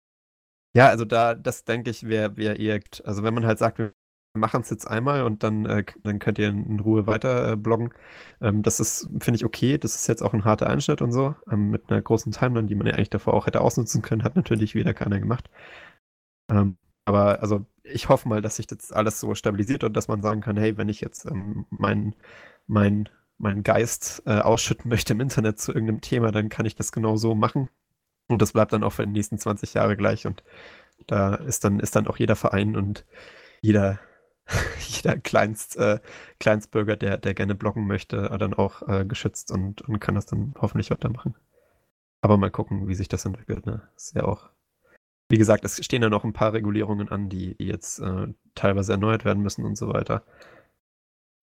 Ja, 0.74 0.88
also 0.88 1.04
da, 1.04 1.34
das 1.34 1.64
denke 1.64 1.90
ich, 1.90 2.08
wäre 2.08 2.36
wär 2.36 2.58
eher, 2.58 2.80
also 3.04 3.22
wenn 3.22 3.34
man 3.34 3.46
halt 3.46 3.58
sagt, 3.58 3.78
wir 3.78 3.92
machen 4.34 4.62
es 4.62 4.70
jetzt 4.70 4.86
einmal 4.86 5.24
und 5.24 5.42
dann, 5.42 5.66
äh, 5.66 5.84
dann 6.02 6.18
könnt 6.18 6.38
ihr 6.38 6.48
in 6.48 6.80
Ruhe 6.80 7.06
weiter 7.06 7.52
äh, 7.52 7.56
bloggen. 7.56 7.92
Ähm, 8.40 8.62
das 8.62 8.80
ist, 8.80 9.08
finde 9.20 9.36
ich, 9.36 9.44
okay. 9.44 9.78
Das 9.78 9.94
ist 9.94 10.06
jetzt 10.06 10.22
auch 10.22 10.32
ein 10.32 10.44
harter 10.44 10.68
Einschnitt 10.68 11.02
und 11.02 11.12
so. 11.12 11.34
Ähm, 11.50 11.70
mit 11.70 11.90
einer 11.90 12.00
großen 12.00 12.32
Timeline, 12.32 12.66
die 12.66 12.74
man 12.74 12.86
ja 12.86 12.94
eigentlich 12.94 13.10
davor 13.10 13.34
auch 13.34 13.46
hätte 13.46 13.60
ausnutzen 13.60 14.02
können, 14.02 14.24
hat 14.24 14.36
natürlich 14.36 14.74
wieder 14.74 14.94
keiner 14.94 15.20
gemacht. 15.20 15.50
Ähm, 16.50 16.76
aber 17.04 17.42
also 17.42 17.66
ich 17.84 18.08
hoffe 18.08 18.28
mal, 18.28 18.42
dass 18.42 18.56
sich 18.56 18.66
das 18.66 18.92
alles 18.92 19.20
so 19.20 19.34
stabilisiert 19.34 19.84
und 19.84 19.94
dass 19.96 20.08
man 20.08 20.22
sagen 20.22 20.40
kann, 20.40 20.56
hey, 20.56 20.76
wenn 20.78 20.88
ich 20.88 21.00
jetzt 21.00 21.26
ähm, 21.26 21.66
meinen 21.70 22.14
mein, 22.66 23.08
mein 23.38 23.62
Geist 23.62 24.22
äh, 24.26 24.38
ausschütten 24.38 24.88
möchte 24.88 25.12
im 25.14 25.20
Internet 25.20 25.58
zu 25.60 25.72
irgendeinem 25.72 26.00
Thema, 26.00 26.32
dann 26.32 26.48
kann 26.48 26.66
ich 26.66 26.76
das 26.76 26.92
genau 26.92 27.16
so 27.16 27.34
machen. 27.34 27.68
Und 28.28 28.40
das 28.40 28.52
bleibt 28.52 28.72
dann 28.72 28.84
auch 28.84 28.92
für 28.92 29.06
die 29.06 29.12
nächsten 29.12 29.38
20 29.38 29.74
Jahre 29.74 29.96
gleich. 29.96 30.26
Und 30.26 30.42
da 31.06 31.34
ist 31.34 31.64
dann, 31.64 31.80
ist 31.80 31.96
dann 31.96 32.06
auch 32.06 32.16
jeder 32.18 32.36
Verein 32.36 32.76
und 32.76 33.04
jeder 33.60 33.98
jeder 34.88 35.16
Kleinst, 35.18 35.76
äh, 35.76 36.00
Kleinstbürger, 36.40 36.96
der, 36.96 37.18
der 37.18 37.34
gerne 37.34 37.54
bloggen 37.54 37.86
möchte, 37.86 38.30
äh, 38.30 38.38
dann 38.38 38.54
auch 38.54 38.86
äh, 38.88 39.04
geschützt 39.04 39.50
und, 39.50 39.82
und 39.82 40.00
kann 40.00 40.14
das 40.14 40.26
dann 40.26 40.54
hoffentlich 40.60 40.90
weitermachen. 40.90 41.34
Aber 42.20 42.36
mal 42.36 42.50
gucken, 42.50 42.88
wie 42.88 42.94
sich 42.94 43.08
das 43.08 43.24
entwickelt. 43.24 43.66
Ne? 43.66 43.82
Ist 43.96 44.14
ja 44.14 44.24
auch, 44.24 44.50
wie 45.28 45.38
gesagt, 45.38 45.64
es 45.64 45.84
stehen 45.84 46.02
ja 46.02 46.08
noch 46.08 46.24
ein 46.24 46.32
paar 46.32 46.52
Regulierungen 46.52 47.08
an, 47.08 47.28
die, 47.28 47.56
die 47.56 47.66
jetzt 47.66 47.98
äh, 47.98 48.28
teilweise 48.54 48.92
erneuert 48.92 49.24
werden 49.24 49.42
müssen 49.42 49.64
und 49.64 49.76
so 49.76 49.88
weiter. 49.88 50.24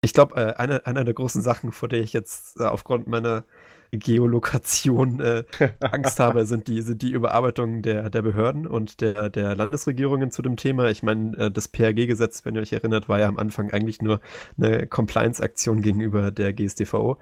Ich 0.02 0.14
glaube, 0.14 0.36
äh, 0.36 0.54
eine, 0.56 0.86
eine 0.86 1.06
der 1.06 1.14
großen 1.14 1.42
Sachen, 1.42 1.72
vor 1.72 1.90
der 1.90 2.02
ich 2.02 2.14
jetzt 2.14 2.60
äh, 2.60 2.66
aufgrund 2.66 3.08
meiner 3.08 3.44
Geolokation 3.92 5.20
äh, 5.20 5.44
Angst 5.80 6.20
habe, 6.20 6.46
sind 6.46 6.68
die, 6.68 6.82
sind 6.82 7.02
die 7.02 7.12
Überarbeitungen 7.12 7.82
der, 7.82 8.10
der 8.10 8.22
Behörden 8.22 8.68
und 8.68 9.02
der, 9.02 9.30
der 9.30 9.56
Landesregierungen 9.56 10.32
zu 10.32 10.42
dem 10.42 10.58
Thema. 10.58 10.90
Ich 10.90 11.04
meine, 11.04 11.38
äh, 11.38 11.52
das 11.52 11.68
PHG-Gesetz, 11.68 12.46
wenn 12.46 12.56
ihr 12.56 12.62
euch 12.62 12.74
erinnert, 12.74 13.10
war 13.10 13.20
ja 13.20 13.28
am 13.28 13.38
Anfang 13.38 13.72
eigentlich 13.72 14.02
nur 14.02 14.22
eine 14.58 14.88
Compliance-Aktion 14.88 15.82
gegenüber 15.82 16.32
der 16.32 16.54
GSDVO. 16.54 17.18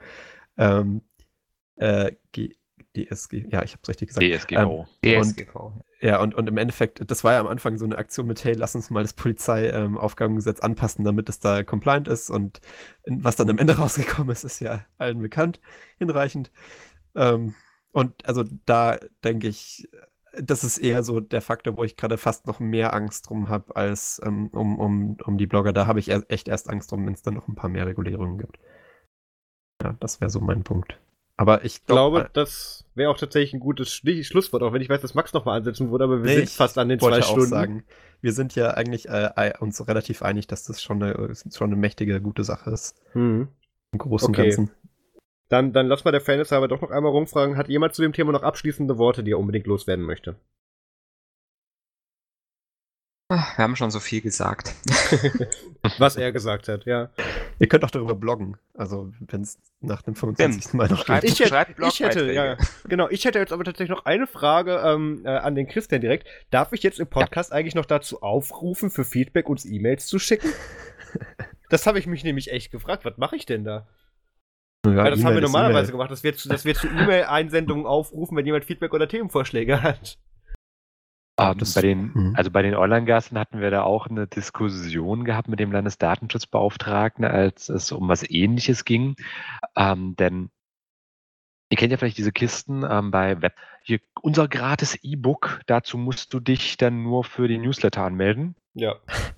Ähm, 0.58 1.02
äh, 1.78 2.12
DSG, 2.96 3.46
ja, 3.50 3.64
ich 3.64 3.74
habe 3.74 3.82
es 3.84 3.90
richtig 3.90 4.10
gesagt. 4.10 4.26
DSGVO. 4.26 4.88
Ähm, 5.04 5.22
DSGVO. 5.24 5.74
Ja, 6.02 6.20
und, 6.22 6.36
und 6.36 6.48
im 6.48 6.58
Endeffekt, 6.58 7.10
das 7.10 7.24
war 7.24 7.34
ja 7.34 7.40
am 7.40 7.48
Anfang 7.48 7.78
so 7.78 7.86
eine 7.86 7.98
Aktion 7.98 8.28
mit, 8.28 8.44
hey, 8.44 8.54
lass 8.54 8.76
uns 8.76 8.90
mal 8.90 9.02
das 9.02 9.14
Polizeiaufgabengesetz 9.14 10.60
ähm, 10.60 10.66
anpassen, 10.72 11.06
damit 11.06 11.30
es 11.30 11.40
da 11.40 11.64
compliant 11.64 12.08
ist. 12.08 12.30
Und 12.30 12.60
was 13.06 13.36
dann 13.38 13.50
am 13.50 13.58
Ende 13.58 13.78
rausgekommen 13.78 14.32
ist, 14.32 14.44
ist 14.44 14.60
ja 14.60 14.86
allen 14.98 15.22
bekannt, 15.22 15.60
hinreichend. 15.98 16.52
Ähm, 17.16 17.56
Und 17.94 18.28
also 18.28 18.44
da 18.66 18.98
denke 19.24 19.48
ich, 19.50 19.90
das 20.42 20.64
ist 20.66 20.80
eher 20.80 21.04
so 21.04 21.20
der 21.22 21.42
Faktor, 21.42 21.78
wo 21.78 21.84
ich 21.86 21.98
gerade 21.98 22.18
fast 22.18 22.48
noch 22.48 22.60
mehr 22.62 22.94
Angst 22.94 23.30
drum 23.30 23.50
habe, 23.50 23.76
als 23.76 24.22
ähm, 24.26 24.50
um, 24.50 24.80
um, 24.80 25.18
um 25.26 25.38
die 25.38 25.48
Blogger. 25.48 25.74
Da 25.74 25.88
habe 25.88 26.00
ich 26.00 26.10
echt 26.12 26.48
erst 26.50 26.70
Angst 26.70 26.92
drum, 26.92 27.06
wenn 27.08 27.14
es 27.14 27.24
dann 27.24 27.36
noch 27.36 27.48
ein 27.50 27.56
paar 27.56 27.70
mehr 27.70 27.88
Regulierungen 27.88 28.38
gibt. 28.40 28.60
Ja, 29.82 29.94
das 30.02 30.20
wäre 30.20 30.30
so 30.30 30.42
mein 30.42 30.66
Punkt. 30.66 31.00
Aber 31.38 31.66
ich 31.66 31.86
glaub, 31.86 32.14
glaube, 32.14 32.30
das 32.34 32.86
wäre 32.96 33.12
auch 33.12 33.18
tatsächlich 33.18 33.54
ein 33.54 33.60
gutes 33.60 33.92
Schlusswort, 33.92 34.64
auch 34.64 34.72
wenn 34.72 34.82
ich 34.82 34.90
weiß, 34.90 35.02
dass 35.02 35.16
Max 35.16 35.34
nochmal 35.34 35.58
ansetzen 35.58 35.92
würde, 35.92 36.06
aber 36.06 36.24
wir 36.24 36.30
nee, 36.30 36.38
sind 36.38 36.50
fast 36.50 36.78
an 36.78 36.88
den 36.88 37.00
zwei 37.00 37.22
Stunden. 37.22 37.48
Sagen, 37.48 37.84
wir 38.22 38.32
sind 38.32 38.56
ja 38.56 38.72
eigentlich 38.72 39.10
äh, 39.10 39.54
uns 39.60 39.86
relativ 39.88 40.22
einig, 40.22 40.48
dass 40.48 40.64
das 40.64 40.82
schon 40.82 41.04
eine, 41.04 41.36
schon 41.36 41.68
eine 41.68 41.76
mächtige, 41.76 42.22
gute 42.22 42.44
Sache 42.44 42.72
ist. 42.72 42.96
Mhm. 43.14 43.50
Im 43.92 44.00
Großen 44.00 44.30
und 44.30 44.38
okay. 44.38 44.50
Ganzen. 44.50 44.72
Dann, 45.50 45.74
dann 45.74 45.88
lass 45.88 46.06
mal 46.06 46.12
der 46.12 46.22
Fairness 46.22 46.54
aber 46.54 46.68
doch 46.68 46.82
noch 46.82 46.90
einmal 46.90 47.12
rumfragen. 47.12 47.58
Hat 47.58 47.68
jemand 47.68 47.94
zu 47.94 48.02
dem 48.02 48.14
Thema 48.14 48.32
noch 48.32 48.44
abschließende 48.44 48.98
Worte, 48.98 49.24
die 49.24 49.32
er 49.32 49.40
unbedingt 49.40 49.68
loswerden 49.68 50.06
möchte? 50.06 50.36
Wir 53.36 53.64
haben 53.64 53.76
schon 53.76 53.92
so 53.92 54.00
viel 54.00 54.22
gesagt. 54.22 54.74
Was 55.98 56.16
er 56.16 56.32
gesagt 56.32 56.68
hat, 56.68 56.86
ja. 56.86 57.10
Ihr 57.60 57.68
könnt 57.68 57.84
auch 57.84 57.92
darüber 57.92 58.16
bloggen. 58.16 58.58
Also, 58.74 59.12
wenn 59.20 59.42
es 59.42 59.60
nach 59.82 60.02
dem 60.02 60.16
25. 60.16 60.74
Mal 60.74 60.88
noch 60.88 61.06
geht. 61.06 61.24
Ich, 61.24 61.40
hätte, 61.40 61.76
ich 61.88 62.00
hätte, 62.00 62.32
ja, 62.32 62.58
genau, 62.88 63.08
ich 63.10 63.26
hätte 63.26 63.40
jetzt 63.40 63.54
aber 63.54 63.64
tatsächlich 63.64 63.96
noch 63.96 64.06
eine 64.06 64.28
Frage 64.28 64.82
ähm, 64.84 65.22
äh, 65.26 65.30
an 65.30 65.56
den 65.56 65.68
Christian 65.68 66.02
direkt. 66.02 66.28
Darf 66.50 66.74
ich 66.74 66.84
jetzt 66.84 67.00
im 67.00 67.08
Podcast 67.08 67.52
ja. 67.52 67.58
eigentlich 67.58 67.76
noch 67.76 67.86
dazu 67.86 68.22
aufrufen, 68.22 68.90
für 68.90 69.06
Feedback 69.06 69.48
uns 69.50 69.66
E-Mails 69.66 70.08
zu 70.08 70.20
schicken? 70.20 70.50
das 71.70 71.86
habe 71.86 72.00
ich 72.00 72.08
mich 72.08 72.24
nämlich 72.24 72.52
echt 72.52 72.72
gefragt. 72.72 73.06
Was 73.06 73.18
mache 73.18 73.36
ich 73.36 73.46
denn 73.46 73.64
da? 73.64 73.88
Ja, 74.86 75.04
Weil 75.04 75.12
das 75.12 75.24
haben 75.24 75.34
wir 75.34 75.42
normalerweise 75.42 75.92
gemacht, 75.92 76.12
dass 76.12 76.24
wir, 76.24 76.36
zu, 76.36 76.48
dass 76.48 76.66
wir 76.66 76.76
zu 76.76 76.88
E-Mail-Einsendungen 76.88 77.86
aufrufen, 77.86 78.38
wenn 78.38 78.46
jemand 78.46 78.66
Feedback 78.66 78.94
oder 78.94 79.08
Themenvorschläge 79.08 79.82
hat. 79.82 80.18
Um, 81.38 81.48
ähm, 81.48 81.58
bei 81.76 81.82
den, 81.82 82.12
mhm. 82.14 82.34
also 82.36 82.50
bei 82.50 82.62
den 82.62 82.76
Online-Gassen 82.76 83.38
hatten 83.38 83.60
wir 83.60 83.70
da 83.70 83.84
auch 83.84 84.08
eine 84.08 84.26
Diskussion 84.26 85.26
gehabt 85.26 85.50
mit 85.50 85.60
dem 85.60 85.72
Landesdatenschutzbeauftragten, 85.72 87.26
als 87.26 87.68
es 87.68 87.92
um 87.92 88.08
was 88.08 88.30
ähnliches 88.30 88.86
ging. 88.86 89.16
Ähm, 89.76 90.16
denn 90.16 90.50
ihr 91.70 91.78
kennt 91.78 91.92
ja 91.92 91.98
vielleicht 91.98 92.18
diese 92.18 92.32
Kisten 92.32 92.86
ähm, 92.90 93.12
bei 93.12 93.42
Web. 93.42 93.54
Hier, 93.84 94.00
unser 94.22 94.48
gratis 94.48 94.98
E-Book, 95.04 95.62
dazu 95.66 95.98
musst 95.98 96.34
du 96.34 96.40
dich 96.40 96.78
dann 96.78 97.04
nur 97.04 97.26
für 97.26 97.50
den 97.50 97.64
Newsletter 97.64 98.04
anmelden. 98.04 98.56
Ja. 98.76 98.96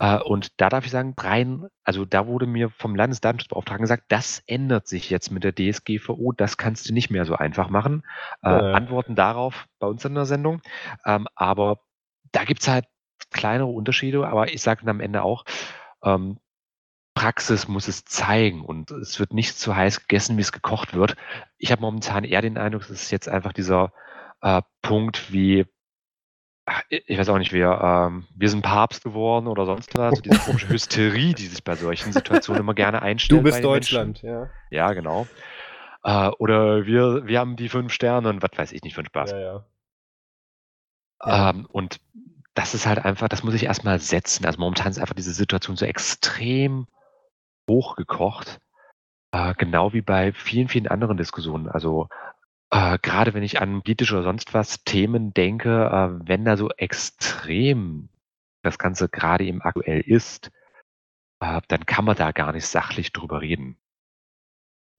Äh, 0.00 0.18
und 0.18 0.60
da 0.60 0.68
darf 0.68 0.84
ich 0.84 0.92
sagen, 0.92 1.14
rein, 1.18 1.66
also 1.82 2.04
da 2.04 2.28
wurde 2.28 2.46
mir 2.46 2.70
vom 2.70 2.94
Landesdatenschutzbeauftragten 2.94 3.82
gesagt, 3.82 4.04
das 4.08 4.42
ändert 4.46 4.86
sich 4.86 5.10
jetzt 5.10 5.32
mit 5.32 5.42
der 5.42 5.52
DSGVO, 5.52 6.32
das 6.32 6.56
kannst 6.56 6.88
du 6.88 6.94
nicht 6.94 7.10
mehr 7.10 7.24
so 7.24 7.34
einfach 7.34 7.68
machen. 7.68 8.04
Äh. 8.42 8.48
Antworten 8.48 9.16
darauf 9.16 9.66
bei 9.80 9.88
uns 9.88 10.04
in 10.04 10.14
der 10.14 10.24
Sendung. 10.24 10.62
Ähm, 11.04 11.26
aber 11.34 11.80
da 12.30 12.44
gibt 12.44 12.62
es 12.62 12.68
halt 12.68 12.84
kleinere 13.32 13.68
Unterschiede, 13.68 14.26
aber 14.26 14.52
ich 14.52 14.62
sage 14.62 14.82
dann 14.82 14.90
am 14.90 15.00
Ende 15.00 15.22
auch, 15.22 15.44
ähm, 16.04 16.38
Praxis 17.14 17.66
muss 17.66 17.88
es 17.88 18.04
zeigen 18.04 18.64
und 18.64 18.92
es 18.92 19.18
wird 19.18 19.34
nicht 19.34 19.58
so 19.58 19.74
heiß 19.74 20.02
gegessen, 20.02 20.36
wie 20.36 20.42
es 20.42 20.52
gekocht 20.52 20.94
wird. 20.94 21.16
Ich 21.56 21.72
habe 21.72 21.82
momentan 21.82 22.22
eher 22.22 22.42
den 22.42 22.56
Eindruck, 22.56 22.82
es 22.82 22.90
ist 22.90 23.10
jetzt 23.10 23.28
einfach 23.28 23.52
dieser 23.52 23.92
äh, 24.42 24.62
Punkt 24.82 25.32
wie 25.32 25.66
ich 26.88 27.18
weiß 27.18 27.28
auch 27.28 27.38
nicht, 27.38 27.52
wir, 27.52 27.80
ähm, 27.82 28.26
wir 28.34 28.48
sind 28.48 28.62
Papst 28.62 29.04
geworden 29.04 29.46
oder 29.46 29.66
sonst 29.66 29.96
was. 29.96 30.10
Also 30.10 30.22
diese 30.22 30.38
komische 30.38 30.68
Hysterie, 30.68 31.34
die 31.34 31.46
sich 31.46 31.62
bei 31.62 31.74
solchen 31.76 32.12
Situationen 32.12 32.60
immer 32.60 32.74
gerne 32.74 33.02
einstellt. 33.02 33.40
Du 33.40 33.44
bist 33.44 33.62
Deutschland, 33.62 34.22
Menschen. 34.22 34.28
ja. 34.28 34.50
Ja, 34.70 34.92
genau. 34.92 35.26
Äh, 36.04 36.28
oder 36.38 36.86
wir, 36.86 37.26
wir 37.26 37.38
haben 37.40 37.56
die 37.56 37.68
fünf 37.68 37.92
Sterne 37.92 38.28
und 38.28 38.42
was 38.42 38.50
weiß 38.56 38.72
ich 38.72 38.82
nicht 38.82 38.94
für 38.94 39.00
einen 39.00 39.06
Spaß. 39.06 39.30
Ja, 39.32 39.38
ja. 39.38 39.64
ja. 41.24 41.50
Ähm, 41.50 41.66
und 41.70 42.00
das 42.54 42.74
ist 42.74 42.86
halt 42.86 43.04
einfach, 43.04 43.28
das 43.28 43.44
muss 43.44 43.54
ich 43.54 43.64
erstmal 43.64 43.98
setzen. 44.00 44.44
Also 44.44 44.58
momentan 44.60 44.90
ist 44.90 44.98
einfach 44.98 45.14
diese 45.14 45.32
Situation 45.32 45.76
so 45.76 45.84
extrem 45.84 46.86
hochgekocht. 47.68 48.60
Äh, 49.32 49.54
genau 49.54 49.92
wie 49.92 50.02
bei 50.02 50.32
vielen, 50.32 50.68
vielen 50.68 50.88
anderen 50.88 51.16
Diskussionen. 51.16 51.68
Also 51.68 52.08
äh, 52.70 52.98
grade 52.98 53.34
wenn 53.34 53.42
ich 53.42 53.60
an 53.60 53.82
politisch 53.82 54.12
oder 54.12 54.22
sonst 54.22 54.54
was 54.54 54.84
Themen 54.84 55.32
denke, 55.32 55.68
äh, 55.70 56.28
wenn 56.28 56.44
da 56.44 56.56
so 56.56 56.70
extrem 56.70 58.08
das 58.62 58.78
Ganze 58.78 59.08
gerade 59.08 59.44
eben 59.44 59.62
aktuell 59.62 60.00
ist, 60.00 60.50
äh, 61.40 61.60
dann 61.68 61.86
kann 61.86 62.04
man 62.04 62.16
da 62.16 62.32
gar 62.32 62.52
nicht 62.52 62.66
sachlich 62.66 63.12
drüber 63.12 63.40
reden. 63.40 63.78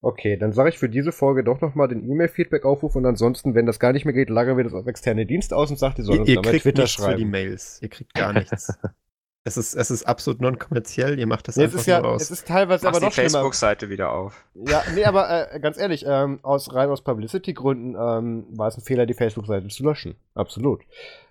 Okay, 0.02 0.38
dann 0.38 0.54
sage 0.54 0.70
ich 0.70 0.80
für 0.80 0.88
diese 0.88 1.12
Folge 1.12 1.44
doch 1.44 1.60
nochmal 1.60 1.90
den 1.90 2.10
E-Mail-Feedback 2.10 2.64
aufruf 2.64 2.96
und 2.96 3.06
ansonsten, 3.06 3.54
wenn 3.54 3.66
das 3.66 3.80
gar 3.80 3.92
nicht 3.92 4.06
mehr 4.06 4.14
geht, 4.14 4.30
lagern 4.30 4.56
wir 4.56 4.64
das 4.64 4.74
auf 4.74 4.88
externe 4.88 5.26
Dienste 5.26 5.58
aus 5.58 5.70
und 5.72 5.78
sagt, 5.78 5.98
die 5.98 6.04
sollen 6.04 6.22
uns 6.22 6.30
ihr, 6.30 6.36
ihr 6.36 6.42
kriegt 6.42 6.64
Twitter 6.64 6.88
schreiben. 6.88 7.12
Für 7.12 7.18
die 7.18 7.26
Mails. 7.26 7.82
Ihr 7.82 7.90
kriegt 7.90 8.14
gar 8.14 8.32
nichts. 8.32 8.80
Es 9.46 9.56
ist, 9.56 9.74
es 9.74 9.90
ist 9.90 10.04
absolut 10.04 10.42
non-kommerziell, 10.42 11.18
ihr 11.18 11.26
macht 11.26 11.48
das 11.48 11.56
nee, 11.56 11.64
einfach 11.64 11.76
es 11.76 11.82
ist 11.82 11.88
ja, 11.88 12.02
aus. 12.02 12.22
Es 12.24 12.32
ist 12.32 12.48
teilweise 12.48 12.86
Machst 12.86 12.98
aber 12.98 13.06
noch 13.06 13.14
die 13.14 13.22
Facebook-Seite 13.22 13.90
wieder 13.90 14.12
auf. 14.12 14.46
Ja, 14.54 14.84
nee, 14.94 15.06
aber 15.06 15.54
äh, 15.54 15.60
ganz 15.62 15.78
ehrlich, 15.78 16.04
ähm, 16.06 16.40
aus 16.44 16.74
rein 16.74 16.90
aus 16.90 17.02
Publicity-Gründen 17.02 17.96
ähm, 17.96 18.46
war 18.52 18.68
es 18.68 18.78
ein 18.78 18.82
Fehler, 18.82 19.06
die 19.06 19.14
Facebook-Seite 19.14 19.70
zu 19.70 19.84
löschen. 19.84 20.16
Absolut. 20.36 20.82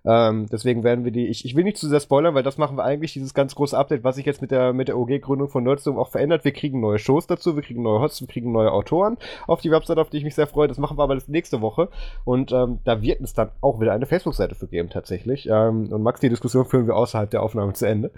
Ähm, 0.05 0.47
deswegen 0.51 0.85
werden 0.85 1.05
wir 1.05 1.13
die, 1.13 1.27
ich, 1.27 1.45
ich 1.45 1.57
will 1.57 1.65
nicht 1.65 1.77
zu 1.77 1.89
sehr 1.89 2.01
spoilern, 2.01 2.35
weil 2.35 2.43
das 2.43 2.59
machen 2.59 2.77
wir 2.77 2.85
eigentlich, 2.85 3.13
dieses 3.13 3.35
ganz 3.35 3.55
große 3.55 3.77
Update, 3.77 4.05
was 4.05 4.17
sich 4.17 4.27
jetzt 4.27 4.41
mit 4.41 4.51
der, 4.51 4.73
mit 4.73 4.89
der 4.89 4.99
OG-Gründung 4.99 5.49
von 5.49 5.65
Nerdsum 5.65 5.99
auch 5.99 6.11
verändert. 6.11 6.45
Wir 6.45 6.53
kriegen 6.53 6.81
neue 6.81 6.99
Shows 6.99 7.27
dazu, 7.27 7.57
wir 7.57 7.63
kriegen 7.63 7.83
neue 7.83 8.01
Hosts, 8.01 8.21
wir 8.21 8.29
kriegen 8.29 8.53
neue 8.53 8.73
Autoren 8.73 9.17
auf 9.47 9.61
die 9.61 9.71
Website, 9.71 9.99
auf 9.99 10.11
die 10.11 10.19
ich 10.19 10.25
mich 10.25 10.35
sehr 10.35 10.47
freue. 10.47 10.69
Das 10.69 10.79
machen 10.79 10.99
wir 10.99 11.03
aber 11.03 11.15
das 11.15 11.29
nächste 11.29 11.61
Woche. 11.61 11.89
Und 12.25 12.53
ähm, 12.53 12.79
da 12.85 13.03
wird 13.03 13.21
es 13.21 13.35
dann 13.35 13.51
auch 13.61 13.81
wieder 13.81 13.93
eine 13.93 14.07
Facebook-Seite 14.07 14.55
für 14.55 14.67
geben, 14.67 14.91
tatsächlich. 14.91 15.49
Ähm, 15.51 15.93
und 15.93 16.03
Max, 16.03 16.21
die 16.21 16.29
Diskussion 16.29 16.65
führen 16.65 16.87
wir 16.87 16.97
außerhalb 16.97 17.31
der 17.31 17.43
Aufnahme 17.43 17.73
zu 17.73 17.87
Ende. 17.87 18.11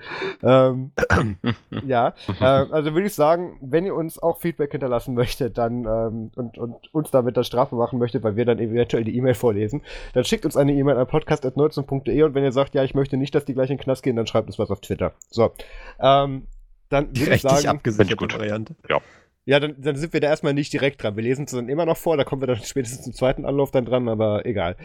Ähm, 0.43 0.93
ja, 1.87 2.15
ähm, 2.41 2.69
also 2.71 2.95
würde 2.95 3.07
ich 3.07 3.15
sagen, 3.15 3.59
wenn 3.61 3.87
ihr 3.87 3.95
uns 3.95 4.23
auch 4.23 4.39
Feedback 4.39 4.73
hinterlassen 4.73 5.15
möchtet, 5.15 5.59
dann 5.59 5.85
ähm, 5.85 6.31
und, 6.37 6.59
und 6.59 6.95
uns 6.95 7.11
damit 7.11 7.37
dann 7.37 7.45
Strafe 7.45 7.75
machen 7.75 7.99
möchtet, 7.99 8.23
weil 8.23 8.37
wir 8.37 8.45
dann 8.45 8.59
eventuell 8.59 9.05
die 9.05 9.17
E-Mail 9.17 9.35
vorlesen, 9.35 9.83
dann 10.15 10.25
schickt 10.25 10.45
uns 10.45 10.57
eine 10.57 10.73
E-Mail 10.73 10.97
an 10.97 11.07
podcast.nerdsum 11.07 11.70
Amazon.de 11.79 12.23
und 12.23 12.35
wenn 12.35 12.45
ihr 12.45 12.53
sagt, 12.53 12.75
ja, 12.75 12.85
ich 12.85 12.95
möchte 12.95 13.17
nicht, 13.17 13.35
dass 13.35 13.45
die 13.45 13.55
gleich 13.55 13.71
in 13.71 13.77
den 13.77 13.83
Knast 13.83 14.03
gehen, 14.03 14.17
dann 14.17 14.27
schreibt 14.27 14.49
uns 14.49 14.59
was 14.59 14.71
auf 14.71 14.81
Twitter. 14.81 15.13
So. 15.31 15.53
Ähm, 16.01 16.47
dann 16.89 17.17
würde 17.17 17.35
ich 17.35 17.43
sagen. 17.43 17.69
abgesicherte 17.69 18.39
Variante. 18.39 18.75
Ja. 18.89 19.01
Ja, 19.47 19.59
dann, 19.59 19.75
dann 19.79 19.97
sind 19.97 20.13
wir 20.13 20.21
da 20.21 20.29
erstmal 20.29 20.53
nicht 20.53 20.73
direkt 20.73 21.03
dran. 21.03 21.17
Wir 21.17 21.23
lesen 21.23 21.47
es 21.47 21.53
dann 21.53 21.69
immer 21.69 21.87
noch 21.87 21.97
vor, 21.97 22.17
da 22.17 22.25
kommen 22.25 22.43
wir 22.43 22.47
dann 22.47 22.57
spätestens 22.63 23.03
zum 23.03 23.15
zweiten 23.15 23.45
Anlauf 23.45 23.71
dann 23.71 23.85
dran, 23.85 24.09
aber 24.09 24.45
egal. 24.45 24.77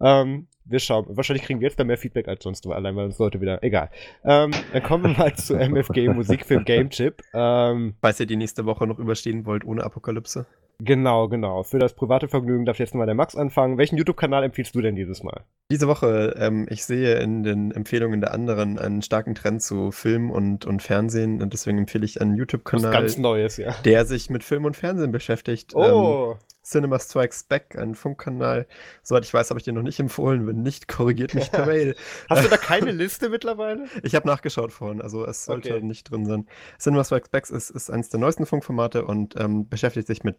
Ähm, 0.00 0.48
wir 0.64 0.78
schauen. 0.78 1.06
Wahrscheinlich 1.08 1.44
kriegen 1.44 1.60
wir 1.60 1.68
jetzt 1.68 1.80
da 1.80 1.84
mehr 1.84 1.98
Feedback 1.98 2.28
als 2.28 2.44
sonst, 2.44 2.66
allein 2.66 2.94
weil 2.94 3.06
uns 3.06 3.18
Leute 3.18 3.40
wieder. 3.40 3.62
Egal. 3.64 3.90
Ähm, 4.24 4.52
dann 4.72 4.82
kommen 4.82 5.04
wir 5.04 5.18
mal 5.18 5.34
zu 5.34 5.56
MFG 5.56 6.08
Musikfilm 6.08 6.64
Game 6.64 6.90
Chip. 6.90 7.22
Ähm, 7.34 7.94
Falls 8.00 8.20
ihr 8.20 8.26
die 8.26 8.36
nächste 8.36 8.64
Woche 8.66 8.86
noch 8.86 8.98
überstehen 8.98 9.44
wollt 9.46 9.64
ohne 9.64 9.82
Apokalypse. 9.82 10.46
Genau, 10.84 11.28
genau. 11.28 11.62
Für 11.62 11.78
das 11.78 11.94
private 11.94 12.26
Vergnügen 12.26 12.64
darf 12.64 12.80
jetzt 12.80 12.94
mal 12.94 13.06
der 13.06 13.14
Max 13.14 13.36
anfangen. 13.36 13.78
Welchen 13.78 13.96
YouTube-Kanal 13.96 14.42
empfiehlst 14.42 14.74
du 14.74 14.80
denn 14.80 14.96
dieses 14.96 15.22
Mal? 15.22 15.44
Diese 15.70 15.86
Woche, 15.86 16.34
ähm, 16.36 16.66
ich 16.68 16.84
sehe 16.84 17.20
in 17.20 17.44
den 17.44 17.70
Empfehlungen 17.70 18.20
der 18.20 18.34
anderen 18.34 18.80
einen 18.80 19.00
starken 19.00 19.36
Trend 19.36 19.62
zu 19.62 19.92
Film 19.92 20.30
und, 20.30 20.64
und 20.66 20.82
Fernsehen 20.82 21.40
und 21.40 21.52
deswegen 21.52 21.78
empfehle 21.78 22.04
ich 22.04 22.20
einen 22.20 22.34
YouTube-Kanal, 22.34 22.90
ganz 22.90 23.16
Neues, 23.16 23.58
ja. 23.58 23.74
der 23.84 24.04
sich 24.06 24.28
mit 24.28 24.42
Film 24.42 24.64
und 24.64 24.76
Fernsehen 24.76 25.12
beschäftigt. 25.12 25.72
Oh! 25.74 26.32
Ähm, 26.32 26.38
Cinema 26.64 26.98
Strikes 26.98 27.44
Back, 27.44 27.76
ein 27.76 27.94
Funkkanal. 27.94 28.66
Soweit 29.02 29.24
ich 29.24 29.34
weiß, 29.34 29.50
habe 29.50 29.58
ich 29.58 29.64
dir 29.64 29.72
noch 29.72 29.82
nicht 29.82 29.98
empfohlen. 29.98 30.46
Wenn 30.46 30.62
nicht, 30.62 30.86
korrigiert 30.86 31.34
mich 31.34 31.50
per 31.50 31.66
Mail. 31.66 31.96
Hast 32.28 32.44
du 32.44 32.48
da 32.48 32.56
keine 32.56 32.90
Liste 32.92 33.28
mittlerweile? 33.28 33.86
Ich 34.02 34.14
habe 34.14 34.28
nachgeschaut 34.28 34.72
vorhin, 34.72 35.00
also 35.00 35.26
es 35.26 35.44
sollte 35.44 35.74
okay. 35.74 35.84
nicht 35.84 36.10
drin 36.10 36.24
sein. 36.24 36.46
Cinema 36.78 37.04
Strikes 37.04 37.30
Back 37.30 37.50
ist, 37.50 37.70
ist 37.70 37.90
eines 37.90 38.10
der 38.10 38.20
neuesten 38.20 38.46
Funkformate 38.46 39.04
und 39.04 39.34
ähm, 39.38 39.68
beschäftigt 39.68 40.06
sich 40.06 40.22
mit 40.22 40.36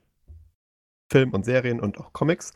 Film 1.14 1.30
und 1.30 1.45
Serien 1.45 1.80
und 1.80 1.99
auch 1.99 2.11
Comics. 2.11 2.53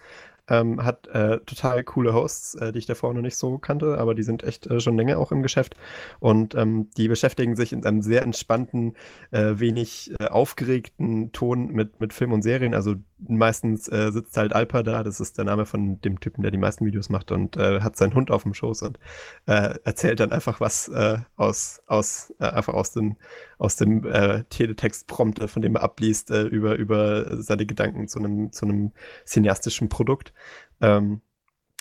Ähm, 0.49 0.83
hat 0.83 1.07
äh, 1.07 1.39
total 1.41 1.83
coole 1.83 2.13
Hosts, 2.13 2.55
äh, 2.55 2.71
die 2.71 2.79
ich 2.79 2.85
davor 2.85 3.13
noch 3.13 3.21
nicht 3.21 3.35
so 3.35 3.57
kannte, 3.57 3.97
aber 3.97 4.15
die 4.15 4.23
sind 4.23 4.43
echt 4.43 4.65
äh, 4.65 4.79
schon 4.79 4.95
länger 4.95 5.19
auch 5.19 5.33
im 5.33 5.43
Geschäft. 5.43 5.75
Und 6.19 6.55
ähm, 6.55 6.89
die 6.95 7.09
beschäftigen 7.09 7.57
sich 7.57 7.73
in 7.73 7.85
einem 7.85 8.01
sehr 8.01 8.21
entspannten, 8.21 8.95
äh, 9.31 9.55
wenig 9.57 10.13
äh, 10.19 10.27
aufgeregten 10.27 11.33
Ton 11.33 11.67
mit, 11.73 11.99
mit 11.99 12.13
Film 12.13 12.31
und 12.31 12.43
Serien. 12.43 12.73
Also 12.73 12.95
meistens 13.19 13.87
äh, 13.87 14.11
sitzt 14.11 14.37
halt 14.37 14.53
Alpa 14.53 14.83
da, 14.83 15.03
das 15.03 15.19
ist 15.19 15.37
der 15.37 15.45
Name 15.45 15.65
von 15.65 15.99
dem 16.01 16.19
Typen, 16.19 16.41
der 16.41 16.51
die 16.51 16.57
meisten 16.57 16.85
Videos 16.85 17.09
macht 17.09 17.31
und 17.31 17.57
hat 17.57 17.95
seinen 17.95 18.13
Hund 18.13 18.31
auf 18.31 18.43
dem 18.43 18.53
Schoß 18.53 18.83
und 18.83 18.99
erzählt 19.45 20.19
dann 20.19 20.31
einfach 20.31 20.59
was 20.59 20.91
aus, 21.35 21.81
aus, 21.87 22.33
einfach 22.39 22.73
aus 22.73 22.91
dem, 22.91 23.17
aus 23.57 23.75
dem 23.75 24.03
Teletext-Prompt, 24.49 25.49
von 25.49 25.61
dem 25.61 25.75
er 25.75 25.83
abliest, 25.83 26.29
über, 26.29 26.75
über 26.75 27.41
seine 27.41 27.65
Gedanken 27.65 28.07
zu 28.07 28.19
einem, 28.19 28.51
zu 28.51 28.65
einem 28.65 28.91
cineastischen 29.25 29.89
Produkt. 29.89 30.33
Ähm, 30.81 31.21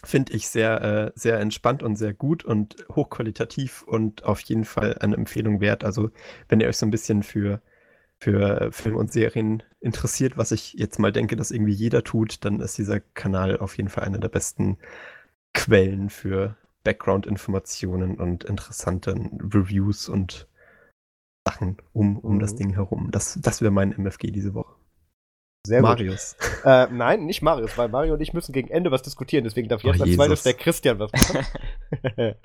Finde 0.05 0.35
ich 0.35 0.47
sehr, 0.49 0.83
äh, 0.83 1.13
sehr 1.17 1.41
entspannt 1.41 1.83
und 1.83 1.97
sehr 1.97 2.15
gut 2.15 2.45
und 2.45 2.77
hochqualitativ 2.95 3.83
und 3.83 4.25
auf 4.25 4.41
jeden 4.41 4.65
Fall 4.65 4.99
eine 5.01 5.17
Empfehlung 5.17 5.61
wert. 5.61 5.85
Also, 5.85 6.11
wenn 6.49 6.61
ihr 6.61 6.69
euch 6.69 6.77
so 6.77 6.87
ein 6.87 6.91
bisschen 6.91 7.23
für 7.23 7.61
für 8.19 8.73
Film 8.73 8.97
und 8.97 9.13
Serien 9.13 9.63
interessiert, 9.81 10.37
was 10.39 10.53
ich 10.53 10.73
jetzt 10.75 10.99
mal 10.99 11.13
denke, 11.13 11.37
dass 11.37 11.51
irgendwie 11.51 11.73
jeder 11.73 12.03
tut, 12.03 12.45
dann 12.45 12.61
ist 12.61 12.79
dieser 12.79 13.01
Kanal 13.01 13.59
auf 13.59 13.77
jeden 13.77 13.89
Fall 13.89 14.05
eine 14.05 14.19
der 14.19 14.29
besten 14.29 14.79
Quellen 15.55 16.11
für 16.11 16.57
Background-Informationen 16.85 18.17
und 18.19 18.45
interessanten 18.45 19.51
Reviews 19.53 20.09
und 20.09 20.49
Sachen 21.47 21.77
um, 21.93 22.19
um 22.19 22.37
mhm. 22.37 22.41
das 22.41 22.55
Ding 22.57 22.75
herum. 22.75 23.11
Das, 23.11 23.39
das 23.41 23.61
wäre 23.61 23.71
mein 23.71 23.93
MFG 23.93 24.31
diese 24.31 24.55
Woche. 24.55 24.75
Sehr 25.67 25.83
Marius. 25.83 26.37
Äh, 26.65 26.87
nein, 26.93 27.27
nicht 27.27 27.43
Marius, 27.43 27.77
weil 27.77 27.89
Mario 27.89 28.15
und 28.15 28.21
ich 28.21 28.33
müssen 28.33 28.53
gegen 28.53 28.69
Ende 28.69 28.93
was 28.93 29.03
diskutieren, 29.03 29.45
deswegen 29.45 29.69
darf 29.69 29.83
jetzt 29.83 30.01
oh, 30.01 30.05
als 30.05 30.15
zweites 30.15 30.43
der 30.45 30.55
Christian 30.55 30.99
was 30.99 31.11
machen. 31.13 31.45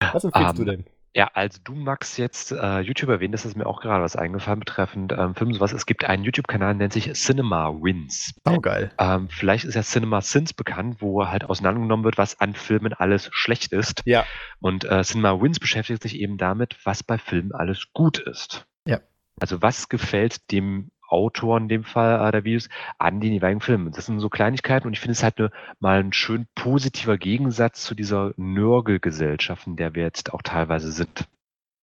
was 0.00 0.24
empfiehlst 0.24 0.58
um, 0.58 0.64
du 0.64 0.72
ähm, 0.72 0.84
denn? 0.84 0.84
Ja, 1.16 1.30
als 1.32 1.62
du, 1.62 1.74
Max, 1.74 2.16
jetzt 2.16 2.50
äh, 2.50 2.80
YouTube 2.80 3.08
erwähnt, 3.08 3.34
ist 3.36 3.56
mir 3.56 3.66
auch 3.66 3.80
gerade 3.80 4.02
was 4.02 4.16
eingefallen 4.16 4.58
betreffend 4.58 5.12
ähm, 5.12 5.36
Filme 5.36 5.54
sowas. 5.54 5.72
Es 5.72 5.86
gibt 5.86 6.04
einen 6.04 6.24
YouTube-Kanal, 6.24 6.74
nennt 6.74 6.92
sich 6.92 7.12
Cinema 7.12 7.72
Wins. 7.80 8.34
Oh, 8.44 8.58
geil. 8.60 8.90
Ähm, 8.98 9.28
vielleicht 9.28 9.64
ist 9.64 9.76
ja 9.76 9.82
Cinema 9.82 10.20
Sins 10.22 10.52
bekannt, 10.52 10.96
wo 10.98 11.24
halt 11.28 11.44
auseinandergenommen 11.44 12.04
wird, 12.04 12.18
was 12.18 12.40
an 12.40 12.54
Filmen 12.54 12.94
alles 12.94 13.28
schlecht 13.30 13.72
ist. 13.72 14.02
Ja. 14.06 14.24
Und 14.60 14.84
äh, 14.84 15.04
Cinema 15.04 15.40
Wins 15.40 15.60
beschäftigt 15.60 16.02
sich 16.02 16.18
eben 16.18 16.36
damit, 16.36 16.76
was 16.84 17.04
bei 17.04 17.16
Filmen 17.16 17.52
alles 17.52 17.92
gut 17.92 18.18
ist. 18.18 18.66
Ja. 18.84 19.00
Also 19.38 19.62
was 19.62 19.88
gefällt 19.88 20.50
dem 20.50 20.90
Autor 21.08 21.58
in 21.58 21.68
dem 21.68 21.84
Fall 21.84 22.26
äh, 22.26 22.32
der 22.32 22.44
Videos 22.44 22.68
an 22.98 23.20
den 23.20 23.32
jeweiligen 23.32 23.60
Filmen. 23.60 23.92
Das 23.92 24.06
sind 24.06 24.20
so 24.20 24.28
Kleinigkeiten 24.28 24.86
und 24.86 24.92
ich 24.92 25.00
finde 25.00 25.12
es 25.12 25.22
halt 25.22 25.38
ne, 25.38 25.50
mal 25.80 26.00
ein 26.00 26.12
schön 26.12 26.46
positiver 26.54 27.18
Gegensatz 27.18 27.84
zu 27.84 27.94
dieser 27.94 28.32
Nörgelgesellschaft, 28.36 29.66
in 29.66 29.76
der 29.76 29.94
wir 29.94 30.02
jetzt 30.02 30.32
auch 30.32 30.42
teilweise 30.42 30.92
sind. 30.92 31.28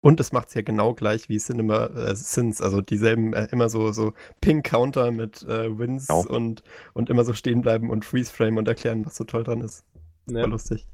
Und 0.02 0.19
es 0.19 0.31
macht 0.31 0.49
es 0.49 0.53
ja 0.53 0.61
genau 0.61 0.94
gleich 0.94 1.27
wie 1.27 1.38
Cinema 1.38 1.88
äh, 1.88 2.15
Sins, 2.15 2.61
also 2.61 2.81
dieselben 2.81 3.34
äh, 3.34 3.48
immer 3.52 3.68
so, 3.68 3.91
so 3.91 4.14
Ping-Counter 4.41 5.11
mit 5.11 5.44
äh, 5.44 5.77
Wins 5.77 6.07
genau. 6.07 6.23
und, 6.27 6.64
und 6.94 7.10
immer 7.10 7.26
so 7.26 7.34
stehen 7.34 7.61
bleiben 7.61 7.89
und 7.89 8.06
Freeze-Frame 8.06 8.57
und 8.57 8.68
erklären, 8.68 9.06
was 9.06 9.15
so 9.15 9.23
toll 9.23 9.44
dran 9.44 9.61
ist. 9.61 9.85
Ja. 10.30 10.41
War 10.41 10.48
lustig. 10.48 10.88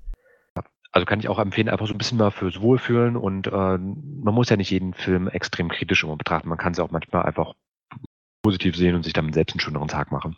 Also 0.91 1.05
kann 1.05 1.19
ich 1.19 1.27
auch 1.27 1.39
empfehlen, 1.39 1.69
einfach 1.69 1.87
so 1.87 1.93
ein 1.93 1.97
bisschen 1.97 2.19
mal 2.19 2.29
fürs 2.29 2.61
Wohlfühlen 2.61 3.17
und 3.17 3.47
äh, 3.47 3.51
man 3.51 4.33
muss 4.33 4.49
ja 4.49 4.57
nicht 4.57 4.69
jeden 4.69 4.93
Film 4.93 5.27
extrem 5.27 5.69
kritisch 5.69 6.03
immer 6.03 6.15
betrachten. 6.15 6.47
Man 6.47 6.59
kann 6.59 6.71
es 6.71 6.77
ja 6.77 6.83
auch 6.83 6.91
manchmal 6.91 7.23
einfach 7.23 7.55
positiv 8.44 8.76
sehen 8.76 8.95
und 8.95 9.03
sich 9.03 9.14
damit 9.14 9.34
selbst 9.34 9.53
einen 9.53 9.61
schöneren 9.61 9.88
Tag 9.88 10.11
machen. 10.11 10.38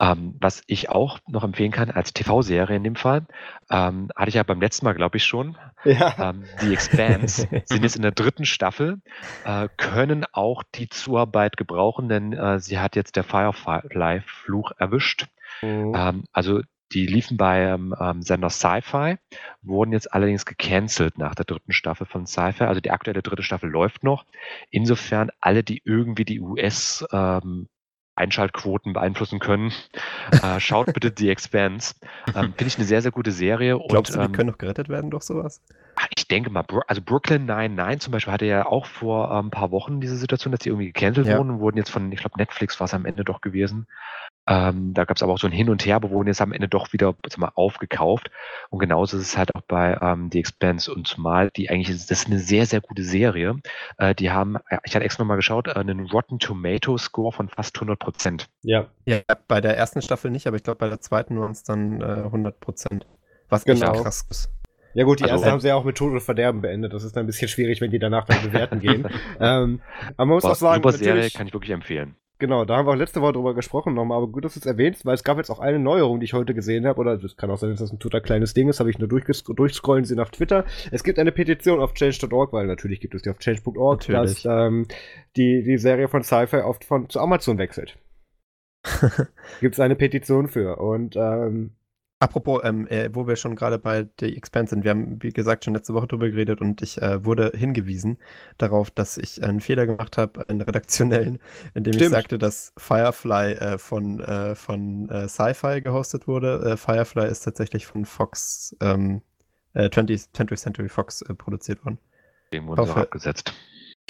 Ähm, 0.00 0.34
was 0.40 0.62
ich 0.66 0.88
auch 0.88 1.18
noch 1.28 1.44
empfehlen 1.44 1.72
kann 1.72 1.90
als 1.90 2.14
TV-Serie 2.14 2.74
in 2.74 2.84
dem 2.84 2.96
Fall, 2.96 3.26
ähm, 3.70 4.08
hatte 4.16 4.30
ich 4.30 4.36
ja 4.36 4.42
beim 4.42 4.62
letzten 4.62 4.86
Mal, 4.86 4.94
glaube 4.94 5.18
ich, 5.18 5.24
schon. 5.24 5.58
Ja. 5.84 6.30
Ähm, 6.30 6.44
die 6.62 6.72
Expanse 6.72 7.46
sind 7.66 7.82
jetzt 7.82 7.96
in 7.96 8.02
der 8.02 8.12
dritten 8.12 8.46
Staffel, 8.46 9.02
äh, 9.44 9.68
können 9.76 10.24
auch 10.32 10.62
die 10.74 10.88
Zuarbeit 10.88 11.58
gebrauchen, 11.58 12.08
denn 12.08 12.32
äh, 12.32 12.60
sie 12.60 12.78
hat 12.78 12.96
jetzt 12.96 13.16
der 13.16 13.24
Firefly-Fluch 13.24 14.72
erwischt. 14.78 15.26
Mhm. 15.60 16.24
Also 16.32 16.62
die 16.92 17.06
liefen 17.06 17.36
beim 17.36 17.94
ähm, 18.00 18.22
Sender 18.22 18.50
Sci-Fi, 18.50 19.16
wurden 19.62 19.92
jetzt 19.92 20.12
allerdings 20.12 20.44
gecancelt 20.44 21.18
nach 21.18 21.34
der 21.34 21.44
dritten 21.44 21.72
Staffel 21.72 22.06
von 22.06 22.26
Sci-Fi. 22.26 22.64
Also 22.64 22.80
die 22.80 22.90
aktuelle 22.90 23.22
dritte 23.22 23.42
Staffel 23.42 23.70
läuft 23.70 24.02
noch. 24.02 24.24
Insofern 24.70 25.30
alle, 25.40 25.62
die 25.62 25.82
irgendwie 25.84 26.24
die 26.24 26.40
US 26.40 27.04
ähm, 27.12 27.68
Einschaltquoten 28.16 28.92
beeinflussen 28.92 29.38
können, 29.38 29.72
äh, 30.42 30.60
schaut 30.60 30.92
bitte 30.92 31.12
The 31.16 31.30
Expanse. 31.30 31.94
Ähm, 32.34 32.52
Finde 32.56 32.66
ich 32.66 32.76
eine 32.76 32.86
sehr, 32.86 33.02
sehr 33.02 33.12
gute 33.12 33.32
Serie. 33.32 33.80
Glaubst 33.88 34.12
und, 34.12 34.16
du, 34.16 34.20
die 34.20 34.26
ähm, 34.26 34.32
können 34.32 34.50
noch 34.50 34.58
gerettet 34.58 34.88
werden 34.88 35.10
durch 35.10 35.22
sowas? 35.22 35.62
Ah, 35.96 36.06
ich 36.16 36.28
denke 36.28 36.50
mal, 36.50 36.64
also 36.86 37.00
Brooklyn 37.02 37.46
99 37.46 38.00
zum 38.00 38.12
Beispiel 38.12 38.32
hatte 38.32 38.46
ja 38.46 38.66
auch 38.66 38.86
vor 38.86 39.30
ein 39.32 39.46
ähm, 39.46 39.50
paar 39.50 39.70
Wochen 39.70 40.00
diese 40.00 40.16
Situation, 40.16 40.52
dass 40.52 40.60
die 40.60 40.68
irgendwie 40.68 40.92
gecancelt 40.92 41.26
ja. 41.26 41.38
wurden 41.38 41.50
und 41.50 41.60
wurden 41.60 41.78
jetzt 41.78 41.90
von, 41.90 42.12
ich 42.12 42.20
glaube, 42.20 42.38
Netflix 42.38 42.78
war 42.78 42.84
es 42.84 42.94
am 42.94 43.06
Ende 43.06 43.24
doch 43.24 43.40
gewesen, 43.40 43.86
ähm, 44.46 44.94
da 44.94 45.04
gab 45.04 45.16
es 45.16 45.22
aber 45.22 45.32
auch 45.32 45.38
so 45.38 45.46
ein 45.46 45.52
Hin 45.52 45.70
und 45.70 45.84
Her, 45.84 45.96
aber 45.96 46.10
wurden 46.10 46.28
jetzt 46.28 46.40
am 46.40 46.52
Ende 46.52 46.68
doch 46.68 46.92
wieder 46.92 47.14
mal, 47.36 47.52
aufgekauft. 47.54 48.30
Und 48.70 48.80
genauso 48.80 49.16
ist 49.16 49.22
es 49.22 49.38
halt 49.38 49.54
auch 49.54 49.62
bei 49.62 49.98
ähm, 50.00 50.30
The 50.32 50.40
Expanse. 50.40 50.92
Und 50.92 51.06
zumal 51.06 51.50
die 51.50 51.70
eigentlich, 51.70 51.88
das 51.88 52.10
ist 52.10 52.26
eine 52.26 52.38
sehr, 52.38 52.66
sehr 52.66 52.80
gute 52.80 53.04
Serie. 53.04 53.56
Äh, 53.98 54.14
die 54.14 54.30
haben, 54.30 54.56
ich 54.84 54.94
hatte 54.94 55.04
extra 55.04 55.22
nochmal 55.22 55.36
geschaut, 55.36 55.68
äh, 55.68 55.72
einen 55.72 56.06
Rotten 56.06 56.38
Tomato 56.38 56.96
Score 56.98 57.32
von 57.32 57.48
fast 57.48 57.76
100 57.76 57.98
Prozent. 57.98 58.48
Ja. 58.62 58.86
ja, 59.04 59.20
bei 59.46 59.60
der 59.60 59.76
ersten 59.76 60.02
Staffel 60.02 60.30
nicht, 60.30 60.46
aber 60.46 60.56
ich 60.56 60.62
glaube 60.62 60.78
bei 60.78 60.88
der 60.88 61.00
zweiten 61.00 61.38
waren 61.38 61.52
es 61.52 61.62
dann 61.62 62.00
äh, 62.00 62.04
100 62.04 62.58
Prozent. 62.60 63.06
Was 63.48 63.64
genau. 63.64 63.92
echt 63.92 64.02
krass 64.02 64.26
ist. 64.30 64.50
Ja 64.94 65.04
gut, 65.04 65.20
die 65.20 65.24
also, 65.24 65.36
erste 65.36 65.50
haben 65.52 65.60
sie 65.60 65.68
ja 65.68 65.76
auch 65.76 65.84
mit 65.84 65.96
Tod 65.96 66.12
und 66.12 66.20
Verderben 66.20 66.62
beendet. 66.62 66.92
Das 66.92 67.04
ist 67.04 67.14
dann 67.14 67.24
ein 67.24 67.26
bisschen 67.26 67.48
schwierig, 67.48 67.80
wenn 67.80 67.90
die 67.90 68.00
danach 68.00 68.24
dann 68.24 68.42
bewerten 68.42 68.80
gehen. 68.80 69.06
ähm, 69.40 69.80
aber 70.16 70.26
man 70.26 70.28
muss 70.28 70.44
auch 70.44 70.56
sagen, 70.56 70.82
super 70.82 70.96
Serie 70.96 71.30
kann 71.30 71.46
ich 71.46 71.52
wirklich 71.52 71.70
empfehlen. 71.70 72.16
Genau, 72.40 72.64
da 72.64 72.78
haben 72.78 72.86
wir 72.86 72.92
auch 72.92 72.96
letzte 72.96 73.20
Woche 73.20 73.34
drüber 73.34 73.54
gesprochen 73.54 73.92
nochmal, 73.92 74.16
aber 74.16 74.28
gut, 74.28 74.46
dass 74.46 74.54
du 74.54 74.60
es 74.60 74.66
erwähnst, 74.66 75.04
weil 75.04 75.14
es 75.14 75.24
gab 75.24 75.36
jetzt 75.36 75.50
auch 75.50 75.60
eine 75.60 75.78
Neuerung, 75.78 76.20
die 76.20 76.24
ich 76.24 76.32
heute 76.32 76.54
gesehen 76.54 76.86
habe, 76.86 76.98
oder 76.98 77.12
es 77.22 77.36
kann 77.36 77.50
auch 77.50 77.58
sein, 77.58 77.68
dass 77.68 77.80
das 77.80 77.92
ein 77.92 77.98
total 77.98 78.22
kleines 78.22 78.54
Ding 78.54 78.70
ist, 78.70 78.80
habe 78.80 78.88
ich 78.88 78.98
nur 78.98 79.08
durchscrollen 79.08 80.06
sehen 80.06 80.18
auf 80.18 80.30
Twitter. 80.30 80.64
Es 80.90 81.04
gibt 81.04 81.18
eine 81.18 81.32
Petition 81.32 81.80
auf 81.80 81.92
change.org, 81.92 82.54
weil 82.54 82.66
natürlich 82.66 83.00
gibt 83.00 83.14
es 83.14 83.22
die 83.22 83.30
auf 83.30 83.38
change.org, 83.38 84.06
dass 84.06 84.46
ähm, 84.46 84.86
die, 85.36 85.62
die 85.62 85.76
Serie 85.76 86.08
von 86.08 86.22
Sci-Fi 86.22 86.62
oft 86.62 86.84
von 86.84 87.10
zu 87.10 87.20
Amazon 87.20 87.58
wechselt. 87.58 87.98
gibt 89.60 89.74
es 89.74 89.80
eine 89.80 89.94
Petition 89.94 90.48
für 90.48 90.78
und 90.78 91.14
ähm, 91.16 91.72
Apropos, 92.22 92.60
ähm, 92.64 92.86
äh, 92.88 93.08
wo 93.14 93.26
wir 93.26 93.36
schon 93.36 93.56
gerade 93.56 93.78
bei 93.78 94.06
The 94.20 94.36
Expanse 94.36 94.70
sind, 94.70 94.84
wir 94.84 94.90
haben, 94.90 95.22
wie 95.22 95.30
gesagt, 95.30 95.64
schon 95.64 95.72
letzte 95.72 95.94
Woche 95.94 96.06
drüber 96.06 96.28
geredet 96.28 96.60
und 96.60 96.82
ich 96.82 97.00
äh, 97.00 97.24
wurde 97.24 97.50
hingewiesen 97.54 98.18
darauf, 98.58 98.90
dass 98.90 99.16
ich 99.16 99.42
einen 99.42 99.60
Fehler 99.60 99.86
gemacht 99.86 100.18
habe, 100.18 100.46
einen 100.48 100.60
redaktionellen, 100.60 101.38
indem 101.72 101.94
Stimmt. 101.94 102.04
ich 102.04 102.10
sagte, 102.10 102.36
dass 102.36 102.74
Firefly 102.76 103.52
äh, 103.54 103.78
von, 103.78 104.20
äh, 104.20 104.54
von 104.54 105.08
äh, 105.08 105.28
Sci-Fi 105.28 105.80
gehostet 105.80 106.28
wurde. 106.28 106.72
Äh, 106.72 106.76
Firefly 106.76 107.26
ist 107.26 107.40
tatsächlich 107.40 107.86
von 107.86 108.04
Fox, 108.04 108.76
ähm, 108.82 109.22
20th, 109.74 110.28
20th 110.34 110.56
Century 110.56 110.88
Fox 110.90 111.24
produziert 111.38 111.82
worden. 111.86 111.98
Dem 112.52 112.66
wurde 112.66 112.82
hoffe, 112.82 113.00
abgesetzt. 113.00 113.54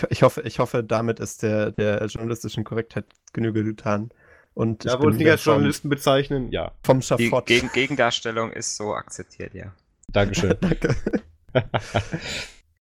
Ich 0.08 0.22
hoffe, 0.24 0.40
ich 0.40 0.58
hoffe, 0.58 0.82
damit 0.82 1.20
ist 1.20 1.42
der, 1.42 1.70
der 1.70 2.04
journalistischen 2.06 2.64
Korrektheit 2.64 3.04
Genüge 3.32 3.62
getan. 3.62 4.10
Und 4.60 4.84
ja, 4.84 5.00
ich 5.00 5.16
nicht 5.16 5.30
als 5.30 5.42
Journalisten 5.42 5.88
bezeichnen, 5.88 6.52
ja. 6.52 6.72
Vom 6.82 7.00
Schafott. 7.00 7.48
Die 7.48 7.54
Gegen 7.54 7.72
Gegendarstellung 7.72 8.52
ist 8.52 8.76
so 8.76 8.92
akzeptiert, 8.94 9.54
ja. 9.54 9.72
Dankeschön. 10.08 10.54
Danke. 10.60 10.94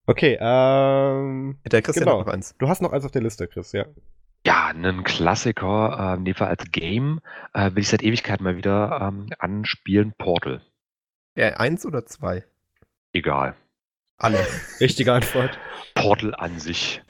okay, 0.07 0.37
ähm. 0.39 1.57
Der 1.65 1.81
Christian 1.81 2.05
genau. 2.05 2.19
noch 2.21 2.27
eins. 2.27 2.55
Du 2.59 2.69
hast 2.69 2.83
noch 2.83 2.93
eins 2.93 3.07
auf 3.07 3.13
der 3.13 3.23
Liste, 3.23 3.49
Chris, 3.49 3.73
ja. 3.73 3.87
Ja, 4.47 4.67
einen 4.67 5.05
Klassiker, 5.05 6.13
äh, 6.13 6.19
in 6.19 6.27
dem 6.27 6.35
Fall 6.35 6.49
als 6.49 6.71
Game, 6.71 7.23
äh, 7.55 7.71
will 7.71 7.79
ich 7.79 7.89
seit 7.89 8.03
Ewigkeit 8.03 8.43
mal 8.43 8.59
wieder 8.59 9.01
ähm, 9.01 9.31
anspielen, 9.39 10.13
Portal. 10.19 10.61
Ja, 11.35 11.49
eins 11.57 11.87
oder 11.87 12.05
zwei? 12.05 12.45
Egal. 13.15 13.57
Alle. 14.19 14.47
Richtige 14.81 15.15
Antwort. 15.15 15.59
Portal 15.95 16.35
an 16.35 16.59
sich. 16.59 17.01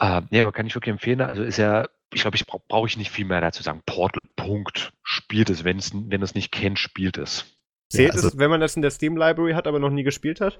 äh, 0.00 0.22
ja, 0.30 0.50
kann 0.50 0.66
ich 0.66 0.74
wirklich 0.74 0.90
empfehlen. 0.90 1.20
Also 1.20 1.44
ist 1.44 1.58
ja 1.58 1.86
ich 2.12 2.22
glaube, 2.22 2.36
ich 2.36 2.46
brauche 2.46 2.64
brauch 2.68 2.86
ich 2.86 2.96
nicht 2.96 3.10
viel 3.10 3.24
mehr 3.24 3.40
dazu 3.40 3.62
sagen. 3.62 3.82
Portal, 3.86 4.22
Punkt. 4.36 4.92
Spielt 5.02 5.50
es. 5.50 5.64
Wenn 5.64 5.78
es, 5.78 5.92
wenn 5.94 6.22
es 6.22 6.34
nicht 6.34 6.52
kennt, 6.52 6.78
spielt 6.78 7.18
es. 7.18 7.56
Zählt 7.88 8.08
ja, 8.08 8.14
also, 8.14 8.28
es, 8.28 8.38
wenn 8.38 8.50
man 8.50 8.60
das 8.60 8.76
in 8.76 8.82
der 8.82 8.90
Steam 8.90 9.16
Library 9.16 9.52
hat, 9.52 9.66
aber 9.66 9.78
noch 9.78 9.90
nie 9.90 10.02
gespielt 10.02 10.40
hat? 10.40 10.58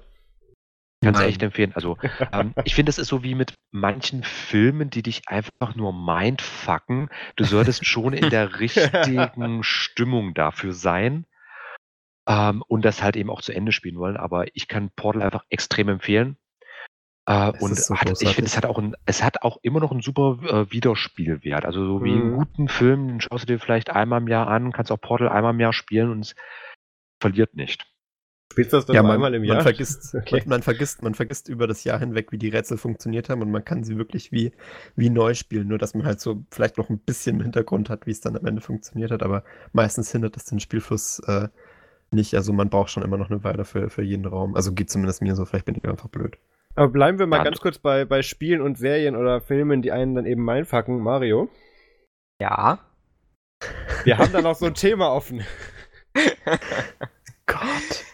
Kann 1.03 1.15
es 1.15 1.21
echt 1.21 1.41
empfehlen. 1.41 1.71
Also, 1.73 1.97
ähm, 2.33 2.53
ich 2.63 2.75
finde, 2.75 2.91
es 2.91 2.99
ist 2.99 3.07
so 3.07 3.23
wie 3.23 3.33
mit 3.33 3.55
manchen 3.71 4.23
Filmen, 4.23 4.89
die 4.89 5.01
dich 5.01 5.27
einfach 5.27 5.75
nur 5.75 5.93
mindfucken. 5.93 7.09
Du 7.37 7.43
solltest 7.43 7.85
schon 7.85 8.13
in 8.13 8.29
der 8.29 8.59
richtigen 8.59 9.63
Stimmung 9.63 10.33
dafür 10.33 10.73
sein 10.73 11.25
ähm, 12.27 12.63
und 12.67 12.85
das 12.85 13.01
halt 13.01 13.15
eben 13.15 13.29
auch 13.29 13.41
zu 13.41 13.53
Ende 13.53 13.71
spielen 13.71 13.97
wollen. 13.97 14.17
Aber 14.17 14.45
ich 14.55 14.67
kann 14.67 14.91
Portal 14.95 15.23
einfach 15.23 15.45
extrem 15.49 15.89
empfehlen. 15.89 16.37
Äh, 17.31 17.51
und 17.59 17.77
so 17.77 17.95
hat, 17.95 18.21
ich 18.21 18.35
finde, 18.35 18.49
es 18.49 18.57
hat 18.57 18.65
auch 18.65 18.77
ein, 18.77 18.95
es 19.05 19.23
hat 19.23 19.43
auch 19.43 19.57
immer 19.61 19.79
noch 19.79 19.91
einen 19.91 20.01
super 20.01 20.37
äh, 20.43 20.71
Wiederspielwert. 20.71 21.65
Also 21.65 21.85
so 21.85 22.03
wie 22.03 22.11
mhm. 22.11 22.21
einen 22.21 22.33
guten 22.33 22.67
Film, 22.67 23.07
den 23.07 23.21
schaust 23.21 23.43
du 23.43 23.53
dir 23.53 23.59
vielleicht 23.59 23.89
einmal 23.89 24.21
im 24.21 24.27
Jahr 24.27 24.47
an, 24.47 24.71
kannst 24.71 24.91
auch 24.91 24.99
Portal 24.99 25.29
einmal 25.29 25.53
im 25.53 25.59
Jahr 25.59 25.73
spielen 25.73 26.11
und 26.11 26.21
es 26.21 26.35
verliert 27.21 27.55
nicht. 27.55 27.85
Spielst 28.51 28.73
du 28.73 28.77
das 28.77 28.85
dann 28.85 28.95
ja, 28.97 29.03
man, 29.03 29.13
einmal 29.13 29.33
im 29.33 29.45
Jahr? 29.45 29.55
Man 29.57 29.63
vergisst, 29.63 30.13
okay. 30.13 30.39
man, 30.39 30.49
man, 30.49 30.61
vergisst, 30.61 31.03
man 31.03 31.13
vergisst 31.13 31.47
über 31.47 31.67
das 31.67 31.85
Jahr 31.85 31.99
hinweg, 31.99 32.33
wie 32.33 32.37
die 32.37 32.49
Rätsel 32.49 32.77
funktioniert 32.77 33.29
haben 33.29 33.41
und 33.41 33.49
man 33.49 33.63
kann 33.63 33.85
sie 33.85 33.97
wirklich 33.97 34.33
wie, 34.33 34.51
wie 34.97 35.09
neu 35.09 35.33
spielen, 35.33 35.69
nur 35.69 35.77
dass 35.77 35.93
man 35.93 36.05
halt 36.05 36.19
so 36.19 36.43
vielleicht 36.51 36.77
noch 36.77 36.89
ein 36.89 36.99
bisschen 36.99 37.37
im 37.37 37.43
Hintergrund 37.43 37.89
hat, 37.89 38.07
wie 38.07 38.11
es 38.11 38.19
dann 38.19 38.35
am 38.35 38.45
Ende 38.45 38.61
funktioniert 38.61 39.11
hat, 39.11 39.23
aber 39.23 39.45
meistens 39.71 40.11
hindert 40.11 40.35
das 40.35 40.43
den 40.43 40.59
Spielfluss 40.59 41.19
äh, 41.27 41.47
nicht. 42.09 42.35
Also 42.35 42.51
man 42.51 42.69
braucht 42.69 42.89
schon 42.89 43.03
immer 43.03 43.17
noch 43.17 43.29
eine 43.29 43.45
Weile 43.45 43.63
für, 43.63 43.89
für 43.89 44.01
jeden 44.01 44.25
Raum. 44.25 44.55
Also 44.55 44.73
geht 44.73 44.89
zumindest 44.89 45.21
mir 45.21 45.35
so, 45.35 45.45
vielleicht 45.45 45.65
bin 45.65 45.75
ich 45.75 45.85
einfach 45.85 46.09
blöd. 46.09 46.37
Aber 46.75 46.87
bleiben 46.89 47.19
wir 47.19 47.27
mal 47.27 47.37
ja, 47.37 47.43
ganz 47.43 47.59
kurz 47.59 47.77
bei, 47.77 48.05
bei 48.05 48.21
Spielen 48.21 48.61
und 48.61 48.77
Serien 48.77 49.15
oder 49.15 49.41
Filmen, 49.41 49.81
die 49.81 49.91
einen 49.91 50.15
dann 50.15 50.25
eben 50.25 50.43
meinfucken. 50.43 50.99
Mario? 51.01 51.49
Ja. 52.41 52.79
Wir 54.03 54.17
haben 54.17 54.31
da 54.31 54.41
noch 54.41 54.55
so 54.55 54.65
ein 54.65 54.73
Thema 54.73 55.11
offen. 55.11 55.45
Gott. 57.45 58.05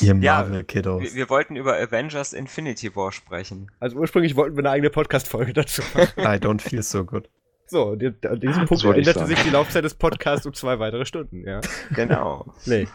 Ihr 0.00 0.14
Ja, 0.14 0.14
Marvel-Kiddos. 0.14 1.02
Wir, 1.02 1.14
wir 1.14 1.30
wollten 1.30 1.56
über 1.56 1.76
Avengers 1.76 2.32
Infinity 2.32 2.94
War 2.96 3.12
sprechen. 3.12 3.70
Also 3.80 3.96
ursprünglich 3.96 4.36
wollten 4.36 4.56
wir 4.56 4.62
eine 4.62 4.70
eigene 4.70 4.90
Podcast-Folge 4.90 5.52
dazu 5.52 5.82
machen. 5.94 6.12
I 6.18 6.38
don't 6.38 6.60
feel 6.60 6.82
so 6.82 7.04
good. 7.04 7.28
So, 7.68 7.92
an 7.92 8.40
diesem 8.40 8.66
Punkt 8.66 8.84
änderte 8.84 9.26
sich 9.26 9.42
die 9.42 9.50
Laufzeit 9.50 9.84
des 9.84 9.94
Podcasts 9.94 10.46
um 10.46 10.54
zwei 10.54 10.78
weitere 10.78 11.04
Stunden, 11.04 11.44
ja. 11.46 11.60
Genau. 11.94 12.46
Nee. 12.64 12.86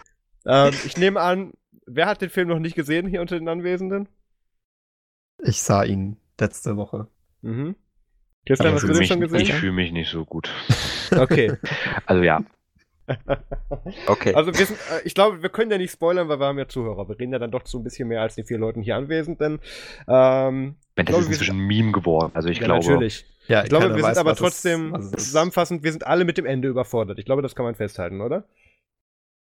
ähm, 0.45 0.73
ich 0.85 0.97
nehme 0.97 1.19
an, 1.19 1.51
wer 1.85 2.05
hat 2.05 2.21
den 2.21 2.29
Film 2.29 2.47
noch 2.47 2.59
nicht 2.59 2.75
gesehen 2.75 3.05
hier 3.05 3.19
unter 3.19 3.37
den 3.37 3.49
Anwesenden? 3.49 4.07
Ich 5.43 5.61
sah 5.61 5.83
ihn 5.83 6.17
letzte 6.39 6.77
Woche. 6.77 7.07
Mhm. 7.41 7.75
Christian, 8.45 8.67
Aber 8.69 8.75
hast 8.75 8.83
du 8.83 8.87
den 8.87 8.97
mich, 8.97 9.07
schon 9.07 9.21
ich 9.23 9.31
gesehen? 9.31 9.55
fühle 9.55 9.71
mich 9.73 9.91
nicht 9.91 10.09
so 10.09 10.25
gut. 10.25 10.49
Okay. 11.15 11.51
Also 12.05 12.23
ja, 12.23 12.39
Okay. 14.07 14.33
Also 14.33 14.53
wir 14.57 14.65
sind, 14.65 14.77
äh, 14.91 15.01
ich 15.03 15.13
glaube, 15.13 15.41
wir 15.41 15.49
können 15.49 15.69
ja 15.71 15.77
nicht 15.77 15.91
spoilern, 15.91 16.29
weil 16.29 16.39
wir 16.39 16.45
haben 16.45 16.57
ja 16.57 16.67
Zuhörer. 16.69 17.07
Wir 17.09 17.19
reden 17.19 17.33
ja 17.33 17.39
dann 17.39 17.51
doch 17.51 17.63
zu 17.63 17.79
ein 17.79 17.83
bisschen 17.83 18.07
mehr 18.07 18.21
als 18.21 18.35
die 18.35 18.43
vier 18.43 18.57
Leuten 18.57 18.81
hier 18.81 18.95
Anwesenden. 18.95 19.59
Ähm, 20.07 20.75
wenn 20.95 21.05
das 21.05 21.13
glaube, 21.13 21.21
ist 21.23 21.27
wir 21.29 21.33
inzwischen 21.33 21.57
ein 21.59 21.67
Meme 21.67 21.91
geworden. 21.91 22.31
Also 22.33 22.47
ich 22.49 22.59
ja, 22.59 22.65
glaube, 22.65 22.85
natürlich. 22.85 23.25
Ja, 23.47 23.63
Ich 23.63 23.69
glaube, 23.69 23.89
wir 23.89 23.95
sind 23.95 24.03
weiß, 24.03 24.17
aber 24.19 24.31
was 24.31 24.37
es- 24.39 24.43
trotzdem 24.45 24.95
ist. 24.95 25.19
zusammenfassend, 25.19 25.83
wir 25.83 25.91
sind 25.91 26.07
alle 26.07 26.23
mit 26.23 26.37
dem 26.37 26.45
Ende 26.45 26.69
überfordert. 26.69 27.19
Ich 27.19 27.25
glaube, 27.25 27.41
das 27.41 27.55
kann 27.55 27.65
man 27.65 27.75
festhalten, 27.75 28.21
oder? 28.21 28.45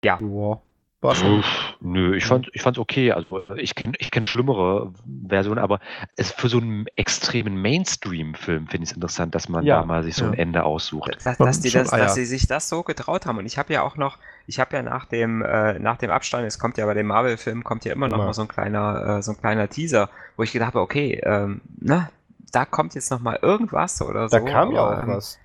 ja. 0.03 0.19
Ja, 0.21 0.61
war 1.01 1.15
schon. 1.15 1.39
Uff, 1.39 1.75
nö, 1.79 2.15
ich 2.15 2.25
fand 2.25 2.49
ich 2.53 2.61
fand's 2.61 2.79
okay. 2.79 3.11
Also 3.11 3.41
ich 3.55 3.75
kenne 3.75 3.93
ich 3.99 4.09
kenn 4.11 4.25
schlimmere 4.27 4.91
Versionen, 5.27 5.59
aber 5.59 5.79
es 6.15 6.31
für 6.31 6.49
so 6.49 6.57
einen 6.57 6.87
extremen 6.95 7.61
Mainstream-Film 7.61 8.67
finde 8.67 8.83
ich 8.85 8.89
es 8.91 8.95
interessant, 8.95 9.35
dass 9.35 9.47
man 9.49 9.63
Ja. 9.63 9.79
da 9.79 9.85
mal 9.85 10.03
sich 10.03 10.15
so 10.15 10.25
ein 10.25 10.33
Ja. 10.33 10.39
Ende 10.39 10.63
aussucht. 10.63 11.15
dass, 11.23 11.37
dass, 11.37 11.59
die 11.59 11.69
das, 11.69 11.89
dass 11.91 12.15
sie 12.15 12.25
sich 12.25 12.47
das 12.47 12.67
so 12.69 12.83
getraut 12.83 13.25
haben. 13.25 13.37
Und 13.37 13.45
ich 13.45 13.57
habe 13.57 13.73
ja 13.73 13.83
auch 13.83 13.95
noch, 13.95 14.17
ich 14.47 14.59
habe 14.59 14.75
ja 14.75 14.81
nach 14.81 15.05
dem, 15.05 15.41
äh, 15.43 15.77
nach 15.79 15.97
dem 15.97 16.09
Abstand, 16.09 16.45
es 16.47 16.57
kommt 16.57 16.77
ja 16.77 16.85
bei 16.85 16.93
dem 16.93 17.07
Marvel-Film, 17.07 17.63
kommt 17.63 17.85
ja 17.85 17.93
immer 17.93 18.07
noch 18.07 18.17
Immer. 18.17 18.25
mal 18.27 18.33
so 18.33 18.41
ein 18.41 18.47
kleiner, 18.47 19.17
äh, 19.17 19.21
so 19.21 19.31
ein 19.33 19.37
kleiner 19.37 19.67
Teaser, 19.69 20.09
wo 20.35 20.43
ich 20.43 20.51
gedacht 20.51 20.69
habe, 20.69 20.81
okay, 20.81 21.21
ähm, 21.23 21.61
na, 21.79 22.09
da 22.51 22.65
kommt 22.65 22.95
jetzt 22.95 23.11
noch 23.11 23.19
mal 23.19 23.37
irgendwas 23.41 24.01
oder 24.01 24.29
so. 24.29 24.37
Da 24.37 24.43
kam 24.43 24.71
ja 24.71 24.81
auch 24.81 25.03
ähm, 25.03 25.09
was. 25.09 25.37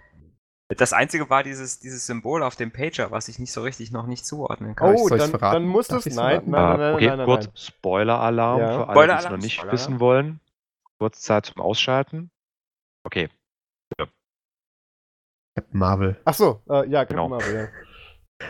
Das 0.68 0.92
einzige 0.94 1.28
war 1.28 1.42
dieses, 1.42 1.80
dieses 1.80 2.06
Symbol 2.06 2.42
auf 2.42 2.56
dem 2.56 2.70
Pager, 2.72 3.10
was 3.10 3.28
ich 3.28 3.38
nicht 3.38 3.52
so 3.52 3.62
richtig 3.62 3.92
noch 3.92 4.06
nicht 4.06 4.24
zuordnen 4.24 4.74
kann. 4.74 4.94
Oh, 4.96 5.08
dann, 5.08 5.30
dann 5.32 5.66
muss 5.66 5.90
ich's 5.90 6.14
Nein, 6.16 6.42
nein, 6.46 6.50
nein, 6.50 6.54
Ah, 6.54 6.76
nein, 6.78 6.94
okay, 6.94 7.06
nein, 7.08 7.16
nein, 7.18 7.26
kurz. 7.26 7.48
Spoiler-Alarm 7.66 8.60
Ja. 8.60 8.72
für 8.78 8.88
alle, 8.88 9.06
die 9.08 9.12
es 9.18 9.24
noch 9.24 9.36
nicht 9.36 9.52
Spoiler-Alarm. 9.54 9.72
wissen 9.72 10.00
wollen. 10.00 10.40
Kurz 10.98 11.20
Zeit 11.20 11.46
zum 11.46 11.60
Ausschalten. 11.60 12.30
Okay. 13.04 13.28
Captain 15.54 15.78
Marvel. 15.78 16.16
Ach 16.24 16.34
so, 16.34 16.62
äh, 16.70 16.88
ja, 16.88 17.04
Genau. 17.04 17.26
genau. 17.26 17.28
Marvel, 17.28 17.54
ja. 17.54 17.68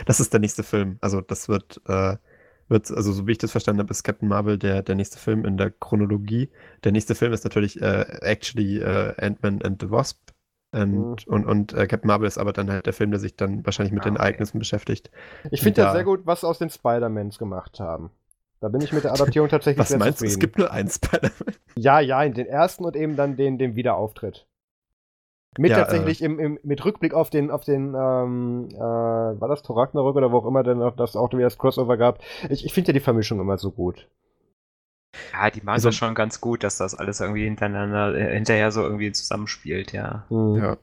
Das 0.05 0.19
ist 0.19 0.31
der 0.31 0.39
nächste 0.39 0.63
Film. 0.63 0.97
Also 1.01 1.19
das 1.21 1.49
wird, 1.49 1.81
äh, 1.87 2.15
wird, 2.69 2.89
also 2.91 3.11
so 3.11 3.27
wie 3.27 3.33
ich 3.33 3.37
das 3.37 3.51
verstanden 3.51 3.81
habe, 3.81 3.91
ist 3.91 4.03
Captain 4.03 4.29
Marvel 4.29 4.57
der, 4.57 4.81
der 4.83 4.95
nächste 4.95 5.17
Film 5.19 5.43
in 5.45 5.57
der 5.57 5.71
Chronologie. 5.71 6.49
Der 6.85 6.91
nächste 6.93 7.15
Film 7.15 7.33
ist 7.33 7.43
natürlich 7.43 7.81
äh, 7.81 8.05
actually 8.21 8.79
äh, 8.79 9.13
Ant-Man 9.17 9.61
and 9.63 9.81
the 9.81 9.91
Wasp. 9.91 10.29
Und, 10.73 11.27
und, 11.27 11.45
und 11.45 11.73
äh, 11.73 11.85
Captain 11.87 12.07
Marvel 12.07 12.27
ist 12.27 12.37
aber 12.39 12.51
dann 12.51 12.69
halt 12.71 12.85
der 12.87 12.93
Film, 12.93 13.11
der 13.11 13.19
sich 13.19 13.35
dann 13.35 13.65
wahrscheinlich 13.65 13.93
mit 13.93 14.01
Ah, 14.01 14.05
den 14.05 14.13
okay. 14.15 14.23
Ereignissen 14.23 14.57
beschäftigt. 14.59 15.11
Ich 15.51 15.61
finde 15.61 15.81
ja 15.81 15.91
sehr 15.91 16.03
gut, 16.03 16.21
was 16.25 16.41
sie 16.41 16.47
aus 16.47 16.57
den 16.59 16.69
Spider-Mans 16.69 17.37
gemacht 17.37 17.79
haben. 17.79 18.09
Da 18.59 18.69
bin 18.69 18.81
ich 18.81 18.91
mit 18.91 19.03
der 19.03 19.11
Adaptierung 19.13 19.49
tatsächlich 19.49 19.79
Was 19.79 19.89
sehr 19.89 19.99
meinst 19.99 20.21
du? 20.21 20.25
zufrieden. 20.25 20.33
Es 20.33 20.39
gibt 20.39 20.57
nur 20.57 20.71
einen 20.71 20.89
Spider-Man. 20.89 21.55
Ja, 21.75 21.99
ja, 21.99 22.23
in 22.23 22.33
den 22.33 22.47
ersten 22.47 22.85
und 22.85 22.95
eben 22.95 23.15
dann 23.15 23.35
den, 23.35 23.57
den 23.57 23.75
Wiederauftritt. 23.75 24.47
Mit 25.59 25.69
Ja, 25.69 25.77
tatsächlich 25.77 26.21
im, 26.23 26.39
im, 26.39 26.59
mit 26.63 26.83
Rückblick 26.83 27.13
auf 27.13 27.29
den, 27.29 27.51
auf 27.51 27.63
den, 27.63 27.93
ähm, 27.93 28.69
äh, 28.73 28.79
war 28.79 29.47
das 29.47 29.61
Thor 29.61 29.77
Ragnarök 29.77 30.15
oder 30.15 30.31
wo 30.31 30.37
auch 30.37 30.47
immer 30.47 30.63
denn 30.63 30.81
auch 30.81 30.95
das 30.95 31.15
auch 31.15 31.31
wieder 31.31 31.43
das 31.43 31.59
Crossover 31.59 31.97
gab. 31.97 32.19
Ich, 32.49 32.65
ich 32.65 32.73
finde 32.73 32.89
ja 32.89 32.93
die 32.93 32.99
Vermischung 32.99 33.39
immer 33.39 33.57
so 33.59 33.69
gut. 33.71 34.07
Ja, 35.33 35.49
die 35.49 35.61
machen 35.61 35.75
Also- 35.75 35.89
das 35.89 35.95
schon 35.95 36.15
ganz 36.15 36.41
gut, 36.41 36.63
dass 36.63 36.77
das 36.77 36.95
alles 36.95 37.19
irgendwie 37.21 37.43
hintereinander, 37.43 38.15
äh, 38.15 38.33
hinterher 38.33 38.71
so 38.71 38.81
irgendwie 38.81 39.11
zusammenspielt, 39.11 39.91
ja. 39.93 40.25
Mhm. 40.29 40.55
Ja. 40.57 40.77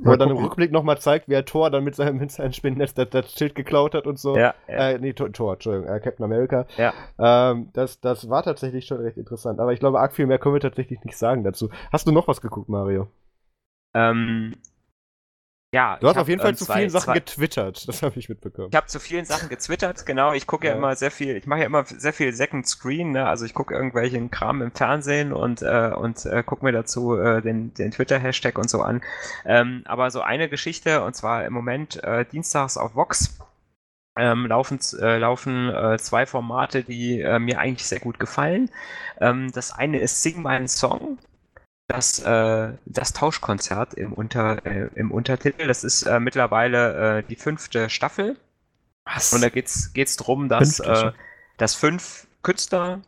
Wo 0.00 0.12
er 0.12 0.16
dann 0.16 0.30
im. 0.30 0.36
Rückblick 0.36 0.70
nochmal 0.70 1.00
zeigt, 1.00 1.28
wie 1.28 1.34
er 1.34 1.44
Thor 1.44 1.70
dann 1.70 1.82
mit 1.82 1.96
seinem, 1.96 2.18
mit 2.18 2.30
seinem 2.30 2.52
Spinnennetz 2.52 2.94
das, 2.94 3.10
das 3.10 3.32
Schild 3.32 3.56
geklaut 3.56 3.94
hat 3.94 4.06
und 4.06 4.16
so. 4.18 4.36
Ja, 4.36 4.54
ja. 4.68 4.90
Äh, 4.90 4.98
nee, 5.00 5.12
Thor, 5.12 5.32
Thor 5.32 5.54
Entschuldigung, 5.54 5.92
äh, 5.92 5.98
Captain 5.98 6.24
America. 6.24 6.66
Ja. 6.76 6.92
Ähm, 7.18 7.70
das, 7.72 8.00
das 8.00 8.30
war 8.30 8.44
tatsächlich 8.44 8.86
schon 8.86 9.00
recht 9.00 9.16
interessant. 9.16 9.58
Aber 9.58 9.72
ich 9.72 9.80
glaube, 9.80 9.98
arg 9.98 10.12
viel 10.12 10.26
mehr 10.26 10.38
können 10.38 10.54
wir 10.54 10.60
tatsächlich 10.60 11.02
nicht 11.02 11.18
sagen 11.18 11.42
dazu. 11.42 11.68
Hast 11.90 12.06
du 12.06 12.12
noch 12.12 12.28
was 12.28 12.40
geguckt, 12.40 12.68
Mario? 12.68 13.08
Ähm, 13.92 14.54
ja, 15.74 15.98
Du 16.00 16.08
hast 16.08 16.16
auf 16.16 16.28
jeden 16.28 16.40
Fall 16.40 16.50
ähm, 16.50 16.56
zu 16.56 16.64
zwei- 16.64 16.78
vielen 16.78 16.90
Sachen 16.90 17.04
zwei- 17.04 17.14
getwittert. 17.14 17.86
Das 17.88 18.02
habe 18.02 18.18
ich 18.18 18.28
mitbekommen. 18.28 18.68
Ich 18.70 18.76
habe 18.76 18.86
zu 18.86 18.98
vielen 19.00 19.24
Sachen 19.26 19.48
gezwittert, 19.50 20.06
genau. 20.06 20.32
Ich 20.32 20.46
gucke 20.46 20.66
ja. 20.66 20.72
Ja. 20.72 20.78
immer 20.78 20.96
sehr 20.96 21.10
viel, 21.10 21.36
ich 21.36 21.46
mache 21.46 21.60
ja 21.60 21.66
immer 21.66 21.84
sehr 21.84 22.12
viel 22.14 22.32
Second 22.32 22.66
Screen, 22.66 23.12
ne? 23.12 23.26
also 23.26 23.44
ich 23.44 23.52
gucke 23.52 23.74
irgendwelchen 23.74 24.30
Kram 24.30 24.62
im 24.62 24.72
Fernsehen 24.72 25.32
und, 25.32 25.60
äh, 25.62 25.92
und 25.94 26.24
äh, 26.24 26.42
gucke 26.42 26.64
mir 26.64 26.72
dazu 26.72 27.16
äh, 27.18 27.42
den, 27.42 27.74
den 27.74 27.90
Twitter-Hashtag 27.90 28.56
und 28.56 28.70
so 28.70 28.80
an. 28.80 29.02
Ähm, 29.44 29.82
aber 29.84 30.10
so 30.10 30.22
eine 30.22 30.48
Geschichte, 30.48 31.04
und 31.04 31.14
zwar 31.14 31.44
im 31.44 31.52
Moment 31.52 32.02
äh, 32.02 32.24
dienstags 32.24 32.78
auf 32.78 32.94
Vox, 32.94 33.38
ähm, 34.18 34.46
laufen, 34.46 34.80
äh, 35.00 35.18
laufen 35.18 35.68
äh, 35.68 35.96
zwei 35.98 36.26
Formate, 36.26 36.82
die 36.82 37.20
äh, 37.20 37.38
mir 37.38 37.60
eigentlich 37.60 37.86
sehr 37.86 38.00
gut 38.00 38.18
gefallen. 38.18 38.70
Ähm, 39.20 39.52
das 39.52 39.72
eine 39.72 40.00
ist 40.00 40.22
Sing 40.22 40.42
meinen 40.42 40.66
Song. 40.66 41.18
Das, 41.88 42.18
äh, 42.18 42.72
das 42.84 43.14
Tauschkonzert 43.14 43.94
im, 43.94 44.12
Unter, 44.12 44.64
äh, 44.66 44.90
im 44.94 45.10
Untertitel. 45.10 45.66
Das 45.66 45.84
ist 45.84 46.02
äh, 46.02 46.20
mittlerweile 46.20 47.18
äh, 47.18 47.22
die 47.22 47.36
fünfte 47.36 47.88
Staffel. 47.88 48.36
Was? 49.06 49.32
Und 49.32 49.40
da 49.40 49.48
geht's 49.48 49.94
geht's 49.94 50.18
drum, 50.18 50.50
dass, 50.50 50.80
äh, 50.80 51.12
dass 51.56 51.74
fünf 51.74 52.26
Künstler 52.42 53.00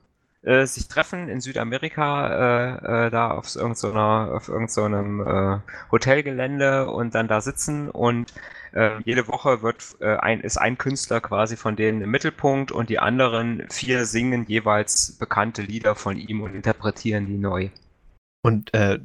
äh, 0.42 0.64
sich 0.64 0.88
treffen 0.88 1.28
in 1.28 1.42
Südamerika, 1.42 3.10
da 3.10 3.30
auf 3.32 3.54
irgendeiner, 3.54 4.32
auf 4.32 4.48
irgend 4.48 4.70
so 4.70 4.84
einem 4.84 5.20
äh, 5.20 5.58
Hotelgelände 5.92 6.90
und 6.90 7.14
dann 7.14 7.28
da 7.28 7.40
sitzen 7.40 7.90
und 7.90 8.32
jede 9.04 9.26
Woche 9.26 9.62
wird 9.62 9.96
ein, 10.00 10.42
ist 10.42 10.56
ein 10.56 10.78
Künstler 10.78 11.20
quasi 11.20 11.56
von 11.56 11.74
denen 11.74 12.02
im 12.02 12.10
Mittelpunkt 12.12 12.70
und 12.70 12.88
die 12.88 13.00
anderen 13.00 13.66
vier 13.68 14.06
singen 14.06 14.46
jeweils 14.46 15.18
bekannte 15.18 15.62
Lieder 15.62 15.96
von 15.96 16.16
ihm 16.16 16.40
und 16.40 16.54
interpretieren 16.54 17.26
die 17.26 17.36
neu. 17.36 17.70
Und 18.42 18.72
äh, 18.74 18.98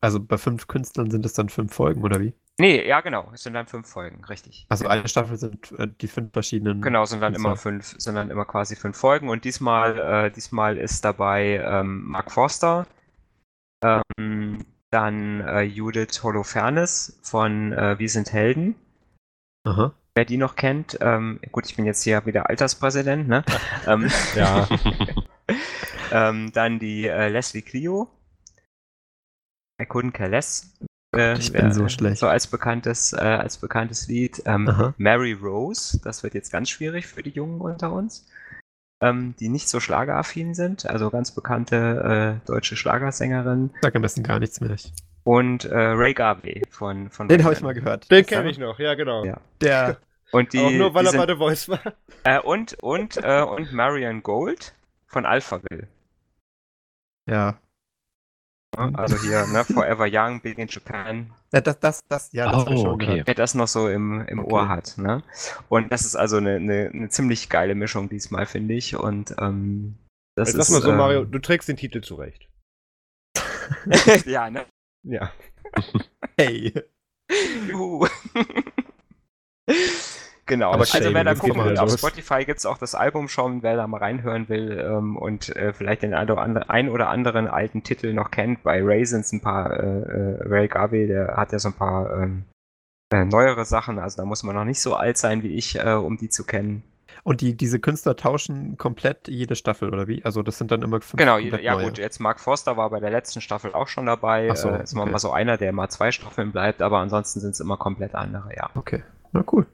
also 0.00 0.20
bei 0.20 0.36
fünf 0.36 0.66
Künstlern 0.66 1.10
sind 1.10 1.24
es 1.24 1.32
dann 1.32 1.48
fünf 1.48 1.74
Folgen, 1.74 2.02
oder 2.02 2.20
wie? 2.20 2.34
Nee, 2.60 2.86
ja 2.86 3.00
genau, 3.00 3.30
es 3.34 3.42
sind 3.42 3.54
dann 3.54 3.66
fünf 3.66 3.88
Folgen, 3.88 4.24
richtig. 4.26 4.66
Also 4.68 4.86
eine 4.86 5.08
Staffel 5.08 5.36
sind 5.36 5.72
äh, 5.72 5.88
die 6.00 6.06
fünf 6.06 6.32
verschiedenen. 6.32 6.82
Genau, 6.82 7.04
sind 7.04 7.20
dann 7.20 7.32
Künstler. 7.32 7.50
immer 7.50 7.56
fünf, 7.56 7.94
sind 7.98 8.14
dann 8.14 8.30
immer 8.30 8.44
quasi 8.44 8.76
fünf 8.76 8.96
Folgen 8.96 9.28
und 9.28 9.44
diesmal, 9.44 9.98
äh, 9.98 10.30
diesmal 10.30 10.76
ist 10.76 11.04
dabei 11.04 11.60
ähm, 11.64 12.04
Mark 12.06 12.30
Forster, 12.30 12.86
ähm, 13.82 14.64
dann 14.90 15.40
äh, 15.40 15.62
Judith 15.62 16.22
Holofernes 16.22 17.18
von 17.22 17.72
äh, 17.72 17.98
Wir 17.98 18.08
sind 18.08 18.32
Helden. 18.32 18.76
Aha. 19.64 19.92
Wer 20.14 20.24
die 20.24 20.36
noch 20.36 20.54
kennt, 20.54 20.96
ähm, 21.00 21.40
gut, 21.50 21.66
ich 21.66 21.74
bin 21.74 21.86
jetzt 21.86 22.04
hier 22.04 22.24
wieder 22.24 22.48
Alterspräsident, 22.48 23.26
ne? 23.26 23.44
ähm, 23.88 24.08
Ja. 24.36 24.68
ähm, 26.12 26.52
dann 26.52 26.78
die 26.78 27.08
äh, 27.08 27.28
Leslie 27.30 27.62
Clio. 27.62 28.08
I 29.80 29.84
couldn't 29.84 30.12
care 30.12 30.28
less. 30.30 30.72
Äh, 31.14 31.38
ich 31.38 31.52
bin 31.52 31.72
so 31.72 31.88
schlecht. 31.88 32.18
So 32.18 32.26
als 32.28 32.46
bekanntes, 32.46 33.12
äh, 33.12 33.16
als 33.18 33.58
bekanntes 33.58 34.08
Lied. 34.08 34.42
Ähm. 34.46 34.94
Mary 34.98 35.32
Rose, 35.32 36.00
das 36.02 36.22
wird 36.22 36.34
jetzt 36.34 36.50
ganz 36.50 36.70
schwierig 36.70 37.06
für 37.06 37.22
die 37.22 37.30
Jungen 37.30 37.60
unter 37.60 37.92
uns, 37.92 38.26
ähm, 39.00 39.34
die 39.38 39.48
nicht 39.48 39.68
so 39.68 39.80
schlageraffin 39.80 40.54
sind. 40.54 40.86
Also 40.86 41.10
ganz 41.10 41.30
bekannte 41.32 42.40
äh, 42.42 42.46
deutsche 42.46 42.76
Schlagersängerin. 42.76 43.70
Sag 43.80 43.94
am 43.94 44.02
besten 44.02 44.22
gar 44.22 44.38
nichts 44.40 44.60
mehr. 44.60 44.72
Ich- 44.72 44.92
Und 45.24 45.64
äh, 45.64 45.76
Ray 45.76 46.14
Garvey 46.14 46.62
von, 46.70 47.10
von 47.10 47.28
Den 47.28 47.44
habe 47.44 47.54
ich 47.54 47.60
mal 47.60 47.74
gehört. 47.74 48.10
Den 48.10 48.26
kenne 48.26 48.50
ich 48.50 48.58
noch, 48.58 48.78
ja, 48.78 48.94
genau. 48.94 49.24
Ja. 49.24 49.40
Der. 49.60 49.98
Und 50.32 50.52
die, 50.52 50.58
Auch 50.58 50.70
nur, 50.72 50.94
weil 50.94 51.04
die 51.04 51.14
er 51.16 51.26
bei 51.26 51.32
The 51.32 51.38
Voice 51.38 51.68
war. 51.68 51.80
äh, 52.24 52.40
und, 52.40 52.74
und, 52.82 53.18
äh, 53.22 53.42
und 53.42 53.72
Marion 53.72 54.20
Gold 54.24 54.74
von 55.06 55.26
Alphaville. 55.26 55.86
Ja. 57.30 57.56
Ne? 58.76 58.92
Also 58.98 59.16
hier, 59.18 59.46
ne, 59.46 59.64
Forever 59.64 60.06
Young, 60.10 60.40
Big 60.40 60.58
in 60.58 60.68
Japan, 60.68 61.30
Ja, 61.52 61.60
Das, 61.60 61.78
das, 61.80 62.00
das, 62.08 62.32
ja, 62.32 62.50
das 62.50 62.66
Oh, 62.66 62.76
schon 62.76 62.86
okay. 62.94 63.06
gehört. 63.06 63.26
wer 63.26 63.34
das 63.34 63.54
noch 63.54 63.68
so 63.68 63.88
im, 63.88 64.20
im 64.26 64.40
Okay. 64.40 64.52
Ohr 64.52 64.68
hat. 64.68 64.96
Ne? 64.98 65.22
Und 65.68 65.92
das 65.92 66.04
ist 66.04 66.16
also 66.16 66.36
eine, 66.38 66.56
eine, 66.56 66.90
eine 66.92 67.08
ziemlich 67.08 67.48
geile 67.48 67.74
Mischung 67.74 68.08
diesmal, 68.08 68.46
finde 68.46 68.74
ich. 68.74 68.96
Und 68.96 69.34
ähm, 69.40 69.96
das 70.36 70.48
Jetzt 70.48 70.54
ist. 70.54 70.58
lass 70.58 70.70
mal 70.70 70.82
so, 70.82 70.90
ähm, 70.90 70.96
Mario, 70.96 71.24
du 71.24 71.38
trägst 71.38 71.68
den 71.68 71.76
Titel 71.76 72.00
zurecht. 72.00 72.48
ja, 74.26 74.50
ne? 74.50 74.64
Ja. 75.04 75.32
Hey. 76.36 76.72
Juhu. 77.68 78.06
genau, 80.46 80.72
Aber 80.72 80.80
also 80.80 81.14
wer 81.14 81.24
da 81.24 81.34
gucken 81.34 81.64
will, 81.64 81.78
auf. 81.78 81.92
Spotify 81.92 82.44
gibt 82.44 82.58
es 82.58 82.66
auch 82.66 82.78
das 82.78 82.94
Album 82.94 83.28
schon, 83.28 83.62
wer 83.62 83.76
da 83.76 83.86
mal 83.86 83.98
reinhören 83.98 84.48
will 84.48 84.78
ähm, 84.78 85.16
und 85.16 85.54
äh, 85.56 85.72
vielleicht 85.72 86.02
den 86.02 86.14
ein 86.14 86.88
oder, 86.88 87.08
anderen 87.08 87.48
alten 87.48 87.82
Titel 87.82 88.12
noch 88.12 88.30
kennt. 88.30 88.62
Bei 88.62 88.80
Raisins 88.82 89.32
ein 89.32 89.40
paar, 89.40 89.72
äh, 89.72 89.82
äh, 89.82 90.48
Ray 90.48 90.68
Garvey, 90.68 91.06
der 91.06 91.36
hat 91.36 91.52
ja 91.52 91.58
so 91.58 91.68
ein 91.68 91.74
paar 91.74 92.22
ähm, 92.22 92.44
äh, 93.10 93.24
neuere 93.24 93.64
Sachen, 93.64 93.98
also 93.98 94.16
da 94.16 94.24
muss 94.24 94.42
man 94.42 94.54
noch 94.54 94.64
nicht 94.64 94.80
so 94.80 94.94
alt 94.94 95.18
sein 95.18 95.42
wie 95.42 95.54
ich, 95.54 95.78
äh, 95.78 95.92
um 95.92 96.16
die 96.16 96.28
zu 96.28 96.44
kennen. 96.44 96.82
Und 97.22 97.40
die, 97.40 97.56
diese 97.56 97.78
Künstler 97.78 98.16
tauschen 98.16 98.76
komplett 98.76 99.28
jede 99.28 99.56
Staffel, 99.56 99.88
oder 99.88 100.08
wie? 100.08 100.24
Also 100.24 100.42
das 100.42 100.58
sind 100.58 100.70
dann 100.70 100.82
immer 100.82 101.00
fünf 101.00 101.18
Genau, 101.18 101.38
ja 101.38 101.74
neue. 101.74 101.84
gut, 101.86 101.98
jetzt 101.98 102.18
Mark 102.18 102.40
Forster 102.40 102.76
war 102.76 102.90
bei 102.90 103.00
der 103.00 103.10
letzten 103.10 103.40
Staffel 103.40 103.72
auch 103.72 103.88
schon 103.88 104.06
dabei. 104.06 104.48
Ach 104.50 104.56
so, 104.56 104.68
äh, 104.68 104.82
ist 104.82 104.94
okay. 104.96 105.10
mal 105.10 105.18
so 105.18 105.30
einer, 105.30 105.56
der 105.56 105.72
mal 105.72 105.88
zwei 105.88 106.12
Staffeln 106.12 106.52
bleibt, 106.52 106.82
aber 106.82 106.98
ansonsten 106.98 107.40
sind 107.40 107.52
es 107.52 107.60
immer 107.60 107.76
komplett 107.76 108.14
andere, 108.14 108.54
ja. 108.54 108.68
Okay, 108.74 109.02
na 109.32 109.44
cool. 109.52 109.66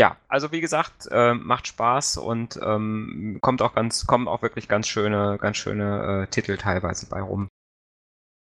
Ja, 0.00 0.16
also 0.26 0.50
wie 0.50 0.60
gesagt, 0.60 1.08
ähm, 1.12 1.46
macht 1.46 1.68
Spaß 1.68 2.16
und 2.16 2.58
ähm, 2.62 3.38
kommt 3.40 3.62
auch 3.62 3.74
ganz, 3.74 4.06
kommen 4.06 4.26
auch 4.26 4.42
wirklich 4.42 4.68
ganz 4.68 4.88
schöne, 4.88 5.38
ganz 5.40 5.56
schöne 5.56 6.24
äh, 6.24 6.30
Titel 6.30 6.56
teilweise 6.56 7.06
bei 7.06 7.20
rum. 7.20 7.48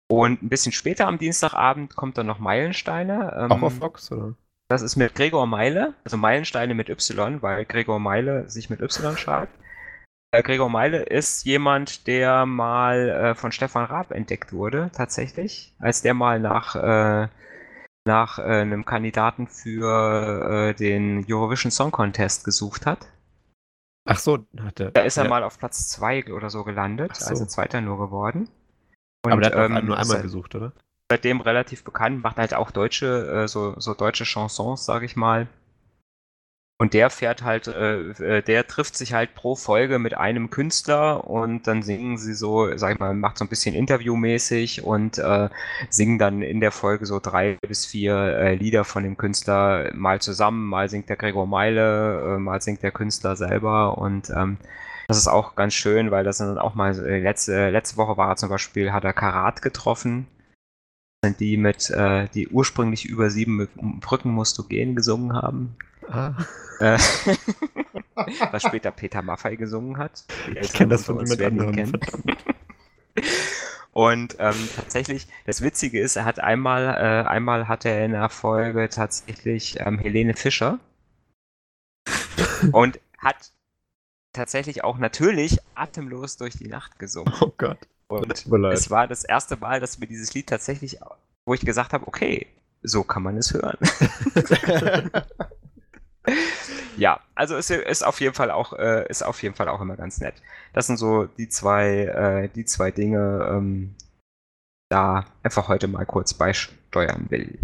Und 0.08 0.44
ein 0.44 0.50
bisschen 0.50 0.72
später 0.72 1.08
am 1.08 1.18
Dienstagabend 1.18 1.96
kommt 1.96 2.18
dann 2.18 2.28
noch 2.28 2.40
Meilensteine. 2.40 3.36
Ähm, 3.38 3.52
Auch 3.52 3.62
auf 3.64 3.78
Fox, 3.78 4.12
oder? 4.12 4.34
Das 4.68 4.82
ist 4.82 4.96
mit 4.96 5.14
Gregor 5.14 5.46
Meile, 5.46 5.94
also 6.04 6.18
Meilensteine 6.18 6.74
mit 6.74 6.90
Y, 6.90 7.42
weil 7.44 7.66
Gregor 7.66 8.00
Meile 8.00 8.50
sich 8.50 8.70
mit 8.72 8.82
Y 8.82 9.16
schreibt. 9.16 9.54
Äh, 10.32 10.42
Gregor 10.42 10.70
Meile 10.70 11.04
ist 11.04 11.46
jemand, 11.46 12.08
der 12.08 12.48
mal 12.48 13.10
äh, 13.10 13.36
von 13.36 13.52
Stefan 13.52 13.86
Raab 13.86 14.12
entdeckt 14.12 14.54
wurde, 14.54 14.90
tatsächlich, 14.94 15.74
als 15.80 16.02
der 16.02 16.16
mal 16.16 16.40
nach, 16.40 16.76
äh, 16.76 17.28
nach 18.06 18.40
äh, 18.40 18.44
einem 18.44 18.86
Kandidaten 18.86 19.48
für 19.48 20.70
äh, 20.70 20.74
den 20.74 21.26
Eurovision 21.30 21.72
Song 21.72 21.92
Contest 21.92 22.46
gesucht 22.46 22.86
hat. 22.86 23.08
Ach 24.08 24.20
so, 24.20 24.46
hat 24.62 24.80
der. 24.80 24.92
Da 24.92 25.02
ist 25.02 25.18
er 25.18 25.24
ja. 25.24 25.30
mal 25.30 25.44
auf 25.44 25.58
Platz 25.58 25.90
2 25.90 26.32
oder 26.34 26.50
so 26.50 26.64
gelandet, 26.64 27.16
so. 27.16 27.26
also 27.26 27.46
Zweiter 27.46 27.82
nur 27.82 27.98
geworden. 27.98 28.50
Aber 29.24 29.42
der 29.42 29.52
hat 29.52 29.72
ähm, 29.72 29.86
nur 29.86 29.98
einmal 29.98 30.22
gesucht, 30.22 30.54
oder? 30.54 30.72
seitdem 31.10 31.42
relativ 31.42 31.84
bekannt, 31.84 32.24
macht 32.24 32.38
halt 32.38 32.54
auch 32.54 32.72
deutsche, 32.72 33.44
äh, 33.44 33.48
so, 33.48 33.80
so 33.80 33.94
deutsche 33.94 34.26
Chansons, 34.26 34.86
sag 34.86 35.04
ich 35.04 35.16
mal. 35.16 35.48
Und 36.78 36.94
der 36.94 37.10
fährt 37.10 37.42
halt, 37.42 37.68
äh, 37.68 38.40
äh, 38.40 38.42
der 38.42 38.68
trifft 38.68 38.98
sich 38.98 39.14
halt 39.14 39.34
pro 39.34 39.56
Folge 39.56 39.98
mit 39.98 40.18
einem 40.18 40.50
Künstler 40.50 41.26
und 41.26 41.68
dann 41.68 41.84
singen 41.84 42.18
sie 42.18 42.34
so, 42.34 42.76
sag 42.78 42.94
ich 42.94 43.00
mal, 43.00 43.14
macht 43.14 43.38
so 43.38 43.46
ein 43.46 43.48
bisschen 43.48 43.74
interviewmäßig 43.74 44.84
und 44.84 45.18
äh, 45.18 45.48
singen 45.90 46.20
dann 46.20 46.42
in 46.42 46.60
der 46.60 46.72
Folge 46.72 47.06
so 47.06 47.22
drei 47.22 47.58
bis 47.66 47.86
vier 47.86 48.16
äh, 48.16 48.56
Lieder 48.56 48.84
von 48.84 49.04
dem 49.04 49.16
Künstler 49.16 49.90
mal 49.94 50.20
zusammen, 50.20 50.68
mal 50.68 50.90
singt 50.90 51.08
der 51.08 51.16
Gregor 51.16 51.48
Meile, 51.48 52.36
äh, 52.36 52.40
mal 52.40 52.62
singt 52.62 52.84
der 52.84 52.92
Künstler 52.92 53.38
selber 53.38 53.98
und 53.98 54.30
ähm, 54.32 54.58
das 55.08 55.18
ist 55.18 55.28
auch 55.28 55.56
ganz 55.56 55.74
schön, 55.76 56.12
weil 56.12 56.26
das 56.26 56.40
dann 56.40 56.58
auch 56.58 56.76
mal, 56.76 56.92
äh, 57.08 57.20
letzte, 57.20 57.70
letzte 57.70 57.96
Woche 57.96 58.18
war 58.18 58.32
er 58.32 58.36
zum 58.36 58.50
Beispiel, 58.50 58.92
hat 58.92 59.06
er 59.06 59.14
Karat 59.14 59.62
getroffen 59.62 60.28
sind 61.26 61.40
die 61.40 61.58
mit, 61.58 61.90
äh, 61.90 62.28
die 62.34 62.48
ursprünglich 62.50 63.06
über 63.06 63.30
sieben 63.30 63.68
Brücken 64.00 64.30
musst 64.32 64.58
du 64.58 64.64
gehen 64.64 64.96
gesungen 64.96 65.34
haben. 65.34 65.76
Ah, 66.10 66.34
Äh, 66.80 66.98
was 68.52 68.64
später 68.64 68.92
Peter 68.92 69.22
Maffay 69.22 69.56
gesungen 69.56 69.98
hat. 69.98 70.26
Ich 70.60 70.74
kenne 70.74 70.90
das 70.90 71.06
von 71.06 71.18
uns 71.20 71.36
jemand 71.38 71.62
anderem. 71.62 71.94
Und 73.94 74.36
ähm, 74.40 74.70
tatsächlich, 74.76 75.28
das 75.46 75.62
Witzige 75.62 76.02
ist, 76.02 76.18
er 76.18 76.26
hat 76.26 76.40
einmal, 76.40 76.84
äh, 76.84 77.28
einmal 77.30 77.70
hatte 77.70 77.88
er 77.88 78.04
in 78.04 78.12
der 78.12 78.28
Folge 78.28 78.90
tatsächlich 78.90 79.80
ähm, 79.80 80.00
Helene 80.00 80.34
Fischer 80.36 80.80
und 82.74 83.00
hat 83.18 83.54
tatsächlich 84.34 84.84
auch 84.84 84.98
natürlich 84.98 85.60
atemlos 85.76 86.36
durch 86.36 86.56
die 86.58 86.68
Nacht 86.68 87.00
gesungen. 87.00 87.34
Oh 87.40 87.54
Gott. 87.58 87.78
Und 88.08 88.32
es 88.74 88.90
war 88.90 89.08
das 89.08 89.24
erste 89.24 89.56
Mal, 89.56 89.80
dass 89.80 89.98
mir 89.98 90.08
dieses 90.08 90.34
Lied 90.34 90.48
tatsächlich, 90.48 91.00
wo 91.46 91.54
ich 91.54 91.62
gesagt 91.62 91.94
habe, 91.94 92.06
okay, 92.06 92.48
so 92.84 93.04
kann 93.04 93.24
man 93.24 93.38
es 93.38 93.54
hören. 93.54 93.78
Ja, 96.98 97.20
also 97.36 97.56
es 97.56 97.70
ist 97.70 98.06
auf 98.06 98.20
jeden 98.22 98.34
Fall 98.34 98.52
auch, 98.52 98.74
äh, 98.74 99.08
ist 99.10 99.24
auf 99.24 99.42
jeden 99.44 99.56
Fall 99.56 99.68
auch 99.68 99.82
immer 99.82 99.96
ganz 99.96 100.20
nett. 100.20 100.36
Das 100.74 100.88
sind 100.88 100.98
so 100.98 101.26
die 101.26 101.50
zwei, 101.50 102.06
äh, 102.06 102.50
die 102.50 102.66
zwei 102.66 102.92
Dinge, 102.92 103.48
ähm, 103.52 103.96
da 104.90 105.26
einfach 105.44 105.68
heute 105.68 105.88
mal 105.88 106.06
kurz 106.06 106.34
beisteuern 106.34 107.26
will. 107.30 107.60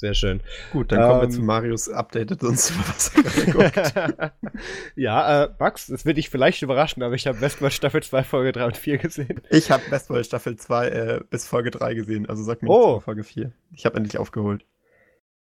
Sehr 0.00 0.14
schön. 0.14 0.40
Gut, 0.72 0.92
dann 0.92 1.00
kommen 1.00 1.20
wir 1.20 1.24
Ähm, 1.24 1.30
zu 1.30 1.42
Marius 1.42 1.90
updated 1.90 2.42
uns, 2.42 2.72
was 2.88 3.14
er 3.14 3.22
gerade 3.22 3.52
guckt. 3.52 4.32
ja, 4.96 5.44
äh, 5.44 5.50
Max, 5.58 5.88
das 5.88 6.06
wird 6.06 6.16
dich 6.16 6.30
vielleicht 6.30 6.62
überraschen, 6.62 7.02
aber 7.02 7.14
ich 7.14 7.26
habe 7.26 7.38
Westworld 7.42 7.74
Staffel 7.74 8.02
2, 8.02 8.24
Folge 8.24 8.52
3 8.52 8.64
und 8.64 8.76
4 8.78 8.96
gesehen. 8.96 9.42
Ich 9.50 9.70
habe 9.70 9.82
Westworld 9.90 10.24
Staffel 10.24 10.56
2 10.56 10.88
äh, 10.88 11.20
bis 11.28 11.46
Folge 11.46 11.70
3 11.70 11.92
gesehen, 11.92 12.26
also 12.26 12.42
sag 12.42 12.62
mir 12.62 12.70
Oh. 12.70 13.00
Folge 13.00 13.24
4. 13.24 13.52
Ich 13.74 13.84
habe 13.84 13.98
endlich 13.98 14.16
aufgeholt. 14.16 14.64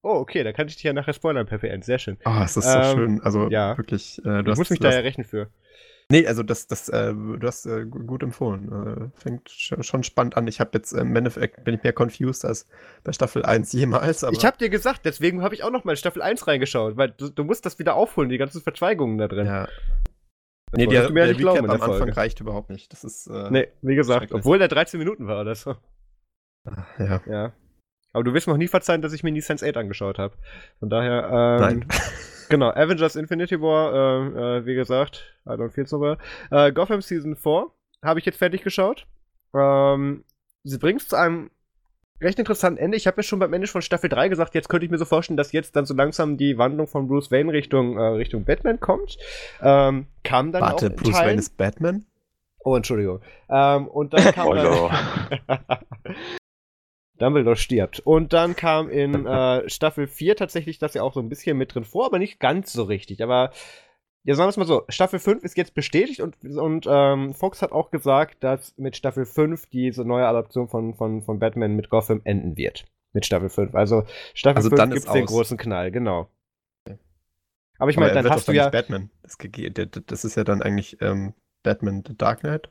Oh, 0.03 0.15
okay, 0.19 0.43
da 0.43 0.53
kann 0.53 0.67
ich 0.67 0.75
dich 0.75 0.83
ja 0.83 0.93
nachher 0.93 1.13
spoilern 1.13 1.45
per 1.47 1.57
PN. 1.57 1.81
Sehr 1.81 1.99
schön. 1.99 2.17
Oh, 2.25 2.41
es 2.43 2.55
ist 2.55 2.71
so 2.71 2.77
Ähm, 2.77 2.95
schön. 2.97 3.21
Also 3.21 3.49
ja. 3.49 3.77
wirklich, 3.77 4.19
äh, 4.19 4.21
du 4.23 4.43
Du 4.43 4.51
hast, 4.51 4.57
musst 4.59 4.71
mich 4.71 4.79
da 4.79 4.91
ja 4.91 4.99
rechnen 4.99 5.25
für. 5.25 5.49
Nee, 6.09 6.25
also 6.25 6.41
das, 6.41 6.67
das, 6.67 6.87
äh, 6.87 7.13
du 7.13 7.39
hast 7.45 7.65
äh, 7.65 7.85
gu- 7.85 8.05
gut 8.05 8.23
empfohlen. 8.23 9.11
Äh, 9.13 9.19
fängt 9.19 9.49
sch- 9.49 9.83
schon 9.83 10.03
spannend 10.03 10.37
an. 10.37 10.47
Ich 10.47 10.61
habe 10.61 10.69
jetzt 10.75 10.93
im 10.93 11.13
Endeffekt 11.13 11.65
bin 11.65 11.75
ich 11.75 11.83
mehr 11.83 11.91
confused 11.91 12.45
als 12.45 12.65
bei 13.03 13.11
Staffel 13.11 13.43
1 13.43 13.73
jemals, 13.73 14.23
aber 14.23 14.33
Ich 14.37 14.45
habe 14.45 14.57
dir 14.57 14.69
gesagt, 14.69 15.01
deswegen 15.03 15.41
habe 15.41 15.53
ich 15.53 15.63
auch 15.63 15.71
noch 15.71 15.83
mal 15.83 15.91
in 15.91 15.97
Staffel 15.97 16.21
1 16.21 16.47
reingeschaut, 16.47 16.95
weil 16.95 17.09
du, 17.11 17.27
du 17.29 17.43
musst 17.43 17.65
das 17.65 17.77
wieder 17.77 17.95
aufholen, 17.95 18.29
die 18.29 18.37
ganzen 18.37 18.61
Verzweigungen 18.61 19.17
da 19.17 19.27
drin. 19.27 19.47
ja. 19.47 19.67
Das 20.71 20.77
Nee, 20.79 20.87
der, 20.87 21.07
du 21.07 21.13
mir 21.13 21.25
ja 21.25 21.33
der 21.33 21.37
Recap 21.39 21.57
am 21.63 21.69
Anfang 21.71 21.97
Folge. 21.97 22.15
reicht 22.17 22.39
überhaupt 22.39 22.69
nicht. 22.69 22.91
Das 22.93 23.03
ist 23.03 23.27
äh, 23.27 23.49
Nee, 23.51 23.67
wie 23.81 23.95
gesagt, 23.95 24.31
obwohl 24.33 24.59
der 24.59 24.67
13 24.69 24.97
Minuten 24.99 25.27
war 25.27 25.41
oder 25.41 25.55
so. 25.55 25.75
ja. 26.99 27.21
Ja. 27.25 27.53
Aber 28.13 28.23
du 28.23 28.33
wirst 28.33 28.47
mir 28.47 28.53
noch 28.53 28.57
nie 28.57 28.67
verzeihen, 28.67 29.01
dass 29.01 29.13
ich 29.13 29.23
mir 29.23 29.31
nie 29.31 29.41
Sense 29.41 29.67
8 29.67 29.77
angeschaut 29.77 30.17
habe. 30.17 30.35
Von 30.79 30.89
daher, 30.89 31.29
ähm, 31.31 31.61
Nein. 31.61 31.87
Genau, 32.49 32.69
Avengers 32.69 33.17
Infinity 33.17 33.59
War, 33.61 33.93
äh, 33.93 34.59
äh, 34.59 34.65
wie 34.65 34.75
gesagt, 34.75 35.25
I 35.45 35.51
don't 35.51 35.71
feel 35.71 35.85
so 35.85 35.99
well. 35.99 36.17
Äh, 36.49 36.71
Gotham 36.71 37.01
Season 37.01 37.35
4 37.35 37.65
habe 38.03 38.19
ich 38.19 38.25
jetzt 38.25 38.37
fertig 38.37 38.63
geschaut. 38.63 39.05
Ähm, 39.53 40.23
sie 40.63 40.77
bringt 40.77 41.01
es 41.01 41.09
zu 41.09 41.17
einem 41.17 41.49
recht 42.21 42.39
interessanten 42.39 42.79
Ende. 42.79 42.97
Ich 42.97 43.05
habe 43.05 43.17
ja 43.17 43.23
schon 43.23 43.39
beim 43.39 43.53
Ende 43.53 43.67
von 43.67 43.81
Staffel 43.81 44.09
3 44.09 44.29
gesagt, 44.29 44.55
jetzt 44.55 44.69
könnte 44.69 44.85
ich 44.85 44.91
mir 44.91 44.97
so 44.97 45.05
vorstellen, 45.05 45.37
dass 45.37 45.51
jetzt 45.51 45.75
dann 45.75 45.85
so 45.85 45.93
langsam 45.93 46.37
die 46.37 46.57
Wandlung 46.57 46.87
von 46.87 47.07
Bruce 47.07 47.31
Wayne 47.31 47.51
Richtung, 47.51 47.97
äh, 47.97 48.01
Richtung 48.01 48.45
Batman 48.45 48.79
kommt. 48.79 49.17
Ähm, 49.61 50.07
kam 50.23 50.51
dann 50.51 50.61
Warte, 50.61 50.87
auch 50.87 50.95
Bruce 50.95 51.11
Teilen. 51.13 51.29
Wayne 51.29 51.39
ist 51.39 51.57
Batman? 51.57 52.05
Oh, 52.59 52.75
Entschuldigung. 52.75 53.21
Ähm, 53.49 53.87
und 53.87 54.13
dann 54.13 54.23
kam 54.33 54.45
Spoiler. 54.45 54.89
dann 55.47 55.59
Dumbledore 57.17 57.55
stirbt. 57.55 57.99
Und 57.99 58.33
dann 58.33 58.55
kam 58.55 58.89
in 58.89 59.25
äh, 59.27 59.69
Staffel 59.69 60.07
4 60.07 60.35
tatsächlich 60.35 60.79
das 60.79 60.93
ja 60.93 61.03
auch 61.03 61.13
so 61.13 61.19
ein 61.19 61.29
bisschen 61.29 61.57
mit 61.57 61.73
drin 61.73 61.83
vor, 61.83 62.05
aber 62.05 62.19
nicht 62.19 62.39
ganz 62.39 62.73
so 62.73 62.83
richtig. 62.83 63.23
Aber 63.23 63.51
ja, 64.23 64.35
sagen 64.35 64.47
wir 64.47 64.49
es 64.49 64.57
mal 64.57 64.65
so, 64.65 64.83
Staffel 64.89 65.19
5 65.19 65.43
ist 65.43 65.57
jetzt 65.57 65.73
bestätigt 65.73 66.19
und, 66.19 66.35
und 66.43 66.85
ähm, 66.89 67.33
Fox 67.33 67.61
hat 67.61 67.71
auch 67.71 67.91
gesagt, 67.91 68.43
dass 68.43 68.77
mit 68.77 68.97
Staffel 68.97 69.25
5 69.25 69.67
diese 69.67 70.03
neue 70.03 70.27
Adaption 70.27 70.67
von, 70.67 70.95
von, 70.95 71.21
von 71.21 71.39
Batman 71.39 71.75
mit 71.75 71.89
Gotham 71.89 72.21
enden 72.23 72.57
wird. 72.57 72.85
Mit 73.13 73.25
Staffel 73.25 73.49
5. 73.49 73.73
Also 73.73 74.03
Staffel 74.33 74.57
Also 74.57 74.69
5 74.69 74.77
dann 74.77 74.91
gibt 74.91 75.07
es 75.07 75.13
den 75.13 75.25
großen 75.25 75.57
Knall, 75.57 75.91
genau. 75.91 76.29
Aber 77.79 77.91
ich 77.91 77.97
meine, 77.97 78.13
dann 78.13 78.29
hast 78.29 78.47
du 78.47 78.53
ja. 78.53 78.69
Batman. 78.69 79.11
Das, 79.21 79.37
das 80.05 80.25
ist 80.25 80.35
ja 80.35 80.43
dann 80.43 80.61
eigentlich 80.61 80.97
ähm, 81.01 81.33
Batman 81.63 82.03
The 82.05 82.17
Dark 82.17 82.39
Knight. 82.41 82.69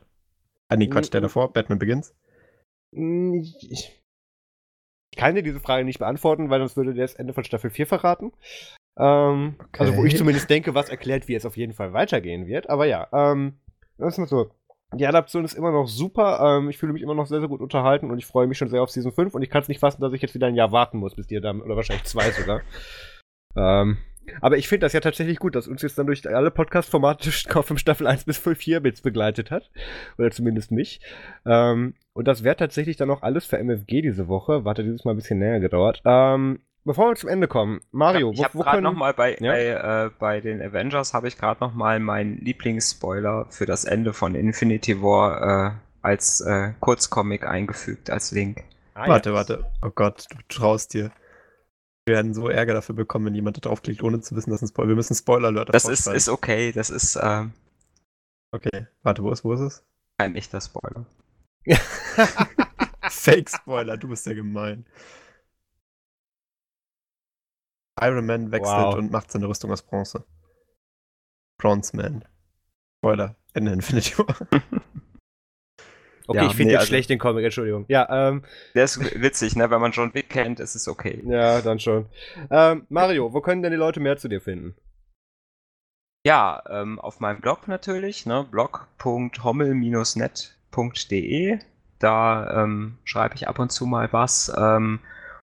Ah, 0.69 0.77
nee, 0.77 0.89
Quatsch, 0.89 1.13
der 1.13 1.21
davor, 1.21 1.53
Batman 1.53 1.79
Begins. 1.79 2.15
Ich 2.91 4.03
kann 5.17 5.35
dir 5.35 5.43
diese 5.43 5.61
Frage 5.61 5.85
nicht 5.85 5.99
beantworten, 5.99 6.51
weil 6.51 6.61
sonst 6.61 6.77
würde 6.77 6.95
der 6.95 7.05
das 7.05 7.15
Ende 7.15 7.33
von 7.33 7.45
Staffel 7.45 7.71
4 7.71 7.87
verraten. 7.87 8.33
Ähm, 8.99 9.57
Okay. 9.59 9.81
Also, 9.81 9.97
wo 9.97 10.05
ich 10.05 10.17
zumindest 10.17 10.49
denke, 10.49 10.75
was 10.75 10.89
erklärt, 10.89 11.29
wie 11.29 11.35
es 11.35 11.47
auf 11.47 11.57
jeden 11.57 11.73
Fall 11.73 11.93
weitergehen 11.93 12.47
wird. 12.47 12.71
Aber 12.71 12.87
ja, 12.87 13.09
ähm, 13.13 13.55
das 13.99 14.15
ist 14.15 14.19
mal 14.19 14.27
so. 14.27 14.51
Die 14.95 15.07
Adaption 15.07 15.45
ist 15.45 15.55
immer 15.55 15.73
noch 15.73 15.89
super. 15.89 16.59
Ähm, 16.59 16.71
ich 16.71 16.79
fühle 16.79 16.93
mich 16.93 17.03
immer 17.03 17.15
noch 17.15 17.27
sehr, 17.27 17.41
sehr 17.41 17.49
gut 17.49 17.61
unterhalten 17.61 18.11
und 18.11 18.19
ich 18.19 18.27
freue 18.27 18.47
mich 18.47 18.57
schon 18.57 18.69
sehr 18.69 18.83
auf 18.83 18.91
Season 18.91 19.13
5 19.13 19.35
und 19.35 19.43
ich 19.43 19.51
kann 19.51 19.63
es 19.63 19.69
nicht 19.69 19.81
fassen, 19.81 20.01
dass 20.01 20.13
ich 20.13 20.23
jetzt 20.23 20.35
wieder 20.35 20.47
ein 20.47 20.55
Jahr 20.55 20.73
warten 20.73 20.99
muss, 20.99 21.17
bis 21.17 21.27
die 21.27 21.41
dann, 21.41 21.61
oder 21.61 21.77
wahrscheinlich 21.77 22.05
zwei 22.05 22.31
sogar. 22.31 22.63
ähm, 23.57 23.99
aber 24.41 24.57
ich 24.57 24.69
finde 24.69 24.87
das 24.87 24.93
ja 24.93 25.01
tatsächlich 25.01 25.39
gut, 25.39 25.55
dass 25.55 25.69
uns 25.69 25.83
jetzt 25.83 25.99
dann 25.99 26.07
durch 26.07 26.27
alle 26.29 26.51
Podcast-Formate 26.51 27.31
von 27.63 27.79
Staffel 27.79 28.07
1 28.07 28.25
bis 28.25 28.39
4 28.39 28.81
Bits 28.81 29.03
begleitet 29.03 29.51
hat. 29.51 29.71
Oder 30.19 30.31
zumindest 30.31 30.71
mich. 30.71 31.01
Ähm, 31.45 31.95
und 32.17 32.27
das 32.27 32.43
wäre 32.45 32.57
tatsächlich 32.57 32.97
dann 32.97 33.11
auch 33.11 33.23
alles 33.23 33.47
für 33.47 33.59
MFG 33.59 34.03
diese 34.03 34.29
Woche. 34.29 34.65
Warte, 34.65 34.83
dieses 34.83 35.05
Mal 35.05 35.13
ein 35.13 35.17
bisschen 35.17 35.39
länger 35.39 35.61
gedauert. 35.61 36.03
Ähm, 36.05 36.61
bevor 36.85 37.11
wir 37.11 37.17
zum 37.17 37.29
Ende 37.29 37.49
kommen, 37.49 37.81
Mario, 37.91 38.33
ich 38.33 38.43
habe 38.43 38.55
wo, 38.55 38.59
wo 38.59 38.63
gerade 38.63 38.77
können... 38.79 38.85
noch 38.85 38.95
mal 38.95 39.15
bei, 39.15 39.37
Ja? 39.41 39.53
bei, 39.53 39.67
äh, 40.07 40.11
bei 40.19 40.41
den 40.41 40.63
Avengers 40.63 41.15
habe 41.15 41.29
ich 41.29 41.39
gerade 41.39 41.61
noch 41.61 41.75
mal 41.75 42.01
meinen 42.01 42.39
Lieblingsspoiler 42.39 43.47
für 43.51 43.67
das 43.67 43.85
Ende 43.85 44.13
von 44.13 44.35
Infinity 44.35 45.03
War 45.03 45.69
äh, 45.69 45.73
als 46.03 46.41
äh, 46.41 46.73
Kurzcomic 46.81 47.47
eingefügt 47.47 48.11
als 48.11 48.33
Link. 48.33 48.65
Ah, 48.95 49.09
warte, 49.09 49.35
warte. 49.35 49.65
Oh 49.83 49.91
Gott, 49.95 50.27
du 50.31 50.37
traust 50.49 50.95
dir. 50.95 51.11
Wir 52.07 52.15
werden 52.15 52.35
so 52.35 52.49
Ärger 52.49 52.73
dafür 52.75 52.95
bekommen, 52.95 53.27
wenn 53.27 53.35
jemand 53.35 53.57
da 53.57 53.61
draufklickt, 53.61 54.03
ohne 54.03 54.21
zu 54.21 54.37
wissen, 54.37 54.51
dass 54.51 54.63
ein 54.63 54.69
Spoiler. 54.69 54.89
Wir 54.89 54.95
müssen 54.97 55.15
Spoiler-Alert 55.15 55.75
Das 55.75 55.83
davor 55.83 55.93
ist, 55.93 56.07
ist 56.07 56.29
okay, 56.29 56.73
das 56.73 56.89
ist 56.89 57.19
ähm, 57.21 57.53
Okay, 58.53 58.87
warte, 59.03 59.23
wo 59.23 59.31
ist, 59.33 59.45
wo 59.45 59.53
ist 59.53 59.61
es? 59.61 59.85
kein 60.19 60.35
echter 60.35 60.61
Spoiler. 60.61 61.05
Fake-Spoiler, 63.11 63.97
du 63.97 64.09
bist 64.09 64.27
ja 64.27 64.35
gemein. 64.35 64.87
Iron 68.01 68.27
Man 68.27 68.51
wechselt 68.53 68.77
Wow. 68.77 68.95
und 68.97 69.11
macht 69.11 69.31
seine 69.31 69.49
Rüstung 69.49 69.73
aus 69.73 69.83
Bronze. 69.83 70.25
Bronze 71.59 71.97
Man. 71.97 72.25
Spoiler, 72.99 73.37
in 73.55 73.67
Infinity 73.67 74.19
War. 74.19 74.37
Okay, 76.29 76.39
Ja, 76.39 76.47
ich 76.47 76.57
finde 76.57 76.65
nee, 76.65 76.71
den 76.73 76.79
also- 76.79 76.89
schlecht, 76.89 77.09
den 77.09 77.21
Comic, 77.21 77.45
Entschuldigung. 77.45 77.85
Ja, 77.87 78.09
ähm, 78.31 78.43
Der 78.75 78.83
ist 78.83 78.99
witzig, 79.23 79.55
ne? 79.55 79.71
Wenn 79.71 79.81
man 79.81 79.93
John 79.93 80.13
Wick 80.13 80.29
kennt, 80.29 80.59
ist 80.59 80.75
es 80.75 80.89
okay. 80.89 81.23
ja, 81.25 81.61
dann 81.63 81.79
schon. 81.79 82.09
Ähm, 82.51 82.85
Mario, 82.89 83.33
wo 83.33 83.41
können 83.41 83.63
denn 83.63 83.71
die 83.71 83.79
Leute 83.79 84.01
mehr 84.01 84.17
zu 84.17 84.27
dir 84.27 84.41
finden? 84.41 84.75
Ja, 86.27 86.65
ähm, 86.69 86.99
auf 86.99 87.21
meinem 87.21 87.41
Blog 87.41 87.69
natürlich, 87.69 88.27
ne? 88.27 88.45
blog.hommel-net.de. 90.77 91.59
Da 91.99 92.63
ähm, 92.63 92.99
schreibe 93.05 93.35
ich 93.35 93.49
ab 93.49 93.59
und 93.59 93.73
zu 93.73 93.87
mal 93.87 94.13
was. 94.13 94.53
Ähm, 94.57 95.01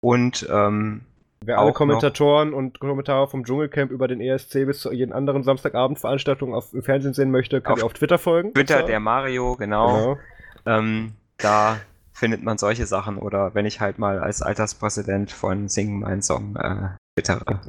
und 0.02 0.48
ähm, 0.52 1.02
Wer 1.46 1.60
alle 1.60 1.72
Auch 1.72 1.76
Kommentatoren 1.76 2.54
und 2.54 2.80
Kommentare 2.80 3.28
vom 3.28 3.44
Dschungelcamp 3.44 3.92
über 3.92 4.08
den 4.08 4.22
ESC 4.22 4.66
bis 4.66 4.80
zu 4.80 4.94
jeden 4.94 5.12
anderen 5.12 5.44
Samstagabendveranstaltungen 5.44 6.56
auf 6.56 6.74
im 6.74 6.84
Fernsehen 6.84 7.14
sehen 7.14 7.32
möchte, 7.32 7.60
könnt 7.60 7.80
Auf 7.80 7.86
auf 7.86 7.94
Twitter 7.94 8.18
folgen. 8.18 8.54
Twitter, 8.54 8.84
der 8.84 9.02
Mario, 9.02 9.58
genau. 9.58 10.16
Genau. 10.16 10.18
Ähm, 10.66 11.14
da 11.38 11.78
findet 12.14 12.44
man 12.44 12.58
solche 12.58 12.86
Sachen. 12.86 13.18
Oder 13.18 13.54
wenn 13.56 13.66
ich 13.66 13.82
halt 13.82 14.00
mal 14.00 14.20
als 14.20 14.42
Alterspräsident 14.42 15.32
von 15.32 15.68
Singen 15.68 16.00
meinen 16.00 16.22
Song 16.22 16.56
äh, 16.56 16.96
twittere. 17.18 17.60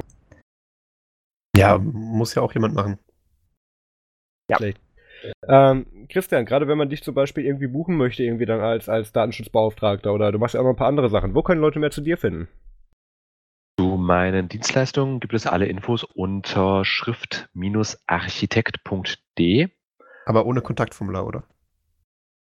Ja, 1.56 1.78
muss 1.78 2.34
ja 2.34 2.42
auch 2.42 2.52
jemand 2.52 2.74
machen. 2.74 2.98
Ähm, 5.48 5.86
Christian, 6.08 6.46
gerade 6.46 6.68
wenn 6.68 6.78
man 6.78 6.88
dich 6.88 7.02
zum 7.02 7.14
Beispiel 7.14 7.44
irgendwie 7.44 7.66
buchen 7.66 7.96
möchte, 7.96 8.22
irgendwie 8.22 8.46
dann 8.46 8.60
als, 8.60 8.88
als 8.88 9.12
Datenschutzbeauftragter 9.12 10.12
oder 10.12 10.32
du 10.32 10.38
machst 10.38 10.54
ja 10.54 10.60
auch 10.60 10.64
noch 10.64 10.70
ein 10.70 10.76
paar 10.76 10.88
andere 10.88 11.10
Sachen, 11.10 11.34
wo 11.34 11.42
können 11.42 11.60
Leute 11.60 11.78
mehr 11.78 11.90
zu 11.90 12.00
dir 12.00 12.16
finden? 12.16 12.48
Zu 13.78 13.96
meinen 13.96 14.48
Dienstleistungen 14.48 15.20
gibt 15.20 15.34
es 15.34 15.46
alle 15.46 15.66
Infos 15.66 16.04
unter 16.04 16.84
schrift-architekt.de. 16.84 19.68
Aber 20.26 20.46
ohne 20.46 20.62
Kontaktformular, 20.62 21.26
oder? 21.26 21.44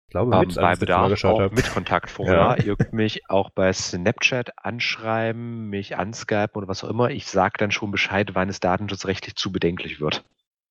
Ich 0.06 0.12
glaube, 0.12 0.34
Ähm, 0.34 0.40
mit, 0.46 0.54
bei 0.54 0.74
Bedarf 0.74 1.22
auch 1.24 1.38
habe. 1.38 1.54
mit 1.54 1.70
Kontaktformular. 1.70 2.58
Ihr 2.64 2.76
könnt 2.76 2.94
mich 2.94 3.28
auch 3.28 3.50
bei 3.50 3.70
Snapchat 3.74 4.52
anschreiben, 4.56 5.68
mich 5.68 5.98
anskypen 5.98 6.56
oder 6.56 6.66
was 6.68 6.82
auch 6.82 6.88
immer. 6.88 7.10
Ich 7.10 7.26
sage 7.26 7.56
dann 7.58 7.70
schon 7.70 7.90
Bescheid, 7.90 8.34
wann 8.34 8.48
es 8.48 8.58
datenschutzrechtlich 8.58 9.36
zu 9.36 9.52
bedenklich 9.52 10.00
wird. 10.00 10.24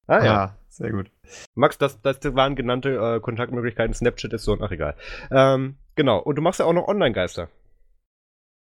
Ah 0.07 0.23
ja. 0.23 0.35
Ah, 0.35 0.55
sehr 0.69 0.91
gut. 0.91 1.11
Max, 1.55 1.77
das, 1.77 2.01
das 2.01 2.19
waren 2.35 2.55
genannte 2.55 2.89
äh, 2.95 3.19
Kontaktmöglichkeiten. 3.19 3.93
Snapchat 3.93 4.33
ist 4.33 4.43
so, 4.43 4.57
ach 4.61 4.71
egal. 4.71 4.95
Ähm, 5.31 5.75
genau. 5.95 6.19
Und 6.19 6.35
du 6.35 6.41
machst 6.41 6.59
ja 6.59 6.65
auch 6.65 6.73
noch 6.73 6.87
Online-Geister. 6.87 7.49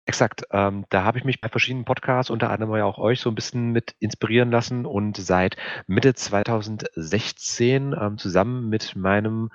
Exakt. 0.08 0.44
Ähm, 0.52 0.84
da 0.88 1.02
habe 1.02 1.18
ich 1.18 1.24
mich 1.24 1.40
bei 1.40 1.48
verschiedenen 1.48 1.84
Podcasts, 1.84 2.30
unter 2.30 2.50
anderem 2.50 2.76
ja 2.76 2.84
auch 2.84 2.98
euch, 2.98 3.18
so 3.20 3.28
ein 3.28 3.34
bisschen 3.34 3.72
mit 3.72 3.96
inspirieren 3.98 4.52
lassen 4.52 4.86
und 4.86 5.16
seit 5.16 5.56
Mitte 5.88 6.14
2016 6.14 7.92
ähm, 8.00 8.16
zusammen 8.16 8.68
mit 8.68 8.94
meinem 8.94 9.50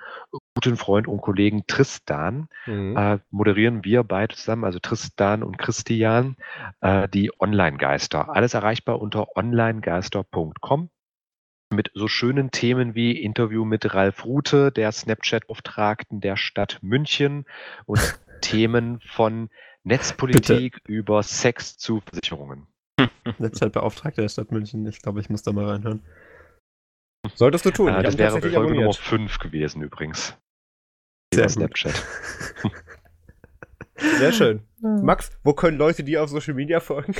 guten 0.54 0.76
Freund 0.76 1.08
und 1.08 1.22
Kollegen 1.22 1.66
Tristan 1.66 2.48
Mhm. 2.66 2.96
äh, 2.98 3.18
moderieren 3.30 3.82
wir 3.82 4.04
beide 4.04 4.36
zusammen, 4.36 4.64
also 4.64 4.78
Tristan 4.78 5.42
und 5.42 5.56
Christian, 5.56 6.36
äh, 6.82 7.08
die 7.08 7.32
Online-Geister. 7.40 8.28
Alles 8.28 8.52
erreichbar 8.52 9.00
unter 9.00 9.34
onlinegeister.com 9.36 10.90
mit 11.72 11.90
so 11.94 12.08
schönen 12.08 12.50
Themen 12.50 12.94
wie 12.94 13.12
Interview 13.12 13.64
mit 13.64 13.94
Ralf 13.94 14.24
Rute, 14.24 14.70
der 14.70 14.92
Snapchat-Beauftragten 14.92 16.20
der 16.20 16.36
Stadt 16.36 16.78
München 16.82 17.46
und 17.86 18.00
Themen 18.40 19.00
von 19.00 19.50
Netzpolitik 19.84 20.80
über 20.86 21.22
Sex 21.22 21.76
zu 21.76 22.00
Versicherungen. 22.00 22.66
Netzwerkbeauftragter 23.38 24.22
der 24.22 24.28
Stadt 24.28 24.52
München. 24.52 24.86
Ich 24.86 25.00
glaube, 25.00 25.20
ich 25.20 25.30
muss 25.30 25.42
da 25.42 25.52
mal 25.52 25.66
reinhören. 25.66 26.02
Solltest 27.34 27.64
du 27.64 27.70
tun. 27.70 27.88
Äh, 27.88 28.02
das 28.02 28.18
wäre 28.18 28.32
Folge 28.32 28.50
Nummer 28.50 28.66
abonniert. 28.66 28.96
5 28.96 29.38
gewesen 29.38 29.82
übrigens. 29.82 30.36
Sehr. 31.34 31.48
Snapchat. 31.48 31.94
Sehr 33.96 34.32
schön. 34.32 34.62
Max, 34.80 35.30
wo 35.44 35.52
können 35.54 35.78
Leute 35.78 36.02
dir 36.02 36.22
auf 36.22 36.30
Social 36.30 36.54
Media 36.54 36.80
folgen? 36.80 37.14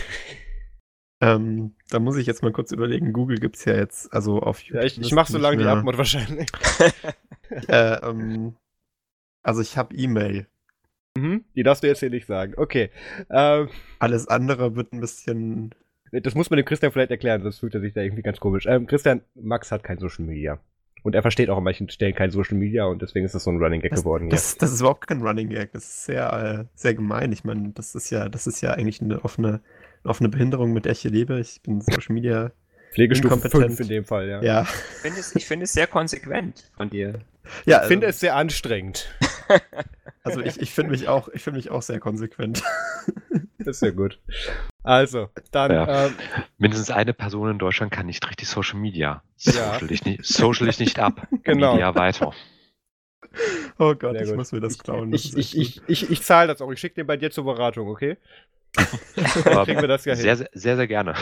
Ähm, 1.22 1.74
da 1.88 1.98
muss 2.00 2.16
ich 2.16 2.26
jetzt 2.26 2.42
mal 2.42 2.52
kurz 2.52 2.72
überlegen. 2.72 3.12
Google 3.12 3.38
gibt 3.38 3.56
es 3.56 3.64
ja 3.64 3.74
jetzt, 3.76 4.12
also 4.12 4.40
auf 4.40 4.58
YouTube. 4.60 4.80
Ja, 4.80 4.86
ich, 4.86 4.92
ich 4.94 4.98
müsste 4.98 5.14
mach 5.14 5.26
so 5.28 5.38
lange 5.38 5.56
die 5.56 5.64
mehr- 5.64 5.72
Abmod 5.74 5.96
wahrscheinlich. 5.98 6.48
Äh, 7.68 7.96
ähm, 8.08 8.54
also 9.42 9.60
ich 9.60 9.76
habe 9.76 9.94
E-Mail. 9.94 10.46
Mhm. 11.18 11.44
Die 11.54 11.62
darfst 11.62 11.82
du 11.82 11.86
jetzt 11.86 12.00
hier 12.00 12.08
nicht 12.08 12.26
sagen. 12.26 12.54
Okay. 12.56 12.90
Ähm, 13.28 13.68
Alles 13.98 14.26
andere 14.26 14.74
wird 14.74 14.92
ein 14.94 15.00
bisschen. 15.00 15.74
das 16.12 16.34
muss 16.34 16.48
man 16.48 16.56
dem 16.56 16.64
Christian 16.64 16.92
vielleicht 16.92 17.10
erklären, 17.10 17.42
sonst 17.42 17.58
fühlt 17.58 17.74
er 17.74 17.82
sich 17.82 17.92
da 17.92 18.00
irgendwie 18.00 18.22
ganz 18.22 18.40
komisch. 18.40 18.64
Ähm, 18.66 18.86
Christian, 18.86 19.20
Max 19.34 19.70
hat 19.70 19.84
kein 19.84 19.98
Social 19.98 20.24
Media. 20.24 20.60
Und 21.02 21.14
er 21.14 21.20
versteht 21.20 21.50
auch 21.50 21.58
an 21.58 21.64
manchen 21.64 21.90
Stellen 21.90 22.14
kein 22.14 22.30
Social 22.30 22.56
Media 22.56 22.86
und 22.86 23.02
deswegen 23.02 23.26
ist 23.26 23.34
das 23.34 23.44
so 23.44 23.50
ein 23.50 23.58
Running 23.62 23.82
Gag 23.82 23.90
Das, 23.90 24.00
geworden 24.00 24.30
das, 24.30 24.56
das 24.56 24.72
ist 24.72 24.80
überhaupt 24.80 25.06
kein 25.06 25.20
Running 25.20 25.50
Gag. 25.50 25.72
Das 25.72 25.84
ist 25.84 26.04
sehr, 26.04 26.32
äh, 26.32 26.64
sehr 26.74 26.94
gemein. 26.94 27.32
Ich 27.32 27.44
meine, 27.44 27.72
das 27.74 27.94
ist 27.94 28.08
ja, 28.08 28.30
das 28.30 28.46
ist 28.46 28.62
ja 28.62 28.70
eigentlich 28.72 29.02
eine 29.02 29.22
offene, 29.24 29.60
eine 30.04 30.10
offene 30.10 30.28
Behinderung, 30.28 30.72
mit 30.72 30.84
der 30.84 30.92
ich 30.92 31.00
hier 31.00 31.10
lebe. 31.10 31.40
Ich 31.40 31.60
bin 31.62 31.80
Social 31.80 32.12
Media. 32.14 32.50
Pflegestufe 32.92 33.34
inkompetent. 33.34 33.66
5 33.76 33.80
in 33.80 33.88
dem 33.88 34.04
Fall, 34.04 34.28
ja. 34.28 34.42
Ja. 34.42 34.62
Ich 34.62 34.68
finde 35.00 35.20
es, 35.20 35.34
ich 35.36 35.46
finde 35.46 35.64
es 35.64 35.72
sehr 35.72 35.86
konsequent 35.86 36.70
von 36.76 36.90
dir. 36.90 37.20
ja 37.64 37.80
Ich 37.82 37.88
finde 37.88 38.06
es 38.06 38.20
sehr 38.20 38.36
anstrengend. 38.36 39.08
Also 40.24 40.40
ich, 40.40 40.60
ich 40.60 40.70
finde 40.70 40.92
mich 40.92 41.08
auch, 41.08 41.28
ich 41.30 41.42
finde 41.42 41.56
mich 41.56 41.72
auch 41.72 41.82
sehr 41.82 41.98
konsequent. 41.98 42.62
Das 43.58 43.66
ist 43.76 43.82
ja 43.82 43.90
gut. 43.90 44.20
Also, 44.84 45.30
dann, 45.50 45.72
Ja. 45.72 46.06
ähm, 46.06 46.14
Mindestens 46.58 46.92
eine 46.92 47.12
Person 47.12 47.50
in 47.50 47.58
Deutschland 47.58 47.90
kann 47.90 48.06
nicht 48.06 48.24
richtig 48.28 48.46
Social 48.48 48.78
Media. 48.78 49.24
Ja. 49.38 49.52
Social 49.72 49.88
dich 49.88 50.04
nicht, 50.04 50.24
social 50.24 50.66
dich 50.68 50.78
nicht 50.78 51.00
ab. 51.00 51.26
Genau. 51.42 51.72
Media 51.72 51.92
weiter. 51.96 52.32
Oh 53.78 53.94
Gott, 53.94 54.12
Sehr 54.12 54.22
ich 54.22 54.28
gut. 54.28 54.36
muss 54.36 54.52
mir 54.52 54.60
das 54.60 54.78
klauen. 54.78 55.10
Das 55.10 55.24
ich, 55.24 55.36
echt 55.36 55.54
ich, 55.54 55.80
ich, 55.86 55.88
ich, 55.88 56.10
ich 56.10 56.22
zahle 56.22 56.48
das 56.48 56.60
auch. 56.60 56.70
Ich 56.70 56.80
schicke 56.80 56.96
den 56.96 57.06
bei 57.06 57.16
dir 57.16 57.30
zur 57.30 57.44
Beratung, 57.44 57.88
okay? 57.88 58.16
Aber 59.44 59.64
kriegen 59.64 59.80
wir 59.80 59.88
das 59.88 60.04
ja 60.04 60.14
hin. 60.14 60.22
sehr, 60.22 60.36
sehr, 60.36 60.76
sehr, 60.76 60.86
gerne. 60.86 61.14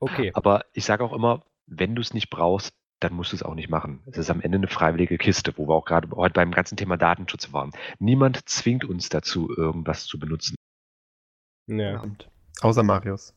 Okay. 0.00 0.30
Aber 0.34 0.64
ich 0.72 0.84
sage 0.84 1.04
auch 1.04 1.12
immer, 1.12 1.44
wenn 1.66 1.94
du 1.94 2.00
es 2.00 2.14
nicht 2.14 2.30
brauchst, 2.30 2.72
dann 3.00 3.14
musst 3.14 3.32
du 3.32 3.36
es 3.36 3.42
auch 3.42 3.54
nicht 3.54 3.70
machen. 3.70 4.00
Es 4.06 4.18
ist 4.18 4.30
am 4.30 4.40
Ende 4.40 4.58
eine 4.58 4.68
freiwillige 4.68 5.18
Kiste, 5.18 5.56
wo 5.56 5.68
wir 5.68 5.74
auch 5.74 5.84
gerade 5.84 6.08
heute 6.10 6.34
beim 6.34 6.50
ganzen 6.50 6.76
Thema 6.76 6.96
Datenschutz 6.96 7.52
waren. 7.52 7.70
Niemand 7.98 8.48
zwingt 8.48 8.84
uns 8.84 9.08
dazu, 9.08 9.48
irgendwas 9.56 10.04
zu 10.04 10.18
benutzen. 10.18 10.56
Ja. 11.68 11.92
verdammt. 11.92 12.28
Außer 12.60 12.82
Marius. 12.82 13.34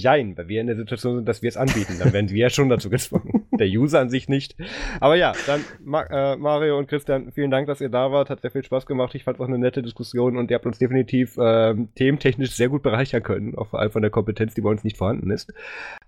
Jein, 0.00 0.36
weil 0.36 0.48
wir 0.48 0.60
in 0.60 0.66
der 0.66 0.76
Situation 0.76 1.16
sind, 1.16 1.26
dass 1.26 1.42
wir 1.42 1.48
es 1.48 1.56
anbieten. 1.56 1.98
Dann 1.98 2.12
werden 2.12 2.30
wir 2.30 2.38
ja 2.38 2.50
schon 2.50 2.68
dazu 2.68 2.90
gezwungen. 2.90 3.41
Der 3.52 3.66
User 3.66 4.00
an 4.00 4.08
sich 4.10 4.28
nicht. 4.28 4.56
Aber 5.00 5.14
ja, 5.14 5.32
dann 5.46 5.64
Ma 5.84 6.02
äh, 6.02 6.36
Mario 6.36 6.78
und 6.78 6.88
Christian, 6.88 7.32
vielen 7.32 7.50
Dank, 7.50 7.66
dass 7.66 7.80
ihr 7.80 7.90
da 7.90 8.10
wart. 8.10 8.30
Hat 8.30 8.40
sehr 8.40 8.50
viel 8.50 8.64
Spaß 8.64 8.86
gemacht. 8.86 9.14
Ich 9.14 9.24
fand 9.24 9.36
es 9.36 9.40
auch 9.40 9.48
eine 9.48 9.58
nette 9.58 9.82
Diskussion 9.82 10.36
und 10.36 10.50
ihr 10.50 10.54
habt 10.54 10.66
uns 10.66 10.78
definitiv 10.78 11.36
ähm, 11.38 11.88
thementechnisch 11.94 12.52
sehr 12.52 12.68
gut 12.68 12.82
bereichern 12.82 13.22
können. 13.22 13.54
Auch 13.56 13.68
vor 13.68 13.80
allem 13.80 13.90
von 13.90 14.02
der 14.02 14.10
Kompetenz, 14.10 14.54
die 14.54 14.62
bei 14.62 14.70
uns 14.70 14.84
nicht 14.84 14.96
vorhanden 14.96 15.30
ist. 15.30 15.52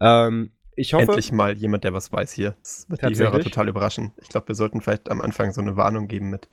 Ähm, 0.00 0.50
ich 0.76 0.94
hoffe. 0.94 1.04
Endlich 1.04 1.32
mal 1.32 1.56
jemand, 1.56 1.84
der 1.84 1.92
was 1.92 2.12
weiß 2.12 2.32
hier. 2.32 2.56
Das 2.62 2.86
wird 2.88 3.00
die 3.00 3.06
Tatsächlich? 3.06 3.32
Hörer 3.32 3.42
total 3.44 3.68
überraschen. 3.68 4.12
Ich 4.20 4.28
glaube, 4.28 4.48
wir 4.48 4.54
sollten 4.54 4.80
vielleicht 4.80 5.10
am 5.10 5.20
Anfang 5.20 5.52
so 5.52 5.60
eine 5.60 5.76
Warnung 5.76 6.08
geben 6.08 6.30
mit 6.30 6.48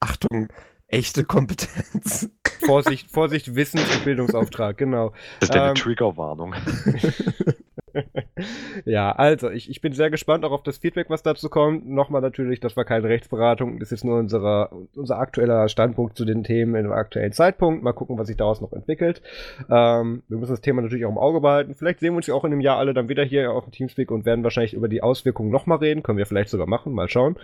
Achtung, 0.00 0.48
echte 0.86 1.24
Kompetenz. 1.24 2.30
Vorsicht, 2.64 3.10
Vorsicht, 3.10 3.54
Wissens- 3.54 3.94
und 3.94 4.04
Bildungsauftrag, 4.04 4.76
genau. 4.78 5.12
Das 5.40 5.50
ist 5.50 5.54
deine 5.54 5.70
Ähm, 5.70 5.74
Triggerwarnung. 5.74 6.54
ja, 8.84 9.12
also 9.12 9.50
ich, 9.50 9.70
ich 9.70 9.80
bin 9.80 9.92
sehr 9.92 10.10
gespannt 10.10 10.44
auch 10.44 10.52
auf 10.52 10.62
das 10.62 10.78
Feedback, 10.78 11.10
was 11.10 11.22
dazu 11.22 11.48
kommt. 11.48 11.88
Nochmal 11.88 12.20
natürlich, 12.20 12.60
das 12.60 12.76
war 12.76 12.84
keine 12.84 13.08
Rechtsberatung, 13.08 13.78
das 13.78 13.92
ist 13.92 14.04
nur 14.04 14.18
unsere, 14.18 14.70
unser 14.94 15.18
aktueller 15.18 15.68
Standpunkt 15.68 16.16
zu 16.16 16.24
den 16.24 16.44
Themen 16.44 16.74
in 16.74 16.84
dem 16.84 16.92
aktuellen 16.92 17.32
Zeitpunkt. 17.32 17.82
Mal 17.82 17.92
gucken, 17.92 18.18
was 18.18 18.28
sich 18.28 18.36
daraus 18.36 18.60
noch 18.60 18.72
entwickelt. 18.72 19.22
Ähm, 19.70 20.22
wir 20.28 20.38
müssen 20.38 20.52
das 20.52 20.60
Thema 20.60 20.82
natürlich 20.82 21.04
auch 21.04 21.10
im 21.10 21.18
Auge 21.18 21.40
behalten. 21.40 21.74
Vielleicht 21.74 22.00
sehen 22.00 22.12
wir 22.12 22.18
uns 22.18 22.26
ja 22.26 22.34
auch 22.34 22.44
in 22.44 22.52
einem 22.52 22.60
Jahr 22.60 22.78
alle 22.78 22.94
dann 22.94 23.08
wieder 23.08 23.24
hier 23.24 23.52
auf 23.52 23.64
dem 23.64 23.72
Teamspeak 23.72 24.10
und 24.10 24.24
werden 24.24 24.44
wahrscheinlich 24.44 24.74
über 24.74 24.88
die 24.88 25.02
Auswirkungen 25.02 25.50
nochmal 25.50 25.78
reden. 25.78 26.02
Können 26.02 26.18
wir 26.18 26.26
vielleicht 26.26 26.50
sogar 26.50 26.66
machen, 26.66 26.92
mal 26.92 27.08
schauen. 27.08 27.36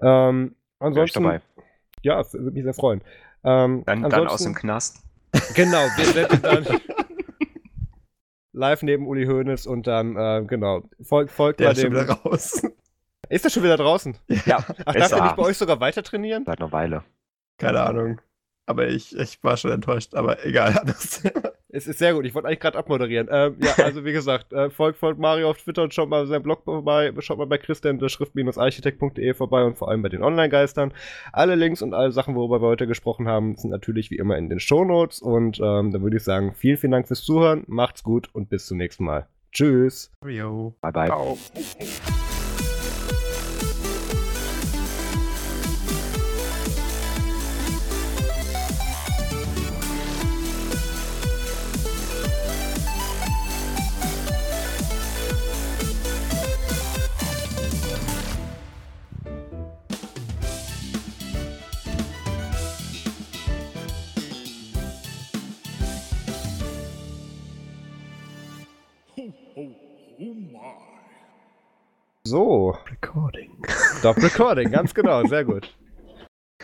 Ähm, 0.00 0.54
ansonsten, 0.78 1.40
ja, 2.02 2.20
es 2.20 2.32
würde 2.34 2.50
mich 2.50 2.64
sehr 2.64 2.74
freuen. 2.74 3.02
Ähm, 3.44 3.82
Dann, 3.86 4.02
dann 4.02 4.28
aus 4.28 4.44
dem 4.44 4.54
Knast. 4.54 5.02
Genau, 5.54 5.86
wir 5.96 6.04
senden 6.04 6.42
dann 6.42 6.64
live 8.52 8.82
neben 8.82 9.06
Uli 9.06 9.26
Hoeneß 9.26 9.66
und 9.66 9.86
dann, 9.86 10.16
äh, 10.16 10.44
genau, 10.46 10.82
folgt, 11.02 11.30
folgt 11.32 11.60
Der 11.60 11.68
mal 11.68 11.72
ist 11.72 11.80
schon 11.82 11.92
dem. 11.92 12.02
wieder 12.04 12.12
raus. 12.14 12.62
Ist 13.28 13.44
er 13.46 13.50
schon 13.50 13.62
wieder 13.62 13.78
draußen? 13.78 14.16
Ja, 14.44 14.58
Ach, 14.84 14.94
darf 14.94 15.12
er. 15.12 15.22
nicht 15.22 15.36
bei 15.36 15.42
euch 15.44 15.56
sogar 15.56 15.80
weiter 15.80 16.02
trainieren? 16.02 16.44
Seit 16.44 16.60
einer 16.60 16.70
Weile. 16.72 17.02
Keine 17.56 17.80
Ahnung. 17.80 18.20
Aber 18.66 18.88
ich, 18.88 19.16
ich 19.16 19.42
war 19.42 19.56
schon 19.56 19.70
enttäuscht. 19.70 20.14
Aber 20.14 20.44
egal. 20.44 20.74
Es 21.74 21.86
ist 21.86 21.98
sehr 21.98 22.12
gut, 22.12 22.26
ich 22.26 22.34
wollte 22.34 22.48
eigentlich 22.48 22.60
gerade 22.60 22.76
abmoderieren. 22.76 23.28
Ähm, 23.30 23.56
ja, 23.58 23.82
also 23.82 24.04
wie 24.04 24.12
gesagt, 24.12 24.52
äh, 24.52 24.68
folgt, 24.68 24.98
folgt 24.98 25.18
Mario 25.18 25.48
auf 25.48 25.56
Twitter 25.56 25.82
und 25.82 25.94
schaut 25.94 26.10
mal 26.10 26.26
seinen 26.26 26.42
Blog 26.42 26.64
vorbei, 26.64 27.10
schaut 27.20 27.38
mal 27.38 27.46
bei 27.46 27.56
Christian 27.56 27.98
der 27.98 28.10
Schrift-architekt.de 28.10 29.32
vorbei 29.32 29.64
und 29.64 29.78
vor 29.78 29.88
allem 29.88 30.02
bei 30.02 30.10
den 30.10 30.22
Online-Geistern. 30.22 30.92
Alle 31.32 31.54
Links 31.54 31.80
und 31.80 31.94
alle 31.94 32.12
Sachen, 32.12 32.34
worüber 32.34 32.60
wir 32.60 32.68
heute 32.68 32.86
gesprochen 32.86 33.26
haben, 33.26 33.56
sind 33.56 33.70
natürlich 33.70 34.10
wie 34.10 34.18
immer 34.18 34.36
in 34.36 34.50
den 34.50 34.60
Shownotes 34.60 35.22
und 35.22 35.60
ähm, 35.60 35.92
dann 35.92 36.02
würde 36.02 36.18
ich 36.18 36.24
sagen, 36.24 36.52
vielen, 36.54 36.76
vielen 36.76 36.92
Dank 36.92 37.08
fürs 37.08 37.22
Zuhören, 37.22 37.64
macht's 37.68 38.02
gut 38.02 38.28
und 38.34 38.50
bis 38.50 38.66
zum 38.66 38.76
nächsten 38.76 39.04
Mal. 39.04 39.26
Tschüss. 39.50 40.12
Bye 40.82 40.92
bye. 40.92 41.06
Ciao. 41.06 41.38
So, 72.24 72.76
Recording. 72.90 73.62
Stop 73.98 74.16
Recording, 74.22 74.70
ganz 74.72 74.94
genau, 74.94 75.24
sehr 75.26 75.44
gut. 75.44 75.76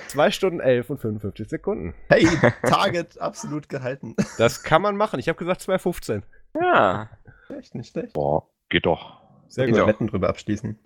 2 0.09 0.31
Stunden 0.31 0.61
11 0.61 0.91
und 0.91 1.01
55 1.01 1.49
Sekunden. 1.49 1.95
Hey, 2.09 2.27
Target 2.63 3.21
absolut 3.21 3.69
gehalten. 3.69 4.15
Das 4.39 4.63
kann 4.63 4.83
man 4.83 4.97
machen. 4.97 5.19
Ich 5.19 5.29
habe 5.29 5.39
gesagt 5.39 5.61
2,15. 5.63 6.23
Ja. 6.55 7.11
Echt 7.49 7.75
nicht 7.75 7.91
schlecht. 7.91 8.13
Boah, 8.13 8.49
geht 8.69 8.87
doch. 8.87 9.21
Sehr 9.49 9.67
wir 9.67 9.75
gut. 9.75 9.87
Wetten 9.89 10.07
drüber 10.07 10.29
abschließen. 10.29 10.79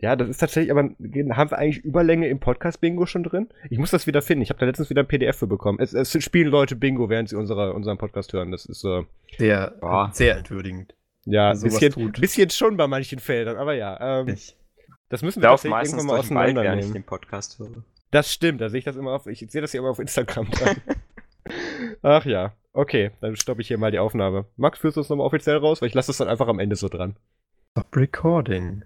Ja, 0.00 0.14
das 0.14 0.28
ist 0.28 0.38
tatsächlich, 0.38 0.70
aber 0.70 0.82
haben 0.82 1.50
wir 1.50 1.58
eigentlich 1.58 1.84
Überlänge 1.84 2.28
im 2.28 2.38
Podcast-Bingo 2.38 3.06
schon 3.06 3.24
drin? 3.24 3.48
Ich 3.68 3.78
muss 3.78 3.90
das 3.90 4.06
wieder 4.06 4.22
finden. 4.22 4.42
Ich 4.42 4.50
habe 4.50 4.60
da 4.60 4.66
letztens 4.66 4.90
wieder 4.90 5.02
ein 5.02 5.08
PDF 5.08 5.36
für 5.38 5.48
bekommen. 5.48 5.78
Es, 5.80 5.92
es 5.92 6.22
spielen 6.22 6.48
Leute 6.48 6.76
Bingo, 6.76 7.08
während 7.10 7.28
sie 7.30 7.36
unsere, 7.36 7.72
unseren 7.72 7.98
Podcast 7.98 8.32
hören. 8.32 8.52
Das 8.52 8.64
ist 8.64 8.84
äh, 8.84 9.02
Sehr, 9.38 9.72
Boah. 9.80 10.10
sehr 10.12 10.36
entwürdigend. 10.36 10.94
ja 11.24 11.50
ein 11.50 11.60
bisschen, 11.60 11.92
tut. 11.92 12.20
bisschen 12.20 12.48
schon 12.50 12.76
bei 12.76 12.86
manchen 12.86 13.18
Feldern, 13.18 13.56
aber 13.56 13.74
ja. 13.74 14.20
Ähm, 14.20 14.28
Ich. 14.28 14.56
das 15.08 15.22
müssen 15.22 15.42
wir 15.42 15.48
tatsächlich 15.48 15.74
irgendwann 15.92 16.06
mal 16.06 16.12
während 16.12 16.24
ich 16.24 16.30
auseinandernehmen. 16.30 16.92
den 16.92 17.04
Podcast 17.04 17.58
höre. 17.58 17.82
Das 18.12 18.32
stimmt, 18.32 18.60
da 18.60 18.68
sehe 18.70 18.78
ich 18.78 18.84
das 18.84 18.96
immer 18.96 19.10
auf, 19.12 19.26
ich 19.26 19.44
sehe 19.50 19.60
das 19.60 19.72
hier 19.72 19.80
immer 19.80 19.90
auf 19.90 19.98
Instagram 19.98 20.48
dran. 20.50 20.76
Ach 22.02 22.24
ja, 22.24 22.52
okay, 22.72 23.10
dann 23.20 23.34
stoppe 23.36 23.60
ich 23.62 23.68
hier 23.68 23.78
mal 23.78 23.90
die 23.90 23.98
Aufnahme. 23.98 24.44
Max, 24.56 24.78
führst 24.78 24.96
du 24.96 25.00
es 25.00 25.08
nochmal 25.08 25.26
offiziell 25.26 25.56
raus? 25.56 25.82
Weil 25.82 25.88
ich 25.88 25.94
lasse 25.94 26.10
es 26.12 26.18
dann 26.18 26.28
einfach 26.28 26.46
am 26.48 26.58
Ende 26.60 26.76
so 26.76 26.88
dran. 26.88 27.16
Stop 27.72 27.96
Recording. 27.96 28.82